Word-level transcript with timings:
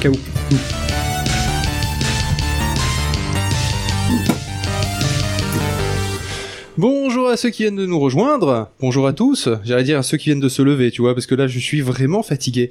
au 0.00 0.02
cas 0.02 0.08
où. 0.08 0.18
Bonjour 6.78 7.28
à 7.28 7.36
ceux 7.36 7.50
qui 7.50 7.64
viennent 7.64 7.76
de 7.76 7.84
nous 7.84 8.00
rejoindre. 8.00 8.70
Bonjour 8.80 9.06
à 9.06 9.12
tous. 9.12 9.48
J'allais 9.64 9.84
dire 9.84 9.98
à 9.98 10.02
ceux 10.02 10.16
qui 10.16 10.26
viennent 10.26 10.40
de 10.40 10.48
se 10.48 10.62
lever, 10.62 10.90
tu 10.90 11.02
vois, 11.02 11.14
parce 11.14 11.26
que 11.26 11.34
là, 11.34 11.46
je 11.46 11.58
suis 11.58 11.82
vraiment 11.82 12.22
fatigué. 12.22 12.70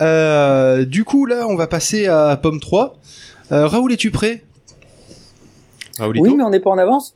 Euh, 0.00 0.84
du 0.86 1.04
coup, 1.04 1.26
là, 1.26 1.46
on 1.48 1.56
va 1.56 1.66
passer 1.66 2.06
à 2.06 2.38
Pomme 2.42 2.60
3. 2.60 2.96
Euh, 3.50 3.66
Raoul, 3.66 3.92
es-tu 3.92 4.10
prêt? 4.10 4.42
Raoulito 5.98 6.24
Oui, 6.24 6.34
mais 6.34 6.44
on 6.44 6.50
n'est 6.50 6.60
pas 6.60 6.70
en 6.70 6.78
avance. 6.78 7.14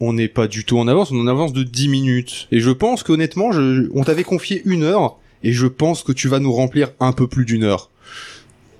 On 0.00 0.12
n'est 0.12 0.28
pas 0.28 0.48
du 0.48 0.64
tout 0.64 0.78
en 0.78 0.88
avance, 0.88 1.10
on 1.10 1.16
est 1.16 1.20
en 1.20 1.28
avance 1.28 1.52
de 1.52 1.62
10 1.62 1.88
minutes. 1.88 2.48
Et 2.50 2.60
je 2.60 2.70
pense 2.70 3.02
qu'honnêtement, 3.02 3.52
je, 3.52 3.88
on 3.94 4.02
t'avait 4.02 4.24
confié 4.24 4.62
une 4.64 4.82
heure, 4.82 5.18
et 5.42 5.52
je 5.52 5.66
pense 5.66 6.02
que 6.02 6.12
tu 6.12 6.28
vas 6.28 6.40
nous 6.40 6.52
remplir 6.52 6.90
un 7.00 7.12
peu 7.12 7.28
plus 7.28 7.44
d'une 7.44 7.62
heure. 7.62 7.90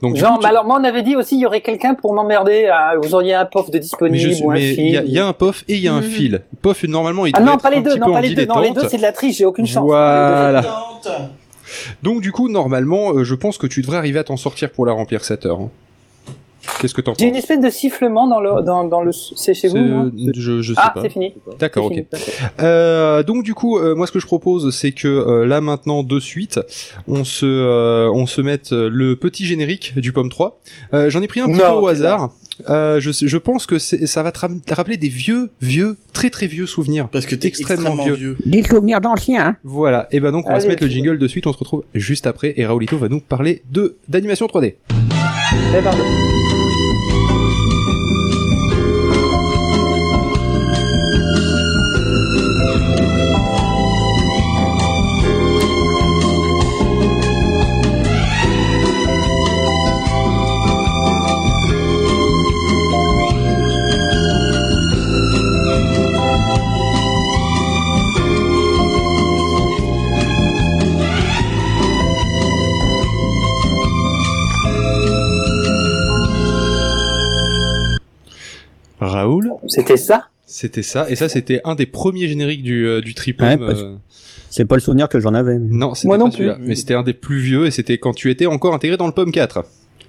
Donc, 0.02 0.16
Genre, 0.16 0.32
coup, 0.32 0.38
tu- 0.38 0.42
bah 0.42 0.48
alors 0.50 0.64
moi 0.66 0.78
on 0.80 0.84
avait 0.84 1.02
dit 1.02 1.16
aussi 1.16 1.36
il 1.36 1.40
y 1.40 1.46
aurait 1.46 1.62
quelqu'un 1.62 1.94
pour 1.94 2.12
m'emmerder. 2.12 2.70
vous 3.02 3.14
auriez 3.14 3.34
un 3.34 3.46
pof 3.46 3.70
de 3.70 3.74
mais 3.74 3.80
disponible 3.80 4.30
je 4.34 4.42
ou 4.44 4.50
un 4.50 4.54
mais 4.54 4.74
fil. 4.74 4.84
il 4.84 4.90
y, 4.92 4.96
a- 4.98 5.02
il 5.02 5.10
y 5.12 5.18
a 5.18 5.26
un 5.26 5.32
POF 5.32 5.64
et 5.68 5.74
il 5.74 5.80
y 5.80 5.88
a 5.88 5.94
un 5.94 6.00
Mhm. 6.02 6.10
fil. 6.10 6.42
POF, 6.60 6.84
normalement, 6.84 7.24
il 7.26 7.32
Ah 7.34 7.38
doit 7.40 7.46
non, 7.46 7.54
être 7.54 7.62
pas 7.62 7.70
les 7.70 7.76
un 7.78 7.80
deux, 7.80 7.90
petit 7.92 8.00
non 8.00 8.06
peu 8.06 8.12
pas 8.12 8.20
les 8.20 8.34
deux, 8.34 8.44
non 8.46 8.54
les 8.60 8.68
deux 8.68 8.72
dilettante. 8.74 8.90
c'est 8.90 8.96
de 8.98 9.02
la 9.02 9.12
triche, 9.12 9.36
j'ai 9.38 9.44
aucune 9.46 9.66
chance. 9.66 9.84
Voilà. 9.86 10.62
Donc 12.02 12.20
du 12.20 12.32
coup, 12.32 12.48
normalement, 12.48 13.12
euh, 13.12 13.24
je 13.24 13.34
pense 13.34 13.58
que 13.58 13.66
tu 13.66 13.80
devrais 13.82 13.96
arriver 13.96 14.18
à 14.18 14.24
t'en 14.24 14.36
sortir 14.36 14.70
pour 14.70 14.86
la 14.86 14.92
remplir 14.92 15.24
cette 15.24 15.46
heure. 15.46 15.60
hein. 15.60 15.70
Qu'est-ce 16.80 16.94
que 16.94 17.00
t'en 17.00 17.12
penses 17.12 17.20
J'ai 17.20 17.28
une 17.28 17.36
espèce 17.36 17.60
de 17.60 17.70
sifflement 17.70 18.26
dans 18.28 18.40
le 18.40 18.62
dans, 18.62 18.84
dans 18.84 19.02
le 19.02 19.12
c'est 19.12 19.54
chez 19.54 19.68
vous 19.68 19.78
non 19.78 20.10
je, 20.34 20.62
je 20.62 20.72
sais 20.74 20.80
Ah 20.82 20.90
pas. 20.94 21.02
c'est 21.02 21.08
fini. 21.10 21.34
D'accord, 21.58 21.86
ok. 21.86 21.92
fini. 21.94 22.06
Euh, 22.60 23.22
donc 23.22 23.42
du 23.44 23.54
coup, 23.54 23.78
euh, 23.78 23.94
moi 23.94 24.06
ce 24.06 24.12
que 24.12 24.20
je 24.20 24.26
propose, 24.26 24.74
c'est 24.74 24.92
que 24.92 25.08
euh, 25.08 25.46
là 25.46 25.60
maintenant 25.60 26.02
de 26.02 26.20
suite, 26.20 26.60
on 27.08 27.24
se 27.24 27.46
euh, 27.46 28.10
on 28.12 28.26
se 28.26 28.40
mette 28.40 28.72
euh, 28.72 28.88
le 28.92 29.16
petit 29.16 29.44
générique 29.46 29.94
du 29.98 30.12
Pomme 30.12 30.28
3. 30.30 30.60
Euh, 30.94 31.10
J'en 31.10 31.22
ai 31.22 31.28
pris 31.28 31.40
un 31.40 31.46
petit 31.46 31.58
Non, 31.58 31.74
peu 31.78 31.84
au 31.84 31.88
hasard. 31.88 32.30
Euh, 32.70 33.00
je, 33.00 33.10
je 33.12 33.36
pense 33.36 33.66
que 33.66 33.78
c'est- 33.78 34.06
ça 34.06 34.22
va 34.22 34.32
te 34.32 34.38
rappeler 34.74 34.96
des 34.96 35.08
vieux, 35.10 35.50
vieux, 35.60 35.98
très 36.14 36.30
très 36.30 36.46
vieux 36.46 36.64
souvenirs. 36.66 37.08
Parce 37.10 37.26
que 37.26 37.34
t'es 37.34 37.48
Extrêmement 37.48 37.90
extrêmement, 37.90 38.04
vieux. 38.04 38.14
vieux. 38.14 38.36
Des 38.46 38.62
souvenirs 38.62 39.00
d'anciens, 39.02 39.46
hein. 39.48 39.56
Voilà. 39.62 40.08
Et 40.10 40.20
ben 40.20 40.32
donc 40.32 40.48
on 40.48 40.52
va 40.52 40.60
se 40.60 40.66
mettre 40.66 40.82
le 40.82 40.88
jingle 40.88 41.18
de 41.18 41.28
suite. 41.28 41.46
On 41.46 41.52
se 41.52 41.58
retrouve 41.58 41.84
juste 41.94 42.26
après 42.26 42.54
et 42.56 42.64
Raoulito 42.64 42.96
va 42.96 43.08
nous 43.08 43.20
parler 43.20 43.62
de 43.70 43.96
d'animation 44.08 44.46
3D. 44.46 44.74
Eh, 45.74 46.45
Raoul, 79.00 79.52
C'était 79.68 79.96
ça? 79.96 80.28
C'était 80.46 80.82
ça. 80.82 81.10
Et 81.10 81.16
ça, 81.16 81.28
c'était 81.28 81.60
un 81.64 81.74
des 81.74 81.86
premiers 81.86 82.28
génériques 82.28 82.62
du 82.62 82.86
euh, 82.86 83.00
du 83.00 83.14
Tripom. 83.14 83.46
Ouais, 83.46 83.58
euh, 83.60 83.96
C'est 84.48 84.64
pas 84.64 84.76
le 84.76 84.80
souvenir 84.80 85.08
que 85.08 85.18
j'en 85.20 85.34
avais. 85.34 85.58
mais- 85.58 85.76
Non, 85.76 85.94
c'était 85.94 86.08
Moi 86.08 86.18
pas 86.18 86.24
non 86.24 86.30
plus. 86.30 86.50
Mais 86.60 86.74
c'était 86.76 86.94
un 86.94 87.02
des 87.02 87.12
plus 87.14 87.38
vieux 87.38 87.66
et 87.66 87.70
c'était 87.70 87.98
quand 87.98 88.14
tu 88.14 88.30
étais 88.30 88.46
encore 88.46 88.72
intégré 88.74 88.96
dans 88.96 89.06
le 89.06 89.12
Pomme 89.12 89.32
4. 89.32 89.64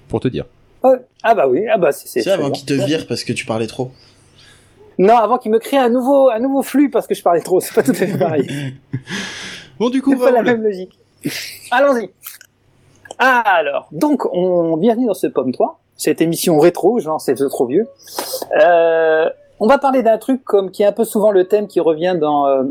Pour 0.07 0.19
te 0.19 0.27
dire. 0.27 0.45
Oh, 0.83 0.95
Ah 1.23 1.33
bah 1.33 1.47
oui, 1.49 1.63
ah 1.73 1.77
bah 1.77 1.91
c'est 1.91 2.07
c'est 2.21 2.29
avant 2.29 2.51
qu'ils 2.51 2.65
te 2.65 2.73
virent 2.73 3.07
parce 3.07 3.23
que 3.23 3.33
tu 3.33 3.45
parlais 3.45 3.67
trop. 3.67 3.91
Non, 4.99 5.17
avant 5.17 5.37
qu'il 5.37 5.51
me 5.51 5.59
crée 5.59 5.77
un 5.77 5.89
nouveau 5.89 6.29
un 6.29 6.39
nouveau 6.39 6.61
flux 6.61 6.89
parce 6.89 7.07
que 7.07 7.15
je 7.15 7.21
parlais 7.23 7.41
trop, 7.41 7.59
c'est 7.59 7.73
pas 7.73 7.83
tout 7.83 7.91
à 7.91 7.95
fait 7.95 8.17
pareil. 8.17 8.47
Bon, 9.79 9.89
du 9.91 10.01
coup, 10.01 10.13
C'est 10.13 10.17
pas 10.19 10.31
la 10.31 10.41
même 10.41 10.63
logique. 10.63 10.97
Allons-y. 11.69 12.09
Ah, 13.19 13.41
alors, 13.41 13.89
donc, 13.91 14.25
on 14.33 14.75
bienvenue 14.77 15.05
dans 15.07 15.13
ce 15.13 15.27
Pomme 15.27 15.51
3, 15.51 15.79
cette 15.97 16.21
émission 16.21 16.59
rétro, 16.59 16.99
genre 16.99 17.19
c'est 17.19 17.35
trop 17.35 17.65
vieux. 17.65 17.87
Euh, 18.63 19.25
on 19.59 19.67
va 19.67 19.77
parler 19.77 20.03
d'un 20.03 20.17
truc 20.17 20.43
comme 20.43 20.71
qui 20.71 20.83
est 20.83 20.85
un 20.85 20.91
peu 20.91 21.03
souvent 21.03 21.31
le 21.31 21.45
thème 21.47 21.67
qui 21.67 21.79
revient 21.79 22.15
dans 22.19 22.47
euh, 22.47 22.63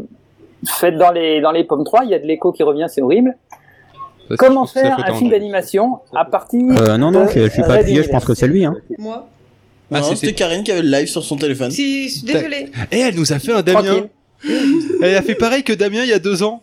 fait 0.66 0.92
dans 0.92 1.10
les 1.10 1.40
dans 1.40 1.50
les 1.50 1.64
Pommes 1.64 1.84
3, 1.84 2.04
il 2.04 2.10
y 2.10 2.14
a 2.14 2.18
de 2.18 2.26
l'écho 2.26 2.52
qui 2.52 2.62
revient, 2.62 2.86
c'est 2.88 3.02
horrible. 3.02 3.36
Ça, 4.28 4.36
Comment 4.38 4.66
faire 4.66 4.98
un 4.98 5.14
film 5.14 5.30
d'animation 5.30 5.98
à 6.14 6.24
partir 6.24 6.60
Euh, 6.80 6.96
non, 6.96 7.12
non, 7.12 7.26
de 7.26 7.30
je, 7.30 7.40
je 7.44 7.48
suis 7.48 7.62
pas 7.62 7.74
appuyé, 7.74 8.02
je 8.02 8.08
pense 8.08 8.24
que 8.24 8.34
c'est 8.34 8.48
lui, 8.48 8.64
hein. 8.64 8.74
Moi 8.98 9.24
Ah, 9.92 10.02
c'était- 10.02 10.32
Karine 10.32 10.64
qui 10.64 10.72
avait 10.72 10.82
le 10.82 10.88
live 10.90 11.06
sur 11.06 11.22
son 11.22 11.36
téléphone. 11.36 11.70
Si, 11.70 12.08
je 12.08 12.14
suis 12.18 12.26
désolée. 12.26 12.70
Eh, 12.90 12.98
elle 13.00 13.14
nous 13.14 13.32
a 13.32 13.38
fait 13.38 13.52
un 13.52 13.62
Damien. 13.62 13.82
Tranquille. 13.82 14.08
Elle 15.00 15.16
a 15.16 15.22
fait 15.22 15.36
pareil 15.36 15.62
que 15.62 15.72
Damien 15.72 16.02
il 16.02 16.08
y 16.08 16.12
a 16.12 16.18
deux 16.18 16.42
ans. 16.42 16.60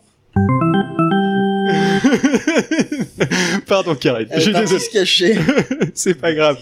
Pardon, 3.66 3.94
Karine. 3.94 4.26
Elle 4.30 4.38
Je 4.40 4.44
suis 4.44 4.52
désolé. 4.54 4.80
se 4.80 4.90
cacher. 4.90 5.38
C'est 5.94 6.14
pas 6.14 6.32
grave. 6.32 6.58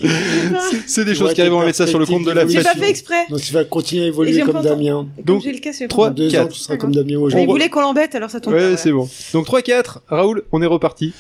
C'est- 0.87 1.05
des 1.05 1.15
choses 1.15 1.35
qui 1.35 1.41
arrivent, 1.41 1.55
on 1.55 1.61
va 1.61 1.67
mettre 1.67 1.79
ça 1.79 1.87
sur 1.87 1.99
le 1.99 2.07
compte 2.07 2.25
de 2.25 2.31
la 2.31 2.47
J'ai 2.47 2.63
pas 2.63 2.75
fait 2.75 2.89
exprès. 2.91 3.27
Donc 3.29 3.41
tu 3.41 3.53
vas 3.53 3.65
continuer 3.65 4.05
à 4.05 4.07
évoluer 4.09 4.41
comme 4.43 4.63
Damien. 4.63 5.07
Donc, 5.25 5.43
j'ai 5.43 5.53
le 5.53 5.59
cas, 5.59 5.73
c'est 5.73 5.89
trois- 5.89 6.11
deux 6.11 6.35
ans, 6.37 6.47
tu 6.49 6.59
seras 6.59 6.77
comme. 6.77 6.93
Damien 6.93 7.07
Mais 7.07 7.13
il 7.13 7.17
aujourd'hui. 7.19 7.47
voulait 7.47 7.69
qu'on 7.69 7.81
l'embête, 7.81 8.15
alors 8.15 8.31
ça 8.31 8.41
tombe. 8.41 8.55
Ouais, 8.55 8.77
c'est 8.77 8.93
bon. 8.93 9.09
Donc 9.33 9.47
3-4. 9.47 10.01
Raoul, 10.09 10.43
on 10.53 10.61
est 10.63 10.67
reparti. 10.67 11.13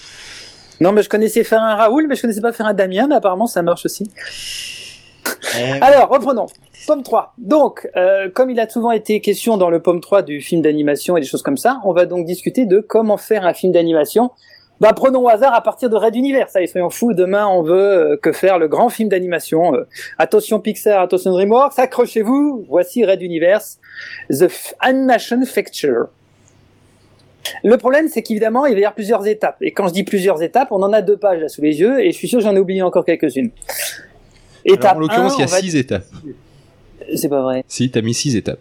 Non, 0.80 0.92
mais 0.92 1.02
je 1.02 1.08
connaissais 1.08 1.44
faire 1.44 1.62
un 1.62 1.76
Raoul, 1.76 2.06
mais 2.08 2.16
je 2.16 2.22
connaissais 2.22 2.40
pas 2.40 2.52
faire 2.52 2.66
un 2.66 2.74
Damien, 2.74 3.06
mais 3.08 3.14
apparemment 3.14 3.46
ça 3.46 3.62
marche 3.62 3.84
aussi. 3.86 4.10
Eh, 5.58 5.80
Alors, 5.80 6.08
reprenons. 6.08 6.46
Pomme 6.86 7.02
3. 7.02 7.34
Donc, 7.38 7.88
euh, 7.96 8.28
comme 8.30 8.50
il 8.50 8.58
a 8.60 8.68
souvent 8.68 8.90
été 8.90 9.20
question 9.20 9.56
dans 9.56 9.70
le 9.70 9.80
Pomme 9.80 10.00
3 10.00 10.22
du 10.22 10.40
film 10.40 10.62
d'animation 10.62 11.16
et 11.16 11.20
des 11.20 11.26
choses 11.26 11.42
comme 11.42 11.56
ça, 11.56 11.80
on 11.84 11.92
va 11.92 12.06
donc 12.06 12.26
discuter 12.26 12.66
de 12.66 12.80
comment 12.80 13.16
faire 13.16 13.46
un 13.46 13.54
film 13.54 13.72
d'animation. 13.72 14.30
Bah, 14.80 14.92
prenons 14.94 15.24
au 15.24 15.28
hasard 15.28 15.54
à 15.54 15.60
partir 15.60 15.90
de 15.90 15.96
Red 15.96 16.16
Universe. 16.16 16.56
Allez, 16.56 16.66
soyons 16.66 16.90
fous. 16.90 17.12
Demain, 17.14 17.46
on 17.46 17.62
veut 17.62 17.74
euh, 18.12 18.16
que 18.16 18.32
faire 18.32 18.58
le 18.58 18.66
grand 18.66 18.88
film 18.88 19.08
d'animation. 19.08 19.74
Euh, 19.74 19.86
attention 20.18 20.58
Pixar, 20.58 21.00
attention 21.02 21.30
DreamWorks, 21.30 21.78
accrochez-vous. 21.78 22.66
Voici 22.68 23.04
Red 23.04 23.22
Universe, 23.22 23.78
The 24.30 24.48
Animation 24.80 25.44
Facture. 25.44 26.06
Le 27.64 27.76
problème, 27.76 28.08
c'est 28.08 28.22
qu'évidemment, 28.22 28.66
il 28.66 28.74
va 28.74 28.80
y 28.80 28.82
avoir 28.82 28.94
plusieurs 28.94 29.26
étapes. 29.26 29.56
Et 29.60 29.70
quand 29.72 29.86
je 29.88 29.92
dis 29.92 30.04
plusieurs 30.04 30.42
étapes, 30.42 30.68
on 30.72 30.82
en 30.82 30.92
a 30.92 31.02
deux 31.02 31.16
pages 31.16 31.40
là 31.40 31.48
sous 31.48 31.62
les 31.62 31.78
yeux, 31.80 32.00
et 32.00 32.10
je 32.10 32.16
suis 32.16 32.28
sûr 32.28 32.38
que 32.38 32.44
j'en 32.44 32.54
ai 32.54 32.58
oublié 32.60 32.82
encore 32.82 33.04
quelques-unes. 33.04 33.50
Alors, 34.66 34.78
Étape 34.78 34.96
en 34.96 35.00
l'occurrence, 35.00 35.32
1, 35.32 35.36
il 35.36 35.40
y 35.40 35.42
a 35.42 35.46
va- 35.46 35.60
6 35.60 35.76
étapes. 35.76 36.04
C'est 37.16 37.28
pas 37.28 37.42
vrai. 37.42 37.64
Si, 37.68 37.90
t'as 37.90 38.00
mis 38.02 38.14
6 38.14 38.36
étapes. 38.36 38.58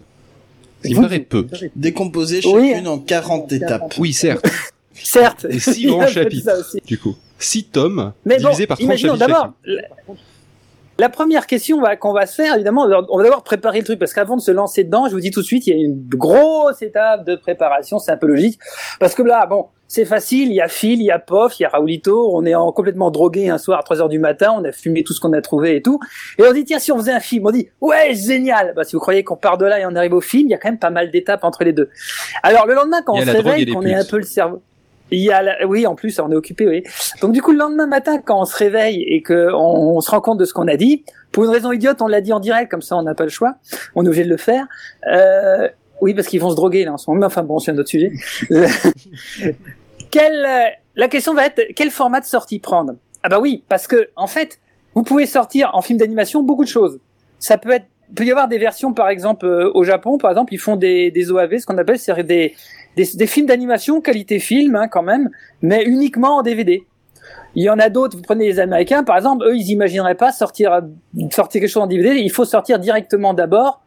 Ce 0.84 0.88
qui 0.89 0.95
me 0.95 1.01
paraît 1.01 1.19
peu. 1.19 1.45
Décomposé 1.75 2.41
Oui. 2.53 2.69
chacune 2.72 2.88
en 2.88 2.97
40 3.00 3.51
étapes. 3.53 3.94
Oui, 4.00 4.13
certes. 4.13 4.45
Certes. 4.94 5.45
Et 5.50 5.59
six 5.59 5.72
Il 5.84 5.85
y 5.85 5.88
a 5.88 5.91
grands 5.91 6.07
chapitres. 6.07 6.51
Du 6.85 6.97
coup. 7.00 7.16
6 7.39 7.63
tomes 7.66 8.13
Mais 8.25 8.38
bon, 8.38 8.50
divisés 8.50 8.67
par 8.67 8.78
30 8.78 8.85
imaginons 8.85 9.16
chapitres. 9.17 9.28
d'abord, 9.28 9.53
la, 9.66 9.81
la 11.00 11.09
première 11.09 11.47
question 11.47 11.81
qu'on 12.00 12.13
va 12.13 12.25
se 12.28 12.35
faire, 12.35 12.53
évidemment, 12.56 12.84
on 13.09 13.17
va 13.17 13.23
d'abord 13.23 13.44
préparer 13.44 13.79
le 13.79 13.85
truc, 13.85 13.97
parce 13.97 14.13
qu'avant 14.13 14.35
de 14.38 14.41
se 14.41 14.51
lancer 14.51 14.83
dedans, 14.83 15.07
je 15.07 15.13
vous 15.13 15.19
dis 15.22 15.31
tout 15.31 15.41
de 15.41 15.45
suite, 15.45 15.66
il 15.66 15.69
y 15.75 15.81
a 15.81 15.83
une 15.83 16.07
grosse 16.09 16.81
étape 16.83 17.25
de 17.25 17.35
préparation, 17.35 17.97
c'est 17.97 18.12
un 18.12 18.18
peu 18.18 18.28
logique, 18.28 18.59
parce 19.00 19.16
que 19.16 19.23
là, 19.23 19.45
bon, 19.47 19.68
c'est 19.91 20.06
facile, 20.06 20.47
il 20.47 20.53
y 20.53 20.62
a 20.62 20.69
Phil, 20.69 21.02
il 21.02 21.03
y 21.03 21.12
a 21.12 21.19
Pof, 21.19 21.59
il 21.59 21.63
y 21.63 21.66
a 21.66 21.69
Raoulito, 21.69 22.33
on 22.33 22.45
est 22.45 22.56
en, 22.56 22.71
complètement 22.71 23.12
drogué 23.12 23.50
un 23.50 23.57
soir 23.57 23.77
à 23.77 23.83
3 23.83 24.00
heures 24.00 24.07
du 24.07 24.19
matin, 24.19 24.56
on 24.57 24.63
a 24.63 24.71
fumé 24.71 25.04
tout 25.04 25.12
ce 25.12 25.19
qu'on 25.19 25.33
a 25.33 25.42
trouvé 25.42 25.75
et 25.75 25.81
tout, 25.81 26.00
et 26.38 26.44
on 26.44 26.54
dit, 26.54 26.63
tiens, 26.63 26.80
si 26.80 26.94
on 26.94 26.98
faisait 26.98 27.12
un 27.12 27.19
film, 27.19 27.45
on 27.45 27.51
dit, 27.51 27.68
ouais, 27.81 28.13
génial, 28.15 28.71
bah, 28.74 28.86
si 28.86 28.95
vous 28.95 29.01
croyez 29.01 29.25
qu'on 29.25 29.36
part 29.36 29.57
de 29.57 29.65
là 29.65 29.81
et 29.81 29.86
on 29.86 29.94
arrive 29.94 30.13
au 30.13 30.21
film, 30.21 30.48
il 30.48 30.51
y 30.51 30.54
a 30.54 30.57
quand 30.57 30.69
même 30.69 30.80
pas 30.80 30.92
mal 30.92 31.12
d'étapes 31.12 31.44
entre 31.44 31.65
les 31.65 31.74
deux. 31.74 31.89
Alors, 32.42 32.68
le 32.68 32.74
lendemain, 32.74 33.01
quand 33.06 33.15
on 33.15 33.21
a 33.21 33.25
se 33.25 33.31
réveille, 33.31 33.65
qu'on 33.65 33.81
est 33.81 33.94
un 33.94 34.06
peu 34.06 34.15
le 34.15 34.24
cerveau, 34.24 34.62
il 35.12 35.19
y 35.19 35.30
a 35.30 35.42
la- 35.42 35.68
oui, 35.68 35.86
en 35.86 35.94
plus, 35.95 36.18
on 36.21 36.31
est 36.31 36.36
occupé, 36.36 36.69
oui. 36.69 36.83
Donc 37.21 37.33
du 37.33 37.42
coup, 37.42 37.51
le 37.51 37.57
lendemain 37.57 37.86
matin, 37.86 38.18
quand 38.18 38.39
on 38.39 38.45
se 38.45 38.56
réveille 38.56 39.04
et 39.04 39.21
que 39.21 39.51
on, 39.54 39.98
on 39.98 40.00
se 40.00 40.10
rend 40.10 40.21
compte 40.21 40.38
de 40.38 40.45
ce 40.45 40.54
qu'on 40.54 40.69
a 40.69 40.77
dit, 40.77 41.04
pour 41.33 41.44
une 41.44 41.50
raison 41.50 41.74
idiote, 41.74 42.01
on 42.01 42.07
l'a 42.07 42.21
dit 42.21 42.31
en 42.31 42.39
direct, 42.39 42.71
comme 42.71 42.81
ça, 42.81 42.95
on 42.95 43.04
n'a 43.04 43.13
pas 43.13 43.25
le 43.25 43.30
choix. 43.30 43.56
On 43.95 44.06
est 44.06 44.07
obligé 44.07 44.24
de 44.24 44.30
le 44.30 44.38
faire. 44.38 44.68
Euh, 45.12 45.68
oui, 46.01 46.13
parce 46.15 46.27
qu'ils 46.27 46.42
vont 46.42 46.50
se 46.50 46.56
droguer 46.56 46.83
là 46.83 46.94
en 46.94 46.98
ce 46.98 47.10
moment. 47.10 47.27
Enfin 47.27 47.44
bon, 47.44 47.60
c'est 47.60 47.71
un 47.71 47.77
autre 47.77 47.89
sujet. 47.89 48.12
Quelle, 50.12 50.46
euh, 50.46 50.69
la 50.96 51.08
question 51.08 51.34
va 51.34 51.46
être 51.46 51.62
quel 51.75 51.90
format 51.90 52.19
de 52.19 52.25
sortie 52.25 52.60
prendre? 52.60 52.96
Ah 53.24 53.30
bah 53.30 53.40
oui, 53.40 53.63
parce 53.69 53.88
que 53.88 54.10
en 54.16 54.28
fait, 54.28 54.60
vous 54.94 55.04
pouvez 55.04 55.25
sortir 55.25 55.72
en 55.74 55.81
film 55.81 55.98
d'animation 55.98 56.44
beaucoup 56.44 56.63
de 56.63 56.69
choses. 56.69 57.00
Ça 57.40 57.58
peut 57.58 57.72
être, 57.72 57.86
peut 58.13 58.25
y 58.25 58.31
avoir 58.31 58.48
des 58.48 58.58
versions, 58.58 58.94
par 58.94 59.10
exemple 59.10 59.46
euh, 59.46 59.72
au 59.74 59.84
Japon, 59.84 60.18
par 60.18 60.31
exemple, 60.31 60.54
ils 60.54 60.60
font 60.60 60.75
des, 60.75 61.12
des 61.12 61.31
OAV, 61.31 61.60
ce 61.60 61.66
qu'on 61.66 61.78
appelle 61.78 61.98
c'est 61.98 62.24
des, 62.24 62.56
des, 62.98 63.08
des 63.13 63.28
films 63.28 63.48
d'animation 63.48 64.02
qualité 64.02 64.40
film 64.40 64.75
hein, 64.75 64.88
quand 64.88 65.04
même, 65.04 65.30
mais 65.62 65.84
uniquement 65.86 66.38
en 66.38 66.42
DVD. 66.42 66.86
Il 67.56 67.63
y 67.63 67.69
en 67.69 67.80
a 67.80 67.90
d'autres, 67.90 68.18
vous 68.18 68.24
prenez 68.24 68.46
les 68.46 68.60
Américains, 68.60 69.04
par 69.04 69.16
exemple, 69.16 69.46
eux, 69.46 69.56
ils 69.56 69.72
imagineraient 69.72 70.16
pas 70.16 70.31
sortir, 70.31 70.81
sortir 71.31 71.62
quelque 71.62 71.69
chose 71.69 71.84
en 71.84 71.88
DVD, 71.88 72.16
il 72.16 72.31
faut 72.31 72.46
sortir 72.46 72.80
directement 72.80 73.34
d'abord 73.34 73.81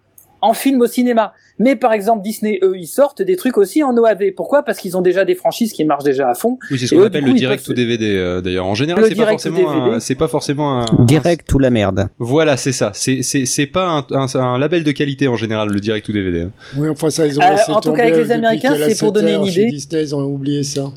en 0.45 0.53
film 0.53 0.81
au 0.83 0.87
cinéma. 0.87 1.33
Mais 1.59 1.77
par 1.77 1.93
exemple, 1.93 2.23
Disney, 2.23 2.59
eux, 2.63 2.77
ils 2.77 2.87
sortent 2.87 3.23
des 3.23 3.37
trucs 3.37 3.57
aussi 3.57 3.83
en 3.83 3.97
OAV. 3.97 4.33
Pourquoi? 4.37 4.63
Parce 4.63 4.79
qu'ils 4.79 4.97
ont 4.97 5.01
déjà 5.01 5.25
des 5.25 5.35
franchises 5.35 5.73
qui 5.73 5.85
marchent 5.85 6.05
déjà 6.05 6.29
à 6.29 6.35
fond. 6.35 6.59
Oui, 6.71 6.79
c'est 6.79 6.87
ce 6.87 6.95
qu'on 6.95 7.05
appelle 7.05 7.23
coup, 7.23 7.31
le 7.31 7.35
direct 7.35 7.65
peuvent 7.65 7.73
ou 7.73 7.75
DVD 7.75 8.17
euh, 8.17 8.41
d'ailleurs. 8.41 8.67
En 8.67 8.75
général, 8.75 9.05
c'est 9.09 9.15
pas 9.15 9.27
forcément 9.27 10.01
c'est 10.01 10.15
pas 10.15 10.29
forcément 10.29 10.81
un 10.81 11.05
Direct 11.05 11.53
ou 11.55 11.59
la 11.59 11.71
merde. 11.71 12.09
Voilà, 12.19 12.57
c'est 12.57 12.73
ça. 12.73 12.93
C'est 12.95 13.67
pas 13.73 13.87
un, 13.87 14.07
un, 14.11 14.27
un 14.35 14.59
label 14.59 14.85
de 14.85 14.93
qualité 14.93 15.29
en 15.29 15.37
général 15.37 15.69
le 15.71 15.81
direct 15.81 16.09
ou 16.09 16.13
DVD. 16.13 16.49
Oui, 16.77 16.89
enfin 16.89 17.11
ça, 17.11 17.27
ils 17.27 17.39
ont 17.39 17.43
Euh, 17.43 17.73
en 17.73 17.81
tout 17.81 17.93
cas, 17.93 18.03
avec 18.03 18.15
les 18.15 18.21
depuis 18.23 18.33
Américains, 18.33 18.75
c'est 18.89 18.99
pour 18.99 19.13
donner 19.13 19.33
7 19.33 19.39
une 19.39 19.47
idée. 19.47 19.67
Disney, 19.67 20.03
ils 20.03 20.15
ont 20.15 20.25
oublié 20.25 20.63
ça. 20.63 20.93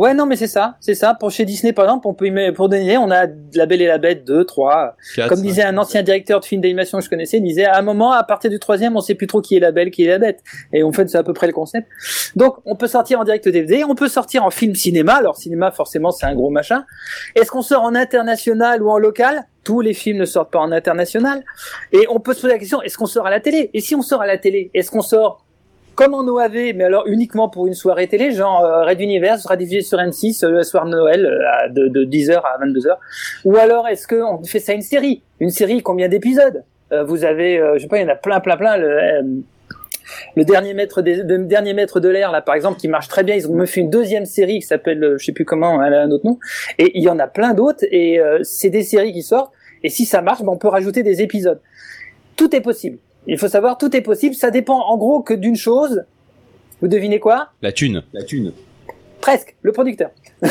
Ouais, 0.00 0.14
non, 0.14 0.24
mais 0.24 0.36
c'est 0.36 0.46
ça, 0.46 0.76
c'est 0.80 0.94
ça. 0.94 1.12
Pour 1.12 1.30
chez 1.30 1.44
Disney, 1.44 1.74
par 1.74 1.84
exemple, 1.84 2.08
on 2.08 2.14
peut 2.14 2.26
y 2.26 2.52
pour 2.52 2.70
donner, 2.70 2.96
on 2.96 3.10
a 3.10 3.26
La 3.52 3.66
Belle 3.66 3.82
et 3.82 3.86
la 3.86 3.98
Bête 3.98 4.24
2, 4.24 4.46
3. 4.46 4.96
Quatre, 5.14 5.28
Comme 5.28 5.36
cinq. 5.36 5.44
disait 5.44 5.62
un 5.62 5.76
ancien 5.76 6.02
directeur 6.02 6.40
de 6.40 6.46
film 6.46 6.62
d'animation 6.62 6.96
que 6.96 7.04
je 7.04 7.10
connaissais, 7.10 7.36
il 7.36 7.42
disait, 7.42 7.66
à 7.66 7.76
un 7.76 7.82
moment, 7.82 8.12
à 8.12 8.24
partir 8.24 8.50
du 8.50 8.58
troisième, 8.58 8.96
on 8.96 9.02
sait 9.02 9.14
plus 9.14 9.26
trop 9.26 9.42
qui 9.42 9.56
est 9.56 9.60
la 9.60 9.72
belle, 9.72 9.90
qui 9.90 10.04
est 10.04 10.08
la 10.08 10.18
bête. 10.18 10.40
Et 10.72 10.82
en 10.82 10.90
fait, 10.90 11.10
c'est 11.10 11.18
à 11.18 11.22
peu 11.22 11.34
près 11.34 11.46
le 11.48 11.52
concept. 11.52 11.86
Donc, 12.34 12.56
on 12.64 12.76
peut 12.76 12.86
sortir 12.86 13.20
en 13.20 13.24
direct 13.24 13.46
DVD, 13.46 13.84
on 13.84 13.94
peut 13.94 14.08
sortir 14.08 14.42
en 14.42 14.48
film 14.48 14.74
cinéma. 14.74 15.16
Alors, 15.16 15.36
cinéma, 15.36 15.70
forcément, 15.70 16.12
c'est 16.12 16.24
un 16.24 16.34
gros 16.34 16.48
machin. 16.48 16.86
Est-ce 17.34 17.50
qu'on 17.50 17.60
sort 17.60 17.82
en 17.82 17.94
international 17.94 18.82
ou 18.82 18.88
en 18.88 18.96
local? 18.96 19.44
Tous 19.64 19.82
les 19.82 19.92
films 19.92 20.16
ne 20.16 20.24
sortent 20.24 20.50
pas 20.50 20.60
en 20.60 20.72
international. 20.72 21.44
Et 21.92 22.06
on 22.08 22.20
peut 22.20 22.32
se 22.32 22.40
poser 22.40 22.54
la 22.54 22.58
question, 22.58 22.80
est-ce 22.80 22.96
qu'on 22.96 23.04
sort 23.04 23.26
à 23.26 23.30
la 23.30 23.40
télé? 23.40 23.68
Et 23.74 23.82
si 23.82 23.94
on 23.94 24.00
sort 24.00 24.22
à 24.22 24.26
la 24.26 24.38
télé, 24.38 24.70
est-ce 24.72 24.90
qu'on 24.90 25.02
sort 25.02 25.44
comme 26.00 26.14
en 26.14 26.26
OAV, 26.26 26.72
mais 26.76 26.84
alors 26.84 27.06
uniquement 27.06 27.50
pour 27.50 27.66
une 27.66 27.74
soirée 27.74 28.08
télé, 28.08 28.32
genre 28.32 28.64
euh, 28.64 28.86
Red 28.86 29.02
Universe 29.02 29.42
sera 29.42 29.56
diffusé 29.56 29.82
sur 29.82 29.98
M6 29.98 30.46
euh, 30.46 30.50
le 30.50 30.62
soir 30.62 30.86
de 30.86 30.90
Noël 30.92 31.26
euh, 31.26 31.68
de, 31.68 31.88
de 31.88 32.06
10h 32.06 32.40
à 32.40 32.58
22h. 32.64 32.96
Ou 33.44 33.56
alors 33.58 33.86
est-ce 33.86 34.08
qu'on 34.08 34.42
fait 34.42 34.60
ça 34.60 34.72
une 34.72 34.80
série? 34.80 35.22
Une 35.40 35.50
série, 35.50 35.82
combien 35.82 36.08
d'épisodes? 36.08 36.64
Vous 37.06 37.24
avez, 37.24 37.62
je 37.74 37.82
sais 37.82 37.86
pas, 37.86 37.98
il 37.98 38.02
y 38.02 38.04
en 38.04 38.08
a 38.08 38.16
plein, 38.16 38.40
plein, 38.40 38.56
plein. 38.56 38.76
Le, 38.76 39.42
le 40.34 40.44
dernier 40.44 40.74
maître 40.74 41.02
des, 41.02 41.22
le 41.22 41.44
dernier 41.44 41.72
maître 41.72 42.00
de 42.00 42.08
l'air 42.08 42.32
là, 42.32 42.40
par 42.40 42.56
exemple, 42.56 42.80
qui 42.80 42.88
marche 42.88 43.06
très 43.06 43.22
bien. 43.22 43.36
Ils 43.36 43.48
ont 43.48 43.54
même 43.54 43.68
fait 43.68 43.80
une 43.80 43.90
deuxième 43.90 44.24
série 44.24 44.58
qui 44.58 44.66
s'appelle, 44.66 45.14
je 45.18 45.24
sais 45.24 45.32
plus 45.32 45.44
comment, 45.44 45.80
elle 45.84 45.94
a 45.94 46.02
un 46.02 46.10
autre 46.10 46.26
nom. 46.26 46.38
Et 46.78 46.98
il 46.98 47.04
y 47.04 47.08
en 47.08 47.20
a 47.20 47.28
plein 47.28 47.54
d'autres. 47.54 47.84
Et 47.92 48.18
euh, 48.18 48.40
c'est 48.42 48.70
des 48.70 48.82
séries 48.82 49.12
qui 49.12 49.22
sortent. 49.22 49.52
Et 49.84 49.88
si 49.88 50.04
ça 50.04 50.20
marche, 50.20 50.40
ben, 50.40 50.50
on 50.50 50.56
peut 50.56 50.66
rajouter 50.66 51.04
des 51.04 51.22
épisodes. 51.22 51.60
Tout 52.36 52.56
est 52.56 52.60
possible. 52.60 52.98
Il 53.30 53.38
faut 53.38 53.48
savoir, 53.48 53.78
tout 53.78 53.94
est 53.96 54.00
possible. 54.02 54.34
Ça 54.34 54.50
dépend 54.50 54.78
en 54.80 54.96
gros 54.98 55.20
que 55.22 55.32
d'une 55.34 55.56
chose. 55.56 56.02
Vous 56.82 56.88
devinez 56.88 57.18
quoi? 57.20 57.48
La 57.62 57.72
thune. 57.72 58.02
La 58.12 58.22
thune. 58.24 58.52
Presque, 59.20 59.54
le 59.62 59.72
producteur. 59.72 60.10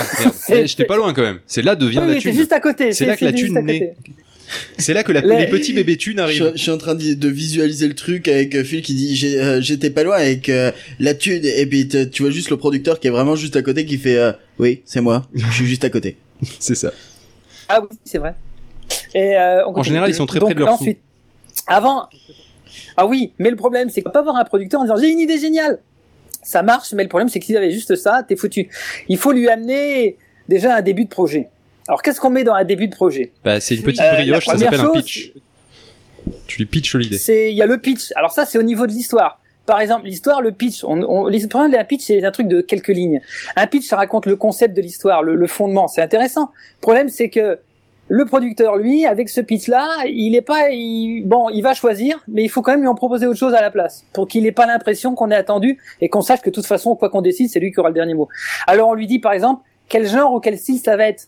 Eh, 0.49 0.65
J'étais 0.67 0.85
pas 0.85 0.95
loin 0.97 1.13
quand 1.13 1.21
même. 1.23 1.39
C'est 1.45 1.61
là 1.61 1.75
devient 1.75 2.01
Oui, 2.05 2.15
la 2.15 2.19
thune. 2.21 2.33
juste 2.33 2.53
à 2.53 2.59
côté. 2.59 2.91
C'est 2.93 3.05
là 3.05 3.15
que 3.17 3.25
la 3.25 3.33
thune 3.33 3.59
naît. 3.59 3.95
C'est 4.79 4.93
là 4.93 5.03
que 5.03 5.11
la- 5.11 5.21
La- 5.21 5.39
les 5.41 5.47
petits 5.47 5.73
bébés 5.73 5.97
thunes 5.97 6.19
arrivent. 6.19 6.53
je 6.55 6.61
suis 6.61 6.71
en 6.71 6.77
train 6.79 6.95
de, 6.95 7.13
de 7.13 7.27
visualiser 7.29 7.87
le 7.87 7.93
truc 7.93 8.27
avec 8.27 8.55
euh, 8.55 8.63
Phil 8.63 8.81
qui 8.81 8.95
dit 8.95 9.37
euh, 9.37 9.61
j'étais 9.61 9.91
pas 9.91 10.03
loin 10.03 10.15
avec 10.15 10.49
euh, 10.49 10.71
la 10.99 11.13
thune 11.13 11.41
et 11.45 11.65
puis 11.67 11.87
tu 11.87 12.23
vois 12.23 12.31
juste 12.31 12.49
le 12.49 12.57
producteur 12.57 12.99
qui 12.99 13.07
est 13.07 13.11
vraiment 13.11 13.35
juste 13.35 13.55
à 13.57 13.61
côté 13.61 13.85
qui 13.85 13.99
fait 13.99 14.17
euh, 14.17 14.31
oui 14.57 14.81
c'est 14.85 15.01
moi 15.01 15.27
je 15.35 15.45
suis 15.51 15.67
juste 15.67 15.83
à 15.83 15.91
côté 15.91 16.17
C'est 16.59 16.73
ça. 16.73 16.91
Ah 17.67 17.79
oui, 17.81 17.95
c'est 18.03 18.17
vrai. 18.17 18.33
Et, 19.13 19.37
euh, 19.37 19.67
on 19.67 19.77
En 19.77 19.83
général, 19.83 20.09
ils 20.09 20.15
sont 20.15 20.25
très 20.25 20.39
Donc, 20.39 20.47
près 20.49 20.55
de 20.55 20.59
leur 20.61 20.69
sous. 20.77 20.81
ensuite, 20.83 20.99
Avant. 21.67 22.07
Ah 22.97 23.05
oui, 23.07 23.33
mais 23.39 23.49
le 23.49 23.55
problème, 23.55 23.89
c'est 23.89 24.01
qu'on 24.01 24.09
peut 24.09 24.13
pas 24.13 24.19
avoir 24.19 24.35
un 24.35 24.43
producteur 24.45 24.81
en 24.81 24.83
disant 24.83 24.97
j'ai 24.97 25.09
une 25.09 25.19
idée 25.19 25.39
géniale. 25.39 25.79
Ça 26.41 26.61
marche, 26.63 26.93
mais 26.93 27.03
le 27.03 27.09
problème, 27.09 27.27
c'est 27.29 27.39
que 27.39 27.45
s'il 27.45 27.57
avait 27.57 27.71
juste 27.71 27.95
ça, 27.95 28.23
t'es 28.27 28.35
foutu. 28.35 28.69
Il 29.09 29.17
faut 29.17 29.31
lui 29.31 29.49
amener 29.49 30.17
déjà 30.47 30.75
un 30.75 30.81
début 30.81 31.03
de 31.05 31.09
projet. 31.09 31.49
Alors, 31.87 32.01
qu'est-ce 32.01 32.19
qu'on 32.21 32.29
met 32.29 32.43
dans 32.43 32.53
un 32.53 32.63
début 32.63 32.87
de 32.87 32.95
projet? 32.95 33.31
Bah, 33.43 33.59
c'est 33.59 33.75
une 33.75 33.83
petite 33.83 34.01
Euh, 34.01 34.13
brioche, 34.13 34.45
ça 34.45 34.57
s'appelle 34.57 34.79
un 34.79 34.89
pitch. 34.91 35.33
Tu 36.47 36.57
lui 36.59 36.65
pitches 36.65 36.95
l'idée. 36.95 37.17
Il 37.49 37.55
y 37.57 37.61
a 37.61 37.65
le 37.65 37.77
pitch. 37.79 38.11
Alors 38.15 38.31
ça, 38.31 38.45
c'est 38.45 38.57
au 38.57 38.63
niveau 38.63 38.85
de 38.87 38.91
l'histoire. 38.91 39.41
Par 39.65 39.81
exemple, 39.81 40.05
l'histoire, 40.05 40.41
le 40.41 40.51
pitch. 40.51 40.83
On, 40.83 41.01
on, 41.03 41.27
les- 41.27 41.39
le 41.39 41.47
problème 41.47 41.71
d'un 41.71 41.83
pitch, 41.83 42.03
c'est 42.05 42.23
un 42.23 42.31
truc 42.31 42.47
de 42.47 42.61
quelques 42.61 42.87
lignes. 42.89 43.21
Un 43.55 43.67
pitch, 43.67 43.85
ça 43.85 43.97
raconte 43.97 44.25
le 44.25 44.35
concept 44.35 44.75
de 44.75 44.81
l'histoire, 44.81 45.23
le, 45.23 45.35
le 45.35 45.47
fondement. 45.47 45.87
C'est 45.87 46.01
intéressant. 46.01 46.51
Le 46.77 46.81
problème, 46.81 47.09
c'est 47.09 47.29
que 47.29 47.59
le 48.09 48.25
producteur, 48.25 48.75
lui, 48.77 49.05
avec 49.05 49.29
ce 49.29 49.39
pitch-là, 49.39 49.87
il 50.07 50.35
est 50.35 50.41
pas, 50.41 50.71
il- 50.71 51.23
bon, 51.25 51.49
il 51.49 51.61
va 51.61 51.73
choisir, 51.75 52.21
mais 52.27 52.43
il 52.43 52.49
faut 52.49 52.61
quand 52.63 52.71
même 52.71 52.81
lui 52.81 52.87
en 52.87 52.95
proposer 52.95 53.27
autre 53.27 53.37
chose 53.39 53.53
à 53.53 53.61
la 53.61 53.69
place, 53.69 54.03
pour 54.13 54.27
qu'il 54.27 54.45
ait 54.47 54.51
pas 54.51 54.65
l'impression 54.65 55.13
qu'on 55.13 55.29
est 55.29 55.35
attendu 55.35 55.79
et 56.01 56.09
qu'on 56.09 56.21
sache 56.21 56.41
que 56.41 56.49
de 56.49 56.55
toute 56.55 56.65
façon, 56.65 56.95
quoi 56.95 57.09
qu'on 57.09 57.21
décide, 57.21 57.49
c'est 57.49 57.59
lui 57.59 57.71
qui 57.71 57.79
aura 57.79 57.89
le 57.89 57.95
dernier 57.95 58.15
mot. 58.15 58.27
Alors 58.65 58.89
on 58.89 58.93
lui 58.95 59.05
dit, 59.07 59.19
par 59.19 59.31
exemple, 59.33 59.61
quel 59.87 60.07
genre 60.07 60.33
ou 60.33 60.39
quel 60.39 60.57
style 60.57 60.79
ça 60.79 60.97
va 60.97 61.07
être? 61.07 61.27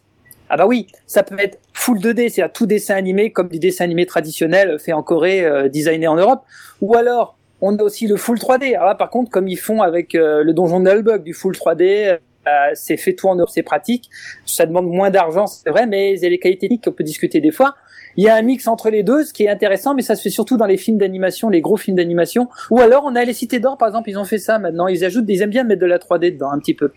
Ah 0.50 0.58
bah 0.58 0.66
oui, 0.68 0.88
ça 1.08 1.24
peut 1.24 1.40
être 1.40 1.60
full 1.72 2.00
2D, 2.00 2.30
c'est-à-dire 2.30 2.52
tout 2.52 2.66
dessin 2.66 2.96
animé 2.96 3.32
comme 3.32 3.48
du 3.48 3.60
dessin 3.60 3.86
animé 3.86 4.06
traditionnel 4.06 4.78
fait 4.80 4.92
en 4.92 5.04
Corée, 5.04 5.46
euh, 5.46 5.70
designé 5.70 6.08
en 6.08 6.16
Europe. 6.16 6.42
Ou 6.82 6.96
alors, 6.96 7.38
on 7.62 7.78
a 7.78 7.84
aussi 7.84 8.08
le 8.08 8.18
full 8.18 8.38
3D. 8.38 8.74
Alors 8.76 8.88
là, 8.88 8.96
par 8.96 9.10
contre, 9.12 9.30
comme 9.30 9.48
ils 9.48 9.58
font 9.58 9.82
avec 9.82 10.14
euh, 10.16 10.44
le 10.44 10.52
donjon 10.54 10.80
de 10.80 10.90
Nullbug, 10.90 11.24
du 11.24 11.34
full 11.34 11.56
3D, 11.56 12.18
euh, 12.48 12.72
c'est 12.74 12.98
fait 12.98 13.14
tout 13.14 13.28
en 13.28 13.36
Europe, 13.36 13.50
c'est 13.50 13.64
pratique. 13.64 14.10
Ça 14.46 14.66
demande 14.66 14.88
moins 14.88 15.10
d'argent, 15.10 15.48
c'est 15.48 15.70
vrai, 15.70 15.86
mais 15.86 16.14
il 16.14 16.22
y 16.22 16.26
a 16.26 16.30
les 16.30 16.40
qualités 16.40 16.62
techniques 16.62 16.84
qu'on 16.84 16.92
peut 16.92 17.04
discuter 17.04 17.42
des 17.42 17.52
fois. 17.52 17.76
Il 18.18 18.24
y 18.24 18.28
a 18.28 18.36
un 18.36 18.42
mix 18.42 18.68
entre 18.68 18.90
les 18.90 19.04
deux, 19.04 19.24
ce 19.24 19.34
qui 19.34 19.44
est 19.44 19.50
intéressant, 19.50 19.96
mais 19.96 20.02
ça 20.02 20.16
se 20.16 20.22
fait 20.22 20.30
surtout 20.30 20.58
dans 20.58 20.66
les 20.66 20.78
films 20.78 20.98
d'animation, 20.98 21.50
les 21.50 21.62
gros 21.62 21.78
films 21.78 21.96
d'animation. 21.96 22.50
Ou 22.70 22.80
alors, 22.80 23.04
on 23.06 23.16
a 23.16 23.24
les 23.24 23.34
cités 23.34 23.60
d'or, 23.60 23.78
par 23.78 23.88
exemple, 23.88 24.10
ils 24.10 24.18
ont 24.18 24.26
fait 24.26 24.38
ça 24.38 24.60
maintenant. 24.60 24.88
Ils 24.88 25.06
ajoutent, 25.06 25.26
ils 25.30 25.42
aiment 25.42 25.50
bien 25.50 25.64
mettre 25.64 25.82
de 25.82 25.86
la 25.86 25.98
3D 25.98 26.34
dedans, 26.34 26.52
un 26.52 26.60
petit 26.60 26.74
peu. 26.74 26.92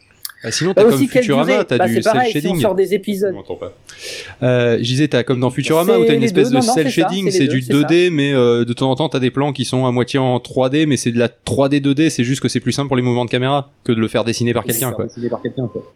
Bah, 0.45 0.51
sinon, 0.51 0.75
t'as 0.75 0.85
comme 0.85 0.93
aussi, 0.95 1.09
Futurama, 1.09 1.65
t'as 1.65 1.79
bah, 1.79 1.89
du 1.89 2.01
pareil, 2.03 2.31
si 2.31 2.37
on 2.39 2.41
shading. 2.43 2.61
sort 2.61 2.75
des 2.75 2.93
épisodes. 2.93 3.31
Je 3.31 3.35
m'entends 3.37 3.57
pas. 3.57 3.73
Euh, 4.43 4.77
je 4.77 4.83
disais, 4.83 5.09
t'as 5.09 5.23
comme 5.23 5.41
dans 5.41 5.49
Futurama 5.51 5.99
où 5.99 6.05
t'as 6.05 6.15
une 6.15 6.23
espèce 6.23 6.51
deux. 6.51 6.61
de 6.61 6.67
Non, 6.67 6.73
ça, 6.73 6.87
shading, 6.87 7.31
c'est 7.31 7.47
du 7.47 7.63
deux, 7.63 7.81
c'est 7.89 7.95
2D, 7.95 8.11
mais 8.11 8.35
euh, 8.35 8.67
de 8.67 8.73
temps 8.75 8.91
en 8.91 8.95
temps 8.95 9.09
t'as 9.09 9.21
des 9.21 9.31
plans 9.31 9.55
qui 9.55 9.65
sont 9.65 9.87
à 9.87 9.91
moitié 9.91 10.19
en 10.19 10.37
3D, 10.37 10.87
mais 10.87 10.99
c'est 10.99 11.13
de 11.13 11.19
la 11.19 11.29
3D 11.29 11.81
2D, 11.81 12.11
c'est 12.11 12.25
juste 12.25 12.43
que 12.43 12.49
c'est 12.49 12.61
plus 12.61 12.73
simple 12.73 12.89
pour 12.89 12.97
les 12.97 13.03
mouvements 13.03 13.25
de 13.25 13.31
caméra 13.31 13.71
que 13.85 13.93
de 13.93 14.01
le 14.01 14.09
faire 14.09 14.25
dessiner 14.25 14.53
par 14.53 14.65
quelqu'un, 14.65 14.93
quoi. 14.93 15.07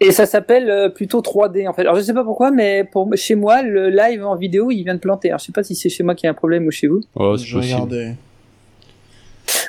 Et 0.00 0.10
ça 0.12 0.24
s'appelle 0.24 0.70
euh, 0.70 0.88
plutôt 0.88 1.20
3D 1.20 1.68
en 1.68 1.74
fait. 1.74 1.82
Alors 1.82 1.96
je 1.96 2.00
sais 2.00 2.14
pas 2.14 2.24
pourquoi, 2.24 2.50
mais 2.50 2.84
pour 2.90 3.10
chez 3.16 3.34
moi, 3.34 3.62
le 3.62 3.90
live 3.90 4.24
en 4.24 4.34
vidéo, 4.34 4.70
il 4.70 4.84
vient 4.84 4.94
de 4.94 5.00
planter. 5.00 5.28
Alors 5.28 5.40
je 5.40 5.44
sais 5.44 5.52
pas 5.52 5.62
si 5.62 5.74
c'est 5.74 5.90
chez 5.90 6.02
moi 6.02 6.14
qui 6.14 6.26
a 6.26 6.30
un 6.30 6.34
problème 6.34 6.66
ou 6.66 6.70
chez 6.70 6.86
vous. 6.86 7.02
Oh, 7.16 7.36
c'est 7.36 7.44
je 7.44 7.56
possible. 7.56 7.74
regardais 7.74 8.14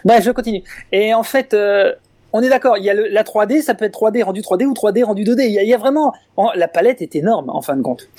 Bref, 0.05 0.23
je 0.23 0.31
continue. 0.31 0.63
Et 0.91 1.13
en 1.13 1.23
fait, 1.23 1.53
euh, 1.53 1.91
on 2.33 2.41
est 2.41 2.49
d'accord. 2.49 2.77
Il 2.77 2.83
y 2.83 2.89
a 2.89 2.93
le- 2.93 3.07
la 3.07 3.23
3D, 3.23 3.61
ça 3.61 3.73
peut 3.75 3.85
être 3.85 3.93
3D 3.93 4.23
rendu 4.23 4.41
3D 4.41 4.65
ou 4.65 4.73
3D 4.73 5.03
rendu 5.03 5.23
2D. 5.23 5.45
Il 5.47 5.51
y 5.53 5.59
a, 5.59 5.63
il 5.63 5.69
y 5.69 5.73
a 5.73 5.77
vraiment, 5.77 6.13
en- 6.37 6.51
la 6.55 6.67
palette 6.67 7.01
est 7.01 7.15
énorme 7.15 7.49
en 7.49 7.61
fin 7.61 7.75
de 7.75 7.81
compte. 7.81 8.09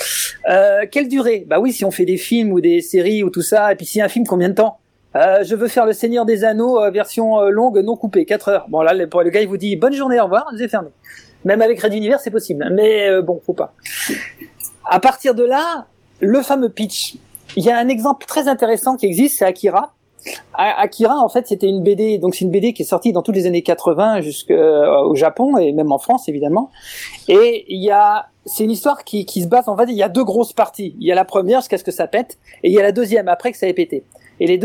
Euh, 0.48 0.86
quelle 0.90 1.08
durée? 1.08 1.44
Bah 1.48 1.60
oui, 1.60 1.72
si 1.72 1.84
on 1.84 1.90
fait 1.90 2.04
des 2.06 2.16
films 2.16 2.52
ou 2.52 2.60
des 2.60 2.80
séries 2.80 3.22
ou 3.22 3.30
tout 3.30 3.42
ça, 3.42 3.72
et 3.72 3.76
puis 3.76 3.86
si 3.86 4.00
un 4.00 4.08
film, 4.08 4.26
combien 4.26 4.48
de 4.48 4.54
temps? 4.54 4.78
Euh, 5.16 5.42
je 5.42 5.56
veux 5.56 5.66
faire 5.68 5.86
le 5.86 5.92
Seigneur 5.92 6.24
des 6.24 6.44
Anneaux 6.44 6.80
euh, 6.80 6.90
version 6.90 7.40
euh, 7.40 7.50
longue, 7.50 7.78
non 7.78 7.96
coupée, 7.96 8.24
4 8.24 8.48
heures. 8.48 8.66
Bon 8.68 8.80
là, 8.80 8.94
le, 8.94 9.06
le 9.12 9.30
gars, 9.30 9.40
il 9.40 9.48
vous 9.48 9.56
dit 9.56 9.74
bonne 9.76 9.92
journée, 9.92 10.20
au 10.20 10.24
revoir, 10.24 10.46
c'est 10.56 10.68
fermé. 10.68 10.90
Même 11.44 11.62
avec 11.62 11.80
Red 11.82 11.94
Univers, 11.94 12.20
c'est 12.20 12.30
possible, 12.30 12.68
mais 12.72 13.08
euh, 13.08 13.20
bon, 13.22 13.40
faut 13.44 13.52
pas. 13.54 13.74
À 14.88 15.00
partir 15.00 15.34
de 15.34 15.42
là, 15.44 15.86
le 16.20 16.40
fameux 16.42 16.68
pitch. 16.68 17.16
Il 17.56 17.64
y 17.64 17.70
a 17.70 17.78
un 17.78 17.88
exemple 17.88 18.26
très 18.26 18.46
intéressant 18.46 18.96
qui 18.96 19.06
existe, 19.06 19.38
c'est 19.38 19.44
Akira. 19.44 19.92
Akira, 20.54 21.18
en 21.18 21.28
fait, 21.28 21.46
c'était 21.46 21.68
une 21.68 21.82
BD, 21.82 22.18
donc 22.18 22.34
c'est 22.34 22.44
une 22.44 22.50
BD 22.50 22.72
qui 22.72 22.82
est 22.82 22.86
sortie 22.86 23.12
dans 23.12 23.22
toutes 23.22 23.36
les 23.36 23.46
années 23.46 23.62
80 23.62 24.20
jusqu'au 24.20 25.14
Japon 25.14 25.56
et 25.56 25.72
même 25.72 25.92
en 25.92 25.98
France, 25.98 26.28
évidemment. 26.28 26.70
Et 27.28 27.64
il 27.68 27.82
y 27.82 27.90
a, 27.90 28.26
c'est 28.44 28.64
une 28.64 28.70
histoire 28.70 29.04
qui, 29.04 29.24
qui 29.24 29.42
se 29.42 29.48
base, 29.48 29.68
on 29.68 29.74
va 29.74 29.86
dire, 29.86 29.94
il 29.94 29.98
y 29.98 30.02
a 30.02 30.08
deux 30.08 30.24
grosses 30.24 30.52
parties. 30.52 30.94
Il 30.98 31.06
y 31.06 31.12
a 31.12 31.14
la 31.14 31.24
première, 31.24 31.60
jusqu'à 31.60 31.78
ce 31.78 31.84
que 31.84 31.92
ça 31.92 32.06
pète, 32.06 32.38
et 32.62 32.68
il 32.68 32.74
y 32.74 32.78
a 32.78 32.82
la 32.82 32.92
deuxième, 32.92 33.28
après 33.28 33.52
que 33.52 33.58
ça 33.58 33.66
ait 33.66 33.72
pété. 33.72 34.04
Et 34.40 34.46
les 34.46 34.56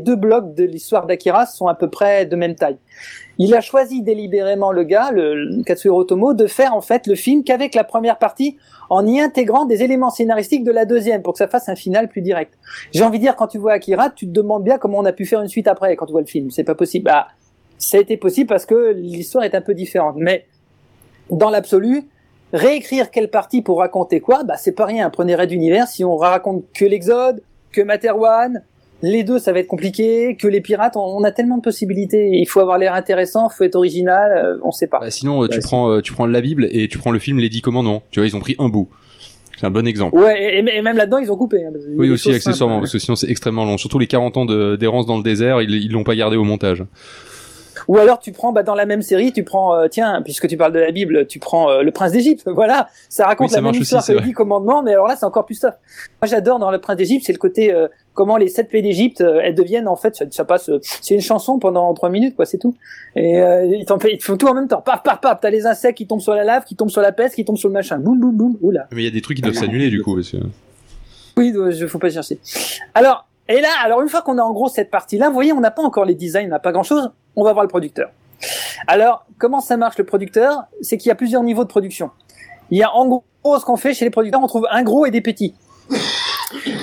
deux, 0.00 0.16
blocs 0.16 0.54
de 0.54 0.64
l'histoire 0.64 1.06
d'Akira 1.06 1.44
sont 1.44 1.68
à 1.68 1.74
peu 1.74 1.90
près 1.90 2.24
de 2.24 2.36
même 2.36 2.54
taille. 2.54 2.78
Il 3.38 3.54
a 3.54 3.60
choisi 3.60 4.02
délibérément 4.02 4.72
le 4.72 4.82
gars, 4.82 5.10
le, 5.12 5.62
Katsuhiro 5.62 6.00
Otomo, 6.00 6.32
de 6.32 6.46
faire 6.46 6.74
en 6.74 6.80
fait 6.80 7.06
le 7.06 7.14
film 7.14 7.44
qu'avec 7.44 7.74
la 7.74 7.84
première 7.84 8.18
partie, 8.18 8.56
en 8.88 9.06
y 9.06 9.20
intégrant 9.20 9.66
des 9.66 9.82
éléments 9.82 10.08
scénaristiques 10.08 10.64
de 10.64 10.72
la 10.72 10.86
deuxième, 10.86 11.22
pour 11.22 11.34
que 11.34 11.38
ça 11.38 11.48
fasse 11.48 11.68
un 11.68 11.76
final 11.76 12.08
plus 12.08 12.22
direct. 12.22 12.54
J'ai 12.92 13.04
envie 13.04 13.18
de 13.18 13.24
dire, 13.24 13.36
quand 13.36 13.48
tu 13.48 13.58
vois 13.58 13.72
Akira, 13.72 14.08
tu 14.08 14.26
te 14.26 14.32
demandes 14.32 14.64
bien 14.64 14.78
comment 14.78 14.98
on 14.98 15.04
a 15.04 15.12
pu 15.12 15.26
faire 15.26 15.42
une 15.42 15.48
suite 15.48 15.68
après, 15.68 15.94
quand 15.96 16.06
tu 16.06 16.12
vois 16.12 16.22
le 16.22 16.26
film. 16.26 16.50
C'est 16.50 16.64
pas 16.64 16.74
possible. 16.74 17.04
Bah, 17.04 17.28
ça 17.76 17.98
a 17.98 18.00
été 18.00 18.16
possible 18.16 18.48
parce 18.48 18.64
que 18.64 18.92
l'histoire 18.92 19.44
est 19.44 19.54
un 19.54 19.60
peu 19.60 19.74
différente. 19.74 20.16
Mais, 20.16 20.46
dans 21.30 21.50
l'absolu, 21.50 22.08
réécrire 22.54 23.10
quelle 23.10 23.28
partie 23.28 23.60
pour 23.60 23.80
raconter 23.80 24.20
quoi, 24.20 24.44
bah, 24.44 24.56
c'est 24.56 24.72
pas 24.72 24.86
rien. 24.86 25.10
Prenez 25.10 25.34
Red 25.34 25.52
Univers, 25.52 25.88
si 25.88 26.04
on 26.04 26.16
raconte 26.16 26.64
que 26.72 26.86
l'Exode, 26.86 27.42
que 27.76 27.82
Materwan, 27.82 28.62
les 29.02 29.22
deux, 29.24 29.38
ça 29.38 29.52
va 29.52 29.58
être 29.58 29.66
compliqué, 29.66 30.36
que 30.40 30.48
les 30.48 30.60
pirates, 30.62 30.96
on, 30.96 31.00
on 31.00 31.22
a 31.24 31.30
tellement 31.30 31.58
de 31.58 31.62
possibilités. 31.62 32.30
Il 32.32 32.46
faut 32.46 32.60
avoir 32.60 32.78
l'air 32.78 32.94
intéressant, 32.94 33.48
faut 33.50 33.64
être 33.64 33.76
original, 33.76 34.32
euh, 34.36 34.58
on 34.64 34.72
sait 34.72 34.86
pas. 34.86 35.00
Bah, 35.00 35.10
sinon, 35.10 35.42
euh, 35.44 35.48
tu 35.48 35.56
Ouais, 35.58 35.62
prends, 35.62 35.90
euh, 35.90 36.00
tu 36.00 36.12
prends 36.14 36.26
la 36.26 36.40
Bible 36.40 36.66
et 36.70 36.88
tu 36.88 36.96
prends 36.98 37.10
le 37.10 37.18
film 37.18 37.38
Les 37.38 37.48
Dix 37.50 37.60
Commandements. 37.60 38.02
Tu 38.10 38.20
vois, 38.20 38.26
ils 38.26 38.34
ont 38.36 38.40
pris 38.40 38.56
un 38.58 38.68
bout. 38.70 38.88
C'est 39.58 39.66
un 39.66 39.70
bon 39.70 39.86
exemple. 39.86 40.16
Ouais, 40.18 40.56
et, 40.56 40.58
et 40.58 40.82
même 40.82 40.96
là-dedans, 40.98 41.18
ils 41.18 41.30
ont 41.32 41.36
coupé. 41.36 41.64
hein, 41.64 41.70
Oui, 41.96 42.10
aussi 42.10 42.30
accessoirement, 42.32 42.76
simples. 42.76 42.82
parce 42.84 42.92
que 42.92 42.98
sinon 42.98 43.16
c'est 43.16 43.30
extrêmement 43.30 43.64
long. 43.64 43.78
Surtout 43.78 43.98
les 43.98 44.06
40 44.06 44.36
ans 44.36 44.44
de- 44.44 44.76
d'errance 44.76 45.06
dans 45.06 45.16
le 45.16 45.22
désert, 45.22 45.62
ils 45.62 45.70
ils 45.74 45.90
l'ont 45.92 46.04
pas 46.04 46.14
gardé 46.14 46.36
au 46.36 46.44
montage. 46.44 46.82
Ou 47.88 47.98
alors 47.98 48.18
tu 48.18 48.32
prends 48.32 48.52
bah, 48.52 48.62
dans 48.62 48.74
la 48.74 48.86
même 48.86 49.02
série, 49.02 49.32
tu 49.32 49.44
prends 49.44 49.74
euh, 49.74 49.88
tiens, 49.88 50.22
puisque 50.22 50.48
tu 50.48 50.56
parles 50.56 50.72
de 50.72 50.80
la 50.80 50.90
Bible, 50.90 51.26
tu 51.26 51.38
prends 51.38 51.70
euh, 51.70 51.82
le 51.82 51.90
Prince 51.90 52.12
d'Égypte. 52.12 52.44
Voilà, 52.56 52.88
ça 53.10 53.26
raconte 53.26 53.48
Oui, 53.48 53.50
ça 53.50 53.56
la 53.56 53.62
même 53.62 53.70
aussi, 53.72 53.82
histoire 53.82 54.02
c'est 54.02 54.14
que 54.14 54.22
les 54.22 54.32
commandements, 54.32 54.82
mais 54.82 54.92
alors 54.92 55.08
là 55.08 55.16
c'est 55.16 55.26
encore 55.26 55.44
plus 55.44 55.60
tough. 55.60 55.74
Moi 56.22 56.28
j'adore 56.28 56.58
dans 56.58 56.70
le 56.70 56.78
Prince 56.78 56.96
d'Égypte, 56.96 57.24
c'est 57.26 57.32
le 57.32 57.38
côté 57.38 57.72
euh, 57.72 57.86
comment 58.16 58.36
les 58.36 58.48
sept 58.48 58.68
plaies 58.68 58.82
d'Égypte, 58.82 59.20
euh, 59.20 59.40
elles 59.44 59.54
deviennent 59.54 59.86
en 59.86 59.94
fait, 59.94 60.16
ça, 60.16 60.24
ça 60.30 60.44
passe, 60.44 60.68
euh, 60.68 60.80
c'est 60.82 61.14
une 61.14 61.20
chanson 61.20 61.60
pendant 61.60 61.94
trois 61.94 62.08
minutes, 62.08 62.34
quoi, 62.34 62.46
c'est 62.46 62.58
tout. 62.58 62.74
Et 63.14 63.40
euh, 63.40 63.64
ils, 63.66 63.84
t'en 63.84 63.98
ils 63.98 64.20
font 64.20 64.36
tout 64.36 64.48
en 64.48 64.54
même 64.54 64.66
temps. 64.66 64.80
Paf, 64.80 65.04
paf, 65.04 65.20
paf. 65.20 65.38
T'as 65.40 65.50
les 65.50 65.66
insectes 65.66 65.98
qui 65.98 66.08
tombent 66.08 66.20
sur 66.20 66.34
la 66.34 66.42
lave, 66.42 66.64
qui 66.64 66.74
tombent 66.74 66.90
sur 66.90 67.02
la 67.02 67.12
peste, 67.12 67.36
qui 67.36 67.44
tombent 67.44 67.58
sur 67.58 67.68
le 67.68 67.74
machin. 67.74 67.98
Boum, 67.98 68.18
boum, 68.18 68.36
boum. 68.36 68.56
Oula. 68.60 68.88
Mais 68.90 69.02
il 69.02 69.04
y 69.04 69.08
a 69.08 69.12
des 69.12 69.20
trucs 69.20 69.36
qui 69.36 69.42
doivent 69.42 69.54
s'annuler 69.54 69.90
du 69.90 70.02
coup. 70.02 70.16
Parce 70.16 70.30
que... 70.30 70.38
Oui, 71.36 71.54
je 71.70 71.86
faut 71.86 71.98
pas 71.98 72.10
chercher. 72.10 72.40
Alors, 72.94 73.28
et 73.48 73.60
là, 73.60 73.68
alors 73.84 74.02
une 74.02 74.08
fois 74.08 74.22
qu'on 74.22 74.38
a 74.38 74.42
en 74.42 74.52
gros 74.52 74.68
cette 74.68 74.90
partie-là, 74.90 75.28
vous 75.28 75.34
voyez, 75.34 75.52
on 75.52 75.60
n'a 75.60 75.70
pas 75.70 75.82
encore 75.82 76.04
les 76.04 76.14
designs, 76.14 76.46
on 76.46 76.50
n'a 76.50 76.58
pas 76.58 76.72
grand-chose. 76.72 77.10
On 77.36 77.44
va 77.44 77.52
voir 77.52 77.64
le 77.64 77.68
producteur. 77.68 78.10
Alors, 78.86 79.24
comment 79.38 79.60
ça 79.60 79.76
marche 79.76 79.98
le 79.98 80.04
producteur? 80.04 80.64
C'est 80.80 80.96
qu'il 80.96 81.08
y 81.08 81.12
a 81.12 81.14
plusieurs 81.14 81.42
niveaux 81.42 81.64
de 81.64 81.68
production. 81.68 82.10
Il 82.70 82.78
y 82.78 82.82
a 82.82 82.92
en 82.92 83.06
gros 83.06 83.24
ce 83.44 83.64
qu'on 83.64 83.76
fait 83.76 83.94
chez 83.94 84.04
les 84.04 84.10
producteurs, 84.10 84.42
on 84.42 84.48
trouve 84.48 84.66
un 84.70 84.82
gros 84.82 85.06
et 85.06 85.10
des 85.10 85.20
petits. 85.20 85.54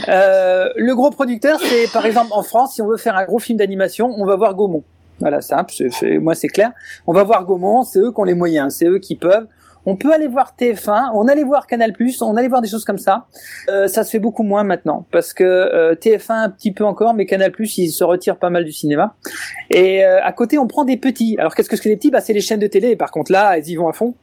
Euh, 0.09 0.69
le 0.75 0.95
gros 0.95 1.09
producteur, 1.11 1.59
c'est 1.59 1.91
par 1.91 2.05
exemple 2.05 2.31
en 2.31 2.43
France, 2.43 2.75
si 2.75 2.81
on 2.81 2.87
veut 2.87 2.97
faire 2.97 3.15
un 3.15 3.25
gros 3.25 3.39
film 3.39 3.57
d'animation, 3.57 4.13
on 4.17 4.25
va 4.25 4.35
voir 4.35 4.53
Gaumont. 4.53 4.83
Voilà, 5.19 5.41
simple, 5.41 5.73
moi 6.19 6.35
c'est 6.35 6.47
clair. 6.47 6.71
On 7.07 7.13
va 7.13 7.23
voir 7.23 7.45
Gaumont, 7.45 7.83
c'est 7.83 7.99
eux 7.99 8.11
qui 8.11 8.19
ont 8.19 8.23
les 8.23 8.33
moyens, 8.33 8.75
c'est 8.75 8.85
eux 8.85 8.99
qui 8.99 9.15
peuvent. 9.15 9.47
On 9.85 9.95
peut 9.95 10.13
aller 10.13 10.27
voir 10.27 10.55
TF1, 10.57 11.11
on 11.13 11.27
allait 11.27 11.43
voir 11.43 11.67
Canal+, 11.67 11.93
on 12.21 12.37
allait 12.37 12.47
voir 12.47 12.61
des 12.61 12.69
choses 12.69 12.85
comme 12.85 12.97
ça. 12.97 13.27
Euh, 13.69 13.87
ça 13.87 14.03
se 14.03 14.11
fait 14.11 14.19
beaucoup 14.19 14.43
moins 14.43 14.63
maintenant 14.63 15.05
parce 15.11 15.33
que 15.33 15.43
euh, 15.43 15.95
TF1 15.95 16.45
un 16.45 16.49
petit 16.49 16.71
peu 16.71 16.85
encore, 16.85 17.13
mais 17.13 17.25
Canal+ 17.25 17.51
il 17.59 17.89
se 17.89 18.03
retire 18.03 18.37
pas 18.37 18.49
mal 18.49 18.63
du 18.63 18.71
cinéma. 18.71 19.15
Et 19.69 20.05
euh, 20.05 20.23
à 20.23 20.31
côté 20.31 20.57
on 20.57 20.67
prend 20.67 20.85
des 20.85 20.97
petits. 20.97 21.35
Alors 21.37 21.53
qu'est-ce 21.55 21.69
que 21.69 21.75
c'est 21.75 21.89
les 21.89 21.97
petits? 21.97 22.11
Bah 22.11 22.21
c'est 22.21 22.33
les 22.33 22.41
chaînes 22.41 22.59
de 22.59 22.67
télé. 22.67 22.95
Par 22.95 23.11
contre 23.11 23.31
là 23.31 23.57
elles 23.57 23.67
y 23.67 23.75
vont 23.75 23.87
à 23.87 23.93
fond. 23.93 24.15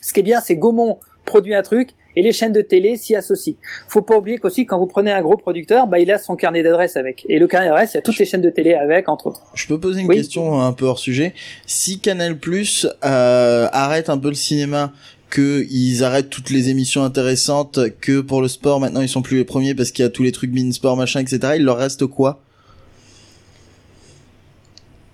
Ce 0.00 0.12
qui 0.12 0.20
est 0.20 0.24
bien 0.24 0.40
c'est 0.40 0.56
Gaumont 0.56 0.98
produit 1.24 1.54
un 1.54 1.62
truc 1.62 1.90
et 2.16 2.22
les 2.22 2.32
chaînes 2.32 2.52
de 2.52 2.60
télé 2.62 2.96
s'y 2.96 3.14
associent. 3.14 3.54
Faut 3.88 4.02
pas 4.02 4.16
oublier 4.16 4.38
qu'aussi 4.38 4.66
quand 4.66 4.78
vous 4.78 4.86
prenez 4.86 5.10
un 5.12 5.22
gros 5.22 5.36
producteur, 5.36 5.86
bah 5.86 5.98
il 5.98 6.10
a 6.10 6.18
son 6.18 6.36
carnet 6.36 6.62
d'adresses 6.62 6.96
avec. 6.96 7.24
Et 7.28 7.38
le 7.38 7.46
carnet 7.46 7.68
d'adresses 7.68 7.92
il 7.94 7.96
y 7.96 7.98
a 7.98 8.02
toutes 8.02 8.18
les 8.18 8.24
chaînes 8.24 8.40
de 8.42 8.50
télé 8.50 8.74
avec 8.74 9.08
entre 9.08 9.28
autres. 9.28 9.42
Je 9.54 9.66
peux 9.66 9.78
poser 9.80 10.00
une 10.02 10.08
Oui. 10.08 10.16
question 10.16 10.60
un 10.60 10.72
peu 10.72 10.84
hors 10.86 10.98
sujet. 10.98 11.34
Si 11.66 11.98
Canal 12.00 12.38
Plus 12.38 12.86
euh, 13.04 13.68
arrête 13.72 14.08
un 14.10 14.18
peu 14.18 14.28
le 14.28 14.34
cinéma, 14.34 14.92
que 15.30 15.64
ils 15.70 16.04
arrêtent 16.04 16.28
toutes 16.28 16.50
les 16.50 16.68
émissions 16.68 17.02
intéressantes, 17.04 17.80
que 18.00 18.20
pour 18.20 18.42
le 18.42 18.48
sport 18.48 18.80
maintenant 18.80 19.00
ils 19.00 19.08
sont 19.08 19.22
plus 19.22 19.38
les 19.38 19.44
premiers 19.44 19.74
parce 19.74 19.90
qu'il 19.90 20.02
y 20.02 20.06
a 20.06 20.10
tous 20.10 20.22
les 20.22 20.32
trucs 20.32 20.52
min 20.52 20.70
sport 20.72 20.96
machin 20.96 21.20
etc. 21.20 21.54
Il 21.56 21.64
leur 21.64 21.78
reste 21.78 22.04
quoi? 22.06 22.42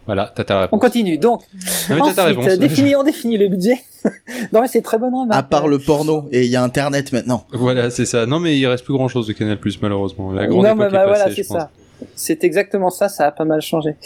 Voilà, 0.09 0.33
t'as 0.35 0.45
ta 0.45 0.69
On 0.73 0.79
continue. 0.79 1.19
Donc 1.19 1.43
Non, 1.91 1.97
mais 1.97 2.01
t'as 2.01 2.15
ta 2.15 2.23
ensuite 2.25 2.39
réponse. 2.39 2.59
définit, 2.59 2.97
on 2.97 3.03
définit 3.03 3.37
le 3.37 3.49
budget. 3.49 3.77
non 4.55 4.63
mais 4.63 4.69
c'est 4.69 4.81
très 4.81 4.97
bonne 4.97 5.15
remarque. 5.15 5.39
À 5.39 5.43
part 5.43 5.69
le 5.69 5.79
porno 5.79 6.25
et 6.33 6.45
il 6.47 6.51
y 6.51 6.57
a 6.57 6.63
Internet 6.63 7.13
maintenant. 7.13 7.45
Voilà, 7.53 7.91
c'est 7.91 8.07
ça. 8.07 8.25
Non, 8.25 8.41
mais 8.41 8.57
il 8.59 8.67
reste 8.67 8.85
plus 8.87 8.95
grand 8.95 9.09
chose 9.09 9.27
de 9.27 9.35
Canal 9.35 9.61
Plus 9.61 9.83
malheureusement. 9.83 10.33
La 10.33 10.47
grande 10.47 10.65
non, 10.65 10.71
époque 10.71 10.79
mais 10.79 10.87
est 10.87 10.91
bah, 10.93 11.05
passée, 11.05 11.21
voilà, 11.21 11.35
c'est 11.35 11.43
ça. 11.43 11.71
C'est 12.15 12.43
exactement 12.43 12.89
ça, 12.89 13.11
ça 13.11 13.27
a 13.27 13.33
pas 13.33 13.45
mal 13.45 13.61
changé. 13.61 13.97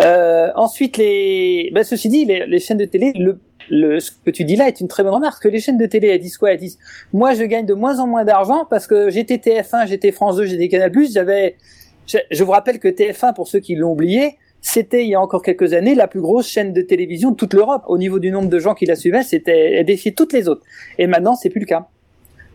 Euh, 0.00 0.48
ensuite, 0.56 0.96
les, 0.96 1.70
bah, 1.74 1.84
ceci 1.84 2.08
dit, 2.08 2.24
les, 2.24 2.46
les 2.46 2.58
chaînes 2.58 2.78
de 2.78 2.86
télé, 2.86 3.12
le, 3.14 3.38
le, 3.68 4.00
ce 4.00 4.10
que 4.24 4.30
tu 4.30 4.44
dis 4.44 4.56
là 4.56 4.68
est 4.68 4.80
une 4.80 4.88
très 4.88 5.02
bonne 5.02 5.12
remarque. 5.12 5.34
Parce 5.34 5.42
que 5.42 5.48
les 5.48 5.60
chaînes 5.60 5.76
de 5.76 5.84
télé, 5.84 6.08
elles 6.08 6.20
disent 6.20 6.38
quoi? 6.38 6.52
Elles 6.52 6.60
disent, 6.60 6.78
moi, 7.12 7.34
je 7.34 7.42
gagne 7.42 7.66
de 7.66 7.74
moins 7.74 7.98
en 7.98 8.06
moins 8.06 8.24
d'argent 8.24 8.64
parce 8.70 8.86
que 8.86 9.10
j'étais 9.10 9.36
TF1, 9.36 9.86
j'étais 9.86 10.12
France 10.12 10.36
2, 10.36 10.46
j'étais 10.46 10.68
Canal+, 10.68 10.90
j'avais, 11.12 11.56
je, 12.06 12.16
je 12.30 12.42
vous 12.44 12.52
rappelle 12.52 12.78
que 12.78 12.88
TF1, 12.88 13.34
pour 13.34 13.48
ceux 13.48 13.60
qui 13.60 13.74
l'ont 13.74 13.92
oublié, 13.92 14.38
c'était 14.62 15.02
il 15.02 15.10
y 15.10 15.14
a 15.14 15.20
encore 15.20 15.42
quelques 15.42 15.74
années 15.74 15.94
la 15.94 16.08
plus 16.08 16.20
grosse 16.20 16.48
chaîne 16.48 16.72
de 16.72 16.80
télévision 16.80 17.32
de 17.32 17.36
toute 17.36 17.52
l'Europe. 17.52 17.82
Au 17.88 17.98
niveau 17.98 18.18
du 18.18 18.30
nombre 18.30 18.48
de 18.48 18.58
gens 18.58 18.74
qui 18.74 18.86
la 18.86 18.96
suivaient, 18.96 19.24
c'était, 19.24 19.72
elle 19.74 19.84
défiait 19.84 20.12
toutes 20.12 20.32
les 20.32 20.48
autres. 20.48 20.62
Et 20.98 21.06
maintenant, 21.06 21.34
c'est 21.34 21.50
plus 21.50 21.60
le 21.60 21.66
cas 21.66 21.88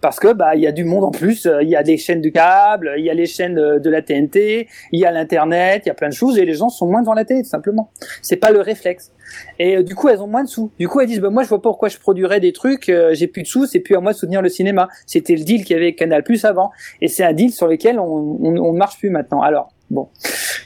parce 0.01 0.19
que 0.19 0.33
bah 0.33 0.55
il 0.55 0.61
y 0.61 0.67
a 0.67 0.71
du 0.71 0.83
monde 0.83 1.03
en 1.03 1.11
plus, 1.11 1.45
euh, 1.45 1.63
il 1.63 1.69
y 1.69 1.75
a 1.75 1.83
des 1.83 1.97
chaînes 1.97 2.21
du 2.21 2.31
câble, 2.31 2.93
il 2.97 3.03
y 3.03 3.09
a 3.09 3.13
les 3.13 3.25
chaînes 3.25 3.57
euh, 3.57 3.79
de 3.79 3.89
la 3.89 4.01
TNT, 4.01 4.67
il 4.91 4.99
y 4.99 5.05
a 5.05 5.11
l'internet, 5.11 5.83
il 5.85 5.89
y 5.89 5.91
a 5.91 5.95
plein 5.95 6.09
de 6.09 6.13
choses 6.13 6.37
et 6.37 6.45
les 6.45 6.53
gens 6.53 6.69
sont 6.69 6.87
moins 6.87 7.01
devant 7.01 7.13
la 7.13 7.25
télé 7.25 7.41
tout 7.41 7.49
simplement. 7.49 7.89
C'est 8.21 8.35
pas 8.35 8.51
le 8.51 8.61
réflexe. 8.61 9.11
Et 9.59 9.77
euh, 9.77 9.83
du 9.83 9.95
coup 9.95 10.07
elles 10.09 10.21
ont 10.21 10.27
moins 10.27 10.43
de 10.43 10.49
sous. 10.49 10.71
Du 10.79 10.87
coup 10.87 11.01
elles 11.01 11.07
disent 11.07 11.19
bah 11.19 11.29
moi 11.29 11.43
je 11.43 11.49
vois 11.49 11.61
pas 11.61 11.69
pourquoi 11.69 11.89
je 11.89 11.97
produirais 11.97 12.39
des 12.39 12.53
trucs, 12.53 12.91
j'ai 13.11 13.27
plus 13.27 13.43
de 13.43 13.47
sous, 13.47 13.65
c'est 13.65 13.79
plus 13.79 13.95
à 13.95 13.99
moi 13.99 14.13
de 14.13 14.17
soutenir 14.17 14.41
le 14.41 14.49
cinéma. 14.49 14.87
C'était 15.05 15.35
le 15.35 15.43
deal 15.43 15.63
qu'il 15.63 15.73
y 15.73 15.77
avait 15.77 15.87
avec 15.87 15.97
Canal 15.97 16.23
Plus 16.23 16.45
avant 16.45 16.71
et 17.01 17.07
c'est 17.07 17.23
un 17.23 17.33
deal 17.33 17.51
sur 17.51 17.67
lequel 17.67 17.99
on, 17.99 18.05
on, 18.05 18.57
on 18.57 18.73
marche 18.73 18.99
plus 18.99 19.09
maintenant. 19.09 19.41
Alors 19.41 19.73
bon, 19.89 20.09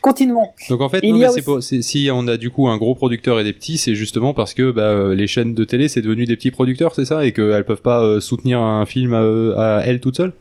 continuons. 0.01 0.49
Donc 0.69 0.81
en 0.81 0.89
fait, 0.89 1.01
non, 1.03 1.17
mais 1.17 1.47
aussi- 1.47 1.83
si 1.83 2.09
on 2.13 2.27
a 2.27 2.37
du 2.37 2.49
coup 2.49 2.67
un 2.67 2.77
gros 2.77 2.95
producteur 2.95 3.39
et 3.39 3.43
des 3.43 3.53
petits, 3.53 3.77
c'est 3.77 3.95
justement 3.95 4.33
parce 4.33 4.53
que 4.53 4.71
bah, 4.71 4.83
euh, 4.83 5.15
les 5.15 5.27
chaînes 5.27 5.53
de 5.53 5.63
télé 5.63 5.87
c'est 5.87 6.01
devenu 6.01 6.25
des 6.25 6.35
petits 6.35 6.51
producteurs, 6.51 6.93
c'est 6.95 7.05
ça, 7.05 7.25
et 7.25 7.31
qu'elles 7.33 7.65
peuvent 7.65 7.81
pas 7.81 8.01
euh, 8.03 8.19
soutenir 8.19 8.59
un 8.59 8.85
film 8.85 9.13
à, 9.13 9.77
à 9.77 9.81
elles 9.85 9.99
toutes 9.99 10.17
seules? 10.17 10.33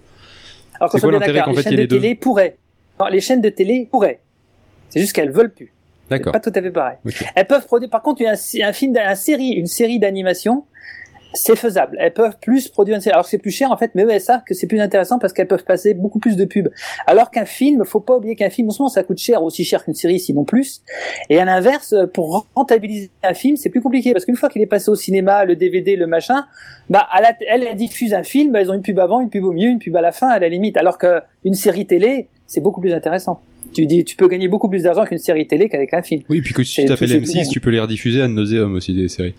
Alors 0.78 0.90
C'est 0.92 1.00
quoi 1.00 1.12
l'intérêt 1.12 1.42
qu'en 1.42 1.50
les 1.50 1.56
fait, 1.56 1.62
il 1.62 1.64
y 1.64 1.70
chaînes 1.70 1.72
ait 1.74 1.76
de 1.76 1.80
les 1.82 1.86
deux? 1.86 2.00
télé 2.00 2.14
pourraient. 2.14 2.56
Non, 2.98 3.06
les 3.08 3.20
chaînes 3.20 3.40
de 3.42 3.48
télé 3.50 3.86
pourraient. 3.90 4.20
C'est 4.88 5.00
juste 5.00 5.12
qu'elles 5.14 5.30
veulent 5.30 5.52
plus. 5.52 5.72
D'accord. 6.08 6.32
pas 6.32 6.40
tout 6.40 6.50
à 6.54 6.60
fait 6.60 6.70
pareil. 6.72 6.96
Elles 7.36 7.46
peuvent 7.46 7.66
produire, 7.66 7.88
par 7.90 8.02
contre, 8.02 8.22
un, 8.26 8.32
un 8.32 8.72
film, 8.72 8.96
un 8.96 9.14
série, 9.14 9.50
une 9.50 9.68
série 9.68 10.00
d'animation, 10.00 10.64
c'est 11.32 11.56
faisable. 11.56 11.96
Elles 12.00 12.12
peuvent 12.12 12.36
plus 12.40 12.68
produire 12.68 12.96
une 12.96 13.00
série. 13.00 13.12
Alors 13.12 13.24
que 13.24 13.30
c'est 13.30 13.38
plus 13.38 13.50
cher, 13.50 13.70
en 13.70 13.76
fait, 13.76 13.90
mais 13.94 14.02
elles 14.10 14.20
savent 14.20 14.42
que 14.46 14.54
c'est 14.54 14.66
plus 14.66 14.80
intéressant 14.80 15.18
parce 15.18 15.32
qu'elles 15.32 15.46
peuvent 15.46 15.64
passer 15.64 15.94
beaucoup 15.94 16.18
plus 16.18 16.36
de 16.36 16.44
pubs. 16.44 16.68
Alors 17.06 17.30
qu'un 17.30 17.44
film, 17.44 17.84
faut 17.84 18.00
pas 18.00 18.16
oublier 18.16 18.36
qu'un 18.36 18.50
film, 18.50 18.68
en 18.68 18.70
ce 18.70 18.82
moment, 18.82 18.88
ça 18.88 19.02
coûte 19.02 19.18
cher, 19.18 19.42
aussi 19.42 19.64
cher 19.64 19.84
qu'une 19.84 19.94
série, 19.94 20.18
sinon 20.20 20.44
plus. 20.44 20.82
Et 21.28 21.38
à 21.38 21.44
l'inverse, 21.44 21.94
pour 22.14 22.46
rentabiliser 22.54 23.10
un 23.22 23.34
film, 23.34 23.56
c'est 23.56 23.68
plus 23.70 23.80
compliqué 23.80 24.12
parce 24.12 24.24
qu'une 24.24 24.36
fois 24.36 24.48
qu'il 24.48 24.62
est 24.62 24.66
passé 24.66 24.90
au 24.90 24.94
cinéma, 24.96 25.44
le 25.44 25.56
DVD, 25.56 25.96
le 25.96 26.06
machin, 26.06 26.44
bah, 26.88 27.06
à 27.12 27.20
la, 27.20 27.32
elle, 27.48 27.64
elle 27.70 27.76
diffuse 27.76 28.14
un 28.14 28.22
film, 28.22 28.52
bah, 28.52 28.62
ils 28.62 28.70
ont 28.70 28.74
une 28.74 28.82
pub 28.82 28.98
avant, 28.98 29.20
une 29.20 29.30
pub 29.30 29.44
au 29.44 29.52
milieu, 29.52 29.70
une 29.70 29.78
pub 29.78 29.94
à 29.96 30.00
la 30.00 30.12
fin, 30.12 30.28
à 30.28 30.38
la 30.38 30.48
limite. 30.48 30.76
Alors 30.76 30.98
qu'une 30.98 31.54
série 31.54 31.86
télé, 31.86 32.28
c'est 32.46 32.60
beaucoup 32.60 32.80
plus 32.80 32.92
intéressant. 32.92 33.40
Tu 33.72 33.86
dis, 33.86 34.04
tu 34.04 34.16
peux 34.16 34.26
gagner 34.26 34.48
beaucoup 34.48 34.68
plus 34.68 34.82
d'argent 34.82 35.04
qu'une 35.04 35.18
série 35.18 35.46
télé 35.46 35.68
qu'avec 35.68 35.94
un 35.94 36.02
film. 36.02 36.22
Oui, 36.28 36.40
puis 36.40 36.52
que 36.54 36.64
si 36.64 36.84
tu 36.84 36.88
l'M6, 36.88 37.44
que- 37.46 37.52
tu 37.52 37.60
peux 37.60 37.70
les 37.70 37.78
rediffuser 37.78 38.20
à 38.22 38.26
nauséum 38.26 38.74
aussi 38.74 38.92
des 38.94 39.06
séries. 39.06 39.34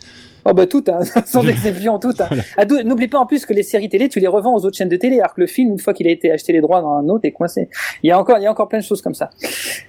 Oh 0.46 0.54
bah 0.54 0.66
tout, 0.66 0.84
hein, 0.88 1.02
sans 1.26 1.48
exception, 1.48 2.00
tout. 2.00 2.14
Hein. 2.20 2.30
Ah, 2.58 2.66
N'oublie 2.66 3.08
pas 3.08 3.20
en 3.20 3.26
plus 3.26 3.46
que 3.46 3.54
les 3.54 3.64
séries 3.64 3.90
télé, 3.90 4.10
tu 4.10 4.20
les 4.20 4.28
revends 4.28 4.56
aux 4.56 4.66
autres 4.66 4.78
chaînes 4.78 4.90
de 4.90 4.96
télé, 4.98 5.20
alors 5.20 5.34
que 5.36 5.42
le 5.42 5.48
film, 5.48 5.72
une 5.72 5.80
fois 5.80 5.94
qu'il 5.94 6.08
a 6.08 6.12
été 6.12 6.32
acheté 6.32 6.54
les 6.54 6.62
droits 6.62 6.82
dans 6.82 6.94
un 6.94 7.08
autre, 7.10 7.26
est 7.26 7.32
coincé. 7.32 7.70
Il 8.04 8.08
y 8.08 8.12
a 8.12 8.20
encore, 8.20 8.38
il 8.40 8.44
y 8.44 8.48
a 8.48 8.52
encore 8.52 8.68
plein 8.68 8.80
de 8.80 8.84
choses 8.84 9.02
comme 9.02 9.14
ça. 9.14 9.30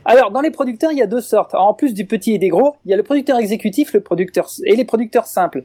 Alors, 0.05 0.31
dans 0.31 0.41
les 0.41 0.51
producteurs, 0.51 0.93
il 0.93 0.99
y 0.99 1.03
a 1.03 1.07
deux 1.07 1.21
sortes. 1.21 1.55
Alors, 1.55 1.69
en 1.69 1.75
plus 1.75 1.95
du 1.95 2.07
petit 2.07 2.33
et 2.33 2.39
des 2.39 2.49
gros, 2.49 2.77
il 2.85 2.91
y 2.91 2.95
a 2.95 2.97
le 2.97 3.03
producteur 3.03 3.39
exécutif, 3.39 3.93
le 3.93 4.01
producteur 4.01 4.49
et 4.65 4.77
les 4.77 4.85
producteurs 4.85 5.27
simples. 5.27 5.65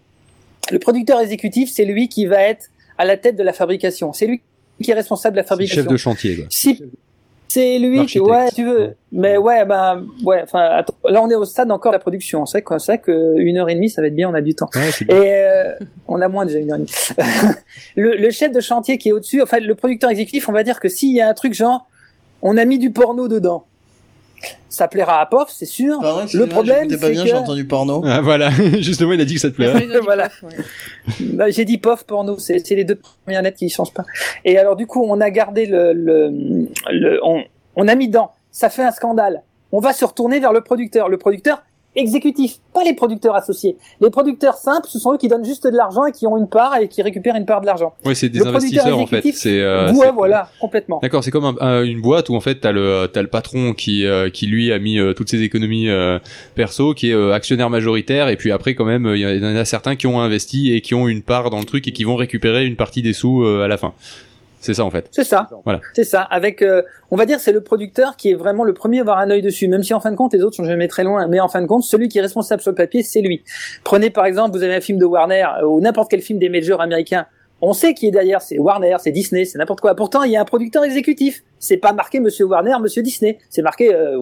Le 0.71 0.79
producteur 0.79 1.19
exécutif, 1.19 1.69
c'est 1.71 1.85
lui 1.85 2.09
qui 2.09 2.25
va 2.25 2.41
être 2.41 2.67
à 2.97 3.05
la 3.05 3.17
tête 3.17 3.35
de 3.35 3.43
la 3.43 3.53
fabrication. 3.53 4.13
C'est 4.13 4.27
lui 4.27 4.41
qui 4.81 4.91
est 4.91 4.93
responsable 4.93 5.35
de 5.35 5.41
la 5.41 5.47
fabrication. 5.47 5.83
Chef 5.83 5.91
de 5.91 5.97
chantier. 5.97 6.35
Quoi. 6.35 6.45
Si 6.49 6.83
c'est 7.47 7.79
lui 7.79 8.05
qui, 8.05 8.19
ouais, 8.19 8.49
tu 8.53 8.65
veux, 8.65 8.95
mais 9.11 9.37
ouais, 9.37 9.65
ben, 9.65 10.05
ouais, 10.23 10.41
enfin, 10.43 10.83
là 11.05 11.21
on 11.21 11.29
est 11.29 11.35
au 11.35 11.45
stade 11.45 11.71
encore 11.71 11.91
de 11.91 11.95
la 11.95 11.99
production. 11.99 12.45
C'est 12.45 12.61
quoi, 12.61 12.79
c'est 12.79 12.93
vrai 12.93 13.01
que 13.01 13.37
une 13.37 13.57
heure 13.57 13.69
et 13.69 13.75
demie, 13.75 13.89
ça 13.89 14.01
va 14.01 14.07
être 14.07 14.15
bien, 14.15 14.29
on 14.29 14.33
a 14.33 14.41
du 14.41 14.53
temps. 14.53 14.69
Ouais. 14.75 14.89
Et 15.07 15.33
euh, 15.33 15.73
on 16.07 16.21
a 16.21 16.27
moins 16.27 16.45
déjà 16.45 16.59
une 16.59 16.71
heure 16.71 16.77
et 16.77 16.81
demie. 16.81 16.91
le, 17.95 18.15
le 18.15 18.31
chef 18.31 18.51
de 18.51 18.59
chantier 18.59 18.97
qui 18.97 19.09
est 19.09 19.11
au-dessus, 19.11 19.41
enfin 19.41 19.59
le 19.59 19.75
producteur 19.75 20.09
exécutif, 20.09 20.49
on 20.49 20.51
va 20.51 20.63
dire 20.63 20.79
que 20.79 20.89
s'il 20.89 21.15
y 21.15 21.21
a 21.21 21.29
un 21.29 21.33
truc 21.33 21.53
genre, 21.53 21.87
on 22.41 22.57
a 22.57 22.65
mis 22.65 22.79
du 22.79 22.91
porno 22.91 23.27
dedans, 23.27 23.65
ça 24.69 24.87
plaira 24.87 25.19
à 25.21 25.25
POF, 25.25 25.49
c'est 25.49 25.65
sûr. 25.65 25.99
Pardon, 25.99 26.25
le 26.31 26.45
problème, 26.47 26.89
c'est 26.89 27.11
bien, 27.11 27.23
que 27.23 27.29
j'ai 27.29 27.33
entendu 27.35 27.65
porno. 27.65 28.03
Ah, 28.05 28.21
voilà, 28.21 28.49
justement, 28.79 29.13
il 29.13 29.21
a 29.21 29.25
dit 29.25 29.35
que 29.35 29.39
ça 29.39 29.49
te 29.49 29.55
plairait. 29.55 29.87
Voilà. 30.03 30.29
Bah, 31.19 31.49
j'ai 31.49 31.65
dit 31.65 31.77
POF 31.77 32.03
porno, 32.03 32.37
c'est 32.37 32.65
c'est 32.65 32.75
les 32.75 32.83
deux 32.83 32.99
premières 33.23 33.41
lettres 33.41 33.57
qui 33.57 33.69
changent 33.69 33.93
pas. 33.93 34.05
Et 34.45 34.57
alors 34.57 34.75
du 34.75 34.85
coup, 34.87 35.03
on 35.07 35.19
a 35.21 35.29
gardé 35.29 35.65
le, 35.65 35.93
le, 35.93 36.31
le 36.91 37.19
on, 37.23 37.43
on 37.75 37.87
a 37.87 37.95
mis 37.95 38.07
dedans. 38.07 38.31
Ça 38.51 38.69
fait 38.69 38.83
un 38.83 38.91
scandale. 38.91 39.43
On 39.71 39.79
va 39.79 39.93
se 39.93 40.05
retourner 40.05 40.39
vers 40.39 40.53
le 40.53 40.61
producteur. 40.61 41.09
Le 41.09 41.17
producteur 41.17 41.63
exécutif, 41.97 42.57
pas 42.73 42.83
les 42.83 42.93
producteurs 42.93 43.35
associés. 43.35 43.75
Les 43.99 44.09
producteurs 44.09 44.53
simples, 44.55 44.87
ce 44.87 44.99
sont 44.99 45.13
eux 45.13 45.17
qui 45.17 45.27
donnent 45.27 45.43
juste 45.45 45.65
de 45.65 45.75
l'argent 45.75 46.05
et 46.05 46.11
qui 46.11 46.25
ont 46.27 46.37
une 46.37 46.47
part 46.47 46.77
et 46.77 46.87
qui 46.87 47.01
récupèrent 47.01 47.35
une 47.35 47.45
part 47.45 47.59
de 47.61 47.65
l'argent. 47.65 47.93
Ouais, 48.05 48.15
c'est 48.15 48.29
des 48.29 48.39
Le 48.39 48.47
investisseurs 48.47 48.97
en 48.99 49.07
fait. 49.07 49.21
C'est. 49.33 49.59
euh, 49.61 49.91
ouais, 49.93 50.11
voilà, 50.11 50.49
complètement. 50.61 50.99
D'accord, 51.01 51.23
c'est 51.23 51.31
comme 51.31 51.45
un- 51.45 51.55
un- 51.59 51.83
une 51.83 52.01
boîte 52.01 52.29
où 52.29 52.35
en 52.35 52.39
fait 52.39 52.55
t'as 52.61 52.71
le 52.71 53.09
t'as 53.11 53.21
le 53.21 53.27
patron 53.27 53.73
qui 53.73 54.05
euh, 54.05 54.29
qui 54.29 54.45
lui 54.47 54.71
a 54.71 54.79
mis 54.79 54.99
euh, 54.99 55.13
toutes 55.13 55.29
ses 55.29 55.41
économies 55.41 55.89
euh, 55.89 56.19
perso, 56.55 56.93
qui 56.93 57.11
est 57.11 57.31
actionnaire 57.33 57.69
majoritaire, 57.69 58.29
et 58.29 58.37
puis 58.37 58.51
après 58.51 58.75
quand 58.75 58.85
même 58.85 59.11
il 59.13 59.19
y 59.21 59.25
en 59.25 59.55
a 59.55 59.65
certains 59.65 59.95
qui 59.95 60.07
ont 60.07 60.21
investi 60.21 60.73
et 60.73 60.81
qui 60.81 60.93
ont 60.95 61.07
une 61.07 61.21
part 61.23 61.49
dans 61.49 61.59
le 61.59 61.65
truc 61.65 61.87
et 61.87 61.91
qui 61.91 62.03
vont 62.03 62.15
récupérer 62.15 62.65
une 62.65 62.75
partie 62.75 63.01
des 63.01 63.13
sous 63.13 63.43
à 63.45 63.67
la 63.67 63.77
fin. 63.77 63.93
C'est 64.67 64.73
ça 64.73 64.83
en 64.83 64.91
fait. 64.91 65.07
C'est 65.11 65.23
ça. 65.23 65.47
Voilà. 65.63 65.79
C'est 65.93 66.03
ça. 66.03 66.23
Avec, 66.23 66.61
euh, 66.61 66.81
on 67.09 67.15
va 67.15 67.25
dire, 67.25 67.39
c'est 67.39 67.53
le 67.53 67.61
producteur 67.61 68.17
qui 68.17 68.31
est 68.31 68.33
vraiment 68.33 68.65
le 68.65 68.73
premier 68.73 68.97
à 68.97 69.01
avoir 69.01 69.19
un 69.19 69.29
œil 69.29 69.41
dessus, 69.41 69.69
même 69.69 69.81
si 69.81 69.93
en 69.93 70.01
fin 70.01 70.11
de 70.11 70.17
compte 70.17 70.33
les 70.33 70.43
autres 70.43 70.57
sont 70.57 70.65
jamais 70.65 70.89
très 70.89 71.05
loin. 71.05 71.25
Mais 71.27 71.39
en 71.39 71.47
fin 71.47 71.61
de 71.61 71.67
compte, 71.67 71.83
celui 71.83 72.09
qui 72.09 72.17
est 72.17 72.21
responsable 72.21 72.61
sur 72.61 72.71
le 72.71 72.75
papier, 72.75 73.01
c'est 73.01 73.21
lui. 73.21 73.45
Prenez 73.85 74.09
par 74.09 74.25
exemple, 74.25 74.57
vous 74.57 74.63
avez 74.63 74.75
un 74.75 74.81
film 74.81 74.99
de 74.99 75.05
Warner 75.05 75.45
euh, 75.61 75.67
ou 75.67 75.79
n'importe 75.79 76.11
quel 76.11 76.21
film 76.21 76.37
des 76.37 76.49
majors 76.49 76.81
américains. 76.81 77.27
On 77.61 77.71
sait 77.71 77.93
qui 77.93 78.07
est 78.07 78.11
derrière, 78.11 78.41
c'est 78.41 78.59
Warner, 78.59 78.97
c'est 78.99 79.13
Disney, 79.13 79.45
c'est 79.45 79.57
n'importe 79.57 79.79
quoi. 79.79 79.95
Pourtant, 79.95 80.23
il 80.23 80.33
y 80.33 80.35
a 80.35 80.41
un 80.41 80.45
producteur 80.45 80.83
exécutif. 80.83 81.43
C'est 81.59 81.77
pas 81.77 81.93
marqué 81.93 82.19
Monsieur 82.19 82.43
Warner, 82.43 82.75
Monsieur 82.81 83.01
Disney. 83.01 83.37
C'est 83.49 83.61
marqué 83.61 83.95
euh. 83.95 84.19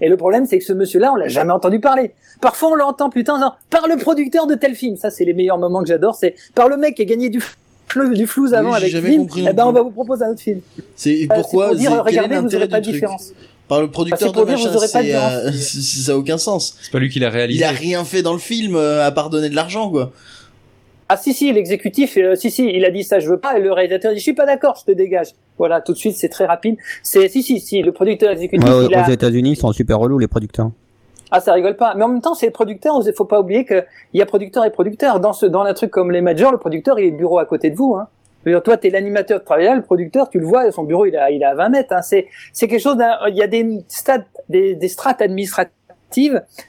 Et 0.00 0.08
le 0.08 0.16
problème, 0.16 0.44
c'est 0.44 0.58
que 0.58 0.64
ce 0.64 0.72
monsieur-là, 0.72 1.12
on 1.12 1.16
l'a 1.16 1.28
jamais 1.28 1.52
entendu 1.52 1.78
parler. 1.78 2.12
Parfois, 2.40 2.70
on 2.70 2.74
l'entend 2.74 3.08
plus 3.08 3.22
disant, 3.22 3.54
par 3.70 3.86
le 3.86 3.96
producteur 3.96 4.48
de 4.48 4.56
tel 4.56 4.74
film. 4.74 4.96
Ça, 4.96 5.10
c'est 5.10 5.24
les 5.24 5.32
meilleurs 5.32 5.58
moments 5.58 5.80
que 5.80 5.88
j'adore. 5.88 6.16
C'est 6.16 6.34
par 6.56 6.68
le 6.68 6.76
mec 6.76 6.96
qui 6.96 7.02
a 7.02 7.04
gagné 7.04 7.30
du 7.30 7.40
flou- 7.92 8.14
du 8.14 8.26
flou 8.26 8.52
avant 8.54 8.72
avec 8.72 8.90
jamais 8.90 9.10
film, 9.10 9.22
compris 9.22 9.44
eh 9.48 9.52
ben 9.52 9.66
on 9.66 9.72
va 9.72 9.82
vous 9.82 9.90
proposer 9.90 10.24
un 10.24 10.30
autre 10.30 10.40
film. 10.40 10.60
C'est 10.96 11.24
Euh, 11.30 11.34
pourquoi 11.34 11.64
c'est 11.64 11.70
pour 11.70 11.76
dire, 11.78 11.90
c'est- 11.90 11.96
quel 11.96 11.96
est 11.96 12.00
regardez, 12.20 12.36
vous 12.36 12.42
l'intérêt 12.42 12.58
n'aurez 12.66 12.68
pas 12.70 12.78
de 12.80 12.84
truc 12.84 12.94
différence. 12.94 13.32
Par 13.68 13.80
le 13.80 13.90
producteur 13.90 14.18
c'est 14.34 14.40
de 14.40 14.44
machin, 14.44 14.68
euh, 15.46 15.52
ça 15.52 16.12
a 16.12 16.16
aucun 16.16 16.38
sens. 16.38 16.76
C'est 16.82 16.90
pas 16.92 16.98
lui 16.98 17.08
qui 17.08 17.18
l'a 17.20 17.28
Il 17.28 17.32
réalisé. 17.32 17.64
a 17.64 17.70
rien 17.70 18.04
fait 18.04 18.22
dans 18.22 18.32
le 18.32 18.38
film 18.38 18.74
euh, 18.76 19.06
à 19.06 19.10
part 19.12 19.30
donner 19.30 19.48
de 19.48 19.54
l'argent, 19.56 19.90
quoi. 19.90 20.12
Ah 21.08 21.16
si 21.18 21.34
si, 21.34 21.52
l'exécutif, 21.52 22.16
euh, 22.16 22.34
si 22.34 22.50
si, 22.50 22.66
il 22.72 22.84
a 22.86 22.90
dit 22.90 23.04
ça 23.04 23.20
je 23.20 23.28
veux 23.28 23.38
pas, 23.38 23.58
et 23.58 23.60
le 23.62 23.72
réalisateur 23.72 24.12
dit 24.12 24.18
je 24.18 24.22
suis 24.22 24.32
pas 24.34 24.46
d'accord, 24.46 24.76
je 24.80 24.90
te 24.92 24.96
dégage. 24.96 25.28
Voilà, 25.58 25.80
tout 25.82 25.92
de 25.92 25.98
suite 25.98 26.16
c'est 26.16 26.30
très 26.30 26.46
rapide. 26.46 26.76
C'est 27.02 27.28
si 27.28 27.42
si 27.42 27.60
si, 27.60 27.82
le 27.82 27.92
producteur 27.92 28.30
exécutif, 28.32 28.66
Ouais, 28.68 28.86
il 28.88 28.94
a... 28.94 29.06
Aux 29.06 29.10
États-Unis, 29.10 29.50
ils 29.52 29.56
sont 29.56 29.72
super 29.72 29.98
relous, 29.98 30.18
les 30.18 30.28
producteurs. 30.28 30.70
Ah, 31.34 31.40
ça 31.40 31.54
rigole 31.54 31.76
pas. 31.76 31.94
Mais 31.94 32.04
en 32.04 32.08
même 32.08 32.20
temps, 32.20 32.34
c'est 32.34 32.46
le 32.46 32.52
producteur. 32.52 33.00
Il 33.06 33.12
faut 33.14 33.24
pas 33.24 33.40
oublier 33.40 33.64
que 33.64 33.82
il 34.12 34.18
y 34.18 34.22
a 34.22 34.26
producteur 34.26 34.66
et 34.66 34.70
producteur. 34.70 35.18
Dans 35.18 35.32
ce, 35.32 35.46
dans 35.46 35.62
un 35.62 35.72
truc 35.72 35.90
comme 35.90 36.10
les 36.10 36.20
majors, 36.20 36.52
le 36.52 36.58
producteur, 36.58 37.00
il 37.00 37.06
est 37.06 37.10
bureau 37.10 37.38
à 37.38 37.46
côté 37.46 37.70
de 37.70 37.76
vous. 37.76 37.94
Hein. 37.96 38.06
Dire, 38.44 38.62
toi, 38.62 38.76
t'es 38.76 38.90
l'animateur 38.90 39.40
de 39.40 39.44
travail, 39.44 39.74
le 39.74 39.82
producteur, 39.82 40.28
tu 40.28 40.40
le 40.40 40.46
vois, 40.46 40.70
son 40.72 40.82
bureau, 40.82 41.06
il 41.06 41.16
a, 41.16 41.30
il 41.30 41.42
à 41.42 41.54
20 41.54 41.70
mètres. 41.70 41.94
Hein. 41.94 42.02
C'est, 42.02 42.26
c'est 42.52 42.68
quelque 42.68 42.82
chose. 42.82 42.98
Il 43.28 43.36
y 43.36 43.42
a 43.42 43.46
des 43.46 43.82
stades, 43.88 44.26
des, 44.50 44.74
des 44.74 44.88
strates 44.88 45.22
administratives, 45.22 45.72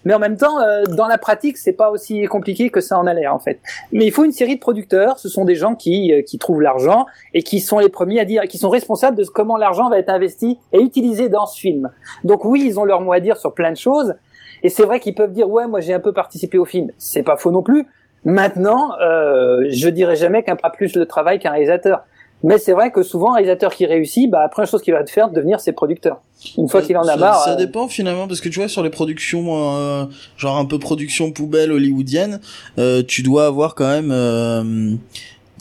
mais 0.06 0.14
en 0.14 0.20
même 0.20 0.38
temps, 0.38 0.62
euh, 0.62 0.84
dans 0.86 1.08
la 1.08 1.18
pratique, 1.18 1.58
c'est 1.58 1.74
pas 1.74 1.92
aussi 1.92 2.24
compliqué 2.26 2.70
que 2.70 2.80
ça 2.80 2.98
en 2.98 3.06
a 3.06 3.14
l'air, 3.14 3.34
en 3.34 3.40
fait. 3.40 3.60
Mais 3.92 4.06
il 4.06 4.12
faut 4.12 4.24
une 4.24 4.32
série 4.32 4.56
de 4.56 4.62
producteurs. 4.62 5.20
Ce 5.20 5.30
sont 5.30 5.44
des 5.44 5.56
gens 5.56 5.76
qui, 5.76 6.14
euh, 6.14 6.22
qui 6.22 6.38
trouvent 6.38 6.62
l'argent 6.62 7.06
et 7.34 7.44
qui 7.44 7.60
sont 7.60 7.80
les 7.80 7.90
premiers 7.90 8.20
à 8.20 8.26
dire, 8.26 8.44
qui 8.44 8.58
sont 8.58 8.70
responsables 8.70 9.18
de 9.18 9.26
comment 9.26 9.58
l'argent 9.58 9.90
va 9.90 10.00
être 10.00 10.10
investi 10.10 10.58
et 10.72 10.80
utilisé 10.80 11.30
dans 11.30 11.46
ce 11.46 11.60
film. 11.60 11.92
Donc 12.24 12.46
oui, 12.46 12.64
ils 12.66 12.80
ont 12.80 12.86
leur 12.86 13.02
mot 13.02 13.12
à 13.12 13.20
dire 13.20 13.38
sur 13.38 13.54
plein 13.54 13.72
de 13.72 13.78
choses. 13.78 14.16
Et 14.64 14.70
c'est 14.70 14.84
vrai 14.84 15.00
qu'ils 15.00 15.14
peuvent 15.14 15.34
dire 15.34 15.50
ouais, 15.50 15.68
moi 15.68 15.82
j'ai 15.82 15.94
un 15.94 16.00
peu 16.00 16.14
participé 16.14 16.58
au 16.58 16.66
film. 16.66 16.90
C'est 16.98 17.24
pas 17.24 17.38
faux 17.38 17.52
non 17.52 17.62
plus. 17.62 17.86
Maintenant, 18.26 18.98
euh, 19.02 19.66
je 19.70 19.90
dirais 19.90 20.16
jamais 20.16 20.44
qu'un 20.44 20.56
pas 20.56 20.70
plus 20.70 20.94
de 20.94 21.04
travail 21.04 21.40
qu'un 21.40 21.52
réalisateur. 21.52 22.04
Mais 22.44 22.58
c'est 22.58 22.74
vrai 22.74 22.92
que 22.92 23.04
souvent 23.04 23.32
un 23.32 23.36
réalisateur 23.36 23.74
qui 23.74 23.86
réussit, 23.86 24.30
bah 24.30 24.42
la 24.42 24.50
première 24.50 24.70
chose 24.70 24.82
qu'il 24.82 24.94
va 24.94 25.04
te 25.04 25.10
faire, 25.10 25.30
devenir 25.30 25.62
ses 25.62 25.72
producteurs. 25.72 26.22
Une 26.58 26.68
fois 26.68 26.82
qu'il 26.82 26.98
en 26.98 27.04
a 27.04 27.06
ça, 27.06 27.16
marre. 27.16 27.40
Ça 27.42 27.54
euh, 27.54 27.56
dépend 27.56 27.88
finalement 27.88 28.28
parce 28.28 28.42
que 28.42 28.50
tu 28.50 28.60
vois 28.60 28.68
sur 28.68 28.84
les 28.84 28.90
productions 28.90 29.78
euh, 29.78 30.06
genre 30.36 30.58
un 30.58 30.66
peu 30.66 30.78
production 30.78 31.32
poubelle 31.32 31.72
hollywoodienne, 31.72 32.42
euh, 32.80 33.02
tu 33.02 33.24
dois 33.24 33.46
avoir 33.46 33.76
quand 33.76 33.88
même 33.88 34.12
euh, 34.12 34.96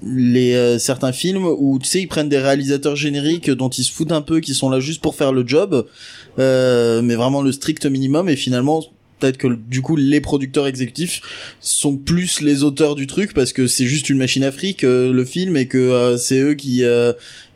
les 0.04 0.54
euh, 0.54 0.78
certains 0.78 1.12
films 1.12 1.46
où 1.46 1.78
tu 1.78 1.88
sais 1.88 2.00
ils 2.00 2.06
prennent 2.08 2.28
des 2.28 2.38
réalisateurs 2.38 2.96
génériques 2.96 3.50
dont 3.50 3.68
ils 3.68 3.84
se 3.84 3.92
foutent 3.92 4.12
un 4.12 4.22
peu 4.22 4.40
qui 4.40 4.54
sont 4.54 4.70
là 4.70 4.80
juste 4.80 5.00
pour 5.00 5.14
faire 5.14 5.32
le 5.32 5.46
job 5.46 5.86
euh, 6.38 7.02
mais 7.02 7.14
vraiment 7.14 7.42
le 7.42 7.52
strict 7.52 7.86
minimum. 7.86 8.28
Et 8.28 8.36
finalement 8.36 8.82
peut-être 9.18 9.38
que 9.38 9.46
du 9.46 9.82
coup 9.82 9.96
les 9.96 10.20
producteurs 10.20 10.66
exécutifs 10.66 11.20
sont 11.60 11.96
plus 11.96 12.40
les 12.40 12.64
auteurs 12.64 12.94
du 12.94 13.06
truc 13.06 13.34
parce 13.34 13.52
que 13.52 13.66
c'est 13.66 13.86
juste 13.86 14.10
une 14.10 14.18
machine 14.18 14.42
à 14.44 14.50
fric 14.50 14.82
euh, 14.82 15.12
le 15.12 15.24
film 15.24 15.56
et 15.56 15.66
que 15.66 16.16
c'est 16.18 16.40
eux 16.40 16.54
qui 16.54 16.84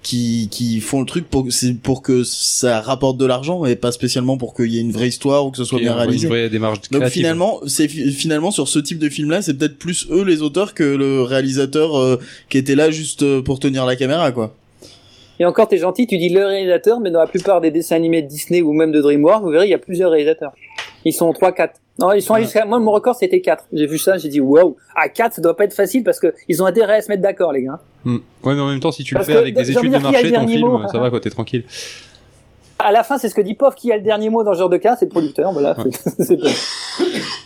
qui 0.06 0.48
qui 0.52 0.78
font 0.80 1.00
le 1.00 1.06
truc 1.06 1.28
pour 1.28 1.48
pour 1.82 2.00
que 2.00 2.22
ça 2.22 2.80
rapporte 2.80 3.16
de 3.18 3.26
l'argent 3.26 3.64
et 3.64 3.74
pas 3.74 3.90
spécialement 3.90 4.36
pour 4.38 4.54
qu'il 4.54 4.66
y 4.72 4.78
ait 4.78 4.80
une 4.80 4.92
vraie 4.92 5.08
histoire 5.08 5.44
ou 5.44 5.50
que 5.50 5.56
ce 5.56 5.64
soit 5.64 5.80
bien 5.80 5.92
une 5.94 5.98
réalisé. 5.98 6.28
vraie 6.28 6.48
démarche 6.48 6.78
Donc 6.92 7.02
finalement, 7.08 7.58
c'est 7.66 7.88
fi- 7.88 8.12
finalement 8.12 8.52
sur 8.52 8.68
ce 8.68 8.78
type 8.78 9.00
de 9.00 9.08
film 9.08 9.30
là, 9.30 9.42
c'est 9.42 9.54
peut-être 9.54 9.78
plus 9.78 10.06
eux 10.12 10.22
les 10.22 10.42
auteurs 10.42 10.74
que 10.74 10.84
le 10.84 11.22
réalisateur 11.22 11.98
euh, 11.98 12.20
qui 12.48 12.56
était 12.58 12.76
là 12.76 12.90
juste 12.92 13.24
euh, 13.24 13.42
pour 13.42 13.58
tenir 13.58 13.84
la 13.84 13.96
caméra 13.96 14.30
quoi. 14.30 14.54
Et 15.40 15.44
encore, 15.44 15.66
t'es 15.68 15.76
gentil, 15.76 16.06
tu 16.06 16.16
dis 16.16 16.30
le 16.30 16.46
réalisateur, 16.46 16.98
mais 17.00 17.10
dans 17.10 17.20
la 17.20 17.26
plupart 17.26 17.60
des 17.60 17.70
dessins 17.70 17.96
animés 17.96 18.22
de 18.22 18.28
Disney 18.28 18.62
ou 18.62 18.72
même 18.72 18.90
de 18.92 19.02
DreamWorks, 19.02 19.42
vous 19.42 19.50
verrez, 19.50 19.66
il 19.66 19.70
y 19.70 19.74
a 19.74 19.78
plusieurs 19.78 20.10
réalisateurs. 20.12 20.52
Ils 21.04 21.12
sont 21.12 21.30
3 21.32 21.52
4. 21.52 21.74
Non, 21.98 22.12
ils 22.12 22.22
sont 22.22 22.36
jusqu'à 22.36 22.64
moi 22.64 22.78
mon 22.78 22.92
record 22.92 23.14
c'était 23.16 23.40
4. 23.40 23.64
J'ai 23.72 23.86
vu 23.86 23.98
ça, 23.98 24.16
j'ai 24.18 24.28
dit 24.28 24.40
waouh. 24.40 24.76
À 24.94 25.08
4, 25.08 25.34
ça 25.34 25.42
doit 25.42 25.56
pas 25.56 25.64
être 25.64 25.74
facile 25.74 26.04
parce 26.04 26.20
que 26.20 26.32
ils 26.48 26.62
ont 26.62 26.66
intérêt 26.66 26.96
à 26.96 27.02
se 27.02 27.08
mettre 27.08 27.22
d'accord 27.22 27.52
les 27.52 27.64
gars. 27.64 27.80
Hmm. 28.06 28.18
Ouais, 28.44 28.54
mais 28.54 28.60
en 28.60 28.68
même 28.68 28.78
temps, 28.78 28.92
si 28.92 29.02
tu 29.02 29.16
le 29.16 29.24
fais 29.24 29.36
avec 29.36 29.54
des 29.54 29.68
études 29.72 29.92
de 29.92 29.98
marché, 29.98 30.32
ton 30.32 30.46
film, 30.46 30.68
mot 30.68 30.88
ça 30.88 30.98
va, 30.98 31.10
quoi, 31.10 31.18
t'es 31.18 31.28
tranquille. 31.28 31.64
À 32.78 32.92
la 32.92 33.02
fin, 33.02 33.18
c'est 33.18 33.28
ce 33.28 33.34
que 33.34 33.40
dit 33.40 33.54
Pof 33.54 33.74
qui 33.74 33.90
a 33.90 33.96
le 33.96 34.02
dernier 34.02 34.30
mot 34.30 34.44
dans 34.44 34.52
ce 34.52 34.58
genre 34.58 34.68
de 34.68 34.76
cas, 34.76 34.94
c'est 34.96 35.06
le 35.06 35.10
producteur, 35.10 35.50
voilà. 35.52 35.76
Ouais. 35.76 35.90
c'est-. 36.18 36.38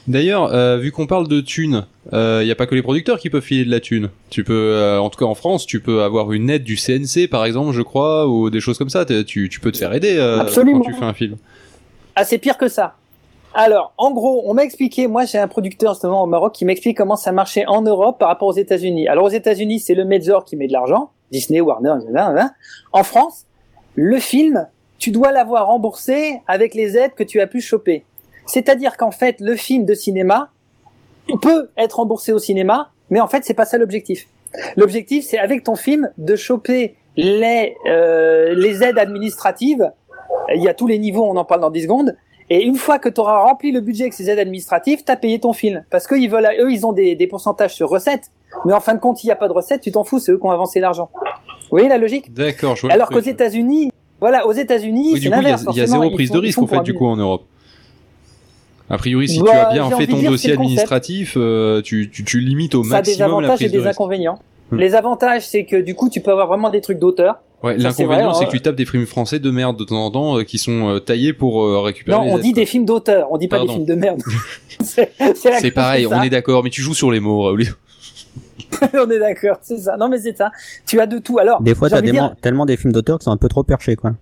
D'ailleurs, 0.07 0.53
euh, 0.53 0.77
vu 0.77 0.93
qu'on 0.93 1.07
parle 1.07 1.29
de 1.29 1.41
thunes, 1.41 1.87
il 2.13 2.43
y 2.47 2.51
a 2.51 2.55
pas 2.55 2.67
que 2.67 2.75
les 2.75 2.83
producteurs 2.83 3.19
qui 3.19 3.31
peuvent 3.31 3.43
filer 3.43 3.65
de 3.65 3.71
la 3.71 3.81
thune. 3.81 4.11
Tu 4.29 4.45
peux, 4.45 4.75
euh, 4.75 5.01
en 5.01 5.09
tout 5.09 5.19
cas 5.19 5.25
en 5.25 5.35
France, 5.35 5.65
tu 5.65 5.81
peux 5.81 6.03
avoir 6.03 6.31
une 6.33 6.51
aide 6.51 6.65
du 6.65 6.77
CNC, 6.77 7.27
par 7.31 7.47
exemple, 7.47 7.73
je 7.73 7.81
crois, 7.81 8.29
ou 8.29 8.51
des 8.51 8.61
choses 8.61 8.77
comme 8.77 8.91
ça. 8.91 9.07
Tu, 9.07 9.49
tu 9.49 9.61
peux 9.61 9.73
te 9.73 9.79
faire 9.79 9.95
aider 9.95 10.17
euh, 10.19 10.45
quand 10.45 10.81
tu 10.81 10.93
fais 10.93 11.05
un 11.05 11.15
film. 11.15 11.37
Ah, 12.17 12.25
c'est 12.25 12.39
pire 12.39 12.59
que 12.59 12.69
ça. 12.69 12.97
Alors, 13.63 13.93
en 13.99 14.11
gros, 14.11 14.45
on 14.47 14.55
m'a 14.55 14.65
expliqué, 14.65 15.07
moi 15.07 15.27
j'ai 15.27 15.37
un 15.37 15.47
producteur 15.47 15.93
justement 15.93 16.23
au 16.23 16.27
Maroc 16.27 16.55
qui 16.55 16.65
m'explique 16.65 16.97
comment 16.97 17.17
ça 17.17 17.31
marchait 17.31 17.67
en 17.67 17.83
Europe 17.83 18.19
par 18.19 18.31
rapport 18.31 18.49
aux 18.49 18.57
États-Unis. 18.57 19.07
Alors 19.07 19.27
aux 19.27 19.31
États-Unis, 19.31 19.81
c'est 19.81 19.95
le 19.95 20.07
major 20.07 20.47
qui 20.47 20.57
met 20.57 20.67
de 20.67 20.73
l'argent, 20.73 21.11
Disney, 21.31 21.61
Warner, 21.61 21.97
etc. 22.01 22.47
En 22.95 23.05
France, 23.05 23.45
le 23.97 24.19
film, 24.19 24.67
tu 24.97 25.11
dois 25.11 25.31
l'avoir 25.31 25.67
remboursé 25.67 26.41
avec 26.47 26.73
les 26.73 26.97
aides 26.97 27.13
que 27.15 27.23
tu 27.23 27.39
as 27.43 27.47
pu 27.47 27.61
choper. 27.61 28.07
C'est-à-dire 28.47 28.97
qu'en 28.97 29.11
fait, 29.11 29.37
le 29.41 29.55
film 29.57 29.85
de 29.85 29.93
cinéma 29.93 30.49
peut 31.43 31.69
être 31.77 31.99
remboursé 31.99 32.33
au 32.33 32.39
cinéma, 32.39 32.93
mais 33.11 33.21
en 33.21 33.29
fait, 33.29 33.45
c'est 33.45 33.53
pas 33.53 33.67
ça 33.67 33.77
l'objectif. 33.77 34.27
L'objectif, 34.79 35.27
c'est 35.27 35.39
avec 35.39 35.65
ton 35.65 35.77
film 35.77 36.11
de 36.17 36.35
choper 36.35 36.97
les 37.15 37.77
euh, 37.85 38.55
les 38.55 38.83
aides 38.83 38.99
administratives. 38.99 39.93
Il 40.55 40.63
y 40.63 40.69
a 40.69 40.73
tous 40.73 40.87
les 40.87 40.99
niveaux, 40.99 41.27
on 41.27 41.37
en 41.37 41.45
parle 41.45 41.61
dans 41.61 41.71
10 41.71 41.83
secondes. 41.83 42.17
Et 42.53 42.65
une 42.65 42.75
fois 42.77 42.99
que 42.99 43.09
tu 43.09 43.21
auras 43.21 43.39
rempli 43.39 43.71
le 43.71 43.81
budget 43.81 44.05
avec 44.05 44.13
ces 44.15 44.29
aides 44.29 44.41
administratives, 44.41 45.05
tu 45.05 45.13
as 45.13 45.17
payé 45.17 45.39
ton 45.39 45.53
film. 45.53 45.85
Parce 45.89 46.07
qu'eux, 46.09 46.19
ils 46.19 46.29
veulent, 46.29 46.49
eux, 46.61 46.73
ils 46.73 46.85
ont 46.85 46.93
des, 46.93 47.15
des 47.15 47.27
pourcentages 47.29 47.75
sur 47.75 47.89
recettes. 47.89 48.33
Mais 48.65 48.73
en 48.73 48.81
fin 48.81 48.95
de 48.95 48.99
compte, 49.01 49.23
il 49.23 49.29
n'y 49.29 49.33
a 49.33 49.37
pas 49.37 49.47
de 49.47 49.53
recettes, 49.53 49.81
tu 49.83 49.93
t'en 49.93 50.03
fous, 50.03 50.19
c'est 50.19 50.33
eux 50.33 50.39
qui 50.39 50.45
ont 50.47 50.51
avancé 50.51 50.81
l'argent. 50.81 51.11
Vous 51.15 51.77
voyez 51.77 51.89
la 51.89 51.99
logique? 51.99 52.35
D'accord, 52.35 52.75
je 52.75 52.83
vois. 52.83 52.93
Alors 52.93 53.09
qu'aux. 53.09 53.21
États-unis, 53.21 53.93
voilà, 54.21 54.47
aux 54.49 54.53
États-Unis, 54.53 55.13
Oui, 55.15 55.21
c'est 55.23 55.29
l'inverse. 55.29 55.65
il 55.71 55.77
y 55.77 55.81
a 55.81 55.87
zéro 55.87 56.11
prise 56.11 56.29
font- 56.29 56.35
de 56.35 56.41
risque 56.41 56.59
en 56.61 56.67
fait 56.67 56.83
du 56.83 56.93
coup 56.93 57.07
en 57.07 57.17
Europe. 57.17 57.45
A 58.91 58.99
priori, 58.99 59.29
si 59.29 59.41
tu 59.41 59.49
as 59.49 59.71
bien 59.73 59.89
fait 59.91 60.09
ton 60.09 60.17
dire, 60.19 60.33
dossier 60.33 60.53
administratif, 60.53 61.35
euh, 61.37 61.81
tu, 61.81 62.11
tu, 62.11 62.25
tu 62.25 62.41
limites 62.41 62.75
au 62.75 62.83
Ça 62.83 62.97
a 62.97 63.03
des 63.03 63.13
maximum 63.13 63.31
la 63.31 63.37
avantages 63.37 63.63
et 63.63 63.69
prise 63.69 63.73
de 63.73 63.79
des 63.81 63.87
inconvénients. 63.87 64.39
Hmm. 64.73 64.79
Les 64.79 64.97
avantages, 64.97 65.47
c'est 65.47 65.65
que 65.65 65.77
du 65.77 65.95
coup, 65.95 66.11
tu 66.11 66.21
peux 66.21 66.33
avoir 66.33 66.49
vraiment 66.49 66.71
des 66.71 66.81
trucs 66.81 66.99
d'auteur. 66.99 67.37
Ouais, 67.63 67.77
l'inconvénient, 67.77 68.33
c'est 68.33 68.45
hein. 68.45 68.47
que 68.47 68.53
tu 68.53 68.61
tapes 68.63 68.77
des 68.77 68.87
films 68.87 69.07
français 69.07 69.39
de 69.39 69.51
merde 69.51 69.79
de 69.79 69.85
temps 69.85 70.05
en 70.05 70.11
temps 70.11 70.39
euh, 70.39 70.45
qui 70.45 70.59
sont 70.59 70.89
euh, 70.89 70.99
taillés 70.99 71.35
pour 71.35 71.63
euh, 71.63 71.81
récupérer 71.81 72.17
Non, 72.17 72.25
les 72.25 72.33
on 72.33 72.39
dit 72.39 72.55
des 72.55 72.65
films 72.65 72.87
d'auteur, 72.87 73.29
on 73.31 73.37
dit 73.37 73.49
pas 73.49 73.61
des 73.61 73.69
films 73.69 73.85
de 73.85 73.95
merde. 73.95 74.23
c'est 74.81 75.13
c'est 75.35 75.51
la 75.51 75.59
C'est 75.59 75.71
pareil, 75.71 76.07
on 76.07 76.23
est 76.23 76.31
d'accord, 76.31 76.65
mais 76.65 76.71
tu 76.71 76.81
joues 76.81 76.95
sur 76.95 77.11
les 77.11 77.21
mots, 77.21 77.43
Raoul. 77.43 77.65
on 78.95 79.11
est 79.11 79.19
d'accord, 79.19 79.59
c'est 79.61 79.79
ça. 79.79 79.97
Non, 79.97 80.09
mais 80.09 80.19
c'est 80.19 80.37
ça. 80.37 80.51
Tu 80.87 81.01
as 81.01 81.07
de 81.07 81.19
tout. 81.19 81.39
Alors, 81.39 81.61
Des 81.61 81.75
fois, 81.75 81.91
t'as 81.91 82.01
des 82.01 82.13
dire- 82.13 82.35
tellement 82.41 82.67
des 82.67 82.77
films 82.77 82.93
d'auteur 82.93 83.19
qui 83.19 83.25
sont 83.25 83.31
un 83.31 83.37
peu 83.37 83.49
trop 83.49 83.63
perchés, 83.63 83.97
quoi. 83.97 84.13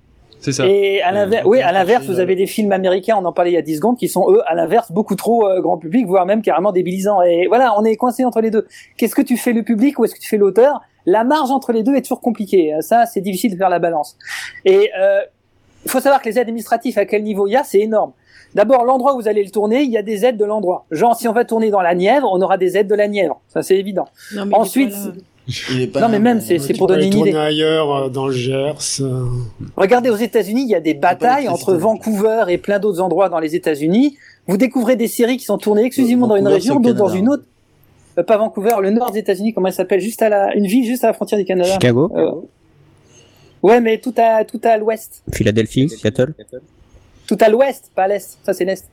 C'est 0.41 0.53
ça. 0.53 0.67
Et 0.69 1.03
à 1.03 1.11
l'inverse, 1.11 1.45
Euh, 1.45 1.49
oui, 1.49 1.61
à 1.61 1.73
l'inverse, 1.73 2.07
vous 2.07 2.21
avez 2.21 2.37
des 2.37 2.47
films 2.47 2.71
américains, 2.73 3.17
on 3.21 3.25
en 3.25 3.33
parlait 3.33 3.51
il 3.51 3.55
y 3.55 3.59
a 3.59 3.63
10 3.63 3.77
secondes, 3.77 3.99
qui 3.99 4.09
sont 4.09 4.31
eux, 4.31 4.41
à 4.47 4.55
l'inverse, 4.55 4.93
beaucoup 4.93 5.17
trop 5.17 5.49
euh, 5.49 5.61
grand 5.61 5.79
public, 5.79 6.07
voire 6.07 6.27
même 6.27 6.43
carrément 6.43 6.71
débilisants. 6.71 7.23
Et 7.23 7.47
voilà, 7.49 7.75
on 7.79 7.85
est 7.85 7.97
coincé 7.97 8.25
entre 8.25 8.41
les 8.41 8.51
deux. 8.51 8.67
Qu'est-ce 8.97 9.17
que 9.17 9.23
tu 9.23 9.37
fais 9.37 9.53
le 9.53 9.63
public 9.65 9.99
ou 9.99 10.05
est-ce 10.05 10.15
que 10.15 10.21
tu 10.21 10.29
fais 10.29 10.37
l'auteur? 10.37 10.81
La 11.11 11.25
marge 11.25 11.51
entre 11.51 11.73
les 11.73 11.83
deux 11.83 11.95
est 11.95 12.03
toujours 12.03 12.21
compliquée. 12.21 12.75
Ça, 12.81 13.07
c'est 13.07 13.21
difficile 13.21 13.53
de 13.53 13.57
faire 13.57 13.71
la 13.71 13.79
balance. 13.79 14.17
Et 14.65 14.91
euh, 15.01 15.21
il 15.85 15.91
faut 15.91 16.01
savoir 16.01 16.21
que 16.21 16.29
les 16.29 16.35
aides 16.39 16.43
administratives, 16.49 16.99
à 16.99 17.07
quel 17.07 17.23
niveau 17.23 17.47
il 17.47 17.53
y 17.53 17.57
a, 17.57 17.65
c'est 17.65 17.81
énorme. 17.81 18.13
D'abord, 18.55 18.85
l'endroit 18.85 19.15
où 19.15 19.21
vous 19.21 19.29
allez 19.29 19.45
le 19.45 19.51
tourner, 19.51 19.83
il 19.83 19.91
y 19.91 19.97
a 19.99 20.03
des 20.03 20.25
aides 20.25 20.37
de 20.37 20.45
l'endroit. 20.45 20.85
Genre, 20.91 21.15
si 21.17 21.29
on 21.29 21.33
va 21.33 21.45
tourner 21.45 21.71
dans 21.71 21.81
la 21.83 21.95
Nièvre, 21.95 22.29
on 22.33 22.41
aura 22.41 22.57
des 22.59 22.77
aides 22.77 22.89
de 22.89 22.95
la 22.95 23.09
Nièvre. 23.09 23.41
Ça, 23.49 23.63
c'est 23.63 23.77
évident. 23.77 24.07
Non, 24.35 24.47
mais 24.47 24.55
Ensuite, 24.55 24.91
pas 24.91 24.97
là. 24.97 25.13
Il 25.71 25.81
est 25.81 25.87
pas 25.87 26.01
Non, 26.03 26.09
mais 26.11 26.19
même, 26.19 26.41
c'est- 26.43 26.59
pour 26.77 26.87
donner 26.89 27.07
une 27.07 27.13
idée. 27.15 27.31
tourner 27.31 27.39
ailleurs, 27.47 27.95
euh, 27.95 28.09
dans 28.11 28.27
le 28.27 28.33
Gers. 28.35 28.75
euh, 29.01 29.25
Regardez 29.77 30.11
aux 30.11 30.17
États-Unis, 30.17 30.63
il 30.63 30.69
y 30.69 30.75
a 30.75 30.81
des 30.81 30.93
batailles 30.95 31.49
entre 31.49 31.73
Vancouver 31.75 32.45
et 32.49 32.59
plein 32.59 32.79
d'autres 32.79 33.01
endroits 33.01 33.31
dans 33.31 33.39
les 33.39 33.55
États-Unis. 33.57 34.19
Vous 34.47 34.59
découvrez 34.59 34.97
des 34.97 35.09
séries 35.09 35.39
qui 35.39 35.45
sont 35.47 35.57
tournées 35.57 35.85
exclusivement 35.85 36.27
dans 36.27 36.37
une 36.37 36.49
région, 36.49 36.81
d'autres 36.81 36.99
dans 36.99 37.09
une 37.09 37.29
autre. 37.31 37.45
Euh, 38.19 38.23
pas 38.25 38.37
Vancouver, 38.37 38.75
le 38.83 38.91
nord 38.91 39.13
des 39.13 39.21
États-Unis, 39.21 39.55
comment 39.55 39.69
elle 39.69 39.73
s'appelle 39.73 40.01
Juste 40.01 40.23
à 40.23 40.29
la, 40.29 40.55
une 40.57 40.67
ville 40.67 40.85
juste 40.85 41.05
à 41.05 41.09
la 41.09 41.13
frontière 41.13 41.39
du 41.39 41.45
Canada. 41.45 41.73
Chicago, 41.73 42.11
Euh, 42.17 42.33
ouais, 43.63 43.81
mais 43.81 43.99
tout 43.99 44.15
à 44.17 44.45
tout 44.45 44.61
à 44.65 44.77
l'ouest, 44.77 45.23
Philadelphie, 45.33 45.89
Seattle. 45.89 46.35
tout 47.27 47.39
à 47.41 47.49
l'ouest, 47.49 47.91
pas 47.95 48.05
à 48.05 48.09
l'est. 48.09 48.39
Ça 48.43 48.53
c'est 48.53 48.65
l'est. 48.65 48.87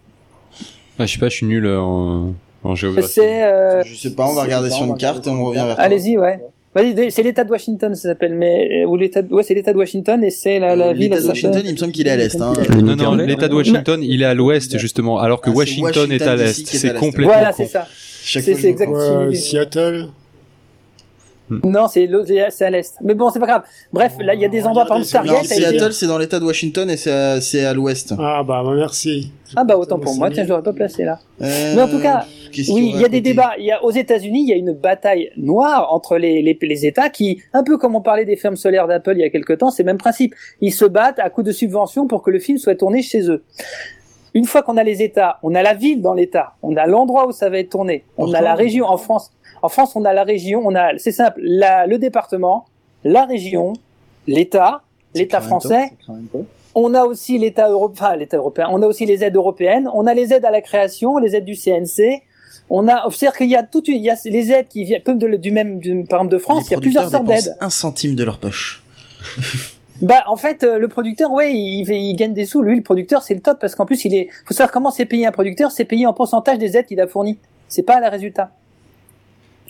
Ah, 0.99 1.05
je 1.05 1.13
sais 1.13 1.19
pas, 1.19 1.27
je 1.29 1.35
suis 1.35 1.45
nul 1.45 1.67
en, 1.67 2.33
en 2.63 2.75
géographie. 2.75 3.07
C'est, 3.09 3.43
euh, 3.43 3.83
Je 3.83 3.95
sais 3.95 4.13
pas, 4.15 4.27
on 4.27 4.33
va 4.33 4.43
regarder 4.43 4.69
sur 4.69 4.85
une 4.85 4.95
carte 4.97 5.25
et 5.27 5.29
on 5.29 5.43
revient 5.43 5.63
vers 5.65 5.75
toi. 5.75 5.83
allez-y, 5.83 6.17
ouais. 6.17 6.39
Vas-y, 6.75 7.09
c'est 7.09 7.23
l'État 7.23 7.45
de 7.45 7.49
Washington, 7.51 7.95
ça 7.95 8.09
s'appelle, 8.09 8.35
mais 8.35 8.83
euh, 8.83 8.85
ou 8.87 8.97
l'État, 8.97 9.21
de- 9.21 9.33
ouais, 9.33 9.43
c'est 9.43 9.53
l'État 9.53 9.71
de 9.71 9.77
Washington 9.77 10.21
et 10.23 10.29
c'est 10.29 10.59
la, 10.59 10.75
la 10.75 10.91
ville. 10.91 11.03
L'État 11.09 11.21
de 11.21 11.27
Washington, 11.27 11.61
il 11.65 11.71
me 11.71 11.77
semble 11.77 11.93
qu'il 11.93 12.05
est 12.07 12.11
à 12.11 12.17
l'est. 12.17 12.41
Hein. 12.41 12.51
Non, 12.83 12.95
non, 12.97 13.15
l'État 13.15 13.47
de 13.47 13.55
Washington, 13.55 14.01
il 14.03 14.21
est 14.21 14.25
à 14.25 14.33
l'ouest 14.33 14.77
justement, 14.77 15.17
alors 15.19 15.39
que 15.39 15.49
Ah, 15.49 15.53
c'est 15.53 15.57
Washington, 15.57 16.11
est 16.11 16.21
à 16.21 16.35
Washington, 16.35 16.37
l'est. 16.45 16.67
C'est 16.77 16.93
complètement 16.95 17.33
Voilà, 17.33 17.51
c'est 17.53 17.65
ça. 17.67 17.87
C'est- 18.23 18.41
fois, 18.41 18.53
c'est 18.55 18.61
je- 18.61 18.67
exact. 18.67 18.89
ouais, 18.89 19.07
Activité. 19.07 19.35
Seattle. 19.35 20.05
Non, 21.49 21.87
c'est 21.87 22.07
à 22.61 22.69
l'est. 22.69 22.95
Mais 23.03 23.13
bon, 23.13 23.29
c'est 23.29 23.39
pas 23.39 23.45
grave. 23.45 23.63
Bref, 23.93 24.13
là, 24.19 24.33
il 24.33 24.41
y 24.41 24.45
a 24.45 24.49
des 24.49 24.65
endroits, 24.65 24.85
par 24.85 24.97
exemple, 24.97 25.27
été- 25.27 25.45
Seattle, 25.55 25.93
c'est 25.93 26.07
dans 26.07 26.17
l'état 26.17 26.39
de 26.39 26.45
Washington 26.45 26.89
et 26.89 26.97
c'est 26.97 27.11
à, 27.11 27.39
c'est 27.41 27.63
à 27.65 27.73
l'ouest. 27.73 28.13
Ah 28.17 28.43
bah, 28.43 28.63
bah, 28.65 28.71
merci. 28.75 29.31
Ah 29.55 29.63
bah 29.63 29.77
autant 29.77 29.99
pour 29.99 30.15
moi. 30.15 30.31
Tiens, 30.31 30.43
je 30.43 30.49
l'aurais 30.49 30.63
pas 30.63 30.73
placé 30.73 31.03
là. 31.03 31.19
Euh, 31.41 31.73
Mais 31.75 31.81
en 31.83 31.87
tout 31.87 31.99
cas, 32.01 32.25
Oui, 32.69 32.91
il 32.95 32.99
y 32.99 33.05
a 33.05 33.09
des 33.09 33.21
débats. 33.21 33.51
Il 33.59 33.65
y 33.65 33.71
a 33.71 33.83
aux 33.83 33.91
États-Unis, 33.91 34.41
il 34.41 34.49
y 34.49 34.53
a 34.53 34.55
une 34.55 34.73
bataille 34.73 35.29
noire 35.37 35.93
entre 35.93 36.17
les, 36.17 36.41
les, 36.41 36.57
les 36.61 36.85
États 36.87 37.09
qui, 37.09 37.41
un 37.53 37.63
peu 37.63 37.77
comme 37.77 37.95
on 37.95 38.01
parlait 38.01 38.25
des 38.25 38.37
fermes 38.37 38.55
solaires 38.55 38.87
d'Apple 38.87 39.13
il 39.15 39.19
y 39.21 39.23
a 39.23 39.29
quelque 39.29 39.53
temps, 39.53 39.69
c'est 39.69 39.83
le 39.83 39.87
même 39.87 39.97
principe. 39.99 40.33
Ils 40.61 40.73
se 40.73 40.85
battent 40.85 41.19
à 41.19 41.29
coup 41.29 41.43
de 41.43 41.51
subventions 41.51 42.07
pour 42.07 42.23
que 42.23 42.31
le 42.31 42.39
film 42.39 42.57
soit 42.57 42.75
tourné 42.75 43.01
chez 43.03 43.29
eux. 43.29 43.43
Une 44.33 44.45
fois 44.45 44.63
qu'on 44.63 44.75
a 44.77 44.83
les 44.83 45.01
États, 45.01 45.37
on 45.43 45.55
a 45.55 45.61
la 45.61 45.73
ville 45.73 46.01
dans 46.01 46.13
l'État, 46.13 46.55
on 46.61 46.75
a 46.75 46.85
l'endroit 46.87 47.27
où 47.27 47.31
ça 47.31 47.49
va 47.49 47.59
être 47.59 47.69
tourné, 47.69 48.03
on 48.17 48.33
a 48.33 48.41
la 48.41 48.53
région. 48.55 48.85
En 48.85 48.97
France, 48.97 49.31
en 49.65 49.69
France, 49.69 49.95
on 49.95 50.05
a 50.05 50.13
la 50.13 50.23
région, 50.23 50.61
on 50.65 50.75
a, 50.75 50.97
c'est 50.97 51.11
simple, 51.11 51.39
la, 51.43 51.85
le 51.87 51.97
département, 51.97 52.65
la 53.03 53.25
région, 53.25 53.73
l'État, 54.27 54.81
l'État 55.13 55.39
français. 55.41 55.91
On 56.75 56.93
a 56.93 57.03
aussi 57.05 57.37
l'État 57.37 57.69
européen, 57.69 58.05
enfin, 58.07 58.15
l'État 58.17 58.37
européen. 58.37 58.67
On 58.71 58.81
a 58.81 58.87
aussi 58.87 59.05
les 59.05 59.23
aides 59.23 59.35
européennes. 59.35 59.89
On 59.93 60.07
a 60.07 60.13
les 60.13 60.33
aides 60.33 60.43
à 60.45 60.51
la 60.51 60.61
création, 60.61 61.17
les 61.17 61.35
aides 61.35 61.45
du 61.45 61.55
CNC. 61.55 62.21
On 62.69 62.87
a, 62.87 63.05
c'est-à-dire 63.11 63.37
qu'il 63.37 63.49
y 63.49 63.55
a 63.55 63.63
toute, 63.63 63.87
une- 63.87 63.95
il 63.97 64.03
y 64.03 64.09
a 64.09 64.15
les 64.25 64.51
aides 64.51 64.67
qui 64.67 64.83
viennent, 64.83 65.01
comme 65.03 65.17
de- 65.19 65.35
du 65.37 65.51
même, 65.51 65.79
du, 65.79 66.03
par 66.03 66.19
exemple 66.19 66.33
de 66.33 66.37
France, 66.39 66.63
il 66.67 66.71
y 66.71 66.73
a 66.73 66.77
plusieurs 66.81 67.03
sortes 67.11 67.25
d'aides. 67.45 67.57
Un 67.61 67.69
centime 67.69 68.15
de 68.15 68.23
leur 68.23 68.39
poche. 68.39 68.83
Bah, 70.01 70.25
en 70.27 70.35
fait, 70.35 70.63
euh, 70.63 70.77
le 70.77 70.89
producteur, 70.89 71.31
ouais, 71.31 71.53
il, 71.53 71.89
il 71.89 72.15
gagne 72.17 72.33
des 72.33 72.43
sous. 72.45 72.61
Lui, 72.61 72.75
le 72.75 72.81
producteur, 72.83 73.23
c'est 73.23 73.33
le 73.33 73.39
top 73.39 73.59
parce 73.61 73.75
qu'en 73.75 73.85
plus, 73.85 74.03
il 74.03 74.13
est, 74.13 74.27
faut 74.45 74.53
savoir 74.53 74.69
comment 74.73 74.91
c'est 74.91 75.05
payé 75.05 75.25
un 75.25 75.31
producteur. 75.31 75.71
C'est 75.71 75.85
payé 75.85 76.05
en 76.05 76.11
pourcentage 76.11 76.57
des 76.57 76.75
aides 76.75 76.85
qu'il 76.85 76.99
a 76.99 77.07
fournies. 77.07 77.39
C'est 77.69 77.83
pas 77.83 78.01
le 78.01 78.07
résultat. 78.09 78.51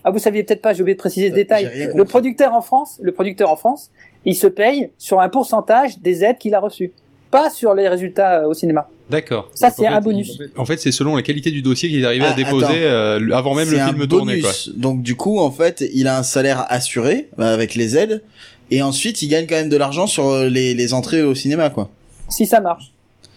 Ah, 0.08 0.12
vous 0.12 0.20
saviez 0.20 0.44
peut-être 0.44 0.62
pas, 0.62 0.74
j'ai 0.74 0.82
oublié 0.84 0.94
de 0.96 1.00
préciser 1.00 1.28
ce 1.30 1.34
Euh, 1.34 1.36
détail. 1.36 1.92
Le 1.96 2.06
producteur 2.06 2.54
en 2.54 2.62
France, 2.62 3.00
le 3.02 3.12
producteur 3.12 3.50
en 3.50 3.56
France, 3.56 3.90
il 4.24 4.36
se 4.36 4.46
paye 4.48 4.92
sur 5.00 5.20
un 5.20 5.30
pourcentage 5.30 5.98
des 6.00 6.24
aides 6.24 6.38
qu'il 6.38 6.54
a 6.54 6.60
reçues. 6.60 6.94
Pas 7.32 7.50
sur 7.50 7.74
les 7.74 7.88
résultats 7.90 8.42
euh, 8.44 8.48
au 8.50 8.54
cinéma. 8.54 8.88
D'accord. 9.10 9.50
Ça, 9.56 9.72
c'est 9.72 9.88
un 9.88 10.00
bonus. 10.02 10.40
En 10.58 10.66
fait, 10.66 10.78
c'est 10.78 10.92
selon 10.92 11.16
la 11.16 11.22
qualité 11.24 11.50
du 11.52 11.62
dossier 11.64 11.90
qu'il 11.90 12.02
est 12.02 12.06
arrivé 12.06 12.24
Ah, 12.28 12.34
à 12.34 12.36
déposer 12.36 12.66
attends. 12.66 12.76
euh, 13.24 13.30
avant 13.34 13.56
même 13.56 13.70
le 13.70 13.78
film 13.80 14.08
tourné. 14.08 14.42
Quoi. 14.42 14.52
Donc 14.78 15.02
du 15.02 15.16
coup, 15.16 15.40
en 15.40 15.50
fait, 15.52 15.84
il 15.94 16.08
a 16.08 16.18
un 16.20 16.24
salaire 16.24 16.66
assuré 16.70 17.30
bah, 17.38 17.52
avec 17.52 17.74
les 17.76 17.98
aides, 17.98 18.24
et 18.72 18.82
ensuite 18.84 19.22
il 19.24 19.28
gagne 19.28 19.48
quand 19.48 19.56
même 19.56 19.70
de 19.70 19.78
l'argent 19.78 20.06
sur 20.08 20.44
les, 20.44 20.76
les 20.76 20.94
entrées 20.94 21.24
au 21.24 21.34
cinéma, 21.36 21.70
quoi. 21.72 21.90
Si 22.30 22.46
ça 22.46 22.60
marche. 22.62 22.92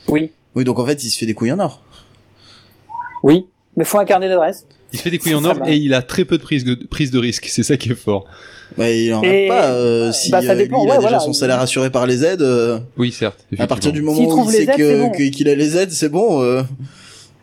Oui. 0.06 0.32
Oui, 0.54 0.64
donc 0.64 0.78
en 0.78 0.86
fait, 0.86 1.02
il 1.02 1.08
se 1.10 1.18
fait 1.18 1.26
des 1.26 1.34
couilles 1.34 1.52
en 1.52 1.58
or. 1.58 1.82
Oui. 3.22 3.46
Mais 3.76 3.84
faut 3.84 3.98
un 3.98 4.04
carnet 4.04 4.28
d'adresse. 4.28 4.66
Il 4.92 4.98
se 4.98 5.02
fait 5.02 5.10
des 5.10 5.18
couilles 5.18 5.34
en 5.34 5.44
or 5.44 5.58
et 5.66 5.76
il 5.76 5.92
a 5.92 6.00
très 6.02 6.24
peu 6.24 6.38
de 6.38 6.42
prise 6.42 6.64
de, 6.64 6.74
prise 6.74 7.10
de 7.10 7.18
risque. 7.18 7.46
C'est 7.48 7.62
ça 7.62 7.76
qui 7.76 7.90
est 7.90 7.94
fort. 7.94 8.24
Bah, 8.76 8.90
il 8.90 9.12
en 9.14 9.22
Et- 9.22 9.48
a 9.50 9.54
pas. 9.54 9.64
euh, 9.70 10.12
si 10.12 10.30
bah, 10.30 10.40
ça 10.42 10.52
euh, 10.52 10.54
lui, 10.54 10.64
il 10.66 10.74
a 10.74 10.78
ouais, 10.78 10.86
déjà 10.86 10.98
voilà. 11.00 11.20
son 11.20 11.32
salaire 11.32 11.60
assuré 11.60 11.90
par 11.90 12.06
les 12.06 12.24
aides, 12.24 12.42
euh, 12.42 12.78
Oui, 12.96 13.12
certes. 13.12 13.38
à 13.58 13.66
partir 13.66 13.92
du 13.92 14.00
moment 14.02 14.18
où 14.18 14.50
il 14.50 14.52
sait 14.52 14.66
qu'il 15.30 15.48
a 15.48 15.54
les 15.54 15.76
aides, 15.76 15.90
c'est 15.90 16.08
bon. 16.08 16.42
euh. 16.42 16.62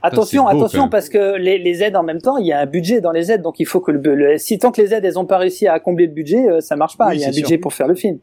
Attention, 0.01 0.43
beau, 0.43 0.49
quand 0.51 0.58
attention, 0.60 0.89
parce 0.89 1.10
que 1.10 1.36
les, 1.38 1.58
les 1.58 1.81
aides 1.81 1.95
en 1.95 2.03
même 2.03 2.21
temps, 2.21 2.38
il 2.38 2.45
y 2.45 2.53
a 2.53 2.60
un 2.60 2.65
budget 2.67 3.01
dans 3.01 3.12
les 3.12 3.31
aides, 3.31 3.41
donc 3.41 3.60
il 3.60 3.65
faut 3.65 3.79
que 3.79 3.91
le, 3.91 4.13
le- 4.15 4.38
si 4.38 4.60
tant 4.60 4.71
que 4.71 4.79
les 4.81 4.93
aides 4.93 5.03
elles 5.03 5.17
ont 5.17 5.25
pas 5.25 5.39
réussi 5.39 5.67
à 5.67 5.79
combler 5.79 6.05
le 6.05 6.13
budget, 6.13 6.47
euh, 6.47 6.62
ça 6.62 6.75
marche 6.75 6.95
pas. 6.95 7.10
Oui, 7.10 7.15
il 7.15 7.21
y 7.21 7.25
a 7.25 7.29
un 7.29 7.31
budget 7.31 7.58
pour 7.58 7.73
faire 7.73 7.88
le 7.88 7.95
film. 7.95 8.19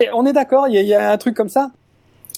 Et 0.00 0.08
on 0.12 0.26
est 0.26 0.32
d'accord, 0.32 0.66
il 0.68 0.74
y, 0.74 0.78
a- 0.78 0.82
il 0.82 0.88
y 0.88 0.94
a 0.94 1.12
un 1.12 1.16
truc 1.16 1.36
comme 1.36 1.48
ça? 1.48 1.70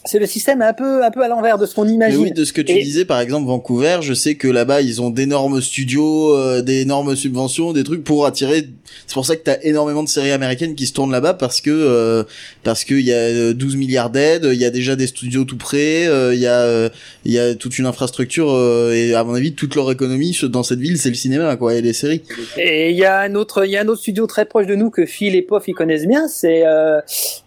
C'est 0.04 0.18
le 0.18 0.26
système 0.26 0.62
un 0.62 0.72
peu 0.72 1.04
un 1.04 1.10
peu 1.10 1.22
à 1.22 1.28
l'envers 1.28 1.58
de 1.58 1.66
ce 1.66 1.74
qu'on 1.74 1.84
Mais 1.84 1.92
imagine. 1.92 2.20
oui, 2.20 2.30
de 2.32 2.44
ce 2.44 2.52
que 2.52 2.60
tu 2.62 2.72
Et- 2.72 2.82
disais, 2.82 3.04
par 3.04 3.20
exemple, 3.20 3.46
Vancouver, 3.48 3.98
je 4.00 4.14
sais 4.14 4.36
que 4.36 4.46
là-bas, 4.48 4.80
ils 4.80 5.02
ont 5.02 5.10
d'énormes 5.10 5.60
studios, 5.60 6.34
euh, 6.36 6.62
d'énormes 6.62 7.16
subventions, 7.16 7.72
des 7.72 7.84
trucs 7.84 8.04
pour 8.04 8.24
attirer. 8.24 8.68
C'est 9.06 9.14
pour 9.14 9.26
ça 9.26 9.36
que 9.36 9.42
t'as 9.42 9.56
énormément 9.62 10.02
de 10.02 10.08
séries 10.08 10.30
américaines 10.30 10.74
qui 10.74 10.86
se 10.86 10.92
tournent 10.92 11.10
là-bas 11.12 11.34
parce 11.34 11.60
que 11.60 11.70
euh, 11.70 12.24
parce 12.64 12.84
qu'il 12.84 13.00
y 13.00 13.12
a 13.12 13.16
euh, 13.16 13.54
12 13.54 13.76
milliards 13.76 14.10
d'aides, 14.10 14.48
il 14.52 14.58
y 14.58 14.64
a 14.64 14.70
déjà 14.70 14.96
des 14.96 15.06
studios 15.08 15.44
tout 15.44 15.58
près, 15.58 16.06
euh, 16.06 16.34
il 16.34 16.40
y 16.40 16.46
a 16.46 16.60
euh, 16.62 16.88
il 17.24 17.32
y 17.32 17.38
a 17.38 17.54
toute 17.54 17.78
une 17.78 17.86
infrastructure 17.86 18.50
euh, 18.52 18.92
et 18.92 19.14
à 19.14 19.24
mon 19.24 19.34
avis, 19.34 19.52
toute 19.54 19.74
leur 19.74 19.90
économie 19.90 20.36
dans 20.44 20.62
cette 20.62 20.78
ville, 20.80 20.96
c'est 20.98 21.08
le 21.10 21.14
cinéma, 21.16 21.56
quoi, 21.56 21.74
et 21.74 21.82
les 21.82 21.92
séries. 21.92 22.22
Et 22.56 22.90
il 22.90 22.96
y 22.96 23.04
a 23.04 23.18
un 23.20 23.34
autre, 23.34 23.64
il 23.66 23.72
y 23.72 23.76
a 23.76 23.80
un 23.82 23.88
autre 23.88 24.00
studio 24.00 24.26
très 24.26 24.44
proche 24.46 24.66
de 24.66 24.74
nous 24.74 24.90
que 24.90 25.04
Phil 25.06 25.34
et 25.34 25.42
Poff 25.42 25.64
ils 25.68 25.74
connaissent 25.74 26.06
bien. 26.06 26.28
C'est, 26.28 26.66
euh, 26.66 27.00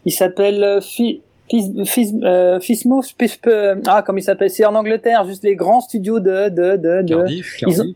il 0.06 0.12
s'appelle 0.14 0.64
euh, 0.64 0.82
Euh, 1.54 2.60
Fismo, 2.60 3.02
euh, 3.48 3.76
ah 3.88 4.02
comme 4.04 4.18
il 4.18 4.22
s'appelle, 4.24 4.50
c'est 4.50 4.66
en 4.66 4.76
Angleterre, 4.76 5.26
juste 5.26 5.44
les 5.44 5.56
grands 5.56 5.82
studios 5.82 6.20
de 6.20 6.50
de 6.50 6.78
de. 6.78 7.02
de... 7.02 7.16
Cardiff, 7.16 7.64
ont-. 7.68 7.94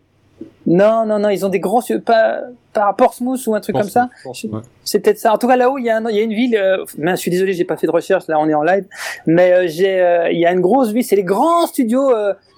Non 0.67 1.05
non 1.05 1.19
non, 1.19 1.29
ils 1.29 1.45
ont 1.45 1.49
des 1.49 1.59
grands 1.59 1.79
studios, 1.81 2.01
pas 2.01 2.41
pas 2.73 2.87
à 2.89 2.93
Portsmouth 2.93 3.39
ou 3.47 3.55
un 3.55 3.61
truc 3.61 3.75
comme 3.77 3.87
ça. 3.89 4.09
Ouais. 4.25 4.59
C'est 4.83 4.99
peut-être 4.99 5.19
ça. 5.19 5.31
En 5.31 5.37
tout 5.37 5.47
cas, 5.47 5.55
là-haut, 5.55 5.77
il 5.77 5.85
y 5.85 5.89
a, 5.89 5.97
un- 5.97 6.09
il 6.09 6.15
y 6.15 6.19
a 6.19 6.23
une 6.23 6.33
ville. 6.33 6.57
Euh, 6.57 6.83
je 6.97 7.15
suis 7.15 7.31
désolé, 7.31 7.53
j'ai 7.53 7.63
pas 7.63 7.77
fait 7.77 7.87
de 7.87 7.91
recherche. 7.91 8.27
Là, 8.27 8.37
on 8.39 8.49
est 8.49 8.53
en 8.53 8.63
live, 8.63 8.85
mais 9.25 9.53
euh, 9.53 9.67
j'ai, 9.67 10.01
euh, 10.01 10.29
il 10.31 10.39
y 10.39 10.45
a 10.45 10.51
une 10.51 10.59
grosse 10.59 10.91
ville. 10.91 11.03
C'est 11.03 11.15
les 11.15 11.23
grands 11.23 11.67
studios. 11.67 12.11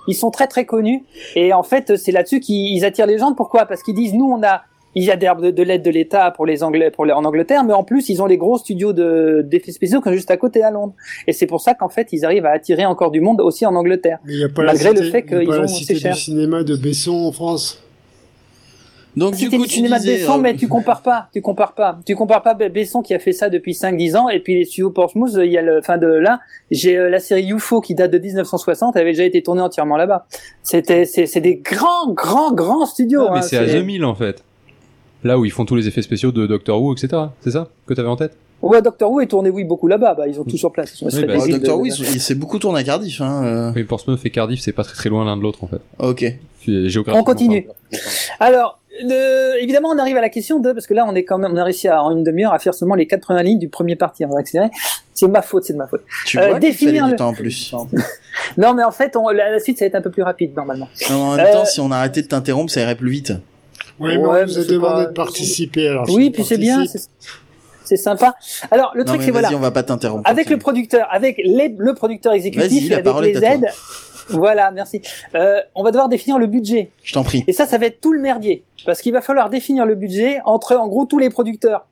ils 0.08 0.16
sont 0.16 0.32
très 0.32 0.48
très 0.48 0.66
connus. 0.66 1.04
Et 1.36 1.54
en 1.54 1.64
fait, 1.64 1.98
c'est 1.98 2.12
là-dessus 2.12 2.40
qu'ils 2.40 2.76
ils 2.78 2.86
attirent 2.86 3.06
les 3.06 3.20
gens. 3.20 3.34
Pourquoi? 3.34 3.66
Parce 3.66 3.84
qu'ils 3.84 3.94
disent, 3.94 4.14
nous, 4.14 4.26
on 4.32 4.42
a, 4.42 4.64
il 4.98 5.04
y 5.04 5.12
a 5.12 5.16
des- 5.16 5.32
de, 5.42 5.52
de 5.52 5.64
l'aide 5.64 5.84
de 5.84 5.90
l'État 5.92 6.32
pour 6.32 6.46
les 6.46 6.64
Anglais, 6.64 6.92
pour 6.92 7.06
les, 7.06 7.14
en 7.14 7.24
Angleterre, 7.26 7.64
mais 7.64 7.74
en 7.74 7.84
plus, 7.84 8.10
ils 8.10 8.22
ont 8.22 8.26
les 8.26 8.38
gros 8.38 8.58
studios 8.58 8.94
de 8.94 9.42
d'effets 9.46 9.72
spéciaux 9.72 10.00
qui 10.02 10.10
sont 10.10 10.16
juste 10.16 10.32
à 10.32 10.38
côté 10.38 10.64
à 10.64 10.72
Londres. 10.72 10.94
Et 11.28 11.34
c'est 11.34 11.48
pour 11.48 11.62
ça 11.62 11.74
qu'en 11.74 11.90
fait, 11.90 12.10
ils 12.14 12.26
arrivent 12.26 12.46
à 12.46 12.52
attirer 12.52 12.86
encore 12.86 13.12
du 13.12 13.22
monde 13.22 13.40
aussi 13.42 13.66
en 13.66 13.76
Angleterre. 13.76 14.20
Mais 14.26 14.34
il 14.34 14.40
y 14.40 14.44
a 14.44 14.50
pas 14.50 14.64
Malgré 14.64 14.94
le 14.94 15.04
fait 15.04 15.24
qu'ils 15.24 15.50
ont- 15.50 15.68
c'est 15.68 15.74
cité 15.76 15.94
du 15.96 16.00
cher. 16.00 16.16
cinéma 16.16 16.64
de 16.64 16.76
Besson 16.76 17.14
en 17.14 17.32
France. 17.32 17.84
Donc 19.16 19.36
du 19.36 19.50
coup, 19.50 19.64
tu 19.66 19.70
cinéma 19.72 19.98
disais, 19.98 20.14
de 20.14 20.18
Besson, 20.20 20.38
euh, 20.38 20.42
mais 20.42 20.56
tu 20.56 20.68
compares 20.68 21.02
pas, 21.02 21.28
tu 21.34 21.42
compares 21.42 21.74
pas, 21.74 21.98
tu 22.06 22.16
compares 22.16 22.44
pas 22.44 22.54
Be- 22.54 22.70
Besson 22.72 23.02
qui 23.02 23.16
a 23.16 23.20
fait 23.20 23.32
ça 23.32 23.50
depuis 23.50 23.74
5-10 23.74 24.16
ans 24.16 24.30
et 24.30 24.40
puis 24.40 24.54
les 24.60 24.66
studios 24.66 24.92
Portsmouth, 24.92 25.32
il 25.44 25.52
y 25.52 25.58
a 25.58 25.64
le, 25.64 25.82
fin 25.82 25.98
de 25.98 26.06
là, 26.06 26.40
j'ai 26.70 26.98
euh, 27.00 27.10
la 27.10 27.20
série 27.20 27.48
UFO 27.50 27.82
qui 27.82 27.96
date 27.96 28.12
de 28.12 28.20
1960, 28.20 28.96
elle 28.96 29.02
avait 29.02 29.12
déjà 29.14 29.24
été 29.24 29.42
tournée 29.42 29.62
entièrement 29.62 29.98
là-bas. 29.98 30.28
C'était, 30.62 31.06
c'est, 31.06 31.26
c'est 31.26 31.42
des 31.42 31.56
grands, 31.56 32.12
grands, 32.14 32.54
grands 32.54 32.86
studios. 32.86 33.24
Ah, 33.28 33.32
mais 33.34 33.40
hein, 33.40 33.42
c'est 33.42 33.58
à 33.58 33.66
The 33.66 33.84
Mill 33.84 34.06
en 34.06 34.14
fait. 34.14 34.44
Là 35.23 35.38
où 35.39 35.45
ils 35.45 35.51
font 35.51 35.65
tous 35.65 35.75
les 35.75 35.88
effets 35.88 36.01
spéciaux 36.01 36.32
de 36.32 36.45
Doctor 36.47 36.82
Who, 36.82 36.93
etc. 36.93 37.10
C'est 37.41 37.51
ça 37.51 37.67
que 37.86 37.93
t'avais 37.93 38.08
en 38.08 38.15
tête 38.15 38.38
Ouais, 38.62 38.82
Doctor 38.82 39.12
Who 39.12 39.21
est 39.21 39.27
tourné 39.27 39.51
oui 39.51 39.63
beaucoup 39.63 39.88
là-bas, 39.88 40.15
bah 40.15 40.27
ils 40.27 40.39
ont 40.39 40.43
tout 40.43 40.58
sur 40.58 40.71
place. 40.71 40.91
Ils 40.93 41.12
sont 41.12 41.15
Oui, 41.17 41.25
bah, 41.25 41.34
euh, 41.34 41.47
Doctor 41.47 41.77
de- 41.77 41.82
Who, 41.82 41.86
il 41.86 41.91
il 42.15 42.19
s'est 42.21 42.34
beaucoup 42.36 42.58
tourné 42.58 42.80
à 42.80 42.84
Cardiff, 42.84 43.21
hein. 43.21 43.43
euh. 43.45 43.71
Oui, 43.75 43.84
Portsmouth 43.84 44.19
et 44.25 44.30
Cardiff, 44.32 44.62
c'est 44.62 44.71
pas 44.71 44.84
très 44.84 44.95
très 44.95 45.10
loin 45.10 45.25
l'un 45.25 45.38
de 45.38 45.43
l'autre 45.43 45.63
en 45.63 45.67
fait. 45.67 45.80
Ok. 45.99 46.25
Puis, 46.62 46.89
géographiquement 46.89 47.21
On 47.21 47.23
continue. 47.23 47.67
Alors, 48.39 48.80
le- 49.03 49.62
évidemment, 49.62 49.89
on 49.89 49.97
arrive 49.99 50.17
à 50.17 50.21
la 50.21 50.30
question 50.30 50.60
de, 50.60 50.71
parce 50.71 50.88
que 50.88 50.95
là, 50.95 51.06
on 51.08 51.13
est 51.13 51.23
quand 51.23 51.38
même, 51.38 51.51
on 51.53 51.58
a 51.58 51.63
réussi 51.63 51.88
à, 51.88 52.01
en 52.03 52.12
une 52.17 52.23
demi-heure 52.23 52.51
à 52.53 52.58
faire 52.60 52.73
seulement 52.73 52.95
les 52.95 53.06
quatre 53.06 53.21
premières 53.21 53.43
lignes 53.43 53.60
du 53.60 53.69
premier 53.69 53.95
parti. 53.95 54.25
On 54.25 54.30
va 54.30 54.39
accélérer. 54.39 54.69
C'est 55.13 55.27
ma 55.27 55.43
faute, 55.43 55.63
c'est 55.63 55.73
de 55.73 55.77
ma 55.77 55.86
faute. 55.88 56.01
Tu 56.25 56.39
Euh, 56.39 56.47
vois 56.49 56.60
définir 56.60 57.06
du 57.06 57.12
le- 57.12 57.15
temps 57.17 57.30
en 57.30 57.34
plus. 57.34 57.73
Non, 58.58 58.73
mais 58.73 58.84
en 58.84 58.91
fait, 58.91 59.15
on, 59.15 59.30
la, 59.30 59.51
la 59.51 59.60
suite, 59.60 59.77
ça 59.77 59.86
va 59.86 59.88
être 59.88 59.95
un 59.95 60.01
peu 60.01 60.12
plus 60.12 60.23
rapide, 60.23 60.56
normalement. 60.56 60.88
Non, 61.12 61.15
en 61.17 61.36
même 61.36 61.45
Euh, 61.45 61.53
temps, 61.53 61.65
si 61.65 61.80
on 61.80 61.91
arrêtait 61.91 62.21
de 62.23 62.27
t'interrompre, 62.27 62.71
ça 62.71 62.82
irait 62.82 62.95
plus 62.95 63.10
vite. 63.12 63.34
Oui, 64.00 64.18
mais 64.18 64.26
Ouais, 64.26 64.44
on 64.44 64.46
nous 64.46 64.60
a 64.60 64.64
demandé 64.64 65.04
pas- 65.04 65.06
de 65.06 65.14
participer. 65.14 65.88
Alors 65.88 66.06
Oui, 66.10 66.30
puis 66.30 66.44
c'est 66.44 66.58
bien, 66.58 66.84
c'est 67.84 67.98
sympa. 67.98 68.36
Alors, 68.70 68.92
le 68.96 69.04
non, 69.04 69.14
truc, 69.14 69.22
c'est 69.24 69.32
voilà. 69.32 69.50
on 69.54 69.60
va 69.60 69.72
pas 69.72 69.84
t'interrompre. 69.84 70.30
Avec 70.30 70.50
le 70.50 70.58
producteur, 70.58 71.08
avec 71.10 71.38
les, 71.44 71.74
le 71.78 71.94
producteur 71.94 72.34
exécutif, 72.34 72.92
avec 72.92 73.20
les 73.22 73.44
aides. 73.44 73.68
Voilà, 74.30 74.72
merci. 74.72 75.02
Euh, 75.36 75.62
on 75.74 75.84
va 75.84 75.92
devoir 75.92 76.10
définir 76.10 76.38
le 76.38 76.48
budget. 76.48 76.92
Je 77.02 77.14
t'en 77.14 77.24
prie. 77.24 77.46
Et 77.48 77.54
ça, 77.54 77.66
ça 77.66 77.78
va 77.78 77.86
être 77.86 78.02
tout 78.02 78.12
le 78.12 78.20
merdier. 78.20 78.64
Parce 78.86 79.02
qu'il 79.02 79.14
va 79.14 79.22
falloir 79.22 79.50
définir 79.50 79.86
le 79.86 79.96
budget 79.96 80.40
entre, 80.44 80.76
en 80.76 80.90
gros, 80.90 81.06
tous 81.06 81.18
les 81.18 81.30
producteurs. 81.30 81.86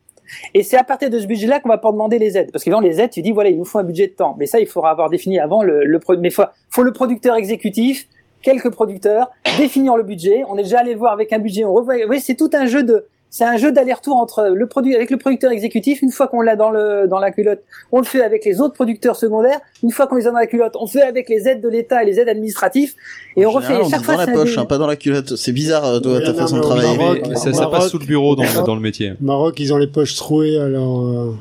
Et 0.53 0.61
c'est 0.63 0.75
à 0.75 0.83
partir 0.83 1.09
de 1.09 1.17
ce 1.19 1.27
budget-là 1.27 1.61
qu'on 1.61 1.69
va 1.69 1.77
pouvoir 1.77 1.93
demander 1.93 2.19
les 2.19 2.37
aides. 2.37 2.51
Parce 2.51 2.63
qu'évidemment, 2.65 2.85
les 2.85 2.99
aides, 2.99 3.11
tu 3.11 3.21
dis, 3.21 3.31
voilà, 3.31 3.51
il 3.51 3.57
nous 3.57 3.63
faut 3.63 3.79
un 3.79 3.83
budget 3.83 4.07
de 4.07 4.13
temps. 4.13 4.35
Mais 4.37 4.47
ça, 4.47 4.59
il 4.59 4.67
faudra 4.67 4.89
avoir 4.91 5.09
défini 5.09 5.39
avant 5.39 5.63
le, 5.63 5.85
le 5.85 5.99
mais 6.19 6.29
faut, 6.29 6.43
faut 6.69 6.83
le 6.83 6.91
producteur 6.91 7.35
exécutif, 7.35 8.07
quelques 8.45 8.69
producteurs, 8.69 9.31
définir 9.57 9.97
le 9.97 10.03
budget. 10.03 10.43
On 10.47 10.57
est 10.57 10.63
déjà 10.63 10.79
allé 10.79 10.93
voir 10.95 11.11
avec 11.11 11.33
un 11.33 11.39
budget, 11.39 11.65
on 11.65 11.73
revoit, 11.73 11.95
oui, 12.07 12.21
c'est 12.21 12.35
tout 12.35 12.51
un 12.53 12.67
jeu 12.67 12.83
de, 12.83 13.05
c'est 13.31 13.43
un 13.43 13.57
jeu 13.57 13.71
d'aller-retour 13.71 14.15
entre 14.15 14.49
le 14.53 14.67
produit, 14.67 14.95
avec 14.95 15.09
le 15.09 15.17
producteur 15.17 15.51
exécutif. 15.51 16.01
Une 16.03 16.11
fois 16.11 16.27
qu'on 16.27 16.41
l'a 16.41 16.55
dans 16.55 16.69
le, 16.69 17.07
dans 17.07 17.19
la 17.19 17.31
culotte, 17.31 17.61
on 17.91 17.97
le 17.97 18.05
fait 18.05 18.21
avec 18.21 18.45
les 18.45 18.61
autres 18.61 18.75
producteurs 18.75 19.15
secondaires. 19.15 19.59
Une 19.83 19.91
fois 19.91 20.05
qu'on 20.07 20.15
les 20.15 20.27
a 20.27 20.31
dans 20.31 20.37
la 20.37 20.47
culotte, 20.47 20.75
on 20.79 20.85
le 20.85 20.89
fait 20.89 21.01
avec 21.01 21.27
les 21.27 21.47
aides 21.49 21.59
de 21.59 21.67
l'État 21.67 22.03
et 22.03 22.05
les 22.05 22.19
aides 22.19 22.29
administratives. 22.29 22.93
Et 23.35 23.45
En 23.45 23.49
on 23.49 23.53
refait. 23.53 23.81
Et 23.81 23.89
chaque 23.89 24.03
fois, 24.03 24.13
dans 24.15 24.25
la 24.25 24.31
un 24.31 24.33
poche, 24.33 24.57
hein, 24.57 24.65
pas 24.65 24.77
dans 24.77 24.87
la 24.87 24.95
culotte. 24.95 25.35
C'est 25.35 25.51
bizarre, 25.51 25.83
euh, 25.85 25.99
toi, 25.99 26.21
ta 26.21 26.31
non, 26.31 26.37
façon 26.37 26.57
de 26.57 26.61
travailler. 26.61 26.97
Maroc, 26.97 27.17
Mais 27.23 27.29
Maroc, 27.29 27.43
ça, 27.43 27.53
ça 27.53 27.67
passe 27.67 27.89
sous 27.89 27.99
le 27.99 28.05
bureau 28.05 28.35
dans, 28.37 28.45
dans 28.63 28.75
le 28.75 28.81
métier. 28.81 29.13
Maroc, 29.19 29.59
ils 29.59 29.73
ont 29.73 29.77
les 29.77 29.87
poches 29.87 30.15
trouées, 30.15 30.57
alors. 30.57 31.05
euh, 31.05 31.35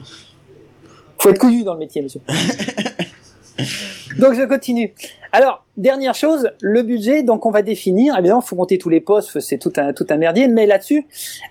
Faut 1.19 1.29
être 1.31 1.39
couillu 1.39 1.63
dans 1.63 1.75
le 1.75 1.81
métier, 1.81 2.03
monsieur. 2.03 2.21
donc 4.19 4.35
je 4.35 4.43
continue. 4.45 4.95
Alors 5.33 5.65
dernière 5.77 6.15
chose, 6.15 6.51
le 6.61 6.83
budget. 6.83 7.23
Donc 7.23 7.47
on 7.47 7.51
va 7.51 7.63
définir. 7.63 8.17
Évidemment, 8.19 8.41
il 8.45 8.47
faut 8.47 8.57
compter 8.57 8.79
tous 8.79 8.89
les 8.89 9.01
postes. 9.01 9.41
C'est 9.41 9.59
tout 9.59 9.73
un 9.77 9.93
tout 9.93 10.07
un 10.11 10.17
merdier. 10.17 10.49
Mais 10.49 10.67
là-dessus, 10.67 11.07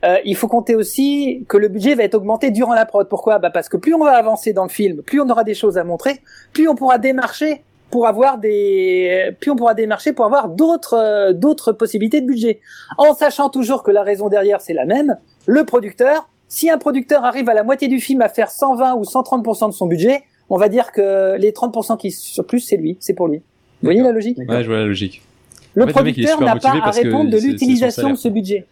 euh, 0.06 0.18
il 0.26 0.36
faut 0.36 0.48
compter 0.48 0.76
aussi 0.76 1.46
que 1.48 1.58
le 1.58 1.68
budget 1.68 1.96
va 1.96 2.04
être 2.04 2.16
augmenté 2.16 2.52
durant 2.52 2.74
la 2.74 2.86
prod. 2.86 3.08
Pourquoi? 3.10 3.40
Bah 3.40 3.50
parce 3.50 3.70
que 3.70 3.78
plus 3.78 3.94
on 3.94 4.00
va 4.00 4.12
avancer 4.12 4.54
dans 4.54 4.64
le 4.64 4.70
film, 4.70 5.02
plus 5.02 5.20
on 5.22 5.30
aura 5.30 5.44
des 5.44 5.54
choses 5.54 5.78
à 5.78 5.84
montrer, 5.84 6.22
plus 6.54 6.68
on 6.68 6.76
pourra 6.76 6.98
démarcher 6.98 7.64
pour 7.92 8.08
avoir 8.08 8.40
des, 8.40 9.36
plus 9.40 9.52
on 9.52 9.56
pourra 9.56 9.76
démarcher 9.76 10.14
pour 10.14 10.26
avoir 10.26 10.50
d'autres 10.50 10.96
euh, 10.96 11.34
d'autres 11.34 11.74
possibilités 11.74 12.22
de 12.22 12.26
budget. 12.26 12.62
En 12.98 13.14
sachant 13.14 13.50
toujours 13.50 13.84
que 13.84 13.92
la 13.92 14.04
raison 14.04 14.30
derrière 14.30 14.62
c'est 14.62 14.74
la 14.74 14.86
même. 14.86 15.18
Le 15.46 15.66
producteur 15.66 16.30
si 16.54 16.70
un 16.70 16.78
producteur 16.78 17.26
arrive 17.26 17.50
à 17.50 17.56
la 17.56 17.64
moitié 17.64 17.88
du 17.88 18.00
film 18.00 18.22
à 18.22 18.30
faire 18.30 18.52
120 18.52 18.94
ou 18.94 19.02
130% 19.02 19.70
de 19.70 19.74
son 19.74 19.88
budget, 19.88 20.22
on 20.50 20.58
va 20.58 20.70
dire 20.70 20.92
que 20.92 21.36
les 21.38 21.52
30% 21.52 21.98
qui 21.98 22.12
sur 22.12 22.46
plus, 22.46 22.60
c'est 22.60 22.78
lui, 22.78 22.98
c'est 23.00 23.14
pour 23.14 23.28
lui. 23.28 23.38
Vous 23.38 23.88
voyez 23.88 24.02
la 24.02 24.12
logique? 24.12 24.38
Ouais, 24.38 24.64
je 24.64 24.68
vois 24.68 24.78
la 24.78 24.86
logique. 24.86 25.22
Le 25.74 25.84
En 25.84 25.88
fait, 25.88 25.92
est 25.92 25.94
producteur 25.94 26.42
n'a 26.42 26.56
pas 26.56 26.70
à 26.70 26.92
répondre 26.92 27.30
de 27.30 27.38
l'utilisation 27.38 28.12
de 28.12 28.16
ce 28.16 28.30
budget. 28.30 28.66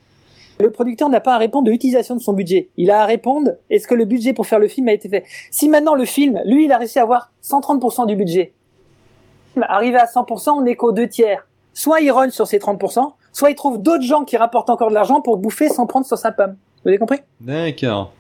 Le 0.60 0.70
producteur 0.70 1.10
n'a 1.10 1.20
pas 1.20 1.34
à 1.34 1.38
répondre 1.40 1.66
de 1.66 1.72
l'utilisation 1.72 2.16
de 2.16 2.22
son 2.22 2.34
budget. 2.34 2.70
Il 2.78 2.92
a 2.92 3.02
à 3.02 3.06
répondre 3.06 3.54
est-ce 3.70 3.88
que 3.88 3.96
le 3.96 4.06
budget 4.06 4.34
pour 4.34 4.46
faire 4.46 4.60
le 4.60 4.68
film 4.68 4.88
a 4.90 4.94
été 4.94 5.10
fait? 5.10 5.24
Si 5.50 5.68
maintenant 5.68 5.96
le 5.96 6.06
film, 6.06 6.40
lui, 6.46 6.66
il 6.66 6.72
a 6.72 6.78
réussi 6.78 7.00
à 7.00 7.02
avoir 7.02 7.32
130% 7.44 8.06
du 8.06 8.16
budget, 8.16 8.54
arrivé 9.62 9.98
à 9.98 10.06
100%, 10.06 10.52
on 10.52 10.62
n'est 10.62 10.76
qu'aux 10.76 10.92
deux 10.92 11.08
tiers. 11.08 11.48
Soit 11.74 12.02
il 12.02 12.12
run 12.12 12.30
sur 12.30 12.46
ses 12.46 12.60
30%, 12.60 13.12
soit 13.32 13.50
il 13.50 13.56
trouve 13.56 13.82
d'autres 13.82 14.04
gens 14.04 14.24
qui 14.24 14.38
rapportent 14.38 14.70
encore 14.70 14.90
de 14.90 14.94
l'argent 14.94 15.22
pour 15.22 15.38
bouffer 15.38 15.70
sans 15.70 15.88
prendre 15.88 16.06
sur 16.06 16.18
sa 16.18 16.32
pomme. 16.32 16.56
Vous 16.84 16.90
avez 16.90 16.98
compris? 16.98 17.20
D'accord. 17.40 18.14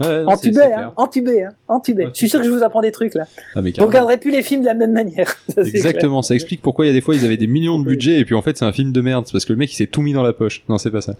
Ouais, 0.00 0.06
c'est- 0.06 0.24
Entubé, 0.26 0.54
c'est 0.54 0.72
hein, 0.72 0.92
entubé, 0.96 1.42
hein, 1.44 1.50
entubé. 1.68 2.08
Je 2.12 2.16
suis 2.18 2.28
sûr 2.28 2.40
que 2.40 2.46
je 2.46 2.50
vous 2.50 2.62
apprends 2.62 2.80
des 2.80 2.90
trucs 2.92 3.14
là. 3.14 3.24
Ah, 3.54 3.60
mais 3.62 3.72
Vous 3.76 3.84
regarderez 3.86 4.16
plus 4.16 4.30
les 4.30 4.42
films 4.42 4.62
de 4.62 4.66
la 4.66 4.74
même 4.74 4.92
manière. 4.92 5.28
Ça, 5.48 5.54
c'est 5.56 5.62
clair. 5.62 5.74
Exactement, 5.74 6.22
ça 6.22 6.34
explique 6.34 6.62
pourquoi 6.62 6.86
il 6.86 6.88
y 6.88 6.90
a 6.90 6.94
des 6.94 7.00
fois 7.02 7.14
ils 7.14 7.24
avaient 7.24 7.36
des 7.36 7.46
millions 7.46 7.78
de 7.78 7.84
budget 7.84 8.18
et 8.18 8.24
puis 8.24 8.34
en 8.34 8.42
fait 8.42 8.56
c'est 8.56 8.64
un 8.64 8.72
film 8.72 8.90
de 8.90 9.00
merde, 9.00 9.26
c'est 9.26 9.32
parce 9.32 9.44
que 9.44 9.52
le 9.52 9.58
mec 9.58 9.72
il 9.72 9.76
s'est 9.76 9.86
tout 9.86 10.00
mis 10.02 10.12
dans 10.14 10.22
la 10.22 10.32
poche. 10.32 10.64
Non, 10.68 10.78
c'est 10.78 10.90
pas 10.90 11.02
ça. 11.02 11.14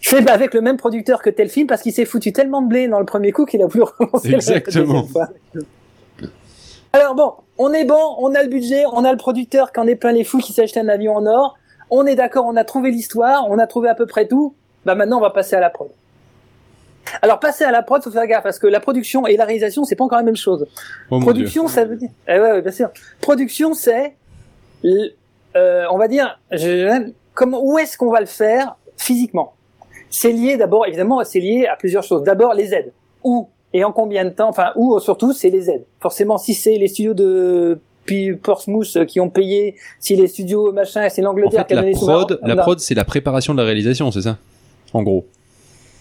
Je 0.00 0.08
fais 0.08 0.28
avec 0.28 0.54
le 0.54 0.60
même 0.60 0.76
producteur 0.76 1.22
que 1.22 1.30
tel 1.30 1.48
film 1.48 1.66
parce 1.66 1.82
qu'il 1.82 1.92
s'est 1.92 2.04
foutu 2.04 2.32
tellement 2.32 2.62
de 2.62 2.68
blé 2.68 2.88
dans 2.88 2.98
le 2.98 3.06
premier 3.06 3.32
coup 3.32 3.46
qu'il 3.46 3.62
a 3.62 3.66
voulu 3.66 3.84
relancer 3.98 4.32
Exactement. 4.34 5.06
la. 5.14 5.28
Alors 6.92 7.14
bon, 7.14 7.32
on 7.58 7.72
est 7.72 7.84
bon, 7.84 8.00
on 8.18 8.34
a 8.34 8.42
le 8.42 8.48
budget, 8.48 8.84
on 8.92 9.04
a 9.04 9.12
le 9.12 9.18
producteur 9.18 9.72
qui 9.72 9.80
en 9.80 9.86
est 9.86 9.94
plein 9.96 10.12
les 10.12 10.24
fous 10.24 10.38
qui 10.38 10.52
s'est 10.52 10.62
acheté 10.62 10.80
un 10.80 10.88
avion 10.88 11.16
en 11.16 11.26
or. 11.26 11.56
On 11.90 12.06
est 12.06 12.16
d'accord, 12.16 12.44
on 12.46 12.56
a 12.56 12.64
trouvé 12.64 12.90
l'histoire, 12.90 13.46
on 13.48 13.58
a 13.58 13.66
trouvé 13.66 13.88
à 13.88 13.94
peu 13.94 14.06
près 14.06 14.26
tout. 14.26 14.54
Bah 14.84 14.94
maintenant 14.94 15.18
on 15.18 15.22
va 15.22 15.30
passer 15.30 15.56
à 15.56 15.60
la 15.60 15.70
prod. 15.70 15.88
Alors 17.22 17.40
passer 17.40 17.64
à 17.64 17.70
la 17.70 17.82
prod, 17.82 18.02
faut 18.02 18.10
faire 18.10 18.26
gaffe 18.26 18.42
parce 18.42 18.58
que 18.58 18.66
la 18.66 18.80
production 18.80 19.26
et 19.26 19.36
la 19.36 19.44
réalisation 19.44 19.84
c'est 19.84 19.96
pas 19.96 20.04
encore 20.04 20.18
la 20.18 20.24
même 20.24 20.36
chose. 20.36 20.66
Oh. 21.10 21.20
Production, 21.20 21.68
ça 21.68 21.84
veut 21.84 21.96
dire. 21.96 22.10
Eh 22.26 22.38
ouais, 22.38 22.52
ouais, 22.52 22.62
bien 22.62 22.72
sûr. 22.72 22.90
Production, 23.20 23.74
c'est, 23.74 24.14
euh, 25.56 25.84
on 25.90 25.98
va 25.98 26.08
dire, 26.08 26.38
je, 26.50 27.10
comment, 27.34 27.60
où 27.62 27.78
est-ce 27.78 27.96
qu'on 27.98 28.10
va 28.10 28.20
le 28.20 28.26
faire 28.26 28.76
physiquement? 28.96 29.54
C'est 30.10 30.32
lié 30.32 30.56
d'abord, 30.56 30.86
évidemment, 30.86 31.22
c'est 31.24 31.40
lié 31.40 31.66
à 31.66 31.76
plusieurs 31.76 32.02
choses. 32.02 32.22
D'abord, 32.22 32.54
les 32.54 32.72
aides. 32.74 32.92
Où 33.24 33.48
et 33.74 33.84
en 33.84 33.92
combien 33.92 34.24
de 34.24 34.30
temps 34.30 34.48
Enfin, 34.48 34.72
où 34.76 34.98
surtout, 34.98 35.32
c'est 35.32 35.50
les 35.50 35.70
aides. 35.70 35.84
Forcément, 36.00 36.38
si 36.38 36.54
c'est 36.54 36.78
les 36.78 36.88
studios 36.88 37.14
de 37.14 37.78
puis 38.06 38.34
Portsmouth 38.34 39.04
qui 39.04 39.20
ont 39.20 39.28
payé, 39.28 39.76
si 40.00 40.16
les 40.16 40.28
studios 40.28 40.72
machin, 40.72 41.06
c'est 41.10 41.20
En 41.20 41.26
l'Angleterre 41.26 41.66
fait, 41.66 41.74
qui 41.74 41.78
a 41.78 41.82
donné 41.82 41.92
prod, 41.92 42.40
la 42.42 42.54
non. 42.54 42.62
prod 42.62 42.80
c'est 42.80 42.94
la 42.94 43.04
préparation 43.04 43.52
de 43.52 43.58
la 43.58 43.64
réalisation, 43.64 44.10
c'est 44.10 44.22
ça? 44.22 44.38
En 44.94 45.02
gros. 45.02 45.26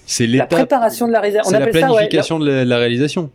C'est 0.08 0.26
la 0.26 0.32
l'étape, 0.34 0.50
préparation 0.50 1.08
de 1.08 1.12
la 1.12 1.20
réalisation. 1.20 1.48
On 1.48 1.52
c'est 1.52 1.60
la 1.60 1.66
appelle 1.66 1.82
ça, 1.82 1.88
ouais, 1.90 1.94
planification 1.96 2.40
de 2.40 2.50
la- 2.50 2.66
la 2.66 2.78
réalisation. 2.78 3.30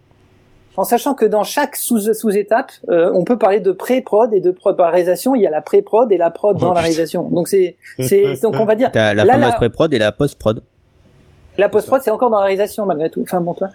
En 0.76 0.84
sachant 0.84 1.12
que 1.12 1.26
dans 1.26 1.44
chaque 1.44 1.76
sous, 1.76 2.00
sous-étape, 2.14 2.72
euh, 2.88 3.10
on 3.14 3.24
peut 3.24 3.36
parler 3.38 3.60
de 3.60 3.72
pré-prod 3.72 4.32
et 4.32 4.40
de 4.40 4.50
prod. 4.50 4.74
Par 4.76 4.90
réalisation, 4.90 5.34
il 5.34 5.42
y 5.42 5.46
a 5.46 5.50
la 5.50 5.60
pré-prod 5.60 6.10
et 6.10 6.16
la 6.16 6.30
prod 6.30 6.56
Oh, 6.56 6.60
dans 6.60 6.66
la 6.68 6.72
putain. 6.72 6.80
réalisation. 6.82 7.22
Donc 7.28 7.46
c'est, 7.48 7.76
c'est, 8.00 8.40
donc 8.42 8.54
on 8.58 8.64
va 8.64 8.74
dire, 8.74 8.90
T'as 8.90 9.12
la 9.12 9.24
Là, 9.26 9.34
fameuse 9.34 9.48
là- 9.50 9.56
pré-prod 9.56 9.92
et 9.92 9.98
la 9.98 10.12
post-prod. 10.12 10.62
la 11.58 11.68
post-prod, 11.68 12.00
c'est 12.02 12.10
encore 12.10 12.30
dans 12.30 12.38
la 12.38 12.44
réalisation 12.46 12.86
malgré 12.86 13.10
tout. 13.10 13.20
Enfin 13.22 13.42
bon, 13.42 13.52
toi. 13.52 13.68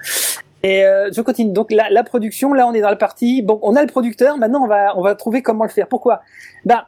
Et 0.63 0.83
euh, 0.85 1.11
je 1.15 1.21
continue. 1.21 1.51
Donc 1.53 1.71
la, 1.71 1.91
la 1.91 2.03
production, 2.03 2.51
là, 2.51 2.65
on 2.67 2.73
est 2.73 2.81
dans 2.81 2.89
la 2.89 2.95
partie. 2.95 3.43
Bon, 3.43 3.59
on 3.61 3.75
a 3.75 3.81
le 3.81 3.87
producteur. 3.87 4.37
Maintenant, 4.39 4.63
on 4.63 4.67
va, 4.67 4.97
on 4.97 5.03
va 5.03 5.13
trouver 5.13 5.43
comment 5.43 5.65
le 5.65 5.69
faire. 5.69 5.87
Pourquoi? 5.87 6.21
Bah, 6.65 6.87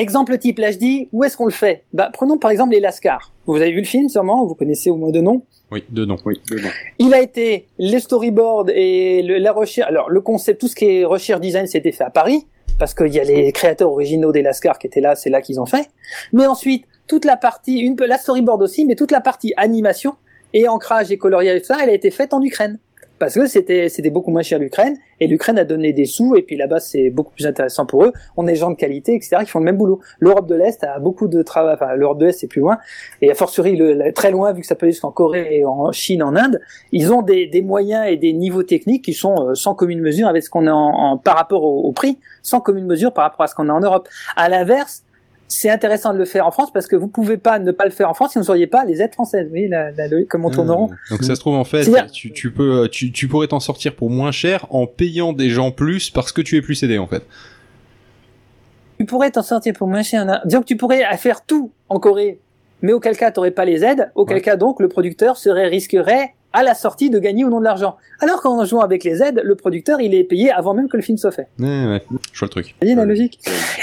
exemple 0.00 0.36
type. 0.38 0.58
Là, 0.58 0.70
je 0.72 0.78
dis, 0.78 1.08
où 1.12 1.22
est-ce 1.24 1.36
qu'on 1.36 1.44
le 1.46 1.52
fait? 1.52 1.84
Bah, 1.92 2.10
prenons 2.12 2.38
par 2.38 2.50
exemple 2.50 2.72
les 2.72 2.80
Lascars. 2.80 3.32
Vous 3.46 3.56
avez 3.56 3.70
vu 3.72 3.78
le 3.80 3.86
film, 3.86 4.08
sûrement. 4.08 4.44
Vous 4.46 4.54
connaissez 4.54 4.90
au 4.90 4.96
moins 4.96 5.10
de 5.10 5.20
nom. 5.20 5.42
Oui, 5.70 5.84
de 5.90 6.04
nom. 6.04 6.16
Oui, 6.26 6.40
dedans. 6.50 6.68
Il 6.98 7.14
a 7.14 7.20
été 7.20 7.66
les 7.78 8.00
storyboards 8.00 8.70
et 8.74 9.22
le- 9.22 9.38
la 9.38 9.52
recherche. 9.52 9.88
Alors 9.88 10.10
le 10.10 10.20
concept, 10.20 10.60
tout 10.60 10.68
ce 10.68 10.74
qui 10.74 10.84
est 10.86 11.04
recherche 11.04 11.40
design, 11.40 11.66
c'était 11.66 11.92
fait 11.92 12.04
à 12.04 12.10
Paris 12.10 12.46
parce 12.78 12.94
qu'il 12.94 13.14
y 13.14 13.20
a 13.20 13.24
les 13.24 13.52
créateurs 13.52 13.90
originaux 13.92 14.32
des 14.32 14.42
Lascar 14.42 14.78
qui 14.78 14.86
étaient 14.88 15.00
là, 15.00 15.14
c'est 15.14 15.30
là 15.30 15.40
qu'ils 15.42 15.60
ont 15.60 15.66
fait. 15.66 15.88
Mais 16.32 16.46
ensuite, 16.46 16.86
toute 17.06 17.24
la 17.24 17.36
partie, 17.36 17.78
une 17.78 17.96
la 18.00 18.18
storyboard 18.18 18.62
aussi, 18.62 18.84
mais 18.84 18.94
toute 18.96 19.10
la 19.12 19.20
partie 19.20 19.52
animation 19.56 20.14
et 20.54 20.66
ancrage 20.66 21.12
et 21.12 21.18
coloriage 21.18 21.58
et 21.58 21.60
tout 21.60 21.66
ça, 21.66 21.76
elle 21.82 21.90
a 21.90 21.94
été 21.94 22.10
faite 22.10 22.34
en 22.34 22.42
Ukraine 22.42 22.78
parce 23.20 23.34
que 23.34 23.46
c'était 23.46 23.88
c'était 23.88 24.10
beaucoup 24.10 24.32
moins 24.32 24.42
cher 24.42 24.58
l'Ukraine 24.58 24.96
et 25.20 25.28
l'Ukraine 25.28 25.58
a 25.58 25.64
donné 25.64 25.92
des 25.92 26.06
sous 26.06 26.34
et 26.34 26.42
puis 26.42 26.56
là-bas 26.56 26.80
c'est 26.80 27.10
beaucoup 27.10 27.32
plus 27.32 27.46
intéressant 27.46 27.86
pour 27.86 28.04
eux. 28.04 28.12
On 28.36 28.48
est 28.48 28.52
des 28.52 28.56
gens 28.56 28.70
de 28.70 28.74
qualité 28.74 29.14
etc 29.14 29.36
qui 29.44 29.50
font 29.50 29.60
le 29.60 29.66
même 29.66 29.76
boulot. 29.76 30.00
L'Europe 30.18 30.48
de 30.48 30.56
l'Est 30.56 30.82
a 30.82 30.98
beaucoup 30.98 31.28
de 31.28 31.42
travail, 31.42 31.74
enfin 31.74 31.94
l'Europe 31.94 32.18
de 32.18 32.26
l'Est 32.26 32.40
c'est 32.40 32.48
plus 32.48 32.60
loin 32.60 32.78
et 33.22 33.30
a 33.30 33.34
fortiori 33.34 33.76
le, 33.76 34.12
très 34.12 34.32
loin 34.32 34.52
vu 34.52 34.62
que 34.62 34.66
ça 34.66 34.74
peut 34.74 34.86
aller 34.86 34.92
jusqu'en 34.92 35.12
Corée 35.12 35.64
en 35.64 35.92
Chine, 35.92 36.22
en 36.24 36.34
Inde, 36.34 36.60
ils 36.90 37.12
ont 37.12 37.22
des, 37.22 37.46
des 37.46 37.62
moyens 37.62 38.06
et 38.08 38.16
des 38.16 38.32
niveaux 38.32 38.62
techniques 38.64 39.04
qui 39.04 39.12
sont 39.12 39.50
euh, 39.50 39.54
sans 39.54 39.74
commune 39.74 40.00
mesure 40.00 40.26
avec 40.26 40.42
ce 40.42 40.50
qu'on 40.50 40.66
a 40.66 40.72
en, 40.72 41.12
en- 41.12 41.18
par 41.18 41.36
rapport 41.36 41.62
au, 41.62 41.82
au 41.82 41.92
prix, 41.92 42.18
sans 42.42 42.60
commune 42.60 42.86
mesure 42.86 43.12
par 43.12 43.24
rapport 43.24 43.42
à 43.42 43.46
ce 43.46 43.54
qu'on 43.54 43.68
a 43.68 43.72
en 43.72 43.80
Europe. 43.80 44.08
À 44.34 44.48
l'inverse, 44.48 45.04
c'est 45.52 45.68
intéressant 45.68 46.12
de 46.12 46.18
le 46.18 46.24
faire 46.24 46.46
en 46.46 46.52
France 46.52 46.72
parce 46.72 46.86
que 46.86 46.94
vous 46.94 47.08
pouvez 47.08 47.36
pas 47.36 47.58
ne 47.58 47.72
pas 47.72 47.84
le 47.84 47.90
faire 47.90 48.08
en 48.08 48.14
France 48.14 48.30
si 48.32 48.38
vous 48.38 48.42
ne 48.42 48.46
sauriez 48.46 48.68
pas 48.68 48.84
les 48.84 49.02
aides 49.02 49.12
françaises. 49.12 49.48
Voyez, 49.48 49.66
la, 49.68 49.90
la, 49.90 50.06
comme 50.28 50.44
on 50.44 50.50
tourne 50.50 50.70
en 50.70 50.76
rond. 50.76 50.90
Donc 51.10 51.24
ça 51.24 51.34
se 51.34 51.40
trouve 51.40 51.56
en 51.56 51.64
fait, 51.64 51.86
tu, 52.12 52.32
tu 52.32 52.52
peux, 52.52 52.88
tu, 52.90 53.10
tu 53.10 53.26
pourrais 53.26 53.48
t'en 53.48 53.58
sortir 53.60 53.94
pour 53.96 54.10
moins 54.10 54.30
cher 54.30 54.66
en 54.70 54.86
payant 54.86 55.32
des 55.32 55.50
gens 55.50 55.72
plus 55.72 56.08
parce 56.08 56.30
que 56.32 56.40
tu 56.40 56.56
es 56.56 56.62
plus 56.62 56.80
aidé 56.84 56.98
en 56.98 57.06
fait. 57.08 57.24
Tu 58.98 59.06
pourrais 59.06 59.30
t'en 59.30 59.42
sortir 59.42 59.72
pour 59.74 59.88
moins 59.88 60.02
cher. 60.02 60.40
Disons 60.44 60.60
que 60.60 60.66
tu 60.66 60.76
pourrais 60.76 61.04
faire 61.16 61.44
tout 61.44 61.72
en 61.88 61.98
Corée, 61.98 62.38
mais 62.82 62.92
auquel 62.92 63.16
cas 63.16 63.30
tu 63.32 63.38
n'aurais 63.40 63.50
pas 63.50 63.64
les 63.64 63.82
aides, 63.84 64.10
auquel 64.14 64.36
Ouais. 64.36 64.42
cas 64.42 64.56
donc 64.56 64.78
le 64.80 64.88
producteur 64.88 65.36
serait 65.36 65.66
risquerait 65.68 66.34
à 66.52 66.62
la 66.62 66.74
sortie 66.74 67.10
de 67.10 67.18
gagner 67.18 67.44
ou 67.44 67.50
non 67.50 67.58
de 67.60 67.64
l'argent. 67.64 67.96
Alors 68.20 68.42
qu'en 68.42 68.64
jouant 68.64 68.80
avec 68.80 69.04
les 69.04 69.22
aides, 69.22 69.40
le 69.44 69.54
producteur 69.54 70.00
il 70.00 70.14
est 70.14 70.24
payé 70.24 70.50
avant 70.50 70.74
même 70.74 70.88
que 70.88 70.96
le 70.96 71.02
film 71.02 71.16
soit 71.18 71.30
fait. 71.32 71.46
Ouais, 71.58 71.66
ouais, 71.86 72.02
je 72.32 72.38
vois 72.38 72.46
le 72.46 72.48
truc. 72.48 72.66
Vous 72.66 72.72
voyez 72.82 72.94
la 72.94 73.04
logique 73.04 73.38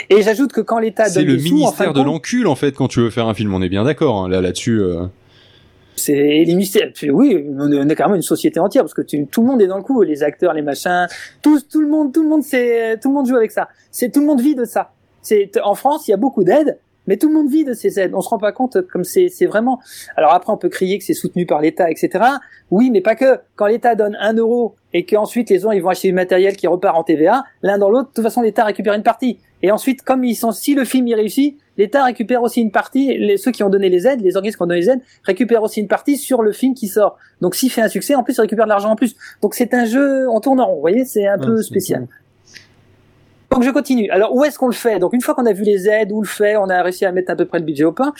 Et 0.10 0.21
j'ajoute 0.21 0.51
que 0.51 0.62
quand 0.62 0.80
l'État 0.80 1.10
donne 1.10 1.25
le 1.25 1.38
des 1.38 1.39
sous, 1.39 1.45
en 1.47 1.71
fin 1.71 1.86
ministère 1.86 1.93
de 1.93 1.99
compte, 1.99 2.06
l'encul 2.08 2.47
en 2.47 2.56
fait 2.56 2.73
quand 2.73 2.88
tu 2.88 2.99
veux 2.99 3.10
faire 3.10 3.27
un 3.27 3.34
film, 3.34 3.53
on 3.53 3.62
est 3.62 3.69
bien 3.69 3.84
d'accord 3.86 4.23
hein, 4.23 4.30
là 4.30 4.41
là-dessus. 4.41 4.80
euh. 4.82 5.06
c'est 5.95 6.13
les 6.13 6.45
ministères. 6.45 6.91
Oui, 7.12 7.43
on 7.58 7.71
est, 7.71 7.80
on 7.80 7.89
est 7.89 7.95
carrément 7.95 8.15
une 8.15 8.21
société 8.21 8.60
entière 8.60 8.84
parce 8.84 8.93
que 8.93 9.01
tu- 9.01 9.25
tout 9.27 9.41
le 9.41 9.47
monde 9.47 9.62
est 9.62 9.67
dans 9.67 9.77
le 9.77 9.84
coup, 9.84 10.01
les 10.03 10.21
acteurs, 10.23 10.53
les 10.53 10.62
machins, 10.62 11.08
tout, 11.41 11.60
tout 11.62 11.82
le 11.82 11.88
monde, 11.88 12.13
tout 12.13 12.21
le 12.23 12.30
monde, 12.30 12.43
c'est 12.43 12.99
tout 13.01 13.10
le 13.10 13.15
monde 13.15 13.27
joue 13.27 13.36
avec 13.36 13.51
ça. 13.51 13.69
C'est 13.91 14.12
tout 14.12 14.19
le 14.19 14.27
monde 14.27 14.41
vit 14.41 14.56
de 14.56 14.65
ça. 14.65 14.91
C'est 15.21 15.51
en 15.63 15.73
France, 15.75 16.08
il 16.08 16.12
y 16.12 16.13
a 16.13 16.17
beaucoup 16.17 16.43
d'aides, 16.43 16.77
mais 17.08 17.17
tout 17.17 17.28
le 17.30 17.34
monde 17.34 17.50
vit 17.50 17.63
de 17.63 17.74
ces 17.74 18.00
aides. 18.00 18.12
On 18.13 18.22
se 18.22 18.30
rend 18.30 18.38
pas 18.38 18.52
compte 18.52 18.82
comme 18.91 19.04
c'est 19.04 19.30
c'est 19.30 19.46
vraiment. 19.46 19.80
Alors 20.15 20.34
après, 20.34 20.54
on 20.54 20.58
peut 20.58 20.70
crier 20.70 20.98
que 21.00 21.04
c'est 21.04 21.13
soutenu 21.13 21.46
par 21.46 21.62
l'État, 21.62 21.89
etc. 21.89 22.24
Oui, 22.70 22.89
mais 22.91 23.02
pas 23.02 23.15
que. 23.15 23.39
Quand 23.56 23.65
l'État 23.67 23.96
donne 23.96 24.15
un 24.20 24.34
euro 24.34 24.76
et 24.93 25.06
qu'ensuite 25.06 25.50
les 25.50 25.60
gens 25.60 25.72
ils 25.72 25.82
vont 25.82 25.89
acheter 25.89 26.10
du 26.10 26.13
matériel 26.13 26.56
qui 26.56 26.67
repart 26.67 26.98
en 26.98 27.04
TVA, 27.04 27.43
l'un 27.63 27.78
dans 27.78 27.89
l'autre, 27.89 28.10
de 28.10 28.13
toute 28.13 28.24
façon 28.24 28.41
l'État 28.41 28.63
récupère 28.65 28.93
une 28.93 29.04
partie. 29.04 29.39
Et 29.63 29.72
ensuite, 29.72 30.04
comme 30.04 30.24
ils 30.24 30.36
sont, 30.36 30.52
si 30.52 30.76
le 30.76 30.86
film 30.86 31.08
y 31.08 31.15
réussit, 31.15 31.58
l'État 31.78 32.04
récupère 32.04 32.43
aussi 32.43 32.62
une 32.62 32.72
partie. 32.72 33.17
Les, 33.17 33.38
ceux 33.38 33.52
qui 33.52 33.63
ont 33.63 33.70
donné 33.70 33.89
les 33.89 34.06
aides, 34.08 34.22
les 34.22 34.36
organismes 34.36 34.58
qui 34.58 34.63
ont 34.63 34.67
donné 34.67 34.82
les 34.82 34.89
aides, 34.91 35.02
récupèrent 35.24 35.63
aussi 35.63 35.80
une 35.80 35.88
partie 35.88 36.15
sur 36.15 36.43
le 36.43 36.52
film 36.52 36.76
qui 36.76 36.88
sort. 36.88 37.17
Donc 37.41 37.56
s'il 37.56 37.72
fait 37.72 37.82
un 37.82 37.88
succès, 37.88 38.13
en 38.13 38.24
plus, 38.24 38.36
il 38.38 38.41
récupère 38.41 38.65
de 38.65 38.70
l'argent 38.70 38.91
en 38.91 38.96
plus. 38.96 39.15
Donc 39.41 39.56
c'est 39.56 39.74
un 39.74 39.86
jeu, 39.86 40.30
on 40.30 40.39
tourne 40.41 40.60
en 40.60 40.67
rond. 40.67 40.76
Vous 40.76 40.82
voyez, 40.82 41.06
c'est 41.06 41.26
un 41.26 41.39
Ouais, 41.39 41.46
peu 41.48 41.62
spécial. 41.63 42.08
Donc 43.51 43.63
je 43.63 43.69
continue. 43.71 44.10
Alors 44.12 44.36
où 44.36 44.43
est-ce 44.43 44.57
qu'on 44.60 44.67
le 44.67 44.73
fait? 44.73 44.99
Donc 44.99 45.13
une 45.13 45.21
fois 45.21 45.33
qu'on 45.36 45.45
a 45.45 45.53
vu 45.53 45.63
les 45.63 45.88
aides, 45.88 46.12
où 46.12 46.21
le 46.21 46.27
fait, 46.27 46.57
on 46.57 46.69
a 46.69 46.81
réussi 46.83 47.05
à 47.05 47.12
mettre 47.12 47.31
à 47.31 47.36
peu 47.36 47.45
près 47.45 47.60
le 47.60 47.65
budget 47.65 47.86
au 47.86 47.91
pain. 47.91 48.13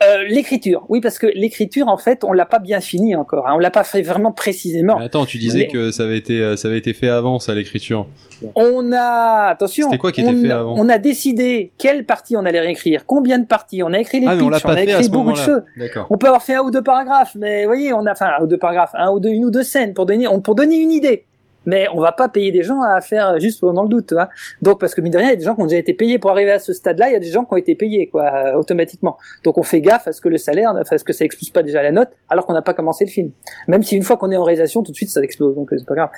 Euh, 0.00 0.22
l'écriture, 0.28 0.84
oui, 0.88 1.00
parce 1.00 1.18
que 1.18 1.26
l'écriture, 1.26 1.88
en 1.88 1.96
fait, 1.96 2.22
on 2.22 2.32
l'a 2.32 2.46
pas 2.46 2.60
bien 2.60 2.78
fini 2.80 3.16
encore. 3.16 3.48
Hein. 3.48 3.54
On 3.56 3.58
l'a 3.58 3.72
pas 3.72 3.82
fait 3.82 4.00
vraiment 4.02 4.30
précisément. 4.30 4.96
Mais 4.96 5.06
attends, 5.06 5.26
tu 5.26 5.38
disais 5.38 5.58
Mais- 5.60 5.66
que 5.66 5.90
ça 5.90 6.04
avait 6.04 6.16
été, 6.18 6.40
euh, 6.40 6.54
ça 6.54 6.68
avait 6.68 6.78
été 6.78 6.92
fait 6.92 7.08
avant 7.08 7.40
ça 7.40 7.52
l'écriture. 7.52 8.06
On 8.54 8.92
a 8.92 9.48
attention. 9.48 9.86
C'était 9.88 9.98
quoi 9.98 10.12
qui 10.12 10.20
était 10.20 10.30
on, 10.30 10.40
fait 10.40 10.52
avant? 10.52 10.74
On 10.78 10.88
a 10.88 10.98
décidé 10.98 11.72
quelle 11.78 12.06
partie 12.06 12.36
on 12.36 12.44
allait 12.44 12.60
réécrire, 12.60 13.06
combien 13.06 13.40
de 13.40 13.46
parties. 13.46 13.82
On 13.82 13.92
a 13.92 13.98
écrit 13.98 14.20
les 14.20 14.28
Ah 14.28 14.36
on 14.40 14.48
pitchs, 14.50 14.62
pas 14.62 14.74
a 14.74 14.82
écrit 14.82 15.08
beaucoup 15.08 15.32
de 15.32 15.36
choses. 15.36 15.62
On 16.10 16.16
peut 16.16 16.28
avoir 16.28 16.44
fait 16.44 16.54
un 16.54 16.60
ou 16.62 16.70
deux 16.70 16.82
paragraphes, 16.82 17.34
mais 17.34 17.62
vous 17.64 17.68
voyez, 17.70 17.92
on 17.92 18.06
a 18.06 18.12
enfin 18.12 18.30
un 18.38 18.44
ou 18.44 18.46
deux 18.46 18.58
paragraphes, 18.58 18.92
un 18.94 19.10
ou 19.10 19.18
deux, 19.18 19.30
une 19.30 19.46
ou 19.46 19.50
deux 19.50 19.64
scènes 19.64 19.94
pour 19.94 20.06
donner, 20.06 20.28
on- 20.28 20.40
pour 20.40 20.54
donner 20.54 20.76
une 20.76 20.92
idée. 20.92 21.24
Mais 21.66 21.86
on 21.92 22.00
va 22.00 22.12
pas 22.12 22.28
payer 22.28 22.50
des 22.50 22.62
gens 22.62 22.80
à 22.80 23.00
faire 23.00 23.38
juste 23.40 23.62
dans 23.62 23.82
le 23.82 23.88
doute, 23.88 24.12
vois. 24.12 24.28
Donc 24.62 24.80
parce 24.80 24.94
que 24.94 25.00
mine 25.00 25.12
de 25.12 25.18
rien, 25.18 25.28
il 25.28 25.30
y 25.30 25.34
a 25.34 25.36
des 25.36 25.44
gens 25.44 25.54
qui 25.54 25.62
ont 25.62 25.66
déjà 25.66 25.78
été 25.78 25.92
payés 25.92 26.18
pour 26.18 26.30
arriver 26.30 26.52
à 26.52 26.58
ce 26.58 26.72
stade-là. 26.72 27.08
Il 27.08 27.12
y 27.12 27.16
a 27.16 27.20
des 27.20 27.30
gens 27.30 27.44
qui 27.44 27.52
ont 27.52 27.56
été 27.56 27.74
payés, 27.74 28.08
quoi, 28.08 28.24
euh, 28.24 28.54
automatiquement. 28.54 29.18
Donc 29.44 29.58
on 29.58 29.62
fait 29.62 29.80
gaffe 29.80 30.08
à 30.08 30.12
ce 30.12 30.20
que 30.20 30.28
le 30.28 30.38
salaire, 30.38 30.74
à 30.76 30.98
ce 30.98 31.04
que 31.04 31.12
ça 31.12 31.24
explose 31.24 31.50
pas 31.50 31.62
déjà 31.62 31.82
la 31.82 31.92
note, 31.92 32.10
alors 32.28 32.46
qu'on 32.46 32.54
n'a 32.54 32.62
pas 32.62 32.74
commencé 32.74 33.04
le 33.04 33.10
film. 33.10 33.30
Même 33.66 33.82
si 33.82 33.96
une 33.96 34.02
fois 34.02 34.16
qu'on 34.16 34.30
est 34.30 34.36
en 34.36 34.44
réalisation, 34.44 34.82
tout 34.82 34.92
de 34.92 34.96
suite 34.96 35.10
ça 35.10 35.20
explose, 35.20 35.54
donc 35.54 35.72
euh, 35.72 35.78
c'est 35.78 35.86
pas 35.86 35.94
grave. 35.94 36.10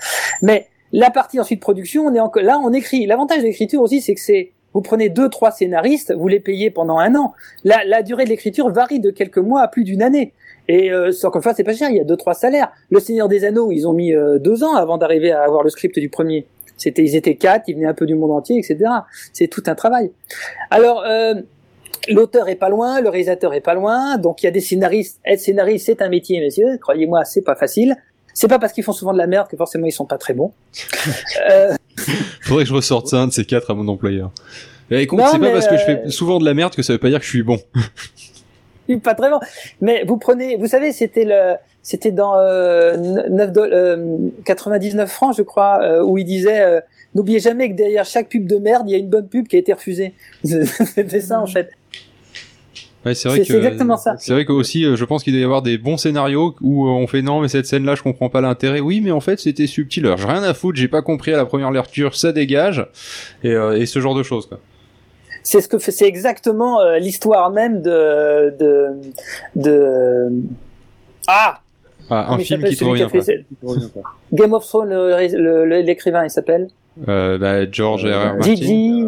Mais 0.42 0.68
la 0.92 1.10
partie 1.10 1.38
ensuite 1.38 1.60
production, 1.60 2.06
on 2.06 2.14
est 2.14 2.42
là, 2.42 2.60
on 2.62 2.72
écrit. 2.72 3.06
L'avantage 3.06 3.38
de 3.38 3.44
l'écriture 3.44 3.80
aussi, 3.80 4.00
c'est 4.00 4.14
que 4.14 4.20
c'est 4.20 4.52
vous 4.72 4.82
prenez 4.82 5.08
deux, 5.08 5.28
trois 5.28 5.50
scénaristes, 5.50 6.12
vous 6.12 6.28
les 6.28 6.38
payez 6.38 6.70
pendant 6.70 6.98
un 6.98 7.16
an. 7.16 7.32
La 7.64 8.02
durée 8.02 8.24
de 8.24 8.30
l'écriture 8.30 8.70
varie 8.70 9.00
de 9.00 9.10
quelques 9.10 9.38
mois 9.38 9.62
à 9.62 9.68
plus 9.68 9.82
d'une 9.82 10.02
année. 10.02 10.32
Et 10.70 10.92
euh, 10.92 11.10
encore 11.24 11.38
une 11.38 11.42
fois, 11.42 11.52
c'est 11.52 11.64
pas 11.64 11.74
cher, 11.74 11.90
il 11.90 11.96
y 11.96 12.00
a 12.00 12.04
deux, 12.04 12.16
trois 12.16 12.34
salaires. 12.34 12.70
Le 12.90 13.00
Seigneur 13.00 13.26
des 13.26 13.44
Anneaux, 13.44 13.72
ils 13.72 13.88
ont 13.88 13.92
mis 13.92 14.14
euh, 14.14 14.38
deux 14.38 14.62
ans 14.62 14.76
avant 14.76 14.98
d'arriver 14.98 15.32
à 15.32 15.42
avoir 15.42 15.64
le 15.64 15.68
script 15.68 15.98
du 15.98 16.08
premier. 16.08 16.46
C'était, 16.76 17.02
ils 17.02 17.16
étaient 17.16 17.34
quatre, 17.34 17.64
ils 17.66 17.74
venaient 17.74 17.88
un 17.88 17.94
peu 17.94 18.06
du 18.06 18.14
monde 18.14 18.30
entier, 18.30 18.56
etc. 18.56 18.88
C'est 19.32 19.48
tout 19.48 19.64
un 19.66 19.74
travail. 19.74 20.12
Alors, 20.70 21.02
euh, 21.04 21.34
l'auteur 22.08 22.48
est 22.48 22.54
pas 22.54 22.68
loin, 22.68 23.00
le 23.00 23.08
réalisateur 23.08 23.52
est 23.52 23.60
pas 23.60 23.74
loin, 23.74 24.16
donc 24.16 24.44
il 24.44 24.46
y 24.46 24.48
a 24.48 24.52
des 24.52 24.60
scénaristes. 24.60 25.18
Être 25.24 25.40
scénariste, 25.40 25.86
c'est 25.86 26.02
un 26.02 26.08
métier, 26.08 26.38
messieurs. 26.38 26.78
Croyez-moi, 26.80 27.24
c'est 27.24 27.42
pas 27.42 27.56
facile. 27.56 27.96
C'est 28.32 28.46
pas 28.46 28.60
parce 28.60 28.72
qu'ils 28.72 28.84
font 28.84 28.92
souvent 28.92 29.12
de 29.12 29.18
la 29.18 29.26
merde 29.26 29.48
que 29.48 29.56
forcément 29.56 29.86
ils 29.86 29.92
sont 29.92 30.06
pas 30.06 30.18
très 30.18 30.34
bons. 30.34 30.52
euh, 31.50 31.74
Faudrait 32.42 32.62
que 32.62 32.68
je 32.68 32.74
ressorte 32.74 33.08
ça 33.08 33.16
un 33.16 33.26
de 33.26 33.32
ces 33.32 33.44
quatre 33.44 33.72
à 33.72 33.74
mon 33.74 33.88
employeur. 33.88 34.30
Et 34.92 35.02
écoute, 35.02 35.18
Non, 35.18 35.26
c'est 35.32 35.40
pas 35.40 35.50
parce 35.50 35.66
que 35.66 35.76
je 35.76 35.84
fais 35.84 36.02
euh, 36.06 36.10
souvent 36.10 36.38
de 36.38 36.44
la 36.44 36.54
merde 36.54 36.76
que 36.76 36.82
ça 36.82 36.92
veut 36.92 37.00
pas 37.00 37.08
dire 37.08 37.18
que 37.18 37.24
je 37.24 37.30
suis 37.30 37.42
bon. 37.42 37.58
pas 39.02 39.14
très 39.14 39.30
bon. 39.30 39.38
Mais 39.80 40.04
vous 40.06 40.16
prenez, 40.16 40.56
vous 40.56 40.66
savez, 40.66 40.92
c'était 40.92 41.24
le, 41.24 41.54
c'était 41.82 42.10
dans 42.12 42.36
euh, 42.38 42.96
9 43.30 43.52
do- 43.52 43.60
euh, 43.64 44.18
99 44.44 45.10
francs, 45.10 45.34
je 45.36 45.42
crois, 45.42 45.80
euh, 45.82 46.02
où 46.02 46.18
il 46.18 46.24
disait 46.24 46.60
euh, 46.62 46.80
n'oubliez 47.14 47.40
jamais 47.40 47.70
que 47.70 47.74
derrière 47.74 48.04
chaque 48.04 48.28
pub 48.28 48.46
de 48.46 48.56
merde, 48.56 48.84
il 48.88 48.92
y 48.92 48.94
a 48.94 48.98
une 48.98 49.08
bonne 49.08 49.28
pub 49.28 49.46
qui 49.48 49.56
a 49.56 49.58
été 49.58 49.72
refusée. 49.72 50.14
C'était 50.44 51.20
ça 51.20 51.40
en 51.40 51.46
fait. 51.46 51.70
Ouais, 53.06 53.14
c'est 53.14 53.30
vrai 53.30 53.40
que 53.40 53.54
exactement 53.54 53.96
ça. 53.96 54.16
C'est 54.18 54.34
vrai 54.34 54.44
que 54.44 54.52
aussi, 54.52 54.84
je 54.94 55.04
pense 55.06 55.24
qu'il 55.24 55.32
doit 55.32 55.40
y 55.40 55.44
avoir 55.44 55.62
des 55.62 55.78
bons 55.78 55.96
scénarios 55.96 56.54
où 56.60 56.86
on 56.86 57.06
fait 57.06 57.22
non, 57.22 57.40
mais 57.40 57.48
cette 57.48 57.64
scène-là, 57.64 57.94
je 57.94 58.02
comprends 58.02 58.28
pas 58.28 58.42
l'intérêt. 58.42 58.80
Oui, 58.80 59.00
mais 59.00 59.10
en 59.10 59.20
fait, 59.20 59.40
c'était 59.40 59.66
subtil. 59.66 60.04
Alors, 60.04 60.18
j'ai 60.18 60.26
rien 60.26 60.42
à 60.42 60.52
foutre, 60.52 60.78
j'ai 60.78 60.86
pas 60.88 61.00
compris 61.00 61.32
à 61.32 61.38
la 61.38 61.46
première 61.46 61.70
lecture, 61.70 62.14
ça 62.14 62.32
dégage, 62.32 62.86
et, 63.42 63.52
et 63.52 63.86
ce 63.86 64.00
genre 64.00 64.14
de 64.14 64.22
choses. 64.22 64.44
Quoi. 64.46 64.60
C'est 65.42 65.60
ce 65.60 65.68
que 65.68 65.78
c'est 65.78 66.06
exactement 66.06 66.80
euh, 66.80 66.98
l'histoire 66.98 67.50
même 67.50 67.80
de 67.82 68.54
de 68.58 68.88
de 69.56 70.28
ah 71.26 71.60
Ah, 72.10 72.32
un 72.34 72.38
film 72.38 72.62
qui 72.64 72.76
te 72.76 72.84
revient. 72.84 73.08
fait 73.10 73.20
ce- 73.22 73.32
Game 74.32 74.52
of 74.52 74.66
Thrones, 74.66 74.92
l'écrivain, 75.86 76.24
il 76.24 76.30
s'appelle? 76.30 76.68
Euh, 77.08 77.38
bah, 77.38 77.70
George 77.70 78.04
R. 78.04 78.08
R. 78.08 78.34
Martin. 78.36 78.42
Gigi 78.54 79.06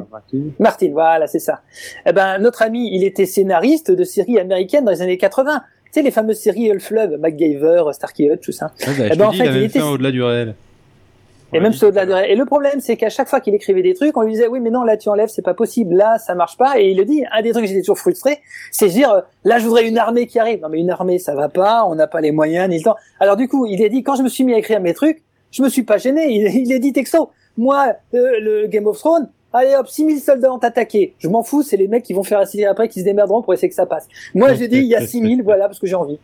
Martin. 0.59 0.91
Voilà, 0.93 1.27
c'est 1.27 1.41
ça. 1.41 1.61
Eh 2.07 2.13
ben, 2.13 2.39
notre 2.39 2.63
ami, 2.63 2.91
il 2.95 3.05
était 3.05 3.27
scénariste 3.27 3.91
de 3.91 4.05
séries 4.05 4.39
américaines 4.39 4.85
dans 4.85 4.93
les 4.93 5.03
années 5.03 5.19
80. 5.19 5.61
Tu 5.87 5.91
sais, 6.01 6.03
les 6.03 6.11
fameuses 6.13 6.39
séries 6.39 6.69
Le 6.73 6.79
Fleuve, 6.79 7.19
MacGyver, 7.19 7.83
Starkey 7.93 8.31
Hutch, 8.33 8.41
tout 8.47 8.53
ça. 8.53 8.71
Ah, 8.87 8.91
bah, 8.97 9.05
Eh 9.13 9.17
ben, 9.17 9.27
en 9.27 9.31
dis, 9.33 9.39
fait, 9.39 9.47
il 9.47 9.57
il 9.57 9.63
était- 9.65 9.83
au-delà 9.83 10.11
du 10.11 10.23
réel. 10.23 10.55
Et 11.53 11.61
même 11.61 11.73
ceux 11.73 11.89
au-delà 11.89 12.07
de 12.07 12.31
Et 12.31 12.35
le 12.35 12.45
problème, 12.47 12.81
c'est 12.81 12.97
qu'à 12.97 13.11
chaque 13.11 13.29
fois 13.29 13.41
qu'il 13.41 13.55
écrivait 13.55 13.83
des 13.83 13.95
trucs, 13.95 14.17
on 14.17 14.23
lui 14.23 14.33
disait, 14.33 14.49
oui, 14.49 14.61
mais 14.61 14.71
non, 14.71 14.85
là, 14.85 14.97
tu 14.97 15.09
enlèves, 15.09 15.29
c'est 15.29 15.43
pas 15.43 15.55
possible, 15.55 15.95
là, 15.95 16.19
ça 16.19 16.35
marche 16.35 16.57
pas. 16.57 16.81
Et 16.81 16.91
il 16.91 16.97
le 16.97 17.05
dit, 17.05 17.25
un 17.31 17.43
des 17.43 17.51
trucs 17.51 17.65
que 17.65 17.69
j'étais 17.69 17.83
toujours 17.83 17.99
frustré, 17.99 18.41
c'est 18.71 18.87
de 18.87 18.93
dire, 18.93 19.13
euh, 19.13 19.21
là, 19.45 19.59
je 19.59 19.67
voudrais 19.67 19.87
une 19.87 19.99
armée 19.99 20.27
qui 20.27 20.39
arrive. 20.39 20.61
Non, 20.61 20.69
mais 20.71 20.81
une 20.81 20.91
armée, 20.91 21.19
ça 21.19 21.35
va 21.35 21.49
pas, 21.49 21.85
on 21.87 21.95
n'a 21.95 22.07
pas 22.07 22.21
les 22.21 22.33
moyens, 22.33 22.69
ni 22.71 22.79
le 22.79 22.83
temps. 22.83 22.97
Alors, 23.21 23.37
du 23.37 23.49
coup, 23.49 23.67
il 23.67 23.85
a 23.85 23.89
dit, 23.89 24.03
quand 24.03 24.17
je 24.17 24.23
me 24.23 24.29
suis 24.29 24.45
mis 24.45 24.55
à 24.55 24.59
écrire 24.59 24.81
mes 24.81 24.95
trucs, 24.95 25.23
je 25.51 25.63
me 25.63 25.69
suis 25.69 25.83
pas 25.83 25.99
gêné. 25.99 26.29
Il, 26.31 26.67
il 26.67 26.73
a 26.73 26.79
dit 26.79 26.93
texto, 26.93 27.31
moi, 27.59 27.95
euh, 28.15 28.41
le 28.41 28.67
Game 28.67 28.87
of 28.87 28.99
Thrones, 28.99 29.29
allez 29.53 29.75
hop, 29.75 29.89
6000 29.89 30.21
soldats 30.21 30.53
ont 30.53 30.59
attaqué. 30.59 31.15
Je 31.19 31.29
m'en 31.29 31.43
fous, 31.43 31.63
c'est 31.63 31.77
les 31.77 31.89
mecs 31.89 32.03
qui 32.03 32.15
vont 32.15 32.23
faire 32.23 32.39
la 32.39 32.47
série 32.47 32.65
après 32.65 32.89
qui 32.89 33.01
se 33.01 33.05
démerderont 33.05 33.43
pour 33.43 33.53
essayer 33.53 33.69
que 33.69 33.75
ça 33.75 33.87
passe. 33.87 34.09
Moi, 34.35 34.55
j'ai 34.59 34.69
dit, 34.69 34.79
il 34.79 34.87
y 34.87 34.95
a 34.95 35.07
6000, 35.07 35.43
voilà, 35.43 35.67
parce 35.67 35.79
que 35.79 35.87
j'ai 35.87 35.95
envie. 35.95 36.19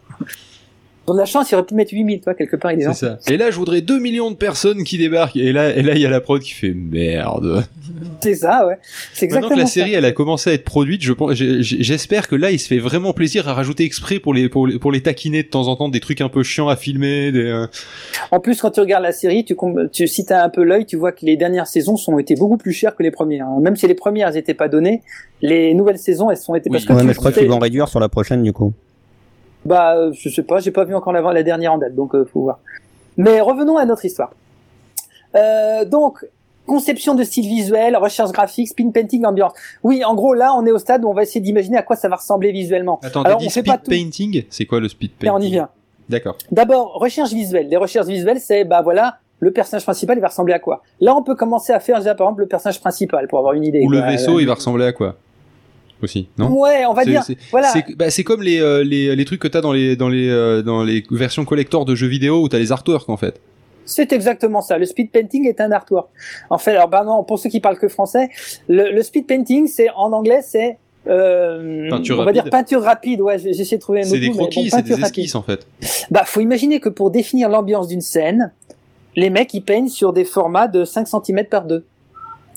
Dans 1.09 1.15
de 1.15 1.19
la 1.19 1.25
chance, 1.25 1.51
il 1.51 1.55
aurait 1.57 1.65
pu 1.67 1.75
mettre 1.75 1.93
8000, 1.93 2.21
toi, 2.21 2.35
quelque 2.35 2.55
part, 2.57 2.71
C'est 2.79 2.93
ça. 2.93 3.19
Et 3.29 3.37
là, 3.37 3.51
je 3.51 3.57
voudrais 3.57 3.81
2 3.81 3.99
millions 3.99 4.31
de 4.31 4.37
personnes 4.37 4.85
qui 4.85 4.99
débarquent. 4.99 5.37
Et 5.37 5.53
là, 5.53 5.75
et 5.75 5.83
là, 5.83 5.95
il 5.95 6.01
y 6.01 6.07
a 6.07 6.11
la 6.11 6.21
prod 6.21 6.41
qui 6.41 6.53
fait 6.53 6.73
merde. 6.75 7.65
C'est 8.21 8.35
ça, 8.35 8.67
ouais. 8.67 8.77
C'est 9.15 9.27
Maintenant 9.27 9.39
exactement 9.39 9.49
que 9.55 9.61
la 9.61 9.67
ça. 9.67 9.73
série, 9.73 9.95
elle 9.95 10.05
a 10.05 10.13
commencé 10.13 10.51
à 10.51 10.53
être 10.53 10.65
produite, 10.65 11.03
je 11.03 11.13
pense, 11.15 11.33
j'espère 11.35 12.29
que 12.29 12.37
là, 12.37 12.51
il 12.51 12.59
se 12.61 12.69
fait 12.69 12.79
vraiment 12.79 13.13
plaisir 13.13 13.49
à 13.49 13.55
rajouter 13.55 13.85
exprès 13.85 14.19
pour 14.19 14.35
les, 14.35 14.49
pour 14.49 14.67
les, 14.67 14.79
pour 14.79 14.93
les 14.93 15.01
taquiner 15.03 15.43
de 15.43 15.49
temps 15.49 15.69
en 15.69 15.77
temps 15.77 15.89
des 15.89 16.01
trucs 16.01 16.21
un 16.21 16.29
peu 16.29 16.43
chiants 16.43 16.69
à 16.69 16.77
filmer, 16.77 17.33
des, 17.33 17.45
euh, 17.47 17.67
En 18.31 18.41
plus, 18.41 18.61
quand 18.61 18.71
tu 18.73 18.81
regardes 18.81 19.05
la 19.05 19.13
série, 19.13 19.45
tu, 19.45 19.57
tu 19.93 20.07
si 20.07 20.25
t'as 20.27 20.45
un 20.45 20.51
peu 20.51 20.63
l'œil, 20.63 20.85
tu 20.85 20.97
vois 20.97 21.13
que 21.13 21.25
les 21.25 21.37
dernières 21.39 21.67
saisons 21.67 21.97
sont 21.97 22.19
été 22.19 22.35
beaucoup 22.35 22.59
plus 22.59 22.73
chères 22.73 22.95
que 22.95 23.03
les 23.03 23.11
premières. 23.11 23.47
hein. 23.47 23.59
Même 23.63 23.77
si 23.77 23.87
les 23.87 23.95
premières 23.95 24.29
elles 24.29 24.37
étaient 24.37 24.53
pas 24.55 24.69
données, 24.69 25.01
les 25.41 25.73
nouvelles 25.75 25.99
saisons 25.99 26.31
elles 26.31 26.37
sont 26.37 26.55
été 26.55 26.69
Oui. 26.69 26.75
parce 26.75 26.85
que 26.85 26.93
Ouais, 26.93 27.03
mais 27.05 27.13
je 27.15 27.19
crois 27.19 27.33
qu'ils 27.33 27.49
vont 27.49 27.59
réduire 27.59 27.89
sur 27.89 28.01
la 28.01 28.09
prochaine, 28.11 28.43
du 28.43 28.53
coup. 28.53 28.73
Bah, 29.65 29.97
euh, 29.97 30.13
je 30.13 30.29
sais 30.29 30.43
pas, 30.43 30.61
j'ai 30.61 30.71
pas 30.71 30.85
vu 30.85 30.95
encore 30.95 31.13
la, 31.13 31.21
la 31.21 31.43
dernière 31.43 31.73
en 31.73 31.79
date, 31.79 31.95
donc 31.95 32.15
euh, 32.15 32.25
faut 32.25 32.43
voir. 32.43 32.59
Mais 33.17 33.41
revenons 33.41 33.77
à 33.77 33.85
notre 33.85 34.05
histoire. 34.05 34.31
Euh, 35.35 35.85
donc, 35.85 36.25
conception 36.67 37.15
de 37.15 37.25
style 37.25 37.47
visuel, 37.47 37.97
recherche 37.97 38.31
graphique, 38.31 38.69
spin 38.69 38.91
painting, 38.91 39.25
ambiance. 39.25 39.53
Oui, 39.83 40.05
en 40.05 40.15
gros, 40.15 40.35
là, 40.35 40.55
on 40.55 40.65
est 40.65 40.71
au 40.71 40.79
stade 40.79 41.05
où 41.05 41.09
on 41.09 41.15
va 41.15 41.23
essayer 41.23 41.41
d'imaginer 41.41 41.77
à 41.77 41.83
quoi 41.83 41.97
ça 41.97 42.09
va 42.09 42.17
ressembler 42.17 42.53
visuellement. 42.53 43.01
Attends, 43.03 43.23
Alors, 43.23 43.39
dit 43.39 43.47
on 43.47 43.51
fait 43.51 43.61
speed 43.61 43.73
pas 43.73 43.79
tout. 43.79 43.91
painting 43.91 44.45
C'est 44.51 44.67
quoi 44.67 44.81
le 44.81 44.89
speed 44.89 45.11
Et 45.11 45.27
painting 45.27 45.37
on 45.37 45.41
y 45.41 45.51
vient. 45.51 45.69
D'accord. 46.09 46.37
D'abord, 46.51 46.95
recherche 46.95 47.33
visuelle. 47.33 47.69
Les 47.69 47.77
recherches 47.77 48.07
visuelles, 48.07 48.41
c'est, 48.41 48.65
bah 48.65 48.81
voilà, 48.83 49.19
le 49.41 49.51
personnage 49.53 49.85
principal, 49.85 50.17
il 50.17 50.21
va 50.21 50.29
ressembler 50.29 50.55
à 50.55 50.59
quoi? 50.59 50.83
Là, 51.01 51.15
on 51.15 51.23
peut 51.23 51.35
commencer 51.35 51.73
à 51.73 51.81
faire, 51.81 51.99
déjà, 51.99 52.15
par 52.15 52.27
exemple, 52.29 52.43
le 52.43 52.49
personnage 52.49 52.81
principal, 52.81 53.29
pour 53.29 53.39
avoir 53.39 53.53
une 53.55 53.65
idée. 53.65 53.83
Ou 53.85 53.91
le 53.91 53.99
quoi. 53.99 54.09
vaisseau, 54.09 54.41
il 54.41 54.47
va 54.47 54.55
ressembler 54.55 54.87
à 54.87 54.93
quoi? 54.93 55.17
Aussi, 56.03 56.29
non 56.39 56.51
Ouais, 56.53 56.85
on 56.89 56.95
va 56.95 57.03
C'est- 57.05 57.11
dire, 57.11 57.23
c'est- 57.25 57.37
voilà. 57.51 57.69
C'est 57.73 57.85
bah, 57.97 58.11
c'est 58.11 58.23
comme 58.25 58.43
les, 58.43 58.61
euh, 58.61 58.85
les, 58.85 59.17
les 59.17 59.25
trucs 59.25 59.41
que 59.41 59.49
t'as 59.49 59.61
dans 59.61 59.73
les, 59.73 59.97
dans, 59.97 60.09
les, 60.09 60.29
euh, 60.29 60.63
dans 60.63 60.85
les 60.85 61.05
versions 61.11 61.45
collector 61.45 61.85
de 61.85 61.95
jeux 61.95 62.07
vidéo 62.07 62.41
où 62.43 62.49
t'as 62.49 62.59
les 62.59 62.71
artworks 62.73 63.09
en 63.09 63.17
fait. 63.17 63.41
C'est 63.85 64.13
exactement 64.13 64.61
ça. 64.61 64.77
Le 64.79 64.85
speed 64.85 65.11
painting 65.11 65.49
est 65.49 65.61
un 65.61 65.73
artwork. 65.73 66.09
En 66.51 66.59
fait, 66.59 66.73
alors, 66.73 66.89
bah 66.89 67.05
non, 67.05 67.25
pour 67.25 67.39
ceux 67.39 67.49
qui 67.49 67.59
parlent 67.61 67.79
que 67.79 67.89
français, 67.89 68.29
le, 68.69 68.93
le 68.93 69.03
speed 69.03 69.27
painting, 69.27 69.67
c'est, 69.67 69.89
en 69.97 70.13
anglais, 70.13 70.41
c'est, 70.45 70.77
euh, 71.09 71.89
Peinture 71.89 72.17
on 72.17 72.19
va 72.19 72.25
rapide. 72.27 72.43
dire 72.43 72.51
peinture 72.51 72.83
rapide. 72.83 73.21
Ouais, 73.23 73.37
essayé 73.49 73.77
de 73.79 73.81
trouver 73.81 74.01
un 74.01 74.03
C'est 74.05 74.13
autre 74.13 74.21
des 74.21 74.29
mot, 74.29 74.35
croquis, 74.35 74.65
bon, 74.65 74.65
c'est 74.65 74.71
peinture 74.83 74.97
des 74.99 75.03
rapide. 75.03 75.19
esquisses 75.25 75.35
en 75.35 75.43
fait. 75.43 75.67
Bah, 76.11 76.25
faut 76.27 76.41
imaginer 76.41 76.81
que 76.81 76.91
pour 76.91 77.11
définir 77.11 77.49
l'ambiance 77.49 77.89
d'une 77.89 78.03
scène, 78.03 78.53
les 79.17 79.31
mecs, 79.31 79.53
ils 79.55 79.63
peignent 79.63 79.89
sur 79.89 80.13
des 80.13 80.25
formats 80.25 80.69
de 80.69 80.85
5 80.85 81.09
cm 81.09 81.47
par 81.47 81.65
2. 81.65 81.85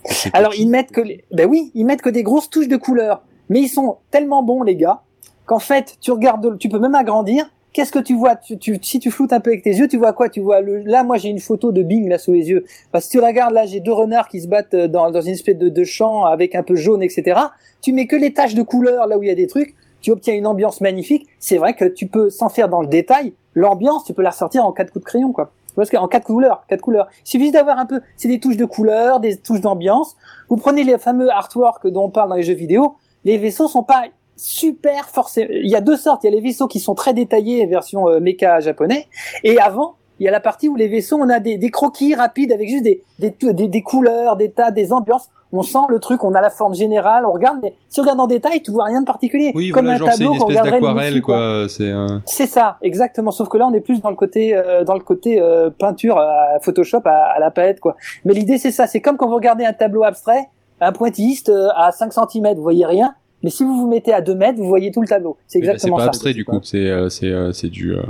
C'est 0.06 0.36
Alors 0.36 0.54
ils 0.56 0.68
mettent 0.68 0.92
que 0.92 1.00
les... 1.02 1.24
ben 1.32 1.48
oui, 1.48 1.72
ils 1.76 1.86
mettent 1.86 2.02
que 2.02 2.10
des 2.10 2.24
grosses 2.24 2.50
touches 2.50 2.68
de 2.68 2.76
couleur, 2.78 3.22
mais 3.52 3.60
ils 3.60 3.68
sont 3.68 3.98
tellement 4.12 4.44
bons 4.44 4.64
les 4.64 4.78
gars 4.78 5.02
qu'en 5.46 5.60
fait 5.60 5.98
tu 6.00 6.12
regardes, 6.12 6.58
tu 6.58 6.70
peux 6.70 6.80
même 6.80 6.96
agrandir. 6.96 7.52
Qu'est-ce 7.74 7.92
que 7.92 8.00
tu 8.00 8.16
vois? 8.16 8.36
Tu, 8.36 8.80
Si 8.82 9.00
tu 9.00 9.12
floutes 9.12 9.34
un 9.34 9.42
peu 9.42 9.50
avec 9.50 9.64
tes 9.64 9.72
yeux, 9.72 9.88
tu 9.90 9.98
vois 9.98 10.14
quoi? 10.14 10.30
Tu 10.30 10.40
vois 10.40 10.62
le... 10.62 10.80
là, 10.80 11.04
moi 11.04 11.18
j'ai 11.18 11.30
une 11.30 11.40
photo 11.40 11.74
de 11.74 11.84
Bing 11.84 12.08
là 12.08 12.18
sous 12.18 12.32
les 12.32 12.50
yeux. 12.50 12.66
Parce 12.94 13.08
que 13.08 13.12
tu 13.12 13.20
regardes 13.20 13.54
là, 13.54 13.66
j'ai 13.66 13.82
deux 13.82 13.92
renards 13.92 14.30
qui 14.30 14.40
se 14.40 14.48
battent 14.48 14.74
euh, 14.74 14.88
dans, 14.88 15.12
dans 15.12 15.22
une 15.22 15.34
espèce 15.34 15.58
de, 15.58 15.68
de 15.68 15.84
champ 15.84 16.24
avec 16.24 16.56
un 16.56 16.64
peu 16.64 16.76
jaune, 16.76 17.04
etc. 17.04 17.40
Tu 17.82 17.92
mets 17.92 18.08
que 18.08 18.16
les 18.16 18.34
taches 18.34 18.56
de 18.56 18.64
couleur 18.64 19.06
là 19.08 19.18
où 19.18 19.24
il 19.24 19.28
y 19.28 19.32
a 19.32 19.36
des 19.36 19.48
trucs, 19.48 19.76
tu 20.02 20.12
obtiens 20.12 20.34
une 20.34 20.48
ambiance 20.48 20.80
magnifique. 20.80 21.28
C'est 21.40 21.58
vrai 21.58 21.74
que 21.74 21.86
tu 21.86 22.08
peux, 22.08 22.30
sans 22.30 22.48
faire 22.48 22.70
dans 22.70 22.82
le 22.82 22.88
détail, 22.88 23.34
l'ambiance, 23.54 24.06
tu 24.06 24.14
peux 24.14 24.22
la 24.22 24.30
ressortir 24.30 24.66
en 24.66 24.72
quatre 24.72 24.92
coups 24.92 25.04
de 25.04 25.10
crayon 25.10 25.34
quoi. 25.34 25.52
Parce 25.76 25.90
qu'en 25.90 26.08
quatre 26.08 26.26
couleurs, 26.26 26.66
quatre 26.70 26.82
couleurs. 26.82 27.08
Il 27.26 27.30
suffit 27.30 27.52
d'avoir 27.52 27.80
un 27.80 27.86
peu, 27.86 28.02
c'est 28.16 28.28
des 28.28 28.40
touches 28.40 28.58
de 28.58 28.66
couleur, 28.66 29.20
des 29.20 29.38
touches 29.38 29.62
d'ambiance. 29.62 30.16
Vous 30.50 30.58
prenez 30.58 30.84
les 30.84 30.98
fameux 30.98 31.30
artworks 31.30 31.88
dont 31.88 32.06
on 32.06 32.10
parle 32.10 32.30
dans 32.30 32.36
les 32.36 32.44
jeux 32.44 32.54
vidéo, 32.54 32.96
les 33.24 33.38
vaisseaux 33.38 33.68
sont 33.68 33.84
pas 33.84 34.04
super 34.36 35.10
forcément. 35.10 35.50
Il 35.52 35.70
y 35.70 35.76
a 35.76 35.82
deux 35.82 35.98
sortes. 35.98 36.24
Il 36.24 36.28
y 36.28 36.34
a 36.34 36.36
les 36.36 36.42
vaisseaux 36.42 36.68
qui 36.68 36.80
sont 36.80 36.96
très 36.96 37.14
détaillés, 37.14 37.66
version 37.66 38.08
euh, 38.08 38.20
méca 38.20 38.60
japonais, 38.60 39.08
et 39.44 39.60
avant, 39.60 39.96
il 40.20 40.26
y 40.26 40.28
a 40.28 40.32
la 40.32 40.40
partie 40.40 40.70
où 40.70 40.76
les 40.76 40.88
vaisseaux, 40.88 41.18
on 41.20 41.30
a 41.30 41.40
des, 41.40 41.58
des 41.58 41.70
croquis 41.72 42.14
rapides 42.14 42.52
avec 42.52 42.70
juste 42.70 42.84
des, 42.84 43.04
des, 43.20 43.36
des, 43.42 43.68
des 43.68 43.82
couleurs, 43.82 44.36
des 44.36 44.52
tas, 44.52 44.70
des 44.70 44.94
ambiances. 44.94 45.30
On 45.54 45.64
sent 45.64 45.80
le 45.90 46.00
truc, 46.00 46.24
on 46.24 46.34
a 46.34 46.40
la 46.40 46.50
forme 46.50 46.74
générale, 46.74 47.26
on 47.26 47.34
regarde, 47.34 47.58
mais 47.62 47.74
si 47.90 48.00
on 48.00 48.04
regarde 48.04 48.22
en 48.22 48.28
détail, 48.28 48.62
tu 48.62 48.72
vois 48.72 48.86
rien 48.86 49.02
de 49.02 49.06
particulier. 49.06 49.52
Oui, 49.54 49.72
Comme 49.72 49.86
voilà, 49.86 49.96
un 49.96 49.98
genre 49.98 50.10
c'est 50.14 50.20
tableau 50.20 50.34
une 50.34 50.40
qu'on 50.40 50.50
espèce 50.50 50.62
regarderait 50.62 50.80
de 50.80 50.96
d'aquarelle 50.96 51.22
quoi. 51.22 51.66
C'est 51.68 51.92
un... 51.92 52.22
ça, 52.26 52.78
exactement. 52.82 53.32
Sauf 53.32 53.50
que 53.50 53.58
là, 53.58 53.68
on 53.68 53.74
est 53.74 53.82
plus 53.82 54.00
dans 54.00 54.12
le 54.12 54.16
côté, 54.16 54.56
euh, 54.56 54.86
dans 54.86 54.94
le 54.94 55.02
côté 55.02 55.42
euh, 55.42 55.70
peinture, 55.70 56.18
à 56.20 56.60
Photoshop, 56.62 57.02
à, 57.04 57.34
à 57.36 57.40
la 57.40 57.52
palette, 57.52 57.82
quoi. 57.82 57.98
Mais 58.24 58.34
l'idée, 58.34 58.58
c'est 58.60 58.72
ça. 58.72 58.88
C'est 58.88 59.02
comme 59.02 59.18
quand 59.18 59.28
vous 59.28 59.36
regardez 59.36 59.66
un 59.66 59.74
tableau 59.74 60.04
abstrait, 60.04 60.48
un 60.82 60.92
pointilliste 60.92 61.50
euh, 61.50 61.70
à 61.76 61.92
5 61.92 62.12
cm, 62.14 62.56
vous 62.56 62.62
voyez 62.62 62.86
rien. 62.86 63.14
Mais 63.44 63.50
si 63.50 63.64
vous 63.64 63.76
vous 63.76 63.88
mettez 63.88 64.14
à 64.14 64.22
2 64.22 64.36
mètres, 64.36 64.58
vous 64.60 64.68
voyez 64.68 64.92
tout 64.92 65.02
le 65.02 65.08
tableau. 65.08 65.38
C'est 65.48 65.60
bah, 65.60 65.66
exactement 65.68 65.96
pas 65.98 66.04
ça. 66.04 66.08
abstrait 66.10 66.34
du 66.34 66.46
coup. 66.46 66.60
C'est 66.64 66.78
euh, 66.90 67.10
c'est 67.10 67.28
euh, 67.28 67.52
c'est 67.54 67.70
du. 67.70 67.94
euh, 67.96 68.02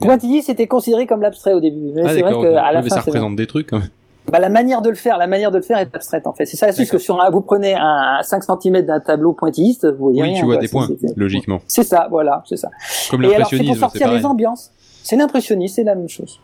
Pointilliste 0.00 0.48
était 0.50 0.66
considéré 0.66 1.06
comme 1.06 1.22
l'abstrait 1.22 1.54
au 1.54 1.60
début. 1.60 1.92
Mais 1.94 2.02
Ah 2.04 2.08
c'est 2.08 2.14
vrai 2.20 2.22
d'accord. 2.30 2.42
que 2.42 2.48
ok. 2.48 2.56
à 2.56 2.72
la 2.72 2.82
fin, 2.82 2.88
ça 2.88 2.94
c'est 2.96 3.10
représente 3.10 3.36
des 3.36 3.46
trucs. 3.46 3.72
hein. 3.72 3.82
Bah, 4.30 4.38
la 4.38 4.48
manière 4.48 4.80
de 4.82 4.88
le 4.88 4.94
faire, 4.96 5.18
la 5.18 5.26
manière 5.26 5.50
de 5.50 5.58
le 5.58 5.62
faire 5.62 5.78
est 5.78 5.94
abstraite 5.94 6.26
en 6.26 6.32
fait. 6.32 6.46
C'est 6.46 6.56
ça 6.56 6.66
l'astuce 6.66 6.90
que 6.90 6.98
sur 6.98 7.20
un, 7.22 7.30
vous 7.30 7.42
prenez 7.42 7.74
un 7.78 8.20
5 8.22 8.42
cm 8.42 8.82
d'un 8.82 8.98
tableau 9.00 9.32
pointilliste, 9.34 9.86
vous 9.86 10.04
voyez 10.04 10.22
Oui, 10.22 10.28
rien, 10.30 10.38
tu 10.40 10.44
vois 10.46 10.54
quoi. 10.54 10.60
des 10.62 10.66
C'est- 10.66 10.72
points, 10.72 10.86
c'est- 10.88 11.08
c'est- 11.08 11.16
logiquement. 11.16 11.60
C'est 11.68 11.82
ça, 11.84 12.08
voilà, 12.10 12.42
c'est 12.46 12.56
ça. 12.56 12.70
Comme 13.10 13.22
Et 13.24 13.34
alors, 13.34 13.48
c'est 13.48 13.58
pour 13.58 13.74
c'est 13.74 13.80
sortir 13.80 14.10
les 14.12 14.24
ambiances. 14.24 14.70
C'est 15.02 15.16
l'impressionnisme, 15.16 15.74
c'est 15.74 15.84
la 15.84 15.94
même 15.94 16.08
chose. 16.08 16.40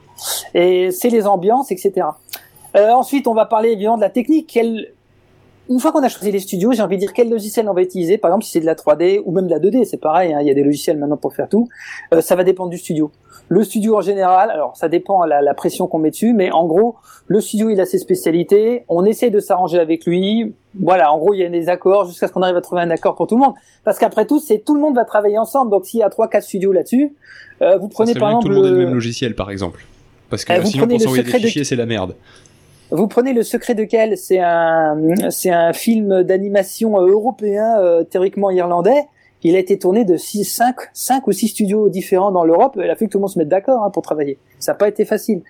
Et 0.54 0.90
c'est 0.90 1.08
les 1.08 1.26
ambiances, 1.26 1.72
etc. 1.72 2.06
Euh, 2.76 2.90
ensuite, 2.90 3.26
on 3.26 3.34
va 3.34 3.46
parler 3.46 3.70
évidemment 3.70 3.96
de 3.96 4.02
la 4.02 4.10
technique. 4.10 4.46
Quelle... 4.46 4.88
Une 5.70 5.78
fois 5.78 5.92
qu'on 5.92 6.02
a 6.02 6.08
choisi 6.08 6.32
les 6.32 6.40
studios, 6.40 6.72
j'ai 6.72 6.82
envie 6.82 6.96
de 6.96 7.00
dire 7.00 7.12
quel 7.12 7.30
logiciel 7.30 7.68
on 7.68 7.72
va 7.74 7.82
utiliser. 7.82 8.18
Par 8.18 8.30
exemple, 8.30 8.44
si 8.44 8.50
c'est 8.50 8.60
de 8.60 8.66
la 8.66 8.74
3D 8.74 9.22
ou 9.24 9.30
même 9.32 9.46
de 9.46 9.50
la 9.52 9.60
2D, 9.60 9.84
c'est 9.84 9.98
pareil. 10.00 10.32
hein, 10.34 10.38
il 10.40 10.46
y 10.48 10.50
a 10.50 10.54
des 10.54 10.64
logiciels 10.64 10.98
maintenant 10.98 11.16
pour 11.16 11.32
faire 11.32 11.48
tout. 11.48 11.68
Euh, 12.12 12.20
ça 12.20 12.34
va 12.34 12.42
dépendre 12.44 12.70
du 12.70 12.78
studio. 12.78 13.12
Le 13.48 13.62
studio 13.64 13.96
en 13.96 14.00
général, 14.00 14.50
alors 14.50 14.76
ça 14.76 14.88
dépend 14.88 15.24
la, 15.24 15.42
la 15.42 15.54
pression 15.54 15.86
qu'on 15.88 15.98
met 15.98 16.10
dessus, 16.10 16.32
mais 16.32 16.50
en 16.52 16.66
gros, 16.66 16.96
le 17.26 17.40
studio 17.40 17.68
il 17.70 17.80
a 17.80 17.86
ses 17.86 17.98
spécialités. 17.98 18.84
On 18.88 19.04
essaie 19.04 19.30
de 19.30 19.40
s'arranger 19.40 19.78
avec 19.78 20.06
lui. 20.06 20.54
Voilà, 20.78 21.12
en 21.12 21.18
gros, 21.18 21.34
il 21.34 21.38
y 21.40 21.44
a 21.44 21.48
des 21.48 21.68
accords 21.68 22.06
jusqu'à 22.06 22.28
ce 22.28 22.32
qu'on 22.32 22.42
arrive 22.42 22.56
à 22.56 22.60
trouver 22.60 22.82
un 22.82 22.90
accord 22.90 23.14
pour 23.16 23.26
tout 23.26 23.36
le 23.36 23.40
monde. 23.42 23.54
Parce 23.84 23.98
qu'après 23.98 24.24
tout, 24.26 24.38
c'est 24.40 24.58
tout 24.64 24.74
le 24.74 24.80
monde 24.80 24.94
va 24.94 25.04
travailler 25.04 25.38
ensemble. 25.38 25.70
Donc 25.70 25.86
s'il 25.86 25.98
y 26.00 26.02
a 26.04 26.10
trois, 26.10 26.28
quatre 26.28 26.44
studios 26.44 26.72
là-dessus, 26.72 27.12
euh, 27.62 27.76
vous 27.78 27.88
prenez 27.88 28.14
par 28.14 28.30
exemple 28.30 28.44
tout 28.44 28.50
le 28.50 28.56
monde 28.56 28.66
ait 28.66 28.70
le 28.70 28.76
le- 28.78 28.84
même 28.86 28.94
logiciel, 28.94 29.34
par 29.34 29.50
exemple. 29.50 29.84
Parce 30.28 30.44
que 30.44 30.52
Euh, 30.52 30.64
sinon, 30.64 30.86
pour 30.86 31.00
s'envoyer 31.00 31.22
des 31.24 31.28
secret 31.28 31.40
de- 31.40 31.46
fichiers, 31.46 31.64
c'est 31.64 31.76
la 31.76 31.86
merde. 31.86 32.14
Vous 32.92 33.06
prenez 33.06 33.32
Le 33.32 33.44
Secret 33.44 33.76
de 33.76 33.84
Quel, 33.84 34.18
c'est 34.18 34.40
un, 34.40 35.30
c'est 35.30 35.50
un 35.50 35.72
film 35.72 36.24
d'animation 36.24 37.00
euh, 37.00 37.06
européen, 37.06 37.78
euh, 37.78 38.02
théoriquement 38.02 38.50
irlandais. 38.50 39.06
Il 39.44 39.54
a 39.54 39.60
été 39.60 39.78
tourné 39.78 40.04
de 40.04 40.16
6, 40.16 40.44
5, 40.44 40.74
5 40.92 41.26
ou 41.28 41.32
6 41.32 41.48
studios 41.48 41.88
différents 41.88 42.32
dans 42.32 42.44
l'Europe. 42.44 42.76
Il 42.76 42.90
a 42.90 42.96
fallu 42.96 43.06
que 43.06 43.12
tout 43.12 43.18
le 43.18 43.22
monde 43.22 43.30
se 43.30 43.38
mette 43.38 43.48
d'accord 43.48 43.84
hein, 43.84 43.90
pour 43.90 44.02
travailler. 44.02 44.38
Ça 44.58 44.72
n'a 44.72 44.76
pas 44.76 44.88
été 44.88 45.04
facile. 45.04 45.42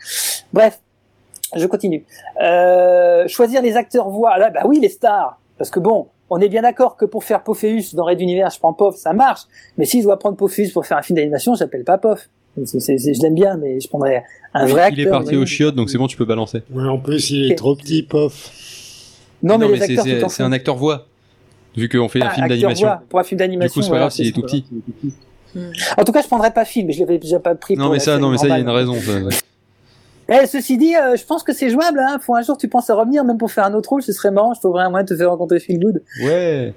Bref, 0.52 0.82
je 1.56 1.66
continue. 1.66 2.04
Euh, 2.42 3.26
choisir 3.26 3.62
les 3.62 3.76
acteurs 3.76 4.10
voix. 4.10 4.36
Là, 4.36 4.50
bah 4.50 4.62
oui, 4.66 4.78
les 4.78 4.90
stars. 4.90 5.40
Parce 5.56 5.70
que 5.70 5.80
bon, 5.80 6.08
on 6.28 6.40
est 6.40 6.48
bien 6.48 6.62
d'accord 6.62 6.96
que 6.96 7.06
pour 7.06 7.24
faire 7.24 7.42
Pophéus 7.42 7.94
dans 7.94 8.04
Red 8.04 8.20
Univers, 8.20 8.50
je 8.50 8.58
prends 8.58 8.74
Pof, 8.74 8.96
ça 8.96 9.14
marche. 9.14 9.42
Mais 9.78 9.86
si 9.86 10.00
je 10.00 10.04
dois 10.04 10.18
prendre 10.18 10.36
Pophéus 10.36 10.72
pour 10.72 10.84
faire 10.84 10.98
un 10.98 11.02
film 11.02 11.16
d'animation, 11.16 11.54
j'appelle 11.54 11.84
pas 11.84 11.96
Pof. 11.96 12.28
C'est- 12.66 13.14
je 13.14 13.22
l'aime 13.22 13.34
bien, 13.34 13.56
mais 13.56 13.80
je 13.80 13.88
prendrais 13.88 14.24
un 14.54 14.66
vrai 14.66 14.82
acteur. 14.82 14.98
Il 14.98 15.06
est 15.06 15.10
parti 15.10 15.36
au 15.36 15.46
chiottes, 15.46 15.74
donc 15.74 15.90
c'est 15.90 15.98
bon, 15.98 16.06
tu 16.06 16.16
peux 16.16 16.24
balancer. 16.24 16.62
Ouais, 16.72 16.84
en 16.88 16.98
plus, 16.98 17.30
il 17.30 17.52
est 17.52 17.54
trop 17.56 17.74
petit, 17.74 18.02
pof. 18.02 18.50
Non, 19.42 19.58
mais, 19.58 19.68
les 19.68 19.96
c'est- 20.28 20.42
un 20.42 20.52
acteur 20.52 20.76
voix. 20.76 21.06
Vu 21.76 21.88
qu'on 21.88 22.08
fait 22.08 22.20
un 22.22 22.26
Ah, 22.28 22.34
film 22.34 22.48
d'animation. 22.48 22.88
Pour 23.08 23.20
un 23.20 23.24
film 23.24 23.38
Du 23.38 23.44
d'animation. 23.44 23.72
coup, 23.80 23.82
c'est 23.84 23.90
pas 23.90 23.98
grave 23.98 24.10
s'il 24.10 24.26
est 24.26 24.32
tout 24.32 24.42
petit. 24.42 24.64
En 25.96 26.04
tout 26.04 26.12
cas, 26.12 26.20
je 26.22 26.26
prendrais 26.26 26.52
pas 26.52 26.64
film. 26.64 26.90
Je 26.90 27.00
l'avais 27.00 27.18
déjà 27.18 27.38
pas 27.38 27.54
pris. 27.54 27.76
Non, 27.76 27.84
pour 27.84 27.92
mais 27.92 28.00
ça, 28.00 28.18
non, 28.18 28.30
mais 28.30 28.38
ça, 28.38 28.46
il 28.46 28.50
y 28.50 28.52
a 28.54 28.58
une 28.58 28.68
raison. 28.68 28.94
ça, 28.94 29.18
ouais. 29.20 29.32
Eh, 30.42 30.46
ceci 30.46 30.78
dit, 30.78 30.94
euh, 30.94 31.16
je 31.16 31.24
pense 31.24 31.42
que 31.42 31.52
c'est 31.52 31.70
jouable. 31.70 31.98
Hein. 32.00 32.18
Faut 32.20 32.34
un 32.36 32.42
jour 32.42 32.56
tu 32.56 32.68
penses 32.68 32.88
à 32.90 32.94
revenir, 32.94 33.24
même 33.24 33.38
pour 33.38 33.50
faire 33.50 33.64
un 33.64 33.74
autre 33.74 33.88
rôle, 33.90 34.02
ce 34.02 34.12
serait 34.12 34.30
marrant. 34.30 34.52
Je 34.54 34.60
trouverais 34.60 34.84
un 34.84 34.90
moyen 34.90 35.04
de 35.04 35.08
te 35.08 35.16
faire 35.16 35.30
rencontrer 35.30 35.58
Phil 35.58 35.78
Good. 35.80 36.02
Ouais. 36.22 36.72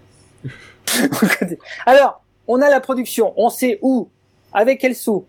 Alors, 1.86 2.21
on 2.47 2.61
a 2.61 2.69
la 2.69 2.79
production. 2.79 3.34
On 3.38 3.49
sait 3.49 3.79
où, 3.81 4.07
avec 4.53 4.79
quel 4.79 4.95
sous, 4.95 5.25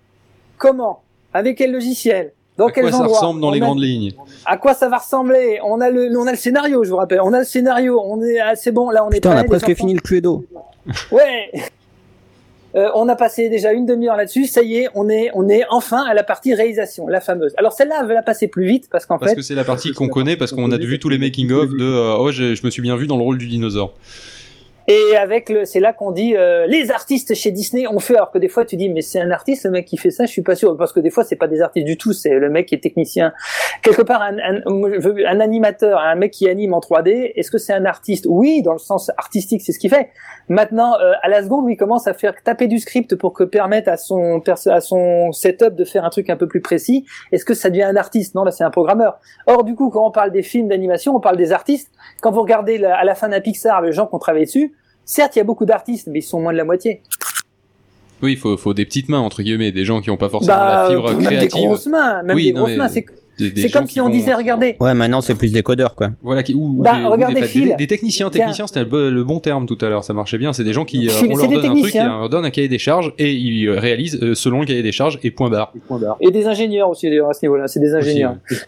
comment, 0.69 1.03
avec 1.33 1.59
quel 1.59 1.73
logiciel, 1.73 2.33
dans 2.57 2.67
à 2.69 2.73
quels 2.73 2.85
quoi 2.85 2.93
ça 2.93 3.05
ressemble 3.07 3.41
dans 3.41 3.49
On 3.49 3.53
les 3.53 3.59
a- 3.61 3.65
grandes 3.65 3.83
lignes 3.83 4.13
À 4.47 4.57
quoi 4.57 4.75
ça 4.75 4.89
va 4.89 4.99
ressembler 4.99 5.59
On 5.65 5.81
a 5.81 5.91
le, 5.91 6.17
on 6.19 6.27
a 6.27 6.31
le 6.33 6.37
scénario, 6.39 6.85
je 6.85 6.91
vous 6.91 6.97
rappelle. 6.97 7.21
On 7.23 7.33
a 7.33 7.41
le 7.41 7.45
scénario. 7.45 8.01
On 8.05 8.23
est, 8.23 8.39
ah, 8.39 8.55
c'est 8.55 8.71
bon. 8.73 8.91
Là, 8.91 9.05
on 9.05 9.11
est 9.11 9.15
Putain, 9.15 9.35
on 9.35 9.39
a 9.39 9.45
presque 9.45 9.65
enfants 9.65 9.75
fini 9.75 9.95
le 9.95 10.01
Cluedo. 10.01 10.45
Ouais. 11.11 11.51
Euh, 12.77 12.91
on 12.97 13.09
a 13.09 13.15
passé 13.15 13.49
déjà 13.49 13.73
une 13.73 13.87
demi-heure 13.87 14.17
là-dessus. 14.17 14.47
Ça 14.47 14.63
y 14.63 14.79
est, 14.79 14.89
on 14.97 15.09
est, 15.09 15.31
on 15.35 15.49
est 15.49 15.65
enfin 15.71 16.03
à 16.05 16.13
la 16.13 16.25
partie 16.25 16.55
réalisation, 16.55 17.07
la 17.07 17.21
fameuse. 17.21 17.55
Alors 17.57 17.73
celle-là, 17.73 17.99
elle 18.01 18.07
va 18.09 18.15
la 18.15 18.23
passer 18.23 18.49
plus 18.49 18.67
vite 18.67 18.89
parce 18.91 19.07
qu'en 19.07 19.17
Parce 19.17 19.31
fait, 19.31 19.37
que 19.37 19.43
c'est 19.43 19.55
la 19.55 19.63
partie 19.63 19.93
qu'on 19.93 20.09
connaît, 20.09 20.37
parce 20.37 20.51
qu'on 20.53 20.73
a 20.73 20.77
vu 20.77 20.99
tous 20.99 21.09
les 21.09 21.19
making-of 21.19 21.71
de 21.71 21.85
euh, 21.85 22.17
Oh, 22.19 22.33
je, 22.33 22.55
je 22.57 22.65
me 22.67 22.71
suis 22.71 22.83
bien 22.83 22.97
vu 22.97 23.07
dans 23.07 23.17
le 23.17 23.23
rôle 23.23 23.39
du 23.39 23.47
dinosaure. 23.47 23.95
Et 24.87 25.17
avec 25.17 25.49
le, 25.49 25.65
c'est 25.65 25.81
là 25.81 25.93
qu'on 25.93 26.11
dit 26.11 26.37
euh, 26.37 26.67
les 26.67 26.91
artistes 26.91 27.35
chez 27.35 27.51
Disney 27.51 27.87
ont 27.87 27.99
fait. 28.01 28.15
Alors 28.17 28.31
que 28.31 28.39
des 28.39 28.49
fois, 28.49 28.65
tu 28.65 28.77
dis 28.77 28.89
mais 28.89 29.01
c'est 29.03 29.21
un 29.21 29.31
artiste 29.31 29.65
le 29.65 29.71
mec 29.71 29.87
qui 29.87 29.97
fait 29.97 30.11
ça. 30.11 30.27
Je 30.27 30.31
suis 30.31 30.43
pas 30.43 30.55
sûr 30.55 30.77
parce 30.77 30.93
que 30.93 31.01
des 31.01 31.11
fois, 31.11 31.25
c'est 31.25 31.37
pas 31.37 31.49
des 31.49 31.63
artistes 31.63 31.87
du 31.87 31.97
tout. 31.97 32.13
C'est 32.13 32.31
le 32.31 32.51
mec 32.51 32.67
qui 32.67 32.75
est 32.75 32.81
technicien. 32.83 33.33
Quelque 33.83 34.03
part, 34.03 34.21
un, 34.23 34.37
un, 34.39 34.61
un 34.67 35.41
animateur, 35.41 35.99
un 36.01 36.15
mec 36.17 36.33
qui 36.33 36.49
anime 36.49 36.75
en 36.75 36.81
3D. 36.81 37.33
Est-ce 37.35 37.51
que 37.51 37.59
c'est 37.59 37.73
un 37.73 37.85
artiste? 37.87 38.27
Oui, 38.29 38.63
dans 38.63 38.73
le 38.73 38.79
sens 38.79 39.11
artistique, 39.17 39.63
c'est 39.63 39.73
ce 39.73 39.79
qu'il 39.79 39.91
fait. 39.91 40.11
Maintenant, 40.49 40.95
euh, 41.01 41.13
à 41.23 41.29
la 41.29 41.43
seconde, 41.43 41.67
il 41.71 41.77
commence 41.77 42.07
à 42.07 42.13
faire 42.15 42.35
taper 42.43 42.67
du 42.67 42.79
script 42.79 43.15
pour 43.17 43.33
que 43.33 43.45
permettre 43.45 43.89
à 43.91 43.97
son 43.97 44.43
à 44.67 44.81
son 44.81 45.33
setup 45.33 45.75
de 45.75 45.85
faire 45.85 46.05
un 46.05 46.11
truc 46.11 46.29
un 46.29 46.37
peu 46.37 46.47
plus 46.47 46.61
précis. 46.61 47.07
Est-ce 47.33 47.45
que 47.47 47.55
ça 47.55 47.71
devient 47.71 47.85
un 47.85 47.97
artiste? 47.97 48.35
Non, 48.35 48.45
là, 48.45 48.51
c'est 48.51 48.65
un 48.65 48.71
programmeur. 48.71 49.19
Or, 49.47 49.65
du 49.65 49.75
coup, 49.75 49.89
quand 49.91 50.07
on 50.07 50.11
parle 50.11 50.31
des 50.31 50.43
films 50.43 50.69
d'animation, 50.69 51.17
on 51.17 51.21
parle 51.21 51.37
des 51.39 51.53
artistes. 51.53 51.91
Quand 52.21 52.31
vous 52.31 52.43
regardez 52.43 52.77
la- 52.79 52.97
à 52.97 53.05
la 53.05 53.15
fin 53.15 53.29
d'un 53.31 53.41
Pixar, 53.41 53.81
les 53.81 53.93
gens 53.93 54.07
qui 54.07 54.15
ont 54.15 54.19
travaillé 54.19 54.45
dessus, 54.45 54.74
certes, 55.05 55.37
il 55.37 55.39
y 55.39 55.43
a 55.43 55.45
beaucoup 55.45 55.65
d'artistes, 55.67 56.09
mais 56.11 56.21
ils 56.21 56.23
sont 56.23 56.41
moins 56.41 56.53
de 56.53 56.59
la 56.59 56.65
moitié. 56.65 57.03
Oui, 58.23 58.33
il 58.33 58.39
faut, 58.39 58.57
faut 58.57 58.73
des 58.75 58.85
petites 58.87 59.09
mains, 59.09 59.19
entre 59.19 59.43
guillemets, 59.43 59.73
des 59.73 59.85
gens 59.85 60.01
qui 60.01 60.09
n'ont 60.11 60.17
pas 60.17 60.29
forcément 60.29 60.57
Bah, 60.57 60.85
la 60.85 60.91
fibre 60.91 61.09
même 61.11 61.19
des 61.19 61.25
créative. 61.25 61.65
grosses 61.67 61.87
mains, 61.87 62.23
même 62.23 62.37
Oui, 62.37 62.45
des 62.47 62.53
non, 62.53 62.61
grosses 62.61 62.71
mais 62.71 62.77
mains. 62.77 62.89
C'est 62.89 63.05
Des- 63.37 63.51
des 63.51 63.69
comme 63.69 63.89
si 63.89 64.01
on 64.01 64.05
vont- 64.05 64.11
disait, 64.11 64.33
regardez, 64.33 64.77
Ouais, 64.79 64.95
maintenant 64.95 65.21
c'est 65.21 65.35
plus 65.35 65.51
des 65.53 65.65
codeurs, 65.65 65.97
quoi. 65.97 66.11
Voilà, 66.23 66.45
qui, 66.45 66.55
ou, 66.55 66.81
Bah, 66.81 66.97
des, 66.97 67.03
ou 67.05 67.11
regardez 67.11 67.41
des, 67.41 67.47
Phil. 67.49 67.69
des- 67.71 67.75
des 67.75 67.87
techniciens, 67.89 68.31
techniciens, 68.31 68.69
c'était 68.69 68.81
le, 68.81 68.87
bo- 68.87 69.11
le 69.11 69.25
bon 69.25 69.41
terme 69.41 69.67
tout 69.67 69.77
à 69.81 69.89
l'heure, 69.89 70.05
ça 70.05 70.13
marchait 70.15 70.39
bien. 70.39 70.53
C'est 70.53 70.63
des 70.63 70.73
gens 70.73 70.85
qui, 70.85 71.09
euh, 71.09 71.13
on 71.29 71.37
leur 71.37 71.49
des 71.49 71.57
donne 71.57 71.65
un 71.65 71.69
truc, 71.71 71.75
techniciens. 71.83 72.05
et 72.07 72.15
on 72.15 72.19
leur 72.21 72.29
donne 72.29 72.45
un 72.45 72.51
cahier 72.51 72.69
des 72.69 72.79
charges 72.79 73.13
et 73.19 73.33
ils 73.33 73.67
euh, 73.67 73.79
réalisent 73.81 74.21
euh, 74.23 74.37
selon 74.37 74.61
le 74.61 74.67
cahier 74.67 74.85
des 74.85 74.93
charges 74.93 75.19
et 75.25 75.33
point 75.33 75.51
barre. 75.51 75.75
et 76.21 76.31
des 76.31 76.47
ingénieurs 76.47 76.89
aussi 76.89 77.09
d'ailleurs, 77.09 77.29
à 77.29 77.35
ce 77.35 77.41
niveau-là, 77.45 77.67
c'est 77.67 77.81
des 77.81 77.93
ingénieurs. 77.93 78.37
Aussi, 78.49 78.61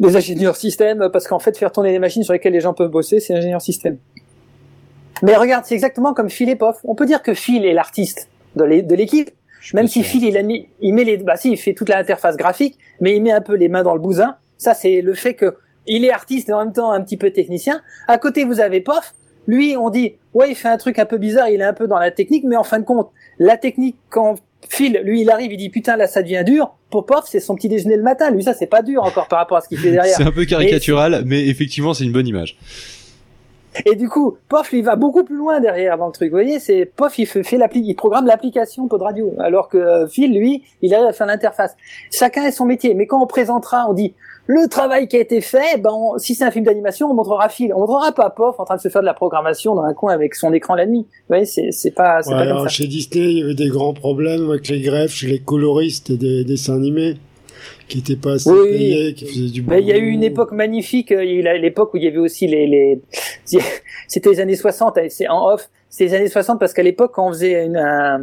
Des 0.00 0.16
ingénieurs 0.16 0.56
système, 0.56 1.08
parce 1.12 1.28
qu'en 1.28 1.38
fait, 1.38 1.56
faire 1.58 1.70
tourner 1.70 1.92
les 1.92 1.98
machines 1.98 2.22
sur 2.24 2.32
lesquelles 2.32 2.54
les 2.54 2.60
gens 2.62 2.72
peuvent 2.72 2.90
bosser, 2.90 3.20
c'est 3.20 3.34
ingénieur 3.34 3.60
système. 3.60 3.98
Mais 5.22 5.36
regarde, 5.36 5.64
c'est 5.64 5.74
exactement 5.74 6.12
comme 6.14 6.28
Phil 6.30 6.48
et 6.50 6.56
Poff. 6.56 6.78
On 6.84 6.94
peut 6.94 7.06
dire 7.06 7.22
que 7.22 7.34
Phil 7.34 7.64
est 7.64 7.72
l'artiste 7.72 8.28
de 8.56 8.64
l'é- 8.64 8.82
de 8.82 8.94
l'équipe, 8.94 9.30
même 9.72 9.86
si. 9.86 10.02
Phil, 10.02 10.24
il, 10.24 10.36
a 10.36 10.42
mis, 10.42 10.68
il 10.80 10.92
met 10.94 11.04
les, 11.04 11.16
bah 11.16 11.36
si, 11.36 11.50
il 11.52 11.56
fait 11.56 11.72
toute 11.74 11.88
l'interface 11.88 12.36
graphique, 12.36 12.78
mais 13.00 13.16
il 13.16 13.22
met 13.22 13.32
un 13.32 13.40
peu 13.40 13.54
les 13.54 13.68
mains 13.68 13.82
dans 13.82 13.94
le 13.94 14.00
bousin. 14.00 14.36
Ça, 14.58 14.74
c'est 14.74 15.00
le 15.00 15.14
fait 15.14 15.34
que 15.34 15.56
il 15.86 16.04
est 16.04 16.10
artiste 16.10 16.48
et 16.48 16.52
en 16.52 16.64
même 16.64 16.72
temps 16.72 16.90
un 16.92 17.00
petit 17.02 17.16
peu 17.16 17.30
technicien. 17.30 17.80
À 18.08 18.18
côté, 18.18 18.44
vous 18.44 18.60
avez 18.60 18.80
Poff. 18.80 19.14
Lui, 19.46 19.76
on 19.76 19.90
dit, 19.90 20.14
ouais, 20.32 20.50
il 20.50 20.54
fait 20.54 20.68
un 20.68 20.78
truc 20.78 20.98
un 20.98 21.04
peu 21.04 21.18
bizarre, 21.18 21.50
il 21.50 21.60
est 21.60 21.64
un 21.64 21.74
peu 21.74 21.86
dans 21.86 21.98
la 21.98 22.10
technique, 22.10 22.44
mais 22.44 22.56
en 22.56 22.64
fin 22.64 22.78
de 22.78 22.84
compte, 22.84 23.10
la 23.38 23.58
technique, 23.58 23.96
quand 24.08 24.36
Phil, 24.70 24.98
lui, 25.04 25.20
il 25.20 25.30
arrive, 25.30 25.52
il 25.52 25.58
dit, 25.58 25.68
putain, 25.68 25.96
là, 25.98 26.06
ça 26.06 26.22
devient 26.22 26.42
dur. 26.46 26.74
Pour 26.90 27.04
Poff, 27.04 27.24
c'est 27.28 27.40
son 27.40 27.54
petit 27.54 27.68
déjeuner 27.68 27.96
le 27.98 28.02
matin. 28.02 28.30
Lui, 28.30 28.42
ça, 28.42 28.54
c'est 28.54 28.66
pas 28.66 28.80
dur 28.80 29.02
encore 29.02 29.28
par 29.28 29.38
rapport 29.40 29.58
à 29.58 29.60
ce 29.60 29.68
qu'il 29.68 29.76
fait 29.78 29.90
derrière. 29.92 30.16
C'est 30.16 30.22
un 30.22 30.30
peu 30.32 30.46
caricatural, 30.46 31.22
mais 31.26 31.46
effectivement, 31.48 31.92
c'est 31.92 32.04
une 32.04 32.12
bonne 32.12 32.26
image. 32.26 32.56
Et 33.86 33.96
du 33.96 34.08
coup, 34.08 34.36
Pof, 34.48 34.72
il 34.72 34.84
va 34.84 34.96
beaucoup 34.96 35.24
plus 35.24 35.36
loin 35.36 35.60
derrière 35.60 35.98
dans 35.98 36.06
le 36.06 36.12
truc. 36.12 36.30
Vous 36.30 36.36
voyez, 36.36 36.58
c'est 36.60 36.84
Pof, 36.86 37.18
il 37.18 37.26
fait, 37.26 37.42
fait 37.42 37.56
l'appli, 37.58 37.80
il 37.80 37.94
programme 37.94 38.26
l'application 38.26 38.86
Pod 38.88 39.02
Radio, 39.02 39.32
alors 39.38 39.68
que 39.68 39.78
euh, 39.78 40.06
Phil, 40.06 40.32
lui, 40.38 40.62
il 40.82 40.94
arrive 40.94 41.06
à 41.08 41.12
faire 41.12 41.26
l'interface. 41.26 41.74
Chacun 42.12 42.44
a 42.44 42.52
son 42.52 42.64
métier, 42.66 42.94
mais 42.94 43.06
quand 43.06 43.22
on 43.22 43.26
présentera, 43.26 43.86
on 43.88 43.92
dit 43.92 44.14
le 44.46 44.68
travail 44.68 45.08
qui 45.08 45.16
a 45.16 45.20
été 45.20 45.40
fait. 45.40 45.78
Ben, 45.80 45.90
on- 45.92 46.18
si 46.18 46.34
c'est 46.34 46.44
un 46.44 46.50
film 46.50 46.64
d'animation, 46.66 47.10
on 47.10 47.14
montrera 47.14 47.48
Phil, 47.48 47.72
on 47.74 47.80
montrera 47.80 48.12
pas 48.12 48.30
Pof 48.30 48.60
en 48.60 48.64
train 48.64 48.76
de 48.76 48.80
se 48.80 48.88
faire 48.88 49.00
de 49.00 49.06
la 49.06 49.14
programmation 49.14 49.74
dans 49.74 49.82
un 49.84 49.94
coin 49.94 50.12
avec 50.12 50.34
son 50.34 50.52
écran 50.52 50.74
la 50.74 50.86
nuit. 50.86 51.06
Vous 51.08 51.24
voyez, 51.28 51.46
c'est 51.46 51.70
c'est 51.72 51.90
pas, 51.92 52.22
c'est 52.22 52.30
Ouais, 52.30 52.36
pas 52.36 52.42
comme 52.42 52.52
alors, 52.52 52.62
ça. 52.64 52.68
chez 52.68 52.86
Disney, 52.86 53.24
il 53.32 53.38
y 53.38 53.42
avait 53.42 53.54
des 53.54 53.68
grands 53.68 53.94
problèmes 53.94 54.48
avec 54.50 54.68
les 54.68 54.80
greffes 54.82 55.12
chez 55.12 55.26
les 55.28 55.38
coloristes 55.38 56.12
des 56.12 56.44
dessins 56.44 56.74
animés 56.76 57.16
qui 57.88 57.98
étaient 57.98 58.16
pas 58.16 58.32
assez 58.34 58.50
Oui. 58.50 58.68
payés, 58.70 59.14
qui 59.14 59.26
faisaient 59.26 59.50
du 59.50 59.62
Ben, 59.62 59.78
il 59.78 59.86
y 59.86 59.92
a 59.92 59.98
eu 59.98 60.08
une 60.08 60.22
époque 60.24 60.52
magnifique. 60.52 61.12
euh, 61.12 61.24
Il 61.24 61.30
y 61.30 61.32
a 61.34 61.36
eu 61.36 61.42
la- 61.42 61.58
l'époque 61.58 61.92
où 61.94 61.96
il 61.98 62.04
y 62.04 62.06
avait 62.08 62.18
aussi 62.18 62.46
les, 62.46 62.66
les... 62.66 63.00
c'était 64.08 64.30
les 64.30 64.40
années 64.40 64.56
60. 64.56 64.98
et 64.98 65.10
C'est 65.10 65.28
en 65.28 65.46
off. 65.52 65.68
C'est 65.90 66.04
les 66.04 66.14
années 66.14 66.28
60 66.28 66.58
parce 66.58 66.72
qu'à 66.72 66.82
l'époque, 66.82 67.12
quand 67.14 67.28
on 67.28 67.32
faisait 67.32 67.66
une, 67.66 67.76
un, 67.76 68.22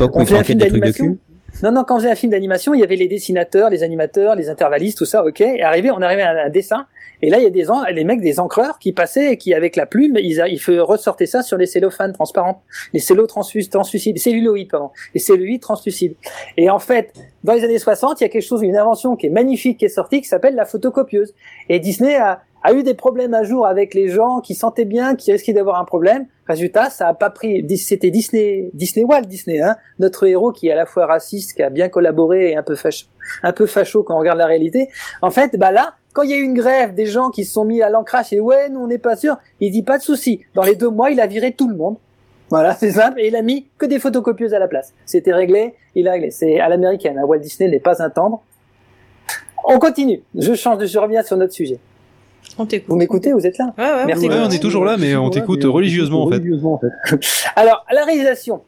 on 0.00 0.24
faisait 0.24 0.36
un 0.38 0.44
film 0.44 0.58
d'animation. 0.58 1.16
Non, 1.62 1.72
non, 1.72 1.84
quand 1.84 1.94
on 1.96 1.98
faisait 1.98 2.10
un 2.10 2.14
film 2.14 2.32
d'animation, 2.32 2.74
il 2.74 2.80
y 2.80 2.84
avait 2.84 2.96
les 2.96 3.08
dessinateurs, 3.08 3.70
les 3.70 3.82
animateurs, 3.82 4.34
les 4.34 4.50
intervallistes, 4.50 4.98
tout 4.98 5.04
ça, 5.06 5.24
ok. 5.24 5.40
Et 5.40 5.62
arrivé, 5.62 5.90
on 5.90 6.02
arrivait 6.02 6.22
à 6.22 6.44
un 6.46 6.48
dessin. 6.50 6.86
Et 7.22 7.30
là, 7.30 7.38
il 7.38 7.44
y 7.44 7.46
a 7.46 7.50
des 7.50 7.64
les 7.92 8.04
mecs, 8.04 8.20
des 8.20 8.38
encreurs 8.38 8.78
qui 8.78 8.92
passaient 8.92 9.32
et 9.32 9.38
qui, 9.38 9.54
avec 9.54 9.76
la 9.76 9.86
plume, 9.86 10.18
ils, 10.20 10.42
a- 10.42 10.48
ils 10.48 10.60
ressortaient 10.80 11.24
ça 11.26 11.42
sur 11.42 11.56
les 11.56 11.64
cellophanes 11.66 12.12
transparents. 12.12 12.62
Les 12.92 12.98
cellos 13.00 13.26
translu- 13.26 13.66
translucides, 13.70 14.18
celluloïdes, 14.18 14.68
pardon. 14.70 14.90
Les 15.14 15.20
celluloïdes 15.20 15.62
translucides. 15.62 16.16
Et 16.58 16.68
en 16.68 16.78
fait, 16.80 17.14
dans 17.44 17.54
les 17.54 17.64
années 17.64 17.78
60, 17.78 18.20
il 18.20 18.24
y 18.24 18.26
a 18.26 18.28
quelque 18.28 18.42
chose, 18.42 18.60
une 18.62 18.76
invention 18.76 19.16
qui 19.16 19.26
est 19.26 19.30
magnifique 19.30 19.78
qui 19.78 19.86
est 19.86 19.88
sortie, 19.88 20.20
qui 20.20 20.28
s'appelle 20.28 20.56
la 20.56 20.66
photocopieuse. 20.66 21.32
Et 21.70 21.78
Disney 21.78 22.16
a, 22.16 22.42
a 22.62 22.72
eu 22.74 22.82
des 22.82 22.94
problèmes 22.94 23.32
un 23.32 23.44
jour 23.44 23.66
avec 23.66 23.94
les 23.94 24.08
gens 24.08 24.40
qui 24.40 24.54
sentaient 24.54 24.84
bien, 24.84 25.14
qui 25.14 25.32
risquaient 25.32 25.54
d'avoir 25.54 25.80
un 25.80 25.84
problème. 25.86 26.26
Résultat, 26.46 26.90
ça 26.90 27.08
a 27.08 27.14
pas 27.14 27.30
pris, 27.30 27.66
c'était 27.78 28.10
Disney, 28.10 28.70
Disney 28.74 29.04
Walt 29.04 29.22
Disney, 29.22 29.60
hein, 29.60 29.76
notre 29.98 30.26
héros 30.26 30.52
qui 30.52 30.68
est 30.68 30.72
à 30.72 30.76
la 30.76 30.84
fois 30.84 31.06
raciste, 31.06 31.54
qui 31.54 31.62
a 31.62 31.70
bien 31.70 31.88
collaboré 31.88 32.50
et 32.50 32.56
un 32.56 32.62
peu 32.62 32.74
facho, 32.74 33.06
un 33.42 33.52
peu 33.52 33.64
facho 33.66 34.02
quand 34.02 34.14
on 34.14 34.18
regarde 34.18 34.38
la 34.38 34.46
réalité. 34.46 34.88
En 35.22 35.30
fait, 35.30 35.56
bah 35.56 35.72
là, 35.72 35.94
quand 36.12 36.22
il 36.22 36.30
y 36.30 36.34
a 36.34 36.36
eu 36.36 36.42
une 36.42 36.54
grève, 36.54 36.94
des 36.94 37.06
gens 37.06 37.30
qui 37.30 37.44
se 37.44 37.52
sont 37.54 37.64
mis 37.64 37.80
à 37.80 37.88
l'ancrage 37.88 38.32
et 38.32 38.40
ouais, 38.40 38.68
nous 38.68 38.80
on 38.80 38.86
n'est 38.86 38.98
pas 38.98 39.16
sûr, 39.16 39.36
il 39.60 39.70
dit 39.72 39.82
pas 39.82 39.96
de 39.96 40.02
souci. 40.02 40.42
Dans 40.54 40.62
les 40.62 40.76
deux 40.76 40.90
mois, 40.90 41.10
il 41.10 41.20
a 41.20 41.26
viré 41.26 41.52
tout 41.52 41.68
le 41.68 41.76
monde. 41.76 41.96
Voilà, 42.50 42.74
c'est 42.74 42.92
simple, 42.92 43.20
et 43.20 43.28
il 43.28 43.36
a 43.36 43.42
mis 43.42 43.66
que 43.78 43.86
des 43.86 43.98
photocopieuses 43.98 44.52
à 44.52 44.58
la 44.58 44.68
place. 44.68 44.92
C'était 45.06 45.32
réglé, 45.32 45.74
il 45.94 46.06
a 46.08 46.12
réglé. 46.12 46.30
C'est 46.30 46.60
à 46.60 46.68
l'américaine. 46.68 47.18
hein. 47.18 47.24
Walt 47.24 47.38
Disney 47.38 47.70
n'est 47.70 47.80
pas 47.80 48.02
un 48.02 48.10
tendre. 48.10 48.42
On 49.64 49.78
continue. 49.78 50.22
Je 50.34 50.52
change 50.54 50.76
de, 50.78 50.84
je 50.86 50.98
reviens 50.98 51.22
sur 51.22 51.38
notre 51.38 51.54
sujet. 51.54 51.78
On 52.58 52.66
t'écoute. 52.66 52.88
Vous 52.88 52.96
m'écoutez, 52.96 53.32
vous 53.32 53.46
êtes 53.46 53.58
là 53.58 53.74
Ouais, 53.76 53.84
ouais, 53.84 54.06
Merci. 54.06 54.26
on 54.26 54.32
Ouais, 54.32 54.40
on 54.46 54.50
est 54.50 54.62
toujours 54.62 54.84
là, 54.84 54.96
mais 54.96 55.16
on 55.16 55.30
t'écoute 55.30 55.64
religieusement 55.64 56.24
en 56.24 56.30
fait. 56.30 56.42
Alors, 57.56 57.84
à 57.88 57.94
la 57.94 58.04
réalisation, 58.04 58.62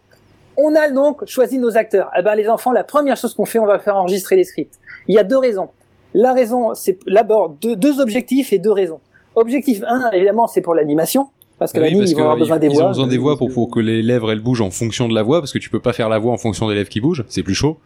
on 0.56 0.74
a 0.74 0.90
donc 0.90 1.26
choisi 1.26 1.58
nos 1.58 1.76
acteurs. 1.76 2.10
Eh 2.18 2.22
ben, 2.22 2.34
les 2.34 2.48
enfants, 2.48 2.72
la 2.72 2.84
première 2.84 3.16
chose 3.16 3.34
qu'on 3.34 3.44
fait, 3.44 3.58
on 3.58 3.66
va 3.66 3.78
faire 3.78 3.96
enregistrer 3.96 4.36
les 4.36 4.44
scripts. 4.44 4.74
Il 5.08 5.14
y 5.14 5.18
a 5.18 5.24
deux 5.24 5.38
raisons. 5.38 5.68
La 6.14 6.32
raison, 6.32 6.74
c'est 6.74 6.98
d'abord 7.06 7.50
deux, 7.50 7.76
deux 7.76 8.00
objectifs 8.00 8.52
et 8.52 8.58
deux 8.58 8.72
raisons. 8.72 9.00
Objectif 9.34 9.82
1, 9.86 10.12
évidemment, 10.12 10.46
c'est 10.46 10.62
pour 10.62 10.74
l'animation. 10.74 11.28
Parce 11.58 11.72
que 11.72 11.78
Oui, 11.78 11.84
l'anime, 11.84 11.98
parce 12.00 12.10
ils 12.10 12.14
vont 12.14 12.20
avoir 12.22 12.36
besoin 12.36 12.56
ils- 12.56 12.60
des 12.60 12.66
ils 12.66 12.72
voix. 12.74 12.84
ont 12.84 12.88
besoin 12.88 13.06
des 13.06 13.16
voix 13.18 13.36
pour, 13.38 13.50
pour 13.50 13.70
que 13.70 13.80
les 13.80 14.02
lèvres 14.02 14.30
elles 14.30 14.40
bougent 14.42 14.60
en 14.60 14.70
fonction 14.70 15.08
de 15.08 15.14
la 15.14 15.22
voix, 15.22 15.40
parce 15.40 15.52
que 15.52 15.58
tu 15.58 15.70
peux 15.70 15.80
pas 15.80 15.92
faire 15.94 16.08
la 16.10 16.18
voix 16.18 16.32
en 16.32 16.36
fonction 16.36 16.68
des 16.68 16.74
lèvres 16.74 16.88
qui 16.90 17.00
bougent, 17.00 17.24
c'est 17.28 17.42
plus 17.42 17.54
chaud. 17.54 17.78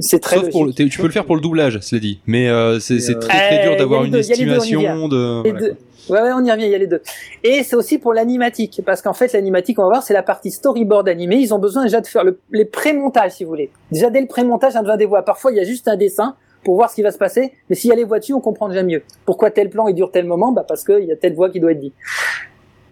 C'est 0.00 0.20
très 0.20 0.36
Sauf 0.36 0.50
pour 0.50 0.72
tu 0.74 0.98
peux 0.98 1.06
le 1.06 1.12
faire 1.12 1.24
pour 1.24 1.34
le 1.34 1.40
doublage, 1.40 1.78
cela 1.80 2.00
dit. 2.00 2.20
Mais 2.26 2.48
euh, 2.48 2.78
c'est 2.78 3.00
c'est 3.00 3.18
très 3.18 3.28
très 3.38 3.60
Euh, 3.60 3.68
dur 3.70 3.76
d'avoir 3.78 4.04
une 4.04 4.12
deux, 4.12 4.18
estimation 4.30 5.08
de. 5.08 5.42
Voilà. 5.50 5.66
Ouais, 6.08 6.20
ouais, 6.20 6.30
on 6.40 6.44
y 6.44 6.52
revient, 6.52 6.66
il 6.66 6.70
y 6.70 6.74
a 6.74 6.78
les 6.78 6.86
deux. 6.86 7.00
Et 7.42 7.64
c'est 7.64 7.74
aussi 7.74 7.98
pour 7.98 8.14
l'animatique, 8.14 8.80
parce 8.86 9.02
qu'en 9.02 9.12
fait, 9.14 9.32
l'animatique, 9.32 9.80
on 9.80 9.82
va 9.82 9.88
voir, 9.88 10.02
c'est 10.04 10.14
la 10.14 10.22
partie 10.22 10.52
storyboard 10.52 11.08
animé. 11.08 11.34
Ils 11.36 11.52
ont 11.52 11.58
besoin 11.58 11.82
déjà 11.82 12.00
de 12.00 12.06
faire 12.06 12.22
le, 12.22 12.38
les 12.52 12.64
pré-montages, 12.64 13.32
si 13.32 13.42
vous 13.42 13.50
voulez. 13.50 13.70
Déjà, 13.90 14.08
dès 14.10 14.20
le 14.20 14.28
pré-montage, 14.28 14.74
on 14.76 14.78
a 14.78 14.82
besoin 14.82 14.96
des 14.98 15.06
voix. 15.06 15.22
Parfois, 15.22 15.50
il 15.50 15.56
y 15.56 15.60
a 15.60 15.64
juste 15.64 15.88
un 15.88 15.96
dessin 15.96 16.36
pour 16.62 16.76
voir 16.76 16.90
ce 16.90 16.94
qui 16.94 17.02
va 17.02 17.10
se 17.10 17.18
passer. 17.18 17.50
Mais 17.68 17.74
s'il 17.74 17.90
y 17.90 17.92
a 17.92 17.96
les 17.96 18.04
voix 18.04 18.20
dessus, 18.20 18.34
on 18.34 18.40
comprend 18.40 18.68
déjà 18.68 18.84
mieux. 18.84 19.02
Pourquoi 19.24 19.50
tel 19.50 19.68
plan 19.68 19.88
il 19.88 19.94
dure 19.96 20.12
tel 20.12 20.26
moment? 20.26 20.52
Bah 20.52 20.64
parce 20.68 20.84
qu'il 20.84 21.04
y 21.06 21.10
a 21.10 21.16
telle 21.16 21.34
voix 21.34 21.50
qui 21.50 21.58
doit 21.58 21.72
être 21.72 21.80
dit. 21.80 21.92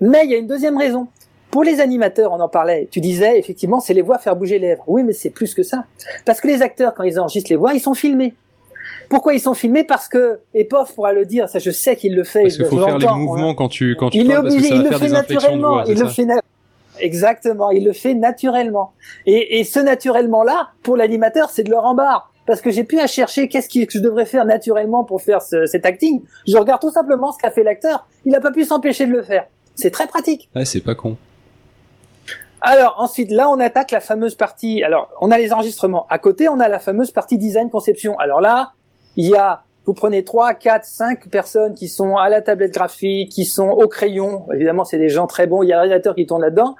Mais 0.01 0.22
il 0.24 0.30
y 0.30 0.34
a 0.34 0.38
une 0.38 0.47
deuxième 0.47 0.76
raison. 0.76 1.07
Pour 1.51 1.62
les 1.62 1.80
animateurs, 1.80 2.32
on 2.32 2.40
en 2.40 2.49
parlait. 2.49 2.88
Tu 2.90 3.01
disais 3.01 3.38
effectivement, 3.38 3.78
c'est 3.80 3.95
les 3.95 4.03
voix 4.03 4.18
faire 4.18 4.34
bouger 4.34 4.59
les 4.59 4.68
lèvres. 4.68 4.82
Oui, 4.88 5.05
mais 5.05 5.12
c'est 5.12 5.30
plus 5.30 5.55
que 5.55 5.62
ça. 5.62 5.84
Parce 6.24 6.40
que 6.40 6.49
les 6.49 6.62
acteurs, 6.62 6.95
quand 6.95 7.05
ils 7.05 7.20
enregistrent 7.20 7.51
les 7.51 7.57
voix, 7.57 7.74
ils 7.74 7.80
sont 7.80 7.95
filmés. 7.95 8.34
Pourquoi 9.09 9.34
ils 9.34 9.40
sont 9.40 9.55
filmés? 9.55 9.84
Parce 9.84 10.09
que 10.09 10.40
Epov 10.53 10.92
pourra 10.95 11.12
le 11.12 11.24
dire. 11.26 11.49
Ça, 11.49 11.59
je 11.61 11.70
sais 11.70 11.95
qu'il 11.95 12.16
le 12.16 12.24
fait. 12.24 12.42
Parce 12.42 12.57
qu'il 12.57 12.64
faut 12.66 12.78
faire 12.84 12.99
les 12.99 13.07
mouvements 13.07 13.55
quand 13.55 13.68
tu 13.68 13.95
quand 13.97 14.11
tu 14.11 14.18
Il 14.18 14.26
est 14.30 14.34
parles 14.34 14.42
parce 14.45 14.55
que 14.55 14.59
obligé, 14.59 14.68
ça 14.70 14.74
il 14.74 14.78
va 14.78 14.84
le 14.84 14.88
faire 14.90 14.99
fait 14.99 15.07
des 15.07 15.14
inflexions 15.14 15.49
de 15.51 15.55
naturellement. 15.57 15.82
voix, 15.84 15.92
il 15.92 15.99
le 16.01 16.09
fait 16.09 16.24
na- 16.24 16.40
Exactement, 17.01 17.70
il 17.70 17.84
le 17.84 17.92
fait 17.92 18.14
naturellement. 18.14 18.92
Et, 19.26 19.61
et 19.61 19.64
ce 19.64 19.78
naturellement-là, 19.80 20.68
pour 20.82 20.97
l'animateur, 20.97 21.51
c'est 21.51 21.62
de 21.64 21.70
leur 21.70 21.84
embarre. 21.84 22.30
Parce 22.47 22.61
que 22.61 22.70
j'ai 22.70 22.84
pu 22.84 22.99
à 23.01 23.07
chercher 23.07 23.49
qu'est-ce 23.49 23.68
que 23.68 23.90
je 23.90 23.99
devrais 24.01 24.26
faire 24.26 24.45
naturellement 24.45 25.03
pour 25.05 25.22
faire 25.22 25.40
ce- 25.40 25.66
cet 25.66 25.86
acting. 25.86 26.20
Je 26.47 26.57
regarde 26.57 26.80
tout 26.80 26.90
simplement 26.90 27.32
ce 27.32 27.38
qu'a 27.38 27.51
fait 27.51 27.62
l'acteur. 27.62 28.07
Il 28.26 28.32
n'a 28.32 28.40
pas 28.40 28.51
pu 28.53 28.64
s'empêcher 28.64 29.07
de 29.07 29.12
le 29.12 29.22
faire. 29.22 29.47
C'est 29.74 29.90
très 29.90 30.06
pratique. 30.06 30.48
Ouais, 30.54 30.64
c'est 30.64 30.80
pas 30.80 30.94
con. 30.94 31.16
Alors 32.60 32.94
ensuite, 32.98 33.30
là, 33.30 33.50
on 33.50 33.60
attaque 33.60 33.90
la 33.90 34.00
fameuse 34.00 34.34
partie. 34.34 34.82
Alors, 34.82 35.10
on 35.20 35.30
a 35.30 35.38
les 35.38 35.52
enregistrements. 35.52 36.06
À 36.08 36.18
côté, 36.18 36.48
on 36.48 36.60
a 36.60 36.68
la 36.68 36.78
fameuse 36.78 37.10
partie 37.10 37.36
design 37.36 37.68
conception. 37.70 38.18
Alors 38.18 38.40
là, 38.40 38.72
il 39.16 39.28
y 39.28 39.36
a, 39.36 39.62
vous 39.84 39.92
prenez 39.92 40.24
trois, 40.24 40.54
quatre, 40.54 40.86
cinq 40.86 41.28
personnes 41.28 41.74
qui 41.74 41.88
sont 41.88 42.16
à 42.16 42.30
la 42.30 42.40
tablette 42.40 42.72
graphique, 42.72 43.30
qui 43.30 43.44
sont 43.44 43.68
au 43.68 43.86
crayon. 43.86 44.46
Évidemment, 44.54 44.84
c'est 44.84 44.98
des 44.98 45.10
gens 45.10 45.26
très 45.26 45.46
bons. 45.46 45.62
Il 45.62 45.68
y 45.68 45.72
a 45.72 45.76
un 45.76 45.80
réalisateur 45.80 46.14
qui 46.14 46.24
tourne 46.26 46.40
là-dedans. 46.40 46.74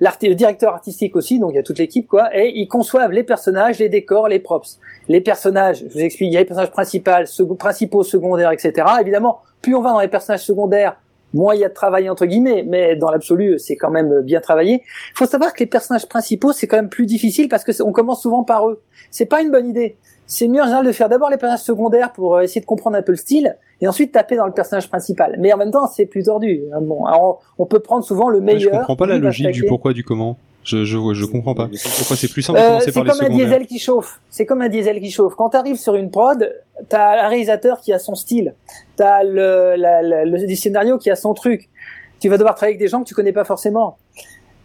Le 0.00 0.34
directeur 0.34 0.74
artistique 0.74 1.16
aussi, 1.16 1.38
donc 1.38 1.52
il 1.52 1.56
y 1.56 1.58
a 1.58 1.62
toute 1.62 1.78
l'équipe, 1.78 2.06
quoi. 2.06 2.28
Et 2.36 2.52
ils 2.54 2.68
conçoivent 2.68 3.12
les 3.12 3.22
personnages, 3.22 3.78
les 3.78 3.88
décors, 3.88 4.28
les 4.28 4.40
props. 4.40 4.78
Les 5.08 5.22
personnages, 5.22 5.78
je 5.78 5.84
vous 5.90 6.00
explique, 6.00 6.28
il 6.28 6.34
y 6.34 6.36
a 6.36 6.40
les 6.40 6.44
personnages 6.44 6.70
principaux, 6.70 7.24
second- 7.24 7.54
principaux, 7.54 8.02
secondaires, 8.02 8.50
etc. 8.50 8.86
Évidemment, 9.00 9.40
plus 9.62 9.74
on 9.74 9.80
va 9.80 9.92
dans 9.92 10.00
les 10.00 10.08
personnages 10.08 10.44
secondaires, 10.44 10.96
moins 11.36 11.54
il 11.54 11.60
y 11.60 11.64
a 11.64 11.68
de 11.68 11.74
travail 11.74 12.08
entre 12.10 12.26
guillemets, 12.26 12.64
mais 12.66 12.96
dans 12.96 13.10
l'absolu, 13.10 13.58
c'est 13.58 13.76
quand 13.76 13.90
même 13.90 14.22
bien 14.22 14.40
travaillé. 14.40 14.82
Il 14.84 15.16
faut 15.18 15.26
savoir 15.26 15.52
que 15.52 15.60
les 15.60 15.66
personnages 15.66 16.08
principaux, 16.08 16.52
c'est 16.52 16.66
quand 16.66 16.76
même 16.76 16.88
plus 16.88 17.06
difficile 17.06 17.48
parce 17.48 17.62
que 17.62 17.70
on 17.82 17.92
commence 17.92 18.22
souvent 18.22 18.42
par 18.42 18.68
eux. 18.68 18.82
C'est 19.10 19.26
pas 19.26 19.40
une 19.42 19.50
bonne 19.50 19.68
idée. 19.68 19.96
C'est 20.28 20.48
mieux 20.48 20.60
en 20.60 20.64
général 20.64 20.84
de 20.84 20.90
faire 20.90 21.08
d'abord 21.08 21.30
les 21.30 21.36
personnages 21.36 21.62
secondaires 21.62 22.12
pour 22.12 22.34
euh, 22.34 22.40
essayer 22.40 22.60
de 22.60 22.66
comprendre 22.66 22.96
un 22.96 23.02
peu 23.02 23.12
le 23.12 23.16
style 23.16 23.56
et 23.80 23.86
ensuite 23.86 24.10
taper 24.10 24.34
dans 24.34 24.46
le 24.46 24.52
personnage 24.52 24.88
principal. 24.88 25.36
Mais 25.38 25.52
en 25.52 25.56
même 25.56 25.70
temps, 25.70 25.86
c'est 25.86 26.06
plus 26.06 26.24
tordu. 26.24 26.64
hein. 26.74 26.80
Bon, 26.80 27.04
alors, 27.04 27.42
on 27.58 27.66
peut 27.66 27.78
prendre 27.78 28.02
souvent 28.04 28.28
le 28.28 28.38
Ouais, 28.38 28.44
meilleur. 28.44 28.72
je 28.72 28.78
comprends 28.78 28.96
pas 28.96 29.06
la 29.06 29.18
logique 29.18 29.52
du 29.52 29.64
pourquoi 29.66 29.92
du 29.92 30.02
comment. 30.02 30.36
Je 30.66 30.84
je 30.84 30.98
je 31.14 31.24
comprends 31.24 31.54
pas. 31.54 31.68
Pourquoi 31.98 32.16
c'est 32.16 32.28
plus 32.28 32.42
simple 32.42 32.58
de 32.58 32.64
Euh, 32.64 32.68
commencer 32.68 32.84
c'est 32.86 32.92
par 32.92 33.04
les 33.04 33.10
comme 33.10 33.20
un 33.24 33.28
diesel 33.36 33.66
qui 33.66 33.78
chauffe. 33.78 34.20
C'est 34.30 34.44
comme 34.46 34.62
un 34.62 34.68
diesel 34.68 35.00
qui 35.00 35.10
chauffe. 35.10 35.34
Quand 35.36 35.50
tu 35.50 35.56
arrives 35.56 35.76
sur 35.78 35.94
une 35.94 36.10
prod, 36.10 36.52
t'as 36.88 37.24
un 37.24 37.28
réalisateur 37.28 37.80
qui 37.80 37.92
a 37.92 37.98
son 38.00 38.14
style, 38.16 38.54
t'as 38.96 39.22
le, 39.22 39.74
la, 39.76 40.02
la- 40.02 40.24
le 40.24 40.46
du 40.46 40.56
scénario 40.56 40.98
qui 40.98 41.08
a 41.10 41.16
son 41.16 41.34
truc. 41.34 41.70
Tu 42.20 42.28
vas 42.28 42.36
devoir 42.36 42.54
travailler 42.56 42.74
avec 42.74 42.80
des 42.80 42.88
gens 42.88 43.00
que 43.02 43.08
tu 43.08 43.14
connais 43.14 43.32
pas 43.32 43.44
forcément. 43.44 43.96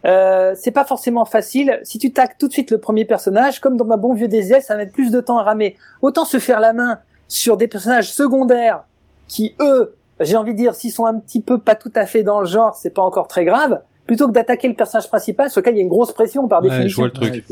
Euh, 0.05 0.55
c'est 0.57 0.71
pas 0.71 0.85
forcément 0.85 1.25
facile. 1.25 1.79
Si 1.83 1.99
tu 1.99 2.11
taques 2.11 2.37
tout 2.39 2.47
de 2.47 2.53
suite 2.53 2.71
le 2.71 2.79
premier 2.79 3.05
personnage, 3.05 3.59
comme 3.59 3.77
dans 3.77 3.85
ma 3.85 3.97
bon 3.97 4.13
vieux 4.15 4.27
diesel, 4.27 4.61
ça 4.63 4.73
va 4.73 4.79
mettre 4.79 4.93
plus 4.93 5.11
de 5.11 5.21
temps 5.21 5.37
à 5.37 5.43
ramer. 5.43 5.75
Autant 6.01 6.25
se 6.25 6.39
faire 6.39 6.59
la 6.59 6.73
main 6.73 6.99
sur 7.27 7.55
des 7.57 7.67
personnages 7.67 8.11
secondaires 8.11 8.83
qui, 9.27 9.53
eux, 9.59 9.95
j'ai 10.19 10.35
envie 10.37 10.53
de 10.53 10.57
dire, 10.57 10.73
s'ils 10.73 10.91
sont 10.91 11.05
un 11.05 11.19
petit 11.19 11.41
peu 11.41 11.59
pas 11.59 11.75
tout 11.75 11.91
à 11.93 12.07
fait 12.07 12.23
dans 12.23 12.39
le 12.39 12.47
genre, 12.47 12.75
c'est 12.75 12.89
pas 12.89 13.03
encore 13.03 13.27
très 13.27 13.45
grave, 13.45 13.81
plutôt 14.11 14.27
que 14.27 14.33
d'attaquer 14.33 14.67
le 14.67 14.73
personnage 14.73 15.07
principal 15.07 15.49
sur 15.49 15.61
lequel 15.61 15.75
il 15.75 15.77
y 15.77 15.79
a 15.79 15.83
une 15.83 15.87
grosse 15.87 16.11
pression 16.11 16.45
par 16.49 16.61
Ouais, 16.61 16.67
je 16.69 16.73
définition. 16.73 17.01
vois 17.03 17.07
le 17.07 17.13
truc. 17.31 17.45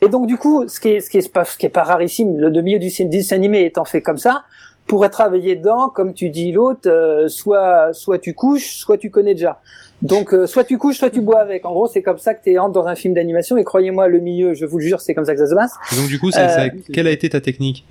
Et 0.00 0.08
donc 0.08 0.28
du 0.28 0.36
coup, 0.36 0.68
ce 0.68 0.78
qui 0.78 0.90
est, 0.90 1.00
ce 1.00 1.10
qui 1.10 1.18
est 1.18 1.32
pas, 1.32 1.44
ce 1.44 1.58
qui 1.58 1.66
est 1.66 1.70
pas 1.70 1.82
rarissime, 1.82 2.38
le 2.38 2.62
milieu 2.62 2.78
du 2.78 2.88
dessin 3.08 3.34
animé 3.34 3.64
étant 3.64 3.84
fait 3.84 4.00
comme 4.00 4.18
ça, 4.18 4.44
pour 4.86 5.04
être 5.04 5.10
travaillé 5.12 5.56
dedans, 5.56 5.88
comme 5.88 6.14
tu 6.14 6.30
dis 6.30 6.52
l'autre, 6.52 6.88
euh, 6.88 7.26
soit, 7.26 7.92
soit 7.94 8.20
tu 8.20 8.32
couches, 8.32 8.76
soit 8.76 8.96
tu 8.96 9.10
connais 9.10 9.34
déjà. 9.34 9.60
Donc 10.02 10.32
euh, 10.34 10.46
soit 10.46 10.62
tu 10.64 10.78
couches, 10.78 10.98
soit 10.98 11.10
tu 11.10 11.20
bois 11.20 11.40
avec. 11.40 11.64
En 11.64 11.72
gros, 11.72 11.88
c'est 11.88 12.02
comme 12.02 12.18
ça 12.18 12.34
que 12.34 12.44
tu 12.44 12.56
entres 12.60 12.72
dans 12.72 12.86
un 12.86 12.94
film 12.94 13.14
d'animation. 13.14 13.56
Et 13.56 13.64
croyez-moi, 13.64 14.06
le 14.06 14.20
milieu, 14.20 14.54
je 14.54 14.66
vous 14.66 14.78
le 14.78 14.84
jure, 14.84 15.00
c'est 15.00 15.14
comme 15.14 15.24
ça 15.24 15.34
que 15.34 15.40
ça 15.40 15.48
se 15.48 15.54
passe. 15.54 15.72
Et 15.92 15.96
donc 15.96 16.06
du 16.06 16.18
coup, 16.20 16.28
Euh, 16.28 16.48
ça- 16.48 16.68
quelle 16.92 17.08
a 17.08 17.10
été 17.12 17.28
ta 17.28 17.40
technique? 17.40 17.84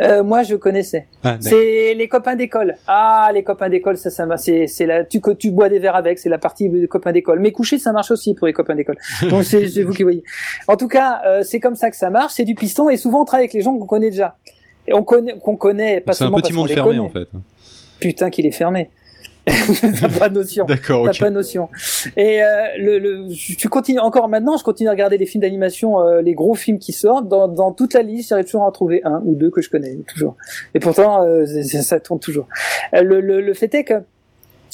Euh, 0.00 0.22
moi, 0.22 0.42
je 0.42 0.54
connaissais. 0.54 1.06
Ah. 1.24 1.36
C'est 1.40 1.94
les 1.94 2.08
copains 2.08 2.36
d'école. 2.36 2.76
Ah, 2.86 3.30
les 3.32 3.42
copains 3.42 3.68
d'école, 3.68 3.96
ça, 3.96 4.10
ça 4.10 4.26
c'est, 4.36 4.66
c'est 4.66 4.86
la, 4.86 5.04
tu, 5.04 5.20
bois 5.50 5.68
des 5.68 5.78
verres 5.78 5.96
avec, 5.96 6.18
c'est 6.18 6.28
la 6.28 6.38
partie 6.38 6.68
des 6.68 6.86
copains 6.86 7.12
d'école. 7.12 7.40
Mais 7.40 7.52
coucher, 7.52 7.78
ça 7.78 7.92
marche 7.92 8.10
aussi 8.10 8.34
pour 8.34 8.46
les 8.46 8.52
copains 8.52 8.74
d'école. 8.74 8.96
Donc 9.30 9.44
c'est, 9.44 9.64
vous 9.82 9.92
qui 9.92 10.02
voyez. 10.02 10.22
En 10.66 10.76
tout 10.76 10.88
cas, 10.88 11.20
euh, 11.26 11.42
c'est 11.42 11.60
comme 11.60 11.74
ça 11.74 11.90
que 11.90 11.96
ça 11.96 12.10
marche. 12.10 12.34
C'est 12.34 12.44
du 12.44 12.54
piston 12.54 12.88
et 12.88 12.96
souvent 12.96 13.22
on 13.22 13.24
travaille 13.24 13.44
avec 13.44 13.54
les 13.54 13.62
gens 13.62 13.76
qu'on 13.76 13.86
connaît 13.86 14.10
déjà. 14.10 14.36
Et 14.86 14.94
on 14.94 15.02
connaît, 15.02 15.38
qu'on 15.38 15.56
connaît 15.56 16.00
pas 16.00 16.12
C'est 16.12 16.24
un 16.24 16.28
petit 16.28 16.40
parce 16.40 16.48
qu'on 16.48 16.54
monde 16.54 16.68
les 16.68 16.74
fermé 16.74 16.96
connaît. 16.96 17.00
en 17.00 17.10
fait. 17.10 17.28
Putain, 18.00 18.30
qu'il 18.30 18.46
est 18.46 18.52
fermé. 18.52 18.90
T'as 20.00 20.18
pas 20.18 20.28
notion. 20.28 20.64
D'accord, 20.64 21.04
T'as 21.04 21.10
ok. 21.10 21.20
pas 21.20 21.30
notion. 21.30 21.68
Et 22.16 22.42
euh, 22.42 22.46
le, 22.78 22.98
le, 22.98 23.28
tu 23.34 23.68
continues 23.68 23.98
encore 23.98 24.28
maintenant. 24.28 24.56
Je 24.56 24.64
continue 24.64 24.88
à 24.88 24.92
regarder 24.92 25.18
les 25.18 25.26
films 25.26 25.42
d'animation, 25.42 26.00
euh, 26.00 26.22
les 26.22 26.34
gros 26.34 26.54
films 26.54 26.78
qui 26.78 26.92
sortent. 26.92 27.28
Dans, 27.28 27.48
dans 27.48 27.72
toute 27.72 27.94
la 27.94 28.02
liste, 28.02 28.30
j'arrive 28.30 28.44
toujours 28.46 28.62
à 28.62 28.66
en 28.66 28.72
trouver 28.72 29.00
un 29.04 29.20
ou 29.24 29.34
deux 29.34 29.50
que 29.50 29.60
je 29.60 29.70
connais 29.70 29.96
toujours. 30.06 30.36
Et 30.74 30.80
pourtant, 30.80 31.22
euh, 31.24 31.46
ça 31.62 32.00
tourne 32.00 32.20
toujours. 32.20 32.46
Euh, 32.94 33.02
le, 33.02 33.20
le, 33.20 33.40
le 33.40 33.54
fait 33.54 33.72
est 33.74 33.84
que 33.84 33.94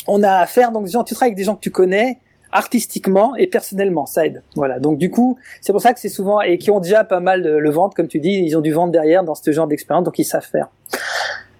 on 0.06 0.22
a 0.22 0.32
affaire 0.32 0.70
donc 0.70 0.86
genre, 0.86 1.04
tu 1.04 1.14
travailles 1.14 1.30
avec 1.30 1.38
des 1.38 1.44
gens 1.44 1.54
que 1.54 1.60
tu 1.60 1.70
connais 1.70 2.18
artistiquement 2.52 3.34
et 3.36 3.48
personnellement, 3.48 4.06
ça 4.06 4.26
aide. 4.26 4.42
Voilà. 4.54 4.78
Donc 4.78 4.96
du 4.96 5.10
coup, 5.10 5.36
c'est 5.60 5.72
pour 5.72 5.82
ça 5.82 5.92
que 5.92 6.00
c'est 6.00 6.08
souvent 6.08 6.40
et 6.40 6.56
qui 6.56 6.70
ont 6.70 6.80
déjà 6.80 7.02
pas 7.02 7.20
mal 7.20 7.42
de, 7.42 7.50
le 7.50 7.70
ventre, 7.70 7.96
comme 7.96 8.06
tu 8.06 8.20
dis, 8.20 8.42
ils 8.44 8.56
ont 8.56 8.60
du 8.60 8.72
ventre 8.72 8.92
derrière 8.92 9.24
dans 9.24 9.34
ce 9.34 9.50
genre 9.50 9.66
d'expérience, 9.66 10.04
donc 10.04 10.18
ils 10.18 10.24
savent 10.24 10.46
faire. 10.46 10.68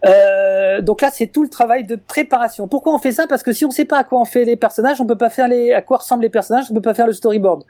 Euh, 0.04 0.80
donc 0.80 1.00
là, 1.00 1.10
c'est 1.12 1.26
tout 1.26 1.42
le 1.42 1.48
travail 1.48 1.84
de 1.84 1.96
préparation. 1.96 2.68
Pourquoi 2.68 2.94
on 2.94 2.98
fait 2.98 3.12
ça? 3.12 3.26
Parce 3.26 3.42
que 3.42 3.52
si 3.52 3.64
on 3.64 3.70
sait 3.70 3.84
pas 3.84 3.98
à 3.98 4.04
quoi 4.04 4.20
on 4.20 4.24
fait 4.24 4.44
les 4.44 4.56
personnages, 4.56 5.00
on 5.00 5.06
peut 5.06 5.16
pas 5.16 5.30
faire 5.30 5.48
les 5.48 5.72
à 5.72 5.82
quoi 5.82 5.98
ressemblent 5.98 6.22
les 6.22 6.28
personnages, 6.28 6.66
on 6.70 6.74
peut 6.74 6.80
pas 6.80 6.94
faire 6.94 7.06
le 7.06 7.12
storyboard. 7.12 7.64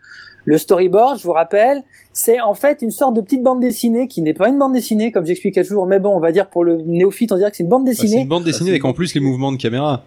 Le 0.46 0.58
storyboard, 0.58 1.18
je 1.18 1.24
vous 1.24 1.32
rappelle, 1.32 1.82
c'est 2.12 2.40
en 2.40 2.54
fait 2.54 2.82
une 2.82 2.90
sorte 2.90 3.14
de 3.14 3.22
petite 3.22 3.42
bande 3.42 3.60
dessinée 3.60 4.08
qui 4.08 4.20
n'est 4.20 4.34
pas 4.34 4.48
une 4.48 4.58
bande 4.58 4.74
dessinée, 4.74 5.10
comme 5.10 5.24
j'expliquais 5.24 5.64
toujours, 5.64 5.86
mais 5.86 6.00
bon, 6.00 6.10
on 6.10 6.20
va 6.20 6.32
dire 6.32 6.48
pour 6.48 6.64
le 6.64 6.82
néophyte, 6.82 7.32
on 7.32 7.36
dirait 7.36 7.50
que 7.50 7.56
c'est 7.56 7.62
une 7.62 7.70
bande 7.70 7.86
Bah, 7.86 7.92
c'est 7.94 8.02
dessinée 8.02 8.22
une 8.22 8.28
bande 8.28 8.44
dessinée 8.44 8.70
avec 8.70 8.84
en 8.84 8.92
plus 8.92 9.14
les 9.14 9.20
mouvements 9.20 9.52
de 9.52 9.56
caméra. 9.56 10.04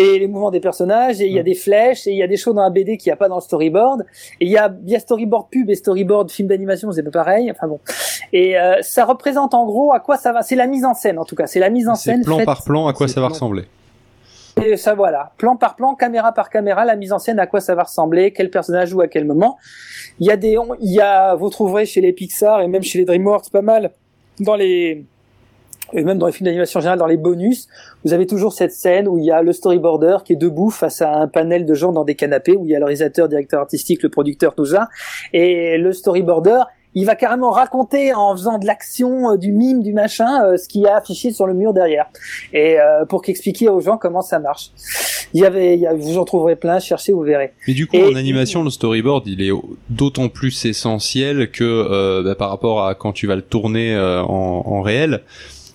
Et 0.00 0.18
les 0.18 0.26
mouvements 0.28 0.50
des 0.50 0.60
personnages, 0.60 1.20
et 1.20 1.26
il 1.26 1.32
y 1.32 1.36
a 1.36 1.38
Ouais. 1.38 1.42
des 1.44 1.54
flèches, 1.54 2.06
et 2.06 2.10
il 2.12 2.16
y 2.16 2.22
a 2.22 2.26
des 2.26 2.36
choses 2.36 2.54
dans 2.54 2.62
la 2.62 2.70
BD 2.70 2.96
qu'il 2.96 3.10
n'y 3.10 3.12
a 3.12 3.16
pas 3.16 3.28
dans 3.28 3.36
le 3.36 3.40
storyboard, 3.40 4.02
et 4.40 4.46
il 4.46 4.50
y 4.50 4.56
a, 4.56 4.72
il 4.84 4.90
y 4.90 4.96
a 4.96 5.00
storyboard 5.00 5.48
pub 5.50 5.68
et 5.70 5.74
storyboard 5.74 6.30
film 6.30 6.48
d'animation, 6.48 6.90
c'est 6.92 7.02
pas 7.02 7.10
pareil, 7.10 7.50
enfin 7.50 7.66
bon. 7.68 7.80
Et 8.32 8.58
euh, 8.58 8.76
ça 8.82 9.04
représente 9.04 9.54
en 9.54 9.66
gros 9.66 9.92
à 9.92 10.00
quoi 10.00 10.16
ça 10.16 10.32
va, 10.32 10.42
c'est 10.42 10.56
la 10.56 10.66
mise 10.66 10.84
en 10.84 10.94
scène 10.94 11.18
en 11.18 11.24
tout 11.24 11.36
cas, 11.36 11.46
c'est 11.46 11.60
la 11.60 11.70
mise 11.70 11.88
en 11.88 11.94
scène 11.94 12.22
plan 12.24 12.36
faite- 12.38 12.46
par 12.46 12.64
plan 12.64 12.86
à 12.86 12.92
quoi 12.92 13.08
ça 13.08 13.20
va 13.20 13.26
plan. 13.26 13.34
ressembler. 13.34 13.64
et 14.64 14.76
ça 14.76 14.94
voilà, 14.94 15.32
plan 15.38 15.56
par 15.56 15.76
plan, 15.76 15.94
caméra 15.94 16.32
par 16.32 16.50
caméra, 16.50 16.84
la 16.84 16.96
mise 16.96 17.12
en 17.12 17.18
scène 17.18 17.38
à 17.38 17.46
quoi 17.46 17.60
ça 17.60 17.74
va 17.74 17.84
ressembler, 17.84 18.32
quel 18.32 18.50
personnage 18.50 18.88
joue 18.90 19.00
à 19.00 19.08
quel 19.08 19.24
moment. 19.24 19.56
Il 20.18 20.26
y 20.26 20.30
a 20.30 20.36
des, 20.36 20.56
il 20.80 20.92
y 20.92 21.00
a, 21.00 21.34
vous 21.34 21.48
trouverez 21.50 21.86
chez 21.86 22.00
les 22.00 22.12
Pixar 22.12 22.60
et 22.60 22.68
même 22.68 22.82
chez 22.82 22.98
les 22.98 23.04
DreamWorks 23.04 23.50
pas 23.50 23.62
mal 23.62 23.90
dans 24.38 24.54
les, 24.56 25.04
et 25.92 26.02
même 26.04 26.18
dans 26.18 26.26
les 26.26 26.32
films 26.32 26.46
d'animation 26.46 26.78
en 26.78 26.80
général, 26.80 26.98
dans 26.98 27.06
les 27.06 27.16
bonus, 27.16 27.68
vous 28.04 28.12
avez 28.12 28.26
toujours 28.26 28.52
cette 28.52 28.72
scène 28.72 29.08
où 29.08 29.18
il 29.18 29.24
y 29.24 29.30
a 29.30 29.42
le 29.42 29.52
storyboarder 29.52 30.18
qui 30.24 30.32
est 30.34 30.36
debout 30.36 30.70
face 30.70 31.02
à 31.02 31.12
un 31.12 31.28
panel 31.28 31.66
de 31.66 31.74
gens 31.74 31.92
dans 31.92 32.04
des 32.04 32.14
canapés, 32.14 32.56
où 32.56 32.64
il 32.64 32.70
y 32.70 32.76
a 32.76 32.78
le 32.78 32.84
réalisateur, 32.84 33.28
directeur 33.28 33.60
artistique, 33.60 34.02
le 34.02 34.08
producteur, 34.08 34.54
tout 34.54 34.66
ça, 34.66 34.88
et 35.32 35.78
le 35.78 35.92
storyboarder, 35.92 36.60
il 36.94 37.06
va 37.06 37.14
carrément 37.14 37.50
raconter 37.50 38.12
en 38.14 38.32
faisant 38.34 38.58
de 38.58 38.66
l'action, 38.66 39.30
euh, 39.32 39.36
du 39.36 39.52
mime, 39.52 39.80
du 39.80 39.92
machin, 39.92 40.44
euh, 40.44 40.56
ce 40.56 40.66
qu'il 40.66 40.80
y 40.80 40.86
a 40.88 40.96
affiché 40.96 41.30
sur 41.30 41.46
le 41.46 41.54
mur 41.54 41.72
derrière, 41.72 42.06
et 42.52 42.80
euh, 42.80 43.04
pour 43.04 43.22
qu'expliquer 43.22 43.68
aux 43.68 43.80
gens 43.80 43.96
comment 43.96 44.22
ça 44.22 44.40
marche. 44.40 44.72
Il 45.32 45.40
y 45.40 45.44
avait, 45.46 45.74
il 45.74 45.80
y 45.80 45.86
a, 45.86 45.94
vous 45.94 46.18
en 46.18 46.24
trouverez 46.24 46.56
plein, 46.56 46.80
cherchez, 46.80 47.12
vous 47.12 47.20
verrez. 47.22 47.52
Mais 47.68 47.74
du 47.74 47.86
coup, 47.86 47.94
Et- 47.96 48.04
en 48.12 48.16
animation, 48.16 48.64
le 48.64 48.70
storyboard, 48.70 49.28
il 49.28 49.40
est 49.40 49.52
d'autant 49.88 50.28
plus 50.28 50.64
essentiel 50.64 51.52
que 51.52 51.62
euh, 51.62 52.22
bah, 52.24 52.34
par 52.34 52.50
rapport 52.50 52.84
à 52.84 52.96
quand 52.96 53.12
tu 53.12 53.28
vas 53.28 53.36
le 53.36 53.42
tourner 53.42 53.94
euh, 53.94 54.22
en, 54.24 54.64
en 54.66 54.82
réel, 54.82 55.20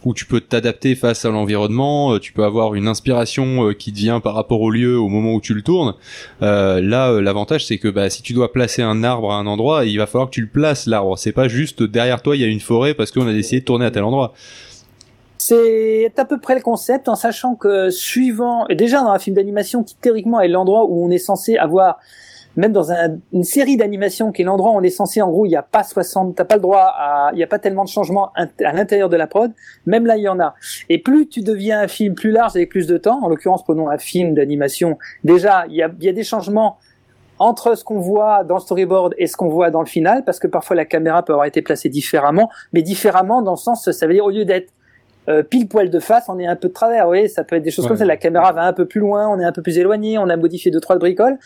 où 0.06 0.14
tu 0.14 0.26
peux 0.26 0.40
t'adapter 0.40 0.96
face 0.96 1.26
à 1.26 1.30
l'environnement, 1.30 2.14
euh, 2.14 2.20
tu 2.20 2.32
peux 2.32 2.44
avoir 2.44 2.76
une 2.76 2.88
inspiration 2.88 3.70
euh, 3.70 3.74
qui 3.74 3.92
te 3.92 3.98
vient 3.98 4.20
par 4.20 4.36
rapport 4.36 4.62
au 4.62 4.70
lieu 4.70 4.98
au 4.98 5.10
moment 5.10 5.34
où 5.34 5.42
tu 5.42 5.54
le 5.54 5.64
tournes. 5.64 5.96
Euh, 6.42 6.80
là, 6.80 7.10
euh, 7.12 7.22
l'avantage, 7.22 7.66
c'est 7.66 7.80
que 7.80 7.88
bah, 7.88 8.10
si 8.10 8.22
tu 8.22 8.34
dois 8.34 8.54
placer 8.54 8.84
un 8.84 9.04
arbre 9.04 9.32
à 9.32 9.38
un 9.38 9.48
endroit, 9.48 9.86
il 9.86 9.98
va 9.98 10.06
falloir 10.06 10.30
que 10.30 10.36
tu 10.36 10.42
le 10.42 10.48
places 10.48 10.86
l'arbre. 10.86 11.18
C'est 11.18 11.32
pas 11.32 11.48
juste 11.48 11.84
derrière 11.84 12.22
toi, 12.22 12.36
il 12.36 12.42
y 12.42 12.46
a 12.46 12.48
une 12.48 12.60
forêt 12.60 12.94
parce 12.94 13.12
qu'on 13.12 13.28
a 13.28 13.34
décidé 13.34 13.62
de 13.62 13.66
tourner 13.66 13.86
à 13.86 13.92
tel 13.92 14.04
endroit. 14.04 14.34
C'est 15.38 16.12
à 16.18 16.26
peu 16.26 16.40
près 16.40 16.56
le 16.56 16.62
concept, 16.62 17.08
en 17.10 17.16
sachant 17.16 17.56
que 17.56 17.90
suivant, 17.90 18.66
déjà 18.70 19.02
dans 19.02 19.10
un 19.10 19.20
film 19.20 19.36
d'animation 19.36 19.84
qui 19.84 19.96
théoriquement 19.96 20.40
est 20.40 20.48
l'endroit 20.48 20.86
où 20.86 21.06
on 21.06 21.12
est 21.12 21.20
censé 21.20 21.58
avoir, 21.58 22.00
même 22.56 22.72
dans 22.72 22.92
un- 22.92 23.18
une 23.34 23.44
série 23.44 23.78
d'animation 23.78 24.32
qui 24.32 24.42
est 24.42 24.46
l'endroit 24.46 24.72
où 24.72 24.76
on 24.76 24.82
est 24.82 24.90
censé, 24.90 25.22
en 25.22 25.30
gros, 25.30 25.46
il 25.46 25.50
n'y 25.50 25.56
a 25.56 25.62
pas 25.64 25.84
60, 25.84 26.36
t'as 26.36 26.46
pas 26.46 26.56
le 26.56 26.62
droit 26.62 26.94
à, 26.98 27.30
il 27.34 27.38
n'y 27.38 27.44
a 27.44 27.48
pas 27.48 27.60
tellement 27.60 27.84
de 27.84 27.90
changements 27.90 28.32
à 28.36 28.74
l'intérieur 28.74 29.10
de 29.10 29.18
la 29.18 29.28
prod, 29.28 29.52
même 29.86 30.06
là 30.06 30.18
il 30.18 30.24
y 30.24 30.30
en 30.30 30.40
a. 30.40 30.56
Et 30.90 30.98
plus 31.00 31.28
tu 31.28 31.42
deviens 31.42 31.82
un 31.82 31.88
film 31.88 32.16
plus 32.16 32.32
large 32.32 32.56
avec 32.56 32.70
plus 32.70 32.88
de 32.88 32.98
temps, 32.98 33.20
en 33.24 33.28
l'occurrence 33.30 33.64
prenons 33.64 33.90
un 33.90 33.98
film 33.98 34.34
d'animation, 34.34 34.98
déjà 35.24 35.66
il 35.70 35.76
y 35.76 35.84
a, 35.84 35.90
y 36.00 36.10
a 36.10 36.14
des 36.14 36.24
changements 36.24 36.78
entre 37.38 37.76
ce 37.78 37.84
qu'on 37.84 38.00
voit 38.00 38.46
dans 38.46 38.56
le 38.56 38.62
storyboard 38.62 39.14
et 39.18 39.28
ce 39.28 39.36
qu'on 39.36 39.50
voit 39.50 39.70
dans 39.70 39.82
le 39.82 39.86
final, 39.88 40.24
parce 40.24 40.40
que 40.40 40.48
parfois 40.48 40.78
la 40.78 40.86
caméra 40.86 41.24
peut 41.24 41.34
avoir 41.34 41.46
été 41.48 41.62
placée 41.62 41.90
différemment, 41.90 42.50
mais 42.72 42.82
différemment 42.82 43.42
dans 43.42 43.52
le 43.52 43.58
sens, 43.58 43.92
ça 43.92 44.08
veut 44.08 44.14
dire 44.14 44.24
au 44.24 44.30
lieu 44.30 44.46
d'être 44.46 44.72
euh, 45.28 45.42
pile 45.44 45.68
poil 45.68 45.90
de 45.90 46.00
face, 46.00 46.26
on 46.30 46.38
est 46.38 46.46
un 46.46 46.56
peu 46.56 46.68
de 46.68 46.74
travers. 46.74 47.04
Vous 47.06 47.10
voyez, 47.10 47.28
ça 47.28 47.44
peut 47.44 47.56
être 47.56 47.64
des 47.64 47.72
choses 47.72 47.86
Ouais. 47.86 47.90
comme 47.90 47.98
ça. 47.98 48.06
La 48.06 48.16
caméra 48.16 48.52
va 48.54 48.62
un 48.62 48.74
peu 48.74 48.86
plus 48.86 49.00
loin, 49.02 49.28
on 49.28 49.40
est 49.40 49.44
un 49.44 49.52
peu 49.52 49.64
plus 49.64 49.78
éloigné, 49.80 50.20
on 50.20 50.30
a 50.30 50.38
modifié 50.38 50.70
deux 50.70 50.80
trois 50.80 50.98
bricoles. 51.00 51.40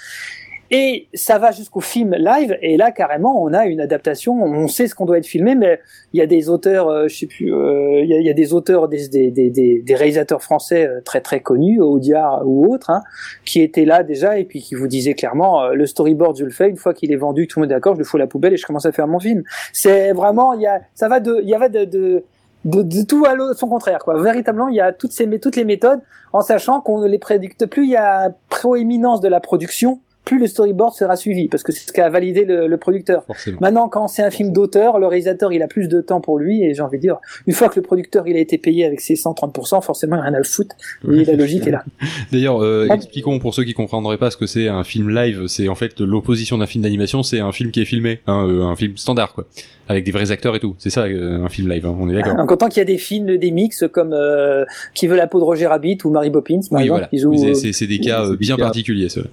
Et 0.72 1.08
ça 1.16 1.40
va 1.40 1.52
jusqu'au 1.52 1.80
film 1.80 2.14
live, 2.14 2.56
et 2.62 2.78
là 2.78 2.92
carrément 2.92 3.42
on 3.42 3.54
a 3.54 3.66
une 3.66 3.82
adaptation, 3.82 4.36
on 4.44 4.68
sait 4.68 4.88
ce 4.88 4.94
qu'on 4.94 5.06
doit 5.06 5.18
être 5.18 5.26
filmé, 5.26 5.56
mais 5.56 5.80
il 6.14 6.20
y 6.20 6.22
a 6.22 6.28
des 6.28 6.48
auteurs, 6.48 6.90
euh, 6.90 7.08
je 7.08 7.18
sais 7.18 7.26
plus, 7.26 7.52
euh, 7.52 8.02
il 8.04 8.10
y, 8.10 8.30
a, 8.30 8.34
des 8.34 8.54
auteurs, 8.54 8.88
des, 8.88 9.08
des, 9.08 9.32
des, 9.32 9.50
des, 9.50 9.96
réalisateurs 9.96 10.44
français 10.44 10.88
euh, 10.88 11.02
très 11.04 11.22
très 11.22 11.40
connus, 11.40 11.82
Audiard 11.82 12.44
ou 12.46 12.72
autres, 12.72 12.92
hein, 12.92 13.02
qui 13.46 13.62
étaient 13.62 13.86
là 13.86 14.04
déjà 14.04 14.38
et 14.38 14.44
puis 14.44 14.62
qui 14.62 14.76
vous 14.76 14.88
disaient 14.88 15.16
clairement 15.16 15.64
euh, 15.64 15.74
le 15.74 15.88
storyboard 15.88 16.38
je 16.38 16.46
le 16.46 16.52
fais, 16.52 16.70
une 16.70 16.78
fois 16.78 16.94
qu'il 16.94 17.12
est 17.12 17.18
vendu, 17.18 17.48
tout 17.48 17.60
le 17.60 17.66
monde 17.66 17.72
est 17.72 17.76
d'accord, 17.76 17.96
je 17.96 18.00
le 18.00 18.06
fous 18.06 18.18
à 18.18 18.20
la 18.20 18.28
poubelle 18.28 18.54
et 18.54 18.58
je 18.58 18.66
commence 18.66 18.86
à 18.86 18.92
faire 18.92 19.08
mon 19.08 19.20
film. 19.20 19.44
C'est 19.74 20.12
vraiment, 20.12 20.54
il 20.54 20.62
y 20.62 20.68
a, 20.68 20.82
ça 20.94 21.08
va 21.08 21.20
de, 21.20 21.40
il 21.42 21.50
y 21.50 21.56
avait 21.56 21.70
de, 21.70 21.86
de 21.86 22.24
de, 22.66 22.84
de 22.84 23.04
tout 23.04 23.26
à 23.26 23.36
son 23.54 23.70
contraire, 23.70 24.00
quoi. 24.00 24.22
Véritablement, 24.22 24.68
il 24.68 24.76
y 24.76 24.82
a 24.82 24.92
toutes 24.92 25.14
ces, 25.14 25.40
toutes 25.40 25.56
les 25.56 25.64
méthodes, 25.64 26.02
en 26.34 26.42
sachant 26.42 26.82
qu'on 26.82 27.02
les 27.04 27.18
prédicte, 27.18 27.66
plus 27.66 27.86
il 27.86 27.92
y 27.92 27.96
a 27.96 28.32
proéminence 28.50 29.22
de 29.22 29.30
la 29.30 29.40
production, 29.40 30.02
plus 30.30 30.40
le 30.40 30.48
storyboard 30.48 30.94
sera 30.94 31.16
suivi, 31.16 31.48
parce 31.48 31.64
que 31.64 31.72
c'est 31.72 31.88
ce 31.88 31.92
qu'a 31.92 32.08
validé 32.10 32.46
le, 32.46 32.68
le 32.68 32.78
producteur. 32.78 33.24
Forcément. 33.26 33.58
Maintenant, 33.62 33.90
quand 33.90 34.08
c'est 34.08 34.22
un 34.22 34.30
film 34.30 34.52
d'auteur, 34.54 35.00
le 35.00 35.08
réalisateur, 35.08 35.52
il 35.52 35.62
a 35.64 35.68
plus 35.68 35.88
de 35.88 36.02
temps 36.02 36.22
pour 36.22 36.38
lui, 36.38 36.64
et 36.64 36.74
j'ai 36.74 36.82
envie 36.82 36.98
de 36.98 37.02
dire, 37.02 37.18
une 37.48 37.54
fois 37.54 37.68
que 37.70 37.76
le 37.78 37.82
producteur, 37.82 38.28
il 38.28 38.36
a 38.36 38.40
été 38.40 38.58
payé 38.58 38.86
avec 38.86 39.02
ses 39.02 39.16
130%, 39.16 39.82
forcément, 39.82 40.16
il 40.18 40.20
a 40.20 40.24
rien 40.24 40.34
à 40.36 40.38
le 40.38 40.44
foutre, 40.44 40.76
et 41.12 41.26
la 41.26 41.34
logique 41.34 41.66
est 41.68 41.72
là. 41.72 41.84
D'ailleurs, 42.32 42.64
euh, 42.64 42.88
Ah. 42.90 42.96
expliquons 42.96 43.40
pour 43.40 43.54
ceux 43.56 43.64
qui 43.64 43.74
comprendraient 43.74 44.18
pas 44.18 44.30
ce 44.32 44.38
que 44.38 44.46
c'est 44.46 44.68
un 44.68 44.84
film 44.84 45.10
live. 45.10 45.48
C'est 45.48 45.68
en 45.68 45.76
fait 45.76 46.00
l'opposition 46.00 46.58
d'un 46.60 46.66
film 46.68 46.84
d'animation, 46.84 47.24
c'est 47.24 47.40
un 47.40 47.52
film 47.52 47.72
qui 47.72 47.82
est 47.82 47.86
filmé, 47.86 48.20
hein, 48.28 48.46
euh, 48.48 48.64
un 48.66 48.76
film 48.76 48.96
standard 48.98 49.34
quoi, 49.34 49.46
avec 49.88 50.04
des 50.04 50.12
vrais 50.12 50.32
acteurs 50.32 50.56
et 50.56 50.60
tout. 50.60 50.76
C'est 50.78 50.90
ça 50.92 51.06
euh, 51.06 51.44
un 51.44 51.50
film 51.50 51.68
live. 51.70 51.86
hein, 51.86 51.96
on 52.00 52.10
est 52.10 52.14
d'accord. 52.14 52.38
En 52.38 52.46
comptant 52.46 52.68
qu'il 52.70 52.78
y 52.78 52.82
a 52.82 52.86
des 52.86 52.98
films, 53.00 53.38
des 53.38 53.52
mix, 53.52 53.84
comme 53.92 54.14
euh, 54.14 54.66
Qui 54.94 55.08
veut 55.08 55.16
la 55.18 55.26
peau 55.28 55.40
de 55.40 55.44
Roger 55.46 55.66
Rabbit 55.68 55.98
ou 56.04 56.12
Mary 56.12 56.30
Poppins, 56.30 56.60
Oui, 56.72 56.88
voilà. 56.88 57.10
Oui, 57.12 57.56
c'est- 57.74 57.88
des 57.88 58.00
cas 58.00 58.30
bien 58.40 58.56
particuliers, 58.58 59.10
ceux 59.10 59.26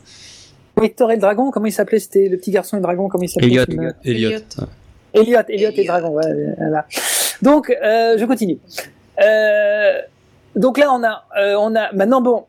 Hector 0.83 1.11
et 1.11 1.15
le 1.15 1.21
dragon, 1.21 1.51
comment 1.51 1.67
il 1.67 1.73
s'appelait 1.73 1.99
C'était 1.99 2.29
le 2.29 2.37
petit 2.37 2.51
garçon 2.51 2.77
et 2.77 2.81
le 2.81 2.83
dragon, 2.83 3.09
comment 3.09 3.25
il 3.25 3.29
s'appelait 3.29 3.49
Elliot. 3.49 3.93
Elliot. 4.05 4.41
Elliot, 5.15 5.41
Elliot 5.49 5.71
et 5.71 5.83
le 5.83 5.87
dragon, 5.87 6.11
ouais, 6.11 6.55
voilà. 6.59 6.87
Donc, 7.43 7.71
euh, 7.71 8.19
je 8.19 8.25
continue. 8.25 8.59
Euh, 9.23 10.01
donc 10.55 10.79
là, 10.79 10.93
on 10.93 11.03
a, 11.05 11.25
euh, 11.39 11.55
on 11.59 11.75
a, 11.75 11.93
maintenant, 11.93 12.21
bon, 12.21 12.45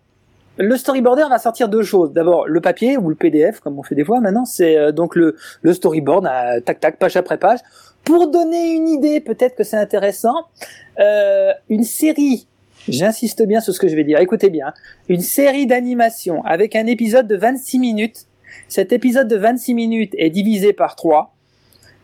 le 0.57 0.75
storyboarder 0.75 1.25
va 1.29 1.37
sortir 1.37 1.69
deux 1.69 1.83
choses. 1.83 2.13
D'abord, 2.13 2.47
le 2.47 2.61
papier 2.61 2.97
ou 2.97 3.09
le 3.09 3.15
PDF, 3.15 3.59
comme 3.59 3.77
on 3.77 3.83
fait 3.83 3.95
des 3.95 4.03
fois 4.03 4.19
maintenant, 4.19 4.45
c'est 4.45 4.77
euh, 4.77 4.91
donc 4.91 5.15
le, 5.15 5.35
le 5.61 5.73
storyboard, 5.73 6.25
à 6.25 6.61
tac 6.61 6.79
tac, 6.79 6.97
page 6.97 7.15
après 7.15 7.37
page. 7.37 7.59
Pour 8.03 8.29
donner 8.31 8.71
une 8.71 8.87
idée, 8.87 9.19
peut-être 9.19 9.55
que 9.55 9.63
c'est 9.63 9.77
intéressant, 9.77 10.45
euh, 10.99 11.51
une 11.69 11.83
série, 11.83 12.47
j'insiste 12.87 13.45
bien 13.45 13.59
sur 13.59 13.73
ce 13.73 13.79
que 13.79 13.87
je 13.87 13.95
vais 13.95 14.03
dire, 14.03 14.19
écoutez 14.19 14.49
bien, 14.49 14.73
une 15.09 15.21
série 15.21 15.67
d'animation 15.67 16.43
avec 16.45 16.75
un 16.75 16.85
épisode 16.85 17.27
de 17.27 17.35
26 17.35 17.79
minutes. 17.79 18.25
Cet 18.67 18.91
épisode 18.91 19.27
de 19.27 19.37
26 19.37 19.73
minutes 19.73 20.13
est 20.17 20.29
divisé 20.29 20.73
par 20.73 20.95
3, 20.95 21.33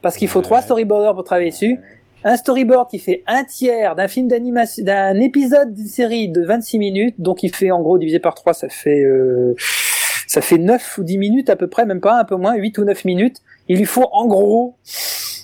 parce 0.02 0.18
qu'il 0.18 0.28
faut 0.28 0.42
trois 0.42 0.62
storyboarders 0.62 1.16
pour 1.16 1.24
travailler 1.24 1.52
dessus. 1.52 1.80
Un 2.26 2.38
storyboard 2.38 2.90
qui 2.90 3.00
fait 3.00 3.24
un 3.28 3.44
tiers 3.44 3.96
d'un 3.96 4.08
film 4.08 4.28
d'animation, 4.28 4.84
d'un 4.84 5.20
épisode 5.20 5.74
d'une 5.74 5.88
série 5.88 6.30
de 6.30 6.42
26 6.42 6.80
minutes, 6.80 7.16
donc 7.20 7.44
il 7.44 7.54
fait 7.54 7.72
en 7.72 7.82
gros 7.82 7.98
divisé 7.98 8.20
par 8.20 8.36
3, 8.36 8.54
ça 8.54 8.70
fait 8.70 9.02
euh, 9.02 9.56
ça 10.28 10.42
fait 10.42 10.58
9 10.58 10.98
ou 11.00 11.04
10 11.04 11.18
minutes 11.18 11.50
à 11.50 11.56
peu 11.56 11.68
près, 11.68 11.86
même 11.86 12.00
pas 12.02 12.20
un 12.20 12.24
peu 12.24 12.36
moins, 12.36 12.56
8 12.56 12.78
ou 12.78 12.86
9 12.86 13.06
minutes. 13.06 13.38
Il 13.68 13.78
lui 13.78 13.86
faut 13.86 14.08
en 14.12 14.26
gros 14.26 14.78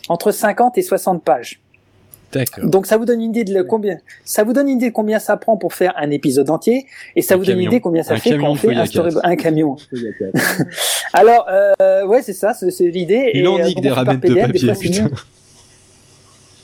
entre 0.07 0.31
50 0.31 0.77
et 0.77 0.81
60 0.81 1.23
pages. 1.23 1.61
Donc 2.63 2.85
ça 2.85 2.97
vous 2.97 3.05
donne 3.05 3.21
une 3.21 3.31
idée 3.31 3.43
de 3.43 3.61
combien 3.61 3.97
ça 4.23 4.43
vous 4.43 4.53
donne 4.53 4.67
une 4.69 4.77
idée 4.77 4.89
de 4.89 4.93
combien 4.93 5.19
ça 5.19 5.37
prend 5.37 5.57
pour 5.57 5.73
faire 5.73 5.93
un 5.97 6.11
épisode 6.11 6.49
entier 6.49 6.85
et 7.15 7.21
ça 7.21 7.33
Un 7.33 7.37
vous 7.37 7.45
donne 7.45 7.59
une 7.59 7.67
idée 7.67 7.81
combien 7.81 8.03
ça 8.03 8.13
Un 8.13 8.17
fait 8.17 8.37
quand 8.37 8.49
on 8.51 8.55
fait 8.55 8.75
un 8.75 8.85
casse. 8.85 9.17
un 9.23 9.35
camion. 9.35 9.77
Alors 11.13 11.47
euh, 11.49 12.05
ouais, 12.05 12.21
c'est 12.21 12.33
ça, 12.33 12.53
c'est 12.53 12.69
l'idée 12.87 13.31
Il 13.33 13.41
Et, 13.41 13.47
en 13.47 13.59
euh, 13.59 13.63
nique 13.63 13.81
des 13.81 13.89
ramettes 13.89 14.21
de 14.21 14.35
papier, 14.35 14.73
putain. 14.79 15.09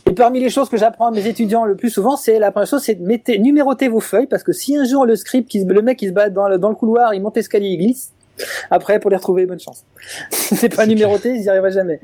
Et 0.08 0.14
parmi 0.14 0.40
les 0.40 0.52
choses 0.52 0.70
que 0.70 0.78
j'apprends 0.78 1.08
à 1.08 1.12
mes 1.12 1.26
étudiants 1.26 1.66
le 1.66 1.76
plus 1.76 1.90
souvent, 1.90 2.16
c'est 2.16 2.38
la 2.38 2.52
première 2.52 2.68
chose, 2.68 2.84
c'est 2.84 2.96
de 2.96 3.04
mettez, 3.04 3.40
numéroter 3.40 3.88
vos 3.88 4.00
feuilles, 4.00 4.28
parce 4.28 4.44
que 4.44 4.52
si 4.52 4.78
un 4.78 4.86
jour 4.86 5.06
le 5.06 5.16
script, 5.16 5.50
qui 5.50 5.64
le 5.66 5.82
mec 5.82 5.98
qui 5.98 6.08
se 6.08 6.14
bat 6.14 6.30
dans 6.30 6.48
le, 6.48 6.60
dans 6.60 6.70
le 6.70 6.76
couloir, 6.76 7.16
il 7.16 7.22
monte 7.24 7.36
l'escalier, 7.38 7.70
il 7.70 7.78
glisse, 7.78 8.12
après 8.70 9.00
pour 9.00 9.10
les 9.10 9.18
retrouver, 9.18 9.48
bonne 9.48 9.60
chance. 9.60 9.84
c'est 10.30 10.76
pas 10.76 10.86
numéroté, 10.86 11.34
ils 11.34 11.42
n'y 11.42 11.50
arriveront 11.50 11.72
jamais. 11.72 12.00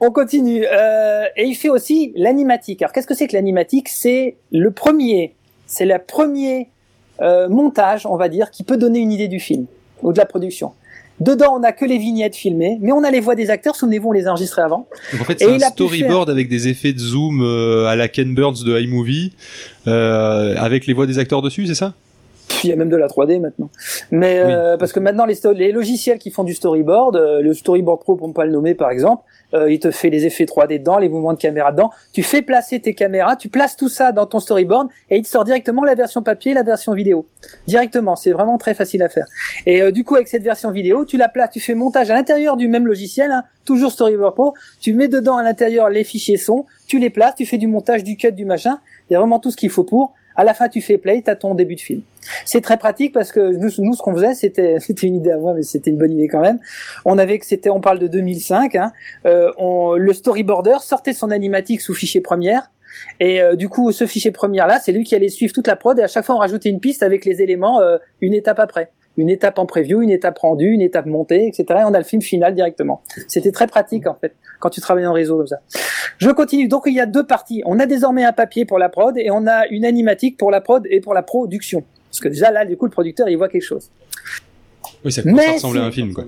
On 0.00 0.10
continue. 0.10 0.64
Euh, 0.70 1.24
et 1.36 1.44
il 1.44 1.54
fait 1.54 1.68
aussi 1.68 2.12
l'animatique. 2.16 2.82
Alors 2.82 2.92
qu'est-ce 2.92 3.06
que 3.06 3.14
c'est 3.14 3.26
que 3.26 3.36
l'animatique? 3.36 3.88
C'est 3.88 4.36
le 4.52 4.70
premier, 4.70 5.34
c'est 5.66 5.86
le 5.86 5.98
premier 5.98 6.68
euh, 7.20 7.48
montage, 7.48 8.06
on 8.06 8.16
va 8.16 8.28
dire, 8.28 8.50
qui 8.50 8.62
peut 8.62 8.76
donner 8.76 8.98
une 8.98 9.12
idée 9.12 9.28
du 9.28 9.40
film 9.40 9.66
ou 10.02 10.12
de 10.12 10.18
la 10.18 10.26
production. 10.26 10.72
Dedans, 11.18 11.56
on 11.56 11.60
n'a 11.60 11.72
que 11.72 11.86
les 11.86 11.96
vignettes 11.96 12.36
filmées, 12.36 12.76
mais 12.82 12.92
on 12.92 13.02
a 13.02 13.10
les 13.10 13.20
voix 13.20 13.34
des 13.34 13.48
acteurs. 13.48 13.74
Souvenez-vous, 13.74 14.10
on 14.10 14.12
les 14.12 14.26
a 14.26 14.32
enregistrés 14.32 14.60
avant. 14.60 14.86
Donc 15.12 15.22
en 15.22 15.24
fait, 15.24 15.40
Et 15.40 15.46
c'est 15.46 15.64
un 15.64 15.70
storyboard 15.70 16.28
avec 16.28 16.48
des 16.50 16.68
effets 16.68 16.92
de 16.92 16.98
zoom 16.98 17.40
euh, 17.42 17.86
à 17.86 17.96
la 17.96 18.08
Ken 18.08 18.34
Burns 18.34 18.62
de 18.64 18.78
iMovie, 18.78 19.32
euh, 19.86 20.54
avec 20.58 20.86
les 20.86 20.92
voix 20.92 21.06
des 21.06 21.18
acteurs 21.18 21.40
dessus, 21.40 21.66
c'est 21.66 21.74
ça? 21.74 21.94
il 22.64 22.70
y 22.70 22.72
a 22.72 22.76
même 22.76 22.88
de 22.88 22.96
la 22.96 23.06
3D 23.06 23.40
maintenant. 23.40 23.70
Mais 24.10 24.40
euh, 24.40 24.76
parce 24.76 24.92
que 24.92 25.00
maintenant 25.00 25.26
les, 25.26 25.36
les 25.54 25.72
logiciels 25.72 26.18
qui 26.18 26.30
font 26.30 26.44
du 26.44 26.54
storyboard, 26.54 27.16
euh, 27.16 27.40
le 27.40 27.54
Storyboard 27.54 28.00
Pro 28.00 28.16
pour 28.16 28.28
ne 28.28 28.32
pas 28.32 28.44
le 28.44 28.52
nommer 28.52 28.74
par 28.74 28.90
exemple, 28.90 29.24
euh, 29.54 29.70
il 29.70 29.78
te 29.78 29.90
fait 29.90 30.10
les 30.10 30.26
effets 30.26 30.44
3D 30.44 30.78
dedans, 30.78 30.98
les 30.98 31.08
mouvements 31.08 31.32
de 31.32 31.38
caméra 31.38 31.72
dedans. 31.72 31.90
Tu 32.12 32.22
fais 32.22 32.42
placer 32.42 32.80
tes 32.80 32.94
caméras, 32.94 33.36
tu 33.36 33.48
places 33.48 33.76
tout 33.76 33.88
ça 33.88 34.12
dans 34.12 34.26
ton 34.26 34.40
storyboard 34.40 34.88
et 35.10 35.16
il 35.16 35.22
te 35.22 35.28
sort 35.28 35.44
directement 35.44 35.84
la 35.84 35.94
version 35.94 36.22
papier, 36.22 36.52
et 36.52 36.54
la 36.54 36.62
version 36.62 36.92
vidéo. 36.92 37.26
Directement, 37.66 38.16
c'est 38.16 38.32
vraiment 38.32 38.58
très 38.58 38.74
facile 38.74 39.02
à 39.02 39.08
faire. 39.08 39.26
Et 39.66 39.82
euh, 39.82 39.90
du 39.90 40.04
coup 40.04 40.16
avec 40.16 40.28
cette 40.28 40.42
version 40.42 40.70
vidéo, 40.70 41.04
tu 41.04 41.16
la 41.16 41.28
places, 41.28 41.50
tu 41.50 41.60
fais 41.60 41.74
montage 41.74 42.10
à 42.10 42.14
l'intérieur 42.14 42.56
du 42.56 42.68
même 42.68 42.86
logiciel, 42.86 43.30
hein, 43.30 43.44
toujours 43.64 43.92
Storyboard 43.92 44.34
Pro. 44.34 44.54
Tu 44.80 44.94
mets 44.94 45.08
dedans 45.08 45.36
à 45.36 45.42
l'intérieur 45.42 45.90
les 45.90 46.04
fichiers 46.04 46.36
son, 46.36 46.66
tu 46.86 46.98
les 46.98 47.10
places, 47.10 47.34
tu 47.36 47.46
fais 47.46 47.58
du 47.58 47.66
montage, 47.66 48.04
du 48.04 48.16
cut, 48.16 48.32
du 48.32 48.44
machin. 48.44 48.78
Il 49.08 49.12
y 49.12 49.16
a 49.16 49.20
vraiment 49.20 49.38
tout 49.38 49.50
ce 49.50 49.56
qu'il 49.56 49.70
faut 49.70 49.84
pour. 49.84 50.14
À 50.36 50.44
la 50.44 50.54
fin, 50.54 50.68
tu 50.68 50.80
fais 50.80 50.98
play, 50.98 51.22
t'as 51.24 51.36
ton 51.36 51.54
début 51.54 51.76
de 51.76 51.80
film. 51.80 52.02
C'est 52.44 52.60
très 52.60 52.76
pratique 52.76 53.12
parce 53.12 53.32
que 53.32 53.40
nous, 53.40 53.70
nous 53.78 53.94
ce 53.94 54.02
qu'on 54.02 54.14
faisait, 54.14 54.34
c'était, 54.34 54.78
une 55.02 55.16
idée 55.16 55.30
à 55.30 55.38
moi, 55.38 55.54
mais 55.54 55.62
c'était 55.62 55.90
une 55.90 55.98
bonne 55.98 56.12
idée 56.12 56.28
quand 56.28 56.40
même. 56.40 56.58
On 57.04 57.18
avait 57.18 57.38
que 57.38 57.46
c'était, 57.46 57.70
on 57.70 57.80
parle 57.80 57.98
de 57.98 58.06
2005. 58.06 58.74
Hein, 58.74 58.92
euh, 59.26 59.50
on, 59.58 59.94
le 59.94 60.12
storyboarder 60.12 60.76
sortait 60.80 61.12
son 61.12 61.30
animatique 61.30 61.80
sous 61.80 61.94
fichier 61.94 62.20
première. 62.20 62.70
Et 63.20 63.40
euh, 63.40 63.56
du 63.56 63.68
coup, 63.68 63.92
ce 63.92 64.06
fichier 64.06 64.30
première 64.30 64.66
là, 64.66 64.78
c'est 64.78 64.92
lui 64.92 65.04
qui 65.04 65.14
allait 65.14 65.28
suivre 65.28 65.52
toute 65.52 65.66
la 65.66 65.76
prod 65.76 65.98
et 65.98 66.02
à 66.02 66.08
chaque 66.08 66.24
fois 66.24 66.34
on 66.34 66.38
rajoutait 66.38 66.68
une 66.68 66.80
piste 66.80 67.02
avec 67.02 67.24
les 67.24 67.42
éléments 67.42 67.80
euh, 67.80 67.98
une 68.20 68.34
étape 68.34 68.58
après, 68.58 68.90
une 69.16 69.30
étape 69.30 69.58
en 69.58 69.66
preview, 69.66 70.02
une 70.02 70.10
étape 70.10 70.38
rendue, 70.38 70.70
une 70.70 70.82
étape 70.82 71.06
montée, 71.06 71.46
etc. 71.46 71.64
Et 71.70 71.84
on 71.84 71.94
a 71.94 71.98
le 71.98 72.04
film 72.04 72.22
final 72.22 72.54
directement. 72.54 73.02
C'était 73.28 73.52
très 73.52 73.66
pratique 73.66 74.06
en 74.06 74.14
fait 74.14 74.34
quand 74.60 74.70
tu 74.70 74.80
travailles 74.80 75.06
en 75.06 75.12
réseau 75.12 75.36
comme 75.36 75.46
ça. 75.46 75.60
Je 76.18 76.30
continue. 76.30 76.68
Donc 76.68 76.84
il 76.86 76.94
y 76.94 77.00
a 77.00 77.06
deux 77.06 77.26
parties. 77.26 77.62
On 77.66 77.78
a 77.78 77.86
désormais 77.86 78.24
un 78.24 78.32
papier 78.32 78.64
pour 78.64 78.78
la 78.78 78.88
prod 78.88 79.16
et 79.16 79.30
on 79.30 79.46
a 79.46 79.66
une 79.68 79.84
animatique 79.84 80.36
pour 80.36 80.50
la 80.50 80.60
prod 80.60 80.86
et 80.90 81.00
pour 81.00 81.14
la 81.14 81.22
production. 81.22 81.84
Parce 82.10 82.20
que 82.20 82.28
déjà 82.28 82.50
là, 82.50 82.64
du 82.64 82.76
coup, 82.76 82.86
le 82.86 82.90
producteur 82.90 83.28
il 83.28 83.36
voit 83.36 83.48
quelque 83.48 83.62
chose. 83.62 83.90
Oui, 85.06 85.12
ça 85.12 85.22
commence 85.22 85.38
Mais 85.38 85.46
à 85.46 85.52
ressembler 85.52 85.80
à 85.80 85.84
un 85.84 85.92
film, 85.92 86.12
quoi. 86.12 86.24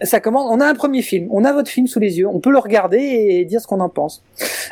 Ça 0.00 0.20
commence. 0.20 0.46
On 0.48 0.60
a 0.60 0.66
un 0.66 0.74
premier 0.74 1.02
film. 1.02 1.26
On 1.32 1.44
a 1.44 1.52
votre 1.52 1.68
film 1.68 1.88
sous 1.88 1.98
les 1.98 2.18
yeux. 2.18 2.28
On 2.28 2.38
peut 2.38 2.52
le 2.52 2.58
regarder 2.58 2.98
et 2.98 3.44
dire 3.44 3.60
ce 3.60 3.66
qu'on 3.66 3.80
en 3.80 3.88
pense. 3.88 4.22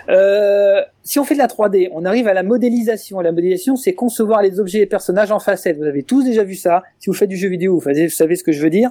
Euh, 0.09 0.81
si 1.03 1.19
on 1.19 1.25
fait 1.25 1.35
de 1.35 1.41
la 1.41 1.49
3D, 1.49 1.89
on 1.93 2.05
arrive 2.05 2.29
à 2.29 2.35
la 2.35 2.45
modélisation. 2.45 3.19
La 3.21 3.33
modélisation, 3.33 3.75
c'est 3.75 3.95
concevoir 3.95 4.43
les 4.43 4.61
objets 4.61 4.79
et 4.79 4.87
personnages 4.87 5.33
en 5.33 5.41
facettes. 5.41 5.77
Vous 5.77 5.87
avez 5.87 6.05
tous 6.05 6.23
déjà 6.23 6.45
vu 6.45 6.55
ça. 6.55 6.85
Si 7.01 7.11
vous 7.11 7.15
faites 7.15 7.29
du 7.29 7.37
jeu 7.37 7.49
vidéo, 7.49 7.75
vous 7.75 7.83
savez, 7.83 8.07
vous 8.07 8.13
savez 8.13 8.37
ce 8.37 8.45
que 8.45 8.53
je 8.53 8.63
veux 8.63 8.71
dire. 8.71 8.91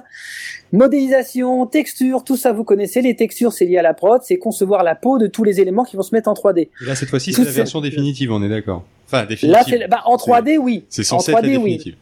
Modélisation, 0.72 1.64
texture, 1.64 2.22
tout 2.22 2.36
ça 2.36 2.52
vous 2.52 2.64
connaissez. 2.64 3.00
Les 3.00 3.16
textures, 3.16 3.54
c'est 3.54 3.64
lié 3.64 3.78
à 3.78 3.82
la 3.82 3.94
prod. 3.94 4.20
C'est 4.22 4.36
concevoir 4.36 4.82
la 4.84 4.94
peau 4.94 5.16
de 5.16 5.28
tous 5.28 5.44
les 5.44 5.62
éléments 5.62 5.84
qui 5.84 5.96
vont 5.96 6.02
se 6.02 6.14
mettre 6.14 6.28
en 6.28 6.34
3D. 6.34 6.60
Et 6.60 6.70
là, 6.84 6.94
cette 6.94 7.08
fois-ci, 7.08 7.32
c'est 7.32 7.44
la 7.44 7.50
version 7.50 7.80
définitive, 7.80 8.32
on 8.32 8.42
est 8.42 8.50
d'accord. 8.50 8.84
Enfin, 9.06 9.24
définitive. 9.24 9.50
Là, 9.50 9.64
c'est 9.66 9.88
bah, 9.88 10.02
en 10.04 10.16
3D, 10.16 10.58
oui. 10.58 10.84
C'est 10.90 11.02
En 11.12 11.18
censé 11.20 11.32
être 11.32 11.42
la 11.42 11.48
3D, 11.48 11.56
oui. 11.56 11.96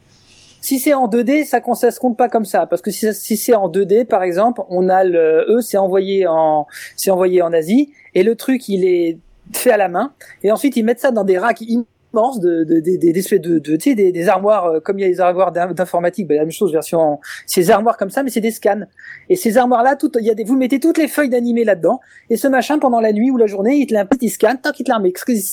Si 0.61 0.79
c'est 0.79 0.95
en 0.95 1.09
2D, 1.09 1.45
ça, 1.45 1.61
ça 1.75 1.91
se 1.91 2.01
compte 2.01 2.17
pas 2.17 2.29
comme 2.29 2.45
ça, 2.45 2.67
parce 2.67 2.83
que 2.83 2.91
si, 2.91 3.37
c'est 3.37 3.55
en 3.55 3.69
2D, 3.69 4.05
par 4.05 4.23
exemple, 4.23 4.63
on 4.69 4.89
a 4.89 5.05
le, 5.05 5.47
eux, 5.49 5.61
c'est 5.61 5.79
envoyé 5.79 6.27
en, 6.27 6.67
c'est 6.97 7.11
envoyé 7.11 7.43
en 7.43 7.53
Asie, 7.53 7.93
et 8.15 8.23
le 8.23 8.35
truc, 8.35 8.69
il 8.69 8.85
est 8.85 9.19
fait 9.53 9.71
à 9.71 9.77
la 9.77 9.89
main, 9.89 10.13
et 10.43 10.53
ensuite 10.53 10.77
ils 10.77 10.85
mettent 10.85 11.01
ça 11.01 11.11
dans 11.11 11.25
des 11.25 11.39
racks 11.39 11.61
immenses 11.63 12.41
de, 12.41 12.65
de, 12.65 12.81
de, 12.81 12.97
de, 12.97 13.59
de, 13.59 13.77
des, 13.95 14.13
des 14.13 14.29
armoires, 14.29 14.67
euh, 14.67 14.81
comme 14.81 14.99
il 14.99 15.03
y 15.03 15.05
a 15.05 15.09
les 15.09 15.21
armoires 15.21 15.51
d'in- 15.53 15.73
d'informatique, 15.73 16.27
ben, 16.29 16.37
la 16.37 16.43
même 16.43 16.53
chose, 16.53 16.73
version, 16.73 17.21
ces 17.47 17.71
armoires 17.71 17.97
comme 17.97 18.11
ça, 18.11 18.23
mais 18.23 18.31
c'est 18.31 18.41
des 18.41 18.51
scans. 18.51 18.83
Et 19.29 19.37
ces 19.37 19.57
armoires-là, 19.57 19.97
il 20.21 20.27
y 20.27 20.31
a 20.31 20.35
des, 20.35 20.45
vous 20.45 20.57
mettez 20.57 20.79
toutes 20.81 20.99
les 20.99 21.09
feuilles 21.09 21.31
d'animé 21.31 21.65
là-dedans, 21.65 22.01
et 22.29 22.37
ce 22.37 22.49
machin, 22.49 22.79
pendant 22.79 23.01
la 23.01 23.13
nuit 23.13 23.31
ou 23.31 23.37
la 23.37 23.47
journée, 23.47 23.77
il 23.77 23.87
te 23.87 23.95
l'impute, 23.95 24.23
il 24.23 24.31
scanne, 24.31 24.61
tant 24.61 24.73
qu'il 24.73 24.85
te 24.85 24.91
la 24.91 25.01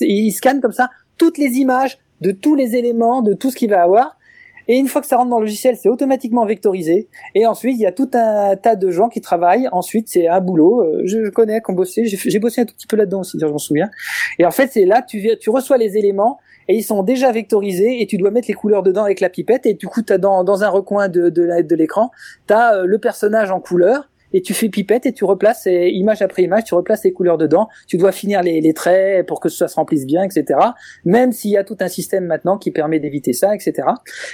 il 0.01 0.31
scanne 0.31 0.59
comme 0.61 0.73
ça 0.73 0.89
toutes 1.17 1.37
les 1.37 1.57
images 1.57 1.97
de 2.21 2.31
tous 2.31 2.55
les 2.55 2.75
éléments, 2.75 3.21
de 3.21 3.33
tout 3.33 3.51
ce 3.51 3.55
qu'il 3.55 3.69
va 3.69 3.83
avoir, 3.83 4.16
Et 4.67 4.77
une 4.77 4.87
fois 4.87 5.01
que 5.01 5.07
ça 5.07 5.17
rentre 5.17 5.29
dans 5.29 5.39
le 5.39 5.45
logiciel, 5.45 5.77
c'est 5.77 5.89
automatiquement 5.89 6.45
vectorisé. 6.45 7.07
Et 7.35 7.45
ensuite, 7.45 7.77
il 7.77 7.81
y 7.81 7.85
a 7.85 7.91
tout 7.91 8.09
un 8.13 8.55
tas 8.55 8.75
de 8.75 8.89
gens 8.91 9.09
qui 9.09 9.21
travaillent. 9.21 9.69
Ensuite, 9.71 10.07
c'est 10.09 10.27
un 10.27 10.41
boulot. 10.41 10.81
Euh, 10.81 11.01
Je, 11.05 11.29
connais, 11.29 11.61
qu'on 11.61 11.73
bossé. 11.73 12.05
J'ai 12.05 12.39
bossé 12.39 12.61
un 12.61 12.65
tout 12.65 12.73
petit 12.73 12.87
peu 12.87 12.95
là-dedans 12.95 13.21
aussi, 13.21 13.37
je 13.39 13.57
souviens. 13.57 13.89
Et 14.39 14.45
en 14.45 14.51
fait, 14.51 14.69
c'est 14.71 14.85
là, 14.85 15.01
tu, 15.01 15.37
tu 15.39 15.49
reçois 15.49 15.77
les 15.77 15.97
éléments 15.97 16.39
et 16.67 16.75
ils 16.75 16.83
sont 16.83 17.03
déjà 17.03 17.31
vectorisés 17.31 18.01
et 18.01 18.07
tu 18.07 18.17
dois 18.17 18.31
mettre 18.31 18.47
les 18.47 18.53
couleurs 18.53 18.83
dedans 18.83 19.03
avec 19.03 19.19
la 19.19 19.29
pipette. 19.29 19.65
Et 19.65 19.73
du 19.73 19.87
coup, 19.87 20.01
t'as 20.01 20.17
dans, 20.17 20.43
dans 20.43 20.63
un 20.63 20.69
recoin 20.69 21.07
de, 21.07 21.29
de, 21.29 21.75
l'écran, 21.75 22.11
t'as 22.45 22.75
euh, 22.75 22.85
le 22.85 22.97
personnage 22.97 23.51
en 23.51 23.59
couleur 23.59 24.09
et 24.33 24.41
tu 24.41 24.53
fais 24.53 24.69
pipette 24.69 25.05
et 25.05 25.13
tu 25.13 25.23
replaces 25.23 25.67
image 25.67 26.21
après 26.21 26.43
image, 26.43 26.65
tu 26.65 26.75
replaces 26.75 27.03
les 27.03 27.13
couleurs 27.13 27.37
dedans. 27.37 27.69
Tu 27.87 27.97
dois 27.97 28.11
finir 28.11 28.43
les, 28.43 28.61
les 28.61 28.73
traits 28.73 29.25
pour 29.25 29.39
que 29.39 29.49
ça 29.49 29.67
se 29.67 29.75
remplisse 29.75 30.05
bien, 30.05 30.23
etc. 30.23 30.59
Même 31.05 31.31
s'il 31.31 31.51
y 31.51 31.57
a 31.57 31.63
tout 31.63 31.77
un 31.79 31.87
système 31.87 32.25
maintenant 32.25 32.57
qui 32.57 32.71
permet 32.71 32.99
d'éviter 32.99 33.33
ça, 33.33 33.55
etc. 33.55 33.87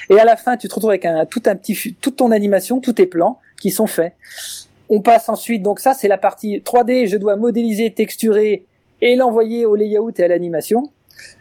Et 0.10 0.20
à 0.20 0.26
la 0.26 0.36
fin, 0.36 0.58
tu 0.58 0.68
te 0.68 0.74
retrouves 0.74 0.92
avec 0.92 1.06
un, 1.06 1.26
tout 1.26 1.44
un 1.46 1.56
petit, 1.56 1.96
toute 2.02 2.18
ton 2.18 2.32
animation, 2.32 2.80
tous 2.80 2.94
tes 2.94 3.06
plans 3.06 3.40
qui 3.62 3.72
sont 3.72 3.88
faits. 3.88 4.14
On 4.90 5.02
passe 5.02 5.30
ensuite, 5.30 5.64
donc 5.64 5.80
ça 5.80 5.94
c'est 5.94 6.08
la 6.08 6.18
partie 6.18 6.60
3D, 6.60 7.08
je 7.08 7.18
dois 7.18 7.36
modéliser, 7.36 7.92
texturer 7.92 8.66
et 9.02 9.16
l'envoyer 9.16 9.66
au 9.66 9.76
layout 9.76 10.12
et 10.18 10.24
à 10.24 10.28
l'animation. 10.28 10.84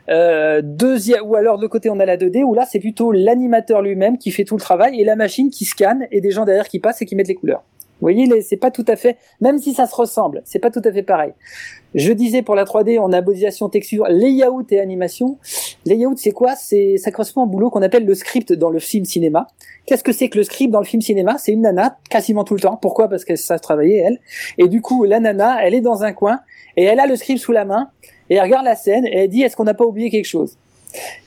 Euh, 0.09 0.61
deuxième, 0.63 1.23
ou 1.25 1.35
alors 1.35 1.59
de 1.59 1.67
côté 1.67 1.91
on 1.91 1.99
a 1.99 2.05
la 2.05 2.17
2D 2.17 2.45
où 2.45 2.55
là 2.55 2.67
c'est 2.71 2.79
plutôt 2.79 3.11
l'animateur 3.11 3.83
lui-même 3.83 4.19
qui 4.19 4.31
fait 4.31 4.45
tout 4.45 4.57
le 4.57 4.61
travail 4.61 5.01
et 5.01 5.05
la 5.05 5.17
machine 5.17 5.51
qui 5.51 5.65
scanne 5.65 6.07
et 6.11 6.21
des 6.21 6.31
gens 6.31 6.45
derrière 6.45 6.69
qui 6.69 6.79
passent 6.79 7.03
et 7.03 7.07
qui 7.07 7.17
mettent 7.17 7.29
les 7.29 7.35
couleurs. 7.35 7.65
Vous 8.03 8.07
voyez, 8.07 8.43
c'est 8.43 8.57
pas 8.57 8.73
tout 8.73 8.85
à 8.89 8.97
fait, 8.97 9.17
même 9.41 9.59
si 9.59 9.75
ça 9.75 9.87
se 9.87 9.95
ressemble, 9.95 10.43
c'est 10.45 10.59
pas 10.59 10.71
tout 10.71 10.83
à 10.85 10.91
fait 10.91 11.05
pareil. 11.05 11.35
Je 11.95 12.13
disais 12.13 12.43
pour 12.43 12.57
la 12.57 12.65
3D, 12.65 12.99
on 12.99 13.13
a 13.13 13.21
modélisation, 13.21 13.69
texture, 13.69 14.07
layout 14.09 14.67
et 14.71 14.81
animation. 14.81 15.39
Layout, 15.87 16.17
c'est 16.17 16.33
quoi? 16.33 16.57
C'est 16.57 16.97
ça 16.97 17.13
correspond 17.13 17.45
au 17.45 17.47
boulot 17.47 17.71
qu'on 17.71 17.81
appelle 17.81 18.05
le 18.05 18.17
script 18.17 18.53
dans 18.55 18.71
le 18.71 18.81
film 18.81 19.05
cinéma. 19.05 19.47
Qu'est-ce 19.87 20.03
que 20.03 20.11
c'est 20.11 20.29
que 20.29 20.39
le 20.39 20.43
script 20.43 20.73
dans 20.73 20.81
le 20.81 20.85
film 20.85 21.01
cinéma? 21.01 21.39
C'est 21.39 21.53
une 21.53 21.61
nana 21.61 21.97
quasiment 22.11 22.43
tout 22.43 22.55
le 22.55 22.61
temps. 22.61 22.77
Pourquoi? 22.77 23.07
Parce 23.09 23.25
qu'elle 23.25 23.39
sait 23.39 23.57
travailler 23.61 23.99
elle. 23.99 24.19
Et 24.59 24.67
du 24.67 24.83
coup, 24.83 25.05
la 25.05 25.21
nana, 25.21 25.65
elle 25.65 25.75
est 25.75 25.81
dans 25.81 26.03
un 26.03 26.13
coin 26.13 26.41
et 26.77 26.83
elle 26.83 26.99
a 26.99 27.07
le 27.07 27.15
script 27.15 27.39
sous 27.39 27.53
la 27.53 27.65
main 27.65 27.91
et 28.31 28.35
elle 28.35 28.43
regarde 28.43 28.65
la 28.65 28.75
scène 28.75 29.07
et 29.07 29.17
elle 29.17 29.29
dit 29.29 29.43
est-ce 29.43 29.55
qu'on 29.55 29.63
n'a 29.63 29.75
pas 29.75 29.85
oublié 29.85 30.11
quelque 30.11 30.27
chose? 30.27 30.59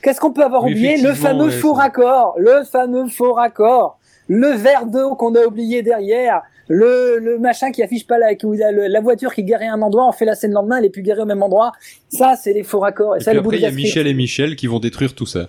Qu'est-ce 0.02 0.20
qu'on 0.20 0.32
peut 0.32 0.44
avoir 0.44 0.64
Oui, 0.64 0.72
oublié? 0.72 0.98
Le 0.98 1.14
fameux 1.14 1.46
ouais, 1.46 1.52
faux 1.52 1.72
raccord, 1.72 2.34
le 2.36 2.64
fameux 2.64 3.08
faux 3.08 3.32
raccord, 3.32 3.98
le 4.28 4.48
verre 4.48 4.84
d'eau 4.84 5.14
qu'on 5.14 5.34
a 5.36 5.46
oublié 5.46 5.82
derrière, 5.82 6.42
le, 6.68 7.18
le 7.20 7.38
machin 7.38 7.70
qui 7.70 7.82
affiche 7.82 8.06
pas 8.06 8.18
la, 8.18 8.34
qui- 8.34 8.46
la, 8.56 9.00
voiture 9.00 9.32
qui 9.34 9.42
est 9.42 9.44
garée 9.44 9.66
à 9.66 9.72
un 9.72 9.82
endroit, 9.82 10.08
on 10.08 10.12
fait 10.12 10.24
la 10.24 10.34
scène 10.34 10.50
le 10.50 10.54
lendemain, 10.54 10.78
elle 10.78 10.84
est 10.86 10.90
plus 10.90 11.02
garée 11.02 11.22
au 11.22 11.26
même 11.26 11.42
endroit. 11.42 11.72
Ça, 12.08 12.34
c'est 12.36 12.52
les 12.52 12.62
faux 12.62 12.80
raccords. 12.80 13.16
Et, 13.16 13.18
Et 13.18 13.22
ça, 13.22 13.30
puis 13.30 13.40
après, 13.40 13.56
il 13.56 13.62
y 13.62 13.66
a. 13.66 13.70
Michel 13.70 14.06
et 14.06 14.14
Michel 14.14 14.56
qui 14.56 14.66
vont 14.66 14.78
détruire 14.80 15.14
tout 15.14 15.26
ça. 15.26 15.48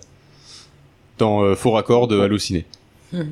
Dans 1.18 1.42
euh, 1.42 1.56
Faux 1.56 1.72
Raccord 1.72 2.08
de 2.08 2.20
Halluciné. 2.20 2.66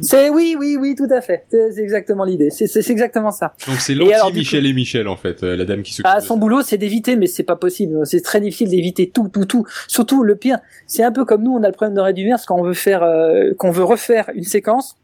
C'est 0.02 0.30
oui, 0.30 0.56
oui, 0.58 0.78
oui, 0.80 0.96
tout 0.96 1.08
à 1.12 1.20
fait. 1.22 1.44
C'est 1.52 1.78
exactement 1.82 2.24
l'idée. 2.24 2.50
C'est 2.50 2.90
exactement 2.90 3.32
ça. 3.32 3.54
Donc 3.68 3.76
c'est 3.80 3.94
du 3.94 4.00
l'anti-Michel 4.00 4.66
et 4.66 4.74
Michel, 4.74 5.08
en 5.08 5.18
fait, 5.18 5.44
euh, 5.44 5.56
la 5.58 5.66
dame 5.66 5.84
qui 5.84 5.92
s'occupe 5.94 6.10
Ah, 6.12 6.22
son 6.22 6.38
boulot, 6.38 6.62
c'est 6.62 6.78
d'éviter, 6.78 7.18
mais 7.18 7.28
c'est 7.28 7.44
pas 7.44 7.58
possible. 7.58 8.00
C'est 8.06 8.22
très 8.22 8.40
difficile 8.40 8.70
d'éviter 8.70 9.10
tout, 9.14 9.28
tout, 9.28 9.46
tout. 9.46 9.66
Surtout 9.88 10.24
le 10.24 10.36
pire, 10.36 10.60
c'est 10.88 11.04
un 11.04 11.12
peu 11.12 11.26
comme 11.26 11.44
nous, 11.44 11.52
on 11.52 11.62
a 11.62 11.68
le 11.68 11.74
problème 11.74 11.94
de 11.96 12.02
Red 12.02 12.18
Universe 12.18 12.46
quand 12.46 12.58
on 12.58 12.64
veut 12.64 12.74
faire, 12.74 13.04
euh, 13.04 13.52
qu'on 13.58 13.70
veut 13.72 13.84
refaire 13.84 14.30
une 14.34 14.46
séquence 14.46 14.96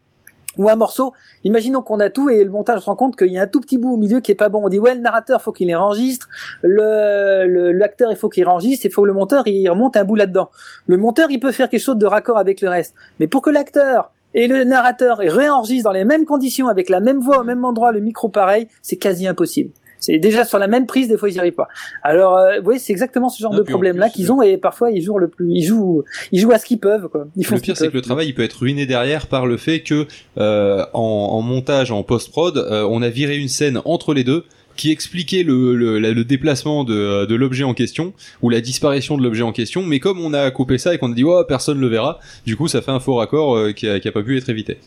ou 0.58 0.70
un 0.70 0.76
morceau. 0.76 1.14
Imaginons 1.44 1.82
qu'on 1.82 2.00
a 2.00 2.10
tout 2.10 2.30
et 2.30 2.44
le 2.44 2.50
montage 2.50 2.82
se 2.82 2.86
rend 2.86 2.96
compte 2.96 3.16
qu'il 3.16 3.32
y 3.32 3.38
a 3.38 3.44
un 3.44 3.48
tout 3.48 3.62
petit 3.62 3.78
bout 3.78 3.94
au 3.94 3.98
milieu 3.98 4.20
qui 4.20 4.32
est 4.32 4.36
pas 4.36 4.50
bon. 4.50 4.62
On 4.66 4.70
dit 4.70 4.80
ouais, 4.80 4.96
le 4.96 5.02
narrateur 5.02 5.42
faut 5.42 5.52
qu'il 5.52 5.74
enregistre, 5.76 6.28
le- 6.62 7.72
l'acteur 7.72 8.12
il 8.12 8.18
faut 8.18 8.30
qu'il 8.30 8.48
enregistre, 8.48 8.86
il 8.86 8.92
faut 8.92 9.04
que 9.04 9.08
le 9.08 9.14
monteur 9.14 9.48
il 9.48 9.70
remonte 9.70 9.96
un 9.98 10.04
bout 10.04 10.16
là-dedans. 10.16 10.50
Le 10.88 10.98
monteur 10.98 11.32
il 11.32 11.40
peut 11.40 11.52
faire 11.52 11.70
quelque 11.70 11.82
chose 11.82 11.98
de 11.98 12.06
raccord 12.06 12.38
avec 12.38 12.62
le 12.62 12.70
reste, 12.70 12.96
mais 13.20 13.28
pour 13.28 13.42
que 13.42 13.50
l'acteur 13.50 14.12
et 14.34 14.48
le 14.48 14.64
narrateur 14.64 15.18
réenregistrent 15.18 15.90
dans 15.90 15.94
les 15.94 16.06
mêmes 16.06 16.26
conditions 16.26 16.68
avec 16.70 16.90
la 16.90 17.02
même 17.02 17.20
voix 17.20 17.40
au 17.40 17.44
même 17.44 17.66
endroit, 17.66 17.92
le 17.92 18.00
micro 18.00 18.30
pareil, 18.30 18.68
c'est 18.82 18.96
quasi 18.96 19.28
impossible. 19.28 19.72
C'est 20.02 20.18
déjà 20.18 20.44
sur 20.44 20.60
la 20.60 20.68
même 20.68 20.86
prise, 20.88 21.08
des 21.08 21.16
fois 21.18 21.30
ils 21.30 21.34
n'y 21.34 21.40
arrivent 21.40 21.54
pas. 21.54 21.70
Alors, 22.04 22.38
euh, 22.38 22.58
vous 22.58 22.64
voyez, 22.66 22.80
c'est 22.80 22.92
exactement 22.92 23.30
ce 23.30 23.42
genre 23.42 23.54
Ah, 23.54 23.58
de 23.58 23.64
problème-là 23.64 24.10
qu'ils 24.10 24.32
ont 24.34 24.42
et 24.42 24.58
parfois 24.58 24.92
ils 24.92 25.02
jouent 25.02 25.20
le 25.20 25.30
plus, 25.30 25.50
ils 25.54 25.64
jouent, 25.64 26.04
ils 26.34 26.40
jouent 26.42 26.52
à 26.52 26.58
ce 26.60 26.66
qu'ils 26.66 26.80
peuvent 26.80 27.08
quoi. 27.08 27.28
Ils 27.38 27.46
font 27.46 27.56
Le 27.56 27.62
pire, 27.62 27.78
c'est 27.78 27.88
que 27.88 27.94
le 27.94 28.02
travail, 28.02 28.28
il 28.28 28.34
peut 28.34 28.44
être 28.44 28.60
ruiné 28.60 28.86
derrière 28.86 29.28
par 29.28 29.46
le 29.46 29.56
fait 29.56 29.82
que 29.82 30.08
euh, 30.38 30.84
en, 30.94 31.00
en 31.32 31.42
montage, 31.42 31.92
en 31.92 32.04
post-prod, 32.04 32.58
euh, 32.58 32.86
on 32.90 33.02
a 33.02 33.10
viré 33.10 33.38
une 33.38 33.48
scène 33.48 33.80
entre 33.86 34.14
les 34.14 34.24
deux 34.26 34.44
qui 34.78 34.90
expliquait 34.90 35.44
le, 35.44 35.76
le, 35.76 36.00
le 36.00 36.24
déplacement 36.24 36.84
de, 36.84 37.26
de 37.26 37.36
l'objet 37.36 37.64
en 37.66 37.74
question 37.74 38.14
ou 38.42 38.50
la 38.50 38.62
disparition 38.62 39.18
de 39.18 39.22
l'objet 39.24 39.44
en 39.44 39.52
question. 39.52 39.84
Mais 39.84 40.00
comme 40.00 40.20
on 40.20 40.34
a 40.34 40.50
coupé 40.50 40.78
ça 40.78 40.94
et 40.96 40.98
qu'on 40.98 41.12
a 41.12 41.16
dit 41.16 41.24
oh 41.24 41.44
personne 41.48 41.80
le 41.80 41.88
verra, 41.88 42.20
du 42.46 42.56
coup 42.56 42.68
ça 42.68 42.82
fait 42.82 42.92
un 42.92 43.00
faux 43.00 43.16
raccord 43.16 43.56
euh, 43.56 43.72
qui, 43.74 43.88
a, 43.88 44.00
qui 44.00 44.08
a 44.08 44.12
pas 44.12 44.24
pu 44.24 44.38
être 44.38 44.50
évité. 44.50 44.78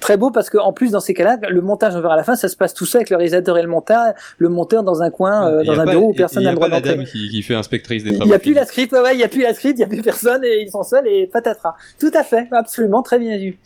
Très 0.00 0.16
beau 0.16 0.30
parce 0.30 0.50
que 0.50 0.58
en 0.58 0.72
plus 0.72 0.90
dans 0.92 1.00
ces 1.00 1.14
cas-là, 1.14 1.38
le 1.48 1.60
montage 1.62 1.96
on 1.96 2.00
verra 2.00 2.14
à 2.14 2.16
la 2.18 2.22
fin, 2.24 2.36
ça 2.36 2.48
se 2.48 2.56
passe 2.56 2.74
tout 2.74 2.84
ça 2.84 2.98
avec 2.98 3.08
le 3.10 3.16
réalisateur 3.16 3.56
et 3.58 3.62
le 3.62 3.68
monteur, 3.68 4.12
le 4.38 4.48
monteur 4.48 4.82
dans 4.82 5.02
un 5.02 5.10
coin, 5.10 5.48
euh, 5.50 5.64
dans 5.64 5.80
un 5.80 5.84
pas- 5.84 5.90
bureau 5.92 6.10
où 6.10 6.12
personne 6.14 6.42
n'a 6.42 6.50
a 6.50 6.52
le 6.52 6.56
droit 6.56 6.68
d'entrer. 6.68 7.02
qui, 7.04 7.28
qui 7.30 7.42
fait 7.42 7.54
inspectrice 7.54 8.04
des 8.04 8.10
Il 8.10 8.24
n'y 8.26 8.34
a 8.34 8.38
plus 8.38 8.52
la 8.52 8.66
script, 8.66 8.92
ouais, 8.92 9.00
ouais, 9.00 9.14
il 9.14 9.18
n'y 9.18 9.24
a 9.24 9.28
plus 9.28 9.42
la 9.42 9.54
script, 9.54 9.74
il 9.78 9.78
n'y 9.78 9.84
a 9.84 9.88
plus 9.88 10.02
personne 10.02 10.44
et 10.44 10.60
ils 10.62 10.70
sont 10.70 10.82
seuls 10.82 11.06
et 11.08 11.26
patatras. 11.26 11.74
Tout 11.98 12.10
à 12.14 12.22
fait, 12.24 12.46
absolument, 12.52 13.02
très 13.02 13.18
bien 13.18 13.38
vu. 13.38 13.58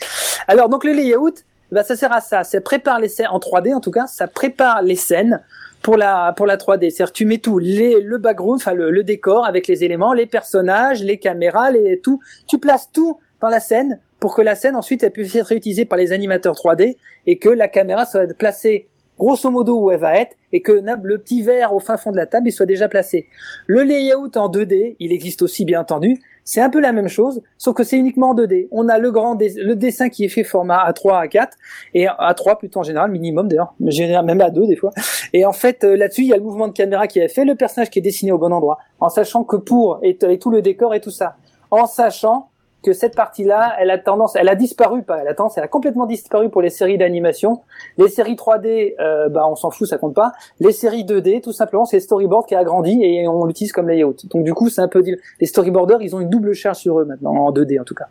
Alors 0.46 0.68
donc 0.68 0.84
le 0.84 0.92
layout, 0.92 1.34
bah, 1.72 1.82
ça 1.82 1.96
sert 1.96 2.12
à 2.12 2.20
ça, 2.20 2.44
ça 2.44 2.60
prépare 2.60 3.00
les 3.00 3.08
scènes, 3.08 3.28
en 3.30 3.38
3D 3.38 3.74
en 3.74 3.80
tout 3.80 3.90
cas, 3.90 4.06
ça 4.06 4.26
prépare 4.28 4.82
les 4.82 4.96
scènes 4.96 5.42
pour 5.82 5.96
la 5.96 6.32
pour 6.36 6.46
la 6.46 6.56
3D. 6.56 6.90
C'est-à-dire 6.90 7.12
tu 7.12 7.26
mets 7.26 7.38
tout, 7.38 7.58
les, 7.58 8.00
le 8.00 8.18
background, 8.18 8.60
enfin 8.60 8.74
le, 8.74 8.90
le 8.90 9.02
décor 9.02 9.46
avec 9.46 9.66
les 9.66 9.82
éléments, 9.84 10.12
les 10.12 10.26
personnages, 10.26 11.02
les 11.02 11.18
caméras, 11.18 11.70
les 11.72 11.98
tout, 12.00 12.20
tu 12.46 12.58
places 12.58 12.88
tout 12.92 13.18
dans 13.40 13.48
la 13.48 13.60
scène 13.60 13.98
pour 14.20 14.34
que 14.34 14.42
la 14.42 14.54
scène 14.54 14.76
ensuite 14.76 15.02
elle 15.02 15.10
puisse 15.10 15.34
être 15.34 15.46
réutilisée 15.46 15.84
par 15.84 15.98
les 15.98 16.12
animateurs 16.12 16.54
3D 16.54 16.96
et 17.26 17.38
que 17.38 17.48
la 17.48 17.68
caméra 17.68 18.04
soit 18.04 18.32
placée 18.34 18.88
grosso 19.20 19.50
modo 19.50 19.78
où 19.78 19.90
elle 19.90 20.00
va 20.00 20.16
être 20.16 20.34
et 20.52 20.62
que 20.62 20.72
le 20.72 21.18
petit 21.18 21.42
verre 21.42 21.74
au 21.74 21.78
fin 21.78 21.96
fond 21.98 22.10
de 22.10 22.16
la 22.16 22.26
table 22.26 22.48
il 22.48 22.52
soit 22.52 22.66
déjà 22.66 22.88
placé. 22.88 23.26
Le 23.66 23.82
layout 23.82 24.36
en 24.36 24.50
2D, 24.50 24.96
il 24.98 25.12
existe 25.12 25.42
aussi 25.42 25.64
bien 25.64 25.80
entendu. 25.80 26.18
C'est 26.42 26.62
un 26.62 26.70
peu 26.70 26.80
la 26.80 26.90
même 26.92 27.06
chose, 27.06 27.42
sauf 27.58 27.76
que 27.76 27.84
c'est 27.84 27.98
uniquement 27.98 28.30
en 28.30 28.34
2D. 28.34 28.68
On 28.72 28.88
a 28.88 28.98
le 28.98 29.12
grand 29.12 29.38
le 29.38 29.74
dessin 29.74 30.08
qui 30.08 30.24
est 30.24 30.28
fait 30.28 30.42
format 30.42 30.90
A3, 30.90 31.28
A4 31.28 31.48
et 31.92 32.06
A3 32.06 32.58
plutôt 32.58 32.80
en 32.80 32.82
général, 32.82 33.10
minimum 33.10 33.46
d'ailleurs, 33.46 33.74
même 33.78 34.38
A2 34.38 34.66
des 34.66 34.76
fois. 34.76 34.90
Et 35.34 35.44
en 35.44 35.52
fait 35.52 35.84
euh, 35.84 35.96
là-dessus, 35.96 36.22
il 36.22 36.28
y 36.28 36.32
a 36.32 36.36
le 36.36 36.42
mouvement 36.42 36.66
de 36.66 36.72
caméra 36.72 37.06
qui 37.06 37.18
est 37.18 37.28
fait, 37.28 37.44
le 37.44 37.54
personnage 37.54 37.90
qui 37.90 37.98
est 37.98 38.02
dessiné 38.02 38.32
au 38.32 38.38
bon 38.38 38.52
endroit, 38.52 38.78
en 39.00 39.10
sachant 39.10 39.44
que 39.44 39.56
pour 39.56 40.00
et 40.02 40.16
tout 40.16 40.50
le 40.50 40.62
décor 40.62 40.94
et 40.94 41.00
tout 41.00 41.10
ça, 41.10 41.36
en 41.70 41.86
sachant 41.86 42.48
que 42.82 42.92
cette 42.92 43.14
partie-là, 43.14 43.74
elle 43.78 43.90
a 43.90 43.98
tendance, 43.98 44.36
elle 44.36 44.48
a 44.48 44.54
disparu, 44.54 45.02
pas 45.02 45.18
elle 45.18 45.28
a 45.28 45.34
tendance, 45.34 45.58
elle 45.58 45.64
a 45.64 45.68
complètement 45.68 46.06
disparu 46.06 46.48
pour 46.48 46.62
les 46.62 46.70
séries 46.70 46.96
d'animation. 46.96 47.60
Les 47.98 48.08
séries 48.08 48.34
3D, 48.34 48.94
euh, 48.98 49.28
bah 49.28 49.46
on 49.48 49.56
s'en 49.56 49.70
fout, 49.70 49.86
ça 49.86 49.98
compte 49.98 50.14
pas. 50.14 50.32
Les 50.60 50.72
séries 50.72 51.04
2D, 51.04 51.42
tout 51.42 51.52
simplement, 51.52 51.84
c'est 51.84 52.00
storyboard 52.00 52.46
qui 52.46 52.54
a 52.54 52.60
agrandi 52.60 53.02
et 53.02 53.28
on 53.28 53.44
l'utilise 53.44 53.72
comme 53.72 53.88
layout. 53.88 54.16
Donc 54.32 54.44
du 54.44 54.54
coup, 54.54 54.68
c'est 54.68 54.80
un 54.80 54.88
peu 54.88 55.02
les 55.40 55.46
storyboarders, 55.46 56.00
ils 56.00 56.16
ont 56.16 56.20
une 56.20 56.30
double 56.30 56.54
charge 56.54 56.78
sur 56.78 57.00
eux 57.00 57.04
maintenant 57.04 57.34
en 57.34 57.52
2D 57.52 57.80
en 57.80 57.84
tout 57.84 57.94
cas. 57.94 58.06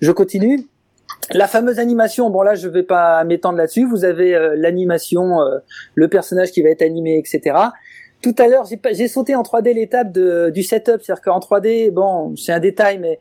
Je 0.00 0.10
continue. 0.10 0.66
La 1.30 1.46
fameuse 1.46 1.78
animation, 1.78 2.30
bon 2.30 2.42
là 2.42 2.54
je 2.56 2.68
vais 2.68 2.82
pas 2.82 3.22
m'étendre 3.24 3.56
là-dessus. 3.56 3.86
Vous 3.86 4.04
avez 4.04 4.34
euh, 4.34 4.56
l'animation, 4.56 5.40
euh, 5.40 5.58
le 5.94 6.08
personnage 6.08 6.50
qui 6.50 6.62
va 6.62 6.70
être 6.70 6.82
animé, 6.82 7.18
etc. 7.18 7.56
Tout 8.22 8.34
à 8.38 8.46
l'heure, 8.46 8.64
j'ai 8.92 9.08
sauté 9.08 9.34
en 9.34 9.42
3D 9.42 9.74
l'étape 9.74 10.12
du 10.12 10.62
setup, 10.62 11.02
c'est-à-dire 11.02 11.20
qu'en 11.22 11.40
3D, 11.40 11.90
bon, 11.90 12.36
c'est 12.36 12.52
un 12.52 12.60
détail, 12.60 12.98
mais 12.98 13.18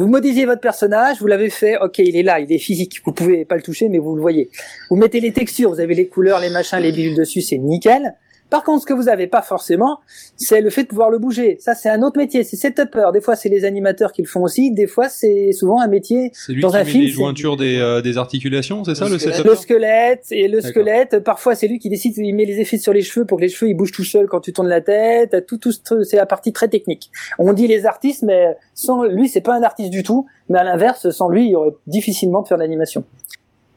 vous 0.00 0.08
modélisez 0.08 0.46
votre 0.46 0.62
personnage, 0.62 1.18
vous 1.20 1.26
l'avez 1.26 1.50
fait, 1.50 1.76
ok, 1.76 1.98
il 1.98 2.16
est 2.16 2.22
là, 2.22 2.40
il 2.40 2.50
est 2.50 2.58
physique, 2.58 3.02
vous 3.04 3.12
pouvez 3.12 3.44
pas 3.44 3.56
le 3.56 3.60
toucher, 3.60 3.90
mais 3.90 3.98
vous 3.98 4.16
le 4.16 4.22
voyez. 4.22 4.48
Vous 4.88 4.96
mettez 4.96 5.20
les 5.20 5.30
textures, 5.30 5.68
vous 5.68 5.80
avez 5.80 5.94
les 5.94 6.08
couleurs, 6.08 6.40
les 6.40 6.48
machins, 6.48 6.78
les 6.78 6.90
bidules 6.90 7.16
dessus, 7.16 7.42
c'est 7.42 7.58
nickel. 7.58 8.14
Par 8.50 8.64
contre, 8.64 8.82
ce 8.82 8.86
que 8.86 8.92
vous 8.92 9.08
avez 9.08 9.26
pas 9.28 9.42
forcément, 9.42 10.00
c'est 10.36 10.60
le 10.60 10.70
fait 10.70 10.82
de 10.82 10.88
pouvoir 10.88 11.08
le 11.10 11.18
bouger. 11.18 11.56
Ça, 11.60 11.74
c'est 11.74 11.88
un 11.88 12.02
autre 12.02 12.18
métier, 12.18 12.42
c'est 12.44 12.56
setupper. 12.56 13.08
Des 13.12 13.20
fois, 13.20 13.36
c'est 13.36 13.48
les 13.48 13.64
animateurs 13.64 14.12
qui 14.12 14.22
le 14.22 14.28
font 14.28 14.42
aussi. 14.42 14.72
Des 14.72 14.86
fois, 14.86 15.08
c'est 15.08 15.52
souvent 15.52 15.80
un 15.80 15.86
métier 15.88 16.30
C'est 16.34 16.52
lui 16.52 16.62
Dans 16.62 16.70
qui 16.70 16.76
un 16.76 16.80
met 16.80 16.84
film, 16.90 17.04
les 17.04 17.10
c'est- 17.10 17.14
jointures 17.14 17.56
des, 17.56 17.78
euh, 17.78 18.00
des 18.02 18.18
articulations, 18.18 18.82
c'est 18.84 18.94
ça 18.94 19.04
Le 19.06 19.12
le 19.12 19.18
squelette. 19.18 19.44
le 19.44 19.54
squelette 19.54 20.24
et 20.32 20.48
le 20.48 20.60
squelette. 20.60 21.18
Parfois, 21.20 21.54
c'est 21.54 21.68
lui 21.68 21.78
qui 21.78 21.88
décide, 21.88 22.16
il 22.18 22.34
met 22.34 22.44
les 22.44 22.60
effets 22.60 22.78
sur 22.78 22.92
les 22.92 23.02
cheveux 23.02 23.24
pour 23.24 23.38
que 23.38 23.42
les 23.42 23.48
cheveux 23.48 23.70
ils 23.70 23.74
bougent 23.74 23.92
tout 23.92 24.04
seuls 24.04 24.26
quand 24.26 24.40
tu 24.40 24.52
tournes 24.52 24.68
la 24.68 24.80
tête. 24.80 25.46
Tout, 25.46 25.58
tout, 25.58 25.72
ce- 25.72 26.02
c'est 26.02 26.16
la 26.16 26.26
partie 26.26 26.52
très 26.52 26.68
technique. 26.68 27.10
On 27.38 27.52
dit 27.52 27.66
les 27.66 27.86
artistes, 27.86 28.22
mais 28.24 28.56
sans 28.74 29.04
lui, 29.04 29.28
c'est 29.28 29.40
pas 29.40 29.54
un 29.54 29.62
artiste 29.62 29.90
du 29.90 30.02
tout. 30.02 30.26
Mais 30.48 30.58
à 30.58 30.64
l'inverse, 30.64 31.08
sans 31.10 31.28
lui, 31.28 31.44
il 31.46 31.50
y 31.52 31.54
aurait 31.56 31.70
difficilement 31.86 32.42
de 32.42 32.48
faire 32.48 32.56
de 32.58 32.62
l'animation. 32.62 33.04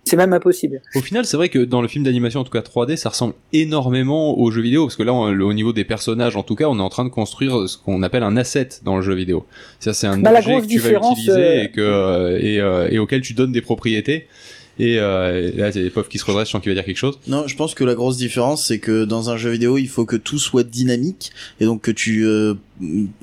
C'est 0.05 0.17
même 0.17 0.33
impossible. 0.33 0.81
Au 0.95 0.99
final, 1.01 1.25
c'est 1.25 1.37
vrai 1.37 1.47
que 1.49 1.59
dans 1.59 1.81
le 1.81 1.87
film 1.87 2.03
d'animation, 2.03 2.41
en 2.41 2.43
tout 2.43 2.51
cas 2.51 2.61
3D, 2.61 2.97
ça 2.97 3.09
ressemble 3.09 3.33
énormément 3.53 4.37
aux 4.37 4.51
jeux 4.51 4.61
vidéo, 4.61 4.85
parce 4.85 4.95
que 4.97 5.03
là, 5.03 5.13
on- 5.13 5.27
au 5.39 5.53
niveau 5.53 5.71
des 5.73 5.85
personnages, 5.85 6.35
en 6.35 6.43
tout 6.43 6.55
cas, 6.55 6.65
on 6.65 6.77
est 6.77 6.81
en 6.81 6.89
train 6.89 7.05
de 7.05 7.09
construire 7.09 7.67
ce 7.69 7.77
qu'on 7.77 8.03
appelle 8.03 8.23
un 8.23 8.35
asset 8.37 8.69
dans 8.83 8.97
le 8.97 9.01
jeu 9.01 9.13
vidéo. 9.15 9.45
Ça, 9.79 9.93
c'est 9.93 10.07
un 10.07 10.17
Bah, 10.19 10.31
objet 10.37 10.61
que 10.61 10.65
tu 10.67 10.79
vas 10.79 10.91
utiliser 10.91 11.31
euh, 11.31 11.63
et, 11.63 11.71
que, 11.71 11.81
euh, 11.81 12.37
et, 12.41 12.59
euh, 12.59 12.87
et 12.91 12.99
auquel 12.99 13.21
tu 13.21 13.33
donnes 13.33 13.51
des 13.53 13.61
propriétés. 13.61 14.27
Et, 14.79 14.97
euh, 14.99 15.51
là, 15.55 15.71
t'as 15.71 15.81
des 15.81 15.91
pauvres 15.91 16.09
qui 16.09 16.17
se 16.17 16.25
redressent, 16.25 16.47
je 16.47 16.51
sens 16.53 16.61
qu'il 16.61 16.71
va 16.71 16.75
dire 16.75 16.83
quelque 16.83 16.97
chose. 16.97 17.19
Non, 17.27 17.47
je 17.47 17.55
pense 17.55 17.75
que 17.75 17.83
la 17.83 17.93
grosse 17.93 18.17
différence, 18.17 18.65
c'est 18.65 18.79
que 18.79 19.05
dans 19.05 19.29
un 19.29 19.37
jeu 19.37 19.51
vidéo, 19.51 19.77
il 19.77 19.87
faut 19.87 20.05
que 20.05 20.15
tout 20.15 20.39
soit 20.39 20.63
dynamique 20.63 21.31
et 21.61 21.65
donc 21.65 21.81
que 21.83 21.91
tu, 21.91 22.25
euh, 22.25 22.55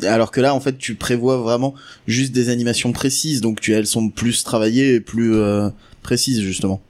alors 0.05 0.31
que 0.31 0.41
là, 0.41 0.55
en 0.55 0.61
fait, 0.61 0.79
tu 0.79 0.95
prévois 0.95 1.39
vraiment 1.39 1.75
juste 2.07 2.31
des 2.33 2.51
animations 2.51 2.93
précises, 2.93 3.41
donc 3.41 3.61
tu, 3.61 3.73
elles 3.75 3.89
sont 3.89 4.11
plus 4.11 4.45
travaillées 4.45 4.95
et 4.95 5.01
plus 5.01 5.35
euh, 5.35 5.69
précises 6.03 6.41
justement. 6.41 6.81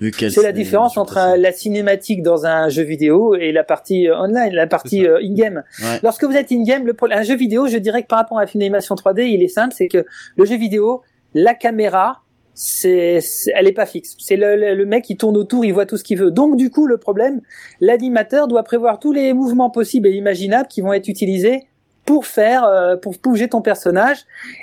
C'est 0.00 0.42
la 0.42 0.50
différence 0.52 0.96
entre 0.96 1.16
un- 1.18 1.36
la 1.36 1.52
cinématique 1.52 2.22
dans 2.24 2.44
un 2.44 2.68
jeu 2.68 2.82
vidéo 2.82 3.36
et 3.36 3.52
la 3.52 3.62
partie 3.62 4.08
euh, 4.08 4.18
online, 4.18 4.52
la 4.52 4.66
partie 4.66 5.06
euh, 5.06 5.20
in-game. 5.22 5.62
Ouais. 5.80 6.00
Lorsque 6.02 6.24
vous 6.24 6.32
êtes 6.34 6.50
in-game, 6.50 6.84
le 6.86 6.94
un 7.12 7.22
jeu 7.22 7.36
vidéo, 7.36 7.68
je 7.68 7.76
dirais 7.78 8.02
que 8.02 8.08
par 8.08 8.18
rapport 8.18 8.38
à 8.38 8.42
un 8.42 8.46
film 8.46 8.60
d'animation 8.62 8.96
3D, 8.96 9.22
il 9.28 9.42
est 9.44 9.48
simple, 9.48 9.72
c'est 9.76 9.86
que 9.86 10.04
le 10.36 10.44
jeu 10.44 10.56
vidéo, 10.56 11.02
la 11.34 11.54
caméra, 11.54 12.22
c'est, 12.54 13.20
elle 13.54 13.68
est 13.68 13.72
pas 13.72 13.86
fixe. 13.86 14.16
C'est 14.18 14.36
le, 14.36 14.56
le, 14.56 14.74
le 14.74 14.86
mec 14.86 15.04
qui 15.04 15.16
tourne 15.16 15.36
autour, 15.36 15.64
il 15.64 15.72
voit 15.72 15.86
tout 15.86 15.96
ce 15.96 16.02
qu'il 16.04 16.18
veut. 16.18 16.32
Donc 16.32 16.56
du 16.56 16.68
coup, 16.68 16.86
le 16.86 16.98
problème, 16.98 17.40
l'animateur 17.80 18.48
doit 18.48 18.64
prévoir 18.64 18.98
tous 18.98 19.12
les 19.12 19.32
mouvements 19.32 19.70
possibles 19.70 20.08
et 20.08 20.12
imaginables 20.12 20.66
qui 20.68 20.80
vont 20.80 20.92
être 20.92 21.06
utilisés 21.08 21.60
pour 22.04 22.26
faire, 22.26 22.64
euh, 22.64 22.96
pour 22.96 23.14
bouger 23.22 23.48
ton 23.48 23.62
personnage, 23.62 24.18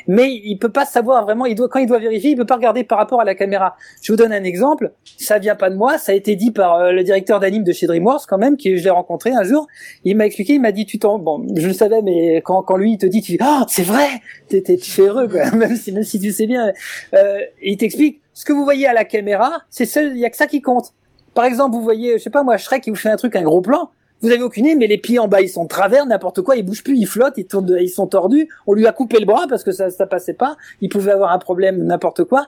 mais 0.08 0.30
il 0.32 0.58
peut 0.58 0.72
pas 0.72 0.86
savoir 0.86 1.24
vraiment. 1.24 1.46
Il 1.46 1.56
doit, 1.56 1.70
quand 1.70 1.80
il 1.80 1.88
doit 1.88 2.00
vérifier, 2.00 2.32
il 2.32 2.36
peut 2.36 2.46
pas 2.46 2.56
regarder 2.56 2.84
par 2.84 2.98
rapport 2.98 3.22
à 3.22 3.24
la 3.24 3.36
caméra. 3.36 3.76
Je 4.02 4.12
vous 4.12 4.18
donne 4.18 4.34
un 4.34 4.44
exemple. 4.44 4.92
Ça 5.18 5.40
vient 5.40 5.56
pas 5.56 5.70
de 5.70 5.76
moi. 5.76 5.98
Ça 5.98 6.12
a 6.12 6.16
été 6.16 6.36
dit 6.36 6.52
par 6.52 6.76
euh, 6.76 6.92
le 6.92 7.04
directeur 7.04 7.40
d'anime 7.40 7.64
de 7.64 7.72
chez 7.72 7.88
DreamWorks 7.88 8.26
quand 8.28 8.38
même, 8.38 8.58
qui 8.58 8.78
je 8.78 8.84
l'ai 8.84 8.90
rencontré 8.90 9.32
un 9.32 9.44
jour. 9.44 9.68
Il 10.04 10.18
m'a 10.18 10.26
expliqué. 10.26 10.54
Il 10.54 10.62
m'a 10.62 10.72
dit, 10.72 10.86
tu 10.86 11.00
t'en, 11.00 11.18
bon, 11.18 11.46
je 11.56 11.68
le 11.68 11.74
savais, 11.74 12.02
mais 12.02 12.38
quand, 12.38 12.62
quand 12.64 12.76
lui 12.76 12.94
il 12.94 12.98
te 12.98 13.06
dit, 13.06 13.22
tu 13.22 13.38
ah, 13.40 13.66
c'est 13.70 13.84
vrai. 13.84 14.08
T'es, 14.50 14.62
tu 14.62 15.02
heureux, 15.02 15.28
quoi. 15.28 15.50
Même 15.56 15.76
si, 15.76 15.92
même 15.92 16.04
si 16.04 16.20
tu 16.20 16.32
sais 16.32 16.48
bien. 16.48 16.72
Euh, 17.14 17.40
il 17.62 17.78
t'explique. 17.78 18.22
Ce 18.34 18.46
que 18.46 18.54
vous 18.54 18.64
voyez 18.64 18.88
à 18.88 18.94
la 18.94 19.06
caméra, 19.06 19.64
c'est 19.70 19.86
seul. 19.86 20.12
Il 20.14 20.20
y 20.20 20.26
a 20.26 20.30
que 20.30 20.38
ça 20.38 20.48
qui 20.48 20.62
compte. 20.62 20.94
Par 21.34 21.46
exemple, 21.46 21.76
vous 21.76 21.84
voyez, 21.84 22.18
je 22.18 22.24
sais 22.24 22.30
pas 22.30 22.44
moi, 22.44 22.58
Shrek 22.58 22.84
qui 22.84 22.90
vous 22.90 22.96
fait 22.96 23.10
un 23.10 23.18
truc, 23.18 23.36
un 23.36 23.44
gros 23.44 23.62
plan. 23.62 23.92
Vous 24.22 24.30
avez 24.32 24.42
aucune 24.44 24.66
idée, 24.66 24.76
mais 24.76 24.88
les 24.88 24.98
pieds 24.98 25.18
en 25.20 25.28
bas, 25.28 25.42
ils 25.42 25.50
sont 25.50 25.66
travers, 25.66 26.06
n'importe 26.06 26.42
quoi, 26.42 26.56
ils 26.58 26.64
bougent 26.66 26.84
plus, 26.84 26.98
ils 26.98 27.06
flottent, 27.08 27.38
ils 27.38 27.46
tournent, 27.46 27.66
de- 27.66 27.78
ils 27.78 27.90
sont 27.90 28.08
tordus. 28.08 28.50
On 28.68 28.74
lui 28.74 28.86
a 28.86 28.92
coupé 28.92 29.20
le 29.20 29.26
bras 29.26 29.46
parce 29.48 29.64
que 29.64 29.72
ça, 29.72 29.90
ça 29.90 30.06
passait 30.08 30.34
pas. 30.34 30.58
Il 30.82 30.90
pouvait 30.90 31.12
avoir 31.12 31.32
un 31.32 31.40
problème, 31.40 31.84
n'importe 31.84 32.24
quoi. 32.26 32.48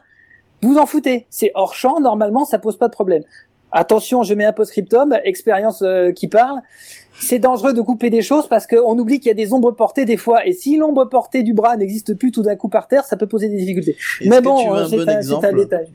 Vous 0.62 0.78
en 0.78 0.86
foutez. 0.86 1.26
C'est 1.30 1.52
hors 1.56 1.74
champ, 1.74 2.00
normalement, 2.02 2.44
ça 2.46 2.60
pose 2.60 2.78
pas 2.78 2.88
de 2.88 2.94
problème. 2.94 3.24
Attention, 3.72 4.24
je 4.24 4.34
mets 4.34 4.44
un 4.44 4.52
post-scriptum, 4.52 5.18
expérience 5.24 5.82
euh, 5.82 6.12
qui 6.12 6.28
parle. 6.28 6.60
C'est 7.22 7.40
dangereux 7.40 7.72
de 7.74 7.80
couper 7.82 8.10
des 8.10 8.22
choses 8.22 8.48
parce 8.50 8.68
qu'on 8.68 8.98
oublie 9.00 9.20
qu'il 9.20 9.30
y 9.30 9.32
a 9.32 9.34
des 9.36 9.54
ombres 9.54 9.72
portées 9.72 10.04
des 10.04 10.18
fois. 10.18 10.46
Et 10.46 10.52
si 10.52 10.76
l'ombre 10.76 11.06
portée 11.06 11.42
du 11.42 11.54
bras 11.54 11.78
n'existe 11.78 12.16
plus 12.16 12.32
tout 12.32 12.42
d'un 12.42 12.58
coup 12.58 12.68
par 12.68 12.90
terre, 12.90 13.06
ça 13.06 13.16
peut 13.16 13.28
poser 13.28 13.48
des 13.48 13.56
difficultés. 13.58 13.96
Mais 14.26 14.42
bon, 14.42 14.58
un 14.74 14.88
c'est 14.90 14.98
bon 14.98 15.06
un, 15.10 15.40
un 15.48 15.54
détail. 15.64 15.88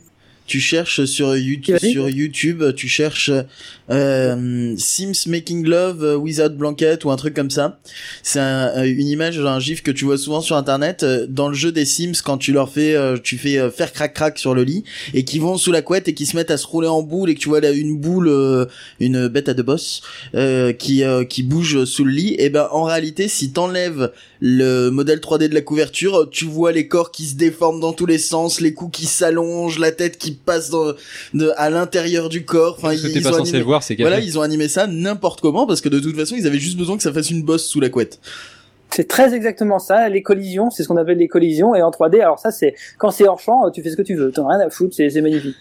Tu 0.46 0.60
cherches 0.60 1.04
sur 1.06 1.36
YouTube, 1.36 1.76
Vas-y. 1.80 1.92
sur 1.92 2.08
YouTube, 2.08 2.62
tu 2.76 2.86
cherches 2.88 3.30
euh, 3.90 4.74
Sims 4.76 5.26
Making 5.28 5.66
Love 5.66 6.16
Without 6.20 6.50
Blanket 6.50 7.04
ou 7.04 7.10
un 7.10 7.16
truc 7.16 7.34
comme 7.34 7.50
ça. 7.50 7.78
C'est 8.22 8.38
un- 8.40 8.68
euh, 8.78 8.84
une 8.84 9.08
image, 9.08 9.38
un 9.40 9.58
gif 9.60 9.82
que 9.82 9.90
tu 9.90 10.04
vois 10.04 10.18
souvent 10.18 10.40
sur 10.40 10.56
Internet 10.56 11.02
euh, 11.02 11.26
dans 11.28 11.48
le 11.48 11.54
jeu 11.54 11.72
des 11.72 11.84
Sims 11.84 12.12
quand 12.24 12.38
tu 12.38 12.52
leur 12.52 12.70
fais, 12.70 12.94
euh, 12.94 13.16
tu 13.22 13.38
fais 13.38 13.70
faire 13.70 13.92
crac 13.92 14.14
crac 14.14 14.38
sur 14.38 14.54
le 14.54 14.62
lit 14.64 14.84
et 15.14 15.24
qui 15.24 15.38
vont 15.38 15.56
sous 15.58 15.72
la 15.72 15.82
couette 15.82 16.08
et 16.08 16.14
qui 16.14 16.26
se 16.26 16.36
mettent 16.36 16.50
à 16.50 16.56
se 16.56 16.66
rouler 16.66 16.88
en 16.88 17.02
boule 17.02 17.30
et 17.30 17.34
que 17.34 17.40
tu 17.40 17.48
vois 17.48 17.60
là 17.60 17.70
une 17.72 17.96
boule, 17.98 18.68
une 19.00 19.28
bête 19.28 19.48
à 19.48 19.54
deux 19.54 19.62
bosses 19.62 20.02
euh, 20.34 20.72
qui 20.72 21.02
euh, 21.04 21.24
qui 21.24 21.42
bouge 21.42 21.84
sous 21.84 22.04
le 22.04 22.12
lit. 22.12 22.36
Et 22.38 22.50
ben 22.50 22.68
en 22.70 22.84
réalité, 22.84 23.28
si 23.28 23.50
t'enlèves 23.52 24.12
le 24.40 24.90
modèle 24.90 25.18
3D 25.18 25.48
de 25.48 25.54
la 25.54 25.60
couverture, 25.62 26.28
tu 26.30 26.44
vois 26.44 26.70
les 26.72 26.86
corps 26.88 27.10
qui 27.10 27.26
se 27.26 27.34
déforment 27.34 27.80
dans 27.80 27.92
tous 27.92 28.06
les 28.06 28.18
sens, 28.18 28.60
les 28.60 28.74
coups 28.74 28.96
qui 29.00 29.06
s'allongent, 29.06 29.78
la 29.78 29.92
tête 29.92 30.18
qui 30.18 30.35
passe 30.44 30.70
dans, 30.70 30.92
de, 31.34 31.52
à 31.56 31.70
l'intérieur 31.70 32.28
du 32.28 32.44
corps. 32.44 32.76
Enfin, 32.78 32.96
Ce 32.96 33.02
que 33.02 33.08
ils, 33.08 33.16
ils 33.16 33.22
pas 33.22 33.30
ont 33.30 33.32
censé 33.32 33.42
animé, 33.42 33.58
le 33.58 33.64
voir, 33.64 33.82
c'est 33.82 33.96
voilà, 33.96 34.20
ils 34.20 34.38
ont 34.38 34.42
animé 34.42 34.68
ça 34.68 34.86
n'importe 34.86 35.40
comment 35.40 35.66
parce 35.66 35.80
que 35.80 35.88
de 35.88 35.98
toute 35.98 36.16
façon, 36.16 36.36
ils 36.36 36.46
avaient 36.46 36.58
juste 36.58 36.78
besoin 36.78 36.96
que 36.96 37.02
ça 37.02 37.12
fasse 37.12 37.30
une 37.30 37.42
bosse 37.42 37.66
sous 37.66 37.80
la 37.80 37.88
couette. 37.88 38.20
C'est 38.90 39.08
très 39.08 39.34
exactement 39.34 39.78
ça, 39.78 40.08
les 40.08 40.22
collisions, 40.22 40.70
c'est 40.70 40.82
ce 40.82 40.88
qu'on 40.88 40.96
appelle 40.96 41.18
les 41.18 41.28
collisions, 41.28 41.74
et 41.74 41.82
en 41.82 41.90
3D, 41.90 42.20
alors 42.20 42.38
ça 42.38 42.50
c'est, 42.50 42.74
quand 42.98 43.10
c'est 43.10 43.26
hors 43.26 43.40
champ, 43.40 43.70
tu 43.70 43.82
fais 43.82 43.90
ce 43.90 43.96
que 43.96 44.02
tu 44.02 44.14
veux, 44.14 44.30
t'en 44.30 44.48
as 44.48 44.56
rien 44.56 44.66
à 44.66 44.70
foutre, 44.70 44.94
c'est 44.94 45.20
magnifique. 45.20 45.56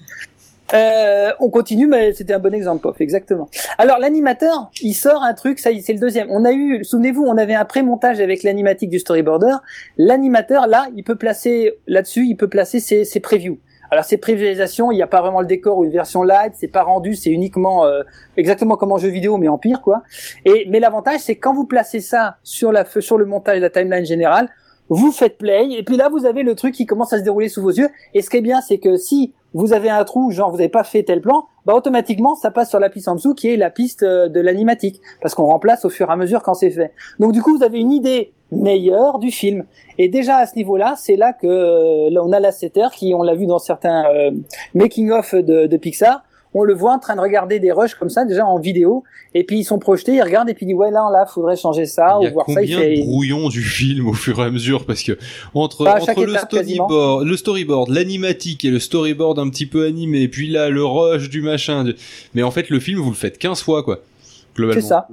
Euh, 0.74 1.32
on 1.40 1.50
continue, 1.50 1.88
mais 1.88 2.14
c'était 2.14 2.34
un 2.34 2.40
bon 2.40 2.54
exemple, 2.54 2.82
Pof, 2.82 3.00
exactement. 3.00 3.50
Alors 3.78 4.00
l'animateur, 4.00 4.72
il 4.82 4.94
sort 4.94 5.22
un 5.24 5.34
truc, 5.34 5.60
ça 5.60 5.72
y 5.72 5.78
est, 5.78 5.82
c'est 5.82 5.94
le 5.94 6.00
deuxième. 6.00 6.28
On 6.32 6.44
a 6.44 6.52
eu, 6.52 6.84
souvenez-vous, 6.84 7.24
on 7.24 7.38
avait 7.38 7.54
un 7.54 7.66
pré-montage 7.66 8.20
avec 8.20 8.44
l'animatique 8.44 8.90
du 8.90 9.00
storyboarder. 9.00 9.56
L'animateur, 9.98 10.68
là, 10.68 10.88
il 10.96 11.04
peut 11.04 11.16
placer, 11.16 11.74
là-dessus, 11.88 12.26
il 12.26 12.36
peut 12.36 12.48
placer 12.48 12.80
ses, 12.80 13.06
ses 13.06 13.20
previews. 13.20 13.60
Alors 13.96 14.04
ces 14.04 14.18
prévisualisations, 14.18 14.92
il 14.92 14.96
n'y 14.96 15.02
a 15.02 15.08
pas 15.08 15.22
vraiment 15.22 15.40
le 15.40 15.48
décor 15.48 15.78
ou 15.78 15.86
une 15.86 15.92
version 15.92 16.22
light, 16.22 16.52
c'est 16.54 16.68
pas 16.68 16.84
rendu, 16.84 17.16
c'est 17.16 17.30
uniquement 17.30 17.86
euh, 17.86 18.02
exactement 18.36 18.76
comme 18.76 18.92
en 18.92 18.98
jeu 18.98 19.08
vidéo, 19.08 19.38
mais 19.38 19.48
en 19.48 19.58
pire 19.58 19.82
quoi. 19.82 20.04
Et 20.44 20.68
mais 20.70 20.82
l'avantage, 20.82 21.22
c'est 21.22 21.38
quand 21.38 21.54
vous 21.54 21.66
placez 21.66 22.02
ça 22.02 22.36
sur 22.44 22.74
la 22.74 22.84
sur 23.00 23.18
le 23.18 23.24
montage 23.26 23.56
de 23.56 23.62
la 23.62 23.70
timeline 23.70 24.06
générale, 24.06 24.50
vous 24.90 25.14
faites 25.14 25.38
play 25.38 25.70
et 25.72 25.84
puis 25.84 25.96
là 25.96 26.10
vous 26.10 26.26
avez 26.26 26.44
le 26.44 26.56
truc 26.56 26.76
qui 26.76 26.86
commence 26.86 27.14
à 27.14 27.20
se 27.20 27.24
dérouler 27.24 27.48
sous 27.48 27.62
vos 27.62 27.72
yeux. 27.72 27.88
Et 28.14 28.22
ce 28.22 28.30
qui 28.30 28.36
est 28.36 28.42
bien, 28.42 28.60
c'est 28.60 28.80
que 28.80 28.98
si 28.98 29.34
vous 29.56 29.72
avez 29.72 29.90
un 29.90 30.04
trou, 30.04 30.32
genre 30.32 30.52
vous 30.52 30.58
n'avez 30.58 30.70
pas 30.70 30.84
fait 30.84 31.04
tel 31.04 31.22
plan, 31.22 31.46
bah 31.66 31.74
automatiquement 31.74 32.36
ça 32.36 32.52
passe 32.52 32.70
sur 32.70 32.80
la 32.80 32.90
piste 32.90 33.08
en 33.08 33.16
dessous 33.16 33.34
qui 33.34 33.50
est 33.50 33.56
la 33.56 33.70
piste 33.70 34.04
euh, 34.04 34.28
de 34.28 34.42
l'animatique 34.42 35.02
parce 35.22 35.34
qu'on 35.34 35.46
remplace 35.46 35.86
au 35.86 35.90
fur 35.90 36.10
et 36.10 36.12
à 36.12 36.18
mesure 36.18 36.44
quand 36.44 36.54
c'est 36.54 36.70
fait. 36.70 36.92
Donc 37.20 37.32
du 37.32 37.42
coup 37.42 37.58
vous 37.58 37.64
avez 37.64 37.80
une 37.80 37.94
idée 37.94 38.34
meilleure 38.52 39.18
du 39.18 39.32
film. 39.32 39.64
Et 39.98 40.10
déjà 40.10 40.38
à 40.38 40.46
ce 40.46 40.56
niveau-là, 40.56 40.96
c'est 40.98 41.16
là 41.16 41.32
que 41.32 41.48
euh, 41.48 42.10
là 42.12 42.22
on 42.24 42.34
a 42.34 42.40
l'assetter 42.40 42.88
qui, 42.94 43.14
on 43.16 43.24
l'a 43.24 43.34
vu 43.34 43.48
dans 43.48 43.60
certains 43.60 44.06
euh, 44.14 44.32
making 44.74 45.12
of 45.12 45.34
de 45.34 45.78
Pixar, 45.78 46.24
on 46.58 46.64
le 46.64 46.74
voit 46.74 46.94
en 46.94 47.00
train 47.00 47.16
de 47.16 47.22
regarder 47.22 47.60
des 47.60 47.72
rushs 47.72 47.94
comme 47.96 48.10
ça 48.10 48.26
déjà 48.26 48.46
en 48.46 48.58
vidéo 48.58 49.04
et 49.36 49.44
puis 49.44 49.60
ils 49.60 49.64
sont 49.64 49.78
projetés, 49.78 50.14
ils 50.16 50.22
regardent 50.24 50.50
et 50.50 50.54
puis 50.56 50.66
ils 50.66 50.70
disent 50.70 50.78
ouais 50.78 50.90
là 50.90 51.08
là 51.12 51.26
faudrait 51.28 51.56
changer 51.58 51.86
ça 51.86 52.18
Il 52.22 52.24
y 52.24 52.26
ou 52.26 52.30
a 52.30 52.34
voir 52.34 52.46
ça. 52.48 52.62
Il 52.64 52.72
combien 52.74 52.80
fait 52.80 52.96
de 52.96 53.02
brouillons 53.02 53.50
du 53.50 53.62
film 53.78 54.08
au 54.08 54.14
fur 54.14 54.40
et 54.40 54.44
à 54.44 54.50
mesure? 54.50 54.86
Parce 54.86 55.04
que 55.04 55.18
entre, 55.54 55.84
Bah, 55.84 55.98
entre 56.02 56.24
le 56.26 56.36
storyboard, 56.38 57.24
le 57.26 57.38
storyboard, 57.38 57.90
l'animatique 57.90 58.66
et 58.66 58.72
le 58.72 58.80
storyboard 58.80 59.38
un 59.38 59.50
petit 59.50 59.66
peu 59.68 59.86
animé, 59.86 60.22
et 60.22 60.28
puis 60.30 60.48
là 60.50 60.70
le 60.70 60.84
rush 60.84 61.30
du 61.30 61.42
machin. 61.42 61.84
du- 61.84 61.96
Mais 62.34 62.42
en 62.44 62.52
fait 62.52 62.70
le 62.70 62.80
film 62.80 63.00
vous 63.00 63.10
le 63.12 63.16
fêtes 63.16 63.38
15 63.38 63.62
fois 63.62 63.84
quoi. 63.84 64.00
Globalement. 64.56 64.82
C'est 64.82 64.88
ça. 64.88 65.08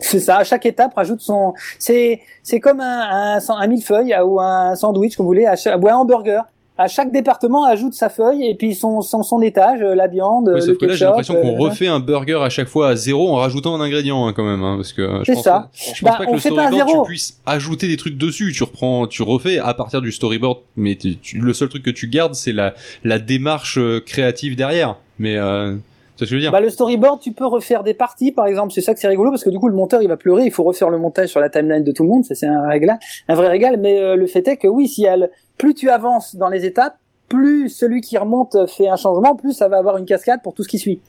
C'est 0.00 0.18
ça. 0.18 0.36
À 0.38 0.42
chaque 0.44 0.66
étape, 0.66 0.92
rajoute 0.96 1.20
son. 1.20 1.54
C'est 1.78 2.20
c'est 2.42 2.58
comme 2.58 2.80
un, 2.80 3.36
un, 3.36 3.38
un 3.48 3.66
millefeuille 3.68 4.12
ou 4.24 4.40
un 4.40 4.74
sandwich, 4.74 5.14
comme 5.16 5.22
vous 5.24 5.30
voulez, 5.30 5.46
à 5.46 5.54
chaque, 5.54 5.80
ou 5.80 5.88
un 5.88 5.94
hamburger. 5.94 6.42
À 6.78 6.86
chaque 6.88 7.10
département, 7.10 7.64
ajoute 7.64 7.92
sa 7.94 8.08
feuille 8.08 8.46
et 8.46 8.54
puis 8.54 8.74
son 8.74 9.00
son, 9.00 9.22
son 9.24 9.42
étage, 9.42 9.82
euh, 9.82 9.94
la 9.96 10.06
viande, 10.06 10.48
le 10.48 10.60
sauf 10.60 10.78
que 10.78 10.86
là 10.86 10.92
j'ai 10.92 10.98
ketchup, 11.00 11.06
l'impression 11.08 11.34
qu'on 11.34 11.56
euh, 11.56 11.58
refait 11.58 11.88
un 11.88 11.98
burger 11.98 12.38
à 12.42 12.48
chaque 12.50 12.68
fois 12.68 12.90
à 12.90 12.96
zéro 12.96 13.28
en 13.30 13.34
rajoutant 13.34 13.74
un 13.74 13.80
ingrédient 13.80 14.26
hein, 14.26 14.32
quand 14.32 14.44
même 14.44 14.62
hein, 14.62 14.76
parce 14.76 14.92
que 14.92 15.02
euh, 15.02 15.24
je 15.24 15.32
pense, 15.32 15.42
ça. 15.42 15.70
je 15.74 16.04
Bah, 16.04 16.10
pense 16.12 16.18
pas 16.18 16.26
que 16.26 16.30
le 16.32 16.38
storyboard 16.38 16.88
tu 16.88 17.08
puisses 17.08 17.40
ajouter 17.46 17.88
des 17.88 17.96
trucs 17.96 18.16
dessus 18.16 18.52
tu 18.54 18.62
reprends 18.62 19.06
tu 19.08 19.22
refais 19.24 19.58
à 19.58 19.74
partir 19.74 20.00
du 20.00 20.12
storyboard 20.12 20.58
mais 20.76 20.94
tu- 20.96 21.16
le 21.38 21.52
seul 21.52 21.68
truc 21.68 21.82
que 21.82 21.90
tu 21.90 22.06
gardes 22.08 22.34
c'est 22.34 22.52
la 22.52 22.74
la 23.02 23.18
démarche 23.18 23.78
créative 24.06 24.54
derrière 24.54 24.96
mais 25.18 25.36
euh, 25.36 25.74
c'est 26.16 26.24
ce 26.24 26.30
que 26.30 26.30
je 26.30 26.34
veux 26.36 26.40
dire? 26.40 26.50
Bah, 26.52 26.60
le 26.60 26.68
storyboard, 26.70 27.20
tu 27.20 27.30
peux 27.30 27.46
refaire 27.46 27.84
des 27.84 27.94
parties, 27.94 28.32
par 28.32 28.46
exemple. 28.48 28.72
C'est 28.72 28.80
ça 28.80 28.92
que 28.92 28.98
c'est 28.98 29.06
rigolo 29.06 29.30
parce 29.30 29.44
que 29.44 29.50
du 29.50 29.58
coup, 29.60 29.68
le 29.68 29.74
monteur, 29.76 30.02
il 30.02 30.08
va 30.08 30.16
pleurer. 30.16 30.46
Il 30.46 30.50
faut 30.50 30.64
refaire 30.64 30.90
le 30.90 30.98
montage 30.98 31.28
sur 31.28 31.38
la 31.38 31.48
timeline 31.48 31.84
de 31.84 31.92
tout 31.92 32.02
le 32.02 32.08
monde. 32.08 32.24
Ça, 32.24 32.34
c'est 32.34 32.48
un 32.48 32.66
régal, 32.68 32.98
un 33.28 33.34
vrai 33.36 33.46
régal. 33.46 33.76
Mais 33.78 34.00
euh, 34.00 34.16
le 34.16 34.26
fait 34.26 34.48
est 34.48 34.56
que 34.56 34.66
oui, 34.66 34.88
si 34.88 35.04
elle, 35.04 35.30
plus 35.58 35.74
tu 35.74 35.90
avances 35.90 36.34
dans 36.36 36.48
les 36.48 36.64
étapes, 36.64 36.96
plus 37.28 37.68
celui 37.68 38.00
qui 38.00 38.16
remonte 38.16 38.56
fait 38.68 38.88
un 38.88 38.96
changement, 38.96 39.36
plus 39.36 39.52
ça 39.52 39.68
va 39.68 39.76
avoir 39.78 39.98
une 39.98 40.06
cascade 40.06 40.40
pour 40.42 40.54
tout 40.54 40.62
ce 40.62 40.68
qui 40.68 40.78
suit. 40.78 41.00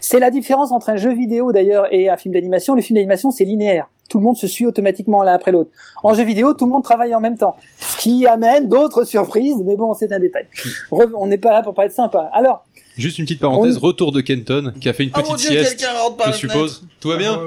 C'est 0.00 0.18
la 0.20 0.30
différence 0.30 0.72
entre 0.72 0.88
un 0.88 0.96
jeu 0.96 1.12
vidéo 1.12 1.52
d'ailleurs 1.52 1.86
et 1.92 2.08
un 2.08 2.16
film 2.16 2.32
d'animation. 2.32 2.74
Le 2.74 2.80
film 2.80 2.94
d'animation, 2.94 3.30
c'est 3.30 3.44
linéaire. 3.44 3.88
Tout 4.08 4.18
le 4.18 4.24
monde 4.24 4.36
se 4.36 4.46
suit 4.46 4.64
automatiquement 4.66 5.22
l'un 5.22 5.34
après 5.34 5.50
l'autre. 5.52 5.70
En 6.02 6.14
jeu 6.14 6.22
vidéo, 6.22 6.54
tout 6.54 6.64
le 6.64 6.70
monde 6.70 6.84
travaille 6.84 7.14
en 7.14 7.20
même 7.20 7.36
temps, 7.36 7.56
ce 7.78 7.98
qui 7.98 8.26
amène 8.26 8.68
d'autres 8.68 9.04
surprises. 9.04 9.56
Mais 9.66 9.76
bon, 9.76 9.92
c'est 9.94 10.12
un 10.12 10.20
détail. 10.20 10.46
Re- 10.90 11.10
on 11.14 11.26
n'est 11.26 11.36
pas 11.38 11.50
là 11.52 11.62
pour 11.62 11.74
pas 11.74 11.84
être 11.84 11.92
sympa. 11.92 12.30
Alors, 12.32 12.64
juste 12.96 13.18
une 13.18 13.24
petite 13.26 13.40
parenthèse 13.40 13.76
On- 13.76 13.80
retour 13.80 14.12
de 14.12 14.20
Kenton 14.22 14.72
qui 14.80 14.88
a 14.88 14.92
fait 14.94 15.02
une 15.04 15.10
Oh 15.14 15.18
petite 15.18 15.30
mon 15.30 15.36
dieu, 15.36 15.50
sieste 15.50 15.76
quelqu'un 15.80 15.92
rentre 15.98 16.16
par 16.16 16.32
je 16.32 16.38
suppose 16.38 16.86
tout 17.00 17.08
va 17.10 17.16
bien 17.18 17.38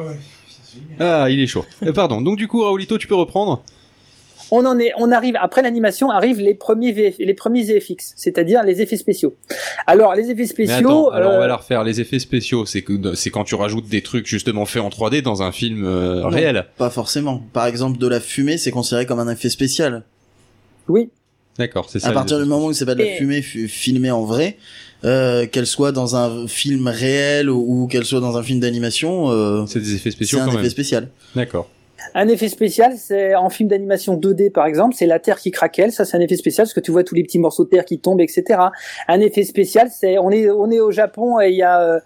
ah 0.99 1.27
il 1.29 1.39
est 1.39 1.47
chaud 1.47 1.65
Euh, 1.83 1.91
pardon 1.93 2.21
donc 2.21 2.37
du 2.37 2.47
coup 2.47 2.61
Raoulito 2.61 2.99
tu 2.99 3.07
peux 3.07 3.15
reprendre 3.15 3.63
on 4.51 4.65
en 4.65 4.79
est, 4.79 4.91
on 4.97 5.11
arrive 5.11 5.35
après 5.39 5.61
l'animation 5.61 6.09
arrivent 6.09 6.39
les 6.39 6.53
premiers 6.53 6.91
VF 6.91 7.15
les 7.19 7.33
premiers 7.33 7.63
VFX, 7.63 8.13
c'est-à-dire 8.15 8.63
les 8.63 8.81
effets 8.81 8.97
spéciaux. 8.97 9.35
Alors 9.87 10.15
les 10.15 10.25
effets 10.31 10.41
Mais 10.41 10.45
spéciaux, 10.47 11.09
attends, 11.09 11.09
alors 11.09 11.31
on 11.33 11.35
euh, 11.35 11.39
va 11.39 11.47
la 11.47 11.55
refaire. 11.57 11.83
Les 11.83 12.01
effets 12.01 12.19
spéciaux, 12.19 12.65
c'est 12.65 12.81
que 12.81 13.13
c'est 13.15 13.29
quand 13.29 13.43
tu 13.43 13.55
rajoutes 13.55 13.87
des 13.87 14.01
trucs 14.01 14.25
justement 14.27 14.65
faits 14.65 14.81
en 14.81 14.89
3D 14.89 15.21
dans 15.21 15.43
un 15.43 15.51
film 15.51 15.83
euh, 15.85 16.21
Non. 16.21 16.29
réel. 16.29 16.65
Pas 16.77 16.89
forcément. 16.89 17.41
Par 17.53 17.65
exemple, 17.67 17.97
de 17.97 18.07
la 18.07 18.19
fumée, 18.19 18.57
c'est 18.57 18.71
considéré 18.71 19.05
comme 19.05 19.19
un 19.19 19.31
effet 19.31 19.49
spécial. 19.49 20.03
oui, 20.87 21.09
D'accord, 21.57 21.89
c'est 21.89 21.99
ça. 21.99 22.07
à 22.07 22.11
partir 22.13 22.39
du 22.39 22.45
moment 22.45 22.67
où 22.67 22.73
c'est 22.73 22.85
pas 22.85 22.95
de 22.95 23.03
la 23.03 23.09
Et- 23.11 23.17
fumée 23.17 23.41
fu- 23.41 23.67
filmée 23.67 24.11
en 24.11 24.23
vrai, 24.23 24.55
euh, 25.03 25.45
qu'elle 25.45 25.67
soit 25.67 25.91
dans 25.91 26.15
un 26.15 26.47
film 26.47 26.87
réel 26.87 27.49
ou, 27.49 27.83
ou 27.83 27.87
qu'elle 27.87 28.05
soit 28.05 28.21
dans 28.21 28.37
un 28.37 28.43
film 28.43 28.61
d'animation, 28.61 29.29
euh, 29.29 29.65
C'est 29.67 29.79
des 29.81 29.93
effets 29.95 30.03
c'est 30.11 30.15
spéciaux 30.15 30.39
un 30.39 30.45
quand 30.45 30.51
effet 30.53 30.61
même. 30.61 30.69
spécial. 30.71 31.09
D'accord. 31.35 31.69
Un 32.15 32.27
effet 32.27 32.49
spécial, 32.49 32.93
c'est 32.97 33.35
en 33.35 33.49
film 33.49 33.69
d'animation 33.69 34.17
2D 34.17 34.51
par 34.51 34.65
exemple, 34.65 34.95
c'est 34.95 35.05
la 35.05 35.19
terre 35.19 35.39
qui 35.39 35.51
craquelle. 35.51 35.91
Ça, 35.91 36.05
c'est 36.05 36.17
un 36.17 36.21
effet 36.21 36.35
spécial 36.35 36.65
parce 36.65 36.73
que 36.73 36.79
tu 36.79 36.91
vois 36.91 37.03
tous 37.03 37.15
les 37.15 37.23
petits 37.23 37.39
morceaux 37.39 37.65
de 37.65 37.69
terre 37.69 37.85
qui 37.85 37.99
tombent, 37.99 38.21
etc. 38.21 38.59
Un 39.07 39.19
effet 39.19 39.43
spécial, 39.43 39.89
c'est 39.91 40.17
on 40.17 40.31
est 40.31 40.49
on 40.49 40.69
est 40.71 40.79
au 40.79 40.91
Japon 40.91 41.39
et 41.39 41.49
il 41.49 41.55
y 41.55 41.63
a 41.63 41.81
euh, 41.81 41.99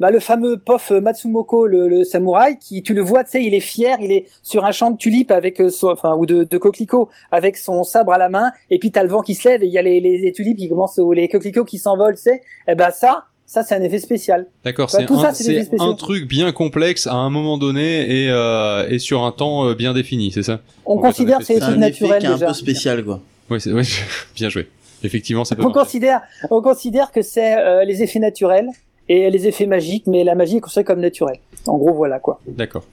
bah, 0.00 0.10
le 0.10 0.20
fameux 0.20 0.58
Pof 0.58 0.90
Matsumoko, 0.92 1.66
le, 1.66 1.88
le 1.88 2.04
samouraï, 2.04 2.58
qui 2.58 2.82
tu 2.82 2.94
le 2.94 3.02
vois, 3.02 3.24
tu 3.24 3.30
sais, 3.30 3.44
il 3.44 3.54
est 3.54 3.60
fier, 3.60 3.96
il 4.00 4.12
est 4.12 4.26
sur 4.42 4.64
un 4.64 4.70
champ 4.70 4.92
de 4.92 4.96
tulipes 4.96 5.32
avec 5.32 5.60
euh, 5.60 5.70
son, 5.70 5.88
enfin 5.88 6.16
ou 6.16 6.24
de, 6.24 6.44
de 6.44 6.58
coquelicots 6.58 7.08
avec 7.32 7.56
son 7.56 7.82
sabre 7.82 8.12
à 8.12 8.18
la 8.18 8.28
main, 8.28 8.52
et 8.70 8.78
puis 8.78 8.92
t'as 8.92 9.02
le 9.02 9.08
vent 9.08 9.22
qui 9.22 9.34
se 9.34 9.48
lève 9.48 9.62
et 9.62 9.66
il 9.66 9.72
y 9.72 9.78
a 9.78 9.82
les, 9.82 10.00
les, 10.00 10.32
tulipes 10.32 10.58
qui 10.58 10.68
commencent 10.68 10.98
ou 10.98 11.12
les 11.12 11.28
coquelicots 11.28 11.64
qui 11.64 11.78
s'envolent, 11.78 12.14
tu 12.14 12.22
sais. 12.22 12.42
Et 12.68 12.74
ben 12.74 12.90
ça, 12.90 13.24
ça 13.48 13.62
c'est 13.64 13.74
un 13.74 13.82
effet 13.82 13.98
spécial. 13.98 14.46
D'accord, 14.64 14.88
Bah, 14.92 14.98
c'est 15.00 15.06
tout 15.06 15.18
ça, 15.18 15.30
un, 15.30 15.32
c'est 15.32 15.42
c'est 15.44 15.56
effets 15.56 15.76
truc 15.94 16.28
bien 16.28 16.52
complexe 16.52 17.06
à 17.06 17.14
un 17.14 17.30
moment 17.30 17.56
donné 17.58 18.24
et, 18.24 18.30
euh, 18.30 18.86
et 18.88 18.98
sur 18.98 19.24
un 19.24 19.32
temps 19.32 19.66
euh, 19.66 19.74
bien 19.74 19.94
défini, 19.94 20.30
c'est 20.30 20.42
ça? 20.42 20.60
On 20.86 20.94
En 20.96 20.98
considère 20.98 21.38
que 21.38 21.44
c'est 21.44 21.54
effet 21.54 21.60
des 21.60 21.66
C'est 21.66 21.72
trucs 21.72 21.82
un 21.82 21.86
effet 21.88 22.04
naturels 22.06 22.20
qui 22.20 22.26
est 22.26 22.28
un 22.28 22.34
déjà. 22.34 22.46
peu 22.48 22.52
spécial, 22.54 23.04
quoi. 23.04 23.20
C'est 23.58 23.72
ouais, 23.72 23.82
bien 24.36 24.48
joué. 24.50 24.68
Effectivement, 25.02 25.44
ça 25.44 25.56
peut 25.56 25.64
On 25.64 25.72
considère, 25.72 26.20
on 26.50 26.60
considère 26.60 27.10
que 27.10 27.22
c'est 27.22 27.56
euh, 27.58 27.84
les 27.84 28.02
effets 28.02 28.18
naturels 28.18 28.68
et 29.08 29.30
les 29.30 29.46
effets 29.46 29.66
magiques, 29.66 30.06
mais 30.06 30.22
la 30.24 30.34
magie 30.34 30.58
est 30.58 30.60
considérée 30.60 30.84
comme 30.84 31.00
naturelle. 31.00 31.38
En 31.66 31.78
gros, 31.78 31.94
voilà 31.94 32.18
quoi. 32.18 32.40
D'accord. 32.46 32.84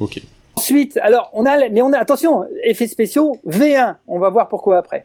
Ok. 0.00 0.22
Ensuite, 0.56 0.96
alors 1.02 1.30
on 1.34 1.44
a, 1.46 1.68
mais 1.68 1.82
on 1.82 1.92
a 1.92 1.98
attention, 1.98 2.44
effets 2.64 2.86
spéciaux 2.86 3.36
V1. 3.46 3.96
On 4.08 4.18
va 4.18 4.30
voir 4.30 4.48
pourquoi 4.48 4.78
après. 4.78 5.04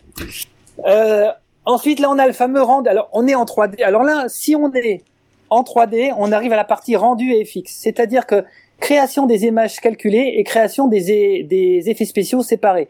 Euh, 0.88 1.28
ensuite, 1.66 2.00
là, 2.00 2.10
on 2.10 2.18
a 2.20 2.28
le 2.28 2.34
fameux 2.34 2.62
rend. 2.62 2.82
Alors, 2.84 3.10
on 3.14 3.28
est 3.28 3.36
en 3.36 3.46
3D. 3.46 3.84
Alors 3.84 4.04
là, 4.04 4.26
si 4.28 4.56
on 4.56 4.72
est 4.74 5.02
en 5.50 5.64
3D, 5.64 6.12
on 6.18 6.32
arrive 6.32 6.54
à 6.54 6.56
la 6.58 6.64
partie 6.66 6.96
rendu 6.96 7.32
et 7.34 7.46
fixe, 7.46 7.76
c'est-à-dire 7.80 8.26
que 8.26 8.44
création 8.80 9.28
des 9.28 9.46
images 9.46 9.80
calculées 9.80 10.34
et 10.38 10.44
création 10.44 10.88
des, 10.88 11.44
des 11.44 11.84
effets 11.90 12.06
spéciaux 12.06 12.42
séparés. 12.42 12.90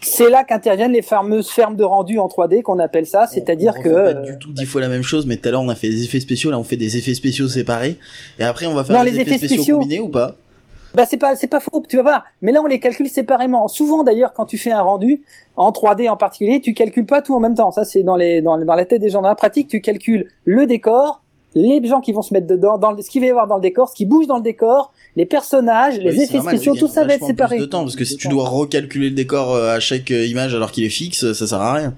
C'est 0.00 0.30
là 0.30 0.44
qu'interviennent 0.44 0.92
les 0.92 1.02
fameuses 1.02 1.48
fermes 1.50 1.74
de 1.74 1.82
rendu 1.82 2.18
en 2.18 2.28
3D 2.28 2.62
qu'on 2.62 2.78
appelle 2.78 3.06
ça, 3.06 3.26
c'est-à-dire 3.26 3.74
que 3.82 4.12
pas 4.12 4.14
du 4.14 4.38
tout 4.38 4.52
dix 4.52 4.66
fois 4.66 4.80
la 4.82 4.88
même 4.88 5.02
chose, 5.02 5.26
mais 5.26 5.36
tout 5.36 5.48
à 5.48 5.52
l'heure 5.52 5.62
on 5.62 5.68
a 5.68 5.74
fait 5.74 5.88
des 5.88 6.04
effets 6.04 6.20
spéciaux, 6.20 6.50
là 6.50 6.58
on 6.58 6.64
fait 6.64 6.76
des 6.76 6.96
effets 6.98 7.14
spéciaux 7.14 7.48
séparés, 7.48 7.96
et 8.38 8.44
après 8.44 8.66
on 8.66 8.74
va 8.74 8.84
faire 8.84 8.96
Non, 8.96 9.04
des 9.04 9.10
les 9.10 9.20
effets, 9.20 9.30
effets 9.30 9.38
spéciaux, 9.38 9.56
spéciaux. 9.56 9.78
combinés 9.80 10.00
ou 10.00 10.08
pas? 10.10 10.36
Bah 10.96 11.04
c'est 11.08 11.18
pas 11.18 11.36
c'est 11.36 11.46
pas 11.46 11.60
faux, 11.60 11.82
tu 11.88 11.96
vas 11.96 12.02
voir. 12.02 12.24
Mais 12.42 12.50
là 12.52 12.60
on 12.62 12.66
les 12.66 12.80
calcule 12.80 13.08
séparément. 13.08 13.68
Souvent 13.68 14.02
d'ailleurs 14.02 14.32
quand 14.32 14.46
tu 14.46 14.56
fais 14.58 14.72
un 14.72 14.80
rendu 14.80 15.22
en 15.56 15.70
3D 15.70 16.08
en 16.08 16.16
particulier, 16.16 16.60
tu 16.60 16.72
calcules 16.74 17.06
pas 17.06 17.20
tout 17.22 17.34
en 17.34 17.40
même 17.40 17.54
temps. 17.54 17.70
Ça 17.70 17.84
c'est 17.84 18.02
dans 18.02 18.16
les 18.16 18.40
dans, 18.40 18.56
dans 18.58 18.74
la 18.74 18.84
tête 18.86 19.02
des 19.02 19.10
gens 19.10 19.20
dans 19.22 19.28
la 19.28 19.34
pratique, 19.34 19.68
tu 19.68 19.80
calcules 19.82 20.28
le 20.44 20.66
décor, 20.66 21.22
les 21.54 21.86
gens 21.86 22.00
qui 22.00 22.12
vont 22.12 22.22
se 22.22 22.32
mettre 22.34 22.46
dedans, 22.46 22.78
dans 22.78 22.92
le, 22.92 23.02
ce 23.02 23.10
qu'il 23.10 23.20
va 23.20 23.26
y 23.26 23.30
avoir 23.30 23.46
dans 23.46 23.56
le 23.56 23.62
décor, 23.62 23.88
ce 23.90 23.94
qui 23.94 24.06
bouge 24.06 24.26
dans 24.26 24.36
le 24.36 24.42
décor, 24.42 24.92
les 25.16 25.26
personnages, 25.26 25.98
les 25.98 26.12
Oui, 26.12 26.22
effets 26.22 26.40
spéciaux, 26.40 26.74
tout 26.74 26.88
ça 26.88 27.04
va 27.04 27.14
être 27.14 27.24
séparé. 27.26 27.56
plus 27.56 27.66
de 27.66 27.70
temps, 27.70 27.82
parce 27.82 27.96
que 27.96 28.04
si 28.04 28.16
tu 28.16 28.28
dois 28.28 28.48
recalculer 28.48 29.10
le 29.10 29.14
décor 29.14 29.54
euh, 29.54 29.76
à 29.76 29.80
chaque 29.80 30.10
euh, 30.10 30.26
image 30.26 30.54
alors 30.54 30.70
qu'il 30.72 30.84
est 30.84 30.90
fixe, 30.90 31.32
ça 31.32 31.46
sert 31.46 31.60
à 31.60 31.74
rien. 31.74 31.94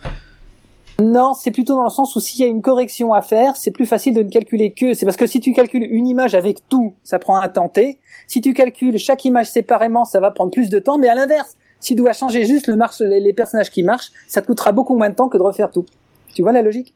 Non, 1.01 1.33
c'est 1.33 1.53
plutôt 1.53 1.77
dans 1.77 1.85
le 1.85 1.91
sens 1.91 2.17
où 2.17 2.21
s'il 2.21 2.41
y 2.41 2.45
a 2.45 2.49
une 2.49 2.61
correction 2.61 3.13
à 3.13 3.23
faire, 3.23 3.55
c'est 3.57 3.71
plus 3.71 3.87
facile 3.87 4.15
de 4.15 4.23
ne 4.23 4.29
calculer 4.29 4.73
que. 4.73 4.95
C'est 4.95 5.07
parce 5.07 5.17
que 5.17 5.29
si 5.29 5.39
tu 5.39 5.53
calcules 5.53 5.87
une 5.89 6.09
image 6.09 6.35
avec 6.35 6.69
tout, 6.69 6.95
ça 7.05 7.21
prend 7.21 7.39
un 7.39 7.49
temps 7.49 7.69
T. 7.69 7.99
Si 8.27 8.41
tu 8.41 8.53
calcules 8.53 8.99
chaque 8.99 9.25
image 9.25 9.49
séparément, 9.49 10.05
ça 10.05 10.19
va 10.19 10.33
prendre 10.33 10.51
plus 10.51 10.71
de 10.71 10.79
temps. 10.81 10.99
Mais 10.99 11.09
à 11.09 11.15
l'inverse, 11.15 11.57
si 11.79 11.95
tu 11.95 12.01
dois 12.03 12.13
changer 12.15 12.45
juste 12.45 12.67
le 12.67 12.75
marche, 12.75 12.99
les, 13.01 13.21
les 13.21 13.33
personnages 13.33 13.71
qui 13.71 13.85
marchent, 13.85 14.11
ça 14.27 14.43
te 14.43 14.49
coûtera 14.49 14.73
beaucoup 14.73 14.97
moins 14.97 15.09
de 15.11 15.15
temps 15.15 15.29
que 15.29 15.39
de 15.39 15.43
refaire 15.43 15.71
tout. 15.71 15.87
Tu 16.35 16.43
vois 16.43 16.51
la 16.51 16.63
logique? 16.63 16.95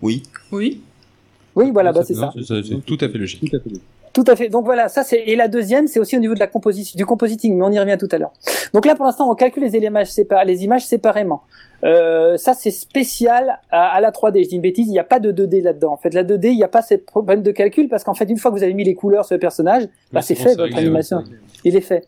Oui. 0.00 0.22
Oui. 0.52 0.80
Oui, 1.56 1.72
voilà, 1.72 1.92
bah 1.92 2.04
c'est 2.04 2.14
ça. 2.14 2.32
c'est 2.36 2.62
c'est 2.62 2.84
tout 2.86 2.98
à 3.00 3.08
fait 3.08 3.18
logique. 3.18 3.52
Tout 4.18 4.32
à 4.32 4.34
fait. 4.34 4.48
Donc 4.48 4.64
voilà, 4.64 4.88
ça 4.88 5.04
c'est 5.04 5.20
et 5.26 5.36
la 5.36 5.46
deuxième, 5.46 5.86
c'est 5.86 6.00
aussi 6.00 6.16
au 6.16 6.18
niveau 6.18 6.34
de 6.34 6.40
la 6.40 6.48
composition, 6.48 6.96
du 6.96 7.06
compositing, 7.06 7.56
mais 7.56 7.64
on 7.64 7.70
y 7.70 7.78
revient 7.78 7.96
tout 7.96 8.08
à 8.10 8.18
l'heure. 8.18 8.32
Donc 8.74 8.84
là, 8.84 8.96
pour 8.96 9.04
l'instant, 9.04 9.30
on 9.30 9.34
calcule 9.36 9.62
les 9.62 9.76
images 9.76 10.84
séparément. 10.84 11.42
Euh, 11.84 12.36
ça 12.36 12.52
c'est 12.54 12.72
spécial 12.72 13.60
à, 13.70 13.94
à 13.94 14.00
la 14.00 14.10
3D. 14.10 14.42
Je 14.42 14.48
dis 14.48 14.56
une 14.56 14.62
bêtise, 14.62 14.88
il 14.88 14.90
n'y 14.90 14.98
a 14.98 15.04
pas 15.04 15.20
de 15.20 15.30
2D 15.30 15.62
là-dedans. 15.62 15.92
En 15.92 15.96
fait, 15.96 16.12
la 16.14 16.24
2D, 16.24 16.48
il 16.48 16.56
n'y 16.56 16.64
a 16.64 16.68
pas 16.68 16.82
ces 16.82 16.98
problèmes 16.98 17.42
de 17.42 17.52
calcul 17.52 17.88
parce 17.88 18.02
qu'en 18.02 18.14
fait, 18.14 18.24
une 18.24 18.38
fois 18.38 18.50
que 18.50 18.56
vous 18.56 18.64
avez 18.64 18.74
mis 18.74 18.82
les 18.82 18.96
couleurs 18.96 19.24
sur 19.24 19.36
le 19.36 19.40
personnage, 19.40 19.84
bah, 20.12 20.20
c'est 20.20 20.34
fait 20.34 20.56
votre 20.56 20.76
animation. 20.76 21.22
Il 21.62 21.76
est 21.76 21.80
fait. 21.80 22.04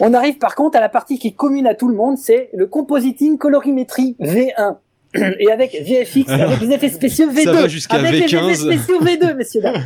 On 0.00 0.12
arrive 0.12 0.36
par 0.36 0.54
contre 0.54 0.76
à 0.76 0.80
la 0.82 0.90
partie 0.90 1.18
qui 1.18 1.28
est 1.28 1.32
commune 1.34 1.66
à 1.66 1.74
tout 1.74 1.88
le 1.88 1.94
monde, 1.94 2.18
c'est 2.18 2.50
le 2.52 2.66
compositing 2.66 3.38
colorimétrie 3.38 4.16
V1. 4.20 4.76
Et 5.14 5.50
avec 5.50 5.72
VFX, 5.84 6.28
avec 6.30 6.60
les 6.60 6.70
effets 6.74 6.88
spéciaux 6.88 7.30
V2. 7.30 7.44
Ça 7.44 7.52
va 7.52 7.68
jusqu'à 7.68 7.96
avec 7.96 8.12
les 8.12 8.20
V15. 8.26 8.44
effets 8.46 8.54
spéciaux 8.54 9.00
V2, 9.00 9.36
messieurs 9.36 9.60
dames. 9.60 9.82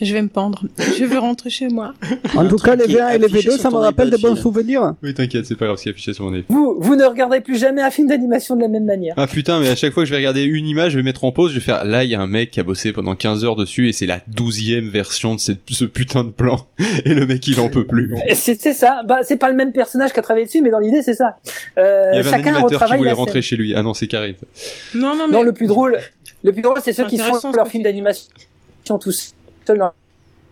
Je 0.00 0.12
vais 0.12 0.22
me 0.22 0.28
pendre. 0.28 0.62
Je 0.98 1.04
veux 1.04 1.18
rentrer 1.18 1.48
chez 1.50 1.68
moi. 1.68 1.94
En 2.34 2.46
tout 2.46 2.56
cas, 2.56 2.74
les 2.76 2.84
truc 2.84 2.90
qui 2.90 2.96
est 2.96 3.00
V1 3.00 3.14
et 3.14 3.18
les 3.18 3.24
affiché 3.26 3.48
V2, 3.48 3.52
sur 3.52 3.60
ça 3.60 3.70
me 3.70 3.76
rappelle 3.76 4.10
de 4.10 4.16
bons 4.18 4.36
souvenirs. 4.36 4.94
Oui, 5.02 5.14
t'inquiète, 5.14 5.46
c'est 5.46 5.56
pas 5.56 5.64
grave 5.66 5.76
ce 5.78 5.82
qui 5.84 5.88
est 5.88 5.92
affiché 5.92 6.12
sur 6.12 6.24
mon 6.24 6.34
écran. 6.34 6.52
Vous, 6.54 6.76
vous 6.80 6.96
ne 6.96 7.04
regarderez 7.04 7.40
plus 7.40 7.58
jamais 7.58 7.80
un 7.82 7.90
film 7.90 8.08
d'animation 8.08 8.56
de 8.56 8.60
la 8.62 8.68
même 8.68 8.84
manière. 8.84 9.14
Ah 9.16 9.26
putain, 9.26 9.58
mais 9.60 9.68
à 9.68 9.76
chaque 9.76 9.92
fois 9.92 10.02
que 10.02 10.06
je 10.06 10.12
vais 10.12 10.18
regarder 10.18 10.42
une 10.44 10.66
image, 10.66 10.92
je 10.92 10.96
vais 10.98 11.02
mettre 11.02 11.24
en 11.24 11.32
pause, 11.32 11.50
je 11.52 11.56
vais 11.58 11.64
faire 11.64 11.84
là, 11.84 12.04
il 12.04 12.10
y 12.10 12.14
a 12.14 12.20
un 12.20 12.26
mec 12.26 12.50
qui 12.50 12.60
a 12.60 12.62
bossé 12.62 12.92
pendant 12.92 13.14
15 13.14 13.44
heures 13.44 13.56
dessus 13.56 13.88
et 13.88 13.92
c'est 13.92 14.06
la 14.06 14.20
douzième 14.28 14.88
version 14.88 15.34
de 15.34 15.40
cette- 15.40 15.60
ce 15.70 15.84
putain 15.86 16.24
de 16.24 16.30
plan. 16.30 16.66
Et 17.06 17.14
le 17.14 17.26
mec, 17.26 17.46
il 17.46 17.58
en 17.60 17.68
peut 17.70 17.84
plus. 17.86 18.14
Et 18.28 18.34
C'est 18.34 18.60
c'est 18.60 18.72
ça. 18.74 19.02
Bah, 19.06 19.18
c'est 19.22 19.36
pas 19.38 19.48
le 19.50 19.56
même 19.56 19.72
personnage 19.72 20.12
qui 20.12 20.18
a 20.18 20.22
travaillé 20.22 20.46
dessus, 20.46 20.60
mais 20.62 20.70
dans 20.70 20.78
l'idée, 20.78 21.02
c'est 21.02 21.14
ça. 21.14 21.36
Euh, 21.78 22.10
Il 22.12 22.16
y 22.16 22.18
avait 22.20 22.28
un 22.28 22.32
chacun 22.32 22.54
animateur 22.54 22.84
qui 22.86 22.96
voulait 22.96 23.10
la 23.10 23.14
rentrer 23.16 23.42
chez 23.42 23.56
lui. 23.56 23.74
Ah 23.74 23.82
non, 23.82 23.94
c'est 23.94 24.06
Karine. 24.06 24.34
Non, 24.94 25.14
non, 25.14 25.26
mais. 25.28 25.32
Non, 25.34 25.42
le 25.42 25.52
plus 25.52 25.66
drôle, 25.66 25.98
le 26.42 26.52
plus 26.52 26.62
drôle, 26.62 26.78
c'est 26.82 26.92
ceux 26.92 27.06
qui 27.06 27.18
font 27.18 27.52
leur 27.52 27.68
film 27.68 27.82
d'animation 27.82 28.28
tous 29.00 29.34
seuls 29.66 29.78
dans 29.78 29.92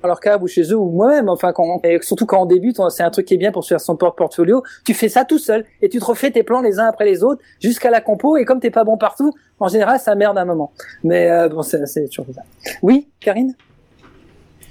leur 0.09 0.21
cave 0.21 0.43
ou 0.43 0.49
chez 0.49 0.63
eux 0.73 0.77
ou 0.77 0.91
moi-même. 0.91 1.29
Enfin, 1.29 1.53
quand, 1.53 1.81
et 1.85 1.99
surtout 2.03 2.27
quand 2.27 2.43
on 2.43 2.47
débute, 2.47 2.79
on- 2.81 2.91
c'est 2.91 3.03
un 3.05 3.11
truc 3.11 3.27
qui 3.27 3.35
est 3.35 3.39
bien 3.39 3.53
pour 3.53 3.63
se 3.65 3.69
faire 3.69 3.81
son 3.81 3.97
port- 3.97 4.15
portfolio. 4.15 4.63
Tu 4.85 4.93
fais 4.93 5.09
ça 5.09 5.25
tout 5.25 5.39
seul 5.39 5.65
et 5.81 5.89
tu 5.89 5.99
te 5.99 6.05
refais 6.05 6.31
tes 6.31 6.43
plans 6.43 6.61
les 6.61 6.79
uns 6.79 6.87
après 6.87 7.05
les 7.07 7.23
autres 7.23 7.41
jusqu'à 7.63 7.91
la 7.91 8.01
compo. 8.01 8.37
Et 8.37 8.45
comme 8.45 8.61
t'es 8.61 8.71
pas 8.71 8.85
bon 8.85 8.97
partout, 8.99 9.33
en 9.61 9.69
général, 9.69 9.99
ça 10.01 10.15
merde 10.15 10.37
à 10.37 10.43
un 10.43 10.45
moment. 10.45 10.73
Mais 11.05 11.31
euh, 11.31 11.49
bon, 11.49 11.63
c'est 11.63 11.81
toujours 12.09 12.27
ça. 12.35 12.43
Oui, 12.83 13.07
Karine? 13.21 13.55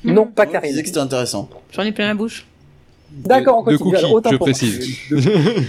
Non, 0.03 0.25
pas 0.27 0.45
Je 0.45 0.51
Karine. 0.51 0.69
disais 0.71 0.81
que 0.83 0.87
c'était 0.89 0.99
intéressant. 0.99 1.49
J'en 1.71 1.83
ai 1.83 1.91
plein 1.93 2.07
la 2.09 2.13
bouche. 2.15 2.45
D'accord, 3.11 3.59
on 3.59 3.63
de 3.63 3.77
continue. 3.77 3.91
cookies, 3.91 3.95
Alors, 4.05 4.13
autant 4.13 4.29
je 4.31 4.37
précise. 4.37 4.97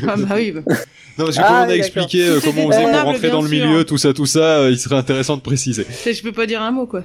Ah 0.09 0.15
bah 0.17 0.35
oui. 0.35 0.51
bah. 0.53 0.63
Non, 1.19 1.27
parce 1.27 1.37
que 1.37 1.43
Ah, 1.45 1.49
comme 1.49 1.57
on 1.57 1.63
a 1.63 1.73
oui, 1.73 1.79
expliqué 1.79 2.27
euh, 2.27 2.41
comment 2.43 2.67
on 2.67 2.71
faisait 2.73 2.83
pour 2.91 3.03
rentrer 3.03 3.31
dans 3.31 3.43
le 3.43 3.49
sûr. 3.49 3.67
milieu, 3.67 3.85
tout 3.85 3.99
ça, 3.99 4.13
tout 4.13 4.27
ça, 4.27 4.59
euh, 4.59 4.71
il 4.71 4.79
serait 4.79 4.97
intéressant 4.97 5.37
de 5.37 5.43
préciser. 5.43 5.87
Je 6.05 6.23
peux 6.23 6.33
pas 6.33 6.47
dire 6.47 6.61
un 6.63 6.71
mot, 6.73 6.87
quoi. 6.87 7.05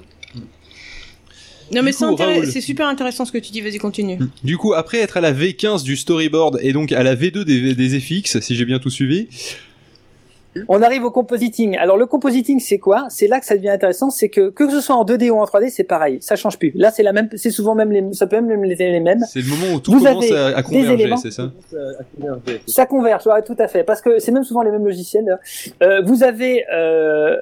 Non, 1.72 1.84
mais 1.84 1.91
Du 1.91 2.51
c'est 2.51 2.62
super 2.62 2.88
intéressant 2.88 3.26
ce 3.26 3.32
que 3.32 3.38
tu 3.38 3.51
dis. 3.51 3.62
Vas-y, 3.62 3.78
continue. 3.78 4.18
Du 4.43 4.57
coup, 4.57 4.74
après 4.74 4.97
être 4.99 5.18
à 5.18 5.22
la 5.22 5.32
V15 5.32 5.84
du 5.84 5.95
storyboard 5.95 6.60
et 6.64 6.74
donc 6.74 6.91
à 6.91 7.03
la 7.03 7.16
V2 7.16 7.43
des, 7.43 7.76
des 7.76 7.99
FX, 7.99 8.39
si 8.39 8.55
j'ai 8.55 8.66
bien 8.66 8.80
tout 8.80 8.89
suivi, 8.89 9.28
On 10.68 10.82
arrive 10.82 11.03
au 11.03 11.12
compositing. 11.12 11.78
Alors 11.78 11.97
le 11.97 12.05
compositing, 12.05 12.60
c'est 12.60 12.78
quoi? 12.80 13.05
C'est 13.10 13.28
là 13.28 13.39
que 13.39 13.45
ça 13.45 13.55
devient 13.55 13.70
intéressant, 13.70 14.10
c'est 14.10 14.30
que 14.30 14.49
que 14.49 14.70
ce 14.70 14.82
soit 14.82 14.95
en 14.95 15.05
2D 15.05 15.30
ou 15.30 15.38
en 15.39 15.45
3D, 15.45 15.70
c'est 15.70 15.84
pareil, 15.84 16.18
ça 16.22 16.36
change 16.36 16.57
plus. 16.60 16.72
Là, 16.76 16.91
c'est 16.91 17.03
la 17.03 17.14
même, 17.14 17.30
c'est 17.36 17.51
souvent 17.51 17.76
même 17.76 17.91
les, 17.91 18.14
ça 18.14 18.28
peut 18.28 18.41
même 18.41 18.64
les, 18.64 18.76
les 18.76 18.99
mêmes. 18.99 19.24
c'est 19.28 19.39
le 19.41 19.47
moment 19.47 19.76
où 19.76 19.80
tout 19.80 19.91
Vous 19.91 20.03
commence 20.03 20.26
avez 20.32 20.36
à, 20.38 20.45
à 20.47 20.55
des 20.57 20.64
converger, 20.64 20.93
éléments. 20.93 21.18
c'est 21.18 21.32
ça? 21.32 21.51
Ça 22.68 22.86
converge, 22.86 23.26
ouais, 23.28 23.41
tout 23.43 23.55
à 23.60 23.68
fait, 23.68 23.84
parce 23.84 24.01
que 24.01 24.20
c'est 24.20 24.32
même 24.32 24.43
souvent 24.43 24.62
les 24.62 24.72
mêmes 24.72 24.86
logiciels. 24.86 25.26
d'ailleurs. 25.26 25.39
Euh, 25.84 26.01
vous 26.05 26.24
avez, 26.24 26.66
euh, 26.74 27.38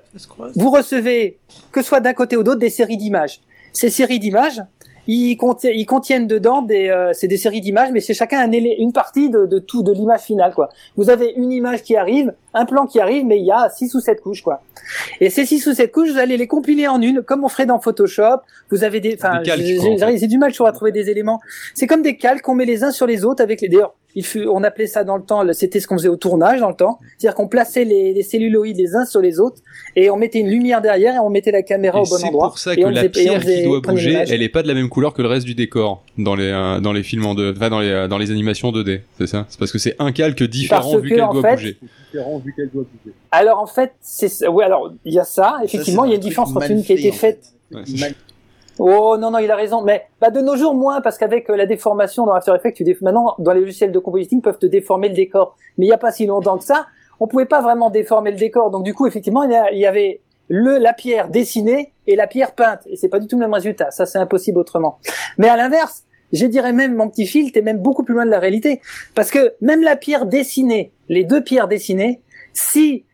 vous 0.56 0.70
recevez 0.70 1.38
que 1.72 1.82
ce 1.82 1.88
soit 1.88 2.00
d'un 2.00 2.14
côté 2.14 2.38
ou 2.38 2.44
d'autre 2.44 2.60
des 2.60 2.70
séries 2.70 2.98
d'images. 2.98 3.42
Ces 3.74 3.90
séries 3.90 4.20
d'images, 4.20 4.62
ils, 5.08 5.38
ils 5.64 5.86
contiennent 5.86 6.28
dedans 6.28 6.62
des, 6.62 6.90
euh, 6.90 7.12
c'est 7.14 7.28
des 7.28 7.38
séries 7.38 7.62
d'images, 7.62 7.92
mais 7.94 8.02
c'est 8.02 8.14
chacun 8.14 8.40
un 8.40 8.52
élé- 8.52 8.76
une 8.80 8.92
partie 8.92 9.30
de, 9.30 9.46
de 9.46 9.60
tout, 9.60 9.84
de 9.84 9.92
l'image 9.94 10.22
finale, 10.22 10.54
quoi. 10.54 10.70
Vous 10.96 11.10
avez 11.10 11.32
une 11.36 11.52
image 11.52 11.84
qui 11.84 11.96
arrive, 11.96 12.34
un 12.58 12.66
plan 12.66 12.86
qui 12.86 13.00
arrive, 13.00 13.26
mais 13.26 13.38
il 13.40 13.46
y 13.46 13.52
a 13.52 13.70
six 13.70 13.94
ou 13.96 14.00
sept 14.00 14.22
couches, 14.22 14.42
quoi. 14.42 14.62
Et 15.22 15.30
ces 15.30 15.46
six 15.46 15.66
ou 15.68 15.74
sept 15.74 15.92
couches, 15.92 16.12
vous 16.12 16.18
allez 16.18 16.38
les 16.38 16.48
compiler 16.48 16.88
en 16.88 17.02
une, 17.02 17.22
comme 17.22 17.44
on 17.44 17.50
ferait 17.50 17.66
dans 17.66 17.80
Photoshop. 17.80 18.38
Vous 18.72 18.84
avez 18.84 19.00
des, 19.00 19.16
enfin, 19.20 19.42
j'ai- 19.44 20.28
du 20.28 20.38
mal 20.38 20.52
toujours 20.52 20.68
à 20.68 20.72
trouver 20.72 20.92
des 20.92 21.10
éléments. 21.10 21.40
C'est 21.74 21.88
comme 21.88 22.02
des 22.02 22.18
calques 22.18 22.42
qu'on 22.42 22.56
met 22.56 22.66
les 22.66 22.84
uns 22.84 22.92
sur 22.92 23.06
les 23.08 23.24
autres 23.26 23.42
avec 23.44 23.62
les. 23.62 23.70
D'ailleurs, 23.70 23.94
il 24.16 24.26
fut, 24.26 24.48
on 24.48 24.64
appelait 24.64 24.88
ça 24.88 25.04
dans 25.04 25.16
le 25.18 25.24
temps, 25.24 25.44
c'était 25.54 25.80
ce 25.80 25.86
qu'on 25.88 25.98
faisait 25.98 26.08
au 26.08 26.16
tournage 26.16 26.60
dans 26.60 26.70
le 26.70 26.76
temps, 26.76 26.98
c'est-à-dire 27.18 27.36
qu'on 27.36 27.48
plaçait 27.48 27.84
les, 27.84 28.14
les 28.14 28.24
celluloïdes 28.24 28.78
les 28.78 28.96
uns 28.96 29.06
sur 29.06 29.22
les 29.22 29.40
autres 29.40 29.58
et 29.96 30.10
on 30.10 30.16
mettait 30.18 30.40
une 30.40 30.50
lumière 30.50 30.82
derrière 30.82 31.14
et 31.16 31.20
on 31.20 31.30
mettait 31.30 31.52
la 31.52 31.62
caméra 31.62 32.00
Et 32.00 32.02
au 32.02 32.06
bon 32.06 32.18
c'est 32.18 32.26
endroit. 32.28 32.48
pour 32.48 32.58
ça 32.58 32.76
que 32.76 32.82
la 32.82 33.02
faisait- 33.02 33.10
pierre 33.10 33.42
qui 33.46 33.64
doit 33.64 33.80
bouger, 33.82 34.24
elle 34.28 34.42
est 34.42 34.50
pas 34.50 34.64
de 34.64 34.68
la 34.68 34.74
même 34.74 34.90
couleur 34.90 35.14
que 35.14 35.22
le 35.22 35.28
reste 35.28 35.46
du 35.46 35.54
décor 35.54 36.04
dans 36.18 36.36
les 36.36 36.50
euh, 36.52 36.80
dans 36.80 36.94
les 36.94 37.04
films 37.04 37.26
en 37.26 37.36
deux, 37.36 37.54
enfin 37.56 37.70
dans 37.70 37.80
les 37.80 37.90
euh, 37.92 38.08
dans 38.08 38.18
les 38.18 38.32
animations 38.32 38.72
2D, 38.72 39.02
c'est 39.18 39.28
ça? 39.28 39.46
C'est 39.50 39.60
parce 39.60 39.72
que 39.72 39.78
c'est 39.78 39.96
un 40.00 40.12
calque 40.12 40.44
différent 40.44 40.82
Parce 40.82 40.96
vu 40.96 41.10
que, 41.10 41.16
qu'elle 41.16 41.30
doit 41.30 41.42
fait, 41.42 41.56
bouger. 41.56 41.78
Alors 43.32 43.60
en 43.60 43.68
fait, 43.68 43.94
c'est 44.02 44.48
ouais, 44.48 44.64
alors 44.66 44.92
il 45.06 45.14
y 45.14 45.20
a 45.20 45.24
ça. 45.24 45.58
Effectivement, 45.64 46.06
il 46.06 46.10
y 46.10 46.14
a 46.14 46.16
une 46.16 46.22
un 46.22 46.24
différence 46.24 46.56
entre 46.56 46.72
une 46.72 46.84
qui 46.84 46.94
a 46.94 46.96
été 46.96 47.10
en 47.10 47.14
fait. 47.14 47.40
faite. 47.72 48.00
Ouais, 48.02 48.14
Oh 48.80 49.18
non 49.20 49.32
non, 49.32 49.40
il 49.40 49.50
a 49.50 49.56
raison. 49.56 49.82
Mais 49.82 50.04
bah 50.22 50.30
de 50.30 50.40
nos 50.40 50.56
jours 50.56 50.76
moins 50.76 51.02
parce 51.02 51.18
qu'avec 51.18 51.50
euh, 51.50 51.56
la 51.56 51.66
déformation 51.66 52.26
dans 52.26 52.34
After 52.34 52.54
Effects, 52.56 52.76
tu 52.76 52.84
déf- 52.84 53.02
maintenant 53.04 53.36
dans 53.40 53.52
les 53.54 53.62
logiciels 53.62 53.92
de 53.92 54.00
compositing 54.00 54.42
peuvent 54.42 54.60
te 54.60 54.68
déformer 54.68 55.10
le 55.10 55.16
décor. 55.16 55.56
Mais 55.78 55.88
il 55.88 55.90
y 55.90 55.94
a 55.94 55.98
pas 55.98 56.12
si 56.12 56.28
longtemps 56.28 56.58
que 56.60 56.64
ça, 56.64 56.86
on 57.20 57.28
pouvait 57.28 57.46
pas 57.46 57.62
vraiment 57.62 57.90
déformer 57.90 58.32
le 58.32 58.38
décor. 58.38 58.70
Donc 58.70 58.84
du 58.84 58.94
coup, 58.94 59.08
effectivement, 59.08 59.44
il 59.44 59.52
y, 59.52 59.56
a- 59.56 59.72
il 59.72 59.80
y 59.80 59.86
avait 59.88 60.22
le 60.50 60.78
la 60.78 60.94
pierre 60.94 61.28
dessinée 61.30 61.92
et 62.06 62.16
la 62.16 62.28
pierre 62.28 62.54
peinte 62.54 62.82
et 62.86 62.96
c'est 62.96 63.10
pas 63.10 63.20
du 63.20 63.26
tout 63.28 63.36
le 63.36 63.42
même 63.42 63.54
résultat. 63.54 63.90
Ça 63.92 64.06
c'est 64.06 64.20
impossible 64.20 64.60
autrement. 64.60 65.00
Mais 65.40 65.50
à 65.50 65.58
l'inverse, 65.58 66.04
je 66.34 66.46
dirais 66.46 66.74
même, 66.74 66.96
mon 66.96 67.10
petit 67.10 67.26
fil, 67.26 67.52
t'es 67.52 67.62
même 67.62 67.80
beaucoup 67.80 68.04
plus 68.04 68.14
loin 68.14 68.26
de 68.26 68.32
la 68.32 68.40
réalité. 68.40 68.82
Parce 69.16 69.32
que 69.32 69.54
même 69.62 69.82
la 69.82 69.96
pierre 69.96 70.26
dessinée, 70.26 70.92
les 71.10 71.24
deux 71.24 71.44
pierres 71.44 71.68
dessinées, 71.68 72.22
si 72.54 73.06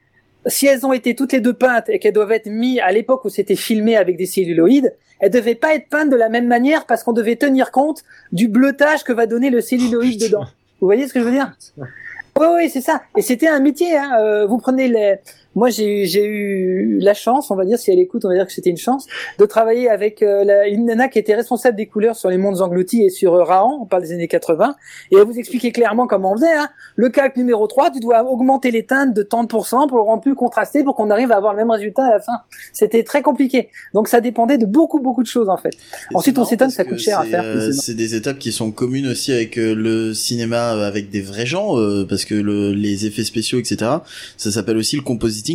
si 0.48 0.68
elles 0.68 0.86
ont 0.86 0.94
été 0.94 1.16
toutes 1.16 1.32
les 1.32 1.40
deux 1.40 1.54
peintes 1.54 1.90
et 1.90 2.00
qu'elles 2.00 2.14
doivent 2.14 2.32
être 2.32 2.48
mises 2.48 2.80
à 2.84 2.92
l'époque 2.92 3.24
où 3.26 3.30
c'était 3.30 3.56
filmé 3.56 3.96
avec 3.96 4.18
des 4.18 4.26
celluloïdes, 4.26 4.94
elles 5.20 5.32
devaient 5.32 5.56
pas 5.56 5.74
être 5.74 5.88
peintes 5.88 6.10
de 6.10 6.16
la 6.16 6.30
même 6.30 6.48
manière 6.48 6.86
parce 6.86 7.04
qu'on 7.04 7.14
devait 7.14 7.38
tenir 7.38 7.72
compte 7.72 8.04
du 8.32 8.48
bleutage 8.48 9.04
que 9.04 9.14
va 9.14 9.26
donner 9.26 9.50
le 9.50 9.62
celluloïde 9.62 10.20
dedans. 10.20 10.46
Vous 10.82 10.88
voyez 10.88 11.08
ce 11.08 11.14
que 11.14 11.22
je 11.22 11.26
veux 11.26 11.32
dire? 11.32 11.54
Oui, 11.78 12.48
oui, 12.56 12.70
c'est 12.70 12.82
ça. 12.82 13.04
Et 13.16 13.22
c'était 13.22 13.48
un 13.48 13.60
métier. 13.60 13.96
Hein. 13.96 14.18
Euh, 14.20 14.46
vous 14.46 14.58
prenez 14.58 14.88
les, 14.90 15.16
moi, 15.56 15.70
j'ai 15.70 16.26
eu 16.26 17.00
la 17.00 17.14
chance, 17.14 17.52
on 17.52 17.56
va 17.56 17.66
dire, 17.66 17.78
si 17.78 17.92
elle 17.92 18.00
écoute, 18.00 18.26
on 18.26 18.30
va 18.30 18.36
dire 18.36 18.46
que 18.48 18.54
c'était 18.54 18.70
une 18.70 18.78
chance, 18.78 19.06
de 19.40 19.46
travailler 19.46 19.90
avec 19.90 20.22
euh, 20.22 20.44
la, 20.44 20.68
une 20.68 20.86
nana 20.86 21.08
qui 21.08 21.20
était 21.20 21.36
responsable 21.36 21.78
des 21.78 21.86
couleurs 21.86 22.16
sur 22.16 22.30
les 22.30 22.38
mondes 22.38 22.62
engloutis 22.62 23.04
et 23.04 23.10
sur 23.10 23.34
euh, 23.36 23.44
Rahan, 23.44 23.80
on 23.82 23.86
parle 23.86 24.04
des 24.04 24.12
années 24.14 24.28
80, 24.28 24.76
et 25.12 25.16
elle 25.18 25.24
vous 25.24 25.38
expliquait 25.38 25.72
clairement 25.72 26.08
comment 26.08 26.32
on 26.34 26.36
faisait. 26.36 26.54
Hein. 26.54 26.70
Le 26.96 27.10
calque 27.10 27.36
numéro 27.38 27.68
3, 27.68 27.92
tu 27.92 28.00
dois 28.00 28.24
augmenter 28.24 28.72
les 28.72 28.84
teintes 28.86 29.14
de 29.14 29.24
tant 29.24 29.44
de 29.44 29.48
pourcents 29.48 29.88
pour 29.88 29.98
le 29.98 30.04
rendre 30.04 30.22
plus 30.22 30.36
contrasté 30.36 30.84
pour 30.84 30.96
qu'on 30.96 31.10
arrive 31.10 31.32
à 31.32 31.38
avoir 31.38 31.54
le 31.54 31.58
même 31.60 31.72
résultat 31.72 32.06
à 32.06 32.12
la 32.12 32.20
fin. 32.20 32.34
C'était 32.72 33.04
très 33.04 33.22
compliqué. 33.22 33.70
Donc 33.94 34.08
ça 34.08 34.22
dépendait 34.22 34.58
de 34.58 34.66
beaucoup, 34.66 35.00
beaucoup 35.00 35.24
de 35.24 35.28
choses 35.28 35.50
en 35.50 35.58
fait. 35.58 35.74
Et 36.12 36.16
Ensuite, 36.16 36.38
on 36.38 36.46
s'étonne, 36.46 36.70
ça 36.70 36.84
coûte 36.84 36.98
cher 37.00 37.20
à 37.20 37.26
faire. 37.26 37.44
euh, 37.44 37.72
C'est 37.72 37.94
des 37.96 38.16
étapes 38.16 38.40
qui 38.40 38.52
sont 38.52 38.72
communes 38.72 39.08
aussi 39.08 39.32
avec 39.32 39.58
euh, 39.58 39.74
le 39.76 40.14
cinéma 40.14 40.74
euh, 40.76 40.88
avec 40.88 41.10
des 41.10 41.22
vrais 41.22 41.46
gens, 41.46 41.78
euh, 41.78 42.06
parce 42.08 42.26
que 42.26 42.36
le, 42.36 42.72
les 42.74 43.06
effets 43.06 43.24
spéciaux, 43.24 43.60
etc. 43.60 43.92
Ça 44.38 44.52
s'appelle 44.52 44.78
aussi 44.78 44.96
le 44.96 45.02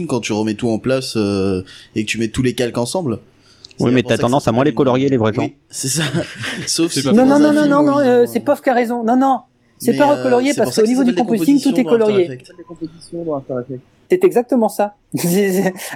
quand 0.07 0.21
tu 0.21 0.33
remets 0.33 0.55
tout 0.55 0.69
en 0.69 0.79
place 0.79 1.15
euh, 1.17 1.63
et 1.95 2.05
que 2.05 2.11
tu 2.11 2.19
mets 2.19 2.29
tous 2.29 2.43
les 2.43 2.55
calques 2.55 2.79
ensemble. 2.79 3.19
Oui, 3.81 3.93
mais 3.93 4.03
t'as 4.03 4.19
tendance 4.19 4.49
à 4.49 4.53
moins 4.53 4.65
les 4.65 4.75
colorier, 4.75 5.09
les 5.09 5.17
vrais 5.17 5.31
Oui, 5.37 5.47
gens. 5.47 5.51
c'est 5.71 5.89
ça. 5.89 6.03
Sauf 6.67 6.91
si 6.93 7.03
pas 7.03 7.13
Non, 7.13 7.27
non, 7.27 7.39
non, 7.39 7.53
non, 7.53 7.67
non, 7.67 7.83
non, 7.83 7.99
euh, 8.01 8.27
c'est 8.27 8.41
Pof 8.41 8.61
qui 8.61 8.71
a 8.71 8.75
raison. 8.75 9.05
Non, 9.05 9.17
non. 9.17 9.41
C'est 9.79 9.97
pas 9.97 10.11
euh, 10.11 10.17
recolorié 10.17 10.53
parce 10.55 10.75
qu'au 10.77 10.87
niveau 10.87 11.05
du 11.05 11.15
compositing, 11.15 11.61
tout 11.63 11.79
est 11.79 11.85
colorié. 11.85 12.39
C'est 14.11 14.25
exactement 14.25 14.69
ça. 14.69 14.97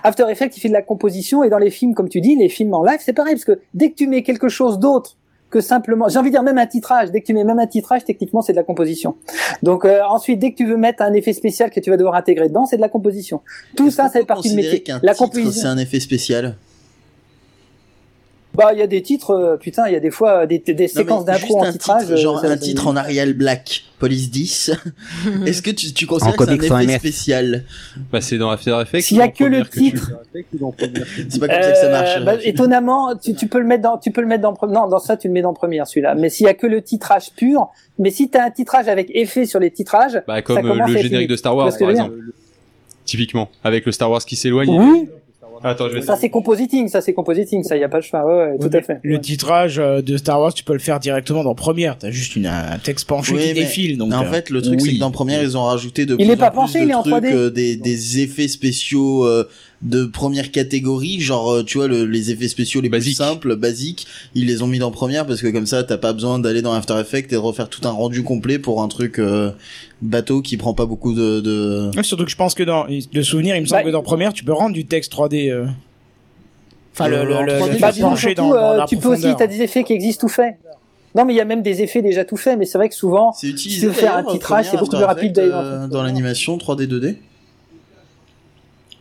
After 0.04 0.26
Effects, 0.30 0.56
il 0.56 0.60
fait 0.60 0.68
de 0.68 0.74
la 0.74 0.82
composition 0.82 1.42
et 1.42 1.50
dans 1.50 1.58
les 1.58 1.70
films, 1.70 1.94
comme 1.94 2.08
tu 2.08 2.20
dis, 2.20 2.36
les 2.36 2.48
films 2.48 2.74
en 2.74 2.84
live, 2.84 3.00
c'est 3.00 3.14
pareil 3.14 3.34
parce 3.34 3.44
que 3.44 3.60
dès 3.74 3.90
que 3.90 3.96
tu 3.96 4.06
mets 4.06 4.22
quelque 4.22 4.48
chose 4.48 4.78
d'autre 4.78 5.16
que 5.52 5.60
simplement, 5.60 6.08
j'ai 6.08 6.18
envie 6.18 6.30
de 6.30 6.34
dire 6.34 6.42
même 6.42 6.58
un 6.58 6.66
titrage, 6.66 7.12
dès 7.12 7.20
que 7.20 7.26
tu 7.26 7.34
mets 7.34 7.44
même 7.44 7.58
un 7.60 7.66
titrage, 7.66 8.04
techniquement, 8.04 8.42
c'est 8.42 8.52
de 8.52 8.56
la 8.56 8.64
composition. 8.64 9.14
Donc 9.62 9.84
euh, 9.84 10.00
ensuite, 10.08 10.40
dès 10.40 10.50
que 10.50 10.56
tu 10.56 10.66
veux 10.66 10.78
mettre 10.78 11.02
un 11.02 11.12
effet 11.12 11.34
spécial 11.34 11.70
que 11.70 11.78
tu 11.78 11.90
vas 11.90 11.96
devoir 11.96 12.14
intégrer 12.16 12.48
dedans, 12.48 12.66
c'est 12.66 12.76
de 12.76 12.80
la 12.80 12.88
composition. 12.88 13.42
Tout 13.76 13.90
ça, 13.90 14.04
qu'on 14.04 14.08
ça 14.08 14.12
fait 14.14 14.20
peut 14.20 14.26
partie 14.26 14.50
du 14.50 14.56
métier. 14.56 14.82
La 15.02 15.14
titre, 15.14 15.28
c'est 15.32 15.40
composition. 15.40 15.68
un 15.68 15.78
effet 15.78 16.00
spécial? 16.00 16.56
Bah, 18.54 18.72
il 18.74 18.78
y 18.78 18.82
a 18.82 18.86
des 18.86 19.00
titres, 19.00 19.30
euh, 19.30 19.56
putain, 19.56 19.86
il 19.88 19.94
y 19.94 19.96
a 19.96 20.00
des 20.00 20.10
fois 20.10 20.46
des, 20.46 20.58
des 20.58 20.72
Non, 20.72 20.76
mais 20.78 20.88
séquences 20.88 21.24
d'impro 21.24 21.58
en 21.64 21.72
titrage. 21.72 22.02
titre, 22.04 22.16
genre 22.16 22.36
euh, 22.38 22.42
ça- 22.48 22.52
un 22.52 22.56
titre 22.58 22.86
en 22.86 22.96
Arial 22.96 23.32
Black, 23.32 23.84
Police 23.98 24.30
10. 24.30 24.72
Est-ce 25.46 25.62
que 25.62 25.70
tu, 25.70 25.92
tu 25.94 26.04
considères 26.06 26.36
que 26.36 26.44
c'est 26.44 26.70
un 26.70 26.80
effet 26.80 26.98
spécial 26.98 27.64
Bah, 28.12 28.20
c'est 28.20 28.36
dans 28.36 28.50
After 28.50 28.78
Effects. 28.82 29.00
S'il 29.04 29.16
y 29.16 29.22
a 29.22 29.28
que 29.28 29.44
le 29.44 29.62
tu- 29.64 29.78
titre. 29.78 30.12
C'est 30.34 31.40
pas 31.40 31.48
comme 31.48 31.62
ça 31.62 31.70
que 31.72 31.78
ça 31.78 31.88
marche. 31.88 32.16
Euh, 32.18 32.24
bah, 32.24 32.34
étonnamment, 32.42 33.16
tu, 33.16 33.34
tu 33.34 33.46
peux 33.48 33.58
le 33.58 33.64
mettre 33.66 33.84
dans, 33.84 33.96
tu 33.96 34.10
peux 34.10 34.20
le 34.20 34.26
mettre 34.26 34.42
dans, 34.42 34.54
non, 34.68 34.86
dans 34.86 34.98
ça, 34.98 35.16
tu 35.16 35.28
le 35.28 35.32
mets 35.32 35.42
dans 35.42 35.54
première, 35.54 35.86
celui-là. 35.86 36.14
Mais 36.14 36.28
s'il 36.28 36.44
y 36.44 36.48
a 36.50 36.54
que 36.54 36.66
le 36.66 36.82
titrage 36.82 37.30
pur, 37.34 37.68
mais 37.98 38.10
si 38.10 38.28
t'as 38.28 38.44
un 38.44 38.50
titrage 38.50 38.86
avec 38.88 39.10
effet 39.14 39.46
sur 39.46 39.60
les 39.60 39.70
titrages, 39.70 40.20
Bah, 40.26 40.42
comme 40.42 40.56
Ça 40.60 40.66
euh, 40.68 40.86
le 40.88 40.96
générique 40.98 41.28
de 41.30 41.36
Star 41.36 41.56
Wars, 41.56 41.72
par 41.78 41.90
exemple. 41.90 42.16
Typiquement. 43.06 43.48
Avec 43.64 43.84
le 43.86 43.92
Star 43.92 44.10
Wars 44.10 44.24
qui 44.24 44.36
s'éloigne. 44.36 44.68
oui, 44.78 45.08
Attends, 45.64 45.88
je 45.88 45.94
vais 45.94 46.02
ça 46.02 46.16
c'est 46.16 46.30
compositing, 46.30 46.88
ça 46.88 47.00
c'est 47.00 47.12
compositing, 47.14 47.62
ça 47.62 47.76
y 47.76 47.84
a 47.84 47.88
pas 47.88 47.98
le 47.98 48.02
choix, 48.02 48.24
ouais, 48.26 48.34
ouais, 48.52 48.58
tout 48.60 48.68
Oui, 48.70 48.76
à 48.76 48.82
fait. 48.82 48.98
Le 49.02 49.20
titrage 49.20 49.78
euh, 49.78 50.02
de 50.02 50.16
Star 50.16 50.40
Wars, 50.40 50.52
tu 50.54 50.64
peux 50.64 50.72
le 50.72 50.78
faire 50.78 51.00
directement 51.00 51.44
dans 51.44 51.54
Première. 51.54 51.98
T'as 51.98 52.10
juste 52.10 52.36
une, 52.36 52.46
un 52.46 52.78
texte 52.82 53.06
penché 53.08 53.34
Oui, 53.34 53.40
qui 53.42 53.48
mais- 53.48 53.54
défile. 53.54 53.98
Donc, 53.98 54.12
en 54.12 54.22
euh, 54.24 54.30
fait, 54.30 54.50
le 54.50 54.60
truc, 54.62 54.80
c'est 54.80 54.94
que 54.94 54.98
dans 54.98 55.10
Première, 55.10 55.42
ils 55.42 55.56
ont 55.56 55.64
rajouté 55.64 56.06
de 56.06 56.16
Il 56.18 56.24
plus 56.26 56.32
est 56.34 56.36
pas 56.36 56.52
en 56.54 56.64
plus 56.66 56.74
de 56.74 56.84
il 56.84 56.90
est 56.90 56.94
en 56.94 57.02
trucs, 57.02 57.14
3D. 57.14 57.32
euh, 57.32 57.50
des, 57.50 57.76
des 57.76 58.20
effets 58.20 58.48
spéciaux 58.48 59.24
euh, 59.26 59.48
de 59.82 60.04
première 60.04 60.52
catégorie, 60.52 61.20
genre, 61.20 61.50
euh, 61.52 61.62
tu 61.64 61.78
vois, 61.78 61.88
le- 61.88 62.04
les 62.04 62.30
effets 62.30 62.46
spéciaux 62.48 62.80
les 62.80 62.88
plus 62.88 62.98
Basiques. 62.98 63.16
simples, 63.16 63.56
basiques, 63.56 64.06
ils 64.34 64.46
les 64.46 64.62
ont 64.62 64.66
mis 64.68 64.78
dans 64.78 64.90
Première 64.92 65.26
parce 65.26 65.40
que 65.42 65.48
comme 65.48 65.66
ça, 65.66 65.82
t'as 65.82 65.98
pas 65.98 66.12
besoin 66.12 66.38
d'aller 66.38 66.62
dans 66.62 66.72
After 66.72 66.94
Effects 67.00 67.26
et 67.32 67.34
de 67.34 67.36
refaire 67.36 67.68
tout 67.68 67.80
un 67.86 67.90
rendu 67.90 68.22
complet 68.22 68.58
pour 68.60 68.80
un 68.82 68.86
truc 68.88 69.18
euh, 69.18 69.50
bateau 70.00 70.40
qui 70.40 70.56
prend 70.56 70.72
pas 70.72 70.86
beaucoup 70.86 71.14
de... 71.14 71.40
de... 71.40 71.90
Ouais, 71.96 72.02
surtout 72.04 72.24
que 72.24 72.30
je 72.30 72.36
pense 72.36 72.54
que 72.54 72.62
dans 72.62 72.86
le 72.86 73.22
souvenir, 73.24 73.56
il 73.56 73.62
me 73.62 73.66
semble 73.66 73.80
Bah, 73.82 73.86
que 73.86 73.92
dans 73.92 74.02
Première, 74.02 74.32
tu 74.32 74.44
peux 74.44 74.52
rendre 74.52 74.74
du 74.74 74.84
texte 74.86 75.12
3D. 75.12 75.50
euh. 75.50 75.66
Enfin, 76.94 77.08
le, 77.08 77.24
le, 77.24 77.42
le, 77.42 77.52
3D, 77.58 77.72
le 77.72 77.78
bah, 77.80 77.92
surtout, 78.16 78.34
dans, 78.34 78.48
dans 78.50 78.54
euh, 78.54 78.76
la 78.76 78.84
tu 78.86 78.96
peux 78.98 79.08
aussi, 79.08 79.34
t'as 79.36 79.46
des 79.46 79.62
effets 79.62 79.82
qui 79.82 79.94
existent 79.94 80.26
tout 80.26 80.32
faits. 80.32 80.56
Non, 81.14 81.24
mais 81.24 81.34
il 81.34 81.36
y 81.36 81.40
a 81.40 81.44
même 81.44 81.62
des 81.62 81.82
effets 81.82 82.02
déjà 82.02 82.24
tout 82.24 82.36
faits, 82.36 82.58
mais 82.58 82.64
c'est 82.66 82.78
vrai 82.78 82.88
que 82.88 82.94
souvent, 82.94 83.32
C'est 83.32 83.56
Si 83.58 83.68
tu 83.80 83.86
veux 83.86 83.92
faire 83.92 84.12
un 84.12 84.16
d'ailleurs, 84.22 84.32
titrage, 84.32 84.66
Première, 84.66 84.70
c'est 84.70 84.76
beaucoup 84.78 84.96
plus 84.96 85.04
rapide 85.04 85.32
d'aller 85.32 85.50
euh, 85.52 85.86
dans 85.88 86.02
l'animation 86.02 86.56
3D 86.56 86.86
2D. 86.86 87.16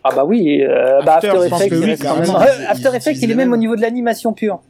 Ah 0.03 0.09
bah 0.15 0.25
oui, 0.25 0.61
euh, 0.63 1.01
bah 1.05 1.15
After, 1.15 1.27
Effects, 1.45 1.71
oui, 1.73 1.95
quand 2.01 2.15
même- 2.17 2.29
After 2.67 2.89
Effects, 2.95 3.17
il 3.21 3.31
est 3.31 3.35
même 3.35 3.49
les 3.49 3.53
au 3.53 3.57
niveau 3.57 3.75
de 3.75 3.81
l'animation 3.81 4.33
pure. 4.33 4.61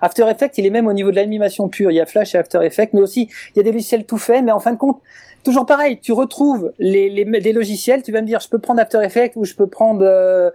After 0.00 0.24
Effects, 0.28 0.58
il 0.58 0.66
est 0.66 0.70
même 0.70 0.86
au 0.86 0.92
niveau 0.92 1.10
de 1.10 1.16
l'animation 1.16 1.68
pure. 1.68 1.90
Il 1.90 1.94
y 1.94 2.00
a 2.00 2.06
Flash 2.06 2.34
et 2.34 2.38
After 2.38 2.58
Effects, 2.62 2.92
mais 2.92 3.00
aussi 3.00 3.28
il 3.54 3.58
y 3.58 3.60
a 3.60 3.62
des 3.62 3.72
logiciels 3.72 4.04
tout 4.04 4.18
faits, 4.18 4.42
mais 4.44 4.52
en 4.52 4.58
fin 4.60 4.72
de 4.72 4.76
compte, 4.76 5.00
toujours 5.44 5.64
pareil. 5.66 5.98
Tu 6.02 6.12
retrouves 6.12 6.72
les, 6.78 7.08
les 7.08 7.24
des 7.40 7.52
logiciels. 7.52 8.02
Tu 8.02 8.10
vas 8.12 8.20
me 8.20 8.26
dire, 8.26 8.40
je 8.40 8.48
peux 8.48 8.58
prendre 8.58 8.80
After 8.80 8.98
Effects 9.02 9.32
ou 9.36 9.44
je 9.44 9.54
peux 9.54 9.66
prendre 9.68 10.02
euh, 10.04 10.50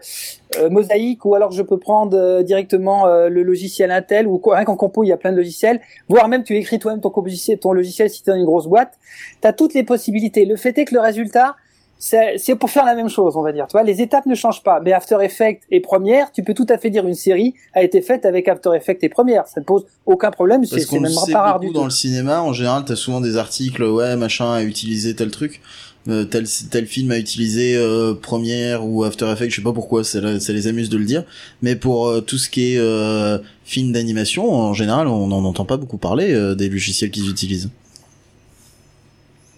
euh, 0.60 0.70
Mosaic 0.70 1.24
ou 1.26 1.34
alors 1.36 1.52
je 1.52 1.64
peux 1.64 1.78
prendre 1.80 2.18
euh, 2.18 2.44
directement 2.44 3.08
euh, 3.08 3.30
le 3.30 3.42
logiciel 3.44 3.92
Intel 3.92 4.28
ou 4.28 4.38
quoi. 4.38 4.58
Rien 4.58 4.66
qu'en 4.66 4.76
compo, 4.76 5.04
il 5.04 5.08
y 5.08 5.14
a 5.14 5.18
plein 5.18 5.32
de 5.32 5.38
logiciels. 5.38 5.80
Voire 6.10 6.28
même 6.28 6.44
tu 6.44 6.56
écris 6.58 6.78
toi-même 6.78 7.02
ton, 7.02 7.10
ton 7.10 7.72
logiciel 7.74 8.10
si 8.10 8.22
tu 8.22 8.30
es 8.30 8.34
dans 8.34 8.40
une 8.40 8.46
grosse 8.46 8.68
boîte. 8.68 8.94
Tu 9.42 9.48
as 9.48 9.54
toutes 9.54 9.74
les 9.74 9.84
possibilités. 9.84 10.46
Le 10.46 10.58
fait 10.58 10.78
est 10.78 10.86
que 10.86 10.94
le 10.94 11.02
résultat, 11.02 11.56
c'est 12.00 12.56
pour 12.56 12.70
faire 12.70 12.86
la 12.86 12.96
même 12.96 13.10
chose, 13.10 13.36
on 13.36 13.42
va 13.44 13.52
dire. 13.52 13.68
Tu 13.68 13.74
vois, 13.74 13.84
les 13.84 14.02
étapes 14.02 14.26
ne 14.26 14.34
changent 14.34 14.64
pas. 14.64 14.80
Mais 14.80 14.94
After 14.94 15.18
Effects 15.22 15.62
et 15.70 15.82
Premiere, 15.82 16.32
tu 16.32 16.44
peux 16.44 16.54
tout 16.54 16.66
à 16.70 16.78
fait 16.78 16.90
dire 16.90 17.06
une 17.06 17.14
série 17.14 17.54
a 17.74 17.84
été 17.84 18.02
faite 18.02 18.26
avec 18.26 18.48
After 18.48 18.72
Effects 18.74 19.04
et 19.04 19.10
Premiere. 19.10 19.46
Ça 19.48 19.60
ne 19.60 19.66
pose 19.66 19.86
aucun 20.06 20.32
problème. 20.32 20.64
C'est 20.64 20.90
même 20.94 21.12
sait 21.12 21.34
pas 21.34 21.42
rare 21.42 21.60
du 21.60 21.68
dans 21.68 21.82
tout. 21.82 21.84
le 21.86 21.92
cinéma, 21.92 22.42
en 22.42 22.54
général, 22.54 22.86
t'as 22.86 22.96
souvent 22.96 23.20
des 23.20 23.36
articles, 23.36 23.84
ouais, 23.84 24.16
machin 24.16 24.54
a 24.54 24.64
utilisé 24.64 25.14
tel 25.14 25.30
truc, 25.30 25.62
euh, 26.08 26.24
tel 26.24 26.46
tel 26.72 26.86
film 26.86 27.12
a 27.12 27.18
utilisé 27.18 27.76
euh, 27.76 28.14
Premiere 28.14 28.86
ou 28.86 29.04
After 29.04 29.30
Effects, 29.30 29.50
je 29.50 29.58
sais 29.58 29.62
pas 29.62 29.74
pourquoi, 29.74 30.06
ça, 30.06 30.40
ça 30.40 30.54
les 30.54 30.68
amuse 30.68 30.90
de 30.90 30.98
le 30.98 31.06
dire, 31.06 31.26
mais 31.62 31.76
pour 31.76 32.08
euh, 32.08 32.22
tout 32.22 32.38
ce 32.38 32.50
qui 32.50 32.74
est 32.74 32.78
euh, 32.80 33.40
film 33.66 33.92
d'animation, 33.92 34.52
en 34.52 34.74
général, 34.74 35.08
on 35.08 35.28
n'en 35.28 35.44
entend 35.44 35.66
pas 35.66 35.78
beaucoup 35.78 35.98
parler 35.98 36.34
euh, 36.34 36.56
des 36.56 36.70
logiciels 36.70 37.12
qu'ils 37.12 37.30
utilisent. 37.30 37.70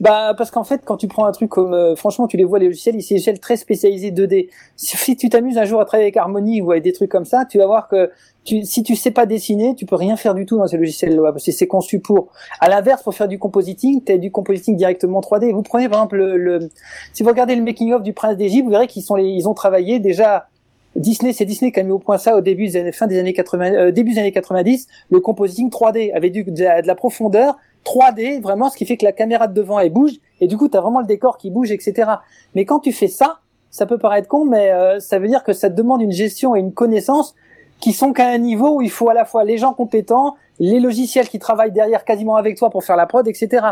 Bah 0.02 0.34
parce 0.36 0.50
qu'en 0.50 0.64
fait, 0.64 0.82
quand 0.84 0.98
tu 0.98 1.08
prends 1.08 1.26
un 1.26 1.32
truc 1.32 1.50
comme, 1.52 1.76
euh, 1.76 1.96
franchement, 1.96 2.26
tu 2.26 2.36
les 2.36 2.44
vois 2.44 2.58
les 2.58 2.66
logiciels, 2.66 2.96
ils 2.96 3.22
sont 3.22 3.34
très 3.40 3.56
spécialisés 3.56 4.10
2D. 4.10 4.50
Si, 4.76 5.16
tu 5.16 5.30
t'amuses 5.30 5.60
un 5.60 5.66
jour 5.66 5.80
à 5.80 5.86
travailler 5.86 6.06
avec 6.06 6.18
Harmony 6.18 6.60
ou 6.60 6.72
avec 6.72 6.84
des 6.84 6.92
trucs 6.92 7.12
comme 7.12 7.24
ça, 7.24 7.46
tu 7.46 7.60
vas 7.60 7.68
voir 7.68 7.88
que 7.88 8.10
tu, 8.44 8.66
si 8.66 8.82
tu 8.82 8.96
sais 8.96 9.12
pas 9.12 9.28
dessiner, 9.28 9.76
tu 9.76 9.86
peux 9.86 9.96
rien 9.96 10.18
faire 10.18 10.34
du 10.34 10.48
tout 10.48 10.58
dans 10.58 10.66
ces 10.66 10.78
logiciels-là 10.78 11.32
parce 11.32 11.46
que 11.46 11.52
c'est 11.52 11.68
conçu 11.68 12.00
pour. 12.00 12.30
À 12.60 12.68
l'inverse, 12.68 13.04
pour 13.04 13.14
faire 13.14 13.28
du 13.28 13.38
compositing, 13.38 14.04
t'as 14.04 14.18
du 14.18 14.32
compositing 14.32 14.76
directement 14.76 15.20
3D. 15.22 15.52
Vous 15.54 15.62
prenez 15.62 15.88
par 15.88 16.00
exemple 16.00 16.18
le, 16.18 16.36
le- 16.36 16.70
si 17.14 17.22
vous 17.22 17.30
regardez 17.30 17.56
le 17.56 17.62
making 17.62 17.94
of 17.94 18.02
du 18.02 18.14
Prince 18.14 18.38
d'Égypte, 18.38 18.66
vous 18.66 18.72
verrez 18.72 18.88
qu'ils 18.88 19.04
sont 19.04 19.14
les, 19.14 19.26
ils 19.30 19.48
ont 19.48 19.54
travaillé 19.54 20.00
déjà. 20.00 20.48
Disney, 20.96 21.32
c'est 21.32 21.46
Disney 21.46 21.72
qui 21.72 21.80
a 21.80 21.84
mis 21.84 21.92
au 21.92 22.00
point 22.00 22.18
ça 22.18 22.36
au 22.36 22.42
début 22.42 22.66
des 22.66 22.76
années, 22.78 22.92
fin 22.92 23.08
des 23.08 23.20
années 23.20 23.34
80, 23.34 23.74
euh, 23.74 23.92
début 23.92 24.14
des 24.14 24.20
années 24.20 24.32
90, 24.34 24.88
le 25.12 25.20
compositing 25.20 25.70
3D 25.70 26.12
avec 26.14 26.34
du, 26.34 26.44
de, 26.44 26.64
la, 26.64 26.82
de 26.82 26.88
la 26.88 26.96
profondeur 26.96 27.56
3D, 27.86 28.42
vraiment, 28.42 28.70
ce 28.70 28.78
qui 28.78 28.86
fait 28.86 28.98
que 28.98 29.06
la 29.06 29.12
caméra 29.12 29.48
de 29.48 29.54
devant 29.54 29.80
elle 29.80 29.92
bouge 29.92 30.14
et 30.40 30.48
du 30.48 30.58
coup 30.58 30.68
tu 30.70 30.78
as 30.78 30.82
vraiment 30.82 31.00
le 31.00 31.06
décor 31.06 31.38
qui 31.38 31.50
bouge, 31.50 31.72
etc. 31.72 32.12
Mais 32.56 32.66
quand 32.66 32.80
tu 32.80 32.92
fais 32.92 33.08
ça, 33.08 33.40
ça 33.70 33.86
peut 33.86 33.98
paraître 33.98 34.28
con, 34.28 34.46
mais 34.46 34.72
euh, 34.72 35.00
ça 35.00 35.18
veut 35.18 35.28
dire 35.28 35.44
que 35.44 35.54
ça 35.54 35.70
te 35.70 35.76
demande 35.76 36.02
une 36.02 36.12
gestion 36.12 36.56
et 36.56 36.60
une 36.60 36.74
connaissance 36.74 37.36
qui 37.80 37.94
sont 37.94 38.14
qu'à 38.14 38.28
un 38.28 38.38
niveau 38.38 38.78
où 38.78 38.82
il 38.82 38.92
faut 38.92 39.10
à 39.10 39.14
la 39.14 39.26
fois 39.26 39.44
les 39.44 39.58
gens 39.58 39.74
compétents, 39.74 40.36
les 40.60 40.80
logiciels 40.80 41.28
qui 41.28 41.40
travaillent 41.40 41.72
derrière 41.72 42.06
quasiment 42.06 42.36
avec 42.36 42.58
toi 42.58 42.70
pour 42.70 42.84
faire 42.84 42.96
la 42.96 43.08
prod, 43.08 43.28
etc. 43.28 43.66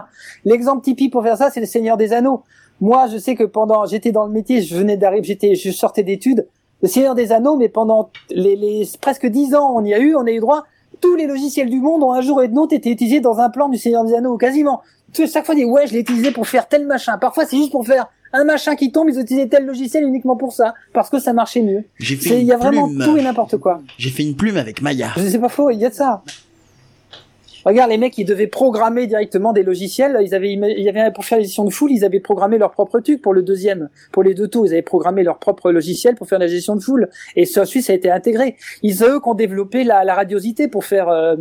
L'exemple 0.45 0.83
typique 0.83 1.11
pour 1.11 1.21
faire 1.21 1.37
ça, 1.37 1.51
c'est 1.51 1.59
le 1.59 1.67
Seigneur 1.67 1.97
des 1.97 2.13
Anneaux. 2.13 2.43
Moi, 2.81 3.07
je 3.07 3.17
sais 3.17 3.35
que 3.35 3.43
pendant, 3.43 3.85
j'étais 3.85 4.11
dans 4.11 4.25
le 4.25 4.31
métier, 4.31 4.61
je 4.61 4.75
venais 4.75 4.97
d'arriver, 4.97 5.23
j'étais, 5.23 5.53
je 5.53 5.69
sortais 5.69 6.01
d'études, 6.01 6.47
le 6.81 6.87
Seigneur 6.87 7.13
des 7.13 7.31
Anneaux, 7.31 7.57
mais 7.57 7.69
pendant 7.69 8.09
les, 8.29 8.55
les 8.55 8.89
presque 9.01 9.27
dix 9.27 9.53
ans, 9.53 9.73
on 9.75 9.83
y 9.83 9.93
a 9.93 9.99
eu, 9.99 10.15
on 10.15 10.25
a 10.25 10.31
eu 10.31 10.39
droit, 10.39 10.63
tous 11.01 11.15
les 11.15 11.27
logiciels 11.27 11.69
du 11.69 11.79
monde 11.79 12.03
ont 12.03 12.13
un 12.13 12.21
jour 12.21 12.41
et 12.43 12.47
de 12.47 12.55
autre 12.57 12.73
été 12.75 12.89
utilisés 12.91 13.19
dans 13.19 13.39
un 13.39 13.49
plan 13.49 13.69
du 13.69 13.77
Seigneur 13.77 14.03
des 14.05 14.13
Anneaux, 14.13 14.37
quasiment. 14.37 14.81
Sais, 15.13 15.25
chaque 15.27 15.45
fois, 15.45 15.55
on 15.55 15.57
dit, 15.57 15.65
ouais, 15.65 15.87
je 15.87 15.93
l'ai 15.93 15.99
utilisé 16.01 16.31
pour 16.31 16.47
faire 16.47 16.67
tel 16.67 16.85
machin. 16.85 17.17
Parfois, 17.17 17.45
c'est 17.45 17.57
juste 17.57 17.71
pour 17.71 17.85
faire 17.85 18.07
un 18.31 18.43
machin 18.43 18.75
qui 18.75 18.91
tombe, 18.91 19.09
ils 19.09 19.17
ont 19.17 19.21
utilisé 19.21 19.49
tel 19.49 19.65
logiciel 19.65 20.03
uniquement 20.03 20.35
pour 20.35 20.53
ça, 20.53 20.75
parce 20.93 21.09
que 21.09 21.17
ça 21.19 21.33
marchait 21.33 21.63
mieux. 21.63 21.83
J'ai 21.99 22.15
fait 22.15 22.29
C'est- 22.29 22.35
Il 22.35 22.41
une 22.41 22.47
y 22.47 22.51
a 22.51 22.57
vraiment 22.57 22.87
plume. 22.87 23.03
tout 23.03 23.17
et 23.17 23.23
n'importe 23.23 23.57
quoi. 23.57 23.81
J'ai 23.97 24.11
fait 24.11 24.21
une 24.23 24.35
plume 24.35 24.57
avec 24.57 24.81
Maya. 24.83 25.07
C'est 25.17 25.39
pas 25.39 25.49
faux, 25.49 25.71
il 25.71 25.79
y 25.79 25.85
a 25.85 25.89
de 25.89 25.95
ça. 25.95 26.21
Regarde, 27.69 27.91
les 27.91 27.99
mecs, 27.99 28.17
ils 28.17 28.25
devaient 28.25 28.47
programmer 28.47 29.05
directement 29.05 29.53
des 29.53 29.61
logiciels. 29.61 30.17
Ils 30.23 30.33
avaient, 30.33 30.51
il 30.51 30.83
y 30.83 30.89
avait 30.89 31.11
pour 31.11 31.23
faire 31.23 31.37
la 31.37 31.43
gestion 31.43 31.65
de 31.65 31.69
foule, 31.69 31.91
ils 31.91 32.03
avaient 32.03 32.19
programmé 32.19 32.57
leur 32.57 32.71
propre 32.71 32.99
truc 32.99 33.21
pour 33.21 33.31
le 33.31 33.43
deuxième, 33.43 33.89
pour 34.11 34.23
les 34.23 34.33
deux 34.33 34.47
tours. 34.47 34.65
Ils 34.65 34.71
avaient 34.71 34.81
programmé 34.81 35.21
leur 35.21 35.37
propre 35.37 35.71
logiciel 35.71 36.15
pour 36.15 36.27
faire 36.27 36.39
la 36.39 36.47
gestion 36.47 36.75
de 36.75 36.81
foule. 36.81 37.09
Et 37.35 37.45
ça, 37.45 37.61
ensuite, 37.61 37.83
ça 37.85 37.93
a 37.93 37.95
été 37.95 38.09
intégré. 38.09 38.55
Ils 38.81 39.03
eux 39.03 39.19
ont 39.23 39.35
développé 39.35 39.83
la, 39.83 40.03
la 40.03 40.15
radiosité 40.15 40.67
pour 40.67 40.83
faire 40.83 41.09
euh, 41.09 41.35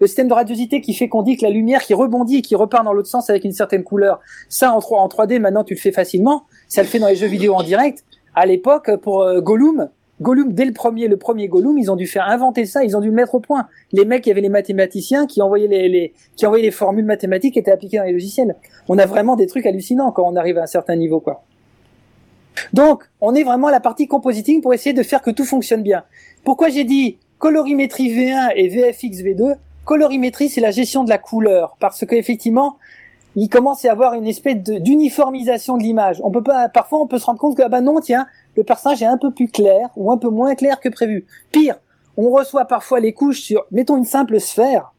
le 0.00 0.06
système 0.06 0.28
de 0.28 0.34
radiosité 0.34 0.82
qui 0.82 0.92
fait 0.92 1.08
qu'on 1.08 1.22
dit 1.22 1.38
que 1.38 1.46
la 1.46 1.50
lumière 1.50 1.80
qui 1.80 1.94
rebondit 1.94 2.36
et 2.36 2.42
qui 2.42 2.56
repart 2.56 2.84
dans 2.84 2.92
l'autre 2.92 3.08
sens 3.08 3.30
avec 3.30 3.44
une 3.44 3.52
certaine 3.52 3.82
couleur. 3.82 4.20
Ça, 4.50 4.74
en 4.74 4.80
3 4.80 5.00
en 5.00 5.08
3D, 5.08 5.38
maintenant, 5.38 5.64
tu 5.64 5.72
le 5.72 5.80
fais 5.80 5.92
facilement. 5.92 6.44
Ça 6.68 6.82
le 6.82 6.88
fait 6.88 6.98
dans 6.98 7.08
les 7.08 7.16
jeux 7.16 7.26
vidéo 7.26 7.54
en 7.54 7.62
direct. 7.62 8.04
À 8.34 8.44
l'époque, 8.44 8.94
pour 8.96 9.22
euh, 9.22 9.40
Gollum, 9.40 9.88
Gollum, 10.20 10.52
dès 10.52 10.64
le 10.64 10.72
premier, 10.72 11.08
le 11.08 11.16
premier 11.16 11.48
Gollum, 11.48 11.78
ils 11.78 11.90
ont 11.90 11.96
dû 11.96 12.06
faire 12.06 12.28
inventer 12.28 12.66
ça, 12.66 12.84
ils 12.84 12.96
ont 12.96 13.00
dû 13.00 13.08
le 13.08 13.14
mettre 13.14 13.34
au 13.34 13.40
point. 13.40 13.68
Les 13.92 14.04
mecs, 14.04 14.26
il 14.26 14.28
y 14.28 14.32
avait 14.32 14.40
les 14.40 14.50
mathématiciens 14.50 15.26
qui 15.26 15.40
envoyaient 15.40 15.68
les, 15.68 15.88
les, 15.88 16.12
qui 16.36 16.46
envoyaient 16.46 16.64
les 16.64 16.70
formules 16.70 17.06
mathématiques 17.06 17.54
qui 17.54 17.58
étaient 17.58 17.70
appliquées 17.70 17.98
dans 17.98 18.04
les 18.04 18.12
logiciels. 18.12 18.56
On 18.88 18.98
a 18.98 19.06
vraiment 19.06 19.36
des 19.36 19.46
trucs 19.46 19.64
hallucinants 19.64 20.12
quand 20.12 20.24
on 20.26 20.36
arrive 20.36 20.58
à 20.58 20.62
un 20.62 20.66
certain 20.66 20.96
niveau, 20.96 21.20
quoi. 21.20 21.44
Donc, 22.72 23.04
on 23.20 23.34
est 23.34 23.44
vraiment 23.44 23.68
à 23.68 23.70
la 23.70 23.80
partie 23.80 24.06
compositing 24.06 24.60
pour 24.60 24.74
essayer 24.74 24.92
de 24.92 25.02
faire 25.02 25.22
que 25.22 25.30
tout 25.30 25.44
fonctionne 25.44 25.82
bien. 25.82 26.04
Pourquoi 26.44 26.68
j'ai 26.68 26.84
dit 26.84 27.18
colorimétrie 27.38 28.12
V1 28.14 28.52
et 28.56 28.68
VFX 28.68 29.22
V2 29.22 29.56
Colorimétrie, 29.84 30.48
c'est 30.48 30.60
la 30.60 30.70
gestion 30.70 31.04
de 31.04 31.08
la 31.08 31.18
couleur, 31.18 31.76
parce 31.80 32.04
que 32.04 32.14
effectivement, 32.14 32.76
il 33.36 33.48
commence 33.48 33.84
à 33.84 33.88
y 33.88 33.90
avoir 33.90 34.14
une 34.14 34.26
espèce 34.26 34.56
d'uniformisation 34.56 35.76
de 35.76 35.82
l'image. 35.82 36.20
On 36.24 36.30
peut 36.30 36.42
pas, 36.42 36.68
parfois, 36.68 37.00
on 37.00 37.06
peut 37.06 37.18
se 37.18 37.26
rendre 37.26 37.38
compte 37.38 37.56
que 37.56 37.62
ah 37.62 37.68
bah 37.68 37.80
non, 37.80 38.00
tiens, 38.00 38.26
le 38.56 38.64
personnage 38.64 39.02
est 39.02 39.06
un 39.06 39.18
peu 39.18 39.30
plus 39.30 39.48
clair 39.48 39.88
ou 39.96 40.10
un 40.10 40.18
peu 40.18 40.28
moins 40.28 40.54
clair 40.54 40.80
que 40.80 40.88
prévu. 40.88 41.26
Pire, 41.52 41.76
on 42.16 42.30
reçoit 42.30 42.64
parfois 42.64 43.00
les 43.00 43.12
couches 43.12 43.40
sur, 43.40 43.66
mettons 43.70 43.96
une 43.96 44.04
simple 44.04 44.40
sphère. 44.40 44.92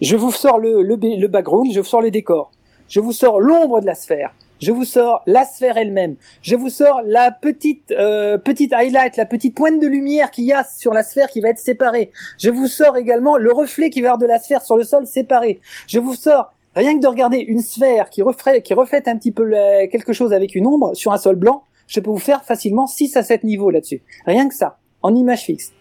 Je 0.00 0.16
vous 0.16 0.32
sors 0.32 0.58
le, 0.58 0.82
le, 0.82 0.96
le 0.96 1.28
background, 1.28 1.72
je 1.72 1.80
vous 1.80 1.86
sors 1.86 2.02
le 2.02 2.10
décor. 2.10 2.50
Je 2.88 3.00
vous 3.00 3.12
sors 3.12 3.40
l'ombre 3.40 3.80
de 3.80 3.86
la 3.86 3.94
sphère. 3.94 4.32
Je 4.60 4.72
vous 4.72 4.84
sors 4.84 5.22
la 5.26 5.44
sphère 5.44 5.76
elle-même. 5.76 6.16
Je 6.40 6.56
vous 6.56 6.70
sors 6.70 7.02
la 7.04 7.30
petite 7.30 7.90
euh, 7.90 8.38
petite 8.38 8.72
highlight, 8.72 9.16
la 9.16 9.26
petite 9.26 9.54
pointe 9.54 9.80
de 9.80 9.86
lumière 9.86 10.30
qu'il 10.30 10.44
y 10.44 10.52
a 10.52 10.64
sur 10.64 10.94
la 10.94 11.02
sphère 11.02 11.28
qui 11.28 11.40
va 11.40 11.50
être 11.50 11.58
séparée. 11.58 12.10
Je 12.38 12.48
vous 12.48 12.66
sors 12.66 12.96
également 12.96 13.36
le 13.36 13.52
reflet 13.52 13.90
qui 13.90 14.00
va 14.00 14.08
avoir 14.08 14.18
de 14.18 14.26
la 14.26 14.38
sphère 14.38 14.62
sur 14.62 14.78
le 14.78 14.84
sol 14.84 15.06
séparé. 15.06 15.60
Je 15.86 15.98
vous 15.98 16.14
sors 16.14 16.52
rien 16.76 16.96
que 16.96 17.02
de 17.02 17.08
regarder 17.08 17.38
une 17.38 17.60
sphère 17.60 18.10
qui 18.10 18.22
reflète, 18.22 18.62
qui 18.62 18.74
reflète 18.74 19.08
un 19.08 19.16
petit 19.16 19.32
peu 19.32 19.50
quelque 19.90 20.12
chose 20.12 20.32
avec 20.32 20.54
une 20.54 20.66
ombre 20.66 20.94
sur 20.94 21.12
un 21.12 21.18
sol 21.18 21.34
blanc. 21.36 21.62
Je 21.88 22.00
peux 22.00 22.10
vous 22.10 22.18
faire 22.18 22.44
facilement 22.44 22.86
6 22.86 23.16
à 23.16 23.22
7 23.22 23.42
niveaux 23.44 23.70
là-dessus. 23.70 24.02
Rien 24.26 24.48
que 24.48 24.54
ça, 24.54 24.76
en 25.02 25.14
image 25.14 25.42
fixe. 25.42 25.72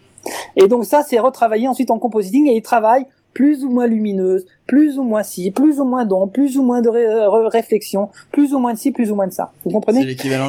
Et 0.55 0.67
donc 0.67 0.85
ça, 0.85 1.03
c'est 1.07 1.19
retravaillé 1.19 1.67
ensuite 1.67 1.91
en 1.91 1.99
compositing 1.99 2.47
et 2.49 2.55
il 2.55 2.61
travaille 2.61 3.05
plus 3.33 3.65
ou 3.65 3.69
moins 3.69 3.85
lumineuse, 3.85 4.45
plus 4.65 4.97
ou 4.97 5.03
moins 5.03 5.21
ci, 5.23 5.51
plus 5.51 5.79
ou 5.81 5.83
moins 5.83 6.05
d'ombre, 6.05 6.31
plus 6.31 6.57
ou 6.57 6.63
moins 6.63 6.81
de 6.81 6.87
ré- 6.89 7.05
euh, 7.05 7.29
réflexion, 7.49 8.09
plus 8.31 8.53
ou 8.53 8.59
moins 8.59 8.73
de 8.73 8.77
ci, 8.79 8.91
plus 8.91 9.11
ou 9.11 9.15
moins 9.15 9.27
de 9.27 9.33
ça. 9.33 9.51
Vous 9.65 9.69
C'est 9.69 9.73
comprenez 9.73 10.05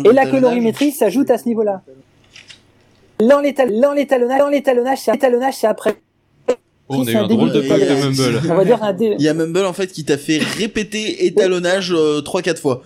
Et 0.08 0.12
la 0.12 0.22
colorimétrie 0.30 0.92
s'ajoute 0.92 1.28
à 1.30 1.36
ce 1.38 1.48
niveau-là. 1.48 1.82
Dans 4.38 4.48
l'étalonnage, 4.48 4.98
c'est 5.00 5.10
après. 5.66 5.96
Oh, 6.88 6.96
on 6.98 7.02
a 7.02 7.04
C'est 7.06 7.12
eu 7.12 7.16
un 7.16 7.26
drôle 7.26 7.52
de 7.52 7.60
pack 7.62 7.80
de 7.80 7.84
Et, 7.84 7.94
Mumble. 8.00 8.40
On 8.50 8.54
va 8.54 8.64
dire 8.64 8.82
un 8.82 8.92
dé- 8.92 9.16
Il 9.18 9.24
y 9.24 9.28
a 9.28 9.34
Mumble 9.34 9.64
en 9.66 9.72
fait 9.72 9.88
qui 9.88 10.04
t'a 10.04 10.16
fait 10.16 10.38
répéter 10.58 11.26
étalonnage 11.26 11.92
euh, 11.92 12.20
3-4 12.20 12.58
fois. 12.58 12.82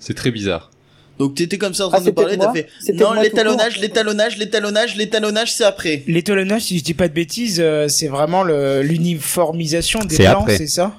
C'est 0.00 0.14
très 0.14 0.30
bizarre. 0.30 0.70
Donc 1.18 1.34
t'étais 1.34 1.58
comme 1.58 1.74
ça 1.74 1.86
en 1.86 1.88
train 1.90 1.98
Ah, 2.00 2.04
de 2.06 2.10
parler, 2.12 2.38
t'as 2.38 2.52
fait 2.52 2.68
non 2.94 3.12
l'étalonnage, 3.12 3.80
l'étalonnage, 3.80 4.38
l'étalonnage, 4.38 4.96
l'étalonnage 4.96 5.52
c'est 5.52 5.64
après. 5.64 6.04
L'étalonnage, 6.06 6.62
si 6.62 6.78
je 6.78 6.84
dis 6.84 6.94
pas 6.94 7.08
de 7.08 7.12
bêtises, 7.12 7.58
euh, 7.60 7.88
c'est 7.88 8.06
vraiment 8.06 8.44
le- 8.44 8.82
l'uniformisation 8.82 9.98
des 10.04 10.14
C'est 10.14 10.22
blancs, 10.22 10.42
après. 10.42 10.56
c'est 10.56 10.68
ça 10.68 10.94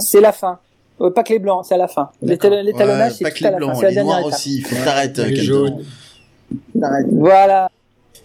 C'est 0.00 0.20
la 0.20 0.32
fin. 0.32 0.58
Euh, 1.00 1.10
pas 1.10 1.22
que 1.22 1.32
les 1.32 1.38
blancs, 1.38 1.64
c'est 1.68 1.74
à 1.74 1.78
la 1.78 1.88
fin. 1.88 2.10
L'étal- 2.22 2.64
L'étalonnage, 2.64 3.12
Ouais, 3.20 3.30
c'est 3.30 3.34
tout 3.34 3.44
à 3.44 3.50
les 3.50 3.52
la 3.52 3.52
fin. 3.52 3.56
blancs, 3.58 3.76
C'est 3.76 3.82
la 3.82 3.88
les 3.88 3.94
dernière 3.94 4.14
noirs 4.16 4.26
étape. 4.28 4.38
aussi, 4.38 4.56
il 4.56 4.62
faut 4.64 4.76
que 4.76 4.84
t'arrêtes. 4.84 5.20
Voilà. 7.12 7.70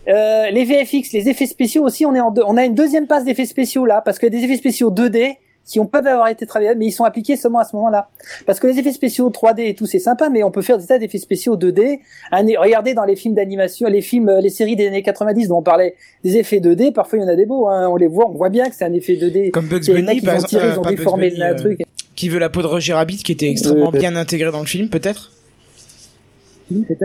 Euh, 0.08 0.50
les 0.50 0.64
VFX, 0.66 1.12
les 1.14 1.30
effets 1.30 1.46
spéciaux 1.46 1.84
aussi, 1.84 2.06
on 2.06 2.16
est 2.16 2.20
en 2.20 2.32
deux- 2.32 2.44
on 2.48 2.58
a 2.58 2.66
une 2.66 2.74
deuxième 2.76 3.06
passe 3.08 3.26
d'effets 3.26 3.46
spéciaux 3.46 3.86
là, 3.86 4.02
parce 4.04 4.18
que 4.18 4.26
des 4.28 4.38
effets 4.40 4.56
spéciaux 4.56 4.90
2D 4.92 5.36
qui 5.68 5.80
ont 5.80 5.86
peuvent 5.86 6.08
avoir 6.08 6.30
été 6.30 6.48
travaillés, 6.48 6.74
mais 6.76 6.88
ils 6.88 6.92
sont 6.92 7.04
appliqués 7.04 7.36
seulement 7.36 7.60
à 7.60 7.64
ce 7.64 7.76
moment-là. 7.76 8.10
Parce 8.48 8.60
que 8.60 8.66
les 8.66 8.80
effets 8.80 8.92
spéciaux 8.92 9.30
3D 9.30 9.66
et 9.68 9.76
tout, 9.76 9.86
c'est 9.86 10.00
sympa, 10.00 10.30
mais 10.30 10.42
on 10.42 10.50
peut 10.50 10.64
faire 10.64 10.80
des 10.80 10.86
tas 10.88 10.98
d'effets 10.98 11.20
spéciaux 11.20 11.58
2D. 11.58 12.00
Un- 12.32 12.44
regardez 12.60 12.96
dans 12.96 13.04
les 13.04 13.16
films 13.16 13.36
d'animation, 13.36 13.88
les 13.88 14.02
films, 14.02 14.30
euh, 14.30 14.42
les 14.42 14.50
séries 14.50 14.76
des 14.76 14.88
années 14.88 15.04
90 15.04 15.48
dont 15.50 15.58
on 15.60 15.62
parlait 15.62 15.94
des 16.24 16.38
effets 16.38 16.60
2D, 16.60 16.92
parfois 16.92 17.20
il 17.20 17.22
y 17.22 17.26
en 17.26 17.28
a 17.28 17.36
des 17.36 17.46
beaux, 17.46 17.68
hein, 17.68 17.88
on 17.88 17.98
les 17.98 18.08
voit, 18.08 18.28
on 18.32 18.34
voit 18.34 18.50
bien 18.50 18.68
que 18.68 18.76
c'est 18.76 18.86
un 18.86 18.94
effet 18.94 19.14
2D. 19.16 19.52
Comme 19.52 19.68
Bugs 19.68 19.82
Bunny, 19.86 20.14
ils 20.16 20.22
par 20.24 20.34
ont 20.34 20.38
exemple, 20.38 20.50
tiré, 20.50 20.66
euh, 20.66 20.72
ils 20.74 20.80
ont 20.80 20.90
déformé 20.90 21.30
le 21.30 21.44
euh, 21.44 21.54
truc. 21.56 21.82
qui 22.16 22.30
veut 22.30 22.40
la 22.40 22.50
peau 22.50 22.64
de 22.64 22.68
Roger 22.68 22.94
Rabbit, 22.94 23.18
qui 23.18 23.32
était 23.34 23.50
extrêmement 23.50 23.90
Euh, 23.94 24.00
bien 24.00 24.16
intégré 24.16 24.52
dans 24.52 24.62
le 24.62 24.66
film, 24.66 24.90
peut-être? 24.90 25.32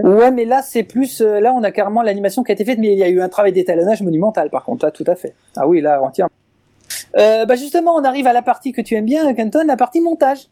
Ouais, 0.03 0.31
mais 0.31 0.45
là, 0.45 0.63
c'est 0.63 0.83
plus, 0.83 1.21
euh, 1.21 1.41
là, 1.41 1.55
on 1.55 1.63
a 1.63 1.71
carrément 1.71 2.03
l'animation 2.03 2.43
qui 2.43 2.53
a 2.53 2.55
été 2.55 2.65
faite, 2.65 2.79
mais 2.79 2.93
il 2.93 2.99
y 2.99 3.03
a 3.03 3.09
eu 3.09 3.21
un 3.21 3.29
travail 3.29 3.53
d'étalonnage 3.53 4.03
monumental, 4.03 4.51
par 4.51 4.65
contre, 4.65 4.85
là, 4.85 4.91
tout 4.91 5.05
à 5.07 5.15
fait. 5.17 5.35
Ah 5.57 5.67
oui, 5.67 5.81
là, 5.81 6.03
entièrement. 6.03 6.31
Euh, 7.17 7.47
bah, 7.47 7.57
justement, 7.57 7.95
on 7.95 8.05
arrive 8.05 8.27
à 8.27 8.33
la 8.33 8.43
partie 8.43 8.73
que 8.73 8.81
tu 8.81 8.95
aimes 8.95 9.05
bien, 9.05 9.33
Kenton, 9.35 9.65
la 9.67 9.77
partie 9.77 10.01
montage. 10.01 10.49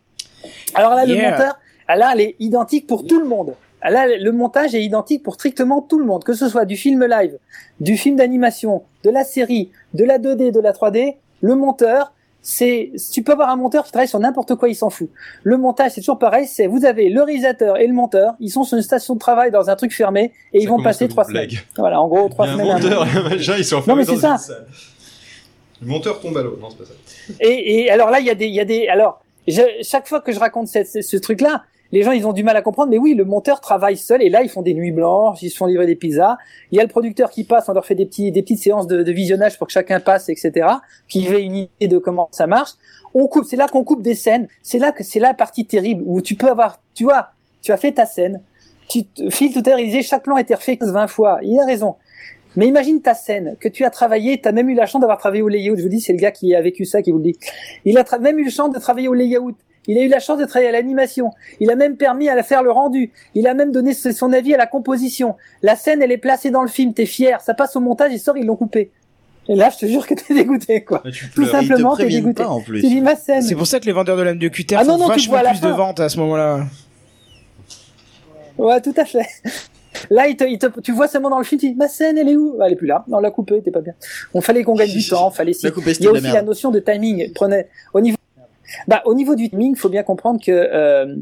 Alors 0.75 0.95
là, 0.95 1.05
le 1.05 1.15
monteur, 1.15 1.59
ah, 1.89 1.97
là, 1.97 2.11
elle 2.15 2.21
est 2.21 2.37
identique 2.41 2.87
pour 2.87 3.07
tout 3.07 3.21
le 3.21 3.27
monde. 3.27 3.55
Ah, 3.81 3.91
Là, 3.91 4.07
le 4.07 4.33
montage 4.33 4.75
est 4.75 4.83
identique 4.83 5.23
pour 5.23 5.35
strictement 5.35 5.83
tout 5.83 5.99
le 5.99 6.05
monde, 6.05 6.25
que 6.25 6.35
ce 6.35 6.49
soit 6.49 6.65
du 6.65 6.77
film 6.77 7.05
live, 7.05 7.39
du 7.81 7.97
film 7.97 8.17
d'animation, 8.17 8.83
de 9.05 9.11
la 9.11 9.25
série, 9.25 9.71
de 9.95 10.05
la 10.05 10.19
2D, 10.19 10.53
de 10.53 10.61
la 10.61 10.73
3D. 10.73 11.17
Le 11.41 11.55
monteur, 11.57 12.13
c'est, 12.45 12.91
tu 13.13 13.23
peux 13.23 13.33
avoir 13.33 13.51
un 13.51 13.57
monteur 13.57 13.85
qui 13.85 13.93
travaille 13.93 14.09
sur 14.09 14.19
n'importe 14.19 14.57
quoi, 14.57 14.69
il 14.69 14.75
s'en 14.75 14.91
fout. 14.91 15.09
Le 15.45 15.57
montage, 15.57 15.93
c'est 15.93 16.01
toujours 16.01 16.19
pareil, 16.19 16.47
c'est, 16.47 16.67
vous 16.67 16.85
avez 16.85 17.09
le 17.09 17.23
réalisateur 17.23 17.79
et 17.79 17.87
le 17.87 17.95
monteur, 17.95 18.35
ils 18.41 18.51
sont 18.51 18.65
sur 18.65 18.77
une 18.77 18.83
station 18.83 19.15
de 19.15 19.21
travail 19.21 19.51
dans 19.53 19.71
un 19.71 19.77
truc 19.77 19.93
fermé, 19.95 20.33
et 20.53 20.61
ils 20.63 20.69
vont 20.69 20.83
passer 20.83 21.07
trois 21.09 21.25
semaines. 21.25 21.49
Voilà, 21.77 22.01
en 22.01 22.09
gros, 22.09 22.29
trois 22.29 22.49
semaines. 22.49 22.69
un 22.69 22.75
monteur 22.81 23.07
et 23.07 23.11
un 23.19 23.23
machin, 23.29 23.55
ils 23.57 23.65
sont 23.65 23.83
Non, 23.87 23.95
mais 23.95 24.05
dans 24.05 24.17
ça. 24.17 24.39
salle. 24.39 24.67
Le 25.81 25.87
monteur 25.89 26.21
tombe 26.21 26.37
à 26.37 26.43
l'eau. 26.43 26.59
Non, 26.61 26.69
c'est 26.71 26.79
pas 26.79 26.85
ça. 26.85 26.93
Et, 27.41 27.83
et 27.85 27.91
alors 27.91 28.11
là, 28.11 28.21
il 28.21 28.27
y 28.27 28.31
a 28.31 28.35
des, 28.35 28.47
il 28.47 28.55
y 28.55 28.61
a 28.61 28.65
des, 28.65 28.87
alors, 28.89 29.23
je- 29.49 29.83
chaque 29.83 30.09
fois 30.09 30.21
que 30.21 30.33
je 30.33 30.39
raconte 30.39 30.69
cette- 30.69 30.87
ce, 30.89 31.01
ce 31.03 31.17
truc-là, 31.17 31.63
les 31.93 32.03
gens, 32.03 32.13
ils 32.13 32.27
ont 32.27 32.33
du 32.33 32.43
mal 32.43 32.57
à 32.57 32.63
comprendre, 32.63 32.91
mais 32.91 32.99
oui, 32.99 33.15
le 33.15 33.25
monteur 33.25 33.61
travaille 33.61 33.97
seul, 33.97 34.23
et 34.23 34.29
là, 34.31 34.43
ils 34.43 34.49
font 34.49 34.63
des 34.63 34.75
nuits 34.75 34.93
blanches, 34.93 35.43
ils 35.43 35.51
se 35.51 35.57
font 35.57 35.67
livrer 35.67 35.87
des 35.87 35.95
pizzas. 35.97 36.37
Il 36.71 36.77
y 36.77 36.81
a 36.81 36.83
le 36.83 36.89
producteur 36.89 37.31
qui 37.31 37.45
passe, 37.45 37.69
on 37.69 37.73
leur 37.75 37.85
fait 37.87 37.95
des 37.95 38.07
petits, 38.07 38.33
des 38.33 38.43
petites 38.43 38.61
séances 38.61 38.87
de, 38.87 39.03
de 39.03 39.13
visionnage 39.13 39.59
pour 39.59 39.67
que 39.67 39.73
chacun 39.73 40.01
passe, 40.01 40.29
etc., 40.29 40.67
qui 41.09 41.25
fait 41.25 41.43
une 41.43 41.55
idée 41.57 41.89
de 41.89 41.99
comment 41.99 42.29
ça 42.33 42.47
marche. 42.47 42.71
On 43.15 43.27
coupe, 43.27 43.45
c'est 43.45 43.57
là 43.57 43.69
qu'on 43.69 43.85
coupe 43.85 44.03
des 44.03 44.15
scènes. 44.15 44.49
C'est 44.63 44.79
là 44.79 44.91
que 44.91 45.05
c'est 45.05 45.21
la 45.21 45.35
partie 45.35 45.67
terrible 45.67 46.03
où 46.07 46.21
tu 46.23 46.35
peux 46.35 46.49
avoir, 46.49 46.81
tu 46.95 47.05
vois, 47.05 47.29
tu 47.61 47.71
as 47.73 47.77
fait 47.77 47.93
ta 47.93 48.07
scène. 48.07 48.41
Tu, 48.89 49.05
te- 49.05 49.29
Phil 49.31 49.53
tout 49.53 49.63
à 49.67 49.71
l'heure, 49.71 49.79
il 49.79 49.87
disait 49.87 50.03
chaque 50.03 50.23
plan 50.25 50.37
a 50.37 50.41
été 50.41 50.55
refait 50.55 50.79
20 50.81 51.07
fois. 51.09 51.39
Il 51.43 51.59
a 51.61 51.65
raison. 51.67 51.97
Mais 52.57 52.67
imagine 52.67 53.01
ta 53.01 53.15
scène 53.15 53.57
que 53.61 53.69
tu 53.69 53.85
as 53.85 53.91
travaillé, 53.91 54.41
tu 54.41 54.49
as 54.49 54.53
même 54.53 54.69
eu 54.69 54.75
la 54.75 54.85
chance 54.87 55.01
d'avoir 55.01 55.19
travaillé 55.19 55.43
au 55.43 55.49
layout. 55.49 55.77
Je 55.77 55.83
vous 55.83 55.89
dis, 55.89 56.01
c'est 56.01 56.13
le 56.13 56.19
gars 56.19 56.31
qui 56.33 56.55
a 56.55 56.61
vécu 56.61 56.85
ça 56.85 57.01
qui 57.03 57.11
vous 57.11 57.19
le 57.19 57.25
dit. 57.25 57.39
Il 57.85 57.97
a 57.99 58.05
même 58.19 58.39
eu 58.39 58.45
la 58.45 58.51
chance 58.51 58.73
de 58.75 58.79
travailler 58.79 59.09
au 59.09 59.15
layout. 59.15 59.55
Il 59.89 59.99
a 59.99 60.03
eu 60.03 60.09
la 60.09 60.21
chance 60.21 60.39
de 60.39 60.45
travailler 60.45 60.69
à 60.69 60.73
l'animation. 60.73 61.31
Il 61.61 61.71
a 61.71 61.75
même 61.77 61.97
permis 61.97 62.29
à 62.29 62.35
la 62.35 62.43
faire 62.43 62.63
le 62.63 62.71
rendu. 62.71 63.11
Il 63.35 63.47
a 63.49 63.55
même 63.55 63.73
donné 63.73 63.95
son 63.95 64.33
avis 64.33 64.55
à 64.55 64.57
la 64.57 64.67
composition. 64.67 65.37
La 65.63 65.75
scène, 65.77 66.03
elle 66.03 66.13
est 66.13 66.19
placée 66.19 66.51
dans 66.51 66.63
le 66.63 66.69
film. 66.69 66.95
T'es 66.95 67.07
fier. 67.07 67.41
Ça 67.41 67.55
passe 67.55 67.75
au 67.77 67.81
montage, 67.81 68.13
il 68.13 68.21
sort, 68.21 68.37
ils 68.37 68.47
l'ont 68.47 68.57
coupé. 68.57 68.91
Et 69.49 69.57
là, 69.57 69.71
je 69.71 69.79
te 69.79 69.87
jure 69.87 70.07
que 70.07 70.15
t'es 70.15 70.35
dégoûté, 70.35 70.85
quoi. 70.85 71.03
Tu 71.13 71.29
Tout 71.31 71.47
simplement, 71.47 71.97
t'es 71.97 72.07
dégoûté. 72.07 72.45
pas 72.45 72.49
en 72.49 72.61
plus. 72.61 72.81
Tu 72.81 72.87
dis 72.89 73.01
ma 73.01 73.17
scène. 73.17 73.43
C'est 73.43 73.57
pour 73.57 73.67
ça 73.67 73.81
que 73.81 73.87
les 73.87 73.93
vendeurs 73.93 74.17
de 74.17 74.23
lames 74.23 74.39
de 74.39 74.49
cutter 74.49 74.77
Ah 74.79 74.85
non, 74.85 74.93
font 74.93 74.99
non, 74.99 75.05
vois 75.07 75.15
vachement 75.17 75.43
la 75.43 75.51
plus 75.51 75.61
de 75.63 75.69
ventes 75.69 75.99
à 75.99 76.09
ce 76.09 76.17
moment-là. 76.21 76.65
Ouais, 78.59 78.81
tout 78.81 78.95
à 78.97 79.05
fait. 79.05 79.27
Là, 80.11 80.27
il 80.29 80.37
te, 80.37 80.45
il 80.45 80.59
te, 80.59 80.67
tu 80.81 80.93
vois 80.93 81.09
seulement 81.09 81.31
dans 81.31 81.39
le 81.39 81.45
film, 81.45 81.61
tu 81.61 81.69
dis, 81.71 81.75
ma 81.75 81.89
scène, 81.89 82.19
elle 82.19 82.29
est 82.29 82.37
où? 82.37 82.57
Elle 82.65 82.73
est 82.73 82.77
plus 82.77 82.87
là. 82.87 83.05
Non, 83.09 83.19
on 83.19 83.21
l'a 83.21 83.31
coupée, 83.31 83.61
t'es 83.63 83.71
pas 83.71 83.81
bien. 83.81 83.95
On 84.35 84.41
fallait 84.41 84.63
qu'on 84.63 84.75
gagne 84.75 84.91
du 84.91 85.07
temps, 85.07 85.31
fallait 85.31 85.53
si. 85.53 85.67
La 85.67 85.73
Il 85.77 85.77
y 85.77 85.83
a 85.83 85.85
la 86.07 86.13
aussi 86.13 86.23
la 86.27 86.33
merde. 86.33 86.47
notion 86.47 86.71
de 86.71 86.79
timing. 86.81 87.33
Prenez 87.35 87.67
au 87.93 88.01
niveau, 88.01 88.17
bah, 88.89 89.03
au 89.05 89.15
niveau 89.15 89.35
du 89.35 89.51
timing, 89.51 89.73
il 89.73 89.79
faut 89.79 89.89
bien 89.89 90.03
comprendre 90.03 90.41
que 90.45 90.51
euh, 90.51 91.17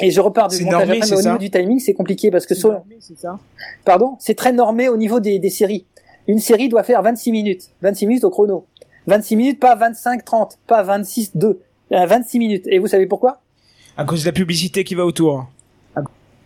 et 0.00 0.10
je 0.10 0.20
repars 0.20 0.48
du 0.48 0.64
montage 0.64 0.80
normé, 0.80 0.96
après, 0.98 1.10
mais 1.10 1.16
au 1.16 1.22
niveau 1.22 1.38
du 1.38 1.50
timing, 1.50 1.78
c'est 1.78 1.94
compliqué 1.94 2.30
parce 2.30 2.46
que 2.46 2.54
sur, 2.54 2.82
C'est 3.00 3.18
ça 3.18 3.38
pardon, 3.84 4.16
c'est 4.18 4.34
très 4.34 4.52
normé 4.52 4.88
au 4.88 4.96
niveau 4.96 5.20
des, 5.20 5.38
des 5.38 5.50
séries. 5.50 5.86
Une 6.26 6.38
série 6.40 6.68
doit 6.68 6.82
faire 6.82 7.02
26 7.02 7.32
minutes, 7.32 7.70
26 7.82 8.06
minutes 8.06 8.24
au 8.24 8.30
chrono. 8.30 8.66
26 9.06 9.36
minutes, 9.36 9.60
pas 9.60 9.74
25, 9.76 10.24
30, 10.24 10.58
pas 10.66 10.82
26, 10.82 11.36
2. 11.36 11.60
Euh, 11.92 12.06
26 12.06 12.38
minutes. 12.38 12.66
Et 12.66 12.78
vous 12.78 12.86
savez 12.86 13.06
pourquoi? 13.06 13.40
À 13.96 14.04
cause 14.04 14.22
de 14.22 14.26
la 14.26 14.32
publicité 14.32 14.82
qui 14.84 14.94
va 14.94 15.04
autour. 15.04 15.46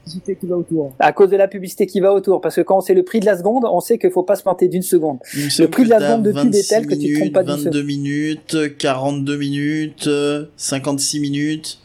Cité 0.09 0.37
qui 0.37 0.47
va 0.47 0.57
autour. 0.57 0.93
À 0.99 1.13
cause 1.13 1.31
de 1.31 1.37
la 1.37 1.49
publicité 1.49 1.87
qui 1.87 2.01
va 2.01 2.13
autour. 2.13 2.41
Parce 2.41 2.57
que 2.57 2.61
quand 2.63 2.79
on 2.79 2.81
sait 2.81 2.95
le 2.95 3.03
prix 3.05 3.21
de 3.21 3.27
la 3.27 3.37
seconde, 3.37 3.65
on 3.71 3.81
sait 3.81 3.99
qu'il 3.99 4.11
faut 4.11 4.23
pas 4.23 4.37
se 4.37 4.43
planter 4.43 4.69
d'une 4.69 4.83
seconde. 4.83 5.19
Semble 5.51 5.71
prix 5.71 5.85
de 5.85 5.91
la 5.91 6.01
seconde 6.01 6.23
de 6.25 6.33
pub 6.33 6.55
est 6.55 6.69
tel 6.69 6.85
26 6.85 6.87
que 6.87 6.95
tu 6.95 7.13
te 7.15 7.19
trompes 7.21 7.33
pas 7.33 7.43
d'une 7.45 7.55
minutes, 7.55 7.65
22 7.75 7.83
minutes, 7.83 8.77
42 8.79 9.37
minutes, 9.37 10.07
euh, 10.07 10.45
56 10.57 11.21
minutes. 11.21 11.79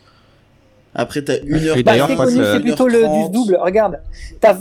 Après, 0.96 1.24
t'as 1.24 1.34
1 1.48 1.66
heure. 1.66 1.78
Et 1.78 1.84
Bah, 1.84 1.94
c'est 2.08 2.16
connu, 2.16 2.32
c'est 2.38 2.56
le- 2.56 2.62
plutôt 2.62 2.88
le, 2.88 3.00
du 3.00 3.06
1h30. 3.06 3.32
double. 3.32 3.58
Regarde, 3.62 4.00
t'as 4.40 4.58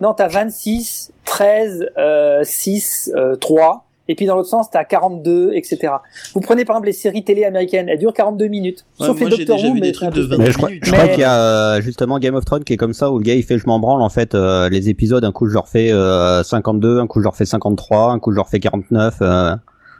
non, 0.00 0.12
t'as 0.12 0.28
26, 0.28 1.10
13, 1.24 1.86
euh, 1.96 2.42
6, 2.44 3.10
euh, 3.16 3.34
3, 3.36 3.85
et 4.08 4.14
puis 4.14 4.26
dans 4.26 4.36
l'autre 4.36 4.48
sens, 4.48 4.70
t'as 4.70 4.84
42, 4.84 5.52
etc. 5.54 5.92
Vous 6.34 6.40
prenez 6.40 6.64
par 6.64 6.76
exemple 6.76 6.86
les 6.86 6.92
séries 6.92 7.24
télé 7.24 7.44
américaines, 7.44 7.88
elles 7.88 7.98
durent 7.98 8.12
42 8.14 8.46
minutes. 8.48 8.84
Ouais, 9.00 9.06
Sauf 9.06 9.20
moi, 9.20 9.28
les 9.30 9.36
Doctor 9.44 9.58
Who, 9.64 9.74
mais 9.74 9.92
de 9.92 9.98
peu- 9.98 10.20
20 10.22 10.38
Mais 10.38 10.50
je 10.50 10.56
crois, 10.56 10.68
minutes. 10.68 10.84
je 10.84 10.92
crois 10.92 11.04
Mais- 11.04 11.10
qu'il 11.12 11.20
y 11.20 11.24
a 11.24 11.40
euh, 11.76 11.80
justement 11.80 12.18
Game 12.18 12.34
of 12.34 12.44
Thrones 12.44 12.64
qui 12.64 12.72
est 12.72 12.76
comme 12.76 12.94
ça 12.94 13.10
où 13.10 13.18
le 13.18 13.24
gars 13.24 13.34
il 13.34 13.42
fait 13.42 13.58
je 13.58 13.66
m'en 13.66 13.78
branle 13.78 14.02
en 14.02 14.08
fait 14.08 14.34
euh, 14.34 14.68
les 14.68 14.88
épisodes 14.88 15.24
un 15.24 15.32
coup 15.32 15.46
je 15.48 15.54
leur 15.54 15.68
fais 15.68 15.92
euh, 15.92 16.42
52 16.42 17.00
un 17.00 17.06
coup 17.06 17.20
je 17.20 17.24
leur 17.24 17.36
fais 17.36 17.44
53 17.46 18.12
un 18.12 18.18
coup 18.18 18.30
je 18.30 18.36
leur 18.36 18.48
fais 18.48 18.60
49 18.60 19.16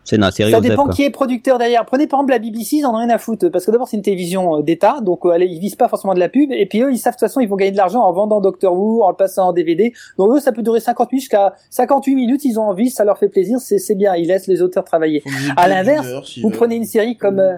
c'est 0.07 0.17
une 0.17 0.31
série 0.31 0.51
Ça 0.53 0.61
dépend 0.61 0.87
qui 0.89 1.03
est 1.03 1.11
producteur 1.11 1.59
derrière. 1.59 1.85
Prenez 1.85 2.07
par 2.07 2.21
exemple 2.21 2.33
la 2.33 2.39
BBC, 2.39 2.77
ils 2.77 2.87
en 2.87 2.95
ont 2.95 2.99
rien 2.99 3.11
à 3.11 3.19
foutre. 3.19 3.49
Parce 3.51 3.67
que 3.67 3.71
d'abord, 3.71 3.89
c'est 3.89 3.97
une 3.97 4.03
télévision 4.03 4.57
euh, 4.59 4.63
d'État, 4.63 5.01
donc 5.03 5.27
euh, 5.27 5.31
allez, 5.31 5.47
ils 5.47 5.59
visent 5.59 5.75
pas 5.75 5.89
forcément 5.89 6.15
de 6.15 6.19
la 6.21 6.29
pub. 6.29 6.51
Et 6.53 6.65
puis 6.67 6.81
eux, 6.81 6.91
ils 6.93 6.99
savent 6.99 7.13
de 7.15 7.17
toute 7.19 7.29
façon, 7.29 7.41
ils 7.41 7.49
vont 7.49 7.57
gagner 7.57 7.73
de 7.73 7.77
l'argent 7.77 8.01
en 8.03 8.13
vendant 8.13 8.41
Doctor 8.41 8.73
Who, 8.73 9.03
en 9.03 9.11
le 9.11 9.17
passant 9.17 9.49
en 9.49 9.53
DVD. 9.53 9.93
Donc 10.17 10.35
eux, 10.37 10.41
ça 10.41 10.53
peut 10.53 10.63
durer 10.63 10.81
58 10.81 11.19
jusqu'à 11.21 11.55
58 11.71 12.15
minutes, 12.15 12.45
ils 12.45 12.59
ont 12.59 12.65
envie, 12.65 12.89
ça 12.89 13.05
leur 13.05 13.19
fait 13.19 13.29
plaisir, 13.29 13.59
c'est 13.61 13.79
c'est 13.79 13.95
bien, 13.97 14.15
ils 14.15 14.29
laissent 14.29 14.47
les 14.47 14.63
auteurs 14.63 14.85
travailler. 14.85 15.23
À 15.57 15.69
l'inverse, 15.69 16.07
Vous 16.43 16.51
prenez 16.51 16.77
une 16.77 16.85
série 16.85 17.17
comme... 17.17 17.41
euh, 17.41 17.57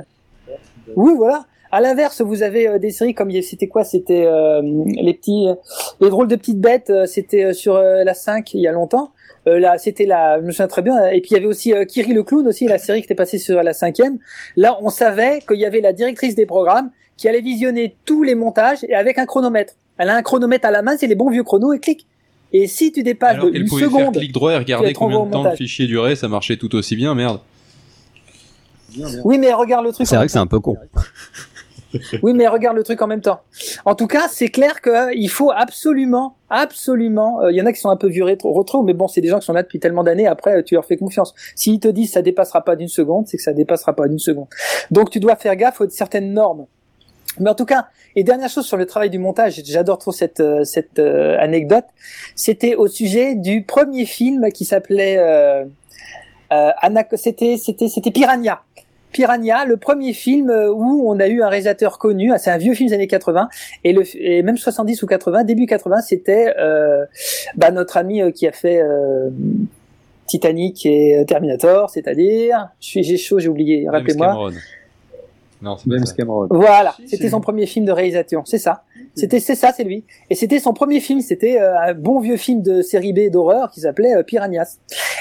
Oui, 0.97 1.13
voilà. 1.17 1.45
À 1.71 1.83
l'inverse, 1.83 2.23
vous 2.23 2.43
avez 2.43 2.67
euh, 2.67 2.79
des 2.79 2.91
séries 2.91 3.13
comme 3.15 3.31
c'était 3.43 3.69
quoi? 3.69 3.85
C'était 3.85 4.25
euh, 4.25 4.63
les 4.63 5.13
petits, 5.13 5.49
euh, 5.49 5.55
les 6.01 6.09
drôles 6.09 6.27
de 6.29 6.37
petites 6.37 6.61
bêtes. 6.61 6.89
euh, 6.89 7.05
c'était 7.05 7.45
euh, 7.45 7.53
sur 7.53 7.77
euh, 7.77 8.05
la 8.05 8.15
5 8.15 8.55
il 8.55 8.61
y 8.63 8.67
a 8.67 8.73
longtemps. 8.73 9.11
Euh, 9.49 9.59
là, 9.59 9.79
c'était 9.79 10.05
la, 10.05 10.41
je 10.41 10.45
me 10.45 10.51
souviens 10.51 10.69
très 10.69 10.83
bien. 10.83 11.07
Et 11.07 11.21
puis 11.21 11.31
il 11.31 11.35
y 11.35 11.37
avait 11.37 11.47
aussi 11.47 11.73
euh, 11.73 11.85
Kiri 11.85 12.13
le 12.13 12.23
clown 12.23 12.47
aussi, 12.47 12.67
la 12.67 12.79
série 12.79 13.01
qui 13.01 13.07
était 13.07 13.15
passée 13.15 13.39
sur 13.39 13.63
la 13.63 13.73
cinquième. 13.73 14.19
Là, 14.57 14.79
on 14.83 14.91
savait 14.91 15.41
qu'il 15.47 15.59
y 15.59 15.65
avait 15.65 15.81
la 15.81 15.93
directrice 15.93 16.35
des 16.35 16.47
programmes 16.47 16.91
qui 17.17 17.29
allait 17.29 17.41
visionner 17.41 17.97
tous 18.05 18.23
les 18.23 18.35
montages 18.35 18.85
et 18.85 18.95
avec 18.95 19.19
un 19.19 19.27
chronomètre. 19.27 19.75
Elle 19.97 20.11
a 20.11 20.17
un 20.17 20.23
chronomètre 20.23 20.67
à 20.67 20.71
la 20.71 20.83
main, 20.83 20.97
c'est 20.97 21.07
les 21.07 21.15
bons 21.15 21.31
vieux 21.31 21.43
chronos 21.43 21.73
et 21.73 21.81
clic. 21.81 22.07
Et 22.53 22.67
si 22.67 22.93
tu 22.93 23.03
dépasses 23.03 23.35
Alors 23.35 23.51
de 23.51 23.57
une 23.57 23.67
pouvait 23.67 23.83
faire 23.83 23.91
seconde, 23.91 24.17
clic 24.17 24.33
droit 24.33 24.53
et 24.53 24.57
regarder 24.57 24.93
combien 24.93 25.25
de 25.25 25.31
temps 25.31 25.45
le 25.45 25.57
fichier 25.57 25.87
durait, 25.87 26.17
ça 26.17 26.29
marchait 26.29 26.57
tout 26.57 26.75
aussi 26.75 26.97
bien, 26.97 27.15
merde. 27.15 27.41
oui, 29.25 29.39
mais 29.39 29.53
regarde 29.53 29.85
le 29.85 29.93
truc. 29.93 30.07
c'est 30.07 30.17
vrai 30.17 30.27
que 30.27 30.33
c'est 30.33 30.39
un 30.39 30.47
peu 30.47 30.61
con 30.61 30.77
Oui, 32.23 32.33
mais 32.35 32.47
regarde 32.49 32.77
le 32.77 32.83
truc 32.83 33.01
en 33.03 33.07
même 33.07 33.21
temps. 33.21 33.41
En 33.85 33.95
tout 33.95 34.07
cas, 34.07 34.29
c'est 34.29 34.49
clair 34.49 34.81
que 34.81 34.91
euh, 34.91 35.29
faut 35.29 35.51
absolument, 35.51 36.37
absolument. 36.51 37.41
euh, 37.43 37.53
Il 37.53 37.57
y 37.57 37.63
en 37.63 37.67
a 37.67 37.73
qui 37.73 37.81
sont 37.81 37.91
un 37.91 37.97
peu 37.97 38.09
vieux 38.09 38.25
rétro, 38.25 38.53
retro, 38.53 38.83
mais 38.83 38.95
bon, 38.95 39.09
c'est 39.09 39.21
des 39.21 39.29
gens 39.29 39.39
qui 39.39 39.47
sont 39.47 39.53
là 39.53 39.63
depuis 39.63 39.81
tellement 39.81 40.05
d'années. 40.05 40.27
Après, 40.27 40.59
euh, 40.59 40.63
tu 40.63 40.75
leur 40.75 40.85
fais 40.85 40.97
confiance. 40.97 41.35
S'ils 41.55 41.81
te 41.81 41.89
disent 41.89 42.13
ça 42.13 42.23
dépassera 42.23 42.65
pas 42.65 42.77
d'une 42.77 42.89
seconde, 42.89 43.27
c'est 43.27 43.37
que 43.37 43.43
ça 43.43 43.53
dépassera 43.53 43.95
pas 43.95 44.09
d'une 44.09 44.19
seconde. 44.19 44.49
Donc, 44.91 45.11
tu 45.11 45.21
dois 45.21 45.37
faire 45.37 45.57
gaffe 45.57 45.81
aux 45.81 45.89
certaines 45.89 46.33
normes. 46.33 46.67
Mais 47.41 47.51
en 47.51 47.55
tout 47.55 47.67
cas, 47.67 47.87
et 48.17 48.25
dernière 48.25 48.49
chose 48.49 48.67
sur 48.67 48.77
le 48.77 48.87
travail 48.87 49.11
du 49.11 49.19
montage, 49.19 49.61
j'adore 49.65 49.99
trop 49.99 50.13
cette 50.13 50.43
cette 50.65 50.99
euh, 50.99 51.37
anecdote. 51.39 51.85
C'était 52.35 52.75
au 52.75 52.89
sujet 52.89 53.35
du 53.35 53.63
premier 53.63 54.07
film 54.07 54.51
qui 54.51 54.65
s'appelait 54.65 55.17
euh, 55.19 55.65
euh, 56.53 56.71
c'était 57.15 57.57
c'était 57.57 57.89
c'était 57.89 58.11
Piranha. 58.11 58.63
Piranha, 59.13 59.65
le 59.65 59.77
premier 59.77 60.13
film 60.13 60.51
euh, 60.51 60.71
où 60.73 61.09
on 61.09 61.19
a 61.19 61.29
eu 61.29 61.43
un 61.43 61.49
réalisateur 61.49 61.99
connu, 61.99 62.33
ah, 62.33 62.39
c'est 62.39 62.51
un 62.51 62.59
vieux 62.59 62.75
film 62.75 62.89
des 62.89 62.95
années 62.95 63.07
80 63.07 63.49
et 63.85 63.93
le 63.93 64.03
et 64.17 64.43
même 64.43 64.57
70 64.57 65.03
ou 65.03 65.07
80, 65.07 65.45
début 65.45 65.67
80, 65.67 66.03
c'était 66.03 66.55
euh, 66.59 67.05
bah, 67.57 67.71
notre 67.71 67.97
ami 67.97 68.21
euh, 68.23 68.31
qui 68.31 68.47
a 68.47 68.53
fait 68.53 68.81
euh, 68.83 69.31
Titanic 70.27 70.85
et 70.85 71.25
Terminator, 71.27 71.91
c'est-à-dire, 71.91 72.69
je 72.81 72.87
suis 72.87 73.03
j'ai 73.03 73.17
chaud, 73.17 73.39
j'ai 73.39 73.49
oublié, 73.49 73.89
rappelez-moi. 73.89 74.27
Cameron. 74.27 74.51
Non, 75.61 75.77
c'est 75.77 75.91
James. 75.91 76.05
Cameron. 76.17 76.47
Voilà, 76.51 76.95
Si, 76.99 77.09
c'était 77.09 77.31
son 77.31 77.41
premier 77.41 77.67
film 77.67 77.85
de 77.85 77.93
réalisation, 77.93 78.43
c'est 78.45 78.59
ça. 78.59 78.85
C'était 79.15 79.41
c'est 79.41 79.57
ça, 79.57 79.73
c'est 79.77 79.85
lui. 79.85 80.05
Et 80.31 80.35
c'était 80.35 80.61
son 80.61 80.73
premier 80.73 81.01
film, 81.01 81.21
c'était 81.21 81.61
euh, 81.61 81.79
un 81.79 81.95
bon 81.95 82.21
vieux 82.21 82.37
film 82.37 82.63
de 82.63 82.83
série 82.83 83.13
B 83.13 83.31
d'horreur 83.31 83.71
qui 83.71 83.81
s'appelait 83.81 84.15
euh, 84.15 84.23
Piranhas. 84.23 84.79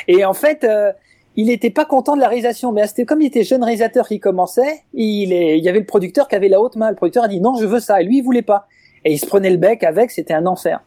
Et 0.08 0.24
en 0.24 0.34
fait, 0.34 0.64
euh, 0.64 0.92
il 1.38 1.52
était 1.52 1.70
pas 1.70 1.86
content 1.86 2.16
de 2.16 2.20
la 2.20 2.28
réalisation, 2.28 2.72
mais 2.72 2.86
c'était 2.88 3.06
comme 3.06 3.22
il 3.22 3.28
était 3.28 3.44
jeune 3.44 3.64
réalisateur 3.64 4.08
qui 4.08 4.20
commençait, 4.20 4.82
il, 4.96 5.32
est, 5.32 5.60
il 5.60 5.64
y 5.64 5.70
avait 5.70 5.80
le 5.80 5.86
producteur 5.86 6.28
qui 6.28 6.36
avait 6.36 6.50
la 6.50 6.60
haute 6.60 6.76
main. 6.76 6.90
Le 6.90 6.96
producteur 6.96 7.24
a 7.24 7.28
dit 7.28 7.40
non, 7.40 7.56
je 7.56 7.66
veux 7.66 7.80
ça, 7.80 8.02
et 8.02 8.04
lui 8.04 8.18
il 8.18 8.24
voulait 8.24 8.42
pas. 8.42 8.68
Et 9.06 9.14
il 9.14 9.20
se 9.20 9.28
prenait 9.28 9.52
le 9.52 9.58
bec 9.58 9.84
avec, 9.84 10.10
c'était 10.10 10.34
un 10.34 10.48
enfer. 10.48 10.82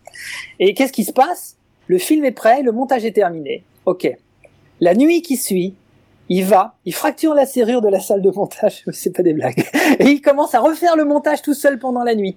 Et 0.58 0.74
qu'est-ce 0.74 0.92
qui 0.92 1.04
se 1.04 1.12
passe? 1.12 1.56
Le 1.86 1.98
film 1.98 2.24
est 2.24 2.32
prêt, 2.32 2.62
le 2.62 2.72
montage 2.72 3.04
est 3.04 3.12
terminé. 3.12 3.62
Ok. 3.86 4.10
La 4.80 4.94
nuit 4.94 5.22
qui 5.22 5.36
suit, 5.36 5.74
il 6.28 6.44
va, 6.44 6.74
il 6.84 6.94
fracture 6.94 7.32
la 7.34 7.46
serrure 7.46 7.80
de 7.80 7.88
la 7.88 8.00
salle 8.00 8.20
de 8.20 8.30
montage, 8.30 8.84
c'est 8.92 9.14
pas 9.14 9.22
des 9.22 9.32
blagues, 9.32 9.64
et 9.98 10.06
il 10.06 10.20
commence 10.20 10.54
à 10.54 10.60
refaire 10.60 10.96
le 10.96 11.04
montage 11.04 11.42
tout 11.42 11.54
seul 11.54 11.78
pendant 11.78 12.02
la 12.02 12.16
nuit. 12.16 12.36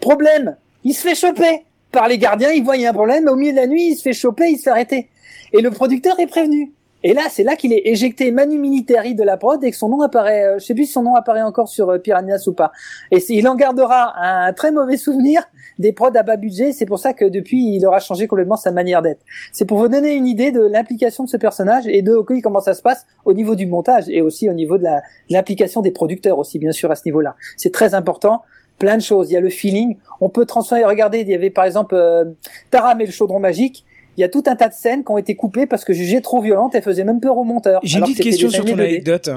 Problème, 0.00 0.56
il 0.82 0.94
se 0.94 1.06
fait 1.06 1.14
choper 1.14 1.64
par 1.92 2.08
les 2.08 2.18
gardiens, 2.18 2.50
il 2.50 2.64
voit 2.64 2.76
il 2.76 2.82
y 2.82 2.86
a 2.86 2.90
un 2.90 2.94
problème, 2.94 3.28
au 3.28 3.36
milieu 3.36 3.52
de 3.52 3.56
la 3.56 3.66
nuit, 3.66 3.90
il 3.90 3.96
se 3.96 4.02
fait 4.02 4.12
choper, 4.12 4.48
il 4.48 4.56
se 4.56 4.64
fait 4.64 4.70
arrêter. 4.70 5.08
Et 5.52 5.60
le 5.60 5.70
producteur 5.70 6.18
est 6.18 6.26
prévenu. 6.26 6.72
Et 7.04 7.14
là, 7.14 7.22
c'est 7.30 7.42
là 7.42 7.56
qu'il 7.56 7.72
est 7.72 7.82
éjecté 7.86 8.30
manu 8.30 8.58
militari 8.58 9.14
de 9.14 9.22
la 9.22 9.36
prod 9.36 9.62
et 9.64 9.70
que 9.70 9.76
son 9.76 9.88
nom 9.88 10.00
apparaît, 10.02 10.44
euh, 10.44 10.58
je 10.58 10.64
sais 10.64 10.74
plus 10.74 10.86
si 10.86 10.92
son 10.92 11.02
nom 11.02 11.14
apparaît 11.14 11.42
encore 11.42 11.68
sur 11.68 11.90
euh, 11.90 11.98
Piranhas 11.98 12.44
ou 12.46 12.52
pas. 12.52 12.72
Et 13.10 13.18
il 13.28 13.48
en 13.48 13.56
gardera 13.56 14.14
un 14.18 14.52
très 14.52 14.70
mauvais 14.70 14.96
souvenir 14.96 15.42
des 15.78 15.92
prods 15.92 16.14
à 16.14 16.22
bas 16.22 16.36
budget, 16.36 16.72
c'est 16.72 16.86
pour 16.86 16.98
ça 16.98 17.12
que 17.12 17.24
depuis, 17.24 17.74
il 17.74 17.86
aura 17.86 17.98
changé 17.98 18.26
complètement 18.26 18.56
sa 18.56 18.70
manière 18.70 19.02
d'être. 19.02 19.20
C'est 19.52 19.64
pour 19.64 19.78
vous 19.78 19.88
donner 19.88 20.14
une 20.14 20.26
idée 20.26 20.52
de 20.52 20.60
l'implication 20.60 21.24
de 21.24 21.28
ce 21.28 21.36
personnage 21.36 21.86
et 21.86 22.02
de 22.02 22.12
ok, 22.12 22.40
comment 22.42 22.60
ça 22.60 22.74
se 22.74 22.82
passe 22.82 23.06
au 23.24 23.32
niveau 23.32 23.54
du 23.54 23.66
montage 23.66 24.04
et 24.08 24.20
aussi 24.20 24.48
au 24.48 24.52
niveau 24.52 24.78
de 24.78 24.86
l'implication 25.30 25.80
des 25.80 25.90
producteurs 25.90 26.38
aussi, 26.38 26.58
bien 26.58 26.72
sûr, 26.72 26.90
à 26.90 26.94
ce 26.94 27.02
niveau-là. 27.06 27.36
C'est 27.56 27.72
très 27.72 27.94
important. 27.94 28.42
Plein 28.78 28.96
de 28.96 29.02
choses. 29.02 29.30
Il 29.30 29.34
y 29.34 29.36
a 29.36 29.40
le 29.40 29.50
feeling. 29.50 29.96
On 30.20 30.28
peut 30.28 30.46
transformer. 30.46 30.84
Regardez, 30.84 31.20
il 31.20 31.28
y 31.28 31.34
avait 31.34 31.50
par 31.50 31.64
exemple 31.64 31.94
euh, 31.94 32.24
Taram 32.70 33.00
et 33.00 33.06
le 33.06 33.12
chaudron 33.12 33.38
magique. 33.38 33.84
Il 34.16 34.20
y 34.20 34.24
a 34.24 34.28
tout 34.28 34.42
un 34.46 34.56
tas 34.56 34.68
de 34.68 34.74
scènes 34.74 35.04
qui 35.04 35.10
ont 35.10 35.18
été 35.18 35.36
coupées 35.36 35.66
parce 35.66 35.84
que 35.84 35.92
jugées 35.92 36.20
trop 36.20 36.42
violentes. 36.42 36.74
Elles 36.74 36.82
faisaient 36.82 37.04
même 37.04 37.20
peur 37.20 37.36
au 37.38 37.44
monteur. 37.44 37.80
J'ai 37.82 37.98
une 37.98 38.04
petite 38.04 38.20
question 38.20 38.50
sur 38.50 38.64
ton 38.64 38.72
animés 38.74 38.88
2D. 38.88 38.88
anecdote. 38.88 39.30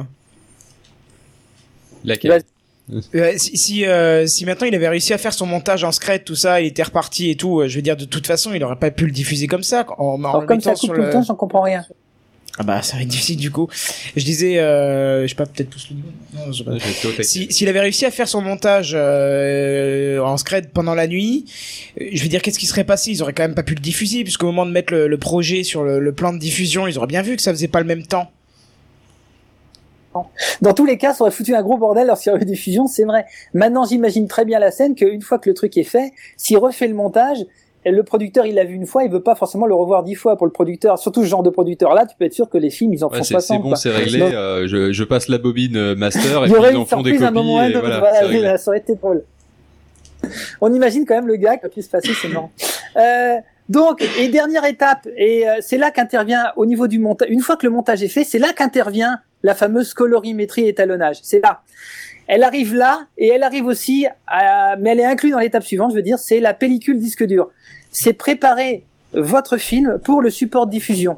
Laquelle 2.04 2.44
Euh, 3.16 3.34
si 3.38 3.58
si, 3.58 3.86
euh, 3.86 4.28
si 4.28 4.46
maintenant 4.46 4.68
il 4.68 4.76
avait 4.76 4.90
réussi 4.90 5.14
à 5.14 5.18
faire 5.18 5.34
son 5.34 5.48
montage 5.48 5.84
en 5.84 5.92
scred, 5.92 6.24
tout 6.24 6.36
ça, 6.36 6.62
il 6.62 6.68
était 6.68 6.84
reparti 6.84 7.32
et 7.32 7.36
tout, 7.36 7.62
euh, 7.62 7.68
je 7.68 7.76
veux 7.78 7.82
dire 7.82 7.98
de 7.98 8.06
toute 8.06 8.28
façon, 8.28 8.54
il 8.54 8.64
aurait 8.64 8.76
pas 8.78 8.92
pu 8.92 9.06
le 9.06 9.12
diffuser 9.12 9.48
comme 9.48 9.64
ça 9.64 9.86
en, 9.98 10.24
en 10.24 10.24
Alors 10.24 10.46
comme 10.46 10.62
ça 10.62 10.72
mettant 10.72 10.80
coupe 10.80 10.82
sur 10.84 10.94
tout 10.94 11.02
le 11.02 11.08
le. 11.08 11.10
temps, 11.10 11.24
j'en 11.24 11.36
comprends 11.36 11.62
rien. 11.62 11.84
Ah 12.58 12.64
bah 12.64 12.82
ça 12.82 12.96
va 12.96 13.02
être 13.02 13.10
difficile 13.10 13.36
du 13.38 13.52
coup. 13.52 13.68
Je 14.16 14.24
disais, 14.24 14.60
euh, 14.60 15.24
je 15.24 15.28
sais 15.28 15.36
pas 15.36 15.46
peut-être 15.46 15.70
tous 15.70 15.90
le 15.90 15.98
niveau. 15.98 16.10
Pas. 17.18 17.24
Si- 17.24 17.52
S'il 17.52 17.68
avait 17.68 17.82
réussi 17.82 18.06
à 18.06 18.12
faire 18.12 18.30
son 18.30 18.42
montage 18.42 18.94
euh, 18.96 20.20
en 20.20 20.38
scred 20.38 20.70
pendant 20.72 20.96
la 20.96 21.08
nuit, 21.08 21.46
je 22.00 22.22
veux 22.24 22.30
dire, 22.30 22.42
qu'est-ce 22.42 22.58
qui 22.60 22.66
serait 22.66 22.86
passé? 22.86 23.12
Ils 23.12 23.22
auraient 23.22 23.34
quand 23.34 23.44
même 23.44 23.56
pas 23.56 23.64
pu 23.64 23.76
le 23.76 23.82
diffuser, 23.82 24.24
puisqu'au 24.24 24.46
moment 24.46 24.66
de 24.66 24.72
mettre 24.72 24.94
le, 24.94 25.08
le 25.08 25.18
projet 25.18 25.64
sur 25.64 25.84
le, 25.84 26.00
le 26.00 26.12
plan 26.14 26.32
de 26.32 26.40
diffusion, 26.40 26.88
ils 26.88 26.98
auraient 26.98 27.08
bien 27.08 27.22
vu 27.24 27.36
que 27.36 27.42
ça 27.42 27.52
faisait 27.52 27.68
pas 27.68 27.80
le 27.82 27.88
même 27.88 28.06
temps. 28.06 28.32
Dans 30.62 30.74
tous 30.74 30.86
les 30.86 30.98
cas, 30.98 31.14
ça 31.14 31.24
aurait 31.24 31.32
foutu 31.32 31.54
un 31.54 31.62
gros 31.62 31.78
bordel 31.78 32.08
lorsqu'il 32.08 32.30
y 32.30 32.34
aurait 32.34 32.44
eu 32.44 32.46
des 32.46 32.56
fusions, 32.56 32.88
c'est 32.88 33.04
vrai. 33.04 33.26
Maintenant, 33.54 33.84
j'imagine 33.86 34.30
très 34.30 34.46
bien 34.46 34.60
la 34.60 34.72
scène 34.72 34.96
qu'une 34.96 35.22
fois 35.22 35.40
que 35.40 35.50
le 35.50 35.54
truc 35.54 35.76
est 35.76 35.84
fait, 35.84 36.14
s'il 36.38 36.58
refait 36.58 36.88
le 36.88 36.94
montage, 36.94 37.40
le 37.92 38.04
producteur, 38.04 38.46
il 38.46 38.56
l'a 38.56 38.64
vu 38.64 38.74
une 38.76 38.86
fois, 38.86 39.04
il 39.04 39.12
veut 39.12 39.22
pas 39.22 39.36
forcément 39.36 39.66
le 39.66 39.76
revoir 39.76 40.04
dix 40.04 40.16
fois 40.16 40.38
pour 40.38 40.48
le 40.48 40.52
producteur. 40.52 40.98
Surtout 40.98 41.24
ce 41.24 41.28
genre 41.30 41.44
de 41.44 41.50
producteur-là, 41.50 42.06
tu 42.06 42.16
peux 42.18 42.26
être 42.26 42.34
sûr 42.34 42.50
que 42.50 42.58
les 42.58 42.70
films, 42.70 42.94
ils 42.94 43.04
en 43.04 43.10
Ouais, 43.10 43.18
font 43.18 43.24
c'est 43.24 43.34
60. 43.34 43.58
c'est 43.58 43.64
bon, 43.70 43.76
c'est 43.76 43.90
réglé. 43.92 44.20
Donc, 44.20 44.34
euh, 44.34 44.68
je, 44.68 44.92
je 44.92 45.04
passe 45.04 45.28
la 45.28 45.38
bobine 45.38 45.78
euh, 45.78 45.96
master 45.96 46.46
et 46.46 46.48
il 46.48 46.54
puis 46.54 46.64
ils 46.72 46.78
en 46.78 46.86
font 46.86 47.02
des 47.02 47.18
copies 47.18 47.34
moment 47.34 47.64
et 47.64 47.70
autre. 47.70 47.80
voilà, 47.80 48.00
Voilà, 48.28 48.58
ça 48.58 48.72
aurait 48.72 48.80
été 48.80 48.96
drôle. 48.96 49.24
On 50.62 50.74
imagine 50.74 51.06
quand 51.06 51.16
même 51.16 51.28
le 51.28 51.36
gars 51.36 51.58
qui 51.58 51.66
a 51.66 51.70
pu 51.70 51.82
se 51.82 51.90
passer, 51.90 52.12
c'est 52.20 52.30
marrant. 52.30 52.52
Euh, 52.98 53.36
donc, 53.70 54.04
et 54.20 54.28
dernière 54.30 54.66
étape, 54.66 55.08
et 55.18 55.48
euh, 55.48 55.56
c'est 55.60 55.78
là 55.78 55.92
qu'intervient 55.92 56.52
au 56.56 56.66
niveau 56.66 56.88
du 56.88 57.00
montage. 57.00 57.28
Une 57.30 57.42
fois 57.42 57.58
que 57.58 57.66
le 57.66 57.72
montage 57.72 58.04
est 58.04 58.08
fait, 58.08 58.24
c'est 58.24 58.40
là 58.40 58.54
qu'intervient 58.54 59.20
la 59.44 59.56
fameuse 59.56 59.94
colorimétrie 59.94 60.64
et 60.66 60.70
étalonnage. 60.70 61.18
C'est 61.24 61.42
là. 61.42 61.62
Elle 62.28 62.44
arrive 62.44 62.74
là, 62.74 63.02
et 63.18 63.28
elle 63.28 63.44
arrive 63.44 63.66
aussi, 63.68 64.08
à, 64.28 64.76
mais 64.78 64.92
elle 64.92 65.00
est 65.00 65.06
inclue 65.06 65.30
dans 65.32 65.40
l'étape 65.40 65.64
suivante, 65.64 65.92
je 65.92 65.96
veux 65.96 66.02
dire, 66.02 66.18
c'est 66.18 66.40
la 66.40 66.56
pellicule 66.56 66.98
disque 67.00 67.24
dur. 67.24 67.50
C'est 67.98 68.12
préparer 68.12 68.84
votre 69.14 69.56
film 69.56 70.00
pour 70.04 70.22
le 70.22 70.30
support 70.30 70.68
de 70.68 70.72
diffusion. 70.72 71.18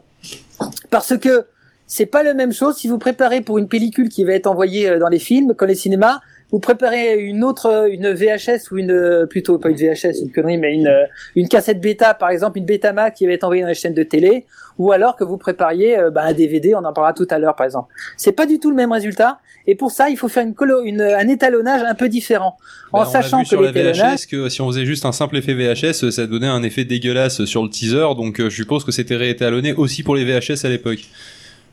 Parce 0.91 1.18
que 1.18 1.48
c'est 1.88 2.06
pas 2.06 2.22
la 2.22 2.36
même 2.36 2.54
chose 2.54 2.76
si 2.76 2.88
vous 2.88 2.99
préparez 2.99 3.41
pour 3.41 3.58
une 3.58 3.68
pellicule 3.68 4.10
qui 4.10 4.24
va 4.24 4.34
être 4.34 4.45
envoyée 4.45 4.90
euh, 4.90 4.99
dans 4.99 5.08
les 5.08 5.18
films, 5.18 5.56
comme 5.56 5.70
les 5.70 5.76
cinémas, 5.76 6.20
vous 6.52 6.60
préparez 6.60 7.18
une 7.18 7.44
autre, 7.44 7.90
une 7.90 8.14
VHS 8.14 8.72
ou 8.72 8.78
une, 8.78 8.91
euh, 8.91 9.26
plutôt 9.26 9.58
pas 9.58 9.70
une 9.70 9.76
VHS, 9.76 10.22
une 10.22 10.32
connerie, 10.32 10.58
mais 10.58 10.76
une, 10.76 10.88
euh, 10.88 11.06
une 11.36 11.48
cassette 11.48 11.82
bêta, 11.82 12.14
par 12.14 12.30
exemple, 12.30 12.60
une 12.60 12.66
Betamax 12.66 13.18
qui 13.18 13.26
va 13.26 13.34
être 13.34 13.44
envoyée 13.44 13.64
dans 13.64 13.70
les 13.70 13.74
chaînes 13.74 13.95
de 13.95 14.04
télé, 14.04 14.45
ou 14.78 14.91
alors 14.91 15.16
que 15.16 15.24
vous 15.24 15.38
prépariez 15.38 15.98
bah, 16.12 16.24
un 16.24 16.34
DVD, 16.34 16.76
on 16.76 16.86
en 16.86 16.94
parlera 16.94 17.14
tout 17.14 17.28
à 17.32 17.40
l'heure, 17.40 17.56
par 17.56 17.66
exemple. 17.66 17.91
C'est 18.18 18.34
pas 18.34 18.45
du 18.45 18.60
tout 18.60 18.70
le 18.70 18.76
même 18.76 18.91
résultat, 18.91 19.40
et 19.68 19.76
pour 19.76 19.91
ça, 19.91 20.10
il 20.10 20.18
faut 20.18 20.27
faire 20.30 20.44
une, 20.44 20.53
colo- 20.53 20.84
une 20.84 21.02
un 21.02 21.27
étalonnage 21.27 21.84
un 21.84 21.94
peu 21.95 22.10
différent, 22.10 22.57
en 22.94 23.02
a 23.02 23.06
sachant 23.06 23.38
vu 23.39 23.44
que 23.44 23.49
sur 23.49 23.61
la 23.61 23.72
VHS 23.72 24.26
que 24.30 24.49
si 24.49 24.61
on 24.61 24.68
faisait 24.68 24.85
juste 24.85 25.06
un 25.06 25.11
simple 25.11 25.38
effet 25.38 25.53
VHS, 25.53 26.10
ça 26.10 26.26
donnait 26.26 26.48
un 26.48 26.64
effet 26.64 26.85
dégueulasse 26.85 27.45
sur 27.45 27.64
le 27.64 27.69
teaser, 27.69 28.15
donc 28.15 28.39
euh, 28.39 28.49
je 28.49 28.56
suppose 28.56 28.84
que 28.84 28.91
c'était 28.91 29.15
réétalonné 29.18 29.73
aussi 29.73 30.03
pour 30.03 30.15
les 30.15 30.26
VHS 30.26 30.65
à 30.65 30.69
l'époque. 30.69 30.99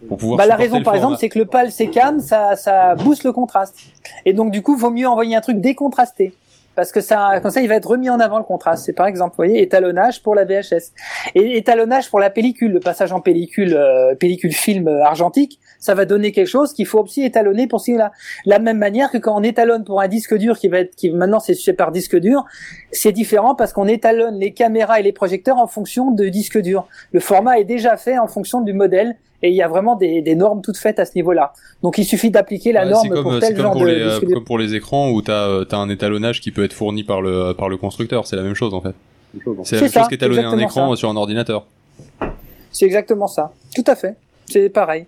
Pour 0.08 0.18
pouvoir 0.18 0.36
Bah, 0.36 0.46
la 0.46 0.56
raison, 0.56 0.82
par 0.82 0.94
exemple, 0.96 1.16
c'est 1.18 1.30
que 1.30 1.38
le 1.38 1.46
PAL 1.46 1.72
sécam, 1.72 2.20
ça, 2.20 2.56
ça 2.56 2.94
booste 2.94 3.24
le 3.24 3.32
contraste. 3.32 3.76
Et 4.26 4.34
donc, 4.34 4.50
du 4.50 4.60
coup, 4.60 4.76
vaut 4.76 4.90
mieux 4.90 5.06
envoyer 5.08 5.34
un 5.34 5.40
truc 5.40 5.60
décontrasté. 5.62 6.34
Parce 6.74 6.92
que 6.92 7.00
ça, 7.00 7.40
comme 7.40 7.50
ça, 7.50 7.60
il 7.60 7.68
va 7.68 7.76
être 7.76 7.88
remis 7.88 8.10
en 8.10 8.20
avant 8.20 8.38
le 8.38 8.44
contraste. 8.44 8.84
C'est 8.84 8.92
par 8.92 9.06
exemple, 9.06 9.32
vous 9.32 9.44
voyez, 9.44 9.62
étalonnage 9.62 10.22
pour 10.22 10.34
la 10.34 10.44
VHS 10.44 10.92
et 11.34 11.56
étalonnage 11.56 12.10
pour 12.10 12.20
la 12.20 12.30
pellicule, 12.30 12.72
le 12.72 12.80
passage 12.80 13.12
en 13.12 13.20
pellicule, 13.20 13.74
euh, 13.74 14.14
pellicule 14.14 14.52
film 14.52 14.88
euh, 14.88 15.04
argentique, 15.04 15.60
ça 15.78 15.94
va 15.94 16.04
donner 16.04 16.32
quelque 16.32 16.48
chose 16.48 16.72
qu'il 16.72 16.86
faut 16.86 17.00
aussi 17.00 17.22
étalonner 17.22 17.66
pour 17.66 17.82
la 18.46 18.58
même 18.58 18.78
manière 18.78 19.10
que 19.10 19.18
quand 19.18 19.36
on 19.36 19.42
étalonne 19.42 19.84
pour 19.84 20.00
un 20.00 20.08
disque 20.08 20.34
dur 20.36 20.58
qui 20.58 20.68
va 20.68 20.80
être, 20.80 20.96
qui 20.96 21.10
maintenant 21.10 21.40
c'est 21.40 21.54
fait 21.54 21.72
par 21.72 21.92
disque 21.92 22.16
dur, 22.16 22.44
c'est 22.92 23.12
différent 23.12 23.54
parce 23.54 23.72
qu'on 23.72 23.86
étalonne 23.86 24.38
les 24.38 24.52
caméras 24.52 25.00
et 25.00 25.02
les 25.02 25.12
projecteurs 25.12 25.58
en 25.58 25.66
fonction 25.66 26.10
de 26.10 26.28
disque 26.28 26.58
dur. 26.58 26.86
Le 27.12 27.20
format 27.20 27.58
est 27.58 27.64
déjà 27.64 27.96
fait 27.96 28.18
en 28.18 28.26
fonction 28.26 28.60
du 28.62 28.72
modèle 28.72 29.16
et 29.44 29.50
il 29.50 29.54
y 29.54 29.60
a 29.62 29.68
vraiment 29.68 29.94
des, 29.94 30.22
des 30.22 30.34
normes 30.34 30.62
toutes 30.62 30.78
faites 30.78 30.98
à 30.98 31.04
ce 31.04 31.12
niveau-là. 31.16 31.52
Donc 31.82 31.98
il 31.98 32.04
suffit 32.04 32.30
d'appliquer 32.30 32.72
la 32.72 32.84
Ouais, 32.84 32.90
norme 32.92 33.02
c'est 33.02 33.08
comme, 33.10 33.22
pour 33.22 33.34
c'est 33.34 33.40
tel 33.40 33.54
comme 33.56 33.62
genre 33.62 33.72
pour 33.72 33.82
de 33.82 33.88
les, 33.88 34.00
euh, 34.00 34.20
comme 34.20 34.44
pour 34.44 34.58
les 34.58 34.74
écrans 34.74 35.10
où 35.10 35.20
t'as 35.20 35.48
euh, 35.48 35.64
t'as 35.66 35.76
un 35.76 35.90
étalonnage 35.90 36.40
qui 36.40 36.50
peut 36.50 36.64
être 36.64 36.72
fourni 36.72 37.04
par 37.04 37.20
le 37.20 37.52
par 37.52 37.68
le 37.68 37.76
constructeur. 37.76 38.26
C'est 38.26 38.36
la 38.36 38.42
même 38.42 38.54
chose 38.54 38.72
en 38.72 38.80
fait. 38.80 38.94
C'est 39.64 39.76
la 39.76 39.82
même 39.82 39.90
ça, 39.90 40.00
chose 40.00 40.08
qu'étalonner 40.08 40.44
un 40.44 40.58
écran 40.58 40.90
ça. 40.90 40.96
sur 40.96 41.10
un 41.10 41.16
ordinateur. 41.16 41.66
C'est 42.72 42.86
exactement 42.86 43.26
ça. 43.26 43.52
Tout 43.74 43.84
à 43.86 43.94
fait. 43.94 44.16
C'est 44.46 44.68
pareil. 44.68 45.06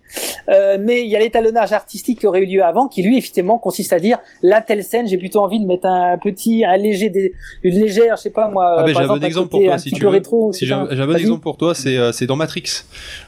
Euh, 0.48 0.78
mais 0.80 1.02
il 1.02 1.08
y 1.08 1.16
a 1.16 1.18
l'étalonnage 1.18 1.72
artistique 1.72 2.20
qui 2.20 2.26
aurait 2.26 2.40
eu 2.42 2.46
lieu 2.46 2.62
avant, 2.64 2.86
qui 2.88 3.02
lui, 3.02 3.18
effectivement, 3.18 3.58
consiste 3.58 3.92
à 3.92 3.98
dire, 3.98 4.18
là, 4.42 4.60
telle 4.60 4.84
scène, 4.84 5.08
j'ai 5.08 5.18
plutôt 5.18 5.40
envie 5.40 5.58
de 5.60 5.66
mettre 5.66 5.86
un 5.86 6.16
petit, 6.18 6.64
un 6.64 6.76
léger, 6.76 7.10
dé- 7.10 7.32
une 7.64 7.74
légère, 7.80 8.16
je 8.16 8.22
sais 8.22 8.30
pas 8.30 8.48
moi, 8.48 8.76
Ah 8.78 8.82
ben 8.84 8.94
j'ai 8.94 9.02
un 9.02 9.06
bon 9.08 9.22
exemple 9.24 9.48
pour 9.50 9.60
toi 9.62 9.74
un 9.74 9.78
si 9.78 9.90
tu 9.90 10.00
peu 10.00 10.06
veux. 10.06 10.12
rétro. 10.12 10.52
Si 10.52 10.64
j'ai 10.66 10.72
un 10.72 10.86
j'ai 10.90 11.00
un 11.00 11.06
bon 11.06 11.16
exemple 11.16 11.42
pour 11.42 11.56
toi, 11.56 11.74
c'est 11.74 11.96
euh, 11.96 12.12
c'est 12.12 12.26
dans 12.26 12.36
Matrix 12.36 12.84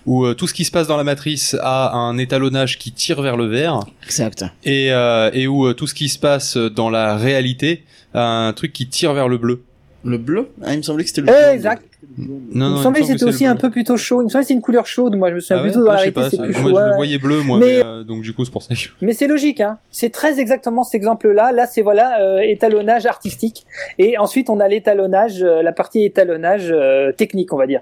où 0.07 0.25
euh, 0.25 0.35
tout 0.35 0.47
ce 0.47 0.55
qui 0.55 0.65
se 0.65 0.71
passe 0.71 0.87
dans 0.87 0.97
la 0.97 1.05
matrice 1.05 1.57
a 1.61 1.93
un 1.95 2.17
étalonnage 2.19 2.79
qui 2.79 2.93
tire 2.93 3.21
vers 3.21 3.37
le 3.37 3.47
vert 3.47 3.81
Exact. 4.05 4.45
et 4.65 4.93
euh, 4.93 5.31
et 5.33 5.47
où 5.49 5.67
euh, 5.67 5.75
tout 5.75 5.87
ce 5.89 5.95
qui 5.95 6.09
se 6.09 6.19
passe 6.19 6.57
dans 6.57 6.89
la 6.89 7.17
réalité 7.17 7.83
a 8.15 8.47
un 8.47 8.53
truc 8.53 8.73
qui 8.73 8.87
tire 8.87 9.13
vers 9.13 9.29
le 9.29 9.39
bleu. 9.39 9.63
Le 10.05 10.17
bleu? 10.19 10.51
Ah, 10.63 10.73
il 10.73 10.79
me 10.79 10.83
semblait 10.83 11.03
que 11.03 11.11
c'était 11.11 11.23
le 11.23 11.29
Eh, 11.29 11.33
bleu. 11.47 11.55
exact. 11.55 11.83
Non, 12.17 12.41
il 12.53 12.59
non, 12.59 12.71
me 12.71 12.83
semblait 12.83 13.01
que 13.01 13.07
c'était 13.07 13.19
c'est 13.19 13.25
aussi 13.25 13.47
un 13.47 13.57
peu 13.57 13.71
plutôt 13.71 13.97
chaud. 13.97 14.21
Il 14.23 14.25
me 14.25 14.29
semblait 14.29 14.43
que 14.43 14.47
c'était 14.49 14.55
une 14.55 14.63
couleur 14.63 14.87
chaude. 14.87 15.17
Moi, 15.17 15.31
je 15.31 15.35
me 15.35 15.41
souviens 15.41 15.57
Ah 15.59 15.63
ouais 15.63 15.69
plutôt 15.71 15.85
dans 15.85 15.93
la 15.93 15.99
Ouais, 15.99 16.07
je 16.07 16.13
sais 16.15 16.21
réalité, 16.21 16.21
pas, 16.21 16.31
c'est 16.31 16.37
c'est- 16.37 16.61
plus 16.63 16.71
moi 16.71 16.71
chaud. 16.81 16.85
je 16.87 16.91
le 16.91 16.95
voyais 16.97 17.19
bleu 17.19 17.41
moi 17.43 17.59
Mais- 17.59 17.67
mais, 17.67 17.85
euh, 17.85 18.05
donc 18.05 18.23
du 18.23 18.33
coup 18.33 18.45
c'est 18.45 18.51
pour 18.53 18.63
ça 18.63 18.75
que 18.75 18.81
Mais 19.01 19.13
c'est 19.15 19.27
logique, 19.27 19.61
hein. 19.61 19.79
C'est 19.91 20.11
très 20.11 20.39
exactement 20.39 20.85
cet 20.85 20.95
exemple-là. 20.95 21.51
Là, 21.53 21.67
c'est 21.67 21.83
voilà 21.83 22.21
euh, 22.21 22.39
étalonnage 22.39 23.07
artistique, 23.07 23.67
et 23.99 24.17
ensuite 24.17 24.49
on 24.49 24.61
a 24.61 24.69
l'étalonnage, 24.69 25.43
euh, 25.43 25.63
la 25.63 25.73
partie 25.73 26.05
étalonnage 26.05 26.69
euh, 26.71 27.11
technique, 27.13 27.53
on 27.53 27.57
va 27.57 27.67
dire. 27.67 27.81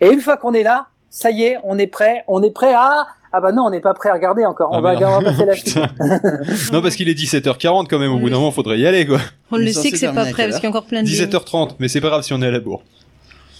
Et 0.00 0.08
une 0.10 0.20
fois 0.20 0.36
qu'on 0.36 0.52
est 0.54 0.62
là, 0.62 0.86
ça 1.10 1.30
y 1.30 1.42
est, 1.44 1.56
on 1.64 1.76
est 1.78 1.86
prêt. 1.88 2.22
On 2.28 2.42
est 2.42 2.50
prêt 2.52 2.72
à 2.74 3.06
ah 3.32 3.40
bah 3.40 3.52
non, 3.52 3.64
on 3.66 3.70
n'est 3.70 3.80
pas 3.80 3.92
prêt 3.92 4.08
à 4.08 4.14
regarder 4.14 4.46
encore. 4.46 4.70
On 4.72 4.76
Ah, 4.76 4.80
va, 4.80 4.94
on 4.94 5.20
va 5.20 5.30
passer 5.30 5.42
à 5.42 5.46
la 5.46 5.54
suite. 5.56 5.74
Putain. 5.74 5.88
non 6.72 6.80
parce 6.80 6.94
qu'il 6.96 7.08
est 7.08 7.14
17h40 7.14 7.86
quand 7.90 7.98
même 7.98 8.12
au 8.12 8.18
bout 8.18 8.30
d'un 8.30 8.36
moment 8.36 8.50
faudrait 8.52 8.78
y 8.78 8.86
aller 8.86 9.06
quoi. 9.06 9.18
On 9.50 9.58
Mais 9.58 9.64
le 9.66 9.72
sait 9.72 9.80
c'est 9.82 9.90
que 9.90 9.96
c'est 9.98 10.06
pas 10.12 10.24
prêt 10.26 10.44
parce 10.48 10.56
qu'il 10.60 10.62
y 10.64 10.66
a 10.66 10.70
encore 10.70 10.86
plein 10.86 11.02
de 11.02 11.08
17h30 11.08 11.72
mais 11.80 11.88
c'est 11.88 12.00
pas 12.00 12.08
grave 12.08 12.22
si 12.22 12.32
on 12.32 12.40
est 12.40 12.46
à 12.46 12.50
la 12.50 12.60
bourre. 12.60 12.82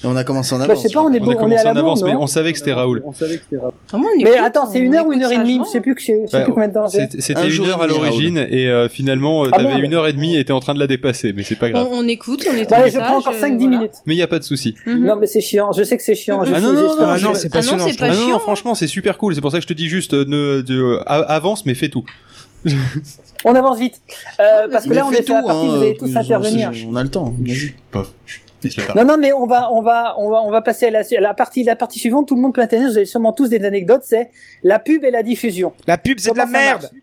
Et 0.07 0.09
on 0.09 0.17
a 0.17 0.25
commencé 0.25 0.55
en 0.55 0.59
Bah, 0.59 0.65
avance. 0.65 0.83
je 0.83 0.89
sais 0.89 0.95
pas, 0.95 1.03
on 1.03 1.13
est 1.13 1.21
On 1.21 1.25
bon, 1.25 1.31
a 1.33 1.35
on 1.35 1.37
est 1.39 1.43
commencé 1.43 1.67
à 1.67 1.73
en 1.73 1.77
avance 1.77 2.03
mais 2.05 2.15
on 2.15 2.27
savait 2.27 2.53
que 2.53 2.59
c'était 2.59 2.73
Raoul. 2.73 3.03
On 3.05 3.13
savait 3.13 3.39
que 3.39 3.43
c'était 3.45 3.61
Raoul. 3.61 3.73
On 3.93 4.01
Mais 4.23 4.37
attends, 4.39 4.71
c'est 4.71 4.79
une 4.79 4.95
heure 4.95 5.07
ou 5.07 5.13
une 5.13 5.23
heure 5.23 5.33
et 5.33 5.39
demie. 5.39 5.61
Je 5.65 5.71
sais 5.71 5.81
plus 5.81 5.95
que 5.95 6.01
je 6.01 6.07
sais 6.07 6.37
Ouais, 6.37 6.45
plus 6.45 6.53
combien 6.53 6.69
de 6.69 6.75
temps 6.75 6.89
c'est. 6.89 7.01
C'était 7.11 7.21
c'était 7.21 7.41
Un 7.41 7.49
une 7.51 7.67
heure 7.67 7.83
à 7.83 7.87
l'origine 7.87 8.39
et 8.49 8.69
euh, 8.69 8.89
finalement 8.89 9.45
euh, 9.45 9.49
Ah, 9.53 9.57
t'avais 9.59 9.81
une 9.81 9.95
heure 9.95 10.07
et 10.07 10.13
demie 10.13 10.37
et 10.37 10.45
t'es 10.45 10.53
en 10.53 10.61
train 10.61 10.75
de 10.75 10.79
la 10.79 10.87
dépasser 10.87 11.33
mais 11.33 11.43
c'est 11.43 11.57
pas 11.57 11.71
grave. 11.71 11.89
on 11.91 12.07
écoute, 12.07 12.47
on 12.51 12.55
est 12.57 12.71
Bah, 12.71 12.77
allez, 12.79 12.91
je 12.91 12.99
prends 12.99 13.19
encore 13.19 13.33
euh, 13.35 13.41
5-10 13.41 13.57
voilà. 13.59 13.77
minutes. 13.79 13.93
Mais 14.07 14.15
il 14.15 14.19
y 14.19 14.23
a 14.23 14.29
pas 14.29 14.39
de 14.39 14.45
souci. 14.45 14.75
Mhm. 14.87 15.05
Non, 15.05 15.17
mais 15.17 15.27
c'est 15.27 15.41
chiant. 15.41 15.73
Je 15.73 15.83
sais 15.83 15.97
que 15.97 16.03
c'est 16.03 16.15
chiant. 16.15 16.41
Ah 16.43 16.61
non, 16.61 16.73
non, 16.73 16.83
non, 16.83 16.97
Ah 17.01 17.17
c'est 17.35 17.49
Ah 17.49 17.61
pas 17.61 18.07
Ah 18.07 18.13
chiant. 18.13 18.39
franchement, 18.39 18.75
c'est 18.75 18.87
super 18.87 19.19
cool. 19.19 19.35
C'est 19.35 19.41
pour 19.41 19.51
ça 19.51 19.59
que 19.59 19.63
je 19.63 19.69
te 19.69 19.73
dis 19.75 19.89
juste, 19.89 20.15
euh, 20.15 20.25
ne, 20.27 21.03
avance, 21.07 21.67
mais 21.67 21.75
fais 21.75 21.89
tout. 21.89 22.05
On 23.45 23.55
avance 23.55 23.79
vite. 23.79 24.01
Euh, 24.41 24.69
parce 24.71 24.87
que 24.87 24.93
là, 24.93 25.07
on 25.07 25.13
est 25.13 25.17
à 25.17 25.19
la 25.19 25.25
tout, 25.25 25.47
partie, 25.47 25.51
hein, 25.67 25.69
vous 25.69 25.83
allez 25.83 25.91
euh, 25.93 25.99
tous 25.99 26.17
intervenir. 26.17 26.73
On 26.91 26.97
a 26.97 27.03
le 27.03 27.09
temps. 27.11 27.35
Non, 28.95 29.05
non, 29.05 29.17
mais 29.19 29.33
on 29.33 29.47
va, 29.47 29.73
on 29.73 29.83
va, 29.83 30.15
on 30.19 30.31
va, 30.31 30.43
on 30.43 30.51
va 30.51 30.63
passer 30.63 30.87
à 30.87 30.91
la, 30.91 31.01
à 31.01 31.21
la 31.21 31.35
partie, 31.35 31.63
la 31.65 31.77
partie 31.77 31.99
suivante. 31.99 32.29
Tout 32.29 32.35
le 32.35 32.41
monde 32.41 32.55
peut 32.55 32.61
intervenir. 32.61 32.91
Vous 32.91 32.97
avez 32.99 33.07
sûrement 33.07 33.33
tous 33.33 33.49
des 33.49 33.65
anecdotes. 33.65 34.03
C'est 34.05 34.31
la 34.63 34.79
pub 34.79 35.05
et 35.05 35.11
la 35.11 35.23
diffusion. 35.23 35.73
La 35.87 35.99
pub, 35.99 36.19
c'est 36.19 36.33
de 36.33 36.37
la 36.39 36.47
merde. 36.47 36.83
marche 36.83 36.95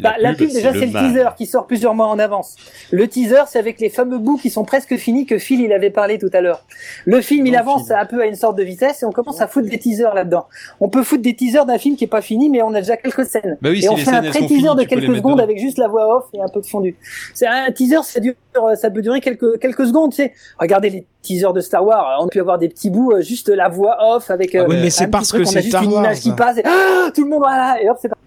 Bah, 0.00 0.14
la 0.18 0.34
pub, 0.34 0.50
déjà, 0.50 0.72
c'est 0.72 0.86
le 0.86 0.92
teaser 0.92 1.28
qui 1.36 1.46
sort 1.46 1.66
plusieurs 1.66 1.94
mois 1.94 2.06
en 2.06 2.18
avance. 2.18 2.56
Le 2.90 3.06
teaser, 3.08 3.42
c'est 3.48 3.58
avec 3.58 3.80
les 3.80 3.88
fameux 3.88 4.18
bouts 4.18 4.38
qui 4.38 4.50
sont 4.50 4.64
presque 4.64 4.96
finis 4.96 5.26
que 5.26 5.38
Phil, 5.38 5.60
il 5.60 5.72
avait 5.72 5.90
parlé 5.90 6.18
tout 6.18 6.30
à 6.32 6.40
l'heure. 6.40 6.64
Le 7.04 7.20
film, 7.20 7.46
il 7.46 7.56
avance 7.56 7.90
un 7.90 8.06
peu 8.06 8.22
à 8.22 8.26
une 8.26 8.36
sorte 8.36 8.56
de 8.56 8.62
vitesse 8.62 9.02
et 9.02 9.06
on 9.06 9.12
commence 9.12 9.40
à 9.40 9.46
foutre 9.46 9.68
des 9.68 9.78
teasers 9.78 10.14
là-dedans. 10.14 10.46
On 10.80 10.88
peut 10.88 11.02
foutre 11.02 11.22
des 11.22 11.34
teasers 11.34 11.66
d'un 11.66 11.78
film 11.78 11.96
qui 11.96 12.04
est 12.04 12.08
pas 12.08 12.22
fini, 12.22 12.48
mais 12.50 12.62
on 12.62 12.74
a 12.74 12.80
déjà 12.80 12.96
quelques 12.96 13.24
scènes. 13.24 13.56
Bah 13.60 13.70
oui, 13.70 13.84
et 13.84 13.88
on 13.88 13.96
fait 13.96 14.10
un 14.10 14.22
pré-teaser 14.22 14.74
de 14.76 14.84
quelques 14.84 15.16
secondes 15.16 15.34
dedans. 15.34 15.44
avec 15.44 15.58
juste 15.58 15.78
la 15.78 15.88
voix 15.88 16.16
off 16.16 16.24
et 16.34 16.40
un 16.40 16.48
peu 16.48 16.60
de 16.60 16.66
fondu. 16.66 16.96
C'est 17.34 17.46
un 17.46 17.70
teaser, 17.72 18.02
ça 18.02 18.20
dure, 18.20 18.34
ça 18.76 18.90
peut 18.90 19.02
durer 19.02 19.20
quelques, 19.20 19.58
quelques 19.58 19.86
secondes, 19.86 20.10
tu 20.10 20.16
sais. 20.16 20.32
Regardez 20.58 20.90
les 20.90 21.06
teasers 21.22 21.52
de 21.52 21.60
Star 21.60 21.84
Wars. 21.84 22.18
On 22.20 22.26
a 22.26 22.28
pu 22.28 22.40
avoir 22.40 22.58
des 22.58 22.68
petits 22.68 22.90
bouts, 22.90 23.12
euh, 23.12 23.22
juste 23.22 23.48
la 23.48 23.68
voix 23.68 23.96
off 24.00 24.30
avec, 24.30 24.54
euh, 24.54 24.62
Ah 24.64 24.68
ouais. 24.68 24.76
Oui, 24.76 24.82
mais 24.82 24.90
c'est 24.90 25.08
parce 25.08 25.32
que 25.32 25.44
c'est 25.44 25.62
juste 25.62 25.76
une 25.82 25.92
Wars. 25.92 26.04
image 26.04 26.20
qui 26.20 26.32
passe 26.32 26.58
et 26.58 26.62
ah, 26.64 27.10
tout 27.14 27.24
le 27.24 27.30
monde 27.30 27.40
voilà 27.40 27.80
et 27.82 27.88
hop 27.88 27.96
c'est 28.00 28.08
parti. 28.08 28.22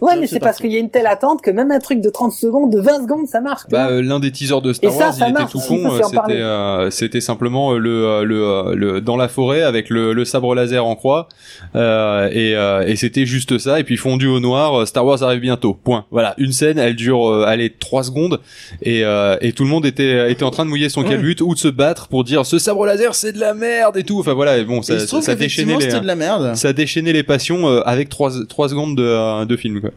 Ouais, 0.00 0.16
mais 0.18 0.26
c'est 0.26 0.40
parce 0.40 0.58
qu'il 0.58 0.72
y 0.72 0.76
a 0.76 0.78
une 0.78 0.90
telle 0.90 1.06
attente 1.06 1.42
que 1.42 1.50
même 1.50 1.70
un 1.70 1.78
truc 1.78 2.00
de 2.00 2.08
30 2.10 2.32
secondes, 2.32 2.72
de 2.72 2.80
20 2.80 3.02
secondes, 3.02 3.26
ça 3.26 3.40
marche. 3.40 3.62
Bah, 3.70 3.88
euh, 3.90 4.02
l'un 4.02 4.18
des 4.20 4.30
teasers 4.30 4.60
de 4.62 4.72
Star 4.72 4.90
Et 4.90 4.94
ça, 4.94 5.04
Wars, 5.06 5.14
ça 5.14 5.28
il 5.28 5.34
marche, 5.34 5.54
était 5.54 5.66
tout 5.66 5.74
con. 5.74 5.90
euh, 5.92 6.00
C'était, 6.02 6.40
euh, 6.40 6.90
c'était 6.90 7.20
simplement 7.20 7.72
euh, 7.74 7.78
le, 7.78 8.24
le, 8.24 8.74
le, 8.74 9.00
dans 9.00 9.16
la 9.16 9.28
forêt 9.28 9.62
avec 9.62 9.90
le, 9.90 10.12
le 10.12 10.24
sabre 10.24 10.54
laser 10.54 10.84
en 10.84 10.96
croix, 10.96 11.28
euh, 11.76 12.28
et, 12.32 12.54
euh, 12.56 12.84
et 12.86 12.96
c'était 12.96 13.26
juste 13.26 13.58
ça. 13.58 13.78
Et 13.80 13.84
puis 13.84 13.96
fondu 13.96 14.26
au 14.26 14.40
noir, 14.40 14.86
Star 14.86 15.04
Wars 15.04 15.22
arrive 15.22 15.40
bientôt. 15.40 15.74
Point. 15.74 16.04
Voilà, 16.10 16.34
une 16.38 16.52
scène, 16.52 16.78
elle 16.78 16.96
dure, 16.96 17.28
euh, 17.28 17.44
allez, 17.46 17.70
trois 17.70 18.02
secondes, 18.02 18.40
et, 18.82 19.04
euh, 19.04 19.36
et 19.40 19.52
tout 19.52 19.64
le 19.64 19.70
monde 19.70 19.86
était, 19.86 20.30
était 20.30 20.44
en 20.44 20.50
train 20.50 20.64
de 20.64 20.70
mouiller 20.70 20.88
son 20.88 21.02
calbut 21.02 21.36
ou 21.42 21.54
de 21.54 21.58
se 21.58 21.68
battre 21.68 22.08
pour 22.08 22.24
dire 22.24 22.46
ce 22.46 22.58
sabre 22.58 22.86
laser, 22.86 23.14
c'est 23.14 23.32
de 23.32 23.40
la 23.40 23.54
merde 23.54 23.96
et 23.96 24.04
tout. 24.04 24.18
Enfin 24.20 24.34
voilà, 24.34 24.58
et 24.58 24.64
bon, 24.64 24.80
Et 24.80 24.98
ça, 24.98 25.20
ça 25.20 25.34
déchaînait 25.34 25.76
les, 25.76 25.80
c'était 25.82 26.00
de 26.00 26.06
la 26.06 26.16
merde. 26.16 26.54
ça 26.56 26.72
déchaînait 26.72 27.12
les 27.12 27.22
passions 27.22 27.68
euh, 27.68 27.80
avec 27.84 28.08
trois, 28.08 28.30
trois 28.48 28.68
secondes 28.68 28.96
de, 28.96 29.44
de 29.44 29.56
film. 29.56 29.80
Quoi. 29.80 29.89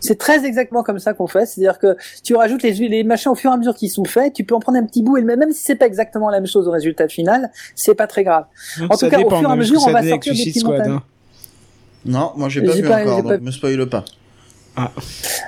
C'est 0.00 0.16
très 0.16 0.44
exactement 0.46 0.84
comme 0.84 1.00
ça 1.00 1.12
qu'on 1.12 1.26
fait. 1.26 1.44
C'est-à-dire 1.44 1.78
que 1.80 1.96
tu 2.22 2.36
rajoutes 2.36 2.62
les, 2.62 2.72
les 2.72 3.02
machins 3.02 3.32
au 3.32 3.34
fur 3.34 3.50
et 3.50 3.54
à 3.54 3.56
mesure 3.56 3.74
qu'ils 3.74 3.90
sont 3.90 4.04
faits, 4.04 4.32
tu 4.32 4.44
peux 4.44 4.54
en 4.54 4.60
prendre 4.60 4.78
un 4.78 4.84
petit 4.84 5.02
bout 5.02 5.16
et 5.16 5.22
même, 5.22 5.50
si 5.50 5.62
c'est 5.64 5.74
pas 5.74 5.86
exactement 5.86 6.30
la 6.30 6.38
même 6.38 6.46
chose 6.46 6.68
au 6.68 6.70
résultat 6.70 7.08
final, 7.08 7.50
c'est 7.74 7.96
pas 7.96 8.06
très 8.06 8.22
grave. 8.22 8.44
En 8.88 8.94
Ça 8.96 9.06
tout 9.06 9.10
cas, 9.10 9.18
au 9.24 9.28
fur 9.28 9.48
et 9.48 9.52
à 9.52 9.56
mesure, 9.56 9.80
on 9.84 9.90
va 9.90 10.02
sortir 10.08 10.32
des 10.34 10.38
petits 10.38 10.60
Squad, 10.60 10.86
hein. 10.86 11.02
Non, 12.04 12.32
moi 12.36 12.48
j'ai 12.48 12.62
pas 12.62 12.72
vu 12.72 12.82
pas- 12.82 13.00
encore, 13.02 13.22
donc 13.24 13.32
pas- 13.32 13.38
me 13.38 13.50
spoil 13.50 13.86
pas. 13.88 14.04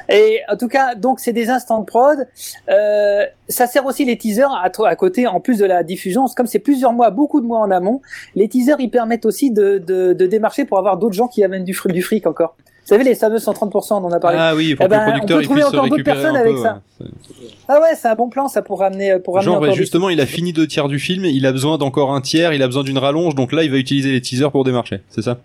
Et 0.09 0.41
en 0.49 0.57
tout 0.57 0.67
cas, 0.67 0.97
donc 0.97 1.21
c'est 1.21 1.33
des 1.33 1.49
instants 1.51 1.79
de 1.79 1.85
prod. 1.85 2.27
Euh, 2.69 3.25
ça 3.49 3.69
sert 3.69 3.87
aussi 3.87 4.05
les 4.05 4.19
teasers 4.19 4.51
à, 4.51 4.69
à 4.89 4.97
côté, 4.97 5.29
en 5.29 5.39
plus 5.39 5.59
de 5.59 5.65
la 5.65 5.85
diffusion. 5.85 6.27
Comme 6.37 6.49
c'est 6.49 6.59
plusieurs 6.59 6.93
mois, 6.93 7.11
beaucoup 7.11 7.41
de 7.41 7.47
mois 7.47 7.61
en 7.61 7.71
amont, 7.71 8.03
les 8.35 8.49
teasers 8.49 8.81
ils 8.81 8.91
permettent 8.91 9.27
aussi 9.27 9.53
de, 9.53 9.79
de, 9.79 10.13
de 10.13 10.27
démarcher 10.27 10.65
pour 10.65 10.79
avoir 10.79 10.97
d'autres 10.97 11.15
gens 11.15 11.29
qui 11.29 11.45
amènent 11.45 11.63
du, 11.65 11.73
fric- 11.75 11.93
du 11.93 12.03
fric 12.03 12.27
encore. 12.27 12.57
Vous 12.91 12.97
savez 12.97 13.05
les 13.09 13.15
fameux 13.15 13.37
130% 13.39 14.03
dont 14.03 14.09
on 14.09 14.11
a 14.11 14.19
parlé. 14.19 14.37
Ah 14.41 14.53
oui, 14.57 14.75
pour 14.75 14.85
Eh 14.85 14.89
que 14.89 14.91
ben, 14.91 14.99
le 14.99 15.03
on 15.03 15.11
producteur 15.13 15.37
peut 15.37 15.43
il 15.43 15.47
trouver 15.47 15.63
se 15.63 15.67
encore 15.69 15.89
d'autres 15.89 16.03
personnes 16.03 16.35
un 16.35 16.41
avec 16.41 16.57
peu. 16.57 16.63
ça. 16.63 16.81
Ah 17.69 17.81
ouais, 17.81 17.95
c'est 17.97 18.09
un 18.09 18.17
bon 18.17 18.29
plan 18.29 18.49
ça 18.49 18.63
pour 18.63 18.81
ramener 18.81 19.17
pour 19.21 19.35
ramener 19.37 19.53
Genre, 19.53 19.61
du- 19.69 19.73
justement, 19.75 20.09
il 20.11 20.21
a 20.21 20.27
fini 20.27 20.53
deux 20.53 20.67
tiers 20.67 20.89
du 20.89 20.99
film, 20.99 21.25
il 21.25 21.47
a 21.47 21.53
besoin 21.53 21.79
d'encore 21.79 22.13
un 22.13 22.21
tiers, 22.21 22.53
il 22.53 22.63
a 22.65 22.67
besoin 22.67 22.83
d'une 22.83 22.99
rallonge, 22.99 23.37
donc 23.37 23.53
là, 23.53 23.63
il 23.63 23.71
va 23.71 23.77
utiliser 23.77 24.11
les 24.11 24.21
teasers 24.21 24.51
pour 24.51 24.65
démarcher, 24.65 25.03
c'est 25.09 25.23
ça? 25.23 25.39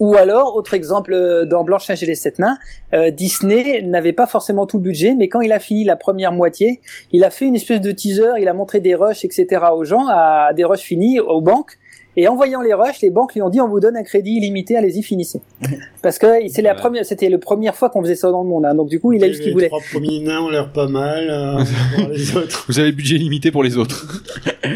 Ou 0.00 0.16
alors, 0.16 0.56
autre 0.56 0.74
exemple, 0.74 1.12
euh, 1.12 1.44
dans 1.44 1.62
Blanche-Neige 1.62 2.02
et 2.02 2.06
les 2.06 2.14
Sept 2.16 2.38
Nains, 2.40 2.56
euh, 2.94 3.10
Disney 3.12 3.82
n'avait 3.82 4.14
pas 4.14 4.26
forcément 4.26 4.66
tout 4.66 4.78
le 4.78 4.82
budget, 4.82 5.14
mais 5.14 5.28
quand 5.28 5.42
il 5.42 5.52
a 5.52 5.60
fini 5.60 5.84
la 5.84 5.94
première 5.94 6.32
moitié, 6.32 6.80
il 7.12 7.22
a 7.22 7.30
fait 7.30 7.44
une 7.44 7.54
espèce 7.54 7.80
de 7.82 7.92
teaser, 7.92 8.30
il 8.40 8.48
a 8.48 8.52
montré 8.54 8.80
des 8.80 8.94
rushs, 8.96 9.24
etc. 9.24 9.46
aux 9.74 9.84
gens, 9.84 10.06
à 10.08 10.52
des 10.54 10.64
rushs 10.64 10.80
finis, 10.80 11.20
aux 11.20 11.40
banques, 11.42 11.72
et 12.20 12.26
en 12.26 12.34
voyant 12.34 12.60
les 12.62 12.74
rushs, 12.74 13.00
les 13.00 13.10
banques 13.10 13.34
lui 13.34 13.42
ont 13.42 13.48
dit 13.48 13.60
on 13.60 13.68
vous 13.68 13.78
donne 13.78 13.96
un 13.96 14.02
crédit 14.02 14.38
illimité, 14.38 14.76
allez-y, 14.76 15.04
finissez. 15.04 15.40
Parce 16.02 16.18
que 16.18 16.26
c'est 16.48 16.62
la 16.62 16.74
première, 16.74 17.04
c'était 17.06 17.28
la 17.28 17.38
première 17.38 17.76
fois 17.76 17.90
qu'on 17.90 18.02
faisait 18.02 18.16
ça 18.16 18.32
dans 18.32 18.42
le 18.42 18.48
monde, 18.48 18.64
hein. 18.66 18.74
donc 18.74 18.88
du 18.88 18.98
coup, 18.98 19.12
il 19.12 19.22
a 19.22 19.28
eu 19.28 19.34
ce 19.34 19.38
qu'il 19.38 19.48
Les 19.48 19.52
voulait. 19.52 19.68
trois 19.68 19.80
premiers 19.92 20.18
nains 20.20 20.40
ont 20.40 20.48
l'air 20.48 20.72
pas 20.72 20.88
mal. 20.88 21.28
euh, 21.30 22.08
les 22.12 22.36
autres. 22.36 22.64
Vous 22.68 22.80
avez 22.80 22.90
le 22.90 22.96
budget 22.96 23.18
limité 23.18 23.52
pour 23.52 23.62
les 23.62 23.76
autres. 23.76 24.20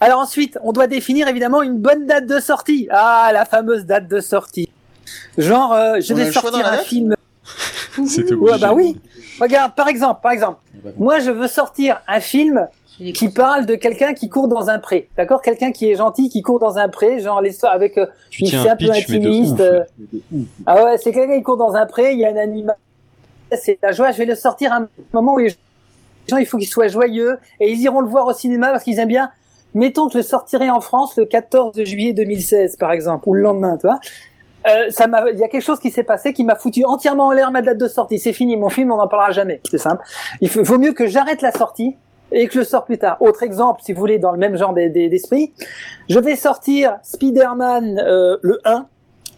Alors 0.00 0.20
ensuite, 0.20 0.58
on 0.62 0.72
doit 0.72 0.86
définir 0.86 1.28
évidemment 1.28 1.62
une 1.62 1.78
bonne 1.78 2.06
date 2.06 2.26
de 2.26 2.38
sortie. 2.38 2.88
Ah, 2.90 3.30
la 3.32 3.44
fameuse 3.44 3.84
date 3.86 4.08
de 4.08 4.20
sortie. 4.20 4.68
Genre, 5.38 5.72
euh, 5.72 6.00
je 6.00 6.12
On 6.12 6.16
a 6.16 6.24
vais 6.24 6.32
sortir 6.32 6.66
un 6.66 6.78
film. 6.78 7.14
C'était 8.06 8.34
Ouais, 8.34 8.58
bah 8.58 8.72
oui. 8.74 8.96
Regarde, 9.40 9.74
par 9.74 9.88
exemple, 9.88 10.20
par 10.22 10.32
exemple, 10.32 10.58
moi 10.98 11.18
je 11.18 11.30
veux 11.30 11.48
sortir 11.48 12.00
un 12.06 12.20
film 12.20 12.68
qui 13.14 13.28
parle 13.30 13.66
de 13.66 13.74
quelqu'un 13.74 14.12
qui 14.14 14.28
court 14.28 14.48
dans 14.48 14.68
un 14.70 14.78
pré. 14.78 15.08
D'accord? 15.16 15.40
Quelqu'un 15.42 15.72
qui 15.72 15.90
est 15.90 15.94
gentil, 15.96 16.28
qui 16.28 16.42
court 16.42 16.58
dans 16.58 16.78
un 16.78 16.88
pré, 16.88 17.20
genre 17.20 17.40
l'histoire 17.40 17.72
avec 17.72 17.96
euh, 17.98 18.06
Tu 18.30 18.46
c'est 18.46 18.56
un 18.56 18.72
un 18.72 18.76
peu 18.76 18.90
intimiste. 18.90 19.54
ouf. 19.54 19.60
euh. 19.60 19.82
Ah 20.66 20.84
ouais, 20.84 20.98
c'est 20.98 21.12
quelqu'un 21.12 21.36
qui 21.38 21.42
court 21.42 21.56
dans 21.56 21.74
un 21.74 21.86
pré, 21.86 22.12
il 22.12 22.18
y 22.18 22.24
a 22.24 22.30
un 22.30 22.36
animal. 22.36 22.76
C'est 23.60 23.78
la 23.82 23.92
joie, 23.92 24.12
je 24.12 24.18
vais 24.18 24.26
le 24.26 24.34
sortir 24.34 24.72
à 24.72 24.76
un 24.76 24.88
moment 25.12 25.34
où 25.34 25.38
les 25.38 25.48
gens, 26.28 26.36
il 26.36 26.46
faut 26.46 26.58
qu'ils 26.58 26.68
soient 26.68 26.88
joyeux 26.88 27.38
et 27.58 27.70
ils 27.70 27.80
iront 27.80 28.00
le 28.00 28.08
voir 28.08 28.26
au 28.26 28.32
cinéma 28.32 28.70
parce 28.70 28.84
qu'ils 28.84 28.98
aiment 28.98 29.08
bien. 29.08 29.30
Mettons 29.74 30.06
que 30.06 30.12
je 30.14 30.18
le 30.18 30.22
sortirai 30.24 30.68
en 30.70 30.80
France 30.80 31.16
le 31.16 31.24
14 31.26 31.82
juillet 31.84 32.12
2016, 32.12 32.76
par 32.76 32.92
exemple, 32.92 33.28
ou 33.28 33.34
le 33.34 33.42
lendemain, 33.42 33.76
tu 33.76 33.86
vois. 33.86 33.98
Euh, 34.68 34.90
ça 34.90 35.06
m'a, 35.06 35.30
il 35.30 35.38
y 35.38 35.42
a 35.44 35.48
quelque 35.48 35.62
chose 35.62 35.78
qui 35.80 35.90
s'est 35.90 36.02
passé 36.02 36.32
qui 36.34 36.44
m'a 36.44 36.54
foutu 36.54 36.84
entièrement 36.84 37.28
en 37.28 37.32
l'air 37.32 37.50
ma 37.50 37.62
date 37.62 37.78
de 37.78 37.88
sortie. 37.88 38.18
C'est 38.18 38.32
fini, 38.34 38.56
mon 38.56 38.68
film, 38.68 38.92
on 38.92 38.96
n'en 38.98 39.08
parlera 39.08 39.30
jamais. 39.32 39.60
C'est 39.70 39.78
simple. 39.78 40.02
Il 40.42 40.50
faut- 40.50 40.62
vaut 40.62 40.76
mieux 40.78 40.92
que 40.92 41.06
j'arrête 41.06 41.40
la 41.40 41.50
sortie 41.52 41.96
et 42.32 42.46
que 42.46 42.54
je 42.54 42.62
sors 42.62 42.84
plus 42.84 42.98
tard. 42.98 43.16
Autre 43.20 43.42
exemple, 43.42 43.80
si 43.84 43.92
vous 43.92 44.00
voulez, 44.00 44.18
dans 44.18 44.32
le 44.32 44.38
même 44.38 44.56
genre 44.56 44.72
des- 44.72 44.88
des- 44.88 45.08
d'esprit, 45.08 45.52
je 46.08 46.18
vais 46.18 46.36
sortir 46.36 46.96
Spider-Man 47.02 47.98
euh, 48.04 48.36
le 48.42 48.60
1, 48.64 48.86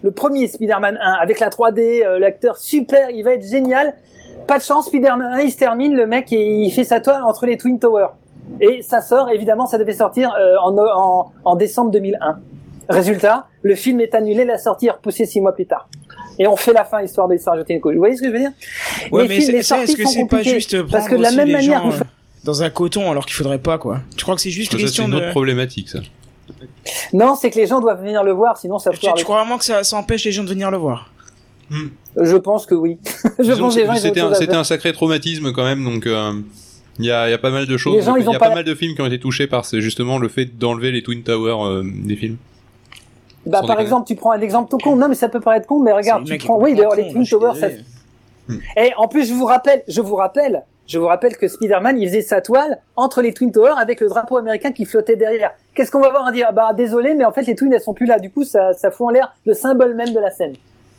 le 0.03 0.11
premier 0.11 0.49
Spider-Man 0.49 0.99
1 1.01 1.13
avec 1.21 1.41
la 1.41 1.49
3D, 1.51 2.03
euh, 2.05 2.19
l'acteur 2.19 2.57
super, 2.57 3.11
il 3.11 3.23
va 3.23 3.33
être 3.35 3.47
génial. 3.47 3.95
Pas 4.47 4.59
de 4.59 4.63
chance, 4.65 4.87
Spider-Man 4.87 5.35
1, 5.35 5.41
il 5.41 5.53
se 5.53 5.59
termine, 5.59 5.95
le 5.95 6.07
mec, 6.07 6.33
et 6.33 6.45
il 6.65 6.71
fait 6.71 6.85
sa 6.85 7.01
toile 7.01 7.23
entre 7.23 7.47
les 7.47 7.57
Twin 7.57 7.79
Towers. 7.79 8.09
Et 8.61 8.83
ça 8.83 9.01
sort, 9.01 9.31
évidemment, 9.31 9.67
ça 9.67 9.79
devait 9.79 9.93
sortir 9.93 10.35
euh, 10.39 10.57
en, 10.63 10.77
en, 10.77 11.33
en 11.45 11.57
décembre 11.57 11.91
2001. 11.93 12.39
Résultat, 12.89 13.47
le 13.63 13.75
film 13.77 14.01
est 14.01 14.15
annulé, 14.15 14.45
la 14.45 14.59
sortie 14.59 14.87
est 14.89 14.91
repoussée 14.91 15.25
six 15.25 15.41
mois 15.41 15.53
plus 15.55 15.67
tard. 15.67 15.89
Et 16.39 16.47
on 16.49 16.57
fait 16.57 16.73
la 16.73 16.85
fin 16.85 17.01
histoire 17.03 17.29
de 17.29 17.37
se 17.37 17.49
rajouter 17.49 17.75
une 17.75 17.81
couche. 17.81 17.93
Vous 17.95 18.01
voyez 18.01 18.17
ce 18.17 18.23
que 18.23 18.29
je 18.29 18.33
veux 18.33 18.39
dire? 18.41 18.51
Ouais, 19.13 19.23
Les 19.23 19.29
mais 19.29 19.35
films- 19.41 19.53
les 19.53 19.63
ça, 19.63 19.83
est-ce 19.83 19.97
que 19.97 20.03
sont 20.03 20.09
c'est 20.11 20.25
pas 20.25 20.39
compliquées, 20.39 20.51
juste 20.55 20.83
Parce 20.91 21.09
que 21.09 21.15
de 21.15 21.23
la 21.23 21.31
même 21.31 21.51
manière 21.53 21.83
gens, 21.91 22.05
dans 22.45 22.63
un 22.63 22.71
coton 22.71 23.11
alors 23.11 23.27
qu'il 23.27 23.35
faudrait 23.35 23.59
pas 23.59 23.79
quoi 23.79 24.01
Tu 24.17 24.25
crois 24.25 24.35
que 24.35 24.41
c'est 24.41 24.51
juste 24.51 24.73
Ça, 24.73 24.79
c'est 24.79 24.85
question 24.85 25.05
une 25.05 25.13
de 25.13 25.17
autre 25.17 25.31
problématique, 25.31 25.89
ça. 25.89 26.01
Non, 27.13 27.35
c'est 27.35 27.51
que 27.51 27.59
les 27.59 27.67
gens 27.67 27.81
doivent 27.81 28.03
venir 28.03 28.25
le 28.25 28.33
voir, 28.33 28.59
sinon 28.59 28.79
ça 28.79 28.91
tu, 28.91 28.99
tu 29.17 29.25
crois 29.25 29.39
vraiment 29.39 29.59
que 29.59 29.65
ça, 29.65 29.85
ça 29.85 29.97
empêche 29.97 30.25
les 30.25 30.33
gens 30.33 30.45
de 30.45 30.49
venir 30.49 30.71
le 30.71 30.77
voir? 30.77 31.11
Je 32.21 32.37
pense 32.37 32.67
que 32.67 32.75
oui. 32.75 32.99
je 33.39 33.45
Disons 33.45 33.59
pense 33.59 33.77
que 33.77 34.21
ont 34.21 34.35
C'était 34.35 34.55
un, 34.55 34.65
sacré 34.65 34.93
traumatisme 34.93 35.53
quand 35.53 35.65
même, 35.65 35.85
donc 35.85 36.07
euh, 36.07 36.33
il 36.99 37.07
y, 37.07 37.11
a, 37.11 37.29
il 37.29 37.31
y 37.31 37.35
a 37.35 37.39
pas 37.39 37.51
mal 37.51 37.67
de 37.67 37.77
choses. 37.77 37.95
Les 37.95 38.03
gens, 38.03 38.17
il 38.17 38.23
ils 38.23 38.27
y 38.27 38.29
ont 38.29 38.33
a 38.33 38.39
pas 38.39 38.55
mal 38.55 38.65
de 38.65 38.75
films 38.75 38.95
qui 38.95 39.01
ont 39.01 39.07
été 39.07 39.19
touchés 39.19 39.47
par 39.47 39.65
c'est 39.65 39.81
justement 39.81 40.19
le 40.19 40.29
fait 40.29 40.59
d'enlever 40.59 40.93
les 40.93 41.03
Twin 41.03 41.23
Towers 41.23 41.65
euh, 41.65 41.83
des 41.85 42.17
films. 42.17 42.37
Bah, 43.47 43.59
sans 43.59 43.67
par 43.67 43.77
déconner. 43.77 43.83
exemple, 43.83 44.07
tu 44.07 44.15
prends 44.15 44.33
un 44.33 44.41
exemple 44.41 44.71
tout 44.71 44.79
con. 44.79 44.97
Non, 44.97 45.09
mais 45.09 45.15
ça 45.15 45.29
peut 45.29 45.41
paraître 45.41 45.67
con, 45.67 45.81
mais 45.81 45.93
regarde, 45.93 46.25
tu 46.25 46.37
prends, 46.39 46.61
oui, 46.61 46.75
d'ailleurs, 46.75 46.95
les 46.95 47.11
Twin 47.11 47.27
Towers, 47.27 47.59
ça... 47.59 47.69
Et 48.77 48.93
en 48.97 49.09
plus, 49.09 49.27
je 49.29 49.33
vous 49.33 49.47
rappelle, 49.47 49.83
je 49.89 50.01
vous 50.01 50.17
rappelle, 50.17 50.65
je 50.93 50.99
vous 50.99 51.07
rappelle 51.07 51.37
que 51.37 51.49
Spider-Man, 51.49 51.99
il 51.99 52.07
faisait 52.09 52.21
sa 52.23 52.41
toile 52.41 52.79
entre 52.97 53.23
les 53.23 53.33
Twin 53.33 53.51
Towers 53.51 53.75
avec 53.81 54.01
le 54.01 54.09
drapeau 54.09 54.37
américain 54.37 54.73
qui 54.73 54.85
flottait 54.85 55.17
derrière. 55.17 55.53
Qu'est-ce 55.75 55.91
qu'on 55.91 56.01
va 56.01 56.11
voir 56.11 56.27
à 56.27 56.33
dire? 56.33 56.53
Bah, 56.53 56.73
désolé, 56.77 57.15
mais 57.15 57.25
en 57.25 57.33
fait, 57.33 57.43
les 57.47 57.55
Twins, 57.55 57.73
elles 57.73 57.81
sont 57.81 57.95
plus 57.95 58.07
là. 58.07 58.19
Du 58.19 58.31
coup, 58.31 58.45
ça, 58.45 58.73
ça 58.75 58.91
fout 58.91 59.07
en 59.07 59.11
l'air 59.11 59.33
le 59.47 59.55
symbole 59.55 59.95
même 59.95 60.13
de 60.13 60.21
la 60.21 60.31
scène. 60.31 60.53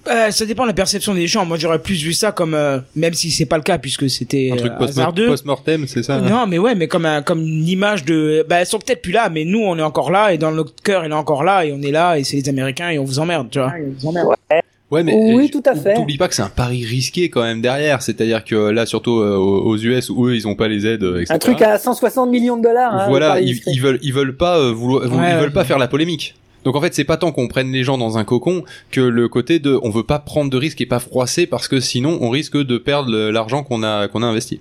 Euh, 0.10 0.32
ça 0.32 0.46
dépend 0.46 0.64
de 0.64 0.68
la 0.68 0.74
perception 0.74 1.14
des 1.14 1.28
gens. 1.28 1.46
Moi, 1.46 1.58
j'aurais 1.58 1.80
plus 1.80 2.04
vu 2.04 2.12
ça 2.12 2.34
comme, 2.34 2.56
euh, 2.56 2.80
même 2.96 3.14
si 3.14 3.32
c'est 3.32 3.46
pas 3.46 3.56
le 3.56 3.64
cas 3.64 3.78
puisque 3.78 4.10
c'était 4.10 4.50
Un 4.52 4.58
truc 4.58 4.74
euh, 4.74 4.78
post- 4.78 5.16
post-mortem, 5.28 5.88
c'est 5.88 6.04
ça 6.04 6.16
hein 6.16 6.22
Non, 6.30 6.46
mais 6.46 6.58
ouais, 6.60 6.76
mais 6.76 6.90
comme 6.90 7.06
un, 7.06 7.22
comme 7.22 7.40
une 7.40 7.66
image 7.68 8.04
de, 8.04 8.46
bah, 8.50 8.58
elles 8.60 8.66
sont 8.66 8.80
peut-être 8.80 9.02
plus 9.02 9.14
là, 9.14 9.30
mais 9.30 9.46
nous, 9.46 9.62
on 9.62 9.78
est 9.78 9.82
encore 9.84 10.12
là, 10.12 10.34
et 10.34 10.38
dans 10.38 10.52
notre 10.52 10.74
cœur, 10.84 11.06
il 11.06 11.12
est 11.12 11.16
encore 11.16 11.46
là, 11.46 11.64
et 11.66 11.72
on 11.72 11.82
est 11.82 11.92
là, 11.92 12.18
et 12.20 12.26
c'est 12.26 12.36
les 12.36 12.50
Américains, 12.50 12.90
et 12.90 13.00
on 13.00 13.06
vous 13.06 13.20
emmerde, 13.20 13.50
tu 13.50 13.60
vois. 13.60 13.72
Ouais, 13.72 14.62
mais 15.02 15.16
Oui, 15.34 15.46
euh, 15.46 15.50
tout 15.50 15.64
à 15.68 15.74
fait. 15.74 15.96
T'oublies 15.96 16.18
pas 16.18 16.28
que 16.28 16.36
c'est 16.36 16.44
un 16.44 16.50
pari 16.50 16.86
risqué 16.86 17.30
quand 17.30 17.42
même 17.42 17.62
derrière. 17.62 18.02
C'est-à-dire 18.04 18.44
que 18.46 18.70
là, 18.70 18.86
surtout 18.86 19.20
euh, 19.22 19.36
aux 19.38 19.78
US 19.78 20.10
où 20.12 20.28
eux, 20.28 20.36
ils 20.36 20.48
ont 20.48 20.56
pas 20.56 20.68
les 20.68 20.86
aides, 20.86 21.04
euh, 21.04 21.22
etc. 21.22 21.34
Un 21.34 21.40
truc 21.40 21.62
à 21.64 21.80
160 21.80 22.30
millions 22.30 22.58
de 22.58 22.62
dollars. 22.64 22.94
Hein, 22.94 23.06
voilà, 23.10 23.40
ils, 23.42 23.60
ils 23.66 23.82
veulent, 23.82 24.00
ils 24.04 24.14
veulent 24.14 24.38
pas 24.38 24.60
euh, 24.60 24.72
vouloir, 24.72 25.04
Ouais, 25.06 25.10
ils 25.12 25.20
ouais. 25.20 25.38
veulent 25.40 25.54
pas 25.54 25.64
faire 25.64 25.80
la 25.80 25.88
polémique. 25.88 26.36
Donc 26.66 26.76
en 26.76 26.82
fait, 26.82 26.94
c'est 26.94 27.04
pas 27.04 27.18
tant 27.18 27.32
qu'on 27.32 27.48
prenne 27.48 27.72
les 27.72 27.84
gens 27.84 27.98
dans 27.98 28.18
un 28.18 28.24
cocon 28.24 28.64
que 28.92 29.02
le 29.02 29.28
côté 29.28 29.60
de, 29.60 29.80
on 29.84 29.90
veut 29.90 30.04
pas 30.04 30.20
prendre 30.20 30.50
de 30.52 30.58
risques 30.58 30.80
et 30.82 30.86
pas 30.86 31.00
froisser 31.00 31.48
parce 31.48 31.68
que 31.68 31.80
sinon, 31.80 32.18
on 32.22 32.30
risque 32.30 32.56
de 32.58 32.78
perdre 32.78 33.12
l'argent 33.32 33.64
qu'on 33.64 33.82
a, 33.84 34.08
qu'on 34.08 34.22
a 34.24 34.28
investi. 34.28 34.60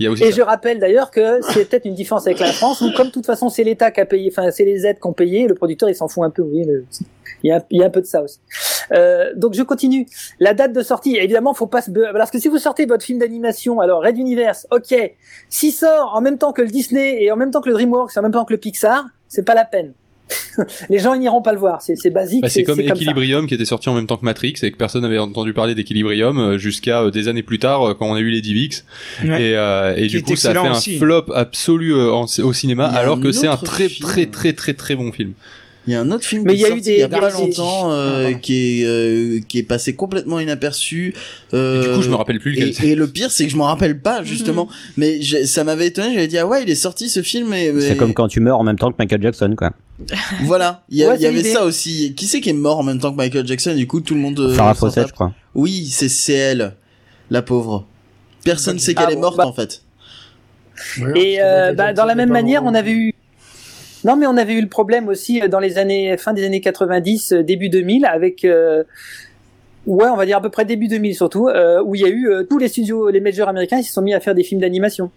Il 0.00 0.04
y 0.04 0.06
a 0.06 0.12
aussi 0.12 0.22
Et 0.22 0.30
ça. 0.30 0.36
je 0.36 0.42
rappelle 0.42 0.78
d'ailleurs 0.78 1.10
que 1.10 1.40
c'est 1.42 1.68
peut-être 1.68 1.84
une 1.86 1.94
différence 1.96 2.24
avec 2.28 2.38
la 2.38 2.52
France 2.52 2.82
où, 2.82 2.92
comme 2.96 3.08
de 3.08 3.12
toute 3.12 3.26
façon 3.26 3.48
c'est 3.48 3.64
l'État 3.64 3.90
qui 3.90 3.98
a 4.00 4.06
payé, 4.06 4.30
enfin 4.30 4.52
c'est 4.52 4.64
les 4.64 4.86
aides 4.86 4.98
qui 5.02 5.08
ont 5.08 5.12
payé, 5.12 5.48
le 5.48 5.54
producteur 5.56 5.88
il 5.88 5.96
s'en 5.96 6.06
fout 6.06 6.22
un 6.22 6.30
peu. 6.30 6.42
Oui, 6.42 6.62
le- 6.64 6.84
il 7.42 7.48
y 7.48 7.50
a, 7.50 7.64
il 7.72 7.80
y 7.80 7.82
a 7.82 7.86
un 7.86 7.90
peu 7.90 8.00
de 8.00 8.06
ça 8.06 8.22
aussi. 8.22 8.38
Euh, 8.92 9.32
donc 9.36 9.54
je 9.54 9.62
continue. 9.62 10.06
La 10.40 10.54
date 10.54 10.72
de 10.72 10.82
sortie, 10.82 11.16
évidemment, 11.16 11.54
faut 11.54 11.66
pas 11.66 11.82
se 11.82 11.90
be- 11.90 12.12
parce 12.12 12.30
que 12.30 12.38
si 12.38 12.48
vous 12.48 12.58
sortez 12.58 12.86
votre 12.86 13.04
film 13.04 13.18
d'animation, 13.18 13.80
alors 13.80 14.02
Red 14.02 14.18
Universe, 14.18 14.66
ok, 14.70 14.94
s'il 15.48 15.72
sort 15.72 16.12
en 16.14 16.20
même 16.20 16.38
temps 16.38 16.52
que 16.52 16.62
le 16.62 16.68
Disney 16.68 17.22
et 17.22 17.30
en 17.30 17.36
même 17.36 17.50
temps 17.50 17.60
que 17.60 17.68
le 17.68 17.74
DreamWorks 17.74 18.12
et 18.16 18.18
en 18.18 18.22
même 18.22 18.32
temps 18.32 18.44
que 18.44 18.52
le 18.52 18.58
Pixar, 18.58 19.04
c'est 19.28 19.44
pas 19.44 19.54
la 19.54 19.64
peine. 19.64 19.92
les 20.90 20.98
gens 20.98 21.14
ils 21.14 21.20
n'iront 21.20 21.40
pas 21.40 21.52
le 21.52 21.58
voir. 21.58 21.80
C'est 21.80 21.96
c'est 21.96 22.10
basique. 22.10 22.42
Bah, 22.42 22.50
c'est 22.50 22.62
comme. 22.62 22.78
Equilibrium 22.80 23.46
qui 23.46 23.54
était 23.54 23.64
sorti 23.64 23.88
en 23.88 23.94
même 23.94 24.06
temps 24.06 24.18
que 24.18 24.26
Matrix 24.26 24.54
et 24.62 24.70
que 24.70 24.76
personne 24.76 25.00
n'avait 25.00 25.18
entendu 25.18 25.54
parler 25.54 25.74
d'Equilibrium 25.74 26.38
euh, 26.38 26.58
jusqu'à 26.58 27.00
euh, 27.00 27.10
des 27.10 27.28
années 27.28 27.42
plus 27.42 27.58
tard 27.58 27.94
quand 27.98 28.06
on 28.10 28.14
a 28.14 28.20
eu 28.20 28.28
les 28.28 28.42
DivX 28.42 28.84
Ouais. 29.24 29.42
et, 29.42 29.56
euh, 29.56 29.94
et 29.96 30.06
du 30.06 30.22
coup 30.22 30.36
ça 30.36 30.50
a 30.50 30.52
fait 30.52 30.92
un 30.92 30.98
flop 30.98 31.32
absolu 31.34 31.94
en- 31.98 32.26
au 32.42 32.52
cinéma 32.52 32.86
alors 32.88 33.20
que 33.20 33.32
c'est 33.32 33.46
un 33.46 33.56
très 33.56 33.88
très 33.88 34.26
très 34.26 34.52
très 34.52 34.74
très 34.74 34.96
bon 34.96 35.12
film. 35.12 35.32
Il 35.88 35.92
y 35.92 35.94
a 35.94 36.00
un 36.02 36.10
autre 36.10 36.24
film 36.26 36.42
Mais 36.44 36.54
qui 36.54 36.60
y 36.60 36.64
a 36.66 36.68
est 36.68 36.76
eu 36.76 36.80
des- 36.82 36.90
il 36.92 36.98
y 36.98 37.02
a 37.02 37.06
il 37.06 37.10
y 37.10 37.14
a 37.14 37.18
pas 37.18 37.30
longtemps 37.30 37.90
euh, 37.92 38.28
Ah, 38.30 38.34
qui 38.34 38.82
est 38.82 38.84
euh, 38.86 39.40
qui 39.48 39.58
est 39.58 39.62
passé 39.62 39.94
complètement 39.94 40.38
inaperçu. 40.38 41.14
Euh, 41.54 41.82
Et 41.82 41.86
du 41.88 41.94
coup 41.94 42.02
je 42.02 42.10
me 42.10 42.14
rappelle 42.14 42.40
plus 42.40 42.50
lequel 42.52 42.68
et, 42.68 42.72
c'est. 42.74 42.86
et 42.88 42.94
le 42.94 43.08
pire 43.08 43.30
c'est 43.30 43.46
que 43.46 43.50
je 43.50 43.56
m'en 43.56 43.64
rappelle 43.64 43.98
pas 43.98 44.22
justement. 44.22 44.66
Mhm. 44.66 44.72
Mais 44.98 45.22
j'ai- 45.22 45.46
ça 45.46 45.64
m'avait 45.64 45.86
étonné. 45.86 46.12
J'avais 46.12 46.26
dit 46.28 46.36
ah 46.36 46.46
ouais 46.46 46.62
il 46.62 46.68
est 46.68 46.74
sorti 46.74 47.08
ce 47.08 47.22
film 47.22 47.54
et, 47.54 47.72
C'est 47.80 47.96
comme 47.96 48.12
quand 48.12 48.28
tu 48.28 48.40
meurs 48.40 48.58
en 48.58 48.64
même 48.64 48.78
temps 48.78 48.90
que 48.92 48.96
Michael 48.98 49.22
Jackson, 49.22 49.54
quoi. 49.56 49.72
voilà. 50.42 50.82
Il 50.90 50.98
y, 50.98 51.04
a- 51.04 51.08
Ouais, 51.08 51.14
il 51.14 51.20
y 51.20 51.22
c'est 51.22 51.28
avait 51.28 51.42
ça 51.42 51.64
aussi. 51.64 52.12
Qui 52.14 52.26
c'est 52.26 52.42
qui 52.42 52.50
est 52.50 52.52
mort 52.52 52.78
en 52.78 52.82
même 52.82 52.98
temps 52.98 53.10
que 53.10 53.16
Michael 53.16 53.46
Jackson 53.46 53.74
Du 53.74 53.86
coup 53.86 54.00
tout 54.02 54.14
le 54.14 54.20
monde. 54.20 54.38
euh, 54.40 54.54
Farrah 54.54 54.74
s'en 54.74 54.80
Fawcett, 54.90 55.08
je 55.08 55.12
crois. 55.14 55.32
Oui 55.54 55.86
c'est 55.88 56.32
elle, 56.34 56.74
la 57.30 57.40
pauvre. 57.40 57.86
Personne 58.44 58.78
sait 58.78 58.92
Ah 58.94 59.00
qu'elle 59.04 59.12
est 59.12 59.14
bon, 59.16 59.22
morte 59.22 59.38
bah- 59.38 59.46
en 59.46 59.52
fait. 59.54 59.80
Et 61.16 61.38
euh, 61.42 61.72
bah, 61.72 61.92
dans 61.92 62.04
la 62.04 62.14
même 62.14 62.28
manière, 62.30 62.62
on 62.64 62.74
avait 62.74 62.92
eu 62.92 63.14
non 64.04 64.16
mais 64.16 64.26
on 64.26 64.36
avait 64.36 64.54
eu 64.54 64.60
le 64.60 64.68
problème 64.68 65.08
aussi 65.08 65.42
euh, 65.42 65.48
dans 65.48 65.60
les 65.60 65.78
années 65.78 66.16
fin 66.16 66.32
des 66.32 66.44
années 66.44 66.60
90, 66.60 67.32
euh, 67.32 67.42
début 67.42 67.68
2000 67.68 68.06
avec 68.06 68.44
euh, 68.44 68.84
ouais, 69.86 70.08
on 70.08 70.16
va 70.16 70.26
dire 70.26 70.38
à 70.38 70.42
peu 70.42 70.50
près 70.50 70.64
début 70.64 70.88
2000 70.88 71.14
surtout 71.14 71.48
euh, 71.48 71.82
où 71.82 71.94
il 71.94 72.02
y 72.02 72.04
a 72.04 72.08
eu 72.08 72.28
euh, 72.28 72.44
tous 72.44 72.58
les 72.58 72.68
studios 72.68 73.10
les 73.10 73.20
majors 73.20 73.48
américains 73.48 73.78
ils 73.78 73.84
se 73.84 73.92
sont 73.92 74.02
mis 74.02 74.14
à 74.14 74.20
faire 74.20 74.34
des 74.34 74.44
films 74.44 74.60
d'animation. 74.60 75.10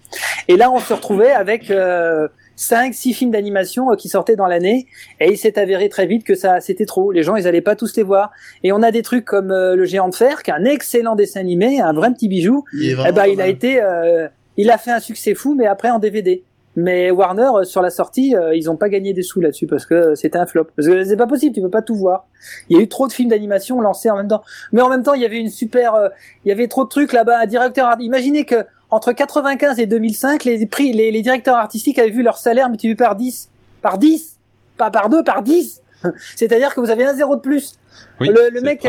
Et 0.47 0.57
là 0.57 0.71
on 0.71 0.79
se 0.79 0.93
retrouvait 0.93 1.31
avec 1.31 1.69
euh, 1.69 2.27
5 2.61 2.93
6 2.93 3.13
films 3.13 3.31
d'animation 3.31 3.91
euh, 3.91 3.95
qui 3.95 4.07
sortaient 4.07 4.35
dans 4.35 4.47
l'année 4.47 4.87
et 5.19 5.31
il 5.31 5.37
s'est 5.37 5.59
avéré 5.59 5.89
très 5.89 6.05
vite 6.05 6.23
que 6.23 6.35
ça 6.35 6.61
c'était 6.61 6.85
trop, 6.85 7.11
les 7.11 7.23
gens 7.23 7.35
ils 7.35 7.47
allaient 7.47 7.61
pas 7.61 7.75
tous 7.75 7.95
les 7.95 8.03
voir. 8.03 8.31
Et 8.63 8.71
on 8.71 8.81
a 8.83 8.91
des 8.91 9.01
trucs 9.01 9.25
comme 9.25 9.51
euh, 9.51 9.75
le 9.75 9.85
géant 9.85 10.09
de 10.09 10.15
fer 10.15 10.43
qui 10.43 10.51
est 10.51 10.53
un 10.53 10.65
excellent 10.65 11.15
dessin 11.15 11.39
animé, 11.39 11.81
un 11.81 11.93
vrai 11.93 12.11
petit 12.11 12.27
bijou 12.27 12.63
Il 12.73 12.97
eh 13.07 13.11
ben, 13.11 13.25
il 13.25 13.41
a 13.41 13.47
été, 13.47 13.81
euh, 13.81 14.27
il 14.57 14.69
a 14.69 14.77
fait 14.77 14.91
un 14.91 14.99
succès 14.99 15.33
fou, 15.33 15.55
mais 15.55 15.65
après 15.65 15.89
en 15.89 15.99
DVD. 15.99 16.43
Mais 16.75 17.11
Warner 17.11 17.49
euh, 17.53 17.63
sur 17.63 17.81
la 17.81 17.89
sortie, 17.89 18.35
euh, 18.35 18.55
ils 18.55 18.69
ont 18.69 18.77
pas 18.77 18.87
gagné 18.87 19.13
des 19.13 19.23
sous 19.23 19.41
là-dessus 19.41 19.67
parce 19.67 19.85
que 19.85 19.93
euh, 19.93 20.15
c'était 20.15 20.37
un 20.37 20.45
flop. 20.45 20.67
Parce 20.75 20.87
que 20.87 21.03
c'est 21.03 21.17
pas 21.17 21.27
possible, 21.27 21.53
tu 21.53 21.61
peux 21.61 21.69
pas 21.69 21.81
tout 21.81 21.95
voir. 21.95 22.27
Il 22.69 22.77
y 22.77 22.79
a 22.79 22.83
eu 22.83 22.87
trop 22.87 23.07
de 23.07 23.13
films 23.13 23.29
d'animation 23.29 23.81
lancés 23.81 24.09
en 24.09 24.15
même 24.15 24.29
temps. 24.29 24.41
Mais 24.71 24.81
en 24.81 24.89
même 24.89 25.03
temps, 25.03 25.13
il 25.13 25.21
y 25.21 25.25
avait 25.25 25.39
une 25.39 25.49
super, 25.49 25.95
euh, 25.95 26.09
il 26.45 26.49
y 26.49 26.51
avait 26.51 26.67
trop 26.67 26.85
de 26.85 26.89
trucs 26.89 27.11
là-bas. 27.11 27.39
Un 27.41 27.45
directeur, 27.45 27.93
imaginez 27.99 28.45
que 28.45 28.65
entre 28.89 29.11
95 29.11 29.79
et 29.79 29.85
2005, 29.85 30.43
les 30.45 30.65
prix, 30.65 30.93
les, 30.93 31.11
les 31.11 31.21
directeurs 31.21 31.55
artistiques 31.55 31.99
avaient 31.99 32.09
vu 32.09 32.23
leur 32.23 32.37
salaire 32.37 32.69
multiplié 32.69 32.95
par 32.95 33.15
10, 33.15 33.49
par 33.81 33.97
10, 33.97 34.37
pas 34.77 34.91
par 34.91 35.09
2, 35.09 35.23
par 35.23 35.43
10. 35.43 35.81
C'est-à-dire 36.35 36.73
que 36.73 36.79
vous 36.79 36.89
avez 36.89 37.05
un 37.05 37.13
zéro 37.13 37.35
de 37.35 37.41
plus. 37.41 37.75
Oui, 38.21 38.29
le, 38.29 38.49
le 38.49 38.61
mec, 38.61 38.87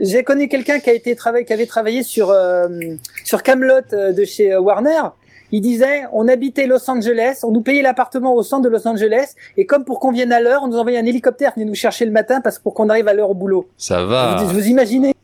j'ai 0.00 0.22
connu 0.22 0.48
quelqu'un 0.48 0.78
qui 0.78 0.88
a 0.88 0.92
été 0.92 1.16
travaillé, 1.16 1.44
qui 1.44 1.52
avait 1.52 1.66
travaillé 1.66 2.02
sur 2.02 2.30
euh, 2.30 2.68
sur 3.24 3.42
Camelot 3.42 3.80
de 3.92 4.24
chez 4.24 4.56
Warner. 4.56 5.02
Il 5.52 5.60
disait, 5.60 6.02
on 6.12 6.26
habitait 6.28 6.66
Los 6.66 6.90
Angeles, 6.90 7.40
on 7.44 7.50
nous 7.52 7.60
payait 7.60 7.82
l'appartement 7.82 8.34
au 8.34 8.42
centre 8.42 8.62
de 8.62 8.68
Los 8.68 8.86
Angeles, 8.88 9.34
et 9.56 9.66
comme 9.66 9.84
pour 9.84 10.00
qu'on 10.00 10.10
vienne 10.10 10.32
à 10.32 10.40
l'heure, 10.40 10.62
on 10.64 10.68
nous 10.68 10.78
envoyait 10.78 10.98
un 10.98 11.06
hélicoptère 11.06 11.52
qui 11.54 11.60
venait 11.60 11.68
nous 11.70 11.74
chercher 11.76 12.04
le 12.06 12.10
matin 12.10 12.40
parce 12.40 12.58
que 12.58 12.62
pour 12.64 12.74
qu'on 12.74 12.88
arrive 12.88 13.06
à 13.08 13.14
l'heure 13.14 13.30
au 13.30 13.34
boulot. 13.34 13.68
Ça 13.78 14.04
va. 14.04 14.36
Vous, 14.42 14.48
vous 14.48 14.66
imaginez 14.68 15.14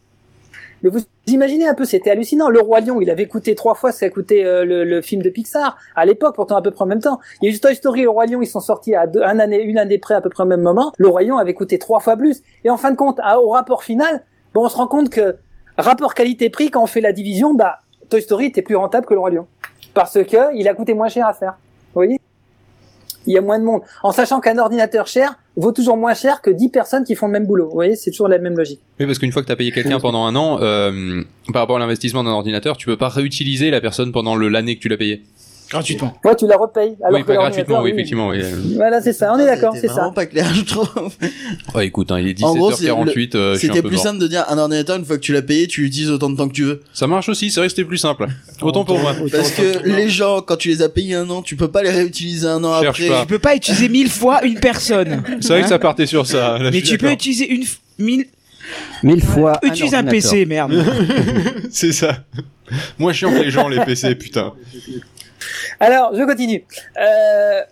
Mais 0.83 0.91
vous 0.91 1.01
imaginez 1.27 1.67
un 1.67 1.75
peu, 1.75 1.85
c'était 1.85 2.11
hallucinant. 2.11 2.49
Le 2.49 2.61
Roi 2.61 2.81
Lion, 2.81 3.01
il 3.01 3.11
avait 3.11 3.27
coûté 3.27 3.55
trois 3.55 3.75
fois 3.75 3.93
ce 3.93 4.01
qu'a 4.01 4.11
coûté 4.11 4.45
euh, 4.45 4.65
le, 4.65 4.85
le 4.85 5.01
film 5.03 5.21
de 5.23 5.31
Pixar 5.31 5.77
à 5.97 6.07
l'époque, 6.07 6.35
pourtant 6.37 6.57
à 6.57 6.63
peu 6.63 6.71
près 6.71 6.85
en 6.85 6.87
même 6.89 7.01
temps. 7.01 7.19
Il 7.43 7.49
y 7.49 7.53
a 7.53 7.55
eu 7.55 7.59
Toy 7.59 7.75
Story 7.75 8.03
Le 8.03 8.11
Roi 8.11 8.27
Lion, 8.27 8.41
ils 8.41 8.47
sont 8.47 8.61
sortis 8.61 8.95
à 8.95 9.07
deux, 9.07 9.23
un 9.23 9.39
année, 9.41 9.61
une 9.63 9.79
année 9.79 9.99
près 9.99 10.15
à 10.15 10.21
peu 10.21 10.31
près 10.31 10.45
au 10.45 10.47
même 10.47 10.63
moment. 10.63 10.93
Le 10.99 11.09
Roi 11.09 11.23
Lion 11.23 11.39
avait 11.39 11.55
coûté 11.55 11.79
trois 11.79 12.01
fois 12.01 12.17
plus. 12.17 12.43
Et 12.65 12.71
en 12.71 12.77
fin 12.77 12.91
de 12.93 12.97
compte, 12.97 13.19
à- 13.23 13.41
au 13.41 13.49
rapport 13.51 13.83
final, 13.85 14.23
bon, 14.55 14.65
on 14.65 14.69
se 14.69 14.77
rend 14.77 14.87
compte 14.87 15.11
que 15.11 15.37
rapport 15.77 16.15
qualité-prix, 16.15 16.71
quand 16.71 16.83
on 16.83 16.87
fait 16.87 17.01
la 17.01 17.13
division, 17.13 17.53
bah 17.55 17.79
Toy 18.11 18.23
Story 18.23 18.47
était 18.47 18.63
plus 18.63 18.77
rentable 18.77 19.07
que 19.07 19.15
Le 19.15 19.21
Roi 19.21 19.31
Lion 19.31 19.47
parce 19.95 20.23
que 20.25 20.57
il 20.57 20.69
a 20.69 20.75
coûté 20.75 20.95
moins 20.95 21.09
cher 21.09 21.27
à 21.27 21.35
faire. 21.35 21.53
Vous 21.53 21.95
voyez? 21.95 22.19
Il 23.27 23.35
y 23.35 23.39
a 23.39 23.43
moins 23.43 23.59
de 23.59 23.65
monde. 23.65 23.83
En 24.03 24.13
sachant 24.13 24.41
qu'un 24.41 24.57
ordinateur 24.59 25.07
cher 25.07 25.37
vaut 25.57 25.73
toujours 25.73 25.97
moins 25.97 26.15
cher 26.15 26.41
que 26.41 26.51
10 26.51 26.71
personnes 26.71 27.05
qui 27.05 27.15
font 27.15 27.27
le 27.27 27.33
même 27.33 27.47
boulot. 27.47 27.67
Vous 27.67 27.75
voyez, 27.75 27.95
c'est 27.95 28.11
toujours 28.11 28.29
la 28.29 28.39
même 28.39 28.57
logique. 28.57 28.81
Oui, 28.99 29.07
parce 29.07 29.19
qu'une 29.19 29.31
fois 29.31 29.43
que 29.43 29.49
t'as 29.49 29.57
payé 29.57 29.73
quelqu'un 29.73 30.01
pendant 30.01 30.25
un 30.25 30.35
an, 30.37 30.59
euh, 30.63 31.23
par 31.53 31.63
rapport 31.63 31.77
à 31.77 31.79
l'investissement 31.81 32.25
d'un 32.25 32.31
ordinateur, 32.31 32.77
tu 32.79 32.87
peux 32.87 32.97
pas 32.97 33.09
réutiliser 33.09 33.71
la 33.71 33.81
personne 33.81 34.11
pendant 34.11 34.37
l'année 34.37 34.77
que 34.77 34.81
tu 34.81 34.89
l'as 34.89 34.97
payé. 34.97 35.23
Gratuitement. 35.71 36.15
Ouais, 36.25 36.35
tu 36.35 36.47
la 36.49 36.57
repayes. 36.57 36.97
Alors 37.01 37.15
oui, 37.15 37.23
que 37.23 37.29
pas 37.29 37.35
gratuitement, 37.35 37.81
oui, 37.83 37.91
effectivement. 37.93 38.29
Oui. 38.31 38.41
Voilà, 38.75 39.01
c'est 39.01 39.13
ça. 39.13 39.33
On 39.33 39.39
est 39.39 39.43
Ah, 39.49 39.55
d'accord, 39.55 39.73
c'est 39.81 39.87
ça. 39.87 39.93
vraiment 39.95 40.13
pas 40.13 40.27
clair, 40.27 40.53
je 40.53 40.63
trouve. 40.63 40.89
Ouais, 41.75 41.87
écoute, 41.87 42.11
hein, 42.11 42.19
il 42.19 42.29
est 42.29 42.43
En 42.43 42.55
gros, 42.57 42.73
c'est 42.73 42.87
17h48, 42.87 43.37
euh, 43.37 43.55
C'était 43.55 43.81
plus 43.81 43.93
mort. 43.95 44.03
simple 44.03 44.19
de 44.19 44.27
dire 44.27 44.45
un 44.49 44.59
ordinateur 44.59 44.97
une 44.97 45.05
fois 45.05 45.17
que 45.17 45.23
tu 45.23 45.33
l'as 45.33 45.43
payé, 45.43 45.69
tu 45.69 45.83
l'utilises 45.83 46.11
autant 46.11 46.29
de 46.29 46.37
temps 46.37 46.49
que 46.49 46.55
tu 46.55 46.65
veux. 46.65 46.81
Ça 46.93 47.07
marche 47.07 47.29
aussi, 47.29 47.51
c'est 47.53 47.61
vrai 47.61 47.69
que 47.69 47.71
c'était 47.75 47.87
plus 47.87 47.99
simple. 47.99 48.27
Autant 48.63 48.85
pour 48.85 48.99
moi. 48.99 49.15
Parce 49.31 49.53
que 49.53 49.87
les 49.89 50.09
gens, 50.09 50.41
quand 50.43 50.57
tu 50.57 50.69
les 50.71 50.83
as 50.83 50.89
payés 50.89 51.15
un 51.15 51.31
an, 51.31 51.41
tu 51.41 51.55
peux 51.55 51.69
pas 51.69 51.83
les 51.85 51.91
réutiliser 51.91 52.49
un 52.49 52.65
an 52.65 52.81
Cherche 52.83 53.01
après. 53.03 53.09
pas. 53.09 53.21
Tu 53.21 53.27
peux 53.29 53.39
pas 53.39 53.55
utiliser 53.55 53.89
mille 53.89 54.11
fois 54.11 54.43
une 54.45 54.59
personne. 54.59 55.23
C'est 55.41 55.49
vrai 55.51 55.61
que 55.61 55.67
Hein 55.67 55.69
ça 55.69 55.79
partait 55.79 56.07
sur 56.07 56.27
ça. 56.27 56.59
là, 56.59 56.71
Mais 56.73 56.83
tu 56.83 56.99
peux 56.99 57.13
utiliser 57.13 57.49
une 57.49 57.63
f- 57.63 57.79
mille. 57.99 58.27
Mille 59.05 59.23
fois. 59.23 59.53
Utilise 59.63 59.95
un. 59.95 60.03
PC, 60.05 60.47
merde. 60.47 60.73
C'est 61.71 61.93
ça. 61.93 62.25
Moins 62.99 63.13
chiant 63.13 63.31
que 63.33 63.39
les 63.43 63.51
gens, 63.51 63.69
les 63.69 63.81
PC, 63.85 64.15
putain. 64.15 64.53
Alors, 65.81 66.15
je 66.15 66.23
continue. 66.25 66.65
Euh, 66.99 67.63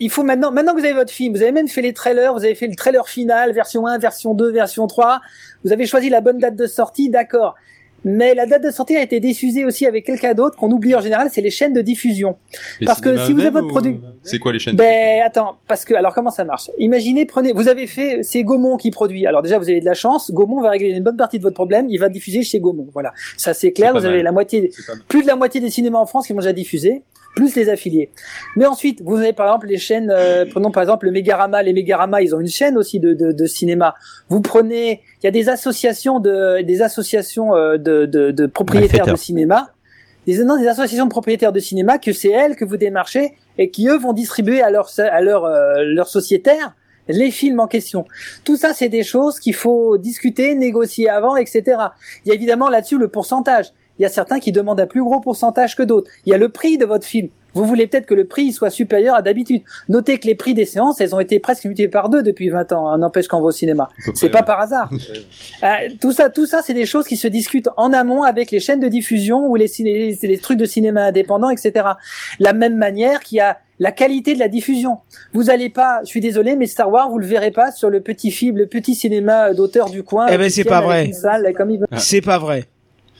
il 0.00 0.10
faut 0.10 0.22
maintenant, 0.22 0.50
maintenant 0.50 0.74
que 0.74 0.80
vous 0.80 0.84
avez 0.84 0.94
votre 0.94 1.12
film, 1.12 1.34
vous 1.34 1.42
avez 1.42 1.52
même 1.52 1.68
fait 1.68 1.82
les 1.82 1.92
trailers, 1.92 2.32
vous 2.32 2.44
avez 2.44 2.54
fait 2.54 2.66
le 2.66 2.74
trailer 2.74 3.06
final, 3.08 3.52
version 3.52 3.86
1, 3.86 3.98
version 3.98 4.34
2, 4.34 4.50
version 4.50 4.86
3, 4.86 5.20
vous 5.64 5.72
avez 5.72 5.86
choisi 5.86 6.08
la 6.08 6.22
bonne 6.22 6.38
date 6.38 6.56
de 6.56 6.66
sortie, 6.66 7.10
d'accord. 7.10 7.54
Mais 8.04 8.34
la 8.34 8.46
date 8.46 8.62
de 8.64 8.70
sortie 8.70 8.96
a 8.96 9.02
été 9.02 9.20
diffusée 9.20 9.64
aussi 9.64 9.86
avec 9.86 10.06
quelqu'un 10.06 10.34
d'autre 10.34 10.56
qu'on 10.56 10.70
oublie 10.70 10.94
en 10.94 11.00
général, 11.00 11.28
c'est 11.32 11.40
les 11.40 11.50
chaînes 11.50 11.72
de 11.72 11.82
diffusion. 11.82 12.36
Les 12.80 12.86
Parce 12.86 13.00
que 13.00 13.16
si 13.26 13.32
vous 13.32 13.40
avez 13.40 13.50
votre 13.50 13.68
produit- 13.68 14.00
C'est 14.22 14.38
quoi 14.38 14.52
les 14.52 14.58
chaînes 14.58 14.76
Ben 14.76 15.22
attends, 15.24 15.56
parce 15.68 15.84
que 15.84 15.94
alors 15.94 16.14
comment 16.14 16.30
ça 16.30 16.44
marche? 16.44 16.70
Imaginez, 16.78 17.26
prenez, 17.26 17.52
vous 17.52 17.68
avez 17.68 17.86
fait, 17.86 18.22
c'est 18.22 18.42
Gaumont 18.42 18.76
qui 18.76 18.90
produit. 18.90 19.26
Alors 19.26 19.42
déjà 19.42 19.58
vous 19.58 19.68
avez 19.68 19.80
de 19.80 19.84
la 19.84 19.94
chance, 19.94 20.30
Gaumont 20.30 20.60
va 20.60 20.70
régler 20.70 20.90
une 20.90 21.02
bonne 21.02 21.16
partie 21.16 21.38
de 21.38 21.42
votre 21.42 21.54
problème, 21.54 21.86
il 21.90 21.98
va 21.98 22.08
diffuser 22.08 22.42
chez 22.42 22.60
Gaumont. 22.60 22.88
Voilà, 22.92 23.12
ça 23.36 23.54
c'est 23.54 23.72
clair. 23.72 23.92
Vous 23.92 24.04
avez 24.04 24.16
mal. 24.16 24.24
la 24.24 24.32
moitié, 24.32 24.70
plus 25.08 25.22
de 25.22 25.26
la 25.26 25.36
moitié 25.36 25.60
des 25.60 25.70
cinémas 25.70 25.98
en 25.98 26.06
France 26.06 26.26
qui 26.26 26.32
vont 26.32 26.40
déjà 26.40 26.52
diffuser, 26.52 27.02
plus 27.34 27.54
les 27.56 27.68
affiliés. 27.68 28.10
Mais 28.56 28.66
ensuite, 28.66 29.00
vous 29.02 29.16
avez 29.16 29.32
par 29.32 29.46
exemple 29.46 29.66
les 29.66 29.78
chaînes, 29.78 30.10
euh, 30.10 30.44
prenons 30.50 30.70
par 30.70 30.82
exemple 30.82 31.06
le 31.06 31.12
Mégarama. 31.12 31.62
Les 31.62 31.72
Mégarama, 31.72 32.22
ils 32.22 32.34
ont 32.34 32.40
une 32.40 32.48
chaîne 32.48 32.76
aussi 32.76 33.00
de, 33.00 33.14
de, 33.14 33.32
de 33.32 33.46
cinéma. 33.46 33.94
Vous 34.28 34.40
prenez, 34.40 35.02
il 35.22 35.24
y 35.24 35.28
a 35.28 35.30
des 35.30 35.48
associations 35.48 36.20
de, 36.20 36.62
des 36.62 36.82
associations 36.82 37.54
euh, 37.54 37.78
de, 37.78 38.06
de, 38.06 38.30
de 38.30 38.46
propriétaires 38.46 39.06
de 39.06 39.16
cinéma, 39.16 39.70
des, 40.26 40.44
non, 40.44 40.58
des 40.58 40.68
associations 40.68 41.06
de 41.06 41.10
propriétaires 41.10 41.52
de 41.52 41.60
cinéma 41.60 41.98
que 41.98 42.12
c'est 42.12 42.30
elles 42.30 42.56
que 42.56 42.64
vous 42.64 42.76
démarchez 42.76 43.32
et 43.58 43.70
qui 43.70 43.88
eux 43.88 43.96
vont 43.98 44.12
distribuer 44.12 44.62
à 44.62 44.70
leurs 44.70 44.90
à 44.98 45.20
leurs 45.20 45.44
euh, 45.44 45.82
leurs 45.84 46.08
sociétaires 46.08 46.74
les 47.08 47.30
films 47.30 47.60
en 47.60 47.66
question. 47.66 48.04
Tout 48.44 48.56
ça, 48.56 48.72
c'est 48.72 48.88
des 48.88 49.02
choses 49.02 49.40
qu'il 49.40 49.54
faut 49.54 49.98
discuter, 49.98 50.54
négocier 50.54 51.08
avant, 51.08 51.36
etc. 51.36 51.62
Il 52.24 52.28
y 52.28 52.30
a 52.30 52.34
évidemment 52.34 52.68
là-dessus 52.68 52.98
le 52.98 53.08
pourcentage. 53.08 53.72
Il 54.00 54.02
y 54.02 54.06
a 54.06 54.08
certains 54.08 54.40
qui 54.40 54.50
demandent 54.50 54.80
un 54.80 54.86
plus 54.86 55.04
gros 55.04 55.20
pourcentage 55.20 55.76
que 55.76 55.82
d'autres. 55.84 56.10
Il 56.26 56.30
y 56.30 56.34
a 56.34 56.38
le 56.38 56.48
prix 56.48 56.78
de 56.78 56.86
votre 56.86 57.06
film. 57.06 57.28
Vous 57.52 57.64
voulez 57.64 57.86
peut-être 57.88 58.06
que 58.06 58.14
le 58.14 58.26
prix 58.26 58.52
soit 58.52 58.70
supérieur 58.70 59.14
à 59.16 59.22
d'habitude. 59.22 59.62
Notez 59.88 60.18
que 60.18 60.26
les 60.26 60.34
prix 60.36 60.54
des 60.54 60.64
séances, 60.64 61.00
elles 61.00 61.14
ont 61.16 61.20
été 61.20 61.38
presque 61.40 61.64
multipliées 61.64 61.88
par 61.88 62.08
deux 62.08 62.22
depuis 62.22 62.48
20 62.48 62.72
ans. 62.72 62.88
hein, 62.88 62.98
N'empêche 62.98 63.26
qu'en 63.28 63.40
va 63.40 63.46
au 63.48 63.50
cinéma. 63.50 63.88
C'est 64.14 64.30
pas 64.30 64.42
par 64.42 64.60
hasard. 64.60 64.88
Euh, 65.62 65.66
tout 66.00 66.12
ça, 66.12 66.30
tout 66.30 66.46
ça, 66.46 66.62
c'est 66.64 66.72
des 66.74 66.86
choses 66.86 67.06
qui 67.06 67.16
se 67.18 67.28
discutent 67.28 67.68
en 67.76 67.92
amont 67.92 68.22
avec 68.22 68.50
les 68.50 68.60
chaînes 68.60 68.80
de 68.80 68.88
diffusion 68.88 69.46
ou 69.48 69.56
les, 69.56 69.66
ciné- 69.68 70.16
les, 70.22 70.28
les 70.28 70.38
trucs 70.38 70.56
de 70.58 70.64
cinéma 70.64 71.02
indépendants, 71.04 71.50
etc. 71.50 71.86
La 72.38 72.54
même 72.54 72.76
manière 72.76 73.20
qu'il 73.20 73.36
y 73.36 73.40
a 73.40 73.58
la 73.78 73.92
qualité 73.92 74.32
de 74.34 74.38
la 74.38 74.48
diffusion. 74.48 74.98
Vous 75.34 75.50
allez 75.50 75.68
pas, 75.68 76.00
je 76.04 76.08
suis 76.08 76.20
désolé, 76.20 76.56
mais 76.56 76.66
Star 76.66 76.90
Wars, 76.90 77.10
vous 77.10 77.18
le 77.18 77.26
verrez 77.26 77.50
pas 77.50 77.72
sur 77.72 77.90
le 77.90 78.00
petit 78.00 78.30
film, 78.30 78.56
le 78.56 78.66
petit 78.66 78.94
cinéma 78.94 79.52
d'auteur 79.52 79.90
du 79.90 80.02
coin. 80.02 80.28
Eh 80.30 80.38
ben, 80.38 80.48
c'est 80.48 80.64
pas 80.64 80.80
vrai. 80.80 81.04
C'est 81.98 82.20
pas 82.22 82.38
vrai. 82.38 82.64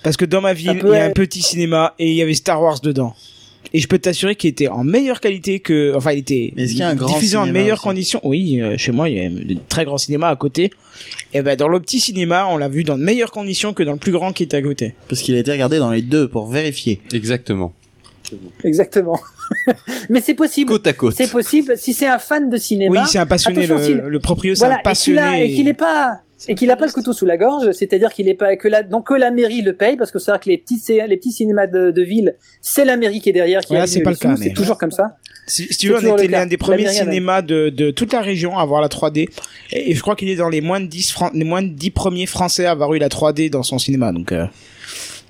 Parce 0.03 0.17
que 0.17 0.25
dans 0.25 0.41
ma 0.41 0.53
ville, 0.55 0.81
il 0.83 0.91
y 0.91 0.97
a 0.97 1.05
un 1.05 1.11
petit 1.11 1.43
cinéma 1.43 1.95
et 1.99 2.11
il 2.11 2.15
y 2.17 2.23
avait 2.23 2.35
Star 2.35 2.63
Wars 2.63 2.81
dedans. 2.81 3.15
Et 3.73 3.79
je 3.79 3.87
peux 3.87 3.99
t'assurer 3.99 4.35
qu'il 4.35 4.51
était 4.51 4.69
en 4.69 4.83
meilleure 4.83 5.21
qualité 5.21 5.61
que, 5.61 5.93
enfin, 5.95 6.13
il 6.13 6.21
était 6.21 6.53
Mais 6.57 6.63
est-ce 6.65 6.73
qu'il 6.73 6.81
y 6.81 6.83
a 6.83 6.89
un 6.89 6.95
grand 6.97 7.07
diffusé 7.15 7.37
en 7.37 7.43
cinéma 7.45 7.59
meilleures 7.61 7.77
aussi 7.79 7.85
conditions. 7.85 8.21
Oui, 8.25 8.61
euh, 8.61 8.77
chez 8.79 8.91
moi, 8.91 9.09
il 9.09 9.17
y 9.17 9.21
a 9.25 9.29
de 9.29 9.57
très 9.69 9.85
grands 9.85 9.99
cinémas 9.99 10.29
à 10.31 10.37
côté. 10.37 10.71
Et 11.35 11.43
ben, 11.43 11.57
dans 11.57 11.69
le 11.69 11.79
petit 11.79 12.01
cinéma, 12.01 12.47
on 12.51 12.57
l'a 12.57 12.69
vu 12.69 12.83
dans 12.83 12.99
de 12.99 13.03
meilleures 13.05 13.31
conditions 13.31 13.73
que 13.73 13.83
dans 13.83 13.93
le 13.93 13.99
plus 13.99 14.13
grand 14.13 14.33
qui 14.33 14.43
était 14.43 14.57
à 14.57 14.63
côté. 14.63 14.95
Parce 15.09 15.21
qu'il 15.21 15.35
a 15.37 15.39
été 15.39 15.53
regardé 15.53 15.79
dans 15.79 15.91
les 15.91 16.03
deux 16.03 16.27
pour 16.27 16.49
vérifier. 16.49 17.01
Exactement. 17.13 17.73
Exactement. 18.65 19.21
mais 20.09 20.21
c'est 20.21 20.35
possible. 20.35 20.71
Côte 20.71 20.87
à 20.87 20.93
côte. 20.93 21.15
C'est 21.17 21.31
possible 21.31 21.75
si 21.77 21.93
c'est 21.93 22.07
un 22.07 22.19
fan 22.19 22.49
de 22.51 22.57
cinéma. 22.57 23.03
Oui, 23.03 23.09
c'est 23.11 23.19
un 23.19 23.27
passionné, 23.27 23.65
Attention, 23.65 23.85
s'il- 23.85 23.97
le, 23.99 24.09
le 24.09 24.21
proprio, 24.21 24.55
c'est 24.55 24.61
voilà, 24.61 24.77
un 24.77 24.79
et 24.79 24.81
qu'il 24.97 25.19
a- 25.19 25.23
passionné. 25.23 25.45
et 25.45 25.55
qu'il 25.55 25.69
est 25.69 25.75
pas 25.75 26.21
et 26.49 26.55
qu'il 26.55 26.71
a 26.71 26.77
pas 26.77 26.87
le 26.87 26.93
couteau 26.93 27.13
sous 27.13 27.27
la 27.27 27.37
gorge, 27.37 27.71
c'est-à-dire 27.73 28.13
qu'il 28.13 28.29
est 28.29 28.35
pas 28.35 28.57
que 28.57 28.69
la 28.69 28.83
donc 28.83 29.09
que 29.09 29.15
la 29.15 29.31
mairie 29.31 29.63
le 29.63 29.75
paye 29.75 29.97
parce 29.97 30.11
que 30.11 30.19
c'est 30.19 30.31
vrai 30.31 30.41
que 30.41 30.49
les 30.49 30.59
petits 30.59 30.81
les 31.07 31.17
petits 31.17 31.33
cinémas 31.33 31.67
de, 31.67 31.91
de 31.91 32.03
ville, 32.03 32.37
c'est 32.61 32.85
la 32.85 32.97
mairie 32.97 33.21
qui 33.21 33.29
est 33.29 33.33
derrière 33.33 33.61
qui 33.61 33.75
aligne 33.83 33.93
c'est 33.93 34.01
pas 34.03 34.11
le 34.11 34.17
cas, 34.17 34.29
c'est 34.37 34.55
toujours 34.55 34.79
comme 34.79 34.91
ça. 34.93 35.17
Si, 35.47 35.67
tu 35.69 35.89
veux, 35.89 35.95
on 35.97 36.17
était 36.17 36.29
l'un 36.29 36.47
des 36.47 36.57
premiers 36.57 36.85
cinémas 37.05 37.43
de, 37.43 37.71
de 37.71 37.91
toute 37.91 38.13
la 38.13 38.21
région 38.21 38.57
à 38.57 38.63
avoir 38.63 38.81
la 38.81 38.87
3D. 38.89 39.29
Et, 39.73 39.91
et 39.91 39.95
je 39.95 40.01
crois 40.01 40.15
qu'il 40.15 40.29
est 40.29 40.37
dans 40.37 40.49
les 40.49 40.61
moins 40.61 40.79
de 40.81 40.87
10 40.87 41.11
fran- 41.11 41.31
les 41.35 41.45
moins 41.45 41.63
de 41.63 41.69
10 41.71 41.91
premiers 41.91 42.27
français 42.27 42.67
à 42.67 42.71
avoir 42.71 42.95
eu 42.95 42.99
la 42.99 43.09
3D 43.09 43.51
dans 43.51 43.65
son 43.65 43.79
cinéma. 43.81 44.13
Donc, 44.13 44.31
euh, 44.31 44.47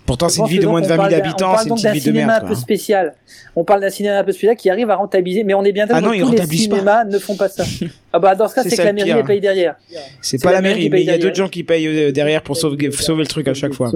pourtant, 0.06 0.28
c'est 0.28 0.40
une 0.40 0.46
ville 0.46 0.60
de 0.62 0.66
moins 0.66 0.80
de 0.80 0.86
on 0.86 0.88
20 0.88 0.96
parle 0.96 1.10
000 1.10 1.20
d'un- 1.20 1.26
habitants, 1.28 1.46
On 1.46 1.52
parle 1.52 1.58
c'est 1.58 1.64
une 1.64 1.68
donc 1.68 1.76
petite 1.78 1.84
d'un 1.86 1.92
ville 1.92 2.02
de 2.02 2.08
cinéma 2.10 2.26
merde. 2.32 2.44
un 2.44 2.46
peu 2.48 2.52
quoi. 2.54 2.60
spécial. 2.62 3.14
On 3.56 3.64
parle 3.64 3.80
d'un 3.80 3.90
cinéma 3.90 4.18
un 4.18 4.24
peu 4.24 4.32
spécial 4.32 4.56
qui 4.56 4.70
arrive 4.70 4.90
à 4.90 4.96
rentabiliser, 4.96 5.44
mais 5.44 5.54
on 5.54 5.62
est 5.64 5.72
bien 5.72 5.84
Ah 5.88 5.94
d'accord 5.94 6.12
non, 6.12 6.18
que 6.18 6.24
tous 6.24 6.30
les 6.32 6.36
pas. 6.38 6.46
cinémas 6.46 7.04
ne 7.04 7.18
font 7.18 7.36
pas 7.36 7.48
ça. 7.48 7.64
Ah 8.12 8.18
bah 8.18 8.34
dans 8.34 8.48
ce 8.48 8.56
cas, 8.56 8.64
C'est 8.64 8.76
que 8.76 8.82
la 8.82 8.92
mairie 8.92 9.12
les 9.14 9.22
paye 9.22 9.40
derrière. 9.40 9.76
C'est 10.20 10.42
pas 10.42 10.48
la 10.50 10.56
la 10.56 10.62
mairie 10.62 10.90
mais 10.90 11.00
il 11.00 11.06
y 11.06 11.10
a 11.10 11.18
d'autres 11.18 11.36
gens 11.36 11.48
qui 11.48 11.62
payent 11.62 11.86
euh, 11.86 12.10
derrière 12.10 12.42
pour 12.42 12.56
sauver, 12.56 12.90
sauver 12.90 13.22
le 13.22 13.28
truc 13.28 13.46
à 13.46 13.54
chaque 13.54 13.72
fois. 13.72 13.92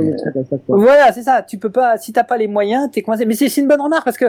Voilà, 0.68 1.12
c'est 1.12 1.22
ça. 1.24 1.42
Tu 1.42 1.58
peux 1.58 1.70
pas, 1.70 1.98
si 1.98 2.12
t'as 2.12 2.22
pas 2.22 2.36
les 2.36 2.46
moyens, 2.46 2.88
t'es 2.92 3.02
coincé. 3.02 3.24
Mais 3.26 3.34
c'est 3.34 3.56
une 3.60 3.66
bonne 3.66 3.80
remarque 3.80 4.04
parce 4.04 4.16
que, 4.16 4.26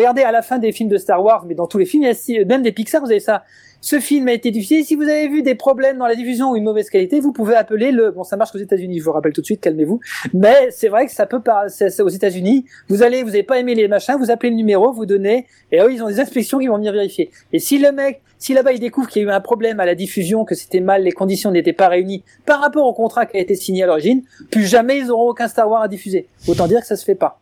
regardez, 0.00 0.22
à 0.22 0.32
la 0.32 0.42
fin 0.42 0.58
des 0.58 0.72
films 0.72 0.88
de 0.88 0.98
Star 0.98 1.22
Wars, 1.22 1.44
mais 1.46 1.54
dans 1.54 1.66
tous 1.66 1.78
les 1.78 1.86
films, 1.86 2.06
même 2.46 2.62
des 2.62 2.72
Pixar, 2.72 3.00
vous 3.00 3.10
avez 3.10 3.20
ça. 3.20 3.44
Ce 3.80 4.00
film 4.00 4.26
a 4.28 4.32
été 4.32 4.50
diffusé. 4.50 4.82
Si 4.82 4.96
vous 4.96 5.02
avez 5.02 5.28
vu 5.28 5.42
des 5.42 5.54
problèmes 5.54 5.98
dans 5.98 6.06
la 6.06 6.16
diffusion 6.16 6.50
ou 6.50 6.56
une 6.56 6.64
mauvaise 6.64 6.90
qualité, 6.90 7.20
vous 7.20 7.32
pouvez 7.32 7.54
appeler 7.54 7.92
le. 7.92 8.10
Bon, 8.10 8.24
ça 8.24 8.36
marche 8.36 8.54
aux 8.54 8.58
États-Unis. 8.58 8.98
Je 8.98 9.04
vous 9.04 9.12
rappelle 9.12 9.32
tout 9.32 9.42
de 9.42 9.46
suite, 9.46 9.60
calmez-vous. 9.60 10.00
Mais 10.34 10.70
c'est 10.70 10.88
vrai 10.88 11.06
que 11.06 11.12
ça 11.12 11.26
peut 11.26 11.40
pas. 11.40 11.66
aux 12.00 12.08
États-Unis. 12.08 12.64
Vous 12.88 13.02
allez, 13.02 13.22
vous 13.22 13.28
avez 13.30 13.42
pas 13.42 13.58
aimé 13.58 13.74
les 13.74 13.86
machins, 13.86 14.16
vous 14.18 14.30
appelez 14.30 14.50
le 14.50 14.56
numéro, 14.56 14.92
vous 14.92 15.06
donnez, 15.06 15.46
et 15.70 15.80
eux, 15.80 15.92
ils 15.92 16.02
ont 16.02 16.08
des 16.08 16.20
inspections 16.20 16.58
qui 16.58 16.66
vont 16.66 16.76
venir 16.76 16.92
vérifier. 16.92 17.30
Et 17.52 17.58
si 17.58 17.78
le 17.78 17.92
mec, 17.92 18.22
si 18.38 18.54
là-bas 18.54 18.72
il 18.72 18.80
découvre 18.80 19.08
qu'il 19.08 19.22
y 19.22 19.24
a 19.24 19.28
eu 19.28 19.30
un 19.30 19.40
problème 19.40 19.80
à 19.80 19.86
la 19.86 19.94
diffusion, 19.94 20.44
que 20.44 20.54
c'était 20.54 20.80
mal, 20.80 21.02
les 21.02 21.12
conditions 21.12 21.50
n'étaient 21.50 21.72
pas 21.72 21.88
réunies 21.88 22.22
par 22.44 22.60
rapport 22.60 22.86
au 22.86 22.92
contrat 22.92 23.26
qui 23.26 23.36
a 23.36 23.40
été 23.40 23.54
signé 23.54 23.84
à 23.84 23.86
l'origine, 23.86 24.22
plus 24.50 24.66
jamais 24.66 24.98
ils 24.98 25.10
auront 25.10 25.30
aucun 25.30 25.48
Star 25.48 25.70
Wars 25.70 25.82
à 25.82 25.88
diffuser. 25.88 26.26
Autant 26.48 26.66
dire 26.66 26.80
que 26.80 26.86
ça 26.86 26.96
se 26.96 27.04
fait 27.04 27.14
pas. 27.14 27.40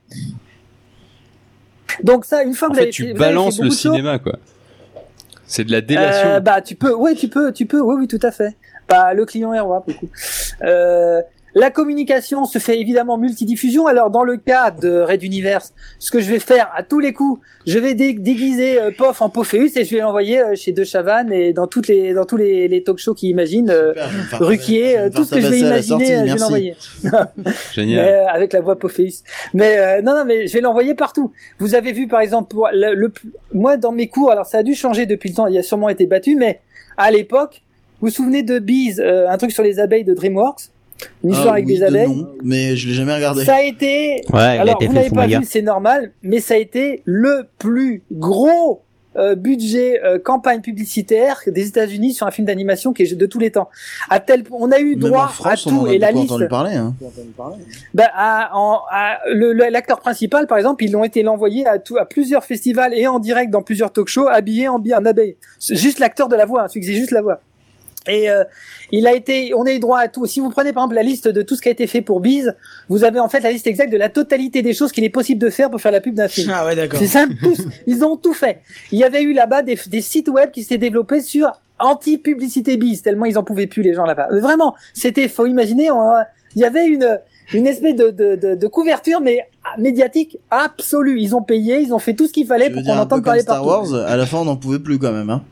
Donc 2.03 2.25
ça, 2.25 2.43
une 2.43 2.55
fois 2.55 2.69
que 2.69 2.73
En 2.73 2.75
vous 2.75 2.79
fait, 2.81 2.83
avez 2.85 2.91
tu 2.93 3.03
fait- 3.05 3.13
vous 3.13 3.23
avez 3.23 3.25
fait 3.31 3.35
balances 3.35 3.59
le 3.59 3.65
beaucoup 3.65 3.75
cinéma, 3.77 4.19
quoi. 4.19 4.35
C'est 5.47 5.65
de 5.65 5.71
la 5.73 5.81
délation. 5.81 6.29
euh, 6.31 6.41
bah 6.41 6.61
tu 6.63 6.75
peux, 6.75 6.95
ouais 6.95 7.15
tu 7.15 7.29
peux, 7.29 7.53
tu 7.53 7.67
peux, 7.67 7.81
oui 7.81 7.97
oui 7.99 8.09
tout 8.09 8.19
à 8.23 8.31
fait. 8.31 8.57
Bah 8.89 9.13
le 9.15 9.25
client 9.27 9.53
est 9.53 9.61
roi 9.61 9.83
pour 9.83 9.93
le 9.93 9.99
coup. 9.99 10.09
Euh, 10.63 11.21
la 11.55 11.71
communication 11.71 12.45
se 12.45 12.59
fait 12.59 12.81
évidemment 12.81 13.17
multidiffusion. 13.19 13.87
Alors 13.87 14.11
dans 14.11 14.25
le 14.25 14.37
cas 14.37 14.71
de 14.71 15.01
Red 15.01 15.23
Universe, 15.23 15.73
ce 15.99 16.11
que 16.11 16.21
je 16.21 16.31
vais 16.31 16.39
faire 16.39 16.71
à 16.77 16.83
tous 16.83 16.99
les 17.01 17.13
coups, 17.13 17.41
je 17.67 17.79
vais 17.79 17.95
dé- 17.95 18.13
déguiser 18.15 18.81
euh, 18.81 18.91
Pof 18.97 19.23
en 19.23 19.29
Pophéus 19.31 19.77
et 19.77 19.85
je 19.85 19.95
vais 19.95 20.01
l'envoyer 20.03 20.41
euh, 20.41 20.55
chez 20.55 20.73
De 20.73 20.85
Chavannes 20.85 21.33
et 21.33 21.53
dans 21.53 21.67
toutes 21.67 21.89
les 21.89 22.13
dans 22.15 22.25
tous 22.25 22.37
les, 22.37 22.69
les 22.69 22.83
talk 22.83 22.99
shows 22.99 23.15
qui 23.15 23.29
imaginent 23.31 23.71
euh, 23.71 23.93
Super, 24.25 24.41
Ruquier, 24.47 24.99
euh, 24.99 25.11
tout 25.11 25.25
ce 25.25 25.35
que 25.35 25.41
je 25.41 25.47
vais 25.49 25.61
imaginer, 25.61 25.83
sortie, 25.83 26.13
euh, 26.13 26.27
je 26.27 26.33
vais 26.33 26.39
l'envoyer. 26.41 26.77
Génial. 27.73 28.05
Mais, 28.05 28.13
euh, 28.13 28.27
avec 28.29 28.53
la 28.53 28.61
voix 28.61 28.79
Pophéus. 28.79 29.23
Mais 29.53 29.79
euh, 29.79 30.03
non, 30.03 30.15
non, 30.15 30.25
mais 30.25 30.47
je 30.47 30.53
vais 30.55 30.61
l'envoyer 30.61 30.95
partout. 30.95 31.33
Vous 31.59 31.75
avez 31.75 31.93
vu, 31.93 32.09
par 32.09 32.21
exemple, 32.21 32.49
pour 32.51 32.69
le, 32.73 32.95
le 32.95 33.13
moi 33.53 33.77
dans 33.77 33.93
mes 33.93 34.09
cours, 34.09 34.31
alors 34.31 34.47
ça 34.47 34.59
a 34.59 34.63
dû 34.63 34.75
changer 34.75 35.07
depuis 35.07 35.29
le 35.31 35.35
temps, 35.35 35.47
il 35.47 35.57
a 35.59 35.63
sûrement 35.63 35.89
été 35.89 36.07
battu, 36.07 36.37
mais 36.37 36.61
à 36.97 37.11
l'époque, 37.11 37.63
vous 38.01 38.09
vous 38.09 38.13
souvenez 38.15 38.43
de 38.43 38.59
Bees, 38.59 38.97
euh, 38.99 39.29
un 39.29 39.39
truc 39.39 39.51
sur 39.53 39.63
les 39.63 39.79
abeilles 39.81 40.05
de 40.05 40.15
DreamWorks, 40.15 40.71
une 41.23 41.31
histoire 41.31 41.51
Ah 41.51 41.55
avec 41.55 41.67
oui, 41.67 41.75
des 41.75 41.81
de 41.81 41.85
abeilles. 41.87 42.09
nom, 42.09 42.29
mais 42.43 42.77
je 42.77 42.89
l'ai 42.89 42.95
jamais 42.95 43.15
regardé. 43.15 43.45
Ça 43.45 43.57
a 43.57 43.63
été, 43.63 44.23
Ouais, 44.33 44.41
a 44.41 44.61
alors 44.63 44.77
été 44.77 44.87
vous 44.87 45.03
sous 45.03 45.15
pas 45.15 45.27
vu, 45.27 45.45
c'est 45.45 45.63
normal, 45.63 46.13
mais 46.23 46.41
ça 46.41 46.55
a 46.55 46.57
été 46.59 47.03
le 47.05 47.47
plus 47.59 48.03
gros 48.13 48.81
euh, 49.17 49.37
budget 49.37 50.01
euh, 50.05 50.19
campagne 50.19 50.61
publicitaire 50.61 51.39
des 51.47 51.69
États-Unis 51.69 52.15
sur 52.15 52.27
un 52.27 52.33
film 52.33 52.49
d'animation 52.49 52.93
qui 52.93 53.05
est 53.05 53.15
de 53.15 53.27
tous 53.27 53.39
les 53.39 53.53
temps. 53.53 53.69
À 54.11 54.19
tel, 54.19 54.43
on 54.51 54.73
a 54.73 54.81
eu 54.81 54.97
droit 54.97 55.27
à 55.27 55.29
France, 55.29 55.67
on 55.69 55.71
tout 55.71 55.77
en 55.83 55.85
a 55.85 55.93
et 55.95 55.99
la 55.99 56.11
liste. 56.11 56.33
entendu 56.33 56.49
parler. 56.49 56.75
Hein. 56.75 56.95
Bah, 57.95 58.09
à, 58.13 58.51
en, 58.59 58.81
à- 58.91 59.19
le- 59.33 59.53
le- 59.53 59.69
l'acteur 59.71 60.01
principal, 60.01 60.49
par 60.49 60.59
exemple, 60.59 60.83
ils 60.83 60.91
l'ont 60.91 61.05
été 61.05 61.23
l'envoyer 61.23 61.65
à, 61.65 61.79
tout, 61.79 61.97
à 61.97 62.07
plusieurs 62.07 62.43
festivals 62.45 62.93
et 62.93 63.07
en 63.07 63.21
direct 63.21 63.53
dans 63.53 63.63
plusieurs 63.63 63.93
talk-shows, 63.93 64.27
habillé 64.27 64.67
en, 64.67 64.83
en 64.83 65.05
abeille. 65.05 65.37
C'est 65.61 65.77
juste 65.77 66.01
l'acteur 66.01 66.27
de 66.29 66.35
la 66.35 66.45
voix, 66.45 66.63
hein, 66.65 66.69
celui 66.69 66.81
qui 66.85 66.95
juste 66.97 67.13
la 67.13 67.23
voix. 67.23 67.41
Et 68.07 68.29
euh, 68.31 68.45
il 68.93 69.07
a 69.07 69.15
été, 69.15 69.53
on 69.55 69.65
a 69.65 69.73
eu 69.73 69.79
droit 69.79 69.99
à 69.99 70.09
tout. 70.09 70.27
Si 70.27 70.41
vous 70.41 70.51
prenez 70.51 70.73
par 70.73 70.83
exemple 70.83 70.97
la 70.97 71.03
liste 71.03 71.27
de 71.29 71.43
tout 71.43 71.57
ce 71.57 71.63
qui 71.63 71.69
a 71.69 71.73
été 71.73 71.87
fait 71.87 72.03
pour 72.03 72.21
Biz, 72.21 72.55
vous 72.89 73.03
avez 73.05 73.19
en 73.19 73.29
fait 73.29 73.41
la 73.41 73.51
liste 73.51 73.67
exacte 73.67 73.91
de 73.93 73.97
la 73.97 74.09
totalité 74.11 74.61
des 74.63 74.75
choses 74.75 74.93
qu'il 74.93 75.05
est 75.05 75.09
possible 75.11 75.41
de 75.41 75.49
faire 75.51 75.71
pour 75.71 75.81
faire 75.81 75.93
la 75.93 76.01
pub 76.01 76.15
d'un 76.15 76.29
film. 76.29 76.53
Ah 76.55 76.67
ouais, 76.67 76.77
d'accord. 76.77 76.99
C'est 76.99 77.07
simple, 77.07 77.35
tous. 77.43 77.59
Ils 77.87 78.05
ont 78.05 78.17
tout 78.17 78.35
fait. 78.35 78.61
Il 78.93 78.99
y 78.99 79.05
avait 79.05 79.23
eu 79.23 79.33
là-bas 79.33 79.63
des, 79.63 79.79
des 79.87 80.01
sites 80.03 80.29
web 80.29 80.51
qui 80.51 80.63
s'étaient 80.63 80.79
développés 80.79 81.21
sur 81.23 81.51
anti-publicité 81.79 82.77
bise, 82.77 83.03
tellement 83.03 83.25
ils 83.25 83.39
en 83.39 83.43
pouvaient 83.45 83.67
plus 83.67 83.83
les 83.83 83.95
gens 83.95 84.05
là-bas. 84.05 84.29
Mais 84.33 84.41
Vraiment, 84.41 84.75
c'était, 84.93 85.29
faut 85.29 85.47
imaginer, 85.47 85.91
on- 85.91 86.13
il 86.57 86.61
y 86.61 86.65
avait 86.65 86.87
une, 86.87 87.19
une 87.53 87.67
espèce 87.67 87.97
de, 87.97 88.11
de, 88.11 88.37
de, 88.37 88.55
de 88.55 88.67
couverture, 88.69 89.21
mais 89.21 89.41
médiatique 89.79 90.39
absolue. 90.51 91.21
Ils 91.21 91.35
ont 91.35 91.43
payé, 91.43 91.81
ils 91.81 91.93
ont 91.93 91.99
fait 91.99 92.15
tout 92.15 92.27
ce 92.29 92.33
qu'il 92.33 92.47
fallait 92.47 92.71
pour 92.71 92.83
qu'on 92.85 92.97
entende 92.97 93.25
parler 93.25 93.41
Star 93.41 93.65
partout. 93.65 93.91
Wars, 93.93 94.07
à 94.09 94.17
la 94.17 94.25
fin 94.27 94.39
on 94.39 94.45
n'en 94.45 94.57
pouvait 94.57 94.79
plus 94.79 94.99
quand 94.99 95.11
même. 95.13 95.31
Hein. 95.31 95.43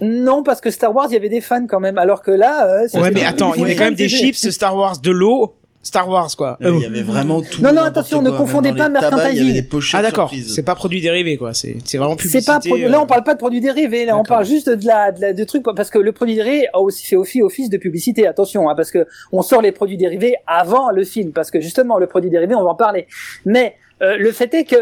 Non, 0.00 0.42
parce 0.42 0.60
que 0.60 0.70
Star 0.70 0.94
Wars, 0.94 1.06
il 1.10 1.14
y 1.14 1.16
avait 1.16 1.28
des 1.28 1.40
fans 1.40 1.66
quand 1.66 1.80
même, 1.80 1.98
alors 1.98 2.22
que 2.22 2.30
là, 2.30 2.66
euh, 2.66 2.88
Ouais, 3.00 3.10
mais 3.10 3.24
attends, 3.24 3.54
il 3.54 3.60
y 3.60 3.64
avait 3.64 3.76
quand 3.76 3.84
même 3.84 3.94
des 3.94 4.08
chips 4.08 4.48
Star 4.50 4.76
Wars, 4.76 4.98
de 4.98 5.10
l'eau 5.10 5.54
Star 5.82 6.06
Wars 6.10 6.28
quoi. 6.36 6.58
Il 6.60 6.78
y 6.80 6.84
avait 6.84 7.02
vraiment 7.02 7.40
tout. 7.40 7.62
Non, 7.62 7.72
non, 7.72 7.80
attention, 7.82 8.20
ne 8.20 8.30
confondez 8.30 8.74
pas 8.74 8.90
merchandising. 8.90 9.64
Ah 9.94 10.02
d'accord, 10.02 10.30
c'est 10.46 10.62
pas 10.62 10.74
produit 10.74 11.00
dérivé 11.00 11.38
quoi, 11.38 11.54
c'est 11.54 11.76
c'est 11.86 11.96
vraiment 11.96 12.16
C'est 12.18 12.24
publicité. 12.24 12.44
pas 12.52 12.58
produ- 12.58 12.84
euh, 12.84 12.88
là 12.90 13.00
on 13.00 13.06
parle 13.06 13.24
pas 13.24 13.32
de 13.32 13.38
produits 13.38 13.62
dérivés, 13.62 14.04
là 14.04 14.18
on 14.18 14.22
parle 14.22 14.44
juste 14.44 14.68
de 14.68 14.86
la, 14.86 15.10
de 15.10 15.20
la 15.22 15.32
de 15.32 15.44
trucs 15.44 15.62
parce 15.74 15.88
que 15.88 15.98
le 15.98 16.12
produit 16.12 16.34
dérivé 16.34 16.68
a 16.74 16.80
aussi 16.80 17.06
fait 17.06 17.16
office 17.16 17.42
office 17.42 17.70
de 17.70 17.78
publicité. 17.78 18.26
Attention, 18.26 18.68
hein, 18.68 18.74
parce 18.74 18.90
que 18.90 19.06
on 19.32 19.40
sort 19.40 19.62
les 19.62 19.72
produits 19.72 19.96
dérivés 19.96 20.34
avant 20.46 20.90
le 20.90 21.02
film, 21.04 21.32
parce 21.32 21.50
que 21.50 21.60
justement 21.62 21.98
le 21.98 22.06
produit 22.06 22.28
dérivé 22.28 22.54
on 22.54 22.62
va 22.62 22.70
en 22.70 22.74
parler. 22.74 23.06
Mais 23.46 23.74
euh, 24.02 24.18
le 24.18 24.32
fait 24.32 24.52
est 24.52 24.64
que 24.64 24.76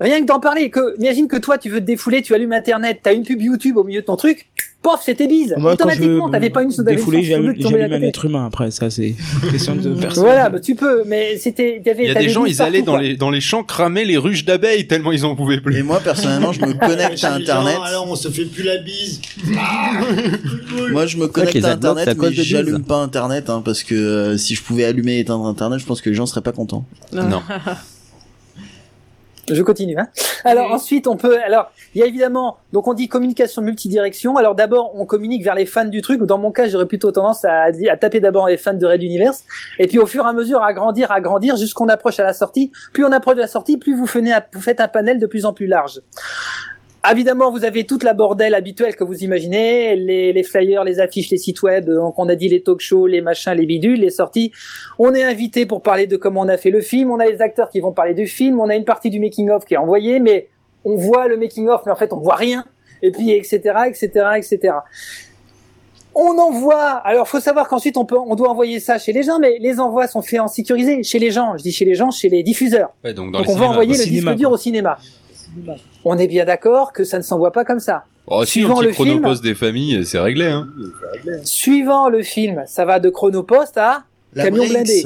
rien 0.00 0.20
que 0.20 0.26
d'en 0.26 0.40
parler, 0.40 0.70
que 0.70 0.96
imagine 1.00 1.28
que 1.28 1.36
toi 1.36 1.58
tu 1.58 1.70
veux 1.70 1.80
te 1.80 1.86
défouler, 1.86 2.22
tu 2.22 2.34
allumes 2.34 2.52
internet, 2.52 3.00
t'as 3.02 3.14
une 3.14 3.24
pub 3.24 3.40
YouTube 3.40 3.76
au 3.76 3.84
milieu 3.84 4.00
de 4.00 4.06
ton 4.06 4.16
truc, 4.16 4.48
pof 4.82 5.00
c'était 5.04 5.26
bise. 5.26 5.54
Moi, 5.58 5.72
Automatiquement 5.72 6.28
t'avais 6.28 6.50
pas 6.50 6.62
une 6.62 6.72
une 6.76 6.84
défouler, 6.84 7.22
j'allume 7.22 7.54
un 7.92 8.02
être 8.02 8.24
humain 8.24 8.46
après, 8.46 8.70
ça 8.70 8.90
c'est 8.90 9.14
question 9.50 9.74
de 9.76 9.94
personne. 9.94 10.24
Voilà, 10.24 10.50
bah, 10.50 10.60
tu 10.60 10.74
peux, 10.74 11.04
mais 11.06 11.36
c'était 11.38 11.80
t'avais 11.84 12.04
Il 12.04 12.08
y 12.08 12.16
a 12.16 12.20
des 12.20 12.28
gens, 12.28 12.44
ils 12.44 12.62
allaient 12.62 12.82
dans 12.82 12.96
les, 12.96 13.16
dans 13.16 13.30
les 13.30 13.40
champs 13.40 13.64
cramer 13.64 14.04
les 14.04 14.16
ruches 14.16 14.44
d'abeilles 14.44 14.86
tellement 14.86 15.12
ils 15.12 15.24
en 15.24 15.34
pouvaient 15.34 15.60
plus. 15.60 15.78
Et 15.78 15.82
moi, 15.82 16.00
personnellement, 16.00 16.52
je 16.52 16.60
me 16.60 16.72
connecte 16.86 17.24
à 17.24 17.34
Internet. 17.34 17.78
alors 17.84 18.08
on 18.10 18.16
se 18.16 18.28
fait 18.28 18.44
plus 18.44 18.62
la 18.62 18.78
bise. 18.78 19.20
Moi, 20.90 21.06
je 21.06 21.16
me 21.16 21.26
connecte 21.26 21.64
à 21.64 21.72
Internet, 21.72 22.16
mais 22.18 22.32
j'allume 22.32 22.82
pas 22.82 22.96
Internet, 22.96 23.50
hein, 23.50 23.62
parce 23.64 23.82
que 23.82 23.94
euh, 23.94 24.36
si 24.36 24.54
je 24.54 24.62
pouvais 24.62 24.84
allumer 24.84 25.16
et 25.16 25.20
éteindre 25.20 25.46
Internet, 25.46 25.80
je 25.80 25.86
pense 25.86 26.00
que 26.00 26.08
les 26.08 26.14
gens 26.14 26.26
seraient 26.26 26.40
pas 26.42 26.52
contents. 26.52 26.86
Non. 27.12 27.42
Je 29.54 29.62
continue. 29.62 29.96
Hein. 29.98 30.08
Alors 30.44 30.66
Oui. 30.68 30.74
ensuite, 30.74 31.06
on 31.06 31.16
peut. 31.16 31.38
Alors, 31.44 31.70
il 31.94 32.00
y 32.00 32.04
a 32.04 32.06
évidemment. 32.06 32.58
Donc, 32.72 32.86
on 32.88 32.94
dit 32.94 33.08
communication 33.08 33.62
multidirection. 33.62 34.36
Alors 34.36 34.54
d'abord, 34.54 34.92
on 34.94 35.06
communique 35.06 35.42
vers 35.44 35.54
les 35.54 35.66
fans 35.66 35.84
du 35.84 36.02
truc. 36.02 36.22
Dans 36.22 36.38
mon 36.38 36.50
cas, 36.52 36.68
j'aurais 36.68 36.86
plutôt 36.86 37.10
tendance 37.12 37.44
à, 37.44 37.64
à 37.64 37.96
taper 37.96 38.20
d'abord 38.20 38.48
les 38.48 38.56
fans 38.56 38.74
de 38.74 38.86
Red 38.86 39.02
Universe, 39.02 39.44
et 39.78 39.86
puis 39.86 39.98
au 39.98 40.06
fur 40.06 40.24
et 40.24 40.28
à 40.28 40.32
mesure, 40.32 40.62
à 40.62 40.72
grandir, 40.72 41.10
à 41.12 41.20
grandir, 41.20 41.56
jusqu'on 41.56 41.88
approche 41.88 42.18
à 42.20 42.24
la 42.24 42.32
sortie. 42.32 42.72
Plus 42.92 43.04
on 43.04 43.12
approche 43.12 43.36
de 43.36 43.40
la 43.40 43.46
sortie, 43.46 43.76
plus 43.76 43.94
vous 43.96 44.06
faites 44.06 44.80
un 44.80 44.88
panel 44.88 45.18
de 45.18 45.26
plus 45.26 45.44
en 45.44 45.52
plus 45.52 45.66
large. 45.66 46.00
Évidemment, 47.10 47.50
vous 47.50 47.64
avez 47.64 47.84
toute 47.84 48.02
la 48.02 48.12
bordel 48.12 48.54
habituelle 48.54 48.94
que 48.96 49.04
vous 49.04 49.24
imaginez, 49.24 49.96
les, 49.96 50.32
les 50.32 50.42
flyers, 50.42 50.84
les 50.84 51.00
affiches, 51.00 51.30
les 51.30 51.38
sites 51.38 51.62
web, 51.62 51.88
donc 51.88 52.18
on 52.18 52.28
a 52.28 52.34
dit 52.34 52.48
les 52.48 52.62
talk 52.62 52.80
shows, 52.80 53.06
les 53.06 53.20
machins, 53.20 53.52
les 53.52 53.66
bidules, 53.66 54.00
les 54.00 54.10
sorties. 54.10 54.52
On 54.98 55.14
est 55.14 55.22
invité 55.22 55.64
pour 55.64 55.82
parler 55.82 56.06
de 56.06 56.16
comment 56.16 56.42
on 56.42 56.48
a 56.48 56.56
fait 56.56 56.70
le 56.70 56.80
film, 56.80 57.10
on 57.10 57.18
a 57.18 57.26
les 57.26 57.40
acteurs 57.40 57.70
qui 57.70 57.80
vont 57.80 57.92
parler 57.92 58.14
du 58.14 58.26
film, 58.26 58.60
on 58.60 58.68
a 58.68 58.76
une 58.76 58.84
partie 58.84 59.10
du 59.10 59.20
making 59.20 59.50
of 59.50 59.64
qui 59.64 59.74
est 59.74 59.78
envoyée, 59.78 60.20
mais 60.20 60.48
on 60.84 60.96
voit 60.96 61.28
le 61.28 61.36
making 61.36 61.68
of, 61.68 61.82
mais 61.86 61.92
en 61.92 61.96
fait 61.96 62.12
on 62.12 62.18
voit 62.18 62.36
rien. 62.36 62.64
Et 63.02 63.10
puis 63.12 63.30
etc. 63.30 63.60
etc. 63.86 64.08
etc. 64.36 64.74
On 66.14 66.36
envoie. 66.38 66.94
Alors 67.04 67.28
faut 67.28 67.40
savoir 67.40 67.68
qu'ensuite 67.68 67.96
on 67.96 68.04
peut, 68.04 68.18
on 68.18 68.34
doit 68.34 68.50
envoyer 68.50 68.80
ça 68.80 68.98
chez 68.98 69.12
les 69.12 69.22
gens, 69.22 69.38
mais 69.38 69.58
les 69.60 69.78
envois 69.78 70.08
sont 70.08 70.22
faits 70.22 70.40
en 70.40 70.48
sécurisé 70.48 71.02
chez 71.04 71.20
les 71.20 71.30
gens. 71.30 71.56
Je 71.56 71.62
dis 71.62 71.72
chez 71.72 71.84
les 71.84 71.94
gens, 71.94 72.10
chez 72.10 72.28
les 72.28 72.42
diffuseurs. 72.42 72.90
Ouais, 73.04 73.14
donc 73.14 73.30
dans 73.30 73.38
Donc 73.38 73.46
les 73.46 73.54
on 73.54 73.56
va 73.56 73.66
envoyer 73.66 73.92
le 73.92 74.02
cinéma, 74.02 74.32
disque 74.32 74.40
dur 74.40 74.50
au 74.50 74.56
cinéma. 74.56 74.98
On 76.04 76.16
est 76.18 76.26
bien 76.28 76.44
d'accord 76.44 76.92
que 76.92 77.04
ça 77.04 77.18
ne 77.18 77.22
s'envoie 77.22 77.52
pas 77.52 77.64
comme 77.64 77.80
ça. 77.80 78.04
Oh, 78.26 78.44
si, 78.44 78.60
un 78.60 78.62
suivant 78.64 78.76
petit 78.76 78.86
le 78.86 78.92
film- 78.92 79.08
chronopost 79.20 79.42
des 79.42 79.54
familles, 79.54 80.04
c'est 80.04 80.18
réglé, 80.18 80.46
hein. 80.46 80.68
Suivant 81.44 82.08
le 82.08 82.22
film, 82.22 82.62
ça 82.66 82.84
va 82.84 83.00
de 83.00 83.08
Chronopost 83.08 83.78
à 83.78 84.04
La 84.34 84.44
Camion 84.44 84.66
blindé. 84.68 85.02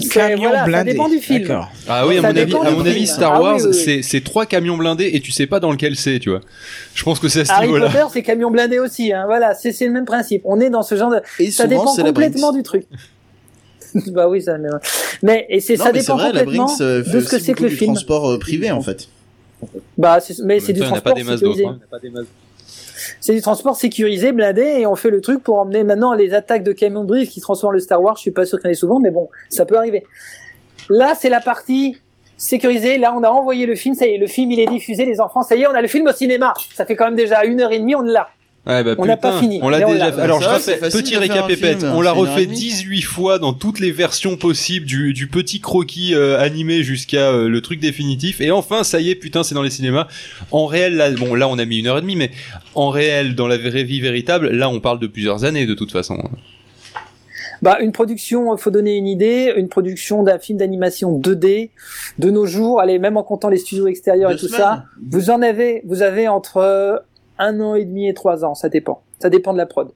C'est- 0.00 0.08
Camion 0.08 0.38
voilà, 0.48 0.58
ça 0.60 0.64
blindé. 0.66 0.92
dépend 0.92 1.08
du 1.08 1.18
film. 1.18 1.60
Ah 1.88 2.06
oui, 2.08 2.18
à 2.18 2.22
Ça 2.22 2.28
mon 2.32 2.36
avis, 2.36 2.46
dépend 2.46 2.62
à 2.62 2.70
du 2.70 2.76
mon 2.76 2.82
film. 2.82 2.94
avis, 2.96 3.06
Star 3.06 3.32
Ah 3.34 3.38
oui, 3.38 3.44
Wars, 3.44 3.60
oui, 3.64 3.82
oui. 3.86 4.02
c'est 4.02 4.24
trois 4.24 4.46
camions 4.46 4.76
blindés 4.76 5.10
et 5.14 5.20
tu 5.20 5.30
sais 5.30 5.46
pas 5.46 5.60
dans 5.60 5.70
lequel 5.70 5.94
c'est, 5.94 6.18
tu 6.18 6.30
vois. 6.30 6.40
Je 6.94 7.04
pense 7.04 7.20
que 7.20 7.28
c'est 7.28 7.42
à 7.42 7.44
ce 7.44 7.52
Harry 7.52 7.66
niveau-là. 7.66 7.86
Potter, 7.88 8.04
c'est 8.12 8.22
camion 8.22 8.50
blindé 8.50 8.80
aussi. 8.80 9.12
Hein. 9.12 9.24
Voilà, 9.26 9.54
c'est 9.54 9.72
le 9.82 9.92
même 9.92 10.04
principe. 10.04 10.42
On 10.44 10.60
est 10.60 10.70
dans 10.70 10.82
ce 10.82 10.96
genre 10.96 11.10
de. 11.12 11.20
Et 11.38 11.52
Ça 11.52 11.64
souvent, 11.68 11.94
dépend 11.94 12.04
complètement 12.08 12.52
du 12.52 12.64
truc. 12.64 12.84
bah 14.08 14.28
oui, 14.28 14.42
ça. 14.42 14.58
Mais, 14.58 14.68
mais 15.22 15.46
et 15.48 15.60
c'est 15.60 15.76
ça 15.76 15.92
dépend 15.92 16.16
vrai, 16.16 16.32
la 16.32 16.40
complètement 16.40 16.68
euh, 16.80 17.04
de 17.04 17.20
ce 17.20 17.28
que 17.28 17.38
c'est 17.38 17.52
que 17.54 17.62
le 17.62 17.68
du 17.68 17.76
film. 17.76 17.92
transport 17.94 18.28
euh, 18.28 18.38
privé, 18.40 18.72
en 18.72 18.80
fait. 18.82 19.08
Bah, 19.98 20.20
c'est- 20.20 20.42
mais 20.44 20.60
c'est 20.60 20.72
du 20.72 20.80
temps, 20.80 20.86
transport 21.00 21.16
sécurisé. 21.38 21.64
hein. 21.70 21.78
C'est 23.20 23.34
du 23.34 23.40
transport 23.42 23.76
sécurisé, 23.76 24.32
blindé, 24.32 24.62
et 24.62 24.86
on 24.86 24.94
fait 24.96 25.10
le 25.10 25.20
truc 25.20 25.42
pour 25.42 25.56
emmener 25.58 25.84
maintenant 25.84 26.14
les 26.14 26.32
attaques 26.34 26.62
de 26.62 26.72
camions 26.72 27.02
de 27.02 27.08
brise 27.08 27.28
qui 27.30 27.40
transforment 27.40 27.74
le 27.74 27.80
Star 27.80 28.00
Wars. 28.02 28.16
Je 28.16 28.22
suis 28.22 28.30
pas 28.30 28.46
sûr 28.46 28.58
qu'il 28.58 28.66
y 28.66 28.68
en 28.68 28.72
ait 28.72 28.74
souvent, 28.74 29.00
mais 29.00 29.10
bon, 29.10 29.28
ça 29.50 29.64
peut 29.66 29.76
arriver. 29.76 30.04
Là, 30.88 31.14
c'est 31.18 31.28
la 31.28 31.40
partie 31.40 31.96
sécurisée. 32.36 32.98
Là, 32.98 33.14
on 33.16 33.22
a 33.22 33.28
envoyé 33.28 33.66
le 33.66 33.74
film. 33.74 33.94
Ça 33.94 34.06
y 34.06 34.14
est, 34.14 34.18
le 34.18 34.26
film, 34.26 34.50
il 34.52 34.60
est 34.60 34.66
diffusé. 34.66 35.04
Les 35.06 35.20
enfants, 35.20 35.42
ça 35.42 35.54
y 35.56 35.62
est, 35.62 35.66
on 35.66 35.74
a 35.74 35.82
le 35.82 35.88
film 35.88 36.06
au 36.06 36.12
cinéma. 36.12 36.52
Ça 36.74 36.84
fait 36.86 36.96
quand 36.96 37.06
même 37.06 37.16
déjà 37.16 37.44
une 37.44 37.60
heure 37.60 37.72
et 37.72 37.78
demie, 37.78 37.94
on 37.94 38.02
l'a. 38.02 38.28
Ouais, 38.66 38.82
bah, 38.82 38.94
On 38.96 39.04
n'a 39.04 39.16
putain, 39.16 39.30
pas 39.30 39.40
fini, 39.40 39.58
On 39.60 39.68
l'a 39.68 39.78
mais 39.80 39.84
on 39.84 39.92
déjà 39.92 40.06
l'a. 40.06 40.12
fait. 40.12 40.20
Alors, 40.22 40.42
Ça, 40.42 40.58
je 40.58 40.78
facile 40.78 41.02
petit 41.02 41.16
récapépète. 41.18 41.84
On 41.84 42.00
l'a 42.00 42.12
refait 42.12 42.44
et 42.44 42.46
demie. 42.46 42.56
18 42.56 43.02
fois 43.02 43.38
dans 43.38 43.52
toutes 43.52 43.78
les 43.78 43.92
versions 43.92 44.36
possibles, 44.38 44.86
du, 44.86 45.12
du 45.12 45.26
petit 45.28 45.60
croquis 45.60 46.14
euh, 46.14 46.40
animé 46.40 46.82
jusqu'à 46.82 47.30
euh, 47.30 47.48
le 47.48 47.60
truc 47.60 47.78
définitif. 47.78 48.40
Et 48.40 48.50
enfin, 48.50 48.82
ça 48.82 49.00
y 49.00 49.10
est, 49.10 49.16
putain, 49.16 49.42
c'est 49.42 49.54
dans 49.54 49.62
les 49.62 49.68
cinémas. 49.70 50.06
En 50.50 50.64
réel, 50.64 50.96
là, 50.96 51.10
bon, 51.10 51.34
là, 51.34 51.46
on 51.48 51.58
a 51.58 51.64
mis 51.66 51.80
une 51.80 51.88
heure 51.88 51.98
et 51.98 52.00
demie, 52.00 52.16
mais 52.16 52.30
en 52.74 52.88
réel, 52.88 53.34
dans 53.34 53.48
la 53.48 53.58
vraie 53.58 53.84
vie 53.84 54.00
véritable, 54.00 54.48
là, 54.50 54.70
on 54.70 54.80
parle 54.80 54.98
de 54.98 55.08
plusieurs 55.08 55.44
années, 55.44 55.66
de 55.66 55.74
toute 55.74 55.92
façon. 55.92 56.16
Bah, 57.62 57.78
une 57.80 57.92
production, 57.92 58.56
faut 58.56 58.70
donner 58.70 58.96
une 58.96 59.06
idée, 59.06 59.52
une 59.56 59.68
production 59.68 60.22
d'un 60.22 60.38
film 60.38 60.58
d'animation 60.58 61.18
2D 61.18 61.70
de 62.18 62.30
nos 62.30 62.46
jours, 62.46 62.80
allez, 62.80 62.98
même 62.98 63.16
en 63.16 63.22
comptant 63.22 63.48
les 63.48 63.58
studios 63.58 63.86
extérieurs 63.86 64.30
Deux 64.30 64.36
et 64.36 64.40
tout 64.40 64.46
semaines. 64.48 64.60
ça, 64.60 64.84
vous 65.10 65.30
en 65.30 65.40
avez, 65.40 65.82
vous 65.86 66.02
avez 66.02 66.28
entre 66.28 66.58
euh, 66.58 66.96
un 67.38 67.60
an 67.60 67.74
et 67.74 67.84
demi 67.84 68.08
et 68.08 68.14
trois 68.14 68.44
ans, 68.44 68.54
ça 68.54 68.68
dépend. 68.68 69.00
Ça 69.20 69.30
dépend 69.30 69.52
de 69.52 69.58
la 69.58 69.66
prod. 69.66 69.88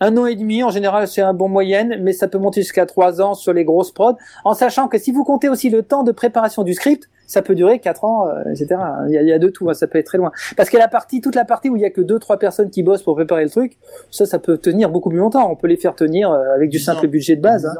Un 0.00 0.16
an 0.16 0.26
et 0.26 0.36
demi, 0.36 0.62
en 0.62 0.70
général, 0.70 1.08
c'est 1.08 1.22
un 1.22 1.34
bon 1.34 1.48
moyenne, 1.48 1.98
mais 2.02 2.12
ça 2.12 2.28
peut 2.28 2.38
monter 2.38 2.60
jusqu'à 2.62 2.86
trois 2.86 3.20
ans 3.20 3.34
sur 3.34 3.52
les 3.52 3.64
grosses 3.64 3.90
prods, 3.90 4.16
en 4.44 4.54
sachant 4.54 4.86
que 4.86 4.96
si 4.98 5.10
vous 5.10 5.24
comptez 5.24 5.48
aussi 5.48 5.70
le 5.70 5.82
temps 5.82 6.04
de 6.04 6.12
préparation 6.12 6.62
du 6.62 6.72
script, 6.74 7.08
ça 7.26 7.42
peut 7.42 7.54
durer 7.56 7.80
quatre 7.80 8.04
ans, 8.04 8.28
euh, 8.28 8.42
etc. 8.52 8.76
Il 9.08 9.12
y, 9.12 9.18
a, 9.18 9.22
il 9.22 9.28
y 9.28 9.32
a 9.32 9.38
de 9.40 9.48
tout, 9.48 9.68
hein, 9.68 9.74
ça 9.74 9.86
peut 9.88 9.98
être 9.98 10.06
très 10.06 10.16
loin. 10.18 10.30
Parce 10.56 10.70
que 10.70 10.76
la 10.78 10.86
partie, 10.88 11.20
toute 11.20 11.34
la 11.34 11.44
partie 11.44 11.68
où 11.68 11.76
il 11.76 11.82
y 11.82 11.84
a 11.84 11.90
que 11.90 12.00
deux, 12.00 12.18
trois 12.20 12.38
personnes 12.38 12.70
qui 12.70 12.82
bossent 12.84 13.02
pour 13.02 13.16
préparer 13.16 13.42
le 13.44 13.50
truc, 13.50 13.76
ça, 14.10 14.24
ça 14.24 14.38
peut 14.38 14.56
tenir 14.56 14.88
beaucoup 14.88 15.10
plus 15.10 15.18
longtemps. 15.18 15.50
On 15.50 15.56
peut 15.56 15.66
les 15.66 15.76
faire 15.76 15.94
tenir 15.96 16.30
euh, 16.30 16.54
avec 16.54 16.70
du 16.70 16.78
simple 16.78 17.06
budget 17.08 17.34
de 17.36 17.42
base. 17.42 17.66
hein. 17.66 17.74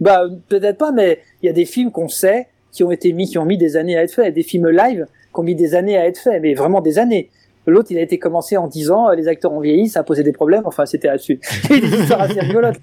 Bah, 0.00 0.22
peut-être 0.48 0.78
pas, 0.78 0.90
mais 0.90 1.18
il 1.42 1.46
y 1.46 1.48
a 1.50 1.52
des 1.52 1.64
films 1.66 1.90
qu'on 1.92 2.08
sait 2.08 2.46
qui 2.72 2.82
ont 2.82 2.90
été 2.90 3.12
mis, 3.12 3.28
qui 3.28 3.36
ont 3.38 3.44
mis 3.44 3.58
des 3.58 3.76
années 3.76 3.96
à 3.96 4.02
être 4.04 4.12
faits, 4.14 4.32
des 4.34 4.42
films 4.42 4.68
live 4.70 5.06
qui 5.34 5.40
ont 5.40 5.42
mis 5.42 5.54
des 5.54 5.74
années 5.74 5.98
à 5.98 6.06
être 6.06 6.18
faits, 6.18 6.40
mais 6.40 6.54
vraiment 6.54 6.80
des 6.80 6.98
années. 6.98 7.28
L'autre, 7.70 7.88
il 7.90 7.98
a 7.98 8.02
été 8.02 8.18
commencé 8.18 8.56
en 8.56 8.66
10 8.66 8.90
ans, 8.90 9.10
les 9.10 9.28
acteurs 9.28 9.52
ont 9.52 9.60
vieilli, 9.60 9.88
ça 9.88 10.00
a 10.00 10.02
posé 10.02 10.22
des 10.22 10.32
problèmes, 10.32 10.62
enfin, 10.64 10.86
c'était 10.86 11.08
là-dessus. 11.08 11.38
J'ai 11.68 11.76
eu 11.76 11.80
des 11.80 12.00
histoires 12.00 12.22
assez 12.22 12.40
rigolotes. 12.40 12.80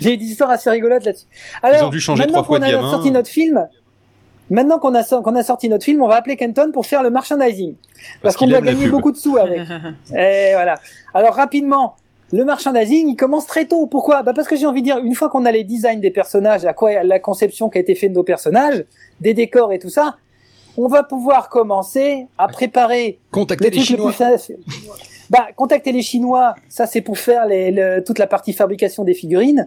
J'ai 0.00 0.14
eu 0.14 0.16
des 0.16 0.24
histoires 0.24 0.50
assez 0.50 0.70
rigolotes 0.70 1.04
là-dessus. 1.04 1.26
Alors, 1.62 1.88
ont 1.88 1.90
dû 1.90 2.00
changer 2.00 2.24
maintenant 2.24 2.42
qu'on 2.44 2.56
a 2.62 2.70
gamin. 2.70 2.90
sorti 2.90 3.10
notre 3.10 3.28
film, 3.28 3.66
maintenant 4.50 4.78
qu'on 4.78 4.94
a, 4.94 5.02
sor- 5.02 5.22
qu'on 5.22 5.34
a 5.34 5.42
sorti 5.42 5.68
notre 5.68 5.84
film, 5.84 6.02
on 6.02 6.08
va 6.08 6.16
appeler 6.16 6.36
Kenton 6.36 6.70
pour 6.72 6.86
faire 6.86 7.02
le 7.02 7.10
merchandising. 7.10 7.74
Parce, 7.74 8.18
Parce 8.22 8.36
qu'on 8.36 8.44
qu'il 8.46 8.52
doit 8.54 8.60
la 8.60 8.72
gagner 8.72 8.88
beaucoup 8.88 9.12
de 9.12 9.16
sous 9.16 9.36
avec. 9.36 9.60
Et 10.10 10.50
voilà. 10.54 10.74
Alors 11.14 11.34
rapidement, 11.34 11.96
le 12.32 12.44
merchandising, 12.44 13.08
il 13.08 13.16
commence 13.16 13.46
très 13.46 13.64
tôt. 13.66 13.86
Pourquoi? 13.86 14.22
Bah 14.22 14.32
Parce 14.34 14.48
que 14.48 14.56
j'ai 14.56 14.66
envie 14.66 14.80
de 14.82 14.86
dire, 14.86 14.98
une 14.98 15.14
fois 15.14 15.28
qu'on 15.28 15.44
a 15.44 15.52
les 15.52 15.64
designs 15.64 16.00
des 16.00 16.10
personnages, 16.10 16.64
à 16.64 16.72
quoi 16.72 17.02
la 17.02 17.18
conception 17.18 17.70
qui 17.70 17.78
a 17.78 17.80
été 17.80 17.94
faite 17.94 18.10
de 18.10 18.16
nos 18.16 18.24
personnages, 18.24 18.84
des 19.20 19.34
décors 19.34 19.72
et 19.72 19.78
tout 19.78 19.90
ça, 19.90 20.16
on 20.76 20.88
va 20.88 21.02
pouvoir 21.02 21.48
commencer 21.48 22.26
à 22.38 22.48
préparer 22.48 23.18
Contactez 23.30 23.70
le 23.70 23.76
les 23.76 23.82
Chinois. 23.82 24.12
Bah, 25.30 25.46
contacter 25.56 25.90
les 25.90 26.02
Chinois, 26.02 26.54
ça 26.68 26.86
c'est 26.86 27.00
pour 27.00 27.18
faire 27.18 27.46
les, 27.46 27.70
le- 27.70 28.04
toute 28.04 28.18
la 28.18 28.26
partie 28.26 28.52
fabrication 28.52 29.04
des 29.04 29.14
figurines. 29.14 29.66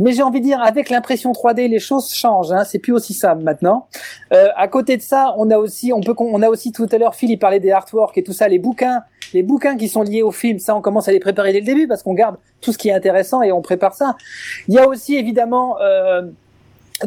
Mais 0.00 0.12
j'ai 0.12 0.22
envie 0.22 0.40
de 0.40 0.44
dire, 0.46 0.60
avec 0.60 0.90
l'impression 0.90 1.30
3D, 1.30 1.68
les 1.68 1.78
choses 1.78 2.12
changent. 2.12 2.50
Hein, 2.50 2.64
c'est 2.64 2.80
plus 2.80 2.92
aussi 2.92 3.14
simple 3.14 3.44
maintenant. 3.44 3.86
Euh, 4.32 4.48
à 4.56 4.66
côté 4.66 4.96
de 4.96 5.02
ça, 5.02 5.32
on 5.38 5.48
a 5.52 5.58
aussi, 5.58 5.92
on 5.92 6.00
peut, 6.00 6.14
on 6.18 6.42
a 6.42 6.48
aussi 6.48 6.72
tout 6.72 6.86
à 6.90 6.98
l'heure, 6.98 7.14
Phil, 7.14 7.30
il 7.30 7.38
parlait 7.38 7.60
des 7.60 7.70
artworks 7.70 8.18
et 8.18 8.24
tout 8.24 8.32
ça, 8.32 8.48
les 8.48 8.58
bouquins, 8.58 9.02
les 9.32 9.44
bouquins 9.44 9.76
qui 9.76 9.88
sont 9.88 10.02
liés 10.02 10.22
au 10.22 10.32
film. 10.32 10.58
Ça, 10.58 10.74
on 10.74 10.80
commence 10.80 11.06
à 11.06 11.12
les 11.12 11.20
préparer 11.20 11.52
dès 11.52 11.60
le 11.60 11.66
début 11.66 11.86
parce 11.86 12.02
qu'on 12.02 12.14
garde 12.14 12.36
tout 12.60 12.72
ce 12.72 12.78
qui 12.78 12.88
est 12.88 12.92
intéressant 12.92 13.42
et 13.42 13.52
on 13.52 13.62
prépare 13.62 13.94
ça. 13.94 14.16
Il 14.66 14.74
y 14.74 14.78
a 14.78 14.88
aussi 14.88 15.14
évidemment. 15.14 15.76
Euh, 15.80 16.22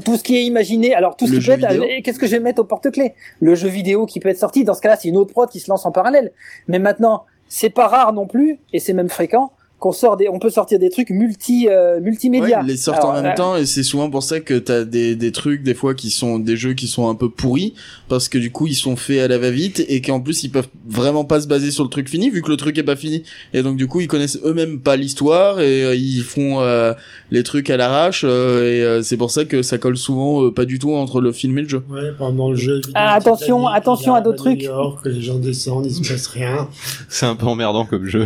tout 0.05 0.17
ce 0.17 0.23
qui 0.23 0.37
est 0.37 0.43
imaginé, 0.43 0.93
alors 0.93 1.15
tout 1.15 1.25
ce 1.25 1.33
Le 1.33 1.39
qui 1.39 1.45
peut 1.45 1.51
être, 1.53 2.03
qu'est-ce 2.03 2.19
que 2.19 2.27
je 2.27 2.33
vais 2.33 2.39
mettre 2.39 2.61
au 2.61 2.65
porte-clés? 2.65 3.15
Le 3.39 3.55
jeu 3.55 3.69
vidéo 3.69 4.05
qui 4.05 4.19
peut 4.19 4.29
être 4.29 4.37
sorti, 4.37 4.63
dans 4.63 4.73
ce 4.73 4.81
cas-là, 4.81 4.95
c'est 4.95 5.07
une 5.07 5.17
autre 5.17 5.31
prod 5.31 5.49
qui 5.49 5.59
se 5.59 5.69
lance 5.69 5.85
en 5.85 5.91
parallèle. 5.91 6.31
Mais 6.67 6.79
maintenant, 6.79 7.25
c'est 7.47 7.71
pas 7.71 7.87
rare 7.87 8.13
non 8.13 8.27
plus, 8.27 8.59
et 8.73 8.79
c'est 8.79 8.93
même 8.93 9.09
fréquent, 9.09 9.51
qu'on 9.79 9.91
sort 9.91 10.17
des, 10.17 10.29
on 10.29 10.39
peut 10.39 10.49
sortir 10.49 10.77
des 10.77 10.89
trucs 10.89 11.09
multi, 11.09 11.67
euh, 11.69 11.99
multimédia. 11.99 12.59
Ouais, 12.59 12.63
ils 12.65 12.67
les 12.67 12.77
sortent 12.77 12.99
Alors, 12.99 13.11
en 13.11 13.13
même 13.21 13.31
euh, 13.31 13.35
temps 13.35 13.55
et 13.55 13.65
c'est 13.65 13.83
souvent 13.83 14.09
pour 14.09 14.23
ça 14.23 14.39
que 14.39 14.55
t'as 14.55 14.83
des, 14.83 15.15
des 15.15 15.31
trucs 15.31 15.63
des 15.63 15.73
fois 15.73 15.93
qui 15.93 16.09
sont 16.09 16.37
des 16.39 16.57
jeux 16.57 16.73
qui 16.73 16.87
sont 16.87 17.09
un 17.09 17.15
peu 17.15 17.29
pourris 17.29 17.73
parce 18.07 18.29
que 18.29 18.37
du 18.37 18.51
coup 18.51 18.67
ils 18.67 18.75
sont 18.75 18.95
faits 18.95 19.19
à 19.19 19.27
la 19.27 19.37
va-vite 19.37 19.83
et 19.87 20.01
qu'en 20.01 20.19
plus 20.19 20.43
ils 20.43 20.49
peuvent 20.49 20.67
vraiment 20.87 21.23
pas 21.23 21.41
se 21.41 21.47
baser 21.47 21.71
sur 21.71 21.83
le 21.83 21.89
truc 21.89 22.09
fini 22.09 22.29
vu 22.29 22.41
que 22.41 22.49
le 22.49 22.57
truc 22.57 22.77
est 22.77 22.83
pas 22.83 22.95
fini 22.95 23.23
et 23.53 23.63
donc 23.63 23.77
du 23.77 23.87
coup 23.87 24.01
ils 24.01 24.07
connaissent 24.07 24.39
eux-mêmes 24.43 24.79
pas 24.79 24.95
l'histoire 24.97 25.59
et 25.61 25.83
euh, 25.83 25.95
ils 25.95 26.23
font 26.23 26.59
euh, 26.59 26.93
les 27.31 27.43
trucs 27.43 27.69
à 27.69 27.77
l'arrache 27.77 28.25
euh, 28.25 28.63
et 28.63 28.83
euh, 28.83 29.01
c'est 29.01 29.17
pour 29.17 29.31
ça 29.31 29.45
que 29.45 29.61
ça 29.61 29.77
colle 29.77 29.97
souvent 29.97 30.43
euh, 30.43 30.51
pas 30.51 30.65
du 30.65 30.79
tout 30.79 30.93
entre 30.93 31.21
le 31.21 31.31
film 31.31 31.57
et 31.57 31.61
le 31.61 31.69
jeu. 31.69 31.83
Ouais, 31.89 32.11
pendant 32.17 32.49
le 32.51 32.55
jeu. 32.55 32.81
Ah, 32.93 33.13
attention, 33.13 33.59
Titanic, 33.59 33.77
attention 33.77 34.15
à 34.15 34.21
d'autres 34.21 34.37
trucs. 34.37 34.63
York, 34.63 35.03
que 35.03 35.09
les 35.09 35.21
gens 35.21 35.39
descendent, 35.39 35.85
il 35.85 35.93
se 35.93 36.11
passe 36.11 36.27
rien. 36.27 36.67
C'est 37.07 37.25
un 37.25 37.35
peu 37.35 37.45
emmerdant 37.45 37.85
comme 37.85 38.05
jeu. 38.05 38.25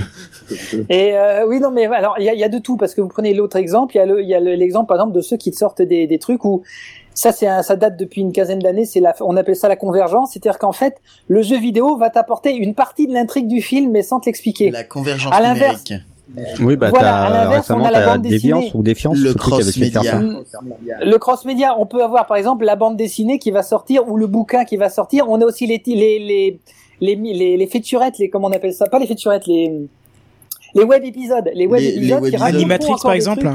Et 0.90 1.18
euh, 1.18 1.46
oui, 1.48 1.60
non, 1.60 1.72
mais 1.72 1.86
alors 1.86 2.16
il 2.20 2.26
y 2.26 2.30
a, 2.30 2.34
il 2.34 2.40
y 2.40 2.44
a 2.44 2.50
de 2.50 2.58
tout 2.60 2.78
parce 2.78 2.94
que 2.96 3.02
vous 3.02 3.08
prenez 3.08 3.34
l'autre 3.34 3.56
exemple, 3.58 3.96
il 3.96 3.98
y 4.00 4.02
a 4.02 4.06
le- 4.06 4.22
il 4.22 4.28
y 4.30 4.34
a 4.36 4.40
le- 4.40 4.56
l'exemple 4.56 4.88
par 4.88 4.98
exemple 4.98 5.14
de 5.14 5.22
ceux 5.22 5.38
qui 5.38 5.52
te 5.52 5.58
sortent 5.58 5.82
des, 5.82 6.08
des 6.08 6.20
trucs 6.20 6.44
où 6.46 6.62
ça 7.14 7.32
c'est 7.32 7.48
un- 7.48 7.62
ça 7.64 7.76
date 7.76 7.98
depuis 7.98 8.22
une 8.22 8.32
quinzaine 8.32 8.60
d'années, 8.60 8.86
c'est 8.86 9.00
la 9.00 9.14
on 9.22 9.36
appelle 9.38 9.56
ça 9.56 9.68
la 9.68 9.76
convergence, 9.76 10.32
c'est-à-dire 10.34 10.60
qu'en 10.60 10.72
fait 10.72 10.96
le 11.28 11.42
jeu 11.42 11.58
vidéo 11.58 11.98
va 11.98 12.10
t'apporter 12.10 12.56
une 12.56 12.74
partie 12.74 13.08
de 13.08 13.14
l'intrigue 13.14 13.48
du 13.48 13.62
film 13.62 13.92
mais 13.92 14.02
sans 14.02 14.20
te 14.20 14.26
l'expliquer. 14.28 14.72
La 14.72 14.84
convergence 14.84 15.34
À 15.36 15.42
l'inverse. 15.42 15.84
Oui, 16.62 16.78
bah 16.78 16.90
Voilà, 16.90 17.26
à 17.26 17.28
t'as 17.30 17.34
l'inverse, 17.44 17.62
récemment 17.68 17.84
on 17.84 17.88
a 17.88 17.92
la 17.92 18.00
t'as 18.00 18.14
bande 18.14 18.22
dessinée. 18.24 18.40
Déviance 18.54 18.74
ou 18.74 18.82
Défiance, 18.82 19.18
Le 19.20 19.34
cross-média. 19.36 20.02
ça. 20.02 20.20
Le 21.06 21.18
cross-média, 21.18 21.76
on 21.78 21.86
peut 21.86 22.04
avoir 22.04 22.26
par 22.26 22.38
exemple 22.38 22.66
la 22.66 22.76
bande 22.76 22.98
dessinée 22.98 23.38
qui 23.38 23.52
va 23.52 23.62
sortir 23.62 24.10
ou 24.10 24.18
le 24.18 24.26
bouquin 24.26 24.66
qui 24.66 24.78
va 24.78 24.90
sortir. 24.90 25.30
On 25.30 25.40
a 25.42 25.46
aussi 25.46 25.68
les 25.68 25.82
les 25.86 26.18
les 26.20 26.60
les 27.02 27.16
les, 27.16 27.58
les 27.58 27.68
featurettes, 27.68 28.18
les 28.18 28.30
comment 28.30 28.48
on 28.48 28.52
appelle 28.52 28.74
ça? 28.74 28.88
Pas 28.88 28.98
les 29.00 29.06
featurettes, 29.06 29.46
les 29.46 29.74
les 30.76 30.84
web 30.84 31.04
épisodes, 31.04 31.50
les 31.54 31.68
web 31.68 31.82
Les- 31.82 31.92
les 31.92 31.98
épisodes 31.98 32.22
web 32.22 32.32
qui 32.32 32.38
racontent 32.38 32.58
Animatrix 32.58 32.94
par 33.02 33.14
exemple. 33.14 33.50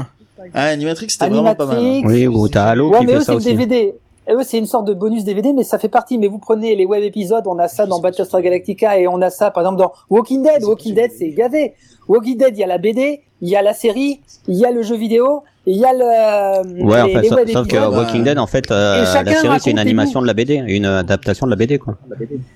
Ah, 0.53 0.65
Animatrix, 0.67 1.09
c'était 1.09 1.29
vraiment 1.29 1.53
pas 1.55 1.65
mal. 1.65 1.77
hein. 1.79 2.01
Oui, 2.05 2.27
ou 2.27 2.47
t'as 2.47 2.65
Halo 2.67 2.89
Ouais, 2.91 2.99
qui 2.99 3.05
mais 3.05 3.11
fait 3.13 3.17
eux 3.17 3.21
ça 3.21 3.25
c'est 3.25 3.31
le 3.33 3.37
aussi. 3.37 3.47
DVD. 3.55 3.93
Eux 4.31 4.43
c'est 4.43 4.57
une 4.59 4.65
sorte 4.67 4.85
de 4.85 4.93
bonus 4.93 5.23
DVD, 5.23 5.51
mais 5.53 5.63
ça 5.63 5.79
fait 5.79 5.89
partie. 5.89 6.17
Mais 6.17 6.27
vous 6.27 6.37
prenez 6.37 6.75
les 6.75 6.85
web 6.85 7.03
épisodes, 7.03 7.43
on 7.47 7.57
a 7.59 7.67
ça 7.67 7.85
dans 7.85 7.99
Battlestar 7.99 8.41
Galactica 8.41 8.97
et 8.99 9.07
on 9.07 9.21
a 9.21 9.29
ça 9.29 9.51
par 9.51 9.63
exemple 9.63 9.79
dans 9.79 9.91
Walking 10.09 10.43
Dead. 10.43 10.63
Walking 10.63 10.93
Dead 10.95 11.11
c'est 11.17 11.29
gavé. 11.31 11.73
Walking 12.07 12.37
Dead, 12.37 12.55
il 12.55 12.59
y 12.59 12.63
a 12.63 12.67
la 12.67 12.77
BD, 12.77 13.21
il 13.41 13.49
y 13.49 13.55
a 13.55 13.61
la 13.61 13.73
série, 13.73 14.21
il 14.47 14.55
y 14.55 14.65
a 14.65 14.71
le 14.71 14.81
jeu 14.81 14.95
vidéo, 14.95 15.43
il 15.71 15.77
y 15.77 15.85
a 15.85 15.93
le 15.93 16.83
Ouais, 16.83 17.07
les, 17.07 17.31
enfin, 17.31 17.43
les 17.45 17.53
sauf 17.53 17.67
que. 17.67 17.77
Walking 17.77 18.23
Dead, 18.23 18.39
en 18.39 18.47
fait, 18.47 18.71
euh, 18.71 19.03
la 19.23 19.35
série, 19.35 19.59
c'est 19.59 19.69
une 19.69 19.79
animation 19.79 20.21
de 20.21 20.25
la 20.27 20.33
BD, 20.33 20.55
une 20.55 20.85
adaptation 20.85 21.45
de 21.45 21.51
la 21.51 21.55
BD, 21.55 21.77
quoi. 21.77 21.97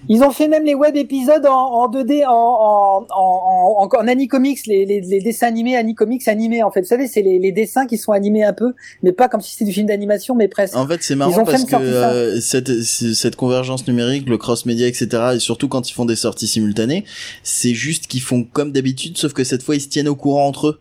Ils 0.09 0.23
ont 0.23 0.31
fait 0.31 0.47
même 0.47 0.65
les 0.65 0.73
web 0.73 0.95
épisodes 0.95 1.45
en, 1.45 1.51
en 1.51 1.91
2D, 1.91 2.25
en, 2.25 2.31
en, 2.31 3.05
en, 3.09 3.83
en, 3.83 3.87
en 3.87 4.07
Anicomics, 4.07 4.65
les, 4.65 4.85
les, 4.85 5.01
les 5.01 5.19
dessins 5.19 5.47
animés, 5.47 5.75
Anicomics 5.75 6.27
animés 6.27 6.63
en 6.63 6.71
fait. 6.71 6.81
Vous 6.81 6.87
savez, 6.87 7.07
c'est 7.07 7.21
les, 7.21 7.37
les 7.37 7.51
dessins 7.51 7.85
qui 7.85 7.97
sont 7.97 8.13
animés 8.13 8.43
un 8.43 8.53
peu, 8.53 8.73
mais 9.03 9.11
pas 9.11 9.27
comme 9.27 9.41
si 9.41 9.51
c'était 9.51 9.65
du 9.65 9.73
film 9.73 9.87
d'animation, 9.87 10.33
mais 10.33 10.47
presque. 10.47 10.75
En 10.75 10.87
fait, 10.87 11.03
c'est 11.03 11.13
Ils 11.13 11.17
marrant 11.17 11.41
ont 11.41 11.45
fait 11.45 11.51
parce 11.51 11.65
que 11.65 11.75
euh, 11.75 12.39
cette, 12.41 12.81
cette 12.81 13.35
convergence 13.35 13.87
numérique, 13.87 14.27
le 14.27 14.37
cross-média, 14.37 14.87
etc., 14.87 15.07
et 15.35 15.39
surtout 15.39 15.67
quand 15.67 15.89
ils 15.89 15.93
font 15.93 16.05
des 16.05 16.15
sorties 16.15 16.47
simultanées, 16.47 17.05
c'est 17.43 17.73
juste 17.73 18.07
qu'ils 18.07 18.21
font 18.21 18.43
comme 18.43 18.71
d'habitude, 18.71 19.17
sauf 19.17 19.33
que 19.33 19.43
cette 19.43 19.61
fois, 19.61 19.75
ils 19.75 19.81
se 19.81 19.89
tiennent 19.89 20.07
au 20.07 20.15
courant 20.15 20.47
entre 20.47 20.67
eux. 20.67 20.79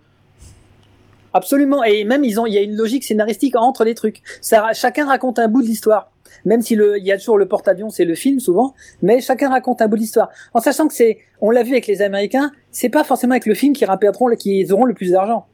Absolument. 1.34 1.82
Et 1.84 2.04
même, 2.04 2.24
ils 2.24 2.38
ont, 2.40 2.46
il 2.46 2.54
y 2.54 2.58
a 2.58 2.62
une 2.62 2.76
logique 2.76 3.04
scénaristique 3.04 3.56
entre 3.56 3.84
les 3.84 3.94
trucs. 3.94 4.22
Ça, 4.40 4.72
chacun 4.72 5.06
raconte 5.06 5.38
un 5.38 5.48
bout 5.48 5.62
de 5.62 5.66
l'histoire. 5.66 6.10
Même 6.44 6.62
si 6.62 6.74
le, 6.74 6.98
il 6.98 7.06
y 7.06 7.12
a 7.12 7.18
toujours 7.18 7.38
le 7.38 7.46
porte-avions, 7.46 7.90
c'est 7.90 8.04
le 8.04 8.14
film 8.14 8.40
souvent, 8.40 8.74
mais 9.00 9.20
chacun 9.20 9.48
raconte 9.48 9.80
un 9.80 9.88
bout 9.88 9.96
de 9.96 10.00
l'histoire. 10.00 10.30
En 10.54 10.60
sachant 10.60 10.88
que 10.88 10.94
c'est, 10.94 11.18
on 11.40 11.50
l'a 11.50 11.62
vu 11.62 11.72
avec 11.72 11.86
les 11.86 12.02
Américains, 12.02 12.50
c'est 12.70 12.88
pas 12.88 13.04
forcément 13.04 13.32
avec 13.32 13.46
le 13.46 13.54
film 13.54 13.74
qui 13.74 13.84
rapporteront, 13.84 14.28
qui 14.34 14.66
auront 14.72 14.84
le 14.84 14.94
plus 14.94 15.12
d'argent. 15.12 15.46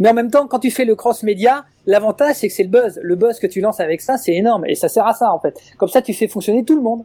Mais 0.00 0.08
en 0.08 0.14
même 0.14 0.30
temps, 0.30 0.46
quand 0.46 0.58
tu 0.58 0.70
fais 0.70 0.84
le 0.84 0.96
cross-média, 0.96 1.64
l'avantage 1.86 2.36
c'est 2.36 2.48
que 2.48 2.54
c'est 2.54 2.64
le 2.64 2.68
buzz. 2.68 2.98
Le 3.02 3.14
buzz 3.14 3.38
que 3.38 3.46
tu 3.46 3.60
lances 3.60 3.80
avec 3.80 4.00
ça, 4.00 4.16
c'est 4.16 4.34
énorme 4.34 4.64
et 4.66 4.74
ça 4.74 4.88
sert 4.88 5.06
à 5.06 5.12
ça 5.12 5.32
en 5.32 5.38
fait. 5.38 5.60
Comme 5.76 5.88
ça, 5.88 6.02
tu 6.02 6.14
fais 6.14 6.28
fonctionner 6.28 6.64
tout 6.64 6.74
le 6.74 6.82
monde. 6.82 7.04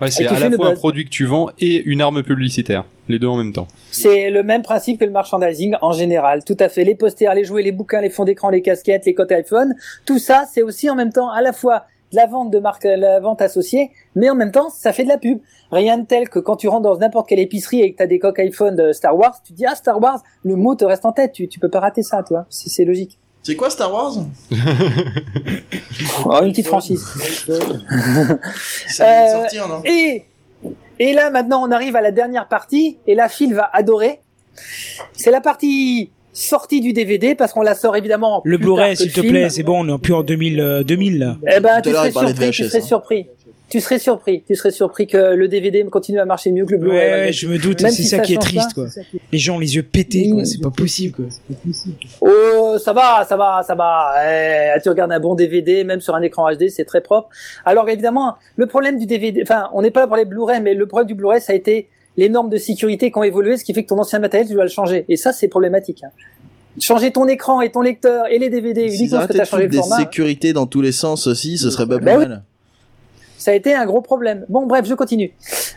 Ouais, 0.00 0.10
c'est 0.10 0.24
tu 0.24 0.34
à 0.34 0.38
la 0.38 0.50
fois 0.50 0.68
un 0.68 0.74
produit 0.74 1.04
que 1.04 1.10
tu 1.10 1.26
vends 1.26 1.50
et 1.58 1.82
une 1.82 2.00
arme 2.00 2.22
publicitaire. 2.22 2.84
Les 3.08 3.18
deux 3.18 3.26
en 3.26 3.36
même 3.36 3.52
temps. 3.52 3.68
C'est 3.90 4.30
le 4.30 4.42
même 4.42 4.62
principe 4.62 5.00
que 5.00 5.04
le 5.04 5.10
merchandising 5.10 5.74
en 5.82 5.92
général. 5.92 6.44
Tout 6.44 6.56
à 6.60 6.68
fait. 6.68 6.84
Les 6.84 6.94
posters, 6.94 7.34
les 7.34 7.44
jouets, 7.44 7.62
les 7.62 7.72
bouquins, 7.72 8.00
les 8.00 8.10
fonds 8.10 8.24
d'écran, 8.24 8.50
les 8.50 8.62
casquettes, 8.62 9.04
les 9.04 9.14
codes 9.14 9.32
iPhone, 9.32 9.74
tout 10.06 10.18
ça, 10.18 10.44
c'est 10.50 10.62
aussi 10.62 10.88
en 10.88 10.94
même 10.94 11.12
temps 11.12 11.30
à 11.30 11.42
la 11.42 11.52
fois 11.52 11.84
de 12.12 12.16
la 12.16 12.26
vente 12.26 12.50
de 12.50 12.58
marque, 12.58 12.84
la 12.84 13.20
vente 13.20 13.40
associée, 13.40 13.90
mais 14.16 14.28
en 14.28 14.34
même 14.34 14.50
temps, 14.50 14.68
ça 14.70 14.92
fait 14.92 15.04
de 15.04 15.08
la 15.08 15.18
pub. 15.18 15.38
Rien 15.70 15.98
de 15.98 16.06
tel 16.06 16.28
que 16.28 16.40
quand 16.40 16.56
tu 16.56 16.66
rentres 16.66 16.82
dans 16.82 16.98
n'importe 16.98 17.28
quelle 17.28 17.38
épicerie 17.38 17.82
et 17.82 17.92
que 17.92 17.98
t'as 17.98 18.06
des 18.06 18.18
coques 18.18 18.40
iPhone 18.40 18.74
de 18.74 18.92
Star 18.92 19.16
Wars, 19.16 19.40
tu 19.44 19.52
dis 19.52 19.64
ah 19.66 19.76
Star 19.76 20.00
Wars, 20.00 20.22
le 20.42 20.56
mot 20.56 20.74
te 20.74 20.84
reste 20.84 21.06
en 21.06 21.12
tête. 21.12 21.32
Tu, 21.32 21.46
tu 21.46 21.60
peux 21.60 21.68
pas 21.68 21.80
rater 21.80 22.02
ça, 22.02 22.24
tu 22.26 22.34
vois. 22.34 22.46
C'est 22.48 22.68
c'est 22.68 22.84
logique. 22.84 23.19
C'est 23.42 23.56
quoi 23.56 23.70
Star 23.70 23.92
Wars 23.92 24.12
Oh, 26.26 26.40
une 26.42 26.50
petite 26.50 26.66
franchise. 26.66 27.02
Ça 27.04 29.04
vient 29.04 29.24
de 29.24 29.30
Euh, 29.36 29.40
sortir, 29.40 29.68
non 29.68 29.82
Et, 29.84 30.24
et 30.98 31.12
là, 31.14 31.30
maintenant, 31.30 31.62
on 31.66 31.70
arrive 31.70 31.96
à 31.96 32.00
la 32.00 32.10
dernière 32.12 32.48
partie, 32.48 32.98
et 33.06 33.14
là, 33.14 33.28
Phil 33.28 33.54
va 33.54 33.70
adorer. 33.72 34.20
C'est 35.12 35.30
la 35.30 35.40
partie 35.40 36.10
sortie 36.32 36.80
du 36.80 36.92
DVD, 36.92 37.34
parce 37.34 37.52
qu'on 37.52 37.62
la 37.62 37.74
sort 37.74 37.96
évidemment. 37.96 38.42
Le 38.44 38.58
plus 38.58 38.64
Blu-ray, 38.66 38.96
s'il 38.96 39.12
te 39.12 39.20
plaît, 39.20 39.48
c'est 39.48 39.62
bon, 39.62 39.86
on 39.86 39.96
est 39.96 39.98
plus 39.98 40.14
en 40.14 40.22
2000, 40.22 40.60
euh, 40.60 40.82
2000 40.84 41.18
là. 41.18 41.36
Eh 41.50 41.60
ben, 41.60 41.80
tu 41.80 41.90
serais 41.90 42.10
surpris, 42.12 42.34
tu 42.34 42.40
VHS, 42.62 42.68
serais 42.68 42.78
hein. 42.78 42.86
surpris. 42.86 43.26
Tu 43.70 43.80
serais 43.80 43.98
surpris, 44.00 44.42
tu 44.46 44.56
serais 44.56 44.72
surpris 44.72 45.06
que 45.06 45.16
le 45.34 45.46
DVD 45.48 45.84
continue 45.84 46.18
à 46.18 46.24
marcher 46.24 46.50
mieux 46.50 46.66
que 46.66 46.72
le 46.72 46.78
Ouais, 46.78 46.82
Blu-ray. 46.88 47.10
malgré 47.10 47.32
je 47.32 47.46
me 47.46 47.56
doute, 47.58 47.80
c'est 47.80 47.90
si 47.90 48.04
ça 48.04 48.16
ça 48.16 48.22
qui 48.24 48.34
est 48.34 48.38
triste, 48.40 48.74
pas. 48.74 48.86
quoi. 48.86 49.02
Les 49.32 49.38
gens 49.38 49.56
ont 49.56 49.58
les 49.60 49.76
yeux 49.76 49.82
pétés, 49.84 50.28
quoi, 50.30 50.42
Mm. 50.42 50.44
c'est 50.44 50.60
pas 50.60 50.70
possible, 50.70 51.14
quoi. 51.14 51.24
Oh, 52.20 52.76
ça 52.78 52.92
va, 52.92 53.24
ça 53.28 53.36
va, 53.36 53.62
ça 53.66 53.74
va. 53.74 54.12
Eh, 54.26 54.80
tu 54.82 54.88
regardes 54.88 55.12
un 55.12 55.20
bon 55.20 55.34
DVD, 55.34 55.84
même 55.84 56.00
sur 56.00 56.14
un 56.14 56.22
écran 56.22 56.50
HD, 56.52 56.68
c'est 56.68 56.84
très 56.84 57.00
propre. 57.00 57.28
Alors 57.64 57.88
évidemment, 57.88 58.34
le 58.56 58.66
problème 58.66 58.98
du 58.98 59.06
DVD, 59.06 59.40
enfin, 59.42 59.68
on 59.72 59.82
n'est 59.82 59.90
pas 59.90 60.00
là 60.00 60.06
pour 60.06 60.16
les 60.16 60.24
Blu-ray, 60.24 60.60
mais 60.60 60.74
le 60.74 60.86
problème 60.86 61.06
du 61.06 61.14
Blu-ray, 61.14 61.40
ça 61.40 61.52
a 61.52 61.56
été 61.56 61.88
les 62.16 62.28
normes 62.28 62.50
de 62.50 62.56
sécurité 62.58 63.10
qui 63.12 63.18
ont 63.18 63.22
évolué, 63.22 63.56
ce 63.56 63.64
qui 63.64 63.72
fait 63.72 63.84
que 63.84 63.88
ton 63.88 63.98
ancien 63.98 64.18
matériel, 64.18 64.48
tu 64.48 64.54
dois 64.54 64.64
le 64.64 64.70
changer. 64.70 65.04
Et 65.08 65.16
ça, 65.16 65.32
c'est 65.32 65.48
problématique. 65.48 66.02
hein. 66.04 66.10
Changer 66.80 67.10
ton 67.12 67.26
écran 67.26 67.60
et 67.60 67.70
ton 67.70 67.82
lecteur 67.82 68.26
et 68.30 68.38
les 68.38 68.48
DVD 68.48 68.82
uniquement 68.86 69.18
parce 69.18 69.28
que 69.28 69.32
arrêtaient 69.32 69.34
tu 69.34 69.40
as 69.40 69.44
de 69.44 69.48
changé 69.48 69.62
le 69.64 69.68
des 69.70 69.76
format, 69.78 69.96
sécurités 69.98 70.52
dans 70.52 70.66
tous 70.66 70.80
les 70.82 70.92
sens 70.92 71.26
aussi, 71.26 71.58
ce 71.58 71.70
serait 71.70 71.86
pas 71.86 71.96
plus 71.96 72.04
Ben 72.04 72.18
oui. 72.18 72.26
mal. 72.28 72.42
Ça 73.40 73.50
a 73.50 73.54
été 73.54 73.74
un 73.74 73.86
gros 73.86 74.00
problème. 74.02 74.44
Bon, 74.48 74.66
bref, 74.66 74.86
je 74.86 74.94
continue. 74.94 75.32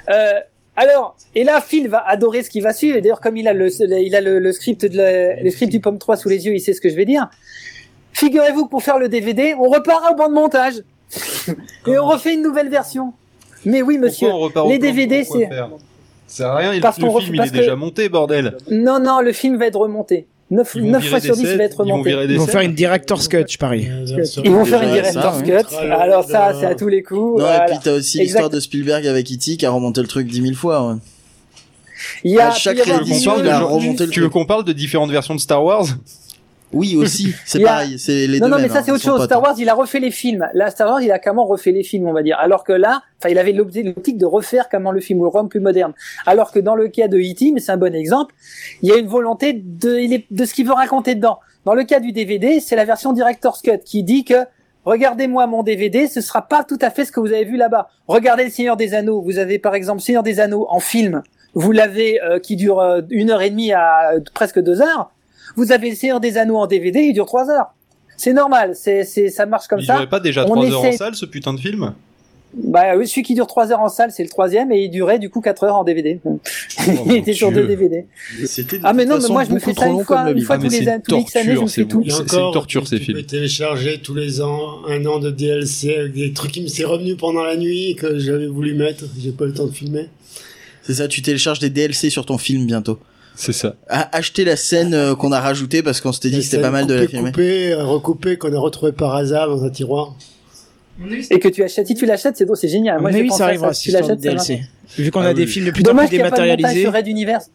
Euh, 0.09 0.33
alors, 0.75 1.15
et 1.35 1.43
là, 1.43 1.61
Phil 1.61 1.87
va 1.87 1.99
adorer 2.07 2.43
ce 2.43 2.49
qui 2.49 2.59
va 2.61 2.73
suivre. 2.73 2.97
Et 2.97 3.01
d'ailleurs, 3.01 3.21
comme 3.21 3.37
il 3.37 3.47
a 3.47 3.53
le, 3.53 3.69
il 4.01 4.15
a 4.15 4.21
le, 4.21 4.39
le 4.39 4.51
script 4.51 4.85
de 4.85 4.97
la- 4.97 5.41
le 5.41 5.49
script 5.51 5.71
du 5.71 5.79
Pomme 5.79 5.97
3 5.99 6.17
sous 6.17 6.29
les 6.29 6.45
yeux, 6.45 6.53
il 6.55 6.59
sait 6.59 6.73
ce 6.73 6.81
que 6.81 6.89
je 6.89 6.95
vais 6.95 7.05
dire. 7.05 7.29
Figurez-vous 8.13 8.65
que 8.65 8.69
pour 8.69 8.83
faire 8.83 8.99
le 8.99 9.09
DVD, 9.09 9.55
on 9.59 9.69
repart 9.69 10.11
au 10.11 10.15
banc 10.15 10.29
de 10.29 10.33
montage. 10.33 10.75
et 11.87 11.97
on 11.97 12.05
refait 12.07 12.33
une 12.33 12.41
nouvelle 12.41 12.69
version. 12.69 13.13
Mais 13.65 13.81
oui, 13.81 13.97
monsieur. 13.97 14.27
On 14.29 14.39
repart 14.39 14.67
les 14.69 14.79
DVD, 14.79 15.23
c'est- 15.23 15.49
Ça 16.27 16.37
sert 16.37 16.47
à 16.47 16.55
rien, 16.57 16.79
Parce 16.81 16.97
le 16.97 17.03
film 17.05 17.13
ref- 17.17 17.23
il 17.27 17.41
est 17.41 17.51
déjà 17.59 17.75
monté, 17.75 18.09
bordel. 18.09 18.57
Non, 18.71 18.99
non, 18.99 19.19
le 19.21 19.31
film 19.33 19.57
va 19.57 19.67
être 19.67 19.77
remonté. 19.79 20.25
9, 20.53 20.71
Ils 20.75 20.81
vont 20.81 20.87
virer 20.99 21.09
fois 21.09 21.19
des 21.19 21.25
sur 21.25 21.35
10, 21.35 21.41
il 21.41 21.57
va 21.57 21.63
être 21.63 21.71
ils 21.73 21.77
vont 21.77 21.83
remonté. 21.93 22.09
virer 22.09 22.27
des 22.27 22.33
Ils 22.33 22.39
vont 22.39 22.47
faire 22.47 22.61
une 22.61 22.73
director's 22.73 23.27
cut, 23.27 23.43
je 23.49 23.57
parie. 23.57 23.87
Ils 24.43 24.51
vont 24.51 24.65
faire 24.65 24.83
une 24.83 24.93
director's 24.93 25.37
ça, 25.37 25.41
cut. 25.43 25.75
ouais. 25.75 25.91
Alors 25.91 26.23
ça, 26.23 26.53
c'est 26.59 26.65
à 26.65 26.75
tous 26.75 26.87
les 26.87 27.03
coups. 27.03 27.19
Non, 27.19 27.45
Voilà. 27.45 27.65
et 27.67 27.71
puis 27.71 27.79
t'as 27.83 27.93
aussi 27.93 28.19
l'histoire 28.19 28.49
de 28.49 28.59
Spielberg 28.59 29.05
avec 29.07 29.31
E.T. 29.31 29.57
qui 29.57 29.65
a 29.65 29.69
remonté 29.71 30.01
le 30.01 30.07
truc 30.07 30.27
dix 30.27 30.41
mille 30.41 30.55
fois. 30.55 30.87
ouais. 30.89 30.95
Il 32.25 32.31
y 32.31 32.39
a, 32.39 32.49
à 32.49 32.51
chaque 32.51 32.79
réédition, 32.79 33.35
il 33.39 33.47
a 33.47 33.59
remonté 33.61 34.05
le 34.05 34.11
Tu 34.11 34.19
veux 34.21 34.29
qu'on 34.29 34.45
parle 34.45 34.63
de 34.65 34.73
différentes 34.73 35.11
versions 35.11 35.35
de 35.35 35.39
Star 35.39 35.63
Wars? 35.63 35.85
Oui, 36.73 36.95
aussi, 36.95 37.33
c'est 37.45 37.63
a- 37.63 37.67
pareil, 37.67 37.99
c'est 37.99 38.27
les 38.27 38.39
non, 38.39 38.47
deux 38.47 38.51
non, 38.51 38.57
mais 38.57 38.63
mêmes, 38.63 38.71
ça 38.71 38.79
hein, 38.79 38.83
c'est 38.85 38.91
autre 38.91 39.03
chose. 39.03 39.17
potes, 39.17 39.25
Star 39.25 39.39
hein. 39.39 39.43
Wars, 39.43 39.55
il 39.57 39.69
a 39.69 39.73
refait 39.73 39.99
les 39.99 40.11
films. 40.11 40.47
Là, 40.53 40.69
Star 40.69 40.89
Wars, 40.89 41.01
il 41.01 41.11
a 41.11 41.19
carrément 41.19 41.45
refait 41.45 41.71
les 41.71 41.83
films, 41.83 42.07
on 42.07 42.13
va 42.13 42.23
dire. 42.23 42.37
Alors 42.39 42.63
que 42.63 42.73
là, 42.73 43.01
enfin, 43.19 43.29
il 43.29 43.37
avait 43.37 43.53
l'optique 43.53 44.17
de 44.17 44.25
refaire 44.25 44.69
carrément 44.69 44.91
le 44.91 44.99
film, 44.99 45.19
ou 45.19 45.23
le 45.23 45.29
rendre 45.29 45.49
plus 45.49 45.59
moderne. 45.59 45.93
Alors 46.25 46.51
que 46.51 46.59
dans 46.59 46.75
le 46.75 46.87
cas 46.87 47.07
de 47.07 47.17
E.T., 47.17 47.51
mais 47.53 47.59
c'est 47.59 47.71
un 47.71 47.77
bon 47.77 47.93
exemple, 47.95 48.33
il 48.81 48.89
y 48.89 48.91
a 48.91 48.97
une 48.97 49.07
volonté 49.07 49.53
de, 49.53 50.21
de 50.31 50.45
ce 50.45 50.53
qu'il 50.53 50.65
veut 50.67 50.73
raconter 50.73 51.15
dedans. 51.15 51.39
Dans 51.65 51.73
le 51.73 51.83
cas 51.83 51.99
du 51.99 52.11
DVD, 52.11 52.59
c'est 52.59 52.75
la 52.75 52.85
version 52.85 53.13
Director's 53.13 53.61
Cut 53.61 53.79
qui 53.85 54.03
dit 54.03 54.25
que 54.25 54.45
Regardez-moi 54.85 55.47
mon 55.47 55.63
DVD, 55.63 56.07
ce 56.07 56.19
sera 56.21 56.41
pas 56.41 56.63
tout 56.63 56.79
à 56.81 56.89
fait 56.89 57.05
ce 57.05 57.11
que 57.11 57.19
vous 57.19 57.31
avez 57.31 57.45
vu 57.45 57.55
là-bas. 57.55 57.87
Regardez 58.07 58.43
le 58.43 58.49
Seigneur 58.49 58.75
des 58.75 58.93
Anneaux. 58.93 59.21
Vous 59.21 59.39
avez 59.39 59.57
par 59.59 59.75
exemple 59.75 60.01
Seigneur 60.01 60.23
des 60.23 60.39
Anneaux 60.39 60.67
en 60.69 60.79
film. 60.79 61.23
Vous 61.53 61.71
l'avez 61.71 62.21
euh, 62.21 62.39
qui 62.39 62.55
dure 62.55 62.79
euh, 62.79 63.01
une 63.09 63.29
heure 63.29 63.41
et 63.41 63.49
demie 63.49 63.71
à 63.71 64.13
euh, 64.15 64.19
presque 64.33 64.59
deux 64.59 64.81
heures. 64.81 65.11
Vous 65.55 65.71
avez 65.71 65.89
le 65.89 65.95
Seigneur 65.95 66.19
des 66.19 66.37
Anneaux 66.37 66.57
en 66.57 66.67
DVD, 66.67 66.99
il 67.01 67.13
dure 67.13 67.25
trois 67.25 67.49
heures. 67.49 67.73
C'est 68.17 68.33
normal, 68.33 68.73
c'est, 68.75 69.03
c'est, 69.03 69.29
ça 69.29 69.45
marche 69.45 69.67
comme 69.67 69.79
Il 69.79 69.85
ça. 69.85 69.93
durait 69.95 70.07
pas 70.09 70.19
déjà 70.19 70.43
On 70.45 70.53
3 70.53 70.65
heures 70.71 70.83
en 70.85 70.91
salle, 70.91 71.15
ce 71.15 71.25
putain 71.25 71.53
de 71.53 71.59
film? 71.59 71.93
Bah 72.55 72.95
oui, 72.95 73.07
celui 73.07 73.23
qui 73.23 73.33
dure 73.33 73.47
trois 73.47 73.71
heures 73.71 73.79
en 73.79 73.89
salle, 73.89 74.11
c'est 74.11 74.21
le 74.21 74.29
troisième, 74.29 74.71
et 74.71 74.83
il 74.83 74.91
durait 74.91 75.17
du 75.17 75.31
coup 75.31 75.41
quatre 75.41 75.63
heures 75.63 75.75
en 75.75 75.83
DVD. 75.83 76.19
il 77.07 77.15
était 77.15 77.33
sur 77.33 77.47
Oh, 77.47 77.51
deux 77.51 77.65
DVD. 77.65 78.05
C'était 78.45 78.77
de 78.77 78.83
Ah 78.85 78.93
mais 78.93 79.05
non, 79.05 79.17
mais 79.19 79.27
moi 79.29 79.43
je 79.43 79.51
me 79.51 79.57
fais 79.57 79.73
ça 79.73 79.87
une 79.87 80.03
fois, 80.03 80.29
une 80.29 80.39
fois 80.41 80.57
Ah, 80.57 80.61
tous 80.63 80.69
les, 80.69 80.69
c'est 80.69 80.83
une 80.93 81.01
tous 81.01 81.15
les 81.15 81.21
X 81.23 81.35
années, 81.35 81.55
je 81.55 81.61
me 81.61 81.67
fais 81.67 81.85
tout. 81.85 82.03
C'est- 82.07 82.21
une 82.37 82.51
torture, 82.53 82.83
tu, 82.83 82.87
ces 82.89 82.99
films. 82.99 83.17
peux 83.17 83.23
télécharger 83.25 83.99
tous 84.03 84.13
les 84.13 84.39
ans 84.41 84.85
un 84.87 85.03
an 85.07 85.17
de 85.17 85.31
DLC 85.31 85.95
avec 85.95 86.13
des 86.13 86.31
trucs 86.31 86.51
qui 86.51 86.61
me 86.61 86.67
s'est 86.67 86.83
revenu 86.85 87.15
pendant 87.15 87.43
la 87.43 87.57
nuit 87.57 87.95
que 87.95 88.19
j'avais 88.19 88.45
voulu 88.45 88.75
mettre. 88.75 89.05
J'ai 89.19 89.31
pas 89.31 89.45
le 89.45 89.53
temps 89.55 89.65
de 89.65 89.71
filmer. 89.73 90.09
C'est 90.83 90.93
ça, 90.93 91.07
tu 91.07 91.23
télécharges 91.23 91.59
des 91.59 91.71
DLC 91.71 92.11
sur 92.11 92.23
ton 92.27 92.37
film 92.37 92.67
bientôt. 92.67 92.99
C'est 93.35 93.53
ça. 93.53 93.75
À 93.87 94.15
acheter 94.15 94.45
la 94.45 94.55
scène 94.55 94.93
euh, 94.93 95.15
qu'on 95.15 95.31
a 95.31 95.39
rajoutée 95.39 95.81
parce 95.81 96.01
qu'on 96.01 96.11
s'était 96.11 96.29
dit 96.29 96.37
que 96.37 96.43
c'était 96.43 96.61
pas 96.61 96.69
mal 96.71 96.85
de 96.85 96.93
la 96.93 97.07
filmer. 97.07 97.31
coupé, 97.31 97.71
euh, 97.73 97.83
recoupé, 97.83 98.37
qu'on 98.37 98.53
a 98.53 98.59
retrouvé 98.59 98.91
par 98.91 99.15
hasard 99.15 99.47
dans 99.47 99.63
un 99.63 99.69
tiroir. 99.69 100.15
Et 101.31 101.39
que 101.39 101.47
tu 101.47 101.63
achètes, 101.63 101.87
si 101.87 101.95
tu 101.95 102.05
l'achètes, 102.05 102.37
c'est 102.37 102.45
c'est 102.55 102.67
génial. 102.67 102.97
À 102.97 103.01
Moi, 103.01 103.09
avis, 103.09 103.27
pensé 103.27 103.37
ça 103.39 103.45
arrivera, 103.45 103.73
Si 103.73 103.85
tu 103.85 103.91
l'achètes. 103.91 104.19
DLC. 104.19 104.61
Vu 104.97 105.09
qu'on 105.09 105.21
Ah 105.21 105.29
a 105.29 105.33
des 105.33 105.43
oui. 105.43 105.47
films 105.47 105.65
de 105.65 105.71
plus 105.71 105.81
en 105.81 105.85
Dommage 105.85 106.09
plus 106.09 106.17
qu'il 106.17 106.19
n'y 106.19 106.27
a 106.27 106.29
pas 106.29 106.35
de 106.37 106.41
montage 106.41 106.57
dématérialisés. 106.57 106.81
sur 106.83 106.93
Red 106.93 107.07
Universe. 107.07 107.49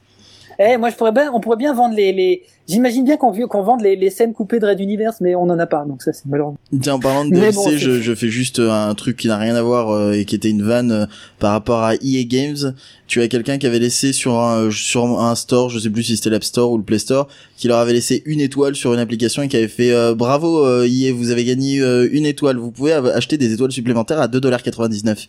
Eh, 0.60 0.76
moi, 0.76 0.90
je 0.90 0.96
pourrais 0.96 1.12
bien, 1.12 1.30
on 1.32 1.40
pourrait 1.40 1.56
bien 1.56 1.72
vendre 1.72 1.94
les, 1.94 2.12
les... 2.12 2.42
j'imagine 2.68 3.04
bien 3.04 3.16
qu'on 3.16 3.32
qu'on 3.46 3.62
vende 3.62 3.80
les, 3.80 3.94
les 3.94 4.10
scènes 4.10 4.32
coupées 4.32 4.58
de 4.58 4.66
Red 4.66 4.80
Universe, 4.80 5.18
mais 5.20 5.36
on 5.36 5.42
en 5.42 5.58
a 5.58 5.66
pas, 5.66 5.84
donc 5.84 6.02
ça, 6.02 6.12
c'est 6.12 6.26
malheureux. 6.26 6.54
Tiens, 6.80 6.94
en 6.94 6.98
parlant 6.98 7.24
de 7.24 7.30
DLC, 7.30 7.54
bon, 7.54 7.70
je, 7.76 8.00
je 8.00 8.14
fais 8.14 8.28
juste 8.28 8.58
euh, 8.58 8.70
un 8.70 8.94
truc 8.94 9.16
qui 9.16 9.28
n'a 9.28 9.36
rien 9.36 9.54
à 9.54 9.62
voir 9.62 9.90
euh, 9.90 10.12
et 10.12 10.24
qui 10.24 10.34
était 10.34 10.50
une 10.50 10.62
vanne 10.62 10.90
euh, 10.90 11.06
par 11.38 11.52
rapport 11.52 11.84
à 11.84 11.94
EA 11.94 12.24
Games. 12.24 12.74
Tu 13.06 13.22
as 13.22 13.28
quelqu'un 13.28 13.58
qui 13.58 13.66
avait 13.66 13.78
laissé 13.78 14.12
sur 14.12 14.34
un 14.40 14.68
sur 14.70 15.04
un 15.20 15.34
store, 15.34 15.70
je 15.70 15.78
sais 15.78 15.90
plus 15.90 16.02
si 16.02 16.16
c'était 16.16 16.30
l'App 16.30 16.44
Store 16.44 16.72
ou 16.72 16.76
le 16.76 16.82
Play 16.82 16.98
Store, 16.98 17.28
qui 17.56 17.68
leur 17.68 17.78
avait 17.78 17.92
laissé 17.92 18.22
une 18.26 18.40
étoile 18.40 18.76
sur 18.76 18.94
une 18.94 19.00
application 19.00 19.42
et 19.42 19.48
qui 19.48 19.56
avait 19.56 19.68
fait 19.68 19.92
euh, 19.92 20.14
bravo 20.14 20.64
euh, 20.64 20.86
EA, 20.88 21.12
vous 21.12 21.30
avez 21.30 21.44
gagné 21.44 21.80
euh, 21.80 22.08
une 22.12 22.26
étoile. 22.26 22.56
Vous 22.56 22.70
pouvez 22.70 22.92
acheter 22.92 23.36
des 23.36 23.52
étoiles 23.52 23.72
supplémentaires 23.72 24.20
à 24.20 24.28
2,99$. 24.28 25.28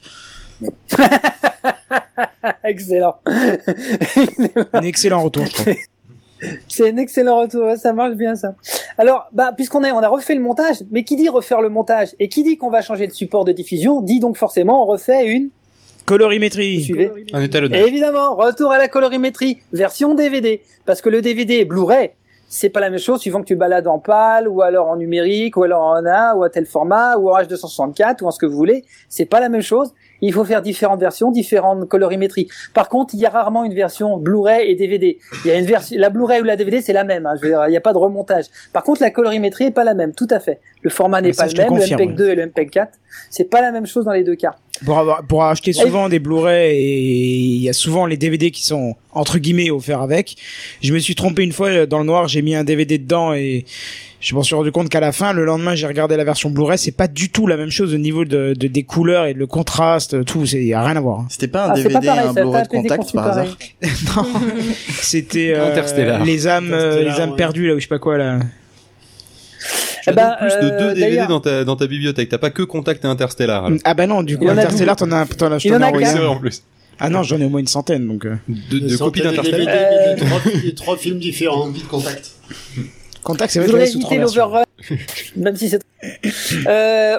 Excellent. 2.64 3.16
Un 4.74 4.82
excellent 4.82 5.24
retour, 5.24 5.46
je 5.46 5.54
trouve. 5.54 5.74
C'est 6.70 6.90
un 6.90 6.98
excellent 6.98 7.42
retour, 7.42 7.66
ouais, 7.66 7.76
ça 7.76 7.92
marche 7.92 8.16
bien 8.16 8.36
ça. 8.36 8.56
Alors, 8.98 9.28
bah, 9.34 9.52
puisqu'on 9.56 9.84
a, 9.84 9.92
on 9.92 10.00
a 10.00 10.08
refait 10.08 10.36
le 10.36 10.42
montage, 10.42 10.78
mais 10.90 11.04
qui 11.04 11.18
dit 11.18 11.28
refaire 11.28 11.62
le 11.62 11.68
montage 11.68 12.16
et 12.18 12.30
qui 12.30 12.44
dit 12.44 12.58
qu'on 12.58 12.70
va 12.70 12.82
changer 12.82 13.08
de 13.08 13.12
support 13.12 13.44
de 13.44 13.52
diffusion, 13.52 14.02
dit 14.02 14.22
donc 14.22 14.38
forcément 14.38 14.84
on 14.84 14.86
refait 14.86 15.28
une. 15.28 15.50
Colorimétrie. 16.06 16.82
Suivez. 16.82 17.12
Un 17.34 17.42
étalonnage. 17.42 17.86
Évidemment, 17.86 18.36
retour 18.36 18.72
à 18.72 18.78
la 18.78 18.88
colorimétrie, 18.88 19.60
version 19.74 20.16
DVD, 20.16 20.62
parce 20.86 21.02
que 21.02 21.10
le 21.10 21.22
DVD 21.22 21.56
et 21.56 21.66
Blu-ray, 21.66 22.12
c'est 22.48 22.70
pas 22.70 22.80
la 22.80 22.90
même 22.90 23.00
chose 23.00 23.22
suivant 23.22 23.42
que 23.42 23.46
tu 23.46 23.56
balades 23.56 23.88
en 23.88 24.00
PAL 24.00 24.48
ou 24.48 24.64
alors 24.64 24.88
en 24.88 24.96
numérique 24.96 25.56
ou 25.56 25.64
alors 25.64 25.84
en 25.84 26.04
A 26.06 26.34
ou 26.36 26.44
à 26.44 26.50
tel 26.50 26.66
format 26.66 27.16
ou 27.18 27.30
en 27.30 27.40
H264 27.40 28.24
ou 28.24 28.28
en 28.28 28.32
ce 28.32 28.40
que 28.40 28.48
vous 28.48 28.56
voulez, 28.56 28.86
c'est 29.08 29.26
pas 29.28 29.40
la 29.40 29.50
même 29.50 29.62
chose. 29.62 29.94
Il 30.22 30.34
faut 30.34 30.44
faire 30.44 30.62
différentes 30.62 31.00
versions, 31.00 31.32
différentes 31.32 31.88
colorimétries. 31.88 32.48
Par 32.74 32.90
contre, 32.90 33.14
il 33.16 33.20
y 33.20 33.26
a 33.26 33.30
rarement 33.30 33.64
une 33.64 33.74
version 33.74 34.18
Blu-ray 34.18 34.70
et 34.70 34.76
DVD. 34.76 35.18
Il 35.46 35.48
y 35.48 35.52
a 35.52 35.58
une 35.58 35.66
version, 35.66 35.98
la 36.00 36.10
Blu-ray 36.10 36.42
ou 36.42 36.44
la 36.44 36.56
DVD, 36.56 36.82
c'est 36.82 36.94
la 36.94 37.04
même. 37.04 37.26
hein. 37.26 37.34
Je 37.38 37.42
veux 37.44 37.50
dire, 37.50 37.64
il 37.68 37.72
n'y 37.72 37.78
a 37.78 37.82
pas 37.82 37.94
de 37.94 37.98
remontage. 37.98 38.46
Par 38.74 38.84
contre, 38.84 39.02
la 39.02 39.12
colorimétrie 39.12 39.66
est 39.66 39.72
pas 39.72 39.84
la 39.84 39.94
même. 39.94 40.14
Tout 40.14 40.28
à 40.30 40.40
fait. 40.40 40.60
Le 40.82 40.90
format 40.90 41.22
n'est 41.22 41.32
pas 41.32 41.46
le 41.48 41.54
même. 41.58 41.68
confirme, 41.68 42.00
le 42.00 42.06
MPEG 42.06 42.16
2 42.18 42.30
et 42.30 42.36
le 42.36 42.46
MPEG 42.48 42.70
4, 42.70 42.92
c'est 43.30 43.50
pas 43.50 43.62
la 43.62 43.72
même 43.72 43.86
chose 43.86 44.06
dans 44.06 44.12
les 44.14 44.24
deux 44.24 44.36
cas. 44.36 44.56
Pour, 44.86 44.98
avoir, 44.98 45.24
pour 45.24 45.44
acheter 45.44 45.74
souvent 45.74 46.08
des 46.10 46.20
Blu-ray 46.20 46.72
et 46.76 47.36
il 47.36 47.62
y 47.62 47.70
a 47.70 47.74
souvent 47.74 48.06
les 48.06 48.18
DVD 48.18 48.50
qui 48.52 48.66
sont 48.66 48.96
entre 49.12 49.38
guillemets 49.38 49.72
offerts 49.72 50.02
avec. 50.02 50.36
Je 50.82 50.94
me 50.94 51.00
suis 51.00 51.16
trompé 51.16 51.44
une 51.44 51.52
fois 51.52 51.86
dans 51.86 52.00
le 52.00 52.06
noir, 52.06 52.28
j'ai 52.28 52.42
mis 52.42 52.56
un 52.56 52.64
DVD 52.64 52.98
dedans 52.98 53.34
et 53.34 53.66
je 54.22 54.36
m'en 54.36 54.44
suis 54.44 54.56
rendu 54.56 54.72
compte 54.72 54.90
qu'à 54.90 55.00
la 55.00 55.12
fin, 55.12 55.32
le 55.34 55.46
lendemain, 55.46 55.76
j'ai 55.76 55.88
regardé 55.88 56.16
la 56.18 56.24
version 56.24 56.50
Blu-ray, 56.50 56.78
c'est 56.78 56.92
pas 56.96 57.08
du 57.08 57.30
tout 57.30 57.48
la 57.48 57.56
même 57.58 57.70
chose 57.72 57.94
au 57.94 57.98
niveau 57.98 58.26
de, 58.26 58.54
de 58.58 58.68
des 58.68 58.84
couleurs 58.84 59.26
et 59.26 59.34
le 59.34 59.48
contraste, 59.48 60.24
tout, 60.26 60.46
c'est 60.46 60.64
y 60.64 60.74
a 60.74 60.84
rien 60.84 60.96
à 60.98 61.02
voir. 61.02 61.20
hein. 61.22 61.28
C'était 61.30 61.48
pas 61.48 61.66
un 61.68 61.70
Ah, 61.72 61.76
c'est 61.76 61.84
pas 61.84 62.00
DVD 62.00 62.08
pareil, 62.08 62.28
un 62.28 62.34
Blu-ray 62.34 62.64
de 62.64 62.68
contact 62.68 63.14
par 63.14 63.28
hasard 63.28 63.46
non, 64.16 64.26
c'était 65.02 65.54
euh, 65.56 66.24
les 66.26 66.48
âmes, 66.48 66.72
euh, 66.74 67.02
les 67.04 67.20
âmes 67.20 67.32
ouais. 67.32 67.36
perdues 67.36 67.68
là 67.68 67.76
ou 67.76 67.80
je 67.80 67.84
sais 67.84 67.88
pas 67.90 68.00
quoi 68.00 68.18
là. 68.18 68.40
Tu 70.14 70.14
as 70.14 70.14
Eh 70.14 70.16
ben, 70.16 70.30
donc 70.30 70.38
plus 70.40 70.50
de 70.68 70.72
euh, 70.74 70.80
deux 70.80 70.94
DVD 70.96 71.02
d'ailleurs- 71.02 71.28
dans 71.28 71.40
ta, 71.40 71.64
dans 71.64 71.76
ta 71.76 71.88
bibliothèque. 71.88 72.30
T'as 72.30 72.38
pas 72.38 72.50
que 72.50 72.64
Contact 72.64 73.04
et 73.04 73.08
Interstellar. 73.08 73.66
alors. 73.66 73.80
Ah 73.84 73.94
bah 73.94 74.08
non, 74.08 74.24
du 74.24 74.38
coup 74.38 74.48
Interstellar, 74.50 74.96
t'en 74.96 75.12
as, 75.12 75.26
t'en 75.26 75.52
as, 75.52 75.60
t'en 75.60 75.82
en 76.28 76.40
plus. 76.40 76.64
Ah 77.02 77.10
non, 77.10 77.24
j'en 77.24 77.40
ai 77.40 77.46
au 77.46 77.50
moins 77.50 77.62
une 77.62 77.68
centaine 77.68 78.06
donc. 78.08 78.26
euh. 78.26 78.36
De, 78.48 78.80
de 78.80 78.98
copies 78.98 79.22
d'Interstellar. 79.22 79.60
DVD, 79.60 80.68
Euh, 80.68 80.72
trois, 80.76 80.98
films 80.98 81.20
différents. 81.20 81.70
de 81.70 81.80
contact. 81.80 82.32
Contact, 83.24 83.52
c'est 83.54 83.60
vrai, 83.60 83.68
je 83.68 83.72
voudrais 83.72 83.90
éviter 83.90 84.18
l'overrun, 84.18 84.64
même 85.38 85.56
si 85.56 85.70
c'est. 85.70 85.80
Euh, 86.68 87.18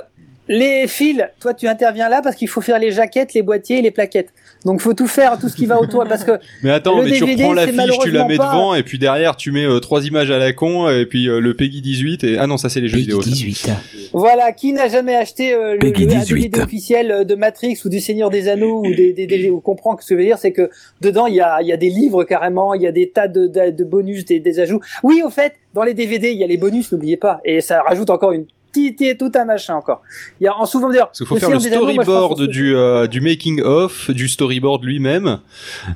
les 0.53 0.89
fils, 0.89 1.23
toi 1.41 1.55
tu 1.55 1.69
interviens 1.69 2.09
là 2.09 2.23
parce 2.23 2.35
qu'il 2.35 2.49
faut 2.49 2.61
faire 2.61 2.81
les 2.81 2.91
jaquettes, 2.91 3.35
les 3.35 3.43
boîtiers 3.43 3.79
et 3.79 3.83
les 3.83 3.93
plaquettes. 3.93 4.33
Donc 4.65 4.81
faut 4.81 4.95
tout 4.95 5.07
faire, 5.07 5.39
tout 5.39 5.49
ce 5.49 5.55
qui 5.55 5.65
va 5.65 5.81
autour, 5.81 6.05
parce 6.09 6.25
que 6.25 6.33
Mais 6.65 6.71
attends, 6.71 6.99
Le 6.99 7.05
mais 7.05 7.13
tu 7.13 7.21
DVD, 7.25 7.45
reprends 7.45 7.55
la 7.55 7.67
c'est 7.67 7.73
fiche, 7.73 7.99
tu 8.03 8.11
la 8.11 8.25
malheureusement 8.25 8.29
mets 8.29 8.37
pas- 8.37 8.53
devant, 8.53 8.75
et 8.75 8.83
puis 8.83 8.99
derrière, 8.99 9.37
tu 9.37 9.53
mets 9.53 9.65
euh, 9.65 9.79
trois 9.79 10.05
images 10.05 10.31
à 10.33 10.39
la 10.39 10.53
con, 10.53 10.91
et 10.91 11.07
puis 11.07 11.29
euh, 11.29 11.39
le 11.41 11.55
Peggy 11.55 11.81
18, 11.81 12.25
et... 12.25 12.37
Ah 12.39 12.49
non, 12.49 12.57
ça 12.57 12.69
c'est 12.69 12.81
les 12.81 12.89
jeux 12.89 12.99
vidéo. 12.99 13.23
ça. 13.23 13.31
18. 13.31 13.71
voilà, 14.13 14.51
qui 14.53 14.73
n'a 14.73 14.89
jamais 14.89 15.15
acheté 15.15 15.55
euh, 15.55 15.75
le, 15.75 15.79
Peggy 15.79 16.05
le- 16.07 16.15
un 16.15 16.19
18. 16.19 16.35
DVD 16.43 16.61
officiel 16.63 17.11
euh, 17.13 17.25
de 17.25 17.35
Matrix 17.37 17.79
ou 17.85 17.89
du 17.89 18.01
Seigneur 18.01 18.29
des 18.29 18.49
Anneaux 18.49 18.81
ou 18.85 18.93
des, 18.95 19.13
des, 19.13 19.27
des- 19.29 19.51
ou 19.51 19.61
comprend 19.61 19.95
que 19.95 20.03
ce 20.03 20.09
que 20.09 20.15
je 20.17 20.19
veux 20.19 20.27
dire, 20.27 20.39
c'est 20.39 20.53
que 20.53 20.69
dedans 21.01 21.27
il 21.27 21.37
y 21.37 21.41
a, 21.41 21.63
il 21.63 21.69
y 21.69 21.73
a 21.73 21.77
des 21.77 21.91
livres 21.91 22.25
carrément, 22.25 22.75
il 22.75 22.83
y 22.83 22.87
a 22.89 22.93
des 22.93 23.09
tas 23.11 23.29
de, 23.29 23.47
de, 23.47 23.71
de 23.71 23.85
bonus, 23.85 24.25
des, 24.25 24.41
des 24.41 24.59
ajouts. 24.61 24.81
Oui, 25.05 25.23
au 25.25 25.31
fait, 25.31 25.55
dans 25.75 25.85
les 25.85 25.95
DVD 25.95 26.33
il 26.33 26.39
y 26.39 26.45
a 26.45 26.47
les 26.49 26.57
bonus, 26.59 26.91
n'oubliez 26.93 27.17
pas, 27.17 27.41
et 27.45 27.61
ça 27.61 27.83
rajoute 27.83 28.11
encore 28.11 28.33
une 28.33 28.47
petite 28.73 29.01
et 29.03 29.17
tout 29.17 29.31
un 29.35 29.45
machin 29.45 29.75
encore. 29.75 30.03
Il 30.41 30.45
y 30.45 30.47
a 30.47 30.57
en 30.57 30.67
souvent 30.67 30.89
d'ailleurs. 30.89 31.11
Qu'il 31.13 31.27
faut 31.27 31.37
faire 31.37 31.51
le 31.51 31.57
moi, 31.59 31.65
storyboard 32.05 32.43
du, 32.47 32.75
euh, 32.77 33.07
du 33.07 33.21
making 33.21 33.61
of, 33.63 34.11
du 34.11 34.29
storyboard 34.29 34.85
lui-même. 34.85 35.39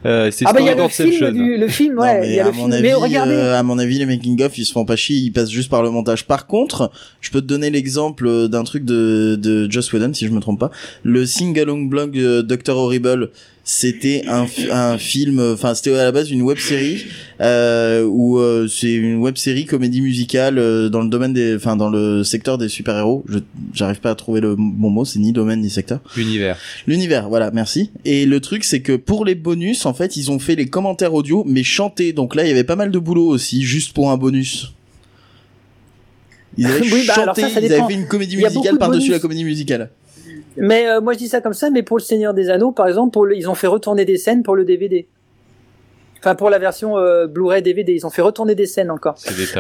Euh, 0.06 0.30
c'est 0.30 0.44
Ah 0.48 0.52
bah 0.52 0.60
il 0.60 0.66
y 0.66 0.68
a 0.70 0.74
le 0.74 0.88
film, 0.88 1.30
du, 1.32 1.56
le 1.56 1.68
film, 1.68 1.94
Non, 1.94 2.02
ouais, 2.02 2.20
mais 2.20 2.28
il 2.28 2.34
y 2.34 2.40
a 2.40 2.44
à 2.46 2.46
le 2.50 2.52
mon 2.52 2.62
film. 2.62 2.72
avis, 2.72 2.82
mais 2.82 2.94
regardez. 2.94 3.32
euh, 3.32 3.58
à 3.58 3.62
mon 3.62 3.78
avis, 3.78 3.98
les 3.98 4.06
making 4.06 4.42
of, 4.42 4.56
ils 4.58 4.64
se 4.64 4.72
font 4.72 4.84
pas 4.84 4.96
chier, 4.96 5.16
ils 5.16 5.30
passent 5.32 5.50
juste 5.50 5.70
par 5.70 5.82
le 5.82 5.90
montage. 5.90 6.26
Par 6.26 6.46
contre, 6.46 6.90
je 7.20 7.30
peux 7.30 7.40
te 7.40 7.46
donner 7.46 7.70
l'exemple 7.70 8.26
euh, 8.26 8.48
d'un 8.48 8.64
truc 8.64 8.84
de, 8.84 9.36
de 9.36 9.70
Joss 9.70 9.92
Whedon, 9.92 10.12
si 10.14 10.26
je 10.26 10.32
me 10.32 10.40
trompe 10.40 10.60
pas. 10.60 10.70
Le 11.02 11.24
sing-along 11.26 11.88
blog 11.88 12.18
euh, 12.18 12.42
Dr. 12.42 12.76
Horrible, 12.76 13.30
c'était 13.66 14.24
un, 14.28 14.46
un 14.70 14.98
film, 14.98 15.40
enfin, 15.40 15.74
c'était 15.74 15.94
à 15.94 16.04
la 16.04 16.12
base 16.12 16.30
une 16.30 16.42
web 16.42 16.58
série, 16.58 17.06
euh, 17.40 18.04
où 18.04 18.38
euh, 18.38 18.68
c'est 18.68 18.92
une 18.92 19.16
web 19.16 19.38
série 19.38 19.64
comédie 19.64 20.02
musicale 20.02 20.58
euh, 20.58 20.90
dans 20.90 21.00
le 21.00 21.08
domaine 21.08 21.32
des, 21.32 21.56
enfin, 21.56 21.74
dans 21.74 21.88
le 21.88 22.24
secteur 22.24 22.58
des 22.58 22.68
super-héros. 22.68 23.24
Je, 23.26 23.38
j'arrive 23.72 24.00
pas 24.00 24.10
à 24.10 24.14
trouver 24.14 24.42
le 24.42 24.54
bon 24.54 24.90
mot, 24.90 25.06
c'est 25.06 25.18
ni 25.18 25.32
domaine 25.32 25.62
ni 25.62 25.70
secteur. 25.70 26.00
L'univers. 26.14 26.58
L'univers, 26.86 27.30
voilà, 27.30 27.50
merci. 27.52 27.90
Et 28.04 28.26
le 28.26 28.38
truc, 28.40 28.64
c'est 28.64 28.82
que 28.82 28.96
pour 28.96 29.24
les 29.24 29.34
bonus, 29.34 29.86
en 29.86 29.94
fait, 29.94 30.18
ils 30.18 30.30
ont 30.30 30.38
fait 30.38 30.56
les 30.56 30.66
commentaires 30.66 31.14
audio, 31.14 31.42
mais 31.46 31.62
chantés. 31.62 32.12
Donc 32.12 32.34
là, 32.34 32.44
il 32.44 32.48
y 32.48 32.52
avait 32.52 32.64
pas 32.64 32.76
mal 32.76 32.90
de 32.90 32.98
boulot 32.98 33.26
aussi, 33.28 33.62
juste 33.62 33.94
pour 33.94 34.10
un 34.10 34.18
bonus. 34.18 34.74
Ils 36.58 36.66
avaient 36.66 36.80
Oui, 36.92 37.04
bah, 37.06 37.14
alors 37.14 37.34
chanté, 37.34 37.40
ça, 37.40 37.48
ça 37.48 37.60
ils 37.62 37.72
avaient 37.72 37.86
fait 37.86 37.98
une 37.98 38.08
comédie 38.08 38.36
musicale 38.36 38.74
de 38.74 38.78
par-dessus 38.78 39.10
la 39.10 39.20
comédie 39.20 39.44
musicale. 39.44 39.88
Mais 40.56 40.88
euh, 40.88 41.00
moi 41.00 41.12
je 41.14 41.18
dis 41.18 41.28
ça 41.28 41.40
comme 41.40 41.52
ça, 41.54 41.70
mais 41.70 41.82
pour 41.82 41.98
le 41.98 42.02
Seigneur 42.02 42.34
des 42.34 42.50
Anneaux, 42.50 42.72
par 42.72 42.86
exemple, 42.88 43.12
pour 43.12 43.26
le- 43.26 43.36
ils 43.36 43.48
ont 43.50 43.54
fait 43.54 43.66
retourner 43.66 44.04
des 44.04 44.16
scènes 44.18 44.42
pour 44.42 44.54
le 44.56 44.64
DVD. 44.64 45.06
Enfin 46.20 46.34
pour 46.36 46.48
la 46.48 46.58
version 46.58 46.96
euh, 46.96 47.26
Blu-ray 47.26 47.60
DVD, 47.60 47.92
ils 47.92 48.06
ont 48.06 48.10
fait 48.10 48.22
retourner 48.22 48.54
des 48.54 48.64
scènes 48.64 48.90
encore 48.90 49.14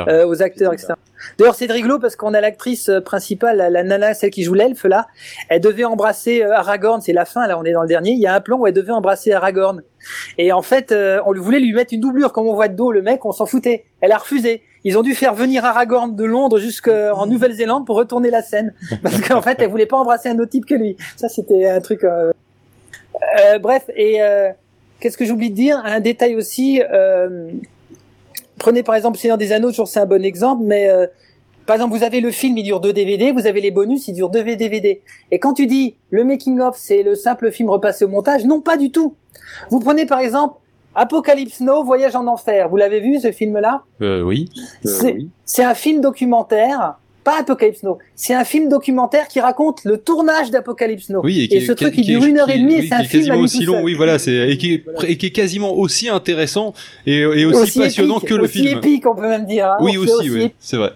euh, 0.08 0.26
aux 0.26 0.40
acteurs, 0.40 0.72
etc. 0.72 0.94
D'ailleurs 1.38 1.54
c'est 1.54 1.70
rigolo 1.70 1.98
parce 1.98 2.16
qu'on 2.16 2.32
a 2.32 2.40
l'actrice 2.40 2.88
euh, 2.88 3.00
principale, 3.02 3.58
la, 3.58 3.68
la 3.68 3.82
nana, 3.82 4.14
celle 4.14 4.30
qui 4.30 4.42
joue 4.44 4.54
l'elfe 4.54 4.84
là, 4.84 5.06
elle 5.50 5.60
devait 5.60 5.84
embrasser 5.84 6.42
euh, 6.42 6.54
Aragorn, 6.54 7.02
c'est 7.02 7.12
la 7.12 7.26
fin 7.26 7.46
là, 7.46 7.58
on 7.58 7.64
est 7.64 7.72
dans 7.72 7.82
le 7.82 7.88
dernier. 7.88 8.12
Il 8.12 8.18
y 8.20 8.26
a 8.26 8.34
un 8.34 8.40
plan 8.40 8.56
où 8.58 8.66
elle 8.66 8.72
devait 8.72 8.92
embrasser 8.92 9.32
Aragorn. 9.32 9.82
Et 10.38 10.52
en 10.52 10.62
fait, 10.62 10.90
euh, 10.90 11.20
on 11.26 11.34
voulait 11.34 11.60
lui 11.60 11.74
mettre 11.74 11.92
une 11.92 12.00
doublure, 12.00 12.32
comme 12.32 12.46
on 12.46 12.54
voit 12.54 12.68
de 12.68 12.76
dos 12.76 12.92
le 12.92 13.02
mec, 13.02 13.26
on 13.26 13.32
s'en 13.32 13.44
foutait. 13.46 13.84
Elle 14.00 14.12
a 14.12 14.18
refusé. 14.18 14.62
Ils 14.84 14.98
ont 14.98 15.02
dû 15.02 15.14
faire 15.14 15.34
venir 15.34 15.64
Aragorn 15.64 16.14
de 16.14 16.24
Londres 16.24 16.58
jusqu'en 16.58 17.26
Nouvelle-Zélande 17.26 17.86
pour 17.86 17.96
retourner 17.96 18.30
la 18.30 18.42
scène, 18.42 18.74
parce 19.02 19.20
qu'en 19.20 19.40
fait, 19.42 19.56
elle 19.60 19.70
voulait 19.70 19.86
pas 19.86 19.96
embrasser 19.96 20.28
un 20.28 20.38
autre 20.38 20.50
type 20.50 20.66
que 20.66 20.74
lui. 20.74 20.96
Ça, 21.16 21.28
c'était 21.28 21.66
un 21.66 21.80
truc. 21.80 22.04
euh, 22.04 22.32
euh, 23.40 23.58
bref, 23.58 23.84
et 23.96 24.20
euh, 24.22 24.50
qu'est-ce 25.00 25.16
que 25.16 25.24
j'oublie 25.24 25.50
de 25.50 25.54
dire? 25.54 25.80
Un 25.84 26.00
détail 26.00 26.36
aussi. 26.36 26.82
euh, 26.92 27.50
Prenez 28.58 28.82
par 28.84 28.94
exemple 28.94 29.18
Seigneur 29.18 29.36
des 29.36 29.52
Anneaux, 29.52 29.70
toujours 29.70 29.88
c'est 29.88 30.00
un 30.00 30.06
bon 30.06 30.24
exemple, 30.24 30.62
mais 30.64 30.88
euh, 30.88 31.06
par 31.66 31.74
exemple, 31.76 31.96
vous 31.96 32.04
avez 32.04 32.20
le 32.20 32.30
film, 32.30 32.56
il 32.56 32.62
dure 32.62 32.78
deux 32.80 32.92
DVD, 32.92 33.32
vous 33.32 33.46
avez 33.46 33.60
les 33.60 33.70
bonus, 33.70 34.06
il 34.06 34.12
dure 34.14 34.30
deux 34.30 34.44
DVD. 34.44 35.02
Et 35.30 35.38
quand 35.38 35.54
tu 35.54 35.66
dis 35.66 35.96
le 36.10 36.22
making 36.24 36.60
of, 36.60 36.76
c'est 36.78 37.02
le 37.02 37.14
simple 37.14 37.50
film 37.50 37.68
repassé 37.68 38.04
au 38.04 38.08
montage, 38.08 38.44
non, 38.44 38.60
pas 38.60 38.76
du 38.76 38.90
tout. 38.92 39.16
Vous 39.70 39.80
prenez 39.80 40.06
par 40.06 40.20
exemple 40.20 40.56
Apocalypse 40.94 41.60
Now, 41.60 41.82
Voyage 41.84 42.14
en 42.16 42.26
enfer. 42.26 42.68
Vous 42.68 42.76
l'avez 42.76 43.00
vu 43.00 43.18
ce 43.20 43.32
film-là 43.32 43.82
Euh, 44.02 44.22
oui. 44.22 44.48
C'est 44.84 45.16
c'est 45.44 45.64
un 45.64 45.74
film 45.74 46.00
documentaire, 46.00 46.94
pas 47.24 47.40
Apocalypse 47.40 47.82
Now. 47.82 47.98
C'est 48.14 48.34
un 48.34 48.44
film 48.44 48.68
documentaire 48.68 49.28
qui 49.28 49.40
raconte 49.40 49.84
le 49.84 49.98
tournage 49.98 50.50
d'Apocalypse 50.50 51.08
Now. 51.10 51.20
Oui, 51.24 51.48
et 51.50 51.60
ce 51.60 51.72
qui- 51.72 51.84
truc, 51.84 51.94
qui- 51.94 52.02
dure 52.02 52.24
une 52.24 52.38
heure 52.38 52.46
qui- 52.46 52.52
et 52.52 52.58
demie, 52.58 52.76
oui, 52.78 52.84
et 52.84 52.88
c'est 52.88 52.94
un 52.94 52.98
qui 52.98 53.04
est 53.04 53.08
film 53.08 53.22
quasiment 53.26 53.40
aussi 53.44 53.64
long, 53.64 53.82
oui, 53.82 53.94
voilà, 53.94 54.18
c'est 54.18 54.50
et 54.50 54.56
qui, 54.58 54.74
est, 54.74 54.84
et 55.08 55.16
qui 55.16 55.26
est 55.26 55.30
quasiment 55.30 55.72
aussi 55.74 56.08
intéressant 56.08 56.74
et, 57.06 57.18
et 57.20 57.44
aussi, 57.44 57.80
passionnant 57.80 58.18
épique, 58.18 58.28
que 58.28 58.34
le 58.34 58.44
aussi 58.44 58.64
film. 58.66 58.78
épique, 58.78 59.06
on 59.06 59.14
peut 59.14 59.28
même 59.28 59.46
dire. 59.46 59.66
hein. 59.66 59.76
Oui, 59.80 59.96
aussi, 59.96 60.30
oui, 60.30 60.52
c'est 60.60 60.76
vrai. 60.76 60.92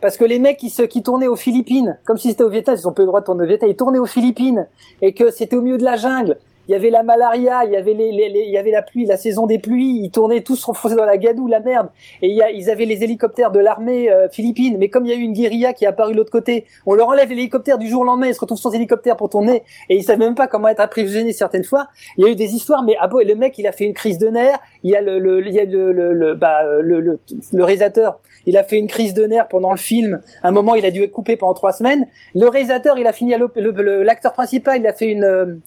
Parce 0.00 0.16
que 0.16 0.24
les 0.24 0.38
mecs 0.38 0.58
qui, 0.58 0.70
se, 0.70 0.82
qui 0.82 1.02
tournaient 1.02 1.26
aux 1.26 1.34
Philippines, 1.36 1.98
comme 2.06 2.18
si 2.18 2.28
c'était 2.28 2.44
au 2.44 2.48
Vietnam, 2.48 2.76
ils 2.78 2.86
ont 2.86 2.92
pas 2.92 3.02
eu 3.02 3.04
le 3.04 3.08
droit 3.08 3.20
de 3.20 3.26
tourner 3.26 3.42
au 3.44 3.48
Vietnam, 3.48 3.68
ils 3.70 3.76
tournaient 3.76 3.98
aux 3.98 4.06
Philippines, 4.06 4.66
et 5.02 5.12
que 5.12 5.30
c'était 5.32 5.56
au 5.56 5.60
milieu 5.60 5.76
de 5.76 5.82
la 5.84 5.96
jungle. 5.96 6.36
Il 6.68 6.72
y 6.72 6.74
avait 6.74 6.90
la 6.90 7.02
malaria, 7.02 7.64
il 7.64 7.72
y 7.72 7.76
avait 7.76 7.94
les, 7.94 8.12
les- 8.12 8.28
les- 8.28 8.40
il 8.46 8.50
y 8.50 8.58
avait 8.58 8.70
la 8.70 8.82
pluie, 8.82 9.06
la 9.06 9.16
saison 9.16 9.46
des 9.46 9.58
pluies. 9.58 10.00
Ils 10.04 10.10
tournaient 10.10 10.42
tous 10.42 10.62
renfoncés 10.64 10.94
dans 10.96 11.06
la 11.06 11.16
gadoue, 11.16 11.46
la 11.48 11.60
merde. 11.60 11.88
Et 12.20 12.28
il 12.28 12.36
y 12.36 12.42
a, 12.42 12.50
ils 12.50 12.68
avaient 12.70 12.84
les 12.84 13.02
hélicoptères 13.02 13.50
de 13.50 13.58
l'armée 13.58 14.10
euh, 14.10 14.28
philippine. 14.28 14.76
Mais 14.78 14.88
comme 14.90 15.06
il 15.06 15.08
y 15.08 15.12
a 15.12 15.16
eu 15.16 15.20
une 15.22 15.32
guérilla 15.32 15.72
qui 15.72 15.84
est 15.84 15.88
apparue 15.88 16.12
de 16.12 16.18
l'autre 16.18 16.30
côté, 16.30 16.66
on 16.84 16.94
leur 16.94 17.08
enlève 17.08 17.30
l'hélicoptère 17.30 17.78
du 17.78 17.88
jour 17.88 18.02
au 18.02 18.04
lendemain. 18.04 18.26
Ils 18.28 18.34
se 18.34 18.40
retrouvent 18.40 18.58
sans 18.58 18.72
hélicoptère 18.72 19.16
pour 19.16 19.30
tourner. 19.30 19.62
Et 19.88 19.96
ils 19.96 20.02
savent 20.04 20.18
même 20.18 20.34
pas 20.34 20.46
comment 20.46 20.68
être 20.68 20.80
approvisionné 20.80 21.32
certaines 21.32 21.64
fois. 21.64 21.88
Il 22.18 22.24
y 22.24 22.28
a 22.28 22.30
eu 22.30 22.34
des 22.36 22.54
histoires, 22.54 22.82
mais 22.82 22.96
ah 23.00 23.08
bon, 23.08 23.26
le 23.26 23.34
mec, 23.34 23.56
il 23.58 23.66
a 23.66 23.72
fait 23.72 23.84
une 23.84 23.94
crise 23.94 24.18
de 24.18 24.28
nerfs. 24.28 24.58
il 24.82 24.90
y 24.90 24.94
a 24.96 25.00
le, 25.00 25.18
le, 25.18 25.46
il 25.46 25.54
y 25.54 25.60
a 25.60 25.64
le, 25.64 25.92
le, 25.92 26.12
le, 26.12 26.34
bah, 26.34 26.62
le, 26.82 27.00
le, 27.00 27.18
le 27.52 27.64
réalisateur. 27.64 28.20
Il 28.48 28.56
a 28.56 28.64
fait 28.64 28.78
une 28.78 28.86
crise 28.86 29.12
de 29.12 29.24
nerfs 29.24 29.46
pendant 29.48 29.72
le 29.72 29.76
film. 29.76 30.20
À 30.42 30.48
un 30.48 30.52
moment, 30.52 30.74
il 30.74 30.86
a 30.86 30.90
dû 30.90 31.02
être 31.02 31.12
coupé 31.12 31.36
pendant 31.36 31.52
trois 31.52 31.72
semaines. 31.72 32.06
Le 32.34 32.48
réalisateur, 32.48 32.96
il 32.96 33.06
a 33.06 33.12
fini 33.12 33.34
à 33.34 33.38
l'acteur 33.38 34.32
principal, 34.32 34.80
il 34.80 34.86
a 34.86 34.94
fait 34.94 35.08
une 35.08 35.24
euh, 35.24 35.58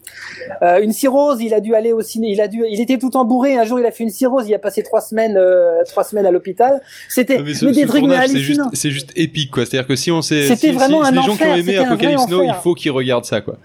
euh, 0.64 0.80
une 0.82 0.92
cirrhose. 0.92 1.44
Il 1.44 1.54
a 1.54 1.60
dû 1.60 1.76
aller 1.76 1.94
au 1.94 2.02
ciné. 2.02 2.32
Il 2.32 2.42
a 2.42 2.48
dû, 2.48 2.66
il 2.68 2.82
était 2.82 2.98
tout 2.98 3.16
embourré. 3.16 3.56
Un 3.56 3.66
jour, 3.66 3.80
il 3.80 3.86
a 3.86 3.92
fait 3.92 4.04
une 4.04 4.10
cirrhose. 4.10 4.48
Il 4.48 4.56
a 4.56 4.60
passé 4.60 4.82
trois 4.82 5.00
semaines, 5.00 5.38
euh, 5.38 5.84
trois 5.86 6.04
semaines 6.04 6.26
à 6.26 6.32
l'hôpital. 6.32 6.82
C'était 7.08 7.38
mais 7.38 7.44
des 7.44 7.54
ce 7.54 7.66
trucs 7.66 8.04
c'est 8.04 8.10
juste, 8.10 8.34
hallucinants. 8.34 8.70
c'est 8.74 8.90
juste 8.90 9.12
épique, 9.16 9.52
quoi. 9.52 9.64
C'est-à-dire 9.68 9.88
que 9.88 9.96
si 9.96 10.10
on 10.10 10.24
sait, 10.24 10.48
C'était 10.48 10.70
si, 10.70 10.72
vraiment 10.72 11.04
si 11.04 11.10
un 11.10 11.12
les 11.12 11.22
gens 11.22 11.36
qui 11.36 11.44
ont 11.44 11.56
aimé 11.56 11.78
Apocalypse 11.78 12.28
Now, 12.30 12.42
il 12.42 12.56
faut 12.64 12.74
qu'ils 12.74 12.92
regardent 12.92 13.26
ça, 13.26 13.42
quoi. 13.42 13.58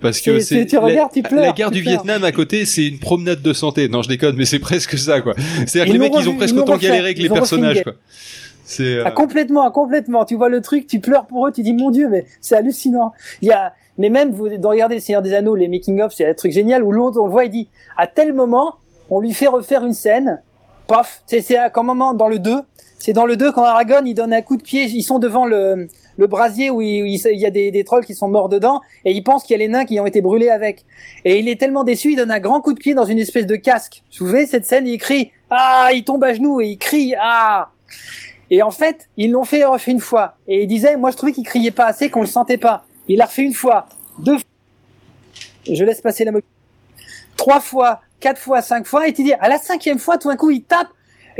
Parce 0.00 0.20
que 0.20 0.38
C'est- 0.40 0.66
tu 0.66 0.76
la- 0.76 0.80
regardes, 0.82 1.12
tu 1.12 1.22
pleures, 1.22 1.42
la 1.42 1.52
guerre 1.52 1.70
tu 1.70 1.78
du 1.78 1.82
pleures. 1.82 2.02
Vietnam 2.04 2.22
à 2.24 2.30
côté, 2.32 2.64
c'est 2.66 2.86
une 2.86 2.98
promenade 2.98 3.42
de 3.42 3.52
santé. 3.52 3.88
Non, 3.88 4.02
je 4.02 4.08
déconne, 4.08 4.36
mais 4.36 4.44
c'est 4.44 4.58
presque 4.60 4.96
ça, 4.98 5.20
quoi. 5.20 5.34
C'est-à-dire 5.66 5.86
que 5.86 5.92
les 5.92 5.98
mecs, 5.98 6.12
ils 6.18 6.28
ont 6.28 6.36
presque 6.36 6.56
autant 6.56 6.76
galéré 6.76 7.14
que 7.14 7.20
les 7.20 7.28
personnages, 7.28 7.82
quoi. 7.82 7.94
C'est 8.64 8.82
euh, 8.96 9.02
Ah, 9.06 9.10
complètement, 9.10 9.68
complètement. 9.70 10.24
Tu 10.24 10.34
vois 10.36 10.50
le 10.50 10.60
truc, 10.60 10.86
tu 10.86 11.00
pleures 11.00 11.26
pour 11.26 11.46
eux, 11.46 11.52
tu 11.52 11.62
dis 11.62 11.72
mon 11.72 11.90
Dieu, 11.90 12.08
mais 12.10 12.26
c'est 12.40 12.54
hallucinant. 12.54 13.12
Il 13.40 13.48
y 13.48 13.50
a, 13.52 13.72
mais 13.96 14.10
même 14.10 14.30
vous 14.30 14.48
de 14.48 14.66
regarder 14.66 14.96
le 14.96 15.00
Seigneur 15.00 15.22
des 15.22 15.32
Anneaux, 15.32 15.54
les 15.56 15.68
making 15.68 16.00
of, 16.02 16.12
c'est 16.14 16.26
un 16.28 16.34
truc 16.34 16.52
génial 16.52 16.82
où 16.84 16.92
l'autre 16.92 17.18
on 17.20 17.24
le 17.26 17.32
voit, 17.32 17.46
il 17.46 17.50
dit 17.50 17.68
à 17.96 18.06
tel 18.06 18.34
moment, 18.34 18.74
on 19.10 19.20
lui 19.20 19.32
fait 19.32 19.46
refaire 19.46 19.84
une 19.86 19.94
scène, 19.94 20.42
paf, 20.86 21.22
c'est 21.26 21.40
c'est 21.40 21.56
à 21.56 21.70
quand 21.70 21.82
moment 21.82 22.12
dans 22.12 22.28
le 22.28 22.38
2, 22.38 22.56
c'est 22.98 23.14
dans 23.14 23.24
le 23.24 23.36
2 23.38 23.52
quand 23.52 23.64
Aragorn 23.64 24.06
il 24.06 24.12
donne 24.14 24.34
un 24.34 24.42
coup 24.42 24.58
de 24.58 24.62
pied, 24.62 24.84
ils 24.84 25.02
sont 25.02 25.18
devant 25.18 25.46
le 25.46 25.88
le 26.18 26.26
brasier 26.26 26.68
où 26.68 26.82
il, 26.82 27.06
il- 27.06 27.22
il 27.32 27.38
y 27.40 27.46
a 27.46 27.50
des, 27.50 27.84
trolls 27.84 28.04
qui 28.04 28.14
sont 28.14 28.28
morts 28.28 28.48
dedans 28.50 28.82
et 29.06 29.12
il 29.12 29.22
pense 29.22 29.44
qu'il 29.44 29.52
y 29.52 29.54
a 29.54 29.58
les 29.58 29.68
nains 29.68 29.86
qui 29.86 29.98
ont 30.00 30.06
été 30.06 30.20
brûlés 30.20 30.50
avec. 30.50 30.84
Et 31.24 31.38
il 31.38 31.48
est 31.48 31.58
tellement 31.58 31.84
déçu, 31.84 32.10
il 32.12 32.16
donne 32.16 32.30
un 32.30 32.40
grand 32.40 32.60
coup 32.60 32.74
de 32.74 32.78
pied 32.78 32.92
dans 32.92 33.04
une 33.06 33.18
espèce 33.18 33.46
de 33.46 33.56
casque. 33.56 34.02
Vous 34.18 34.26
voyez 34.26 34.46
cette 34.46 34.66
scène, 34.66 34.86
il 34.86 34.98
crie 34.98 35.30
ah, 35.50 35.88
il 35.94 36.04
tombe 36.04 36.22
à 36.24 36.34
genoux 36.34 36.60
et 36.60 36.66
il 36.66 36.76
crie 36.76 37.14
ah. 37.18 37.70
Et 38.50 38.62
en 38.62 38.70
fait, 38.70 39.08
ils 39.16 39.30
l'ont 39.30 39.44
fait 39.44 39.64
refait 39.64 39.92
une 39.92 40.00
fois. 40.00 40.36
Et 40.46 40.62
il 40.64 40.66
disait, 40.66 40.96
moi 40.96 41.10
je 41.10 41.16
trouvais 41.16 41.32
qu'il 41.32 41.44
criait 41.44 41.70
pas 41.70 41.86
assez, 41.86 42.10
qu'on 42.10 42.20
le 42.20 42.26
sentait 42.26 42.58
pas. 42.58 42.84
Il 43.08 43.16
l'a 43.18 43.26
refait 43.26 43.44
une 43.44 43.54
fois, 43.54 43.86
deux 44.18 44.36
fois. 44.36 44.44
Je 45.70 45.84
laisse 45.84 46.00
passer 46.00 46.24
la 46.24 46.32
moquette. 46.32 46.48
Trois 47.36 47.60
fois, 47.60 48.00
quatre 48.20 48.40
fois, 48.40 48.60
cinq 48.62 48.86
fois. 48.86 49.06
Et 49.08 49.12
tu 49.12 49.22
dis, 49.22 49.32
à 49.34 49.48
la 49.48 49.58
cinquième 49.58 49.98
fois, 49.98 50.18
tout 50.18 50.28
d'un 50.28 50.36
coup, 50.36 50.50
il 50.50 50.62
tape. 50.62 50.88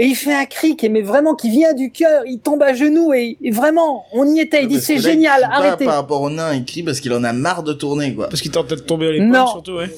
Et 0.00 0.06
il 0.06 0.14
fait 0.14 0.32
un 0.32 0.46
cri 0.46 0.76
qui, 0.76 0.88
mais 0.88 1.02
vraiment, 1.02 1.34
qui 1.34 1.50
vient 1.50 1.74
du 1.74 1.90
cœur. 1.90 2.22
Il 2.24 2.38
tombe 2.38 2.62
à 2.62 2.72
genoux 2.72 3.12
et, 3.12 3.36
et 3.42 3.50
vraiment, 3.50 4.04
on 4.12 4.24
y 4.32 4.38
était. 4.38 4.62
Il 4.62 4.68
dit, 4.68 4.80
c'est 4.80 4.94
que 4.96 5.02
là, 5.02 5.08
il 5.08 5.12
génial, 5.12 5.42
arrêtez. 5.50 5.84
Par 5.86 5.96
rapport 5.96 6.22
au 6.22 6.30
nain, 6.30 6.54
il 6.54 6.64
crie 6.64 6.84
parce 6.84 7.00
qu'il 7.00 7.12
en 7.12 7.24
a 7.24 7.32
marre 7.32 7.64
de 7.64 7.72
tourner, 7.72 8.14
quoi. 8.14 8.28
Parce 8.28 8.40
qu'il 8.40 8.52
tente 8.52 8.68
de 8.70 8.76
tomber 8.76 9.08
à 9.08 9.10
l'épaule, 9.10 9.26
Non. 9.28 9.46
surtout, 9.48 9.72
ouais. 9.72 9.90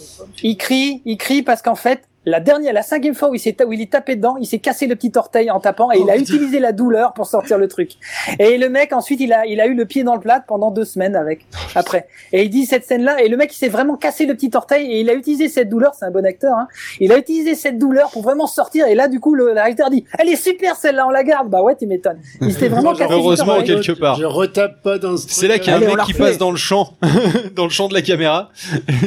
Il 0.43 0.57
crie, 0.57 1.03
il 1.05 1.19
crie 1.19 1.43
parce 1.43 1.61
qu'en 1.61 1.75
fait, 1.75 2.01
la 2.27 2.39
dernière, 2.41 2.73
la 2.75 2.83
cinquième 2.83 3.15
fois 3.15 3.31
où 3.31 3.35
il 3.35 3.39
s'est, 3.39 3.57
où 3.65 3.73
il 3.73 3.81
est 3.81 3.91
tapé 3.91 4.15
dedans, 4.17 4.37
il 4.39 4.47
s'est 4.47 4.59
cassé 4.59 4.87
le 4.87 4.95
petit 4.95 5.13
orteil 5.17 5.51
en 5.51 5.59
tapant 5.59 5.91
et 5.91 5.97
Oh, 5.99 6.05
il 6.07 6.11
a 6.11 6.15
putain. 6.15 6.35
utilisé 6.35 6.59
la 6.61 6.73
douleur 6.73 7.15
pour 7.15 7.27
sortir 7.27 7.57
le 7.57 7.67
truc. 7.67 7.93
Et 8.39 8.59
le 8.59 8.69
mec, 8.69 8.93
ensuite, 8.93 9.21
il 9.21 9.33
a, 9.33 9.47
il 9.47 9.61
a 9.61 9.67
eu 9.67 9.75
le 9.75 9.87
pied 9.87 10.03
dans 10.05 10.15
le 10.15 10.21
plat 10.21 10.45
pendant 10.47 10.71
deux 10.71 10.85
semaines 10.85 11.17
avec, 11.17 11.47
après. 11.75 12.09
Et 12.33 12.43
il 12.45 12.51
dit 12.51 12.67
cette 12.67 12.85
scène-là, 12.85 13.23
et 13.23 13.29
le 13.29 13.37
mec, 13.39 13.53
il 13.55 13.57
s'est 13.57 13.69
vraiment 13.69 13.97
cassé 13.97 14.27
le 14.27 14.35
petit 14.35 14.51
orteil 14.55 14.91
et 14.93 15.01
il 15.01 15.09
a 15.09 15.15
utilisé 15.15 15.49
cette 15.49 15.69
douleur, 15.71 15.95
c'est 15.95 16.05
un 16.05 16.11
bon 16.11 16.25
acteur, 16.27 16.53
hein. 16.57 16.69
Il 17.01 17.11
a 17.13 17.17
utilisé 17.19 17.55
cette 17.55 17.79
douleur 17.79 18.11
pour 18.11 18.23
vraiment 18.23 18.47
sortir 18.47 18.87
et 18.87 18.95
là, 18.95 19.09
du 19.09 19.19
coup, 19.19 19.35
le, 19.35 19.47
le 19.47 19.53
réalisateur 19.53 19.89
dit, 19.91 20.05
elle 20.19 20.29
est 20.29 20.37
super 20.37 20.77
celle-là, 20.77 21.07
on 21.07 21.11
la 21.11 21.25
garde. 21.25 21.49
Bah 21.49 21.63
ouais, 21.63 21.75
tu 21.77 21.87
m'étonnes. 21.87 22.19
Il 22.43 22.53
s'était 22.53 22.69
vraiment 22.69 22.93
cassé 22.93 23.05
le 23.05 23.09
petit 23.09 23.15
Heureusement, 23.25 23.53
orteil. 23.57 23.81
quelque 23.81 23.99
part. 23.99 24.17
Je 24.17 24.25
retape 24.27 24.83
pas 24.83 24.99
dans 24.99 25.17
ce 25.17 25.27
C'est 25.29 25.49
là 25.49 25.59
qu'il 25.59 25.71
y 25.71 25.75
a 25.75 25.77
un 25.77 25.81
mec 25.81 25.97
qui 26.05 26.13
passe 26.15 26.37
dans 26.39 26.51
le 26.51 26.57
champ, 26.59 26.91
dans 27.57 27.65
le 27.65 27.71
champ 27.71 27.89
de 27.89 27.95
la 27.95 28.03
caméra. 28.03 28.51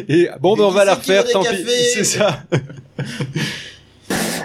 Et 0.09 0.29
bon, 0.41 0.55
ben 0.55 0.63
on 0.63 0.69
va 0.71 0.83
la 0.85 0.95
refaire, 0.95 1.25
tant 1.25 1.41
pis. 1.43 1.63
C'est 1.93 2.03
ça. 2.03 2.39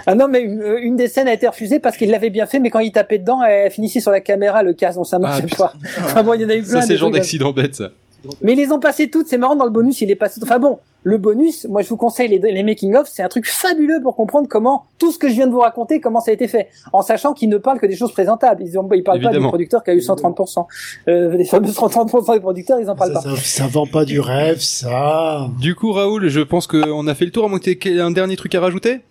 Ah 0.05 0.15
non, 0.15 0.27
mais 0.27 0.41
une, 0.41 0.63
une 0.81 0.95
des 0.95 1.07
scènes 1.07 1.27
a 1.27 1.33
été 1.33 1.47
refusée 1.47 1.79
parce 1.79 1.95
qu'il 1.97 2.09
l'avait 2.09 2.29
bien 2.31 2.47
fait, 2.47 2.59
mais 2.59 2.69
quand 2.71 2.79
il 2.79 2.91
tapait 2.91 3.19
dedans, 3.19 3.43
elle 3.43 3.69
finissait 3.69 3.99
sur 3.99 4.09
la 4.09 4.21
caméra, 4.21 4.63
le 4.63 4.73
casque, 4.73 4.95
donc 4.97 5.05
ça 5.05 5.19
marchait 5.19 5.43
putain. 5.43 5.65
pas. 5.65 5.73
Enfin 6.03 6.23
bon, 6.23 6.33
il 6.33 6.41
y 6.41 6.45
en 6.45 6.49
a 6.49 6.55
eu 6.55 6.63
plein. 6.63 6.81
Ça, 6.81 6.87
c'est 6.87 6.97
genre 6.97 7.11
d'accident 7.11 7.51
bête, 7.51 7.75
ça. 7.75 7.91
Mais 8.41 8.53
ils 8.53 8.57
les 8.57 8.71
ont 8.71 8.79
passés 8.79 9.09
toutes, 9.09 9.27
c'est 9.27 9.37
marrant, 9.37 9.55
dans 9.55 9.65
le 9.65 9.71
bonus, 9.71 10.01
il 10.01 10.11
est 10.11 10.15
passé. 10.15 10.39
Enfin 10.43 10.59
bon, 10.59 10.79
le 11.03 11.17
bonus, 11.17 11.65
moi 11.69 11.81
je 11.81 11.89
vous 11.89 11.97
conseille 11.97 12.27
les, 12.27 12.39
les 12.39 12.63
making-of, 12.63 13.07
c'est 13.11 13.23
un 13.23 13.29
truc 13.29 13.47
fabuleux 13.47 14.01
pour 14.01 14.15
comprendre 14.15 14.47
comment, 14.49 14.85
tout 14.97 15.11
ce 15.11 15.17
que 15.17 15.29
je 15.29 15.33
viens 15.33 15.47
de 15.47 15.51
vous 15.51 15.59
raconter, 15.59 15.99
comment 15.99 16.19
ça 16.19 16.31
a 16.31 16.33
été 16.33 16.47
fait. 16.47 16.69
En 16.91 17.01
sachant 17.01 17.33
qu'ils 17.33 17.49
ne 17.49 17.57
parlent 17.57 17.79
que 17.79 17.85
des 17.85 17.95
choses 17.95 18.11
présentables. 18.11 18.63
Ils, 18.63 18.77
ont, 18.77 18.87
ils 18.93 19.03
parlent 19.03 19.21
pas 19.21 19.29
du 19.29 19.39
producteur 19.39 19.83
qui 19.83 19.91
a 19.91 19.93
eu 19.93 19.99
130%. 19.99 20.65
Euh, 21.07 21.35
les 21.35 21.45
fameux 21.45 21.69
130% 21.69 22.33
des 22.33 22.39
producteurs, 22.39 22.79
ils 22.79 22.89
en 22.89 22.95
parlent 22.95 23.13
Ça, 23.13 23.21
pas. 23.21 23.35
ça, 23.35 23.41
ça 23.41 23.67
vend 23.67 23.87
pas 23.87 24.05
du 24.05 24.19
rêve, 24.19 24.59
ça. 24.59 25.47
Du 25.59 25.75
coup, 25.75 25.91
Raoul, 25.91 26.27
je 26.27 26.41
pense 26.41 26.67
qu'on 26.67 27.07
a 27.07 27.15
fait 27.15 27.25
le 27.25 27.31
tour. 27.31 27.45
À 27.45 27.47
moins 27.47 27.59
que 27.59 27.71
t'aies 27.71 27.99
un 27.99 28.11
dernier 28.11 28.35
truc 28.35 28.53
à 28.55 28.61
rajouter? 28.61 29.01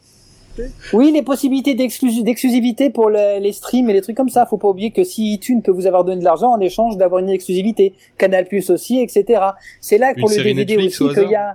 Oui, 0.92 1.10
les 1.12 1.22
possibilités 1.22 1.74
d'exclus- 1.74 2.22
d'exclusivité 2.22 2.90
pour 2.90 3.10
le- 3.10 3.40
les 3.40 3.52
streams 3.52 3.88
et 3.90 3.92
les 3.92 4.00
trucs 4.02 4.16
comme 4.16 4.28
ça. 4.28 4.46
Faut 4.46 4.56
pas 4.58 4.68
oublier 4.68 4.90
que 4.90 5.04
si 5.04 5.32
iTunes 5.34 5.62
peut 5.62 5.70
vous 5.72 5.86
avoir 5.86 6.04
donné 6.04 6.20
de 6.20 6.24
l'argent 6.24 6.50
en 6.52 6.60
échange 6.60 6.96
d'avoir 6.96 7.20
une 7.22 7.28
exclusivité, 7.30 7.94
Canal 8.16 8.46
Plus 8.46 8.70
aussi, 8.70 9.00
etc. 9.00 9.40
C'est 9.80 9.98
là 9.98 10.12
que 10.14 10.18
Une 10.18 10.22
pour 10.22 10.30
le 10.30 10.34
DVD 10.36 10.76
Netflix 10.76 11.00
aussi 11.00 11.18
au 11.18 11.22
qu'il 11.22 11.30
y 11.30 11.34
a 11.36 11.54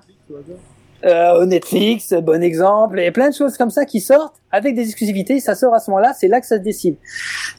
euh, 1.06 1.46
Netflix, 1.46 2.14
bon 2.24 2.42
exemple, 2.42 3.00
et 3.00 3.12
plein 3.12 3.30
de 3.30 3.36
choses 3.36 3.58
comme 3.58 3.70
ça 3.70 3.84
qui 3.86 4.00
sortent 4.00 4.36
avec 4.52 4.74
des 4.76 4.84
exclusivités. 4.84 5.40
Ça 5.42 5.54
sort 5.54 5.74
à 5.74 5.80
ce 5.80 5.92
moment-là, 5.92 6.14
c'est 6.18 6.30
là 6.30 6.40
que 6.40 6.48
ça 6.48 6.58
se 6.58 6.62
décide. 6.62 6.96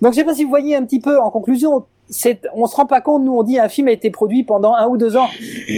Donc 0.01 0.13
je 0.15 0.19
sais 0.19 0.25
pas 0.25 0.35
si 0.35 0.45
vous 0.45 0.51
voyez 0.51 0.75
un 0.77 0.85
petit 0.85 1.01
peu 1.01 1.21
en 1.21 1.31
conclusion. 1.31 1.85
C'est, 2.09 2.41
on 2.55 2.67
se 2.67 2.77
rend 2.77 2.87
pas 2.87 3.01
compte, 3.01 3.23
nous 3.25 3.35
on 3.37 3.43
dit 3.43 3.59
un 3.59 3.69
film 3.69 3.89
a 3.89 3.93
été 3.93 4.11
produit 4.11 4.45
pendant 4.45 4.75
un 4.75 4.87
ou 4.89 4.97
deux 4.97 5.17
ans, 5.17 5.29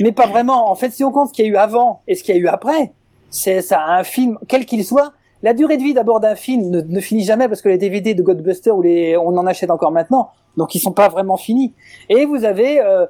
mais 0.02 0.12
pas 0.12 0.26
vraiment. 0.26 0.70
En 0.70 0.74
fait, 0.74 0.90
si 0.90 1.02
on 1.04 1.10
compte 1.12 1.28
ce 1.28 1.32
qu'il 1.32 1.44
y 1.44 1.48
a 1.48 1.50
eu 1.52 1.56
avant 1.56 2.00
et 2.08 2.14
ce 2.14 2.22
qu'il 2.24 2.34
y 2.34 2.38
a 2.38 2.40
eu 2.40 2.46
après, 2.48 2.92
c'est 3.30 3.62
ça, 3.62 3.80
un 3.84 4.04
film, 4.04 4.38
quel 4.48 4.64
qu'il 4.66 4.84
soit, 4.84 5.12
la 5.42 5.52
durée 5.52 5.76
de 5.76 5.82
vie 5.82 5.94
d'abord 5.94 6.20
d'un 6.20 6.34
film 6.34 6.70
ne, 6.70 6.80
ne 6.80 7.00
finit 7.00 7.24
jamais 7.24 7.48
parce 7.48 7.62
que 7.62 7.68
les 7.68 7.78
DVD 7.78 8.14
de 8.14 8.22
Ghostbusters 8.22 8.76
ou 8.76 8.82
les, 8.82 9.16
on 9.16 9.36
en 9.36 9.46
achète 9.46 9.70
encore 9.70 9.92
maintenant, 9.92 10.30
donc 10.56 10.74
ils 10.74 10.80
sont 10.80 10.92
pas 10.92 11.08
vraiment 11.08 11.36
finis. 11.36 11.74
Et 12.08 12.24
vous 12.24 12.44
avez 12.44 12.80
euh, 12.80 13.06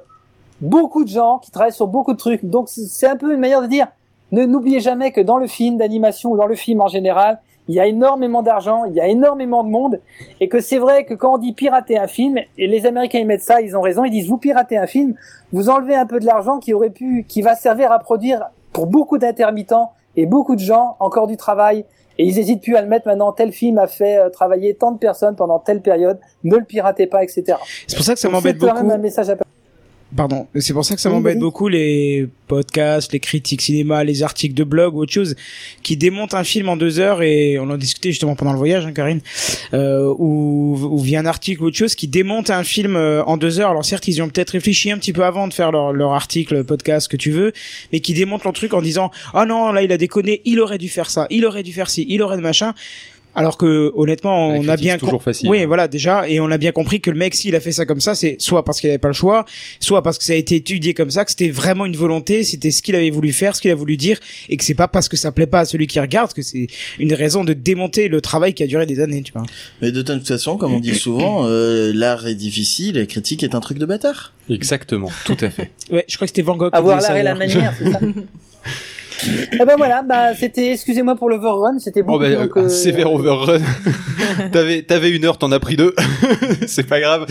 beaucoup 0.61 1.03
de 1.03 1.09
gens 1.09 1.39
qui 1.39 1.51
travaillent 1.51 1.71
sur 1.71 1.87
beaucoup 1.87 2.13
de 2.13 2.17
trucs, 2.17 2.45
donc 2.45 2.69
c'est 2.69 3.07
un 3.07 3.15
peu 3.15 3.33
une 3.33 3.39
manière 3.39 3.61
de 3.61 3.67
dire, 3.67 3.87
ne 4.31 4.45
n'oubliez 4.45 4.79
jamais 4.79 5.11
que 5.11 5.21
dans 5.21 5.37
le 5.37 5.47
film 5.47 5.77
d'animation 5.77 6.31
ou 6.31 6.37
dans 6.37 6.47
le 6.47 6.55
film 6.55 6.81
en 6.81 6.87
général, 6.87 7.39
il 7.69 7.75
y 7.75 7.79
a 7.79 7.85
énormément 7.85 8.43
d'argent, 8.43 8.85
il 8.85 8.93
y 8.93 9.01
a 9.01 9.07
énormément 9.07 9.63
de 9.63 9.69
monde, 9.69 9.99
et 10.39 10.47
que 10.47 10.61
c'est 10.61 10.77
vrai 10.77 11.05
que 11.05 11.13
quand 11.13 11.35
on 11.35 11.37
dit 11.37 11.53
pirater 11.53 11.97
un 11.97 12.07
film, 12.07 12.37
et 12.57 12.67
les 12.67 12.85
Américains 12.85 13.19
ils 13.19 13.25
mettent 13.25 13.41
ça, 13.41 13.61
ils 13.61 13.75
ont 13.75 13.81
raison, 13.81 14.05
ils 14.05 14.11
disent 14.11 14.27
vous 14.27 14.37
piratez 14.37 14.77
un 14.77 14.87
film, 14.87 15.15
vous 15.51 15.69
enlevez 15.69 15.95
un 15.95 16.05
peu 16.05 16.19
de 16.19 16.25
l'argent 16.25 16.59
qui 16.59 16.73
aurait 16.73 16.89
pu, 16.89 17.25
qui 17.27 17.41
va 17.41 17.55
servir 17.55 17.91
à 17.91 17.99
produire 17.99 18.47
pour 18.71 18.87
beaucoup 18.87 19.17
d'intermittents 19.17 19.91
et 20.15 20.25
beaucoup 20.25 20.55
de 20.55 20.61
gens 20.61 20.95
encore 20.99 21.27
du 21.27 21.37
travail, 21.37 21.85
et 22.17 22.25
ils 22.25 22.39
hésitent 22.39 22.61
plus 22.61 22.75
à 22.75 22.81
le 22.81 22.87
mettre 22.87 23.07
maintenant. 23.07 23.31
Tel 23.31 23.51
film 23.51 23.77
a 23.77 23.87
fait 23.87 24.17
euh, 24.17 24.29
travailler 24.29 24.75
tant 24.75 24.91
de 24.91 24.97
personnes 24.97 25.35
pendant 25.35 25.59
telle 25.59 25.81
période, 25.81 26.19
ne 26.43 26.55
le 26.57 26.63
piratez 26.63 27.07
pas, 27.07 27.23
etc. 27.23 27.57
C'est 27.87 27.95
pour 27.95 28.05
ça 28.05 28.13
que 28.13 28.19
ça 28.19 28.29
m'embête 28.29 28.57
c'est 28.59 28.65
quand 28.67 28.73
beaucoup. 28.73 28.87
même 28.87 28.99
un 28.99 29.01
message 29.01 29.29
à 29.29 29.35
Pardon, 30.15 30.47
c'est 30.55 30.71
pour 30.71 30.85
ça 30.85 30.95
que 30.95 31.01
ça 31.01 31.09
Oui, 31.09 31.15
m'embête 31.15 31.37
beaucoup 31.37 31.67
les 31.67 32.29
podcasts, 32.47 33.11
les 33.11 33.19
critiques 33.19 33.61
cinéma, 33.61 34.05
les 34.05 34.23
articles 34.23 34.55
de 34.55 34.63
blog 34.63 34.95
ou 34.95 35.01
autre 35.01 35.11
chose 35.11 35.35
qui 35.83 35.97
démontent 35.97 36.33
un 36.33 36.45
film 36.45 36.69
en 36.69 36.77
deux 36.77 36.99
heures 36.99 37.21
et 37.21 37.59
on 37.59 37.69
en 37.69 37.75
discutait 37.75 38.11
justement 38.11 38.35
pendant 38.35 38.53
le 38.53 38.57
voyage, 38.57 38.85
hein, 38.85 38.93
Karine, 38.93 39.19
euh, 39.73 40.13
où, 40.17 40.79
où 40.81 40.97
vient 40.99 41.19
un 41.21 41.25
article 41.25 41.61
ou 41.61 41.65
autre 41.65 41.75
chose 41.75 41.93
qui 41.93 42.07
démonte 42.07 42.49
un 42.51 42.63
film 42.63 42.95
euh, 42.95 43.21
en 43.25 43.35
deux 43.35 43.59
heures. 43.59 43.71
Alors 43.71 43.83
certes, 43.83 44.07
ils 44.07 44.21
ont 44.21 44.29
peut-être 44.29 44.51
réfléchi 44.51 44.91
un 44.91 44.97
petit 44.97 45.11
peu 45.11 45.25
avant 45.25 45.45
de 45.49 45.53
faire 45.53 45.73
leur, 45.73 45.91
leur 45.91 46.13
article, 46.13 46.63
podcast, 46.63 47.09
que 47.09 47.17
tu 47.17 47.31
veux, 47.31 47.51
mais 47.91 47.99
qui 47.99 48.13
démonte 48.13 48.45
le 48.45 48.53
truc 48.53 48.73
en 48.73 48.81
disant 48.81 49.11
ah 49.33 49.45
non 49.45 49.73
là 49.73 49.81
il 49.81 49.91
a 49.91 49.97
déconné, 49.97 50.41
il 50.45 50.61
aurait 50.61 50.77
dû 50.77 50.87
faire 50.87 51.09
ça, 51.09 51.27
il 51.29 51.45
aurait 51.45 51.63
dû 51.63 51.73
faire 51.73 51.89
ci, 51.89 52.05
il 52.07 52.21
aurait 52.21 52.37
de 52.37 52.41
machin. 52.41 52.73
Alors 53.37 53.55
que 53.55 53.91
honnêtement, 53.95 54.49
on 54.49 54.67
a 54.67 54.75
bien 54.75 54.93
c'est 54.93 54.97
toujours 54.99 55.19
com- 55.19 55.19
facile. 55.21 55.47
Oui, 55.47 55.63
voilà 55.65 55.87
déjà, 55.87 56.27
et 56.27 56.39
on 56.39 56.49
a 56.49 56.57
bien 56.57 56.71
compris 56.71 56.99
que 57.01 57.11
le 57.11 57.17
mec 57.17 57.35
s'il 57.35 57.55
a 57.55 57.59
fait 57.59 57.71
ça 57.71 57.85
comme 57.85 58.01
ça, 58.01 58.15
c'est 58.15 58.35
soit 58.39 58.65
parce 58.65 58.81
qu'il 58.81 58.89
avait 58.89 58.97
pas 58.97 59.07
le 59.09 59.13
choix, 59.13 59.45
soit 59.79 60.01
parce 60.01 60.17
que 60.17 60.23
ça 60.23 60.33
a 60.33 60.35
été 60.35 60.55
étudié 60.55 60.95
comme 60.95 61.11
ça, 61.11 61.23
que 61.23 61.29
c'était 61.29 61.51
vraiment 61.51 61.85
une 61.85 61.95
volonté, 61.95 62.43
c'était 62.43 62.71
ce 62.71 62.81
qu'il 62.81 62.95
avait 62.95 63.11
voulu 63.11 63.31
faire, 63.31 63.55
ce 63.55 63.61
qu'il 63.61 63.69
a 63.69 63.75
voulu 63.75 63.95
dire, 63.95 64.19
et 64.49 64.57
que 64.57 64.63
c'est 64.63 64.73
pas 64.73 64.87
parce 64.87 65.07
que 65.07 65.15
ça 65.17 65.31
plaît 65.31 65.45
pas 65.45 65.59
à 65.59 65.65
celui 65.65 65.85
qui 65.85 65.99
regarde 65.99 66.33
que 66.33 66.41
c'est 66.41 66.65
une 66.97 67.13
raison 67.13 67.43
de 67.43 67.53
démonter 67.53 68.07
le 68.07 68.21
travail 68.21 68.55
qui 68.55 68.63
a 68.63 68.67
duré 68.67 68.87
des 68.87 68.99
années, 68.99 69.21
tu 69.21 69.31
vois. 69.33 69.43
Mais 69.83 69.91
de 69.91 70.01
toute 70.01 70.27
façon, 70.27 70.57
comme 70.57 70.73
on 70.73 70.79
dit 70.79 70.95
souvent, 70.95 71.45
euh, 71.45 71.91
l'art 71.93 72.25
est 72.27 72.33
difficile, 72.35 72.95
la 72.95 73.05
critique 73.05 73.43
est 73.43 73.53
un 73.53 73.59
truc 73.59 73.77
de 73.77 73.85
bâtard. 73.85 74.33
Exactement, 74.49 75.11
tout 75.25 75.37
à 75.41 75.51
fait. 75.51 75.69
Ouais, 75.91 76.05
je 76.07 76.15
crois 76.15 76.25
que 76.25 76.29
c'était 76.29 76.41
Van 76.41 76.55
Gogh. 76.57 76.71
qui 76.71 76.77
avoir 76.77 76.97
disait 76.97 77.07
ça, 77.07 77.13
l'art 77.13 77.21
et 77.21 77.23
la 77.23 77.35
manière, 77.35 77.73
c'est 77.77 77.91
ça. 77.91 77.99
Et 79.25 79.57
ben 79.65 79.75
voilà, 79.77 80.03
bah 80.03 80.35
c'était, 80.35 80.73
excusez-moi 80.73 81.15
pour 81.15 81.29
l'overrun, 81.29 81.79
c'était 81.79 82.03
Oh 82.07 82.19
bah, 82.19 82.29
donc, 82.35 82.55
un 82.55 82.65
euh, 82.65 82.69
sévère 82.69 83.11
overrun. 83.11 83.59
t'avais, 84.51 84.83
t'avais 84.83 85.11
une 85.11 85.25
heure, 85.25 85.37
t'en 85.37 85.51
as 85.51 85.59
pris 85.59 85.75
deux. 85.75 85.95
c'est 86.67 86.87
pas 86.87 86.99
grave. 86.99 87.25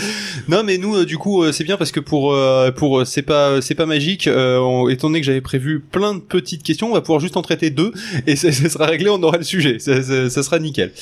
Non, 0.48 0.62
mais 0.64 0.78
nous, 0.78 0.96
euh, 0.96 1.04
du 1.04 1.18
coup, 1.18 1.42
euh, 1.42 1.52
c'est 1.52 1.64
bien 1.64 1.76
parce 1.76 1.92
que 1.92 2.00
pour, 2.00 2.32
euh, 2.34 2.70
pour, 2.70 3.06
c'est 3.06 3.22
pas, 3.22 3.60
c'est 3.62 3.74
pas 3.74 3.86
magique. 3.86 4.26
Euh, 4.26 4.58
on- 4.58 4.88
étant 4.88 5.08
donné 5.08 5.20
que 5.20 5.26
j'avais 5.26 5.40
prévu 5.40 5.80
plein 5.80 6.14
de 6.14 6.20
petites 6.20 6.62
questions, 6.62 6.90
on 6.90 6.94
va 6.94 7.00
pouvoir 7.00 7.20
juste 7.20 7.36
en 7.36 7.42
traiter 7.42 7.70
deux 7.70 7.92
et 8.26 8.36
ça, 8.36 8.50
ça 8.52 8.68
sera 8.68 8.86
réglé, 8.86 9.08
on 9.10 9.22
aura 9.22 9.38
le 9.38 9.44
sujet. 9.44 9.78
Ça, 9.78 10.02
ça- 10.02 10.30
ça 10.30 10.42
sera 10.42 10.58
nickel. 10.58 10.92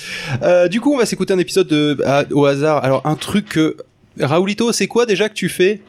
Euh, 0.43 0.69
du 0.69 0.81
coup, 0.81 0.93
on 0.95 0.99
va 0.99 1.07
s'écouter 1.07 1.33
un 1.33 1.39
épisode 1.39 1.69
de, 1.69 1.97
à- 2.05 2.25
au 2.33 2.45
hasard. 2.47 2.85
Alors, 2.85 3.03
un 3.07 3.15
truc 3.17 3.49
que, 3.49 3.77
Raoulito, 4.21 4.71
c'est 4.73 4.87
quoi 4.87 5.07
déjà 5.07 5.29
que 5.29 5.35
tu 5.35 5.49
fais? 5.49 5.81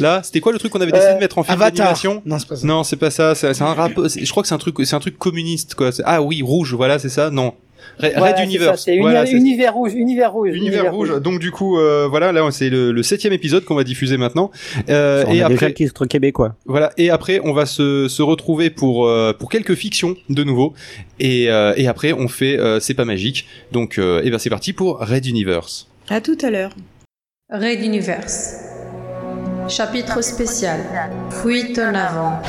Là, 0.00 0.20
c'était 0.22 0.40
quoi 0.40 0.52
le 0.52 0.58
truc 0.58 0.72
qu'on 0.72 0.80
avait 0.80 0.92
décidé 0.92 1.12
Euh, 1.12 1.14
de 1.14 1.20
mettre 1.20 1.38
en 1.38 1.42
film 1.42 1.58
d'animation 1.58 2.22
Non, 2.26 2.38
c'est 2.38 2.48
pas 2.48 2.56
ça. 2.56 2.66
Non, 2.66 2.84
c'est 2.84 2.96
pas 2.96 3.10
ça. 3.10 3.34
C'est 3.34 3.62
un 3.62 3.74
rap. 3.74 3.92
c'est- 4.08 4.24
Je 4.24 4.30
crois 4.30 4.42
que 4.42 4.48
c'est 4.48 4.54
un 4.54 4.58
truc. 4.58 4.76
C'est 4.84 4.96
un 4.96 5.00
truc 5.00 5.18
communiste, 5.18 5.74
quoi. 5.74 5.90
Ah 6.04 6.22
oui, 6.22 6.42
rouge. 6.42 6.74
Voilà, 6.74 6.98
c'est 6.98 7.08
ça. 7.08 7.30
Non. 7.30 7.54
Red 8.00 8.40
Universe. 8.42 8.84
C'est 8.84 8.92
uni- 8.94 9.00
Voilà, 9.02 9.24
c'est- 9.24 9.32
univers 9.32 9.72
rouge, 9.74 9.94
univers 9.94 10.32
rouge. 10.32 10.50
Univers 10.54 10.92
rouge. 10.92 11.20
Donc 11.22 11.38
du 11.40 11.50
coup, 11.52 11.78
euh, 11.78 12.06
voilà, 12.08 12.32
là 12.32 12.46
c'est 12.50 12.70
le, 12.70 12.90
le 12.92 13.02
septième 13.02 13.32
épisode 13.32 13.64
qu'on 13.64 13.76
va 13.76 13.84
diffuser 13.84 14.16
maintenant. 14.16 14.50
Euh, 14.88 15.24
On 15.26 15.32
et 15.32 15.40
a 15.42 15.46
après, 15.46 15.54
déjà 15.54 15.68
le 15.68 15.74
titre 15.74 16.06
québécois. 16.06 16.54
voilà, 16.66 16.92
et 16.96 17.08
après 17.10 17.40
on 17.44 17.52
va 17.52 17.66
se, 17.66 18.08
se 18.08 18.20
retrouver 18.20 18.70
pour 18.70 19.06
euh, 19.06 19.32
pour 19.32 19.48
quelques 19.48 19.74
fictions 19.74 20.16
de 20.28 20.44
nouveau. 20.44 20.74
Et, 21.20 21.50
euh, 21.50 21.72
et 21.76 21.86
après 21.88 22.12
on 22.12 22.28
fait 22.28 22.58
euh, 22.58 22.78
c'est 22.80 22.94
pas 22.94 23.04
magique. 23.04 23.46
Donc 23.72 23.98
euh, 23.98 24.22
et 24.24 24.30
ben 24.30 24.38
c'est 24.38 24.50
parti 24.50 24.72
pour 24.72 24.98
Red 24.98 25.24
Universe. 25.26 25.86
À 26.08 26.20
tout 26.20 26.38
à 26.42 26.50
l'heure. 26.50 26.74
Raid 27.50 27.80
Universe. 27.82 28.56
Chapitre 29.68 30.22
spécial. 30.22 30.80
Fuite 31.42 31.78
en 31.78 31.94
avant. 31.94 32.40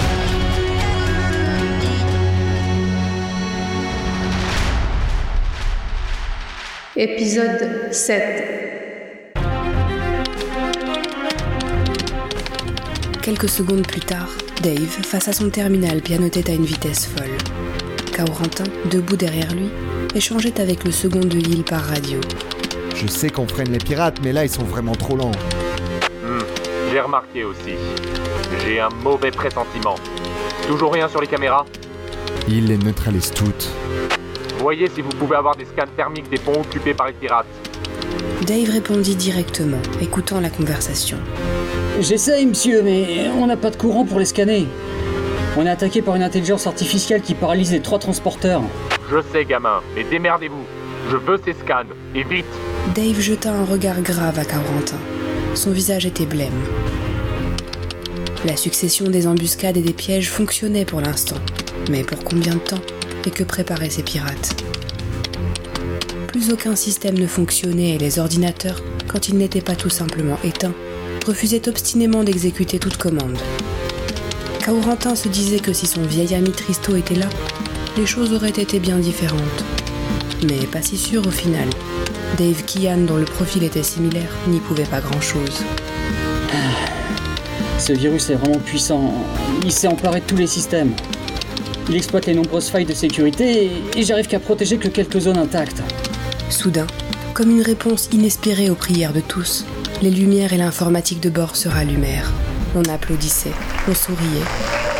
Épisode 6.96 7.91
7. 7.91 8.22
Quelques 13.22 13.50
secondes 13.50 13.86
plus 13.86 14.00
tard, 14.00 14.30
Dave, 14.64 14.80
face 14.88 15.28
à 15.28 15.34
son 15.34 15.50
terminal, 15.50 16.02
pianotait 16.02 16.50
à 16.50 16.54
une 16.54 16.64
vitesse 16.64 17.06
folle. 17.06 17.38
Kaurentin, 18.16 18.64
debout 18.90 19.18
derrière 19.18 19.54
lui, 19.54 19.70
échangeait 20.16 20.62
avec 20.62 20.86
le 20.86 20.91
second 20.91 21.20
de 21.20 21.38
Hill 21.38 21.64
par 21.64 21.82
radio. 21.82 22.22
Je 22.96 23.08
sais 23.08 23.30
qu'on 23.30 23.48
freine 23.48 23.72
les 23.72 23.78
pirates, 23.78 24.20
mais 24.24 24.32
là 24.32 24.46
ils 24.46 24.50
sont 24.50 24.64
vraiment 24.64 24.96
trop 24.96 25.18
lents. 25.18 25.32
J'ai 26.99 27.05
remarqué 27.05 27.45
aussi. 27.45 27.76
J'ai 28.61 28.81
un 28.81 28.89
mauvais 28.89 29.31
pressentiment. 29.31 29.95
Toujours 30.67 30.91
rien 30.91 31.07
sur 31.07 31.21
les 31.21 31.27
caméras? 31.27 31.65
Ils 32.49 32.65
les 32.65 32.77
neutralisent 32.77 33.31
toutes. 33.31 33.69
Voyez 34.57 34.89
si 34.89 34.99
vous 34.99 35.11
pouvez 35.11 35.38
avoir 35.38 35.55
des 35.55 35.63
scans 35.63 35.88
thermiques 35.95 36.30
des 36.30 36.39
ponts 36.39 36.59
occupés 36.59 36.93
par 36.93 37.07
les 37.07 37.13
pirates. 37.13 37.45
Dave 38.45 38.69
répondit 38.69 39.15
directement, 39.15 39.80
écoutant 40.01 40.41
la 40.41 40.49
conversation. 40.49 41.15
J'essaye, 42.01 42.45
monsieur, 42.45 42.81
mais 42.84 43.30
on 43.39 43.47
n'a 43.47 43.55
pas 43.55 43.69
de 43.69 43.77
courant 43.77 44.03
pour 44.03 44.19
les 44.19 44.26
scanner. 44.26 44.67
On 45.55 45.65
est 45.65 45.69
attaqué 45.69 46.01
par 46.01 46.17
une 46.17 46.23
intelligence 46.23 46.67
artificielle 46.67 47.21
qui 47.21 47.34
paralyse 47.34 47.71
les 47.71 47.81
trois 47.81 47.99
transporteurs. 47.99 48.63
Je 49.09 49.21
sais, 49.31 49.45
gamin, 49.45 49.80
mais 49.95 50.03
démerdez-vous. 50.03 50.65
Je 51.09 51.15
veux 51.15 51.39
ces 51.45 51.53
scans, 51.53 51.88
et 52.13 52.23
vite 52.23 52.45
Dave 52.93 53.21
jeta 53.21 53.53
un 53.53 53.63
regard 53.63 54.01
grave 54.01 54.38
à 54.38 54.43
Kaurentin. 54.43 54.97
Son 55.55 55.71
visage 55.71 56.05
était 56.05 56.26
blême. 56.26 56.53
La 58.45 58.55
succession 58.55 59.09
des 59.09 59.27
embuscades 59.27 59.77
et 59.77 59.81
des 59.81 59.93
pièges 59.93 60.30
fonctionnait 60.30 60.85
pour 60.85 61.01
l'instant. 61.01 61.38
Mais 61.89 62.03
pour 62.03 62.23
combien 62.23 62.53
de 62.53 62.59
temps 62.59 62.81
Et 63.26 63.31
que 63.31 63.43
préparaient 63.43 63.89
ces 63.89 64.03
pirates? 64.03 64.55
Plus 66.27 66.51
aucun 66.51 66.76
système 66.76 67.17
ne 67.17 67.27
fonctionnait 67.27 67.95
et 67.95 67.97
les 67.97 68.19
ordinateurs, 68.19 68.81
quand 69.07 69.27
ils 69.27 69.38
n'étaient 69.38 69.61
pas 69.61 69.76
tout 69.76 69.89
simplement 69.89 70.38
éteints, 70.43 70.76
refusaient 71.26 71.67
obstinément 71.67 72.23
d'exécuter 72.23 72.80
toute 72.80 72.97
commande. 72.97 73.38
Kaurentin 74.63 75.15
se 75.15 75.27
disait 75.27 75.59
que 75.59 75.73
si 75.73 75.88
son 75.88 76.03
vieil 76.03 76.35
ami 76.35 76.51
Tristo 76.51 76.95
était 76.95 77.15
là, 77.15 77.27
les 77.97 78.05
choses 78.05 78.34
auraient 78.34 78.49
été 78.49 78.80
bien 78.80 78.97
différentes. 78.97 79.65
Mais 80.47 80.65
pas 80.67 80.81
si 80.81 80.97
sûr 80.97 81.26
au 81.27 81.31
final. 81.31 81.67
Dave 82.38 82.64
Kian, 82.65 82.99
dont 82.99 83.18
le 83.18 83.26
profil 83.26 83.64
était 83.64 83.84
similaire, 83.84 84.30
n'y 84.47 84.60
pouvait 84.60 84.84
pas 84.84 85.01
grand-chose. 85.01 85.64
Ce 87.77 87.93
virus 87.93 88.30
est 88.30 88.35
vraiment 88.35 88.60
puissant. 88.60 89.14
Il 89.64 89.72
s'est 89.72 89.88
emparé 89.88 90.19
de 90.19 90.26
tous 90.26 90.35
les 90.35 90.47
systèmes. 90.47 90.93
Il 91.89 91.95
exploite 91.95 92.27
les 92.27 92.35
nombreuses 92.35 92.69
failles 92.69 92.85
de 92.85 92.93
sécurité 92.93 93.65
et, 93.65 93.99
et 93.99 94.03
j'arrive 94.03 94.27
qu'à 94.27 94.39
protéger 94.39 94.77
que 94.77 94.89
quelques 94.89 95.19
zones 95.19 95.38
intactes. 95.38 95.81
Soudain, 96.49 96.88
comme 97.34 97.49
une 97.49 97.61
réponse 97.61 98.10
inespérée 98.11 98.69
aux 98.69 98.76
prières 98.76 99.14
de 99.14 99.22
tous, 99.22 99.65
les 100.01 100.11
lumières 100.11 100.53
et 100.53 100.57
l'informatique 100.57 101.22
de 101.22 101.30
bord 101.30 101.56
se 101.56 101.68
rallumèrent. 101.68 102.31
On 102.76 102.84
applaudissait, 102.84 103.53
on 103.89 103.95
souriait. 103.95 104.45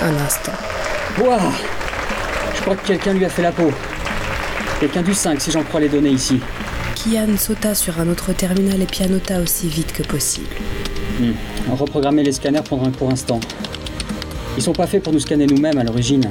Un 0.02 0.16
instant. 0.26 0.54
Waouh 1.20 1.52
Je 2.56 2.62
crois 2.62 2.76
que 2.76 2.88
quelqu'un 2.88 3.14
lui 3.14 3.26
a 3.26 3.30
fait 3.30 3.42
la 3.42 3.52
peau. 3.52 3.72
Quelqu'un 4.80 5.02
du 5.02 5.14
5 5.14 5.40
si 5.42 5.52
j'en 5.52 5.64
crois 5.64 5.82
les 5.82 5.90
données 5.90 6.12
ici. 6.12 6.40
Kian 7.00 7.38
sauta 7.38 7.76
sur 7.76 7.98
un 8.02 8.10
autre 8.10 8.34
terminal 8.34 8.82
et 8.82 8.86
pianota 8.86 9.40
aussi 9.40 9.70
vite 9.70 9.94
que 9.94 10.04
possible. 10.04 10.54
Hmm. 11.18 11.32
Reprogrammer 11.72 12.24
les 12.24 12.34
scanners 12.34 12.64
pendant 12.68 12.88
un 12.88 12.92
court 12.92 13.10
instant. 13.10 13.40
Ils 14.58 14.64
sont 14.64 14.74
pas 14.74 14.86
faits 14.86 15.02
pour 15.02 15.14
nous 15.14 15.20
scanner 15.20 15.46
nous-mêmes 15.46 15.78
à 15.78 15.86
l'origine. 15.86 16.30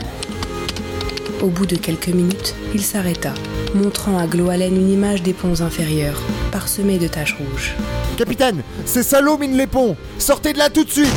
Au 1.41 1.47
bout 1.47 1.65
de 1.65 1.77
quelques 1.77 2.09
minutes, 2.09 2.55
il 2.75 2.83
s'arrêta, 2.83 3.33
montrant 3.75 4.19
à 4.19 4.27
Gloalen 4.27 4.77
une 4.77 4.91
image 4.91 5.23
des 5.23 5.33
ponts 5.33 5.63
inférieurs, 5.63 6.21
parsemés 6.53 6.99
de 6.99 7.09
taches 7.09 7.39
rouges. 7.39 7.75
Capitaine, 8.19 8.63
ces 8.85 9.03
salauds 9.03 9.39
minent 9.39 9.57
les 9.57 9.67
ponts 9.67 9.97
Sortez 10.19 10.53
de 10.53 10.59
là 10.59 10.69
tout 10.69 10.85
de 10.85 10.91
suite 10.91 11.09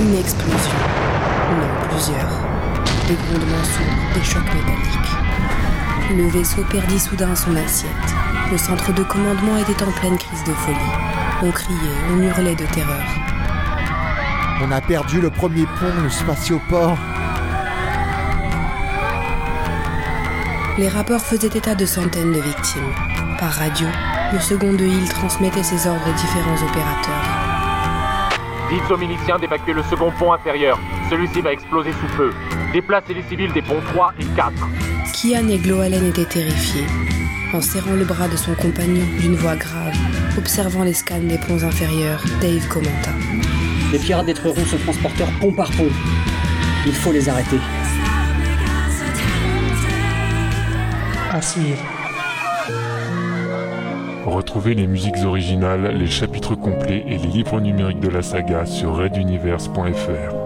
Une 0.00 0.16
explosion. 0.16 0.78
Non, 1.50 1.88
plusieurs. 1.90 2.30
Des 3.08 3.14
grondements 3.14 3.64
sourds, 3.64 4.14
des 4.14 4.24
chocs 4.24 4.54
métalliques. 4.54 5.04
Le 6.16 6.28
vaisseau 6.28 6.62
perdit 6.70 7.00
soudain 7.00 7.34
son 7.34 7.56
assiette. 7.56 8.23
Le 8.50 8.58
centre 8.58 8.92
de 8.92 9.02
commandement 9.02 9.56
était 9.56 9.82
en 9.82 9.90
pleine 9.90 10.18
crise 10.18 10.44
de 10.44 10.52
folie. 10.52 10.76
On 11.42 11.50
criait, 11.50 11.78
on 12.12 12.22
hurlait 12.22 12.54
de 12.54 12.66
terreur. 12.66 13.02
On 14.62 14.70
a 14.70 14.80
perdu 14.80 15.20
le 15.20 15.30
premier 15.30 15.64
pont, 15.64 16.02
le 16.02 16.10
spatioport. 16.10 16.96
Les 20.78 20.88
rapports 20.88 21.22
faisaient 21.22 21.56
état 21.56 21.74
de 21.74 21.86
centaines 21.86 22.32
de 22.32 22.40
victimes. 22.40 22.92
Par 23.38 23.50
radio, 23.50 23.86
le 24.32 24.38
second 24.38 24.72
de 24.72 24.84
Hill 24.84 25.08
transmettait 25.08 25.62
ses 25.62 25.86
ordres 25.88 26.08
aux 26.08 26.20
différents 26.20 26.68
opérateurs. 26.68 27.24
Dites 28.70 28.90
aux 28.90 28.98
miliciens 28.98 29.38
d'évacuer 29.38 29.72
le 29.72 29.82
second 29.84 30.12
pont 30.18 30.32
inférieur. 30.32 30.78
Celui-ci 31.10 31.40
va 31.40 31.52
exploser 31.52 31.92
sous 31.92 32.16
peu. 32.16 32.30
Déplacez 32.72 33.14
les 33.14 33.22
civils 33.22 33.52
des 33.52 33.62
ponts 33.62 33.82
3 33.92 34.14
et 34.20 34.24
4. 34.36 34.52
Kian 35.12 35.48
et 35.48 35.58
Gloalen 35.58 36.06
étaient 36.06 36.24
terrifiés. 36.24 36.86
En 37.54 37.60
serrant 37.60 37.94
le 37.94 38.04
bras 38.04 38.26
de 38.26 38.36
son 38.36 38.52
compagnon 38.56 39.04
d'une 39.20 39.36
voix 39.36 39.54
grave, 39.54 39.94
observant 40.36 40.82
les 40.82 40.92
scans 40.92 41.20
des 41.20 41.38
ponts 41.38 41.62
inférieurs, 41.62 42.20
Dave 42.40 42.66
commenta. 42.66 43.12
Les 43.92 43.98
pirates 44.00 44.26
détruiront 44.26 44.64
ce 44.64 44.74
transporteur 44.74 45.28
pont 45.40 45.52
par 45.52 45.70
pont. 45.70 45.88
Il 46.84 46.92
faut 46.92 47.12
les 47.12 47.28
arrêter. 47.28 47.60
À 51.30 51.40
suivre. 51.40 51.84
Retrouvez 54.26 54.74
les 54.74 54.88
musiques 54.88 55.24
originales, 55.24 55.96
les 55.96 56.08
chapitres 56.08 56.56
complets 56.56 57.04
et 57.06 57.18
les 57.18 57.28
livres 57.28 57.60
numériques 57.60 58.00
de 58.00 58.08
la 58.08 58.22
saga 58.22 58.66
sur 58.66 58.96
reduniverse.fr. 58.96 60.43